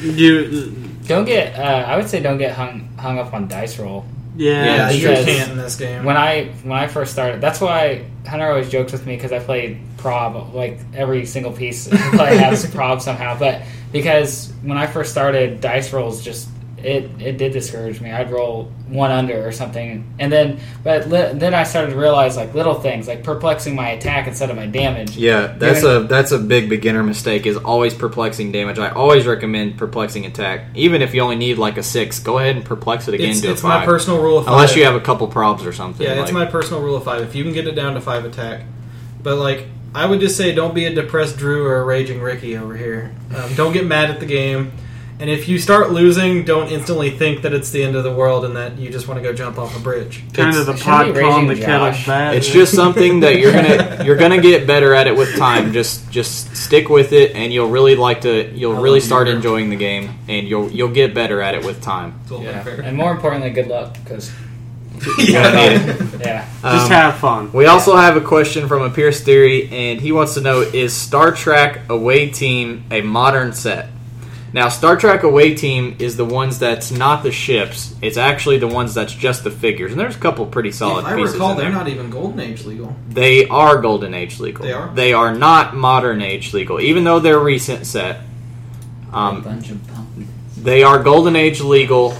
You, 0.00 0.72
Don't 1.04 1.26
get. 1.26 1.58
Uh, 1.58 1.84
I 1.86 1.96
would 1.96 2.08
say 2.08 2.20
don't 2.20 2.38
get 2.38 2.52
hung 2.52 2.88
hung 2.96 3.18
up 3.18 3.34
on 3.34 3.46
dice 3.46 3.78
roll. 3.78 4.06
Yeah, 4.38 4.64
Yeah, 4.64 4.90
you 4.90 5.24
can't 5.24 5.50
in 5.50 5.56
this 5.56 5.76
game. 5.76 6.04
When 6.04 6.16
I 6.16 6.46
when 6.62 6.78
I 6.78 6.86
first 6.86 7.12
started, 7.12 7.40
that's 7.40 7.60
why 7.60 8.06
Hunter 8.26 8.48
always 8.48 8.70
jokes 8.70 8.92
with 8.92 9.04
me 9.04 9.16
because 9.16 9.32
I 9.32 9.40
played 9.40 9.80
prob 9.96 10.54
like 10.54 10.78
every 10.94 11.26
single 11.26 11.52
piece 11.52 11.92
I 11.92 11.96
play 12.16 12.36
has 12.36 12.64
prob 12.70 13.02
somehow. 13.02 13.38
But 13.38 13.62
because 13.90 14.52
when 14.62 14.78
I 14.78 14.86
first 14.86 15.10
started, 15.10 15.60
dice 15.60 15.92
rolls 15.92 16.22
just 16.22 16.48
it 16.84 17.10
it 17.20 17.38
did 17.38 17.52
discourage 17.52 18.00
me. 18.00 18.10
I'd 18.10 18.30
roll 18.30 18.72
one 18.88 19.10
under 19.10 19.46
or 19.46 19.52
something, 19.52 20.12
and 20.18 20.32
then 20.32 20.60
but 20.82 21.08
li- 21.08 21.32
then 21.34 21.54
I 21.54 21.64
started 21.64 21.90
to 21.90 21.96
realize 21.96 22.36
like 22.36 22.54
little 22.54 22.74
things 22.74 23.08
like 23.08 23.22
perplexing 23.24 23.74
my 23.74 23.90
attack 23.90 24.26
instead 24.26 24.50
of 24.50 24.56
my 24.56 24.66
damage. 24.66 25.16
Yeah, 25.16 25.54
that's 25.58 25.80
Doing- 25.82 26.04
a 26.04 26.08
that's 26.08 26.32
a 26.32 26.38
big 26.38 26.68
beginner 26.68 27.02
mistake. 27.02 27.46
Is 27.46 27.56
always 27.56 27.94
perplexing 27.94 28.52
damage. 28.52 28.78
I 28.78 28.90
always 28.90 29.26
recommend 29.26 29.76
perplexing 29.78 30.26
attack, 30.26 30.66
even 30.74 31.02
if 31.02 31.14
you 31.14 31.20
only 31.20 31.36
need 31.36 31.58
like 31.58 31.76
a 31.76 31.82
six. 31.82 32.18
Go 32.18 32.38
ahead 32.38 32.56
and 32.56 32.64
perplex 32.64 33.08
it 33.08 33.14
again 33.14 33.30
it's 33.30 33.40
to 33.42 33.50
it's 33.50 33.60
a 33.60 33.62
five. 33.62 33.80
my 33.80 33.84
personal 33.86 34.22
rule 34.22 34.38
of 34.38 34.44
five. 34.46 34.54
Unless 34.54 34.76
you 34.76 34.84
have 34.84 34.94
a 34.94 35.00
couple 35.00 35.28
probs 35.28 35.66
or 35.66 35.72
something. 35.72 36.06
Yeah, 36.06 36.14
it's 36.14 36.32
like- 36.32 36.32
my 36.32 36.46
personal 36.46 36.82
rule 36.82 36.96
of 36.96 37.04
five. 37.04 37.22
If 37.22 37.34
you 37.34 37.44
can 37.44 37.52
get 37.52 37.66
it 37.66 37.72
down 37.72 37.94
to 37.94 38.00
five 38.00 38.24
attack, 38.24 38.62
but 39.22 39.36
like 39.36 39.66
I 39.94 40.04
would 40.06 40.20
just 40.20 40.36
say, 40.36 40.54
don't 40.54 40.74
be 40.74 40.84
a 40.84 40.94
depressed 40.94 41.38
Drew 41.38 41.66
or 41.66 41.80
a 41.80 41.84
raging 41.84 42.20
Ricky 42.20 42.56
over 42.56 42.76
here. 42.76 43.10
Um, 43.34 43.54
don't 43.54 43.72
get 43.72 43.86
mad 43.86 44.10
at 44.10 44.20
the 44.20 44.26
game, 44.26 44.70
and 45.20 45.28
if 45.28 45.48
you 45.48 45.58
start 45.58 45.90
losing, 45.90 46.44
don't 46.44 46.68
instantly 46.70 47.10
think 47.10 47.42
that 47.42 47.52
it's 47.52 47.70
the 47.70 47.82
end 47.82 47.96
of 47.96 48.04
the 48.04 48.12
world 48.12 48.44
and 48.44 48.56
that 48.56 48.78
you 48.78 48.88
just 48.90 49.08
want 49.08 49.18
to 49.18 49.22
go 49.22 49.32
jump 49.32 49.58
off 49.58 49.76
a 49.76 49.80
bridge. 49.80 50.22
kind 50.32 50.56
of 50.56 50.66
the 50.66 50.76
Shouldn't 50.76 50.80
pot 50.82 51.14
be 51.14 51.20
calling 51.20 51.46
the 51.48 51.56
kettle 51.56 51.90
Josh. 51.90 52.06
bad. 52.06 52.34
It's 52.36 52.48
just 52.48 52.74
something 52.74 53.20
that 53.20 53.38
you're 53.38 53.52
gonna 53.52 54.02
you're 54.06 54.16
gonna 54.16 54.40
get 54.40 54.66
better 54.66 54.94
at 54.94 55.06
it 55.06 55.16
with 55.16 55.36
time. 55.36 55.72
Just 55.72 56.08
just 56.10 56.56
stick 56.56 56.88
with 56.88 57.12
it, 57.12 57.34
and 57.34 57.52
you'll 57.52 57.70
really 57.70 57.96
like 57.96 58.20
to. 58.22 58.48
You'll 58.54 58.76
I 58.76 58.80
really 58.80 59.00
start 59.00 59.26
you. 59.28 59.34
enjoying 59.34 59.70
the 59.70 59.76
game, 59.76 60.10
and 60.28 60.46
you'll 60.46 60.70
you'll 60.70 60.92
get 60.92 61.14
better 61.14 61.42
at 61.42 61.54
it 61.54 61.64
with 61.64 61.82
time. 61.82 62.14
It's 62.22 62.30
a 62.30 62.36
little 62.36 62.52
Yeah, 62.52 62.86
and 62.86 62.96
more 62.96 63.10
importantly, 63.10 63.50
good 63.50 63.66
luck 63.68 63.96
because 64.04 64.30
yeah. 65.18 65.52
yeah. 66.18 66.48
just 66.62 66.84
Um, 66.86 66.90
have 66.90 67.16
fun. 67.18 67.52
We 67.52 67.66
also 67.66 67.94
have 67.96 68.16
a 68.16 68.20
question 68.20 68.66
from 68.66 68.82
a 68.82 68.90
Pierce 68.90 69.20
Theory, 69.20 69.68
and 69.70 70.00
he 70.00 70.10
wants 70.12 70.34
to 70.34 70.40
know: 70.40 70.60
Is 70.60 70.92
Star 70.92 71.32
Trek 71.32 71.88
Away 71.88 72.30
Team 72.30 72.84
a 72.90 73.00
modern 73.00 73.52
set? 73.52 73.90
Now, 74.52 74.70
Star 74.70 74.96
Trek 74.96 75.24
Away 75.24 75.54
Team 75.54 75.96
is 75.98 76.16
the 76.16 76.24
ones 76.24 76.58
that's 76.58 76.90
not 76.90 77.22
the 77.22 77.30
ships; 77.30 77.94
it's 78.00 78.16
actually 78.16 78.58
the 78.58 78.66
ones 78.68 78.94
that's 78.94 79.12
just 79.12 79.44
the 79.44 79.50
figures, 79.50 79.92
and 79.92 80.00
there's 80.00 80.16
a 80.16 80.18
couple 80.20 80.46
pretty 80.46 80.72
solid 80.72 81.00
if 81.00 81.06
I 81.12 81.16
pieces. 81.16 81.34
recall, 81.34 81.50
in 81.50 81.56
they're 81.58 81.66
there. 81.66 81.74
not 81.74 81.88
even 81.88 82.08
Golden 82.08 82.40
Age 82.40 82.64
legal. 82.64 82.96
They 83.10 83.46
are 83.48 83.78
Golden 83.80 84.14
Age 84.14 84.40
legal. 84.40 84.64
They 84.64 84.72
are? 84.72 84.88
They 84.94 85.12
are 85.12 85.34
not 85.34 85.76
Modern 85.76 86.22
Age 86.22 86.54
legal, 86.54 86.80
even 86.80 87.04
though 87.04 87.20
they're 87.20 87.38
recent 87.38 87.86
set. 87.86 88.20
Um, 89.12 89.42
bunch 89.42 89.70
of 89.70 89.86
pumpkins. 89.88 90.28
they 90.56 90.82
are 90.82 91.02
Golden 91.02 91.36
Age 91.36 91.60
legal, 91.60 92.14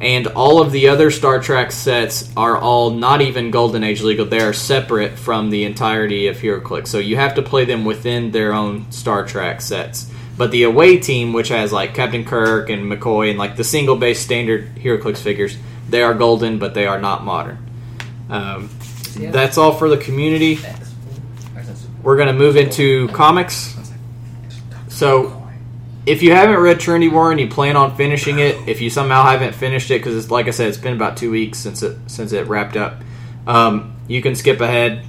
and 0.00 0.26
all 0.28 0.60
of 0.60 0.72
the 0.72 0.88
other 0.88 1.10
Star 1.10 1.40
Trek 1.40 1.72
sets 1.72 2.30
are 2.36 2.56
all 2.58 2.90
not 2.90 3.20
even 3.22 3.50
Golden 3.50 3.84
Age 3.84 4.02
legal. 4.02 4.26
They 4.26 4.40
are 4.40 4.52
separate 4.52 5.18
from 5.18 5.48
the 5.50 5.64
entirety 5.64 6.26
of 6.28 6.36
HeroClix, 6.36 6.88
so 6.88 6.98
you 6.98 7.16
have 7.16 7.34
to 7.36 7.42
play 7.42 7.64
them 7.64 7.84
within 7.86 8.30
their 8.32 8.52
own 8.52 8.90
Star 8.92 9.26
Trek 9.26 9.60
sets. 9.62 10.10
But 10.40 10.52
the 10.52 10.62
away 10.62 10.96
team, 10.96 11.34
which 11.34 11.48
has 11.48 11.70
like 11.70 11.92
Captain 11.92 12.24
Kirk 12.24 12.70
and 12.70 12.90
McCoy 12.90 13.28
and 13.28 13.38
like 13.38 13.56
the 13.56 13.62
single 13.62 13.94
base 13.94 14.18
standard 14.18 14.74
HeroClix 14.76 15.18
figures, 15.18 15.58
they 15.86 16.02
are 16.02 16.14
golden, 16.14 16.58
but 16.58 16.72
they 16.72 16.86
are 16.86 16.98
not 16.98 17.24
modern. 17.24 17.58
Um, 18.30 18.70
Yeah. 19.18 19.32
That's 19.32 19.58
all 19.58 19.74
for 19.74 19.90
the 19.90 19.98
community. 19.98 20.58
We're 22.02 22.16
going 22.16 22.28
to 22.28 22.32
move 22.32 22.56
into 22.56 23.08
comics. 23.08 23.76
So, 24.88 25.46
if 26.06 26.22
you 26.22 26.32
haven't 26.32 26.60
read 26.60 26.80
Trinity 26.80 27.10
War 27.10 27.32
and 27.32 27.38
you 27.38 27.48
plan 27.48 27.76
on 27.76 27.94
finishing 27.94 28.38
it, 28.38 28.66
if 28.66 28.80
you 28.80 28.88
somehow 28.88 29.24
haven't 29.24 29.54
finished 29.54 29.90
it, 29.90 29.98
because 29.98 30.16
it's 30.16 30.30
like 30.30 30.48
I 30.48 30.52
said, 30.52 30.68
it's 30.68 30.78
been 30.78 30.94
about 30.94 31.18
two 31.18 31.30
weeks 31.30 31.58
since 31.58 31.82
it 31.82 31.98
since 32.06 32.32
it 32.32 32.46
wrapped 32.46 32.78
up, 32.78 33.02
um, 33.46 33.94
you 34.08 34.22
can 34.22 34.34
skip 34.34 34.62
ahead 34.62 35.04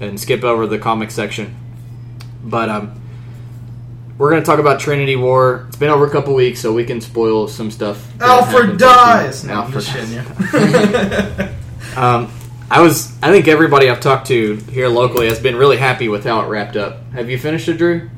and 0.00 0.20
skip 0.20 0.44
over 0.44 0.66
the 0.66 0.78
comic 0.78 1.10
section. 1.10 1.56
But 2.44 2.68
um, 2.68 3.00
we're 4.18 4.30
going 4.30 4.42
to 4.42 4.46
talk 4.46 4.58
about 4.60 4.80
Trinity 4.80 5.16
War. 5.16 5.64
It's 5.68 5.76
been 5.76 5.90
over 5.90 6.06
a 6.06 6.10
couple 6.10 6.34
weeks, 6.34 6.60
so 6.60 6.72
we 6.72 6.84
can 6.84 7.00
spoil 7.00 7.48
some 7.48 7.70
stuff. 7.70 8.04
Alfred 8.20 8.52
happened 8.52 8.78
to 8.78 8.84
you. 8.84 8.90
dies. 8.90 9.44
No, 9.44 9.52
Alfred 9.54 9.84
just 9.84 9.88
shitting 9.96 11.50
you. 11.94 12.00
um, 12.00 12.30
I 12.70 12.80
was. 12.80 13.12
I 13.22 13.30
think 13.30 13.46
everybody 13.48 13.90
I've 13.90 14.00
talked 14.00 14.28
to 14.28 14.56
here 14.70 14.88
locally 14.88 15.26
has 15.28 15.38
been 15.40 15.56
really 15.56 15.76
happy 15.76 16.08
with 16.08 16.24
how 16.24 16.40
it 16.42 16.48
wrapped 16.48 16.76
up. 16.76 17.02
Have 17.12 17.28
you 17.28 17.38
finished 17.38 17.68
it, 17.68 17.74
Drew? 17.78 18.08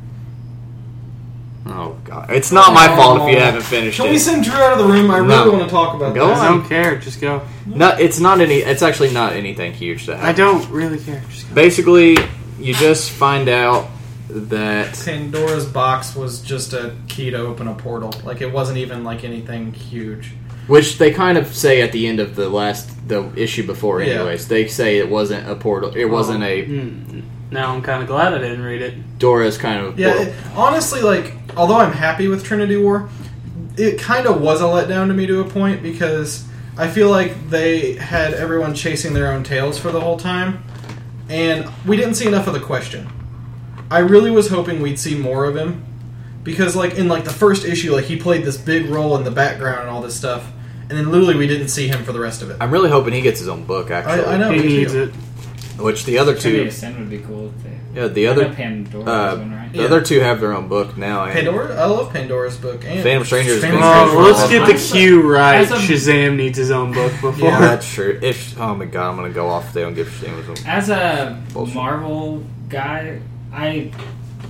Oh 1.68 1.98
God, 2.04 2.30
it's 2.30 2.52
not 2.52 2.72
my 2.72 2.86
fault 2.94 3.22
if 3.22 3.34
you 3.34 3.40
haven't 3.40 3.62
finished 3.64 3.96
Can 3.98 4.08
we 4.10 4.16
it. 4.16 4.20
send 4.20 4.44
Drew 4.44 4.54
out 4.54 4.74
of 4.74 4.78
the 4.78 4.84
room? 4.92 5.10
I 5.10 5.16
really 5.18 5.28
No. 5.46 5.50
want 5.50 5.64
to 5.64 5.68
talk 5.70 5.96
about 5.96 6.14
Go 6.14 6.28
this. 6.28 6.38
I 6.38 6.48
don't 6.48 6.64
care. 6.68 6.96
Just 6.96 7.20
go. 7.20 7.42
No, 7.66 7.88
it's 7.98 8.20
not 8.20 8.40
any. 8.40 8.58
It's 8.58 8.82
actually 8.82 9.12
not 9.12 9.32
anything 9.32 9.72
huge 9.72 10.06
to 10.06 10.16
I 10.16 10.32
don't 10.32 10.68
really 10.70 10.98
care. 10.98 11.20
Just 11.28 11.48
go. 11.48 11.54
Basically, 11.56 12.16
you 12.60 12.72
just 12.74 13.10
find 13.10 13.48
out 13.48 13.88
that 14.28 15.00
Pandora's 15.04 15.66
box 15.66 16.16
was 16.16 16.40
just 16.40 16.72
a 16.72 16.94
key 17.08 17.30
to 17.30 17.38
open 17.38 17.68
a 17.68 17.74
portal. 17.74 18.12
Like 18.24 18.40
it 18.40 18.52
wasn't 18.52 18.78
even 18.78 19.04
like 19.04 19.24
anything 19.24 19.72
huge. 19.72 20.32
which 20.66 20.98
they 20.98 21.12
kind 21.12 21.38
of 21.38 21.54
say 21.54 21.80
at 21.80 21.92
the 21.92 22.06
end 22.08 22.18
of 22.20 22.34
the 22.34 22.48
last 22.48 22.90
the 23.08 23.32
issue 23.36 23.64
before. 23.66 24.02
Yeah. 24.02 24.14
Anyways, 24.14 24.48
they 24.48 24.66
say 24.66 24.98
it 24.98 25.08
wasn't 25.08 25.48
a 25.48 25.54
portal. 25.54 25.94
It 25.94 26.06
wasn't 26.06 26.42
a 26.42 26.64
Hmm. 26.64 27.20
Now 27.50 27.72
I'm 27.72 27.82
kind 27.82 28.02
of 28.02 28.08
glad 28.08 28.34
I 28.34 28.38
didn't 28.38 28.62
read 28.64 28.82
it. 28.82 29.18
Dora's 29.20 29.56
kind 29.56 29.86
of 29.86 29.98
Yeah, 29.98 30.20
it, 30.22 30.34
honestly, 30.56 31.00
like 31.02 31.32
although 31.56 31.78
I'm 31.78 31.92
happy 31.92 32.26
with 32.26 32.42
Trinity 32.44 32.76
War, 32.76 33.08
it 33.76 34.00
kind 34.00 34.26
of 34.26 34.40
was 34.40 34.60
a 34.60 34.64
letdown 34.64 35.06
to 35.08 35.14
me 35.14 35.26
to 35.26 35.40
a 35.40 35.44
point 35.48 35.82
because 35.82 36.44
I 36.76 36.88
feel 36.88 37.08
like 37.10 37.48
they 37.48 37.92
had 37.94 38.34
everyone 38.34 38.74
chasing 38.74 39.14
their 39.14 39.30
own 39.32 39.44
tails 39.44 39.78
for 39.78 39.92
the 39.92 40.00
whole 40.00 40.18
time, 40.18 40.64
and 41.28 41.70
we 41.86 41.96
didn't 41.96 42.14
see 42.14 42.26
enough 42.26 42.48
of 42.48 42.52
the 42.54 42.60
question. 42.60 43.08
I 43.90 43.98
really 44.00 44.30
was 44.30 44.48
hoping 44.48 44.80
we'd 44.82 44.98
see 44.98 45.16
more 45.16 45.44
of 45.44 45.56
him 45.56 45.84
because, 46.42 46.74
like 46.76 46.94
in 46.94 47.08
like 47.08 47.24
the 47.24 47.32
first 47.32 47.64
issue, 47.64 47.92
like 47.92 48.04
he 48.06 48.16
played 48.16 48.44
this 48.44 48.56
big 48.56 48.86
role 48.86 49.16
in 49.16 49.24
the 49.24 49.30
background 49.30 49.80
and 49.82 49.90
all 49.90 50.02
this 50.02 50.16
stuff, 50.16 50.50
and 50.88 50.90
then 50.98 51.10
literally 51.10 51.36
we 51.36 51.46
didn't 51.46 51.68
see 51.68 51.88
him 51.88 52.04
for 52.04 52.12
the 52.12 52.20
rest 52.20 52.42
of 52.42 52.50
it. 52.50 52.56
I'm 52.60 52.70
really 52.70 52.90
hoping 52.90 53.12
he 53.14 53.20
gets 53.20 53.38
his 53.38 53.48
own 53.48 53.64
book. 53.64 53.90
Actually, 53.90 54.24
I, 54.26 54.34
I 54.34 54.36
know 54.38 54.50
he 54.50 54.60
needs 54.62 54.94
it. 54.94 55.12
Which 55.78 56.06
the 56.06 56.16
other 56.18 56.34
two, 56.34 56.62
Ascend 56.62 56.98
would 56.98 57.10
be 57.10 57.18
cool. 57.18 57.48
If 57.48 57.62
they, 57.62 58.00
yeah, 58.00 58.08
the 58.08 58.26
other 58.28 58.48
Pandora's 58.54 59.06
uh, 59.06 59.36
one, 59.38 59.52
right? 59.52 59.70
the 59.70 59.78
Yeah. 59.80 59.84
other 59.84 60.00
two 60.00 60.20
have 60.20 60.40
their 60.40 60.54
own 60.54 60.68
book 60.68 60.96
now. 60.96 61.24
and- 61.24 61.34
Pandora, 61.34 61.74
I 61.76 61.84
love 61.84 62.10
Pandora's 62.14 62.56
book 62.56 62.82
and 62.86 63.02
Phantom 63.02 63.24
Strangers 63.26 63.60
Phantom 63.60 63.80
is 63.82 63.84
Strangers 63.84 64.14
Oh, 64.14 64.22
let's 64.22 64.50
get 64.50 64.66
the 64.66 64.96
cue 64.98 65.30
right. 65.30 65.70
A- 65.70 65.74
Shazam 65.74 66.36
needs 66.36 66.56
his 66.56 66.70
own 66.70 66.92
book 66.94 67.12
before. 67.20 67.50
Yeah, 67.50 67.60
that's 67.60 67.92
true. 67.92 68.18
If 68.22 68.58
oh 68.58 68.74
my 68.74 68.86
god, 68.86 69.10
I'm 69.10 69.16
gonna 69.16 69.28
go 69.28 69.48
off. 69.48 69.66
if 69.66 69.72
They 69.74 69.82
don't 69.82 69.92
give 69.92 70.06
Shazam 70.08 70.38
his 70.38 70.48
own. 70.48 70.66
As 70.66 70.88
a 70.88 71.42
Bullshit. 71.52 71.74
Marvel 71.74 72.42
guy, 72.70 73.20
I 73.56 73.90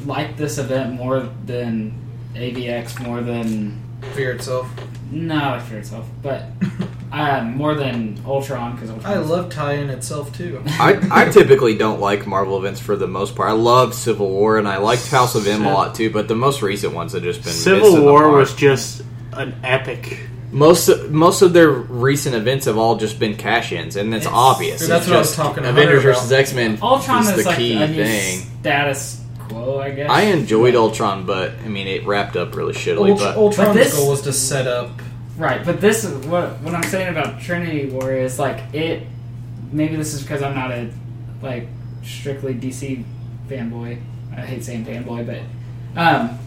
like 0.05 0.37
this 0.37 0.59
event 0.59 0.95
more 0.95 1.29
than 1.45 1.95
AVX, 2.35 3.01
more 3.01 3.21
than 3.21 3.83
Fear 4.15 4.33
itself. 4.33 4.69
no, 5.11 5.61
Fear 5.69 5.79
itself, 5.79 6.09
but 6.23 6.47
uh, 7.13 7.45
more 7.45 7.75
than 7.75 8.21
Ultron 8.27 8.75
because 8.75 8.91
I 9.05 9.17
love 9.19 9.49
tie-in 9.51 9.91
itself 9.91 10.37
too. 10.37 10.63
I, 10.67 10.99
I 11.11 11.31
typically 11.31 11.79
don't 11.79 12.01
like 12.01 12.27
Marvel 12.27 12.59
events 12.59 12.81
for 12.81 12.97
the 12.97 13.07
most 13.07 13.37
part. 13.37 13.49
I 13.49 13.53
love 13.53 13.95
Civil 13.95 14.29
War 14.29 14.59
and 14.59 14.67
I 14.67 14.79
liked 14.79 15.09
House 15.09 15.35
of 15.35 15.47
M 15.47 15.65
a 15.65 15.73
lot 15.73 15.95
too, 15.95 16.11
but 16.11 16.27
the 16.29 16.35
most 16.35 16.61
recent 16.61 16.93
ones 16.93 17.13
have 17.13 17.23
just 17.23 17.43
been 17.43 17.53
Civil 17.53 17.91
missing 17.91 18.05
the 18.05 18.11
War 18.11 18.23
mark. 18.23 18.35
was 18.35 18.55
just 18.55 19.03
an 19.33 19.55
epic. 19.63 20.29
Most 20.53 21.11
most 21.11 21.43
of 21.43 21.53
their 21.53 21.71
recent 21.71 22.35
events 22.35 22.67
have 22.67 22.79
all 22.79 22.97
just 22.97 23.19
been 23.19 23.37
cash-ins, 23.37 23.97
and 23.97 24.13
that's 24.13 24.27
It's- 24.27 24.35
obvious. 24.37 24.81
Dude, 24.81 24.91
that's 24.91 25.03
It's 25.03 25.09
what 25.11 25.17
I 25.17 25.19
was 25.21 25.29
just 25.29 25.37
talking 25.39 25.63
to 25.65 25.69
Avengers 25.71 26.03
Hunter 26.03 26.13
versus. 26.15 26.33
X 26.33 26.53
Men 26.55 26.79
Ultron 26.83 27.23
is 27.23 27.31
is, 27.31 27.37
the 27.45 27.51
like 27.51 27.59
key 27.59 27.83
a 27.83 27.89
new 27.89 27.95
thing. 28.05 28.47
status 28.61 29.21
quo, 29.49 29.81
I 29.81 29.91
guess. 29.91 30.11
I 30.11 30.23
enjoyed 30.23 30.75
Ultron, 30.75 31.25
but 31.27 31.53
I 31.65 31.69
mean 31.69 31.87
it 31.89 32.07
wrapped 32.07 32.37
up 32.37 32.55
really 32.57 32.75
shittily. 32.75 33.11
Ult- 33.11 33.19
but 33.21 33.37
Ultron's 33.37 33.69
But 33.71 33.75
this- 33.75 33.97
goal 33.97 34.11
was 34.11 34.23
to 34.23 34.33
set 34.33 34.67
up. 34.67 34.91
Right, 35.39 35.63
but 35.65 35.81
this 35.81 36.05
is 36.05 36.13
what 36.27 36.61
what 36.63 36.75
I'm 36.75 36.83
saying 36.85 37.09
about 37.09 37.41
Trinity 37.41 37.87
War 37.91 38.13
is 38.13 38.39
like 38.39 38.59
it. 38.73 39.03
Maybe 39.73 39.97
this 39.97 40.15
is 40.15 40.23
because 40.23 40.43
I'm 40.43 40.55
not 40.55 40.71
a 40.71 40.89
like 41.43 41.69
strictly 42.05 42.55
DC 42.55 43.05
fanboy. 43.51 43.99
I 44.37 44.41
hate 44.41 44.65
saying 44.65 44.87
fanboy, 44.87 45.27
but 45.27 46.01
um, 46.01 46.39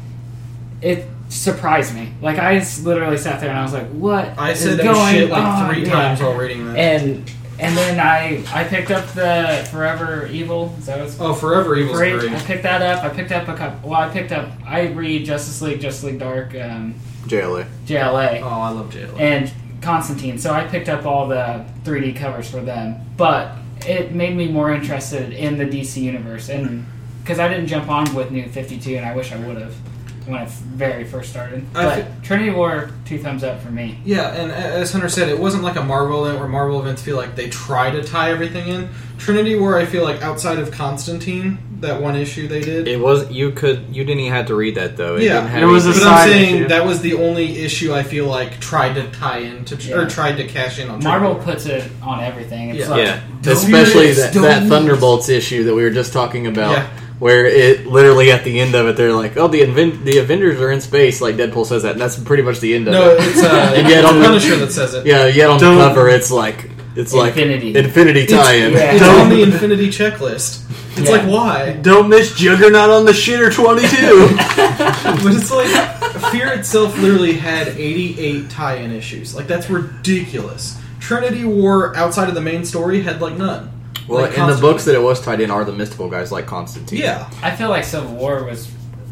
it 0.81 1.05
surprised 1.29 1.95
me. 1.95 2.09
Like 2.21 2.37
I 2.39 2.55
s- 2.57 2.81
literally 2.83 3.17
sat 3.17 3.39
there 3.39 3.49
and 3.49 3.57
I 3.59 3.63
was 3.63 3.73
like, 3.73 3.87
"What?" 3.91 4.33
I 4.37 4.51
is 4.51 4.59
said 4.59 4.77
that 4.79 4.83
going 4.83 5.13
shit 5.15 5.29
like 5.29 5.43
on? 5.43 5.73
three 5.73 5.83
Yeah. 5.85 5.91
times 5.91 6.21
while 6.21 6.33
reading 6.33 6.65
that. 6.67 6.77
And 6.77 7.31
and 7.59 7.77
then 7.77 7.99
I 7.99 8.43
I 8.53 8.63
picked 8.63 8.91
up 8.91 9.07
the 9.13 9.67
Forever 9.71 10.27
Evil. 10.31 10.75
Is 10.79 10.85
that 10.87 10.97
what 10.97 11.07
it's 11.07 11.17
Oh, 11.19 11.33
Forever 11.33 11.75
Evil. 11.77 11.93
great. 11.93 12.19
great. 12.19 12.31
I 12.31 12.39
picked 12.39 12.63
that 12.63 12.81
up. 12.81 13.03
I 13.03 13.09
picked 13.09 13.31
up 13.31 13.47
a 13.47 13.55
couple. 13.55 13.89
Well, 13.91 13.99
I 14.01 14.09
picked 14.09 14.31
up. 14.31 14.49
I 14.67 14.87
read 14.87 15.25
Justice 15.25 15.61
League, 15.61 15.79
Justice 15.81 16.03
League 16.05 16.19
Dark, 16.19 16.55
um, 16.59 16.95
JLA. 17.27 17.65
JLA, 17.85 18.41
Oh, 18.43 18.47
I 18.47 18.69
love 18.69 18.89
JLA 18.91 19.19
and 19.19 19.51
Constantine. 19.81 20.37
So 20.39 20.51
I 20.53 20.63
picked 20.65 20.89
up 20.89 21.05
all 21.05 21.27
the 21.27 21.63
3D 21.83 22.13
covers 22.15 22.49
for 22.49 22.59
them. 22.61 22.95
But 23.17 23.51
it 23.85 24.13
made 24.13 24.35
me 24.35 24.47
more 24.47 24.71
interested 24.73 25.31
in 25.31 25.57
the 25.57 25.65
DC 25.65 26.01
universe, 26.01 26.49
and 26.49 26.85
because 27.23 27.39
I 27.39 27.47
didn't 27.47 27.67
jump 27.67 27.89
on 27.89 28.13
with 28.15 28.31
New 28.31 28.47
52, 28.49 28.95
and 28.97 29.05
I 29.05 29.15
wish 29.15 29.31
I 29.31 29.37
would 29.37 29.57
have 29.57 29.75
when 30.29 30.41
it 30.41 30.49
very 30.49 31.03
first 31.03 31.29
started. 31.31 31.65
I 31.75 31.83
But 31.83 31.95
thi- 31.95 32.05
Trinity 32.23 32.51
War, 32.51 32.89
two 33.05 33.17
thumbs 33.17 33.43
up 33.43 33.61
for 33.61 33.71
me. 33.71 33.99
Yeah, 34.05 34.29
and 34.33 34.51
uh, 34.51 34.53
as 34.55 34.91
Hunter 34.91 35.09
said, 35.09 35.27
it 35.29 35.39
wasn't 35.39 35.63
like 35.63 35.75
a 35.75 35.83
Marvel 35.83 36.25
event 36.25 36.39
where 36.39 36.47
Marvel 36.47 36.79
events 36.79 37.01
feel 37.01 37.17
like 37.17 37.35
they 37.35 37.49
try 37.49 37.89
to 37.91 38.03
tie 38.03 38.31
everything 38.31 38.67
in. 38.67 38.89
Trinity 39.17 39.55
War, 39.57 39.77
I 39.77 39.85
feel 39.85 40.03
like 40.03 40.21
outside 40.21 40.59
of 40.59 40.71
Constantine, 40.71 41.57
that 41.81 42.01
one 42.01 42.15
issue 42.15 42.47
they 42.47 42.61
did. 42.61 42.87
It 42.87 42.99
was 42.99 43.29
you 43.31 43.51
could 43.51 43.85
you 43.95 44.03
didn't 44.05 44.19
even 44.21 44.33
have 44.33 44.47
to 44.47 44.55
read 44.55 44.75
that 44.75 44.95
though. 44.97 45.15
It 45.15 45.23
Yeah. 45.23 45.35
didn't 45.41 45.47
have 45.49 45.63
It 45.63 45.65
was 45.65 45.85
a 45.87 45.89
but 45.91 45.97
I'm 45.97 46.01
side 46.03 46.29
saying 46.29 46.55
issue. 46.55 46.67
that 46.67 46.85
was 46.85 47.01
the 47.01 47.13
only 47.15 47.57
issue 47.59 47.93
I 47.93 48.03
feel 48.03 48.25
like 48.27 48.59
tried 48.59 48.93
to 48.95 49.07
tie 49.11 49.39
into 49.39 49.75
or 49.97 50.01
Yeah. 50.03 50.07
tried 50.09 50.37
to 50.37 50.43
cash 50.47 50.79
in 50.79 50.89
on. 50.89 51.01
Marvel 51.03 51.35
Trinity 51.35 51.45
War. 51.45 51.53
puts 51.55 51.65
it 51.65 51.83
on 52.03 52.23
everything. 52.23 52.69
It's 52.71 52.79
Yeah. 52.79 52.89
like, 52.89 53.05
yeah, 53.05 53.51
especially 53.51 54.11
that, 54.13 54.33
that. 54.33 54.67
Thunderbolts 54.67 55.29
issue 55.29 55.63
that 55.65 55.73
we 55.75 55.83
were 55.83 55.89
just 55.89 56.11
talking 56.13 56.47
about, 56.47 56.71
Yeah. 56.71 56.87
Where 57.19 57.45
it 57.45 57.85
literally 57.85 58.31
at 58.31 58.43
the 58.43 58.59
end 58.59 58.75
of 58.75 58.87
it 58.87 58.95
they're 58.97 59.13
like, 59.13 59.35
"Oh, 59.37 59.47
the 59.47 59.61
Aven- 59.63 60.03
the 60.05 60.17
Avengers 60.19 60.59
are 60.61 60.71
in 60.71 60.81
space," 60.81 61.21
like 61.21 61.35
Deadpool 61.35 61.65
says 61.65 61.83
that, 61.83 61.93
and 61.93 62.01
that's 62.01 62.17
pretty 62.17 62.43
much 62.43 62.59
the 62.59 62.73
end 62.75 62.87
of 62.87 62.93
it. 62.93 62.97
No, 62.97 63.09
it. 63.11 63.19
it's 63.21 63.43
uh, 63.43 63.73
And 63.77 63.87
yet 63.89 64.05
on 64.05 64.19
the- 64.19 64.25
Punisher 64.25 64.55
that 64.57 64.71
says 64.71 64.93
it. 64.93 65.05
Yeah, 65.05 65.25
yet 65.27 65.49
on 65.49 65.59
Don't- 65.59 65.77
the 65.77 65.87
cover 65.87 66.07
it's 66.09 66.31
like 66.31 66.69
it's 66.95 67.13
Infinity. 67.13 67.73
like 67.73 67.85
Infinity 67.85 68.25
tie-in. 68.25 68.73
yeah. 68.73 68.93
It's 68.93 69.03
on 69.03 69.29
the 69.29 69.41
Infinity 69.43 69.89
checklist. 69.89 70.63
It's 70.97 71.09
Yeah. 71.09 71.17
like 71.17 71.27
why? 71.29 71.73
Don't 71.81 72.09
miss 72.09 72.35
Juggernaut 72.35 72.89
on 72.89 73.05
the 73.05 73.11
shitter 73.13 73.53
22. 73.53 73.87
But 75.23 75.33
it's 75.35 75.51
like 75.51 75.67
Fear 76.31 76.47
itself 76.53 76.97
literally 76.99 77.33
had 77.33 77.67
88 77.69 78.49
tie-in 78.49 78.91
issues. 78.91 79.35
Like 79.35 79.47
that's 79.47 79.69
ridiculous. 79.69 80.77
Trinity 80.99 81.45
War 81.45 81.95
outside 81.95 82.27
of 82.27 82.35
the 82.35 82.41
main 82.41 82.65
story 82.65 83.01
had 83.01 83.21
like 83.21 83.37
none. 83.37 83.71
Well, 84.09 84.23
Like 84.23 84.37
in 84.37 84.47
the 84.47 84.57
books 84.59 84.85
that 84.85 84.95
it 84.95 85.01
was 85.01 85.21
tied 85.21 85.39
in 85.41 85.51
are 85.51 85.63
the 85.63 85.71
mystical 85.73 86.09
guys 86.09 86.31
like 86.31 86.45
Constantine. 86.47 86.99
Yeah, 86.99 87.29
I 87.43 87.55
feel 87.55 87.69
like 87.69 87.83
Civil 87.83 88.13
War 88.15 88.43
was 88.43 88.69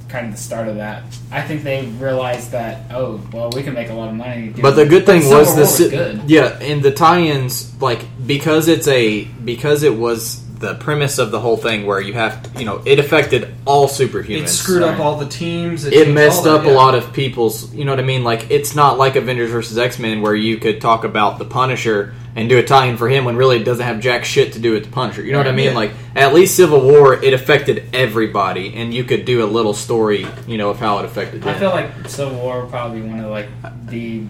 kind 0.10 0.26
of 0.28 0.32
the 0.32 0.38
start 0.38 0.68
of 0.70 0.78
that. 0.78 1.04
I 1.32 1.42
think 1.42 1.64
they 1.64 1.86
realized 1.86 2.52
that 2.52 2.90
oh 2.92 3.22
well 3.34 3.50
we 3.52 3.62
can 3.64 3.74
make 3.74 3.90
a 3.90 3.94
lot 3.94 4.10
of 4.10 4.16
money. 4.16 4.50
But 4.50 4.72
the 4.72 4.86
good 4.86 5.06
thing 5.06 5.22
Civil 5.22 5.38
was 5.40 5.48
War 5.48 5.56
the 5.56 5.62
was 5.62 5.80
good. 5.90 6.30
yeah, 6.30 6.58
and 6.62 6.82
the 6.82 6.92
tie-ins 6.92 7.80
like 7.82 8.06
because 8.26 8.68
it's 8.68 8.88
a 8.88 9.24
because 9.26 9.84
it 9.84 9.94
was 9.96 10.44
the 10.60 10.76
premise 10.76 11.20
of 11.20 11.32
the 11.32 11.40
whole 11.40 11.58
thing 11.58 11.86
where 11.86 12.02
you 12.02 12.14
have 12.14 12.52
you 12.58 12.66
know 12.66 12.82
it 12.86 13.00
affected 13.00 13.54
all 13.66 13.88
superhumans. 13.88 14.44
it 14.44 14.48
screwed 14.50 14.84
up 14.84 15.00
all 15.00 15.18
the 15.18 15.28
teams. 15.28 15.86
It 15.86 15.94
changed 15.94 16.12
messed 16.14 16.46
up 16.48 16.64
that, 16.64 16.72
a 16.72 16.74
lot 16.74 16.96
of 16.96 17.14
people's. 17.14 17.74
You 17.74 17.86
know 17.86 17.92
what 17.92 18.00
I 18.00 18.04
mean? 18.04 18.24
Like 18.24 18.50
it's 18.50 18.76
not 18.76 18.98
like 18.98 19.16
Avengers 19.16 19.52
versus 19.52 19.78
X 19.78 20.00
Men 20.00 20.22
where 20.22 20.36
you 20.36 20.58
could 20.58 20.82
talk 20.82 21.04
about 21.04 21.38
the 21.38 21.46
Punisher 21.46 22.14
and 22.36 22.48
do 22.50 22.60
a 22.60 22.64
tie-in 22.64 22.98
for 22.98 23.10
him 23.10 23.26
when 23.26 23.36
really 23.36 23.58
it 23.58 23.64
doesn't 23.64 23.86
have 23.86 24.00
jack 24.00 24.24
shit 24.24 24.54
to 24.54 24.60
do 24.60 24.74
with 24.74 24.86
the 24.86 24.92
Punisher. 24.92 25.24
You 25.24 25.32
know 25.32 25.40
what 25.40 25.48
I 25.48 25.52
mean? 25.52 25.68
Yeah. 25.68 25.74
Like 25.74 25.92
at 26.16 26.34
least 26.34 26.56
Civil 26.56 26.82
War, 26.82 27.14
it 27.14 27.34
affected 27.34 27.90
everybody, 27.94 28.74
and 28.76 28.94
you 28.94 29.04
could 29.04 29.26
do 29.26 29.44
a 29.44 29.48
little 29.50 29.74
story, 29.74 30.26
you 30.48 30.58
know, 30.58 30.70
of 30.70 30.80
how 30.80 31.00
it 31.00 31.06
affected 31.06 31.42
them. 31.42 31.50
I 31.50 31.60
feel 31.60 31.70
like 31.70 32.08
Civil 32.08 32.38
War 32.38 32.66
probably 32.68 33.02
one 33.02 33.20
of 33.20 33.30
like 33.32 33.50
the 33.88 34.24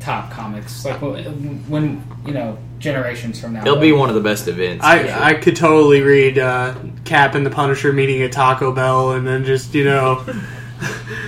top 0.00 0.30
comics. 0.30 0.84
Like 0.84 1.00
when, 1.02 1.68
when 1.68 2.04
you 2.26 2.32
know 2.32 2.58
generations 2.80 3.40
from 3.40 3.52
now. 3.52 3.60
It'll 3.62 3.78
be 3.78 3.92
one 3.92 4.08
of 4.08 4.14
the 4.16 4.20
best 4.20 4.48
events. 4.48 4.84
for 4.84 4.90
sure. 4.90 5.10
I, 5.12 5.30
I 5.30 5.34
could 5.34 5.54
totally 5.54 6.00
read 6.00 6.38
uh, 6.38 6.74
Cap 7.04 7.34
and 7.34 7.46
the 7.46 7.50
Punisher 7.50 7.92
meeting 7.92 8.22
at 8.22 8.32
Taco 8.32 8.72
Bell 8.72 9.12
and 9.12 9.26
then 9.26 9.44
just, 9.44 9.74
you 9.74 9.84
know. 9.84 10.24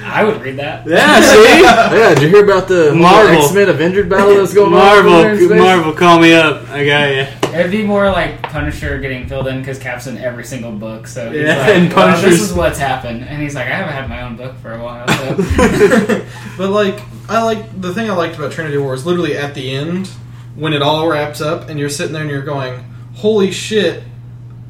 I 0.05 0.24
would 0.24 0.41
read 0.41 0.57
that. 0.57 0.87
Yeah, 0.89 1.20
see? 1.20 1.62
yeah, 1.62 2.15
did 2.15 2.23
you 2.23 2.29
hear 2.29 2.45
about 2.45 2.69
the 2.69 2.95
Marvel. 2.95 3.43
X 3.43 3.53
Men 3.53 3.69
Avengers 3.69 4.09
battle 4.09 4.35
that's 4.35 4.55
going 4.55 4.73
on? 4.73 4.99
over 4.99 5.09
there 5.09 5.35
in 5.35 5.49
Marvel. 5.49 5.57
Marvel, 5.59 5.93
call 5.93 6.19
me 6.19 6.33
up. 6.33 6.69
I 6.70 6.85
got 6.85 7.11
you. 7.11 7.59
It'd 7.59 7.70
be 7.70 7.83
more 7.83 8.11
like 8.11 8.43
Punisher 8.43 8.99
getting 8.99 9.29
filled 9.29 9.47
in 9.47 9.59
because 9.59 9.79
Cap's 9.79 10.07
in 10.07 10.16
every 10.19 10.45
single 10.45 10.73
book. 10.73 11.07
So 11.07 11.31
he's 11.31 11.43
Yeah, 11.43 11.59
like, 11.59 11.69
and 11.69 11.93
well, 11.93 12.23
this 12.23 12.41
is 12.41 12.55
what's 12.55 12.79
happened, 12.79 13.24
and 13.24 13.43
he's 13.43 13.55
like, 13.55 13.66
I 13.66 13.74
haven't 13.74 13.93
had 13.93 14.09
my 14.09 14.23
own 14.23 14.37
book 14.37 14.57
for 14.57 14.73
a 14.73 14.83
while. 14.83 15.07
So. 15.07 16.27
but 16.59 16.70
like, 16.70 17.01
I 17.29 17.43
like 17.43 17.81
the 17.81 17.93
thing 17.93 18.11
I 18.11 18.15
liked 18.15 18.37
about 18.37 18.53
Trinity 18.53 18.79
War 18.79 18.95
is 18.95 19.05
literally 19.05 19.37
at 19.37 19.55
the 19.55 19.70
end 19.70 20.11
when 20.55 20.73
it 20.73 20.83
all 20.83 21.09
wraps 21.09 21.41
up, 21.41 21.69
and 21.69 21.79
you're 21.79 21.89
sitting 21.89 22.12
there 22.12 22.23
and 22.23 22.31
you're 22.31 22.43
going, 22.43 22.85
"Holy 23.15 23.51
shit!" 23.51 24.03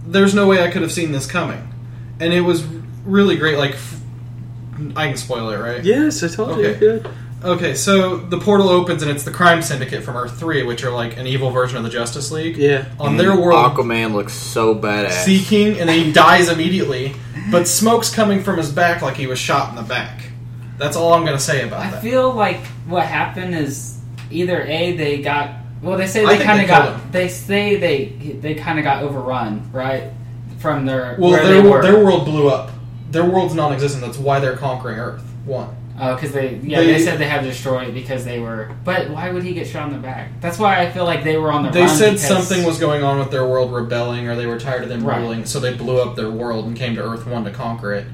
There's 0.06 0.34
no 0.34 0.46
way 0.46 0.62
I 0.62 0.70
could 0.70 0.82
have 0.82 0.92
seen 0.92 1.12
this 1.12 1.26
coming, 1.26 1.68
and 2.20 2.32
it 2.32 2.40
was 2.40 2.64
really 3.04 3.36
great. 3.36 3.58
Like, 3.58 3.72
f- 3.72 4.00
I 4.96 5.08
can 5.08 5.16
spoil 5.16 5.50
it, 5.50 5.58
right? 5.58 5.84
Yes, 5.84 6.22
I 6.22 6.28
told 6.28 6.50
Okay. 6.50 6.72
you. 6.72 6.74
Good. 6.74 7.08
Okay, 7.44 7.74
so 7.74 8.18
the 8.18 8.38
portal 8.38 8.68
opens 8.68 9.02
and 9.02 9.10
it's 9.10 9.24
the 9.24 9.32
Crime 9.32 9.62
Syndicate 9.62 10.04
from 10.04 10.16
Earth 10.16 10.38
Three, 10.38 10.62
which 10.62 10.84
are 10.84 10.92
like 10.92 11.16
an 11.16 11.26
evil 11.26 11.50
version 11.50 11.76
of 11.76 11.82
the 11.82 11.90
Justice 11.90 12.30
League. 12.30 12.56
Yeah. 12.56 12.84
On 13.00 13.08
mm-hmm. 13.08 13.16
their 13.16 13.36
world, 13.36 13.74
Aquaman 13.74 14.12
looks 14.12 14.32
so 14.32 14.74
badass. 14.76 15.24
Sea 15.24 15.42
King, 15.42 15.80
and 15.80 15.88
then 15.88 16.04
he 16.04 16.12
dies 16.12 16.48
immediately. 16.48 17.14
But 17.50 17.66
smoke's 17.66 18.14
coming 18.14 18.42
from 18.42 18.58
his 18.58 18.70
back 18.70 19.02
like 19.02 19.16
he 19.16 19.26
was 19.26 19.38
shot 19.40 19.70
in 19.70 19.76
the 19.76 19.82
back. 19.82 20.22
That's 20.78 20.96
all 20.96 21.14
I'm 21.14 21.24
gonna 21.24 21.40
say 21.40 21.66
about 21.66 21.80
I 21.80 21.90
that. 21.90 21.98
I 21.98 22.00
feel 22.00 22.32
like 22.32 22.64
what 22.86 23.06
happened 23.06 23.56
is 23.56 23.98
either 24.30 24.62
a 24.62 24.96
they 24.96 25.20
got 25.20 25.50
well 25.82 25.98
they 25.98 26.06
say 26.06 26.24
I 26.24 26.38
they 26.38 26.44
kind 26.44 26.60
of 26.62 26.68
got 26.68 27.12
they 27.12 27.28
say 27.28 27.76
they 27.76 28.06
they 28.40 28.54
kind 28.54 28.78
of 28.78 28.84
got 28.84 29.02
overrun 29.02 29.68
right 29.72 30.04
from 30.58 30.86
their 30.86 31.16
well, 31.18 31.30
their 31.32 31.82
their 31.82 32.04
world 32.04 32.24
blew 32.24 32.48
up. 32.48 32.70
Their 33.10 33.24
world's 33.24 33.54
non-existent. 33.54 34.02
That's 34.02 34.16
why 34.18 34.38
they're 34.40 34.56
conquering 34.56 34.98
Earth. 34.98 35.22
One. 35.44 35.68
Oh, 36.00 36.14
because 36.14 36.32
they 36.32 36.54
yeah 36.62 36.80
They- 36.80 36.86
they, 36.94 36.98
said 37.04 37.18
they 37.18 37.26
had 37.28 37.42
to 37.42 37.48
destroy 37.48 37.84
it 37.84 37.92
because 37.92 38.24
they 38.24 38.38
were 38.40 38.70
but 38.82 39.10
why 39.10 39.30
would 39.30 39.42
he 39.42 39.52
get 39.52 39.66
shot 39.66 39.88
in 39.88 39.92
the 39.92 40.00
back 40.00 40.30
that's 40.40 40.58
why 40.58 40.80
I 40.80 40.90
feel 40.90 41.04
like 41.04 41.22
they 41.22 41.36
were 41.36 41.52
on 41.52 41.64
the 41.64 41.70
They 41.70 41.86
said 41.86 42.12
because- 42.14 42.26
something 42.26 42.64
was 42.64 42.78
going 42.78 43.02
on 43.04 43.18
with 43.18 43.30
their 43.30 43.46
world 43.46 43.72
rebelling, 43.72 44.26
or 44.26 44.34
they 44.34 44.46
were 44.46 44.58
tired 44.58 44.82
of 44.84 44.88
them 44.88 45.04
Right. 45.04 45.20
ruling, 45.20 45.44
so 45.44 45.60
they 45.60 45.74
blew 45.74 46.00
up 46.00 46.16
their 46.16 46.30
world 46.30 46.64
and 46.66 46.74
came 46.74 46.94
to 46.94 47.02
Earth 47.02 47.26
One 47.26 47.44
to 47.44 47.50
conquer 47.50 47.92
it. 47.92 48.06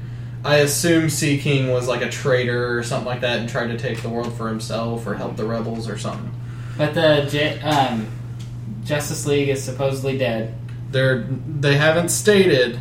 I 0.43 0.57
assume 0.57 1.09
Sea 1.09 1.37
King 1.37 1.71
was 1.71 1.87
like 1.87 2.01
a 2.01 2.09
traitor 2.09 2.77
or 2.77 2.83
something 2.83 3.07
like 3.07 3.21
that, 3.21 3.39
and 3.39 3.47
tried 3.49 3.67
to 3.67 3.77
take 3.77 4.01
the 4.01 4.09
world 4.09 4.33
for 4.33 4.47
himself 4.49 5.05
or 5.07 5.13
help 5.15 5.37
the 5.37 5.45
rebels 5.45 5.87
or 5.89 5.97
something. 5.97 6.31
But 6.79 6.95
the 6.95 7.27
J, 7.29 7.59
um, 7.61 8.07
Justice 8.83 9.27
League 9.27 9.49
is 9.49 9.63
supposedly 9.63 10.17
dead 10.17 10.55
They're 10.89 11.27
they 11.47 11.75
haven't 11.75 12.09
stated 12.09 12.79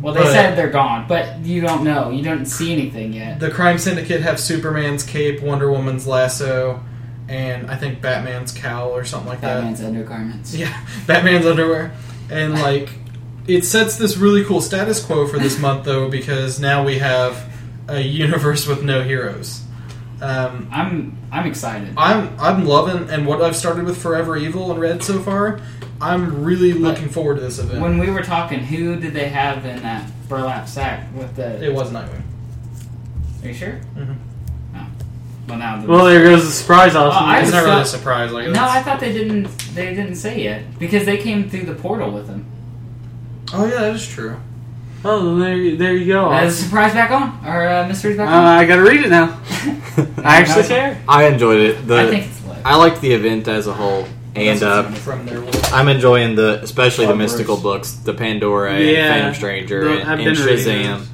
well 0.00 0.14
they 0.14 0.20
But- 0.22 0.32
said 0.32 0.56
they're 0.56 0.70
gone 0.70 1.06
but 1.08 1.40
you 1.44 1.60
don't 1.60 1.82
know 1.82 2.10
you 2.10 2.22
don't 2.22 2.46
see 2.46 2.72
anything 2.72 3.12
yet 3.12 3.40
the 3.40 3.50
Crime 3.50 3.78
Syndicate 3.78 4.20
have 4.20 4.38
Superman's 4.38 5.02
cape, 5.02 5.42
Wonder 5.42 5.70
Woman's 5.72 6.06
lasso, 6.06 6.80
and 7.28 7.68
I 7.70 7.74
think 7.76 8.00
Batman's 8.00 8.52
cowl 8.52 8.90
or 8.90 9.04
something 9.04 9.28
like 9.28 9.40
that. 9.40 9.56
Batman's 9.56 9.82
undergarments 9.82 10.54
Yeah, 10.54 10.72
Batman's 11.06 11.46
underwear. 11.46 11.90
And 12.30 12.54
like 12.54 12.90
it 13.48 13.64
sets 13.64 13.96
this 13.96 14.16
really 14.18 14.44
cool 14.44 14.60
status 14.60 15.02
quo 15.04 15.26
for 15.26 15.38
this 15.38 15.58
month 15.58 15.84
though 15.84 16.08
because 16.10 16.60
now 16.60 16.84
we 16.84 16.98
have 16.98 17.50
a 17.88 18.00
universe 18.00 18.66
with 18.66 18.82
no 18.84 19.02
heroes. 19.02 19.62
Um, 20.20 20.68
I'm 20.72 21.16
I'm 21.30 21.46
excited 21.46 21.94
I'm 21.96 22.38
I'm 22.40 22.64
loving 22.66 23.08
and 23.08 23.24
what 23.24 23.40
I've 23.40 23.54
started 23.54 23.84
with 23.84 23.96
Forever 24.02 24.36
Evil 24.36 24.70
and 24.72 24.80
read 24.80 25.02
so 25.02 25.20
far. 25.20 25.60
I'm 26.00 26.42
really 26.44 26.72
looking 26.72 27.08
forward 27.08 27.36
to 27.36 27.40
this 27.40 27.58
event. 27.58 27.80
When 27.80 27.98
we 27.98 28.10
were 28.10 28.22
talking, 28.22 28.60
who 28.60 28.96
did 28.96 29.12
they 29.12 29.28
have 29.28 29.64
in 29.64 29.82
that 29.82 30.10
burlap 30.28 30.68
sack 30.68 31.06
with 31.14 31.36
the? 31.36 31.64
it 31.64 31.72
was 31.72 31.90
Nightwing. 31.90 32.22
Are 33.42 33.48
you 33.48 33.54
sure? 33.54 33.80
Mm-hmm. 33.96 34.12
Oh. 34.76 34.86
Well, 35.48 35.58
now. 35.58 35.80
The, 35.80 35.86
Well, 35.88 36.04
there 36.06 36.22
goes 36.24 36.44
the 36.44 36.50
surprise 36.52 36.94
I 36.96 37.04
awesome. 37.06 37.44
It's 37.44 37.52
not 37.52 37.64
really 37.64 37.82
a 37.82 37.84
surprise. 37.84 38.32
Like 38.32 38.46
no, 38.46 38.52
that's- 38.54 38.76
I 38.76 38.82
thought 38.82 39.00
they 39.00 39.12
didn't. 39.12 39.44
They 39.74 39.94
didn't 39.94 40.16
say 40.16 40.46
it 40.46 40.78
because 40.80 41.04
they 41.06 41.18
came 41.18 41.48
through 41.48 41.66
the 41.66 41.74
portal 41.74 42.10
with 42.10 42.28
him. 42.28 42.44
oh 43.52 43.66
yeah, 43.66 43.80
that 43.82 43.94
is 43.94 44.06
true. 44.06 44.36
Oh, 45.04 45.38
there, 45.38 45.56
you- 45.56 45.76
there 45.76 45.94
you 45.94 46.06
go. 46.06 46.32
Uh, 46.32 46.42
is 46.44 46.58
the 46.58 46.64
surprise 46.64 46.92
back 46.92 47.10
on? 47.10 47.38
Or 47.46 47.66
uh, 47.68 47.86
mysteries 47.88 48.16
back 48.16 48.28
Uh, 48.28 48.32
on? 48.34 48.44
I 48.44 48.64
gotta 48.66 48.82
read 48.82 49.04
it 49.04 49.10
now. 49.10 49.40
I 50.24 50.36
actually 50.40 50.64
care. 50.66 51.00
I 51.08 51.24
enjoyed 51.26 51.60
it. 51.60 51.86
The, 51.86 51.98
I 52.00 52.06
think 52.08 52.26
it's 52.26 52.44
lit. 52.46 52.58
I 52.64 52.76
liked 52.76 53.00
the 53.00 53.12
event 53.12 53.48
as 53.48 53.66
a 53.66 53.72
whole, 53.72 54.06
and 54.34 54.62
uh, 54.62 54.84
from 54.90 55.26
their 55.26 55.40
world. 55.40 55.56
I'm 55.72 55.88
enjoying 55.88 56.34
the 56.36 56.60
especially 56.62 57.06
the 57.06 57.16
mystical 57.16 57.56
books, 57.56 57.92
the 57.92 58.14
Pandora, 58.14 58.78
Yeah. 58.80 58.86
and 58.88 59.14
Phantom 59.14 59.34
Stranger, 59.34 59.84
The- 59.84 60.00
and, 60.00 60.08
I've 60.10 60.18
and 60.20 60.36
been 60.36 60.46
reading 60.46 60.64
Shazam, 60.64 60.98
those, 60.98 61.08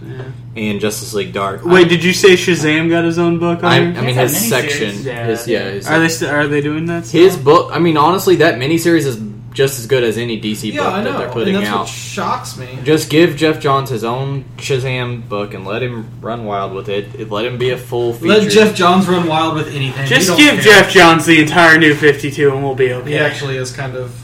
yeah. 0.56 0.62
and 0.70 0.80
Justice 0.80 1.14
League 1.14 1.32
Dark. 1.32 1.64
Wait, 1.64 1.88
did 1.88 2.02
you 2.04 2.12
say 2.12 2.34
Shazam 2.34 2.88
got 2.90 3.04
his 3.04 3.18
own 3.18 3.38
book? 3.38 3.58
On 3.62 3.64
I, 3.72 3.76
I 3.76 3.80
here? 3.80 4.02
mean 4.02 4.18
It's 4.18 4.32
his 4.32 4.42
miniseries. 4.42 4.48
section, 4.48 5.02
Yeah. 5.02 5.26
his 5.26 5.46
yeah, 5.48 5.70
his, 5.70 5.86
are 5.88 5.98
they 6.00 6.08
st- 6.08 6.30
are 6.30 6.46
they 6.48 6.60
doing 6.60 6.86
that? 6.86 7.06
Still? 7.06 7.22
his 7.24 7.36
book. 7.36 7.70
I 7.72 7.78
mean, 7.78 7.96
honestly, 7.96 8.36
that 8.36 8.54
miniseries 8.58 9.06
is 9.06 9.18
just 9.54 9.78
as 9.78 9.86
good 9.86 10.02
as 10.04 10.18
any 10.18 10.38
DC 10.40 10.72
Yeah, 10.72 10.82
book 10.82 10.92
I 10.92 11.00
that 11.04 11.16
they're 11.18 11.30
putting 11.30 11.30
and 11.30 11.32
putting 11.32 11.54
that's 11.62 11.70
what 11.70 11.80
out. 11.82 11.88
shocks 11.88 12.56
me. 12.58 12.78
Just 12.84 13.08
give 13.08 13.36
Geoff 13.36 13.60
Johns 13.60 13.88
his 13.88 14.02
own 14.04 14.44
Shazam 14.58 15.28
book 15.28 15.54
and 15.54 15.64
let 15.64 15.82
him 15.82 16.10
run 16.20 16.44
wild 16.44 16.74
with 16.74 16.88
it. 16.88 17.14
It- 17.18 17.30
Let 17.30 17.44
him 17.46 17.56
be 17.56 17.70
a 17.70 17.78
full 17.78 18.12
feature. 18.12 18.26
Let 18.40 18.50
Geoff 18.50 18.74
Johns 18.74 19.06
run 19.08 19.26
wild 19.28 19.54
with 19.54 19.68
anything. 19.74 20.06
Just 20.06 20.36
give 20.36 20.60
care. 20.60 20.82
Geoff 20.82 20.92
Johns 20.92 21.24
the 21.24 21.40
entire 21.40 21.78
new 21.78 21.94
Fifty 21.94 22.30
Two, 22.30 22.52
and 22.52 22.62
we'll 22.64 22.74
be 22.74 22.92
okay. 22.92 23.10
He 23.10 23.16
actually 23.18 23.56
is 23.56 23.70
kind 23.72 23.94
of 23.96 24.14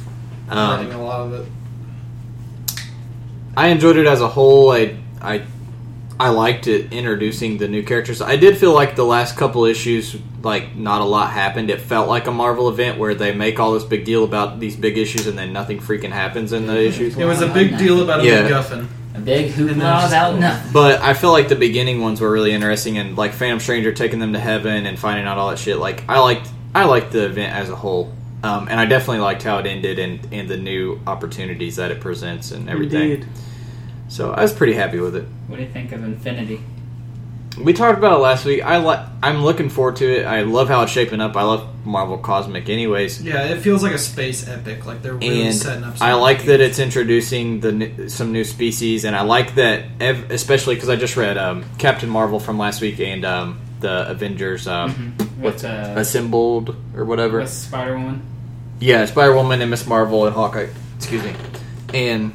Um, 0.50 0.58
writing 0.80 0.92
a 0.92 1.02
lot 1.02 1.20
of 1.20 1.32
it. 1.34 1.46
I 3.56 3.68
enjoyed 3.68 3.96
it 3.96 4.06
as 4.06 4.20
a 4.20 4.28
whole. 4.28 4.70
I 4.72 4.96
I 5.22 5.42
I 6.20 6.28
liked 6.28 6.66
it 6.66 6.92
introducing 6.92 7.56
the 7.56 7.66
new 7.66 7.82
characters. 7.82 8.20
I 8.20 8.36
did 8.36 8.58
feel 8.58 8.74
like 8.74 8.94
the 8.94 9.04
last 9.06 9.38
couple 9.38 9.64
issues, 9.64 10.14
like 10.42 10.76
not 10.76 11.00
a 11.00 11.04
lot 11.04 11.30
happened. 11.32 11.70
It 11.70 11.80
felt 11.80 12.08
like 12.08 12.26
a 12.26 12.30
Marvel 12.30 12.68
event 12.68 12.98
where 12.98 13.14
they 13.14 13.32
make 13.32 13.58
all 13.58 13.72
this 13.72 13.84
big 13.84 14.04
deal 14.04 14.22
about 14.24 14.60
these 14.60 14.76
big 14.76 14.98
issues 14.98 15.26
and 15.26 15.38
then 15.38 15.52
nothing 15.54 15.78
freaking 15.80 16.10
happens 16.10 16.52
in 16.52 16.66
the 16.66 16.78
issues. 16.78 17.16
It 17.16 17.24
was 17.24 17.40
a 17.40 17.48
big 17.48 17.78
deal 17.78 18.02
about 18.02 18.20
a 18.20 18.26
Yeah. 18.26 18.42
MacGuffin. 18.48 18.86
A 19.14 19.18
big 19.18 19.58
And 19.58 19.70
then 19.70 19.76
hoopla 19.78 20.00
just- 20.02 20.12
about 20.12 20.38
nothing. 20.38 20.72
But 20.74 21.00
I 21.00 21.14
feel 21.14 21.32
like 21.32 21.48
the 21.48 21.56
beginning 21.56 22.02
ones 22.02 22.20
were 22.20 22.30
really 22.30 22.52
interesting, 22.52 22.98
and 22.98 23.16
like 23.16 23.32
Phantom 23.32 23.58
Stranger 23.58 23.90
taking 23.92 24.18
them 24.18 24.34
to 24.34 24.38
heaven 24.38 24.84
and 24.84 24.98
finding 24.98 25.24
out 25.26 25.38
all 25.38 25.48
that 25.48 25.58
shit. 25.58 25.78
Like 25.78 26.04
I 26.06 26.18
liked, 26.20 26.48
I 26.74 26.84
liked 26.84 27.12
the 27.12 27.24
event 27.24 27.54
as 27.54 27.70
a 27.70 27.76
whole, 27.76 28.12
um, 28.42 28.68
and 28.70 28.78
I 28.78 28.84
definitely 28.84 29.20
liked 29.20 29.42
how 29.42 29.56
it 29.56 29.64
ended 29.66 29.98
and 29.98 30.20
and 30.30 30.48
the 30.50 30.58
new 30.58 31.00
opportunities 31.06 31.76
that 31.76 31.90
it 31.90 32.00
presents 32.02 32.50
and 32.52 32.68
everything. 32.68 33.10
Indeed. 33.12 33.26
So 34.10 34.32
I 34.32 34.42
was 34.42 34.52
pretty 34.52 34.74
happy 34.74 34.98
with 34.98 35.14
it. 35.16 35.24
What 35.46 35.56
do 35.56 35.62
you 35.62 35.68
think 35.70 35.92
of 35.92 36.02
Infinity? 36.04 36.60
We 37.58 37.72
talked 37.72 37.98
about 37.98 38.12
it 38.18 38.22
last 38.22 38.44
week. 38.44 38.62
I 38.62 38.78
like. 38.78 39.00
I'm 39.22 39.44
looking 39.44 39.70
forward 39.70 39.96
to 39.96 40.20
it. 40.20 40.24
I 40.26 40.42
love 40.42 40.68
how 40.68 40.82
it's 40.82 40.92
shaping 40.92 41.20
up. 41.20 41.36
I 41.36 41.42
love 41.42 41.84
Marvel 41.86 42.16
Cosmic, 42.18 42.68
anyways. 42.68 43.22
Yeah, 43.22 43.44
it 43.44 43.60
feels 43.60 43.82
like 43.82 43.92
a 43.92 43.98
space 43.98 44.48
epic. 44.48 44.84
Like 44.86 45.02
they're 45.02 45.14
really 45.14 45.42
and 45.46 45.54
setting 45.54 45.84
up. 45.84 45.94
And 45.94 46.02
I 46.02 46.14
like 46.14 46.38
big- 46.38 46.46
that 46.48 46.60
it's 46.60 46.78
introducing 46.78 47.60
the 47.60 48.08
some 48.08 48.32
new 48.32 48.44
species, 48.44 49.04
and 49.04 49.14
I 49.16 49.22
like 49.22 49.54
that, 49.56 49.84
ev- 50.00 50.30
especially 50.30 50.74
because 50.76 50.88
I 50.88 50.96
just 50.96 51.16
read 51.16 51.38
um, 51.38 51.64
Captain 51.78 52.08
Marvel 52.08 52.40
from 52.40 52.58
last 52.58 52.80
week 52.80 52.98
and 53.00 53.24
um, 53.24 53.60
the 53.80 54.08
Avengers 54.10 54.66
um, 54.66 55.14
With, 55.40 55.64
uh, 55.64 55.94
assembled 55.96 56.76
or 56.96 57.04
whatever. 57.04 57.44
Spider 57.46 57.94
Woman? 57.98 58.22
Yeah, 58.78 59.04
Spider 59.06 59.34
Woman 59.34 59.60
and 59.60 59.70
Miss 59.70 59.86
Marvel 59.86 60.24
and 60.26 60.34
Hawkeye. 60.34 60.68
Excuse 60.96 61.24
me. 61.24 61.34
And 61.92 62.32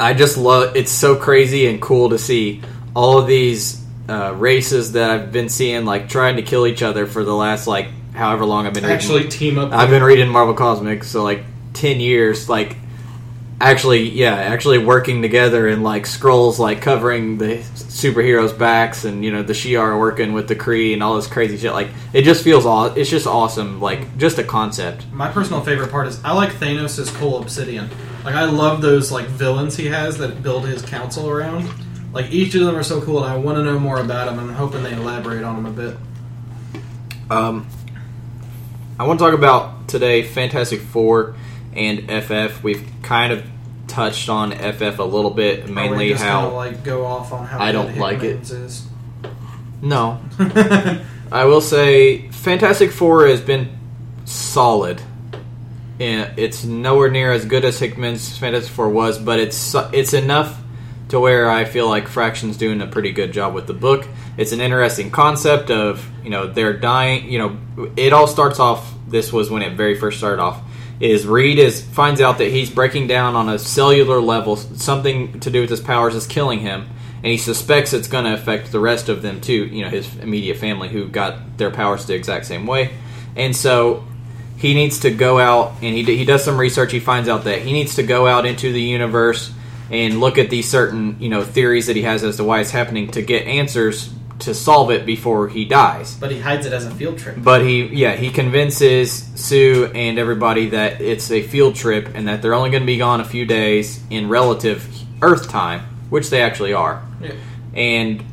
I 0.00 0.14
just 0.14 0.36
love. 0.38 0.76
It's 0.76 0.90
so 0.90 1.14
crazy 1.16 1.66
and 1.66 1.80
cool 1.80 2.10
to 2.10 2.18
see 2.18 2.62
all 2.94 3.18
of 3.18 3.26
these 3.26 3.84
uh, 4.08 4.34
races 4.34 4.92
that 4.92 5.10
I've 5.10 5.30
been 5.32 5.48
seeing, 5.48 5.84
like 5.84 6.08
trying 6.08 6.36
to 6.36 6.42
kill 6.42 6.66
each 6.66 6.82
other 6.82 7.06
for 7.06 7.22
the 7.22 7.34
last 7.34 7.66
like 7.66 7.88
however 8.14 8.44
long 8.44 8.66
I've 8.66 8.74
been 8.74 8.82
reading. 8.82 8.96
actually 8.96 9.28
team 9.28 9.58
up. 9.58 9.72
I've 9.72 9.90
been 9.90 10.02
reading 10.02 10.28
Marvel 10.28 10.54
Cosmics, 10.54 11.08
so 11.08 11.22
like 11.22 11.44
ten 11.74 12.00
years, 12.00 12.48
like 12.48 12.76
actually, 13.60 14.08
yeah, 14.08 14.34
actually 14.34 14.78
working 14.78 15.22
together 15.22 15.68
and 15.68 15.82
like 15.84 16.06
scrolls, 16.06 16.58
like 16.58 16.80
covering 16.82 17.38
the 17.38 17.58
superheroes' 17.74 18.56
backs, 18.58 19.04
and 19.04 19.24
you 19.24 19.30
know 19.30 19.42
the 19.42 19.52
Shi'ar 19.52 19.98
working 19.98 20.32
with 20.32 20.48
the 20.48 20.56
Kree 20.56 20.92
and 20.92 21.02
all 21.02 21.16
this 21.16 21.26
crazy 21.26 21.56
shit. 21.58 21.72
Like 21.72 21.88
it 22.12 22.22
just 22.22 22.42
feels 22.42 22.66
aw- 22.66 22.94
It's 22.94 23.10
just 23.10 23.26
awesome, 23.26 23.80
like 23.80 24.16
just 24.16 24.38
a 24.38 24.44
concept. 24.44 25.04
My 25.12 25.30
personal 25.30 25.60
favorite 25.60 25.90
part 25.90 26.06
is 26.08 26.22
I 26.24 26.32
like 26.32 26.50
Thanos' 26.54 27.14
cool 27.14 27.40
obsidian. 27.40 27.90
Like 28.24 28.34
I 28.34 28.44
love 28.44 28.82
those 28.82 29.10
like 29.10 29.26
villains 29.26 29.76
he 29.76 29.86
has 29.86 30.18
that 30.18 30.42
build 30.42 30.66
his 30.66 30.82
council 30.82 31.28
around. 31.28 31.70
Like 32.12 32.30
each 32.30 32.54
of 32.54 32.62
them 32.62 32.76
are 32.76 32.82
so 32.82 33.00
cool, 33.00 33.22
and 33.22 33.32
I 33.32 33.36
want 33.36 33.56
to 33.56 33.64
know 33.64 33.78
more 33.78 34.00
about 34.00 34.26
them. 34.26 34.38
And 34.38 34.50
I'm 34.50 34.56
hoping 34.56 34.82
they 34.82 34.92
elaborate 34.92 35.42
on 35.42 35.62
them 35.62 35.66
a 35.66 35.70
bit. 35.70 35.96
Um, 37.30 37.66
I 38.98 39.04
want 39.04 39.18
to 39.18 39.24
talk 39.24 39.34
about 39.34 39.88
today 39.88 40.22
Fantastic 40.22 40.80
Four 40.80 41.34
and 41.72 42.10
FF. 42.24 42.62
We've 42.62 42.86
kind 43.02 43.32
of 43.32 43.46
touched 43.86 44.28
on 44.28 44.52
FF 44.52 44.98
a 44.98 45.04
little 45.04 45.30
bit, 45.30 45.68
mainly 45.68 46.10
just 46.10 46.22
how 46.22 46.42
gonna, 46.42 46.54
like 46.54 46.84
go 46.84 47.06
off 47.06 47.32
on 47.32 47.46
how 47.46 47.60
I 47.60 47.72
don't 47.72 47.96
like 47.96 48.22
it. 48.22 48.50
Is. 48.50 48.86
no. 49.80 50.20
I 51.32 51.44
will 51.44 51.60
say 51.60 52.28
Fantastic 52.28 52.90
Four 52.90 53.26
has 53.28 53.40
been 53.40 53.78
solid. 54.24 55.00
And 56.00 56.38
it's 56.38 56.64
nowhere 56.64 57.10
near 57.10 57.30
as 57.30 57.44
good 57.44 57.64
as 57.64 57.78
Hickman's 57.78 58.36
Fantastic 58.38 58.72
Four 58.72 58.88
was, 58.88 59.18
but 59.18 59.38
it's 59.38 59.74
it's 59.92 60.14
enough 60.14 60.58
to 61.10 61.20
where 61.20 61.50
I 61.50 61.66
feel 61.66 61.88
like 61.88 62.08
Fraction's 62.08 62.56
doing 62.56 62.80
a 62.80 62.86
pretty 62.86 63.12
good 63.12 63.32
job 63.32 63.52
with 63.52 63.66
the 63.66 63.74
book. 63.74 64.06
It's 64.36 64.52
an 64.52 64.60
interesting 64.60 65.10
concept 65.10 65.70
of 65.70 66.08
you 66.24 66.30
know 66.30 66.46
they're 66.46 66.72
dying. 66.72 67.30
You 67.30 67.38
know, 67.38 67.92
it 67.96 68.14
all 68.14 68.26
starts 68.26 68.58
off. 68.58 68.90
This 69.06 69.32
was 69.32 69.50
when 69.50 69.60
it 69.60 69.76
very 69.76 69.94
first 69.94 70.18
started 70.18 70.40
off. 70.40 70.62
Is 71.00 71.26
Reed 71.26 71.58
is 71.58 71.82
finds 71.82 72.20
out 72.20 72.38
that 72.38 72.50
he's 72.50 72.70
breaking 72.70 73.06
down 73.06 73.36
on 73.36 73.48
a 73.48 73.58
cellular 73.58 74.20
level. 74.20 74.56
Something 74.56 75.40
to 75.40 75.50
do 75.50 75.60
with 75.60 75.70
his 75.70 75.80
powers 75.80 76.14
is 76.14 76.26
killing 76.26 76.60
him, 76.60 76.88
and 77.16 77.26
he 77.26 77.36
suspects 77.36 77.92
it's 77.92 78.08
going 78.08 78.24
to 78.24 78.34
affect 78.34 78.72
the 78.72 78.80
rest 78.80 79.10
of 79.10 79.20
them 79.20 79.40
too. 79.40 79.66
You 79.66 79.84
know, 79.84 79.90
his 79.90 80.16
immediate 80.16 80.56
family 80.56 80.88
who 80.88 81.08
got 81.08 81.58
their 81.58 81.70
powers 81.70 82.06
the 82.06 82.14
exact 82.14 82.46
same 82.46 82.66
way, 82.66 82.94
and 83.36 83.54
so 83.54 84.04
he 84.60 84.74
needs 84.74 85.00
to 85.00 85.10
go 85.10 85.38
out 85.38 85.72
and 85.82 85.94
he, 85.96 86.04
he 86.04 86.24
does 86.24 86.44
some 86.44 86.58
research. 86.58 86.92
He 86.92 87.00
finds 87.00 87.28
out 87.28 87.44
that 87.44 87.62
he 87.62 87.72
needs 87.72 87.94
to 87.96 88.02
go 88.02 88.26
out 88.26 88.44
into 88.46 88.72
the 88.72 88.80
universe 88.82 89.50
and 89.90 90.20
look 90.20 90.38
at 90.38 90.50
these 90.50 90.68
certain 90.68 91.16
you 91.20 91.28
know 91.30 91.42
theories 91.42 91.86
that 91.86 91.96
he 91.96 92.02
has 92.02 92.22
as 92.22 92.36
to 92.36 92.44
why 92.44 92.60
it's 92.60 92.70
happening 92.70 93.10
to 93.12 93.22
get 93.22 93.46
answers 93.46 94.12
to 94.40 94.54
solve 94.54 94.90
it 94.90 95.04
before 95.04 95.48
he 95.48 95.64
dies. 95.66 96.14
But 96.14 96.30
he 96.30 96.40
hides 96.40 96.64
it 96.66 96.72
as 96.72 96.86
a 96.86 96.90
field 96.90 97.18
trip. 97.18 97.36
But 97.38 97.60
he, 97.62 97.84
yeah, 97.86 98.16
he 98.16 98.30
convinces 98.30 99.12
Sue 99.34 99.90
and 99.94 100.18
everybody 100.18 100.70
that 100.70 101.00
it's 101.02 101.30
a 101.30 101.42
field 101.42 101.74
trip 101.74 102.08
and 102.14 102.26
that 102.28 102.40
they're 102.40 102.54
only 102.54 102.70
going 102.70 102.82
to 102.82 102.86
be 102.86 102.96
gone 102.96 103.20
a 103.20 103.24
few 103.24 103.44
days 103.44 104.00
in 104.08 104.28
relative 104.30 104.86
Earth 105.20 105.50
time, 105.50 105.80
which 106.08 106.30
they 106.30 106.40
actually 106.42 106.72
are, 106.72 107.02
Yeah. 107.20 107.32
and 107.74 108.24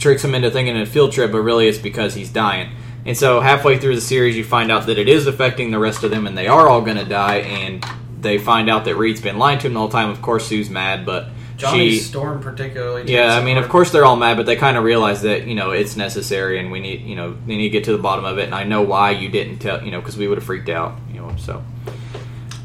tricks 0.00 0.24
him 0.24 0.34
into 0.34 0.50
thinking 0.50 0.74
it's 0.76 0.90
a 0.90 0.92
field 0.92 1.12
trip, 1.12 1.30
but 1.30 1.42
really 1.42 1.68
it's 1.68 1.78
because 1.78 2.14
he's 2.14 2.30
dying. 2.30 2.70
And 3.06 3.16
so 3.16 3.40
halfway 3.40 3.78
through 3.78 3.96
the 3.96 4.00
series, 4.00 4.36
you 4.36 4.44
find 4.44 4.72
out 4.72 4.86
that 4.86 4.98
it 4.98 5.08
is 5.08 5.26
affecting 5.26 5.70
the 5.70 5.78
rest 5.78 6.04
of 6.04 6.10
them, 6.10 6.26
and 6.26 6.36
they 6.36 6.46
are 6.46 6.68
all 6.68 6.80
going 6.80 6.96
to 6.96 7.04
die. 7.04 7.36
And 7.36 7.84
they 8.20 8.38
find 8.38 8.70
out 8.70 8.86
that 8.86 8.96
Reed's 8.96 9.20
been 9.20 9.38
lying 9.38 9.58
to 9.60 9.66
him 9.66 9.74
the 9.74 9.80
whole 9.80 9.88
time. 9.88 10.10
Of 10.10 10.22
course, 10.22 10.46
Sue's 10.46 10.70
mad, 10.70 11.04
but 11.04 11.28
Johnny 11.56 11.90
she 11.90 11.98
Storm 11.98 12.40
particularly. 12.40 13.12
yeah, 13.12 13.36
I 13.36 13.44
mean, 13.44 13.58
of 13.58 13.68
course 13.68 13.92
they're 13.92 14.04
all 14.04 14.16
mad, 14.16 14.36
but 14.36 14.46
they 14.46 14.56
kind 14.56 14.76
of 14.76 14.84
realize 14.84 15.22
that 15.22 15.46
you 15.46 15.54
know 15.54 15.70
it's 15.70 15.96
necessary, 15.96 16.58
and 16.58 16.72
we 16.72 16.80
need 16.80 17.02
you 17.02 17.14
know 17.14 17.36
they 17.46 17.56
need 17.56 17.64
to 17.64 17.70
get 17.70 17.84
to 17.84 17.92
the 17.92 18.02
bottom 18.02 18.24
of 18.24 18.38
it. 18.38 18.44
And 18.44 18.54
I 18.54 18.64
know 18.64 18.82
why 18.82 19.12
you 19.12 19.28
didn't 19.28 19.58
tell 19.58 19.84
you 19.84 19.90
know 19.90 20.00
because 20.00 20.16
we 20.16 20.26
would 20.26 20.38
have 20.38 20.44
freaked 20.44 20.68
out, 20.68 20.98
you 21.12 21.20
know. 21.20 21.34
So, 21.36 21.62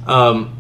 um, 0.08 0.58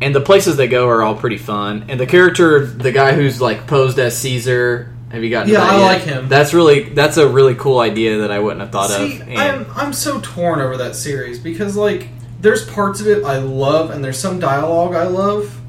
and 0.00 0.14
the 0.14 0.20
places 0.20 0.56
they 0.56 0.68
go 0.68 0.88
are 0.88 1.02
all 1.02 1.14
pretty 1.14 1.38
fun. 1.38 1.86
And 1.88 2.00
the 2.00 2.06
character, 2.06 2.64
the 2.64 2.92
guy 2.92 3.12
who's 3.12 3.40
like 3.40 3.66
posed 3.66 3.98
as 3.98 4.16
Caesar, 4.18 4.91
have 5.12 5.22
you 5.22 5.30
gotten? 5.30 5.52
Yeah, 5.52 5.60
that 5.60 5.72
I 5.74 5.76
yet? 5.78 5.84
like 5.84 6.02
him. 6.02 6.28
That's 6.28 6.54
really 6.54 6.84
that's 6.84 7.18
a 7.18 7.28
really 7.28 7.54
cool 7.54 7.78
idea 7.78 8.18
that 8.18 8.30
I 8.30 8.38
wouldn't 8.38 8.62
have 8.62 8.72
thought 8.72 8.90
See, 8.90 9.20
of. 9.20 9.28
And 9.28 9.38
I'm 9.38 9.66
I'm 9.74 9.92
so 9.92 10.20
torn 10.22 10.60
over 10.60 10.76
that 10.78 10.96
series 10.96 11.38
because 11.38 11.76
like 11.76 12.08
there's 12.40 12.64
parts 12.68 13.00
of 13.00 13.06
it 13.06 13.22
I 13.22 13.36
love 13.38 13.90
and 13.90 14.02
there's 14.04 14.18
some 14.18 14.40
dialogue 14.40 14.94
I 14.94 15.04
love, 15.04 15.60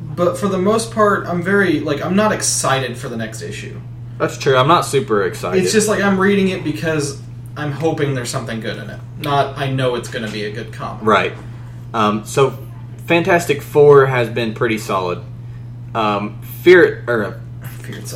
but 0.00 0.38
for 0.38 0.48
the 0.48 0.58
most 0.58 0.92
part 0.92 1.26
I'm 1.26 1.42
very 1.42 1.80
like 1.80 2.02
I'm 2.04 2.16
not 2.16 2.32
excited 2.32 2.96
for 2.96 3.08
the 3.08 3.16
next 3.16 3.42
issue. 3.42 3.78
that's 4.18 4.38
true. 4.38 4.56
I'm 4.56 4.66
not 4.68 4.86
super 4.86 5.24
excited. 5.24 5.62
It's 5.62 5.72
just 5.72 5.88
like 5.88 6.00
I'm 6.00 6.18
reading 6.18 6.48
it 6.48 6.64
because 6.64 7.20
I'm 7.56 7.72
hoping 7.72 8.14
there's 8.14 8.30
something 8.30 8.60
good 8.60 8.78
in 8.78 8.88
it. 8.90 9.00
Not 9.18 9.58
I 9.58 9.70
know 9.70 9.94
it's 9.94 10.08
going 10.08 10.24
to 10.24 10.32
be 10.32 10.44
a 10.44 10.50
good 10.52 10.72
comic. 10.72 11.04
Right. 11.04 11.32
Um, 11.94 12.24
so, 12.26 12.58
Fantastic 13.06 13.62
Four 13.62 14.06
has 14.06 14.28
been 14.28 14.52
pretty 14.52 14.78
solid. 14.78 15.22
Um, 15.94 16.42
Fear 16.42 17.04
or 17.06 17.40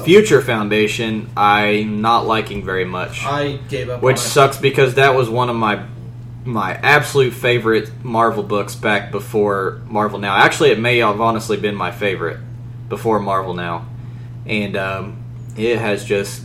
Future 0.04 0.40
Foundation, 0.42 1.30
I'm 1.36 2.00
not 2.00 2.26
liking 2.26 2.64
very 2.64 2.84
much, 2.84 3.24
I 3.24 3.58
gave 3.68 3.88
up. 3.90 4.02
which 4.02 4.18
on 4.18 4.22
it. 4.24 4.28
sucks 4.28 4.56
because 4.58 4.94
that 4.94 5.14
was 5.14 5.28
one 5.30 5.48
of 5.50 5.56
my 5.56 5.84
my 6.44 6.72
absolute 6.74 7.32
favorite 7.34 7.90
Marvel 8.02 8.42
books 8.42 8.74
back 8.74 9.10
before 9.12 9.80
Marvel 9.86 10.18
Now. 10.18 10.36
Actually, 10.36 10.70
it 10.70 10.78
may 10.78 10.98
have 10.98 11.20
honestly 11.20 11.56
been 11.58 11.74
my 11.74 11.90
favorite 11.90 12.38
before 12.88 13.20
Marvel 13.20 13.52
Now, 13.54 13.86
and 14.46 14.74
um, 14.76 15.22
it 15.56 15.78
has 15.78 16.04
just 16.04 16.42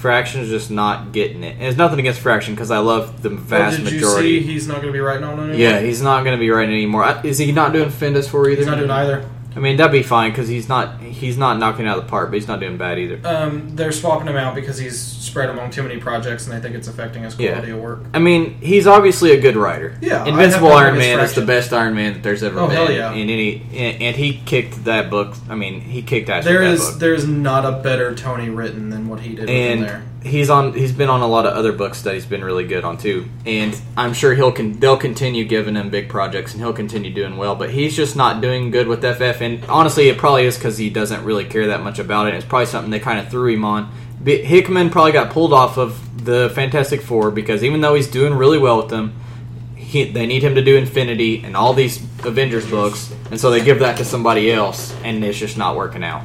Fraction's 0.00 0.48
just 0.48 0.70
not 0.70 1.12
getting 1.12 1.44
it. 1.44 1.54
And 1.56 1.64
it's 1.64 1.76
nothing 1.76 1.98
against 2.00 2.20
Fraction 2.20 2.54
because 2.54 2.70
I 2.70 2.78
love 2.78 3.22
the 3.22 3.30
Oh, 3.30 3.36
vast 3.36 3.76
did 3.76 3.84
majority. 3.92 4.28
you 4.30 4.40
see 4.40 4.46
he's 4.52 4.66
not 4.66 4.76
going 4.76 4.88
to 4.88 4.92
be 4.92 4.98
writing 5.00 5.24
on 5.24 5.38
it 5.38 5.42
anymore? 5.42 5.56
Yeah, 5.56 5.80
he's 5.80 6.02
not 6.02 6.24
going 6.24 6.36
to 6.36 6.40
be 6.40 6.50
writing 6.50 6.74
anymore. 6.74 7.20
Is 7.24 7.38
he 7.38 7.52
not 7.52 7.72
doing 7.72 7.88
Findus 7.90 8.28
for 8.28 8.48
either? 8.48 8.58
he's 8.60 8.66
not 8.66 8.78
doing 8.78 8.90
either. 8.90 9.28
I 9.54 9.58
mean, 9.58 9.76
that'd 9.78 9.90
be 9.90 10.02
fine 10.04 10.30
because 10.30 10.46
he's 10.48 10.68
not 10.68 11.00
he's 11.00 11.36
not 11.36 11.58
knocking 11.58 11.86
it 11.86 11.88
out 11.88 11.98
of 11.98 12.04
the 12.04 12.10
park, 12.10 12.30
but 12.30 12.34
he's 12.36 12.46
not 12.46 12.60
doing 12.60 12.76
bad 12.76 12.98
either. 12.98 13.20
Um, 13.26 13.74
they're 13.74 13.90
swapping 13.92 14.28
him 14.28 14.36
out 14.36 14.54
because 14.54 14.78
he's 14.78 14.98
spread 15.00 15.48
among 15.50 15.70
too 15.70 15.82
many 15.82 15.98
projects 15.98 16.46
and 16.46 16.56
they 16.56 16.60
think 16.60 16.76
it's 16.76 16.86
affecting 16.88 17.24
his 17.24 17.36
Yeah. 17.38 17.52
quality 17.52 17.72
of 17.72 17.78
work. 17.80 18.00
I 18.14 18.20
mean, 18.20 18.58
he's 18.60 18.86
obviously 18.86 19.32
a 19.32 19.40
good 19.40 19.56
writer. 19.56 19.96
Yeah, 20.00 20.24
Invincible 20.24 20.72
Iron 20.72 20.96
Man 20.98 21.18
is 21.20 21.34
the 21.34 21.44
best 21.44 21.72
Iron 21.72 21.94
Man 21.96 22.12
that 22.12 22.22
there's 22.22 22.42
ever 22.42 22.60
Oh, 22.60 22.68
been. 22.68 22.76
hell 22.76 22.92
yeah. 22.92 23.12
In 23.12 23.28
any, 23.28 23.62
and, 23.74 24.02
and 24.02 24.16
he 24.16 24.40
kicked 24.46 24.84
that 24.84 25.10
book. 25.10 25.34
I 25.48 25.56
mean, 25.56 25.80
he 25.80 26.02
kicked 26.02 26.28
ass. 26.30 26.44
There 26.44 26.62
is 26.62 26.80
book. 26.90 27.00
there's 27.00 27.26
not 27.26 27.64
a 27.64 27.72
better 27.82 28.14
Tony 28.14 28.48
written 28.50 28.90
than 28.90 29.08
what 29.08 29.20
he 29.20 29.34
did 29.34 29.48
him 29.48 29.80
there. 29.80 30.02
He's 30.22 30.50
on. 30.50 30.72
He's 30.74 30.92
been 30.92 31.08
on 31.08 31.20
a 31.20 31.26
lot 31.26 31.46
of 31.46 31.54
other 31.54 31.72
books 31.72 32.02
that 32.02 32.14
he's 32.14 32.26
been 32.26 32.44
really 32.44 32.66
good 32.66 32.84
on 32.84 32.98
too. 32.98 33.28
And 33.46 33.80
I'm 33.96 34.12
sure 34.12 34.34
he'll 34.34 34.52
con- 34.52 34.78
they'll 34.78 34.96
continue 34.96 35.44
giving 35.44 35.76
him 35.76 35.90
big 35.90 36.08
projects, 36.08 36.52
and 36.52 36.62
he'll 36.62 36.72
continue 36.72 37.12
doing 37.12 37.36
well. 37.36 37.56
But 37.56 37.70
he's 37.70 37.96
just 37.96 38.16
not 38.16 38.40
doing 38.40 38.70
good 38.70 38.88
with 38.88 39.00
FF. 39.00 39.40
And 39.40 39.64
honestly, 39.66 40.08
it 40.08 40.18
probably 40.18 40.46
is 40.46 40.56
because 40.56 40.78
he 40.78 40.90
doesn't 40.90 41.24
really 41.24 41.44
care 41.44 41.68
that 41.68 41.82
much 41.82 41.98
about 41.98 42.28
it. 42.28 42.34
It's 42.34 42.44
probably 42.44 42.66
something 42.66 42.90
they 42.90 43.00
kind 43.00 43.18
of 43.18 43.28
threw 43.28 43.52
him 43.52 43.64
on. 43.64 43.90
But 44.22 44.40
Hickman 44.40 44.90
probably 44.90 45.12
got 45.12 45.32
pulled 45.32 45.52
off 45.52 45.78
of 45.78 46.24
the 46.24 46.50
Fantastic 46.54 47.00
Four 47.00 47.30
because 47.30 47.64
even 47.64 47.80
though 47.80 47.94
he's 47.94 48.10
doing 48.10 48.34
really 48.34 48.58
well 48.58 48.76
with 48.76 48.90
them, 48.90 49.14
he, 49.76 50.04
they 50.04 50.26
need 50.26 50.42
him 50.42 50.54
to 50.54 50.62
do 50.62 50.76
Infinity 50.76 51.42
and 51.42 51.56
all 51.56 51.72
these 51.72 52.00
Avengers 52.24 52.68
books, 52.68 53.12
and 53.30 53.40
so 53.40 53.50
they 53.50 53.64
give 53.64 53.80
that 53.80 53.96
to 53.96 54.04
somebody 54.04 54.52
else, 54.52 54.94
and 55.02 55.24
it's 55.24 55.38
just 55.38 55.58
not 55.58 55.74
working 55.74 56.04
out. 56.04 56.22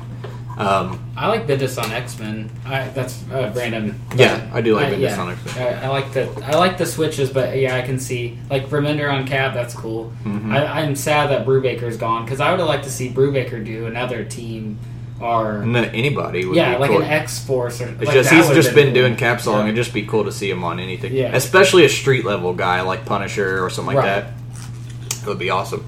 Um, 0.57 1.11
I 1.18 1.27
like 1.27 1.48
Bendis 1.48 1.82
on 1.82 1.91
X 1.91 2.18
Men. 2.18 2.49
That's 2.64 3.22
uh, 3.32 3.49
Brandon. 3.53 3.99
yeah, 4.15 4.49
I 4.53 4.61
do 4.61 4.76
like 4.76 4.88
I- 4.88 4.91
Bendis 4.94 4.99
yeah. 5.02 5.22
on 5.22 5.32
X-Men. 5.32 5.57
I, 5.77 5.86
I 5.86 5.88
like 5.90 6.14
the 6.14 6.30
I 6.45 6.56
like 6.56 6.77
the 6.77 6.86
switches, 6.86 7.30
but 7.30 7.57
yeah, 7.57 7.76
I 7.76 7.82
can 7.82 7.99
see 7.99 8.38
like 8.49 8.68
Remender 8.68 9.11
on 9.11 9.27
Cap. 9.27 9.53
That's 9.53 9.73
cool. 9.73 10.14
Mhm. 10.23 10.53
I, 10.56 10.82
I'm 10.82 10.95
sad 10.95 11.30
that 11.32 11.45
Brubaker's 11.45 11.98
gone 11.98 12.23
because 12.23 12.40
I 12.40 12.52
would 12.52 12.60
have 12.60 12.69
liked 12.69 12.86
to 12.86 12.90
see 12.91 13.10
Brubaker 13.10 13.64
do 13.65 13.86
another 13.86 14.23
team 14.23 14.80
or 15.19 15.65
No, 15.65 15.82
anybody 15.82 16.45
would 16.45 16.56
yeah, 16.56 16.73
be 16.76 16.80
like 16.80 16.90
cool. 16.91 17.02
an 17.02 17.10
X 17.10 17.40
Force 17.45 17.82
or 17.82 17.88
It's 17.90 18.03
like, 18.06 18.14
just 18.14 18.32
he's 18.32 18.49
just 18.52 18.73
been 18.76 18.88
cool. 18.88 18.94
doing 18.95 19.15
capsuling. 19.18 19.60
Yeah. 19.60 19.64
It'd 19.64 19.76
just 19.76 19.94
be 19.94 20.06
cool 20.06 20.23
to 20.26 20.32
see 20.32 20.49
him 20.49 20.64
on 20.64 20.80
anything, 20.80 21.14
Yeah. 21.14 21.36
especially 21.36 21.84
a 21.86 21.90
street 21.90 22.23
level 22.26 22.53
guy 22.53 22.80
like 22.82 23.06
Punisher 23.06 23.64
or 23.64 23.69
something 23.69 23.95
like 23.95 24.06
Right. 24.06 24.22
that. 24.23 25.22
It 25.23 25.27
would 25.27 25.40
be 25.40 25.49
awesome. 25.49 25.86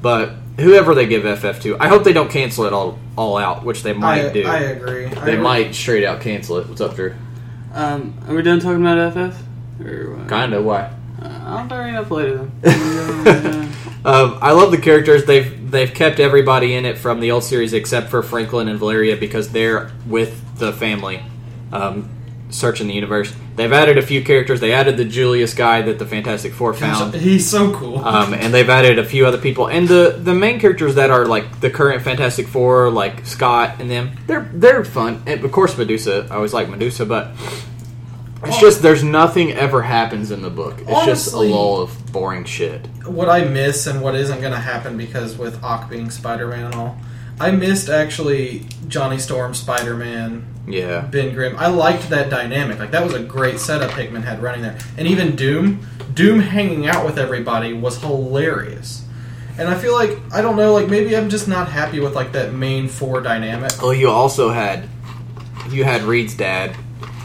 But 0.00 0.32
whoever 0.58 0.94
they 0.94 1.06
give 1.06 1.22
FF 1.38 1.62
to, 1.62 1.78
I 1.78 1.88
hope 1.88 2.04
they 2.04 2.12
don't 2.12 2.30
cancel 2.30 2.64
it 2.64 2.72
all 2.72 2.98
all 3.16 3.36
out, 3.36 3.64
which 3.64 3.82
they 3.82 3.92
might 3.92 4.26
I, 4.26 4.32
do. 4.32 4.46
I 4.46 4.58
agree. 4.58 5.06
they 5.06 5.36
I, 5.36 5.40
might 5.40 5.74
straight 5.74 6.04
out 6.04 6.20
cancel 6.20 6.58
it. 6.58 6.68
What's 6.68 6.80
up, 6.80 6.94
Drew? 6.94 7.14
Um, 7.72 8.14
are 8.26 8.34
we 8.34 8.42
done 8.42 8.60
talking 8.60 8.84
about 8.84 9.12
FF? 9.12 9.40
Kinda. 10.28 10.62
Why? 10.62 10.92
Uh, 11.20 11.40
I'll 11.44 11.66
bring 11.66 11.94
it 11.94 11.98
up 11.98 12.10
later 12.10 12.50
then. 12.62 13.74
Um, 14.04 14.38
I 14.40 14.52
love 14.52 14.70
the 14.70 14.78
characters. 14.78 15.24
They've 15.24 15.70
they've 15.70 15.92
kept 15.92 16.20
everybody 16.20 16.74
in 16.74 16.86
it 16.86 16.98
from 16.98 17.18
the 17.20 17.32
old 17.32 17.42
series 17.42 17.72
except 17.72 18.08
for 18.08 18.22
Franklin 18.22 18.68
and 18.68 18.78
Valeria 18.78 19.16
because 19.16 19.50
they're 19.50 19.90
with 20.06 20.58
the 20.58 20.72
family, 20.72 21.20
um, 21.72 22.08
searching 22.50 22.86
the 22.86 22.94
universe. 22.94 23.34
They've 23.56 23.72
added 23.72 23.98
a 23.98 24.02
few 24.02 24.22
characters. 24.24 24.60
They 24.60 24.72
added 24.72 24.96
the 24.96 25.04
Julius 25.04 25.52
guy 25.54 25.82
that 25.82 25.98
the 25.98 26.06
Fantastic 26.06 26.52
Four 26.52 26.72
found. 26.74 27.14
He's 27.14 27.48
so 27.48 27.72
cool. 27.74 27.98
um, 27.98 28.32
and 28.32 28.54
they've 28.54 28.68
added 28.68 28.98
a 28.98 29.04
few 29.04 29.26
other 29.26 29.38
people. 29.38 29.68
And 29.68 29.86
the 29.88 30.18
the 30.18 30.34
main 30.34 30.58
characters 30.60 30.94
that 30.94 31.10
are 31.10 31.26
like 31.26 31.60
the 31.60 31.70
current 31.70 32.02
Fantastic 32.02 32.46
Four, 32.46 32.90
like 32.90 33.26
Scott 33.26 33.80
and 33.80 33.90
them, 33.90 34.16
they're 34.26 34.48
they're 34.54 34.84
fun. 34.84 35.22
And 35.26 35.44
of 35.44 35.52
course, 35.52 35.76
Medusa. 35.76 36.26
I 36.30 36.36
always 36.36 36.54
like 36.54 36.68
Medusa, 36.68 37.04
but 37.04 37.32
it's 38.44 38.60
just 38.60 38.82
there's 38.82 39.02
nothing 39.02 39.52
ever 39.52 39.82
happens 39.82 40.30
in 40.30 40.42
the 40.42 40.50
book. 40.50 40.76
It's 40.86 41.04
just 41.04 41.32
a 41.34 41.38
lull 41.40 41.82
of 41.82 42.12
boring 42.12 42.44
shit. 42.44 42.86
what 43.04 43.28
I 43.28 43.44
miss 43.44 43.86
and 43.88 44.00
what 44.00 44.14
isn't 44.14 44.40
going 44.40 44.52
to 44.52 44.58
happen 44.60 44.96
because 44.96 45.36
with 45.36 45.62
Ock 45.64 45.90
being 45.90 46.08
Spider 46.10 46.46
Man 46.46 46.66
and 46.66 46.74
all, 46.76 46.96
I 47.40 47.50
missed 47.50 47.88
actually 47.88 48.66
Johnny 48.88 49.18
Storm, 49.18 49.54
Spider 49.54 49.94
Man, 49.94 50.44
Yeah. 50.66 51.02
Ben 51.02 51.34
Grimm. 51.34 51.56
I 51.58 51.68
liked 51.68 52.10
that 52.10 52.30
dynamic. 52.30 52.78
Like 52.78 52.90
that 52.90 53.04
was 53.04 53.14
a 53.14 53.20
great 53.22 53.58
setup 53.60 53.92
Hickman 53.92 54.22
had 54.22 54.42
running 54.42 54.62
there, 54.62 54.78
and 54.96 55.06
even 55.08 55.36
Doom, 55.36 55.86
Doom 56.14 56.40
hanging 56.40 56.86
out 56.88 57.04
with 57.06 57.18
everybody 57.18 57.72
was 57.72 57.98
hilarious. 58.00 59.04
And 59.58 59.68
I 59.68 59.74
feel 59.76 59.92
like 59.92 60.16
I 60.32 60.40
don't 60.42 60.56
know, 60.56 60.72
like 60.72 60.88
maybe 60.88 61.16
I'm 61.16 61.28
just 61.30 61.48
not 61.48 61.68
happy 61.68 62.00
with 62.00 62.14
like 62.14 62.32
that 62.32 62.52
main 62.54 62.88
four 62.88 63.20
dynamic. 63.20 63.72
Oh, 63.82 63.90
you 63.90 64.08
also 64.10 64.50
had 64.50 64.88
you 65.70 65.84
had 65.84 66.02
Reed's 66.02 66.34
dad 66.34 66.74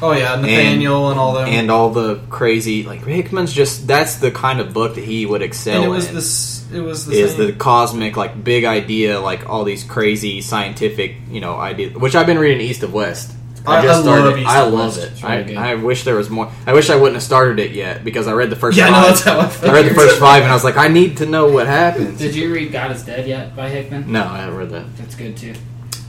Oh 0.02 0.11
yeah, 0.11 0.35
Nathaniel 0.35 1.11
and, 1.11 1.19
all 1.19 1.34
them. 1.34 1.48
and 1.48 1.72
all 1.72 1.91
the 1.91 2.15
crazy 2.30 2.84
like 2.84 3.06
Hickman's 3.06 3.53
just 3.53 3.88
that's 3.88 4.15
the 4.15 4.31
kind 4.31 4.60
of 4.60 4.73
book 4.73 4.95
that 4.95 5.03
he 5.03 5.26
would 5.26 5.41
excel 5.41 5.76
And 5.76 5.84
it 5.85 5.88
was 5.88 6.10
in. 6.10 6.15
this. 6.15 6.62
It 6.75 6.81
was 6.81 7.05
the 7.05 7.13
is 7.13 7.35
same. 7.35 7.47
the 7.47 7.53
cosmic 7.53 8.17
like 8.17 8.43
big 8.43 8.65
idea 8.65 9.19
like 9.19 9.49
all 9.49 9.63
these 9.63 9.83
crazy 9.83 10.41
scientific 10.41 11.15
you 11.29 11.39
know 11.41 11.55
ideas 11.55 11.93
which 11.95 12.15
I've 12.15 12.25
been 12.25 12.39
reading 12.39 12.61
East 12.61 12.83
of 12.83 12.93
West. 12.93 13.31
I- 13.65 13.77
I 13.87 13.95
love 13.95 14.37
East 14.37 14.49
I 14.49 14.61
love 14.63 14.97
West. 14.97 15.23
it. 15.23 15.23
Really 15.23 15.55
I. 15.55 15.71
I 15.71 15.75
wish 15.75 16.03
there 16.03 16.15
was 16.15 16.29
more. 16.29 16.51
I 16.67 16.73
wish 16.73 16.89
I 16.89 16.95
wouldn't 16.97 17.13
have 17.15 17.23
started 17.23 17.59
it 17.59 17.71
yet 17.71 18.03
because 18.03 18.27
I 18.27 18.33
read 18.33 18.49
the 18.49 18.57
first. 18.57 18.77
yeah, 18.77 18.87
five. 18.91 19.01
no, 19.01 19.07
that's 19.07 19.21
how 19.23 19.39
I 19.39 19.47
felt. 19.47 19.71
I 19.71 19.73
read 19.73 19.89
the 19.89 19.95
first 19.95 20.19
five 20.19 20.43
and 20.43 20.51
I 20.51 20.53
was 20.53 20.65
like, 20.65 20.75
I 20.75 20.89
need 20.89 21.17
to 21.17 21.25
know 21.25 21.47
what 21.49 21.65
happens. 21.67 22.19
Did 22.19 22.35
you 22.35 22.53
read 22.53 22.73
God 22.73 22.91
is 22.91 23.03
Dead 23.05 23.25
yet 23.25 23.55
by 23.55 23.69
Hickman? 23.69 24.11
No, 24.11 24.25
I 24.25 24.39
haven't 24.39 24.57
read 24.57 24.69
that. 24.71 24.97
That's 24.97 25.15
good 25.15 25.37
too. 25.37 25.53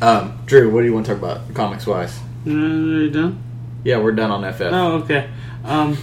Um, 0.02 0.36
Drew, 0.46 0.68
what 0.72 0.80
do 0.80 0.86
you 0.86 0.94
want 0.94 1.06
to 1.06 1.12
talk 1.14 1.22
about 1.22 1.54
comics 1.54 1.86
wise? 1.86 2.18
Uh, 2.44 2.50
are 2.50 2.54
you 3.04 3.10
done? 3.10 3.40
Yeah, 3.84 3.98
we're 3.98 4.12
done 4.12 4.32
on 4.32 4.52
FF. 4.52 4.62
Oh, 4.72 4.92
okay. 5.04 5.28
Um, 5.64 5.96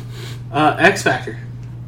uh, 0.53 0.77
X 0.79 1.03
Factor. 1.03 1.37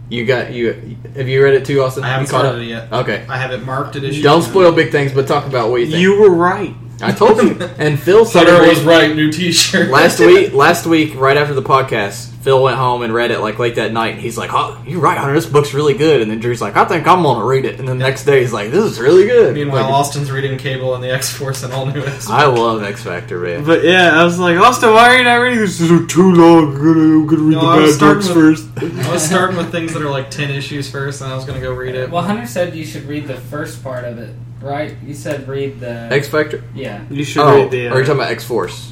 You 0.09 0.25
got 0.25 0.51
you. 0.51 0.97
Have 1.15 1.27
you 1.27 1.43
read 1.43 1.53
it 1.53 1.65
too, 1.65 1.81
Austin? 1.81 2.03
I 2.03 2.07
haven't 2.07 2.25
You 2.25 2.31
caught 2.31 2.41
started 2.41 2.61
it 2.61 2.67
yet. 2.67 2.91
Okay. 2.91 3.25
I 3.27 3.37
have 3.37 3.51
it 3.51 3.65
marked 3.65 3.95
at 3.95 4.03
issue. 4.03 4.21
Don't 4.21 4.41
spoil 4.41 4.71
big 4.71 4.91
things, 4.91 5.13
but 5.13 5.27
talk 5.27 5.45
about 5.45 5.71
what 5.71 5.77
you 5.77 5.87
think. 5.87 6.01
You 6.01 6.19
were 6.19 6.29
right. 6.29 6.75
I 7.01 7.11
told 7.11 7.37
you. 7.41 7.59
And 7.77 7.99
Phil 7.99 8.25
started 8.25 8.51
Sutter 8.51 8.67
was 8.69 8.83
right. 8.83 9.15
New 9.15 9.31
T-shirt 9.31 9.89
last 9.89 10.19
week. 10.19 10.53
Last 10.53 10.85
week, 10.85 11.15
right 11.15 11.35
after 11.37 11.53
the 11.53 11.61
podcast, 11.61 12.29
Phil 12.43 12.61
went 12.61 12.77
home 12.77 13.01
and 13.03 13.13
read 13.13 13.31
it 13.31 13.39
like 13.39 13.57
late 13.57 13.75
that 13.75 13.91
night. 13.93 14.13
And 14.13 14.21
he's 14.21 14.37
like, 14.37 14.51
"Oh, 14.53 14.81
you're 14.85 14.99
right, 14.99 15.17
Hunter. 15.17 15.33
This 15.33 15.45
book's 15.45 15.73
really 15.73 15.93
good." 15.95 16.21
And 16.21 16.29
then 16.29 16.39
Drew's 16.39 16.61
like, 16.61 16.75
"I 16.75 16.85
think 16.85 17.07
I'm 17.07 17.23
gonna 17.23 17.43
read 17.45 17.65
it." 17.65 17.79
And 17.79 17.87
then 17.87 17.97
the 17.97 18.05
next 18.05 18.25
day, 18.25 18.41
he's 18.41 18.53
like, 18.53 18.71
"This 18.71 18.83
is 18.83 18.99
really 18.99 19.25
good." 19.25 19.53
Meanwhile, 19.55 19.83
Like, 19.83 19.93
Austin's 19.93 20.29
reading 20.31 20.57
Cable 20.57 20.93
and 20.95 21.03
the 21.03 21.11
X 21.11 21.29
Force 21.33 21.63
and 21.63 21.73
all 21.73 21.85
new 21.85 22.03
X. 22.05 22.29
I 22.29 22.45
love 22.45 22.83
X 22.83 23.01
Factor, 23.03 23.39
man. 23.39 23.63
But 23.63 23.83
yeah, 23.83 24.19
I 24.19 24.23
was 24.23 24.39
like, 24.39 24.57
Austin, 24.57 24.91
why 24.93 25.09
are 25.13 25.17
you 25.17 25.23
not 25.23 25.35
reading 25.35 25.59
this? 25.59 25.79
This 25.79 25.89
is 25.89 26.07
too 26.07 26.33
long. 26.33 26.75
I'm 26.75 26.77
gonna, 26.77 26.91
I'm 26.91 27.27
gonna 27.27 27.41
read 27.43 27.55
No, 27.55 27.61
I 27.61 27.77
was 27.79 27.97
the 27.97 28.05
bad 28.05 28.13
books 28.15 28.25
starting 28.27 28.55
first. 28.85 29.07
I 29.07 29.13
was 29.13 29.23
starting 29.23 29.57
with 29.57 29.71
things 29.71 29.93
that 29.93 30.01
are 30.01 30.09
like 30.09 30.29
ten 30.29 30.51
issues 30.51 30.89
first, 30.91 31.21
and 31.21 31.31
I 31.31 31.35
was 31.35 31.45
gonna 31.45 31.61
go 31.61 31.73
read 31.73 31.95
it. 31.95 32.09
Well, 32.11 32.23
Hunter 32.23 32.45
said 32.45 32.75
you 32.75 32.85
should 32.85 33.07
read 33.07 33.27
the 33.27 33.35
first 33.37 33.81
part 33.83 34.03
of 34.05 34.17
it, 34.19 34.35
right? 34.63 34.95
You 35.05 35.13
said 35.13 35.47
read 35.47 35.79
the 35.79 36.07
X 36.11 36.27
Factor. 36.27 36.63
yeah 36.73 37.01
You 37.09 37.23
should 37.23 37.41
Oh, 37.43 37.55
read 37.63 37.71
the. 37.71 37.87
are 37.89 37.99
you 37.99 38.05
talking 38.05 38.21
about 38.21 38.31
X 38.31 38.43
Force? 38.43 38.91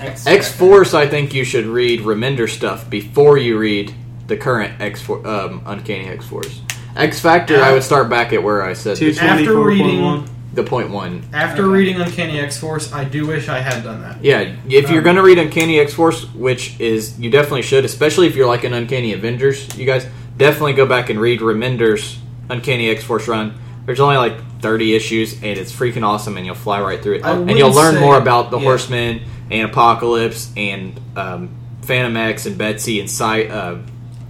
X 0.00 0.26
X 0.26 0.52
Force, 0.52 0.92
I 0.94 1.06
think 1.06 1.32
you 1.34 1.44
should 1.44 1.66
read 1.66 2.00
Remender 2.00 2.48
stuff 2.48 2.88
before 2.90 3.38
you 3.38 3.56
read 3.58 3.94
the 4.26 4.36
current 4.36 4.80
X 4.80 5.00
Force, 5.00 5.26
um, 5.26 5.62
Uncanny 5.66 6.06
X 6.08 6.26
Force. 6.26 6.60
X 6.96 7.20
Factor, 7.20 7.62
I 7.62 7.72
would 7.72 7.82
start 7.82 8.08
back 8.08 8.32
at 8.32 8.42
where 8.42 8.62
I 8.62 8.72
said 8.72 8.96
Two 8.96 9.14
After 9.20 9.58
reading- 9.60 9.84
point 9.86 10.00
one. 10.02 10.24
the 10.54 10.62
point 10.62 10.90
one. 10.90 11.22
After 11.34 11.62
Okay. 11.64 11.70
reading 11.72 12.00
Uncanny 12.00 12.38
X 12.40 12.58
Force, 12.58 12.92
I 12.92 13.04
do 13.04 13.26
wish 13.26 13.48
I 13.48 13.58
had 13.60 13.84
done 13.84 14.00
that. 14.02 14.18
Yeah, 14.22 14.44
if 14.68 14.88
you're 14.90 14.98
Um, 14.98 15.04
gonna 15.04 15.22
read 15.22 15.38
Uncanny 15.38 15.78
X 15.78 15.92
Force, 15.94 16.26
which 16.34 16.74
is 16.78 17.18
you 17.18 17.30
definitely 17.30 17.62
should, 17.62 17.84
especially 17.84 18.26
if 18.26 18.34
you're 18.36 18.46
like 18.46 18.64
an 18.64 18.72
Uncanny 18.72 19.12
Avengers, 19.12 19.66
you 19.76 19.84
guys 19.86 20.06
definitely 20.38 20.72
go 20.74 20.86
back 20.86 21.08
and 21.10 21.20
read 21.20 21.40
Remender's 21.40 22.18
Uncanny 22.50 22.88
X 22.90 23.02
Force 23.04 23.28
run. 23.28 23.54
There's 23.86 24.00
only 24.00 24.16
like 24.16 24.60
30 24.60 24.94
issues, 24.94 25.34
and 25.34 25.44
it's 25.58 25.72
freaking 25.72 26.02
awesome, 26.02 26.36
and 26.36 26.44
you'll 26.44 26.54
fly 26.56 26.80
right 26.80 27.00
through 27.02 27.14
it, 27.16 27.24
I 27.24 27.32
and 27.36 27.50
you'll 27.56 27.72
learn 27.72 27.94
say- 27.94 28.00
more 28.00 28.18
about 28.18 28.50
the 28.50 28.58
yeah. 28.58 28.64
Horsemen 28.64 29.22
and 29.50 29.70
Apocalypse 29.70 30.50
and 30.56 31.00
um, 31.16 31.50
Fantomex 31.82 32.46
and 32.46 32.58
Betsy 32.58 32.98
and 33.00 33.08
Cy, 33.08 33.44
uh, 33.44 33.78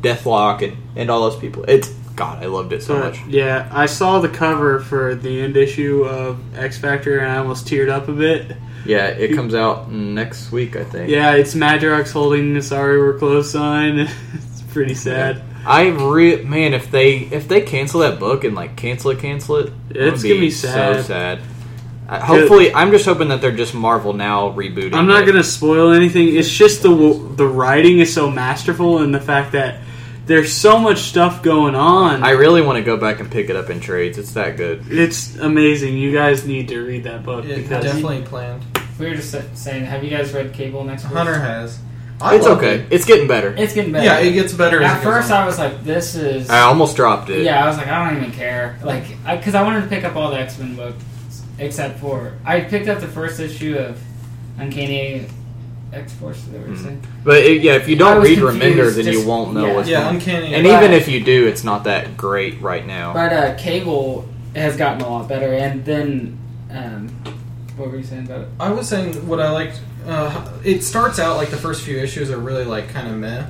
Deathlok 0.02 0.62
and 0.62 0.76
and 0.94 1.10
all 1.10 1.22
those 1.28 1.38
people. 1.40 1.64
It's 1.64 1.88
God, 2.16 2.42
I 2.42 2.46
loved 2.46 2.72
it 2.72 2.82
so 2.82 2.94
But, 2.98 3.04
much. 3.14 3.26
yeah, 3.28 3.68
I 3.72 3.84
saw 3.86 4.18
the 4.20 4.28
cover 4.28 4.78
for 4.80 5.14
the 5.14 5.40
end 5.42 5.56
issue 5.56 6.04
of 6.04 6.38
X 6.56 6.78
Factor 6.78 7.18
and 7.18 7.30
I 7.30 7.36
almost 7.38 7.66
teared 7.66 7.90
up 7.90 8.08
a 8.08 8.12
bit. 8.12 8.56
Yeah, 8.86 9.08
it 9.08 9.34
comes 9.34 9.54
out 9.54 9.90
next 9.90 10.52
week, 10.52 10.76
I 10.76 10.84
think. 10.84 11.10
Yeah, 11.10 11.32
it's 11.32 11.54
Madrox 11.54 12.12
holding 12.12 12.54
the 12.54 12.62
"Sorry 12.62 12.98
We're 12.98 13.18
Close" 13.18 13.50
sign. 13.50 13.98
it's 14.34 14.62
pretty 14.72 14.94
sad. 14.94 15.42
I 15.66 15.88
re 15.88 16.43
man, 16.43 16.74
if 16.74 16.90
they 16.90 17.16
if 17.18 17.48
they 17.48 17.60
cancel 17.60 18.01
that 18.01 18.18
book 18.18 18.44
and 18.44 18.55
like 18.55 18.76
cancel 18.76 19.10
it, 19.10 19.18
cancel 19.18 19.56
it, 19.56 19.72
It's 19.90 20.22
would 20.22 20.28
gonna 20.28 20.40
be 20.40 20.51
so 20.51 20.68
sad. 20.68 21.05
sad. 21.05 21.40
Uh, 22.09 22.20
hopefully, 22.20 22.72
I'm 22.72 22.93
just 22.93 23.05
hoping 23.05 23.28
that 23.28 23.40
they're 23.40 23.51
just 23.56 23.74
Marvel 23.74 24.12
now 24.12 24.52
rebooting. 24.52 24.94
I'm 24.94 25.09
not 25.09 25.24
it. 25.24 25.26
gonna 25.26 25.43
spoil 25.43 25.90
anything. 25.93 26.36
It's 26.36 26.48
just 26.51 26.82
the 26.82 26.88
the 27.36 27.47
writing 27.47 27.98
is 27.98 28.12
so 28.14 28.30
masterful, 28.30 28.98
and 28.98 29.12
the 29.12 29.20
fact 29.20 29.52
that 29.52 29.80
there's 30.26 30.52
so 30.52 30.78
much 30.78 30.98
stuff 30.98 31.43
going 31.43 31.74
on. 31.74 32.22
I 32.22 32.30
really 32.30 32.62
want 32.62 32.78
to 32.78 32.84
go 32.84 32.97
back 32.97 33.20
and 33.20 33.30
pick 33.30 33.48
it 33.48 33.56
up 33.56 33.70
in 33.70 33.80
trades. 33.80 34.18
It's 34.18 34.32
that 34.32 34.56
good. 34.56 34.84
it's 34.90 35.36
amazing. 35.36 35.97
You 35.97 36.12
guys 36.12 36.47
need 36.47 36.68
to 36.68 36.80
read 36.84 37.05
that 37.05 37.24
book 37.24 37.44
It 37.44 37.56
because 37.56 37.84
definitely 37.84 38.22
planned. 38.22 38.64
We 38.98 39.06
were 39.06 39.14
just 39.14 39.34
saying, 39.56 39.84
have 39.84 40.02
you 40.02 40.10
guys 40.10 40.32
read 40.32 40.52
Cable 40.52 40.82
next 40.84 41.05
week? 41.05 41.12
Hunter 41.12 41.38
has. 41.38 41.78
I 42.20 42.36
It's 42.36 42.47
okay. 42.47 42.80
it. 42.80 42.86
It's 42.90 43.05
getting 43.05 43.28
better. 43.28 43.55
It's 43.56 43.74
getting 43.74 43.93
better. 43.93 44.05
Yeah, 44.05 44.20
it 44.20 44.32
gets 44.32 44.52
better. 44.52 44.82
At 44.82 45.01
it 45.01 45.05
first. 45.05 45.30
I 45.30 45.44
was 45.44 45.59
like, 45.59 45.84
"This 45.84 46.14
is." 46.14 46.48
I 46.48 46.60
almost 46.60 46.97
dropped 46.97 47.28
it. 47.28 47.44
Yeah, 47.44 47.62
I 47.62 47.68
was 47.68 47.76
like, 47.76 47.88
I 47.88 48.09
don't 48.09 48.22
even 48.22 48.32
care. 48.32 48.78
Like, 48.82 49.05
because 49.26 49.55
I, 49.55 49.62
wanted 49.62 49.82
to 49.82 49.88
pick 49.88 50.05
up 50.05 50.16
all 50.16 50.30
the 50.30 50.38
X 50.38 50.59
Men 50.59 50.76
books, 50.76 51.02
except 51.59 51.98
for 52.01 52.32
I 52.44 52.60
picked 52.60 52.88
up 52.88 53.01
the 53.01 53.09
first 53.09 53.38
issue 53.38 53.76
of 53.76 54.01
Uncanny 54.59 55.26
X 55.93 56.12
Force. 56.14 56.38
Is 56.38 56.51
that 56.52 56.60
what 56.60 56.68
you're 56.68 56.76
saying? 56.78 57.02
But 57.22 57.36
it, 57.38 57.62
yeah, 57.62 57.74
if 57.74 57.88
you 57.88 57.97
don't 57.97 58.22
read 58.22 58.38
confused, 58.38 58.62
Remender, 58.62 58.94
then 58.94 59.12
you 59.12 59.26
won't 59.26 59.52
know 59.52 59.66
yeah. 59.66 59.74
what's 59.74 59.88
yeah, 59.88 60.02
going. 60.05 60.16
Uncanny. 60.16 60.55
And 60.55 60.64
But- 60.64 60.82
even 60.82 60.93
if 60.93 61.09
you 61.09 61.22
do, 61.22 61.47
it's 61.47 61.64
not 61.64 61.84
that 61.84 62.16
great 62.16 62.60
right 62.60 62.86
now. 62.86 63.12
But 63.12 63.32
uh, 63.32 63.55
Cable 63.56 64.26
has 64.55 64.76
gotten 64.76 65.02
a 65.02 65.09
lot 65.09 65.28
better, 65.28 65.52
and 65.52 65.84
then 65.84 66.38
um, 66.70 67.09
what 67.76 67.90
were 67.90 67.98
you 67.98 68.05
saying 68.05 68.26
about 68.26 68.43
it? 68.43 68.48
I 68.59 68.70
was 68.70 68.88
saying 68.88 69.26
what 69.26 69.40
I 69.40 69.51
liked. 69.51 69.80
Uh, 70.06 70.52
it 70.64 70.82
starts 70.82 71.18
out 71.18 71.36
like 71.36 71.50
the 71.50 71.56
first 71.56 71.82
few 71.82 71.98
issues 71.98 72.30
are 72.30 72.38
really 72.38 72.64
like 72.64 72.88
kind 72.90 73.08
of 73.08 73.14
meh, 73.14 73.44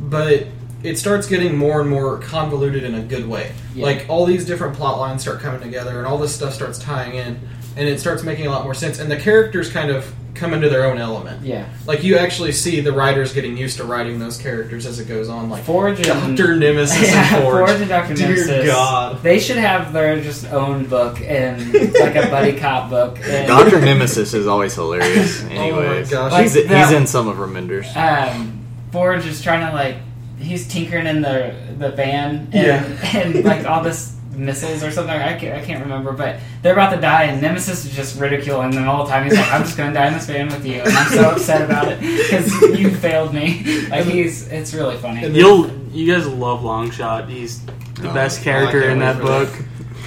but 0.00 0.46
it 0.82 0.98
starts 0.98 1.28
getting 1.28 1.56
more 1.56 1.80
and 1.80 1.88
more 1.88 2.18
convoluted 2.18 2.82
in 2.82 2.94
a 2.96 3.02
good 3.02 3.26
way. 3.28 3.52
Yeah. 3.74 3.84
Like 3.84 4.06
all 4.08 4.26
these 4.26 4.44
different 4.44 4.74
plot 4.74 4.98
lines 4.98 5.22
start 5.22 5.40
coming 5.40 5.60
together, 5.60 5.98
and 5.98 6.06
all 6.06 6.18
this 6.18 6.34
stuff 6.34 6.54
starts 6.54 6.78
tying 6.78 7.14
in, 7.14 7.40
and 7.76 7.88
it 7.88 8.00
starts 8.00 8.22
making 8.22 8.46
a 8.46 8.50
lot 8.50 8.64
more 8.64 8.74
sense. 8.74 8.98
And 8.98 9.10
the 9.10 9.16
characters 9.16 9.70
kind 9.72 9.90
of 9.90 10.12
come 10.34 10.54
into 10.54 10.68
their 10.68 10.86
own 10.86 10.98
element. 10.98 11.44
Yeah, 11.44 11.68
Like 11.86 12.02
you 12.02 12.16
actually 12.16 12.52
see 12.52 12.80
the 12.80 12.90
writers 12.92 13.32
getting 13.34 13.56
used 13.56 13.76
to 13.76 13.84
writing 13.84 14.18
those 14.18 14.38
characters 14.38 14.86
as 14.86 14.98
it 14.98 15.06
goes 15.06 15.28
on. 15.28 15.50
Like 15.50 15.62
Forge 15.62 15.98
and 15.98 16.36
Doctor 16.36 16.56
Nemesis 16.56 17.02
yeah, 17.12 17.34
and 17.36 17.42
Forge. 17.44 17.68
Forge 17.68 17.80
and 17.80 17.88
Doctor 17.88 18.14
Nemesis. 18.14 18.46
Dear 18.46 18.66
God. 18.66 19.22
They 19.22 19.38
should 19.38 19.58
have 19.58 19.92
their 19.92 20.20
just 20.22 20.46
own 20.46 20.86
book 20.86 21.20
and 21.20 21.72
like 21.74 22.16
a 22.16 22.28
buddy 22.30 22.58
cop 22.58 22.88
book. 22.90 23.18
And, 23.22 23.46
Doctor 23.46 23.78
Nemesis 23.80 24.32
is 24.34 24.46
always 24.46 24.74
hilarious. 24.74 25.42
Anyways, 25.50 26.10
gosh. 26.10 26.42
he's, 26.42 26.56
Like 26.56 26.66
that- 26.68 26.88
he's 26.88 26.96
in 26.96 27.06
some 27.06 27.28
of 27.28 27.36
Remender's. 27.36 27.94
um, 27.94 28.64
Forge 28.90 29.26
is 29.26 29.42
trying 29.42 29.66
to 29.68 29.72
like 29.74 29.96
he's 30.38 30.66
tinkering 30.66 31.06
in 31.06 31.22
the 31.22 31.54
the 31.78 31.90
van 31.90 32.48
and, 32.52 32.54
Yeah. 32.54 33.10
and 33.20 33.44
like 33.44 33.64
all 33.66 33.82
this 33.82 34.16
missiles 34.32 34.82
or 34.82 34.90
something. 34.90 35.14
I 35.14 35.36
can't, 35.38 35.60
I 35.60 35.64
can't 35.64 35.82
remember, 35.82 36.12
but 36.12 36.38
they're 36.62 36.72
about 36.72 36.94
to 36.94 37.00
die, 37.00 37.24
and 37.24 37.40
Nemesis 37.42 37.84
is 37.84 37.94
just 37.94 38.18
ridiculing 38.18 38.70
them 38.72 38.88
all 38.88 39.04
the 39.04 39.10
time. 39.10 39.24
He's 39.24 39.36
like, 39.36 39.52
"I'm 39.52 39.62
just 39.62 39.76
going 39.76 39.92
to 39.92 39.98
die 39.98 40.08
in 40.08 40.14
this 40.14 40.26
van 40.26 40.48
with 40.48 40.64
you," 40.66 40.80
and 40.80 40.88
I'm 40.92 41.10
so 41.12 41.30
upset 41.30 41.62
about 41.62 41.88
it 41.90 42.00
because 42.00 42.50
you 42.78 42.94
failed 42.94 43.32
me. 43.34 43.86
Like 43.88 44.04
he's 44.06 44.48
it's 44.48 44.72
really 44.74 44.96
funny. 44.96 45.26
You'll 45.28 45.70
you 45.90 46.12
guys 46.12 46.26
love 46.26 46.60
Longshot. 46.60 47.28
He's 47.28 47.64
the 47.94 48.10
Oh, 48.10 48.14
best 48.14 48.42
character 48.42 48.80
can't 48.80 48.92
in 48.94 48.98
that 49.00 49.16
for 49.16 49.22
book. 49.22 49.48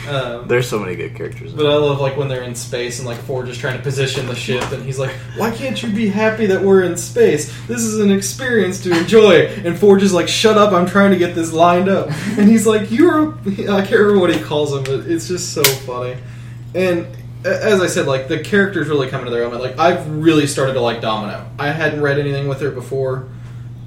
Um, 0.07 0.48
There's 0.48 0.69
so 0.69 0.80
many 0.80 0.95
good 0.95 1.15
characters. 1.15 1.53
But 1.53 1.65
I 1.65 1.76
love 1.76 1.99
like 1.99 2.18
when 2.18 2.27
they're 2.27 2.44
in 2.44 2.56
space 2.56 2.99
and 2.99 3.07
like 3.07 3.18
Forge 3.19 3.49
is 3.49 3.57
trying 3.57 3.77
to 3.77 3.84
position 3.84 4.27
the 4.27 4.36
ship 4.36 4.72
and 4.72 4.84
he's 4.84 4.99
like, 4.99 5.11
"Why 5.38 5.52
can't 5.52 5.82
you 5.82 5.91
be 5.91 6.07
happy 6.07 6.45
that 6.48 6.61
we're 6.61 6.84
in 6.84 6.95
space? 6.98 7.52
This 7.68 7.82
is 7.82 7.99
an 7.99 8.11
experience 8.11 8.82
to 8.84 8.98
enjoy." 8.98 9.48
And 9.65 9.77
Forge 9.77 10.03
is 10.03 10.14
like, 10.14 10.27
"Shut 10.27 10.57
up! 10.57 10.73
I'm 10.73 10.86
trying 10.86 11.11
to 11.11 11.18
get 11.18 11.36
this 11.36 11.52
lined 11.53 11.90
up." 11.90 12.10
And 12.38 12.49
he's 12.49 12.68
like, 12.68 12.91
"You're," 12.91 13.30
a, 13.30 13.38
I 13.69 13.82
can't 13.82 13.91
remember 13.91 14.19
what 14.19 14.34
he 14.34 14.41
calls 14.41 14.73
him, 14.73 14.84
but 14.84 15.10
it's 15.10 15.27
just 15.27 15.53
so 15.53 15.64
funny. 15.64 16.18
And 16.73 17.07
as 17.45 17.80
I 17.82 17.88
said, 17.88 18.07
like 18.07 18.27
the 18.27 18.40
characters 18.40 18.88
really 18.88 19.07
come 19.07 19.22
into 19.22 19.32
their 19.32 19.44
own. 19.45 19.53
Like 19.53 19.80
I've 19.80 20.07
really 20.10 20.48
started 20.48 20.73
to 20.73 20.82
like 20.82 21.02
Domino. 21.02 21.49
I 21.60 21.69
hadn't 21.69 22.02
read 22.02 22.19
anything 22.19 22.48
with 22.48 22.60
her 22.61 22.72
before. 22.72 23.27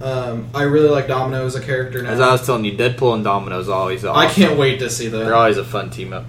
Um, 0.01 0.49
I 0.55 0.63
really 0.63 0.89
like 0.89 1.09
Domino 1.09 1.45
as 1.45 1.55
a 1.55 1.61
character 1.61 2.03
now. 2.03 2.11
As 2.11 2.21
I 2.21 2.33
was 2.33 2.47
telling 2.47 2.65
you, 2.65 2.73
Deadpool 2.77 3.15
and 3.15 3.25
Domino's 3.25 3.69
always 3.69 4.05
awesome. 4.05 4.19
I 4.19 4.29
can't 4.29 4.59
wait 4.59 4.79
to 4.79 4.91
see 4.91 5.09
them. 5.09 5.25
They're 5.25 5.35
always 5.35 5.59
a 5.59 5.65
fun 5.65 5.91
team 5.91 6.13
up. 6.13 6.25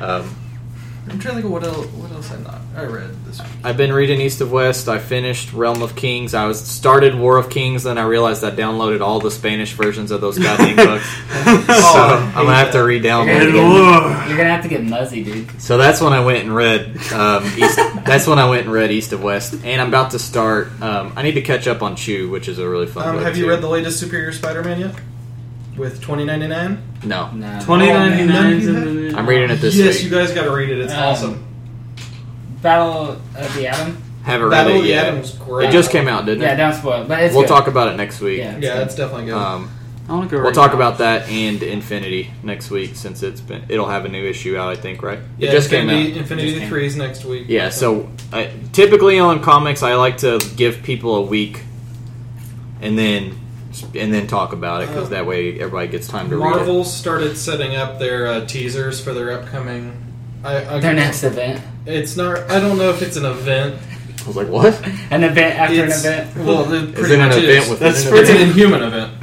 Um, 0.00 0.34
I'm 1.10 1.18
trying 1.18 1.36
to 1.36 1.42
think 1.42 1.44
of 1.46 1.50
what 1.52 1.64
else. 1.64 1.86
What 1.86 2.10
else 2.12 2.30
I 2.30 2.36
not 2.40 2.60
I 2.76 2.84
read 2.84 3.10
this 3.24 3.40
week. 3.40 3.48
I've 3.64 3.76
been 3.76 3.92
reading 3.92 4.20
East 4.20 4.40
of 4.40 4.52
West. 4.52 4.88
I 4.88 4.98
finished 4.98 5.52
Realm 5.52 5.82
of 5.82 5.96
Kings. 5.96 6.34
I 6.34 6.46
was 6.46 6.60
started 6.64 7.14
War 7.14 7.36
of 7.38 7.50
Kings, 7.50 7.82
then 7.82 7.98
I 7.98 8.02
realized 8.04 8.44
I 8.44 8.50
downloaded 8.50 9.00
all 9.00 9.18
the 9.20 9.30
Spanish 9.30 9.72
versions 9.72 10.10
of 10.10 10.20
those 10.20 10.38
goddamn 10.38 10.76
books. 10.86 11.06
so 11.06 11.22
Oh, 11.70 12.32
I'm 12.36 12.44
gonna 12.44 12.54
have 12.54 12.72
to 12.72 12.82
You're 13.26 13.50
gonna, 13.50 13.50
it. 13.50 13.52
get, 13.52 14.28
you're 14.28 14.36
gonna 14.36 14.50
have 14.50 14.62
to 14.62 14.68
get 14.68 14.84
Muzzy, 14.84 15.24
dude. 15.24 15.60
So 15.60 15.76
that's 15.78 16.00
when 16.00 16.12
I 16.12 16.24
went 16.24 16.44
and 16.44 16.54
read. 16.54 16.96
Um, 17.12 17.44
East, 17.56 17.76
that's 18.04 18.26
when 18.26 18.38
I 18.38 18.48
went 18.48 18.62
and 18.64 18.72
read 18.72 18.90
East 18.92 19.12
of 19.12 19.22
West, 19.22 19.54
and 19.64 19.80
I'm 19.80 19.88
about 19.88 20.12
to 20.12 20.18
start. 20.18 20.68
Um, 20.80 21.12
I 21.16 21.22
need 21.22 21.32
to 21.32 21.42
catch 21.42 21.66
up 21.66 21.82
on 21.82 21.96
Chew, 21.96 22.28
which 22.30 22.48
is 22.48 22.58
a 22.58 22.68
really 22.68 22.86
fun. 22.86 23.08
Um, 23.08 23.14
book 23.16 23.24
have 23.24 23.36
you 23.36 23.44
too. 23.44 23.50
read 23.50 23.60
the 23.62 23.68
latest 23.68 23.98
Superior 23.98 24.30
Spider-Man 24.32 24.78
yet? 24.80 24.94
With 25.78 26.00
twenty 26.02 26.24
ninety 26.24 26.46
nine. 26.48 26.82
No, 27.04 27.30
No. 27.30 27.60
Twenty 27.62 27.88
Oh, 27.90 27.94
ninety 27.94 28.26
man, 28.26 29.14
I'm 29.14 29.26
reading 29.28 29.50
it 29.50 29.56
this 29.56 29.76
week. 29.76 29.84
yes, 29.84 29.94
week. 29.96 30.04
you 30.04 30.10
guys 30.10 30.32
got 30.32 30.44
to 30.44 30.50
read 30.50 30.70
it. 30.70 30.78
It's 30.80 30.92
Um, 30.92 31.02
awesome. 31.04 31.44
Battle 32.62 33.12
of 33.36 33.54
the 33.54 33.68
Atom. 33.68 34.02
Haven't 34.24 34.48
read 34.48 34.50
Battle 34.50 34.72
it 34.72 34.76
of 34.78 34.82
the 34.82 34.88
yet. 34.88 35.06
Atom 35.06 35.20
was 35.20 35.30
great. 35.32 35.68
It 35.68 35.72
just 35.72 35.90
came 35.90 36.08
out, 36.08 36.26
didn't 36.26 36.42
Yeah, 36.42 36.54
it? 36.54 36.56
don't 36.56 36.74
spoil 36.74 37.04
but 37.06 37.22
it's 37.22 37.32
we'll 37.34 37.44
good. 37.44 37.48
talk 37.48 37.66
about 37.68 37.88
it 37.92 37.96
next 37.96 38.20
week. 38.20 38.38
Yeah. 38.38 38.58
Yeah, 38.58 38.80
it's 38.82 38.94
definitely 38.94 39.26
good. 39.26 39.34
Um, 39.34 39.70
I 40.08 40.12
want 40.12 40.28
to 40.28 40.36
go. 40.36 40.38
we'll 40.42 40.46
read 40.50 40.54
talk 40.54 40.70
that. 40.72 40.76
about 40.76 40.98
that 40.98 41.28
and 41.28 41.62
Infinity 41.62 42.30
next 42.42 42.70
week 42.70 42.96
since 42.96 43.22
it's 43.22 43.40
been. 43.40 43.64
It'll 43.68 43.86
have 43.88 44.04
a 44.04 44.08
new 44.08 44.24
issue 44.26 44.56
out, 44.56 44.70
I 44.70 44.76
think. 44.76 45.02
Right? 45.02 45.18
yeah, 45.38 45.50
it 45.50 45.52
just 45.52 45.70
came 45.70 45.88
Infinity, 45.88 46.12
out. 46.12 46.18
Infinity 46.18 46.48
Just 46.48 46.60
came. 46.60 46.68
Threes 46.68 46.96
next 46.96 47.24
week. 47.24 47.44
Yeah. 47.48 47.68
So 47.68 48.08
I, 48.32 48.50
typically 48.72 49.18
on 49.18 49.40
comics, 49.40 49.82
I 49.82 49.94
like 49.94 50.18
to 50.18 50.38
give 50.56 50.82
people 50.82 51.14
a 51.16 51.22
week, 51.22 51.62
and 52.80 52.98
then 52.98 53.38
and 53.94 54.12
then 54.12 54.26
talk 54.26 54.52
about 54.52 54.82
it 54.82 54.88
because 54.88 55.10
that 55.10 55.26
way 55.26 55.58
everybody 55.60 55.88
gets 55.88 56.06
time 56.08 56.28
to 56.30 56.36
read 56.36 56.46
it. 56.46 56.56
Marvel 56.56 56.84
started 56.84 57.36
setting 57.36 57.76
up 57.76 57.98
their 57.98 58.26
uh, 58.26 58.46
teasers 58.46 59.00
for 59.02 59.12
their 59.14 59.32
upcoming. 59.32 59.92
I, 60.44 60.76
I, 60.76 60.80
Their 60.80 60.94
next 60.94 61.24
event. 61.24 61.62
It's 61.86 62.16
not. 62.16 62.50
I 62.50 62.60
don't 62.60 62.78
know 62.78 62.90
if 62.90 63.02
it's 63.02 63.16
an 63.16 63.24
event. 63.24 63.80
I 64.22 64.26
was 64.26 64.36
like, 64.36 64.48
what? 64.48 64.74
An 65.10 65.24
event 65.24 65.58
after 65.58 65.84
It's, 65.84 66.04
an 66.04 66.12
event. 66.28 66.46
Well, 66.46 66.72
it 66.72 66.84
Is 66.90 66.94
pretty 66.94 67.14
it 67.14 67.20
an 67.20 67.28
much 67.28 67.38
event 67.38 67.64
is. 67.64 67.70
with 67.70 67.78
That's 67.80 68.04
an 68.04 68.10
for- 68.10 68.16
It's 68.16 68.30
an 68.30 68.36
event? 68.36 68.50
Inhuman 68.50 68.82
event. 68.82 69.14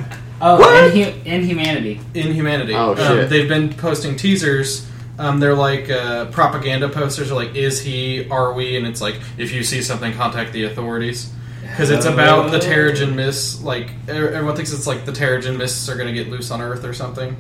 Oh, 0.42 0.60
What? 0.60 0.94
Inhu- 0.94 1.26
Inhumanity. 1.26 2.02
Inhumanity. 2.14 2.74
Oh, 2.76 2.92
Um, 2.92 2.98
shit. 2.98 3.30
they've 3.30 3.48
been 3.48 3.72
posting 3.74 4.16
teasers. 4.18 4.86
Um, 5.18 5.40
they're 5.40 5.56
like 5.56 5.90
uh, 5.90 6.26
propaganda 6.26 6.90
posters. 6.90 7.32
Are 7.32 7.36
like, 7.36 7.56
is 7.56 7.82
he? 7.82 8.28
Are 8.30 8.52
we? 8.52 8.76
And 8.76 8.86
it's 8.86 9.00
like, 9.00 9.16
if 9.38 9.54
you 9.54 9.64
see 9.64 9.82
something, 9.82 10.12
contact 10.14 10.52
the 10.52 10.66
authorities. 10.66 11.32
Because 11.70 11.90
it's 11.90 12.06
about 12.06 12.52
the 12.52 12.60
Terrigen 12.60 13.16
Mists. 13.16 13.62
Like 13.62 13.90
er- 14.08 14.30
everyone 14.30 14.56
thinks 14.56 14.72
it's 14.72 14.88
like 14.88 15.06
the 15.06 15.12
Terrigen 15.12 15.58
Mists 15.58 15.90
are 15.90 15.96
going 15.96 16.08
to 16.08 16.14
get 16.14 16.30
loose 16.30 16.52
on 16.52 16.62
Earth 16.62 16.84
or 16.86 16.94
something, 16.94 17.36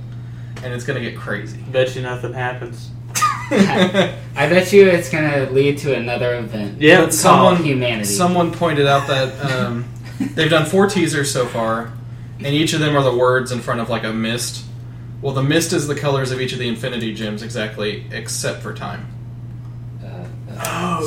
and 0.63 0.73
it's 0.73 0.83
going 0.83 1.01
to 1.01 1.09
get 1.09 1.17
crazy. 1.19 1.61
Bet 1.71 1.95
you 1.95 2.01
nothing 2.01 2.33
happens. 2.33 2.91
I 3.51 4.15
bet 4.49 4.73
you 4.73 4.87
it's 4.87 5.09
gonna 5.09 5.47
lead 5.51 5.77
to 5.79 5.95
another 5.95 6.35
event. 6.37 6.81
Yeah, 6.81 7.01
But 7.05 7.13
someone, 7.13 7.63
humanity. 7.63 8.05
someone 8.05 8.51
pointed 8.51 8.87
out 8.87 9.07
that 9.07 9.39
um, 9.51 9.85
they've 10.19 10.49
done 10.49 10.65
four 10.65 10.87
teasers 10.87 11.31
so 11.31 11.45
far, 11.45 11.93
and 12.39 12.47
each 12.47 12.73
of 12.73 12.79
them 12.79 12.97
are 12.97 13.03
the 13.03 13.15
words 13.15 13.51
in 13.51 13.59
front 13.61 13.79
of 13.81 13.89
like 13.89 14.03
a 14.03 14.11
mist. 14.11 14.65
Well, 15.21 15.33
the 15.33 15.43
mist 15.43 15.73
is 15.73 15.87
the 15.87 15.95
colors 15.95 16.31
of 16.31 16.41
each 16.41 16.53
of 16.53 16.59
the 16.59 16.67
Infinity 16.67 17.13
Gems 17.13 17.43
exactly, 17.43 18.05
except 18.11 18.61
for 18.61 18.73
time. 18.73 19.07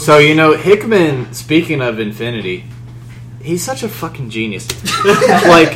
So 0.00 0.18
you 0.18 0.34
know 0.34 0.56
Hickman. 0.56 1.32
Speaking 1.34 1.80
of 1.80 1.98
Infinity, 1.98 2.64
he's 3.48 3.64
such 3.64 3.82
a 3.82 3.88
fucking 3.88 4.30
genius. 4.30 4.68
like, 5.04 5.74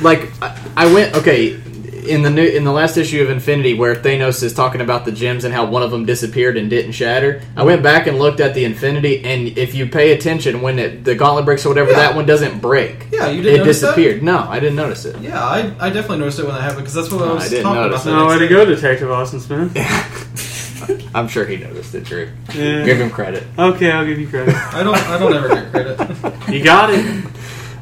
like 0.00 0.30
I, 0.42 0.60
I 0.76 0.92
went 0.92 1.14
okay 1.16 1.60
in 2.06 2.20
the 2.20 2.28
new 2.28 2.44
in 2.44 2.64
the 2.64 2.72
last 2.72 2.98
issue 2.98 3.22
of 3.22 3.30
Infinity 3.30 3.72
where 3.72 3.94
Thanos 3.94 4.42
is 4.42 4.52
talking 4.52 4.82
about 4.82 5.06
the 5.06 5.12
gems 5.12 5.44
and 5.44 5.54
how 5.54 5.64
one 5.64 5.82
of 5.82 5.90
them 5.90 6.04
disappeared 6.04 6.58
and 6.58 6.68
didn't 6.68 6.92
shatter. 6.92 7.40
I 7.56 7.62
went 7.62 7.82
back 7.82 8.06
and 8.06 8.18
looked 8.18 8.40
at 8.40 8.52
the 8.54 8.64
Infinity, 8.66 9.24
and 9.24 9.56
if 9.56 9.74
you 9.74 9.86
pay 9.86 10.12
attention, 10.12 10.60
when 10.60 10.78
it, 10.78 11.02
the 11.04 11.14
gauntlet 11.14 11.46
breaks 11.46 11.64
or 11.64 11.70
whatever, 11.70 11.92
Yeah. 11.92 11.96
that 12.00 12.14
one 12.14 12.26
doesn't 12.26 12.60
break. 12.60 13.06
Yeah, 13.10 13.28
you 13.30 13.42
didn't 13.42 13.54
It 13.54 13.58
notice 13.60 13.80
that? 13.80 13.86
It 13.86 13.96
disappeared. 13.96 14.22
No, 14.22 14.38
I 14.38 14.60
didn't 14.60 14.76
notice 14.76 15.06
it. 15.06 15.16
Yeah, 15.22 15.42
I, 15.42 15.60
I 15.80 15.88
definitely 15.88 16.18
noticed 16.18 16.40
it 16.40 16.44
when 16.44 16.54
that 16.56 16.60
happened 16.62 16.80
because 16.82 16.94
that's 16.94 17.10
what 17.10 17.22
I 17.26 17.32
was 17.32 17.46
I 17.46 17.48
didn't 17.48 17.64
talking 17.64 17.80
notice 17.82 18.02
about. 18.02 18.12
it. 18.14 18.16
No 18.18 18.26
way 18.28 18.38
to 18.38 18.48
go, 18.48 18.64
Detective 18.66 19.10
Austin 19.10 19.40
Smith. 19.40 19.72
I'm 21.14 21.28
sure 21.28 21.44
he 21.46 21.56
noticed 21.56 21.94
it, 21.94 22.04
Drew. 22.04 22.30
Yeah. 22.54 22.84
Give 22.84 23.00
him 23.00 23.10
credit. 23.10 23.44
Okay, 23.58 23.90
I'll 23.90 24.06
give 24.06 24.18
you 24.18 24.28
credit. 24.28 24.54
I 24.54 24.82
don't. 24.82 24.96
I 24.96 25.18
don't 25.18 25.34
ever 25.34 25.48
get 25.48 25.70
credit. 25.70 26.34
You 26.52 26.62
got 26.62 26.90
it. 26.92 27.24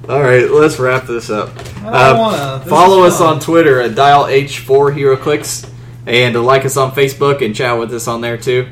All 0.08 0.20
right, 0.20 0.50
let's 0.50 0.78
wrap 0.78 1.06
this 1.06 1.30
up. 1.30 1.50
I 1.58 1.82
don't 1.82 1.86
Uh, 1.94 2.14
wanna. 2.18 2.58
This 2.60 2.68
Follow 2.68 3.02
us 3.04 3.20
on 3.20 3.38
Twitter 3.40 3.80
at 3.80 3.94
Dial 3.94 4.24
H4 4.24 4.94
HeroClix 4.96 5.68
and 6.06 6.34
like 6.44 6.64
us 6.64 6.76
on 6.76 6.92
Facebook 6.92 7.44
and 7.44 7.54
chat 7.54 7.78
with 7.78 7.92
us 7.94 8.08
on 8.08 8.20
there 8.20 8.36
too. 8.36 8.68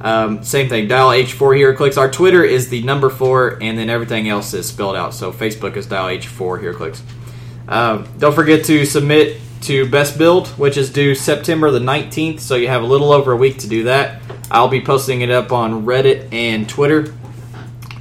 Um, 0.00 0.42
same 0.42 0.68
thing, 0.68 0.88
Dial 0.88 1.10
H4 1.10 1.56
HeroClix. 1.56 1.96
Our 1.98 2.10
Twitter 2.10 2.42
is 2.42 2.68
the 2.68 2.82
number 2.82 3.08
four, 3.10 3.58
and 3.62 3.78
then 3.78 3.88
everything 3.90 4.28
else 4.28 4.52
is 4.54 4.66
spelled 4.68 4.96
out. 4.96 5.14
So 5.14 5.30
Facebook 5.32 5.76
is 5.76 5.86
Dial 5.86 6.06
H4 6.08 6.60
HeroClix. 6.60 7.00
Um, 7.68 8.08
don't 8.18 8.34
forget 8.34 8.64
to 8.66 8.84
submit 8.84 9.38
to 9.62 9.88
Best 9.88 10.18
Build, 10.18 10.48
which 10.58 10.76
is 10.76 10.90
due 10.90 11.14
September 11.14 11.70
the 11.70 11.78
19th. 11.80 12.40
So 12.40 12.54
you 12.56 12.68
have 12.68 12.82
a 12.82 12.86
little 12.86 13.12
over 13.12 13.32
a 13.32 13.36
week 13.36 13.58
to 13.58 13.68
do 13.68 13.84
that. 13.84 14.20
I'll 14.50 14.68
be 14.68 14.80
posting 14.82 15.20
it 15.22 15.30
up 15.30 15.52
on 15.52 15.84
Reddit 15.86 16.32
and 16.32 16.68
Twitter. 16.68 17.14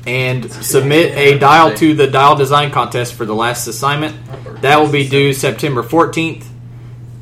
And 0.08 0.52
submit 0.52 1.16
a 1.16 1.38
dial 1.38 1.76
to 1.76 1.94
the 1.94 2.08
dial 2.08 2.36
design 2.36 2.72
contest 2.72 3.14
for 3.14 3.24
the 3.26 3.36
last 3.36 3.68
assignment. 3.68 4.16
That 4.62 4.80
will 4.80 4.92
be 4.92 5.08
due 5.08 5.32
September 5.32 5.84
14th, 5.84 6.44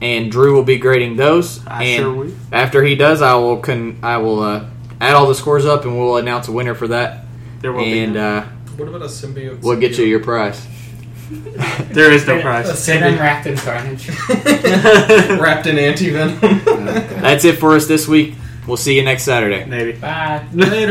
and 0.02 0.32
Drew 0.32 0.56
will 0.56 0.64
be 0.64 0.78
grading 0.78 1.18
those. 1.18 1.66
I 1.68 1.84
and 1.84 2.04
sure 2.04 2.14
will. 2.14 2.32
after 2.54 2.82
he 2.82 2.96
does, 2.96 3.22
I 3.22 3.36
will 3.36 3.58
con- 3.58 4.00
I 4.02 4.18
will 4.18 4.40
uh, 4.42 4.66
add 5.02 5.16
all 5.16 5.28
the 5.28 5.36
scores 5.36 5.66
up, 5.66 5.84
and 5.84 6.00
we'll 6.00 6.16
announce 6.16 6.48
a 6.48 6.54
winner 6.54 6.74
for 6.74 6.88
that. 6.88 7.26
There 7.60 7.74
will 7.74 7.84
be 7.84 8.00
And 8.00 8.14
none. 8.14 8.44
uh, 8.44 8.50
What 8.78 8.88
about 8.88 9.02
a 9.02 9.06
symbiote? 9.06 9.62
we'll 9.62 9.78
get 9.80 9.98
you 9.98 10.06
your 10.06 10.22
prize. 10.22 10.66
there 11.92 12.12
is 12.12 12.26
no 12.26 12.40
a 12.40 12.42
prize. 12.42 12.66
Get 12.66 12.76
symbiote 12.76 13.14
unwrapped 13.14 13.46
in 13.46 13.58
carnage. 13.58 14.10
wrapped 15.40 15.68
in 15.68 15.78
anti 15.78 16.10
venom. 16.10 16.40
That's 17.22 17.46
it 17.46 17.60
for 17.60 17.76
us 17.76 17.88
this 17.88 18.08
week. 18.08 18.36
We'll 18.66 18.78
see 18.78 18.96
you 18.96 19.04
next 19.04 19.24
Saturday. 19.24 19.66
Maybe. 19.66 19.94
Bye. 19.94 20.46
Later. 20.54 20.88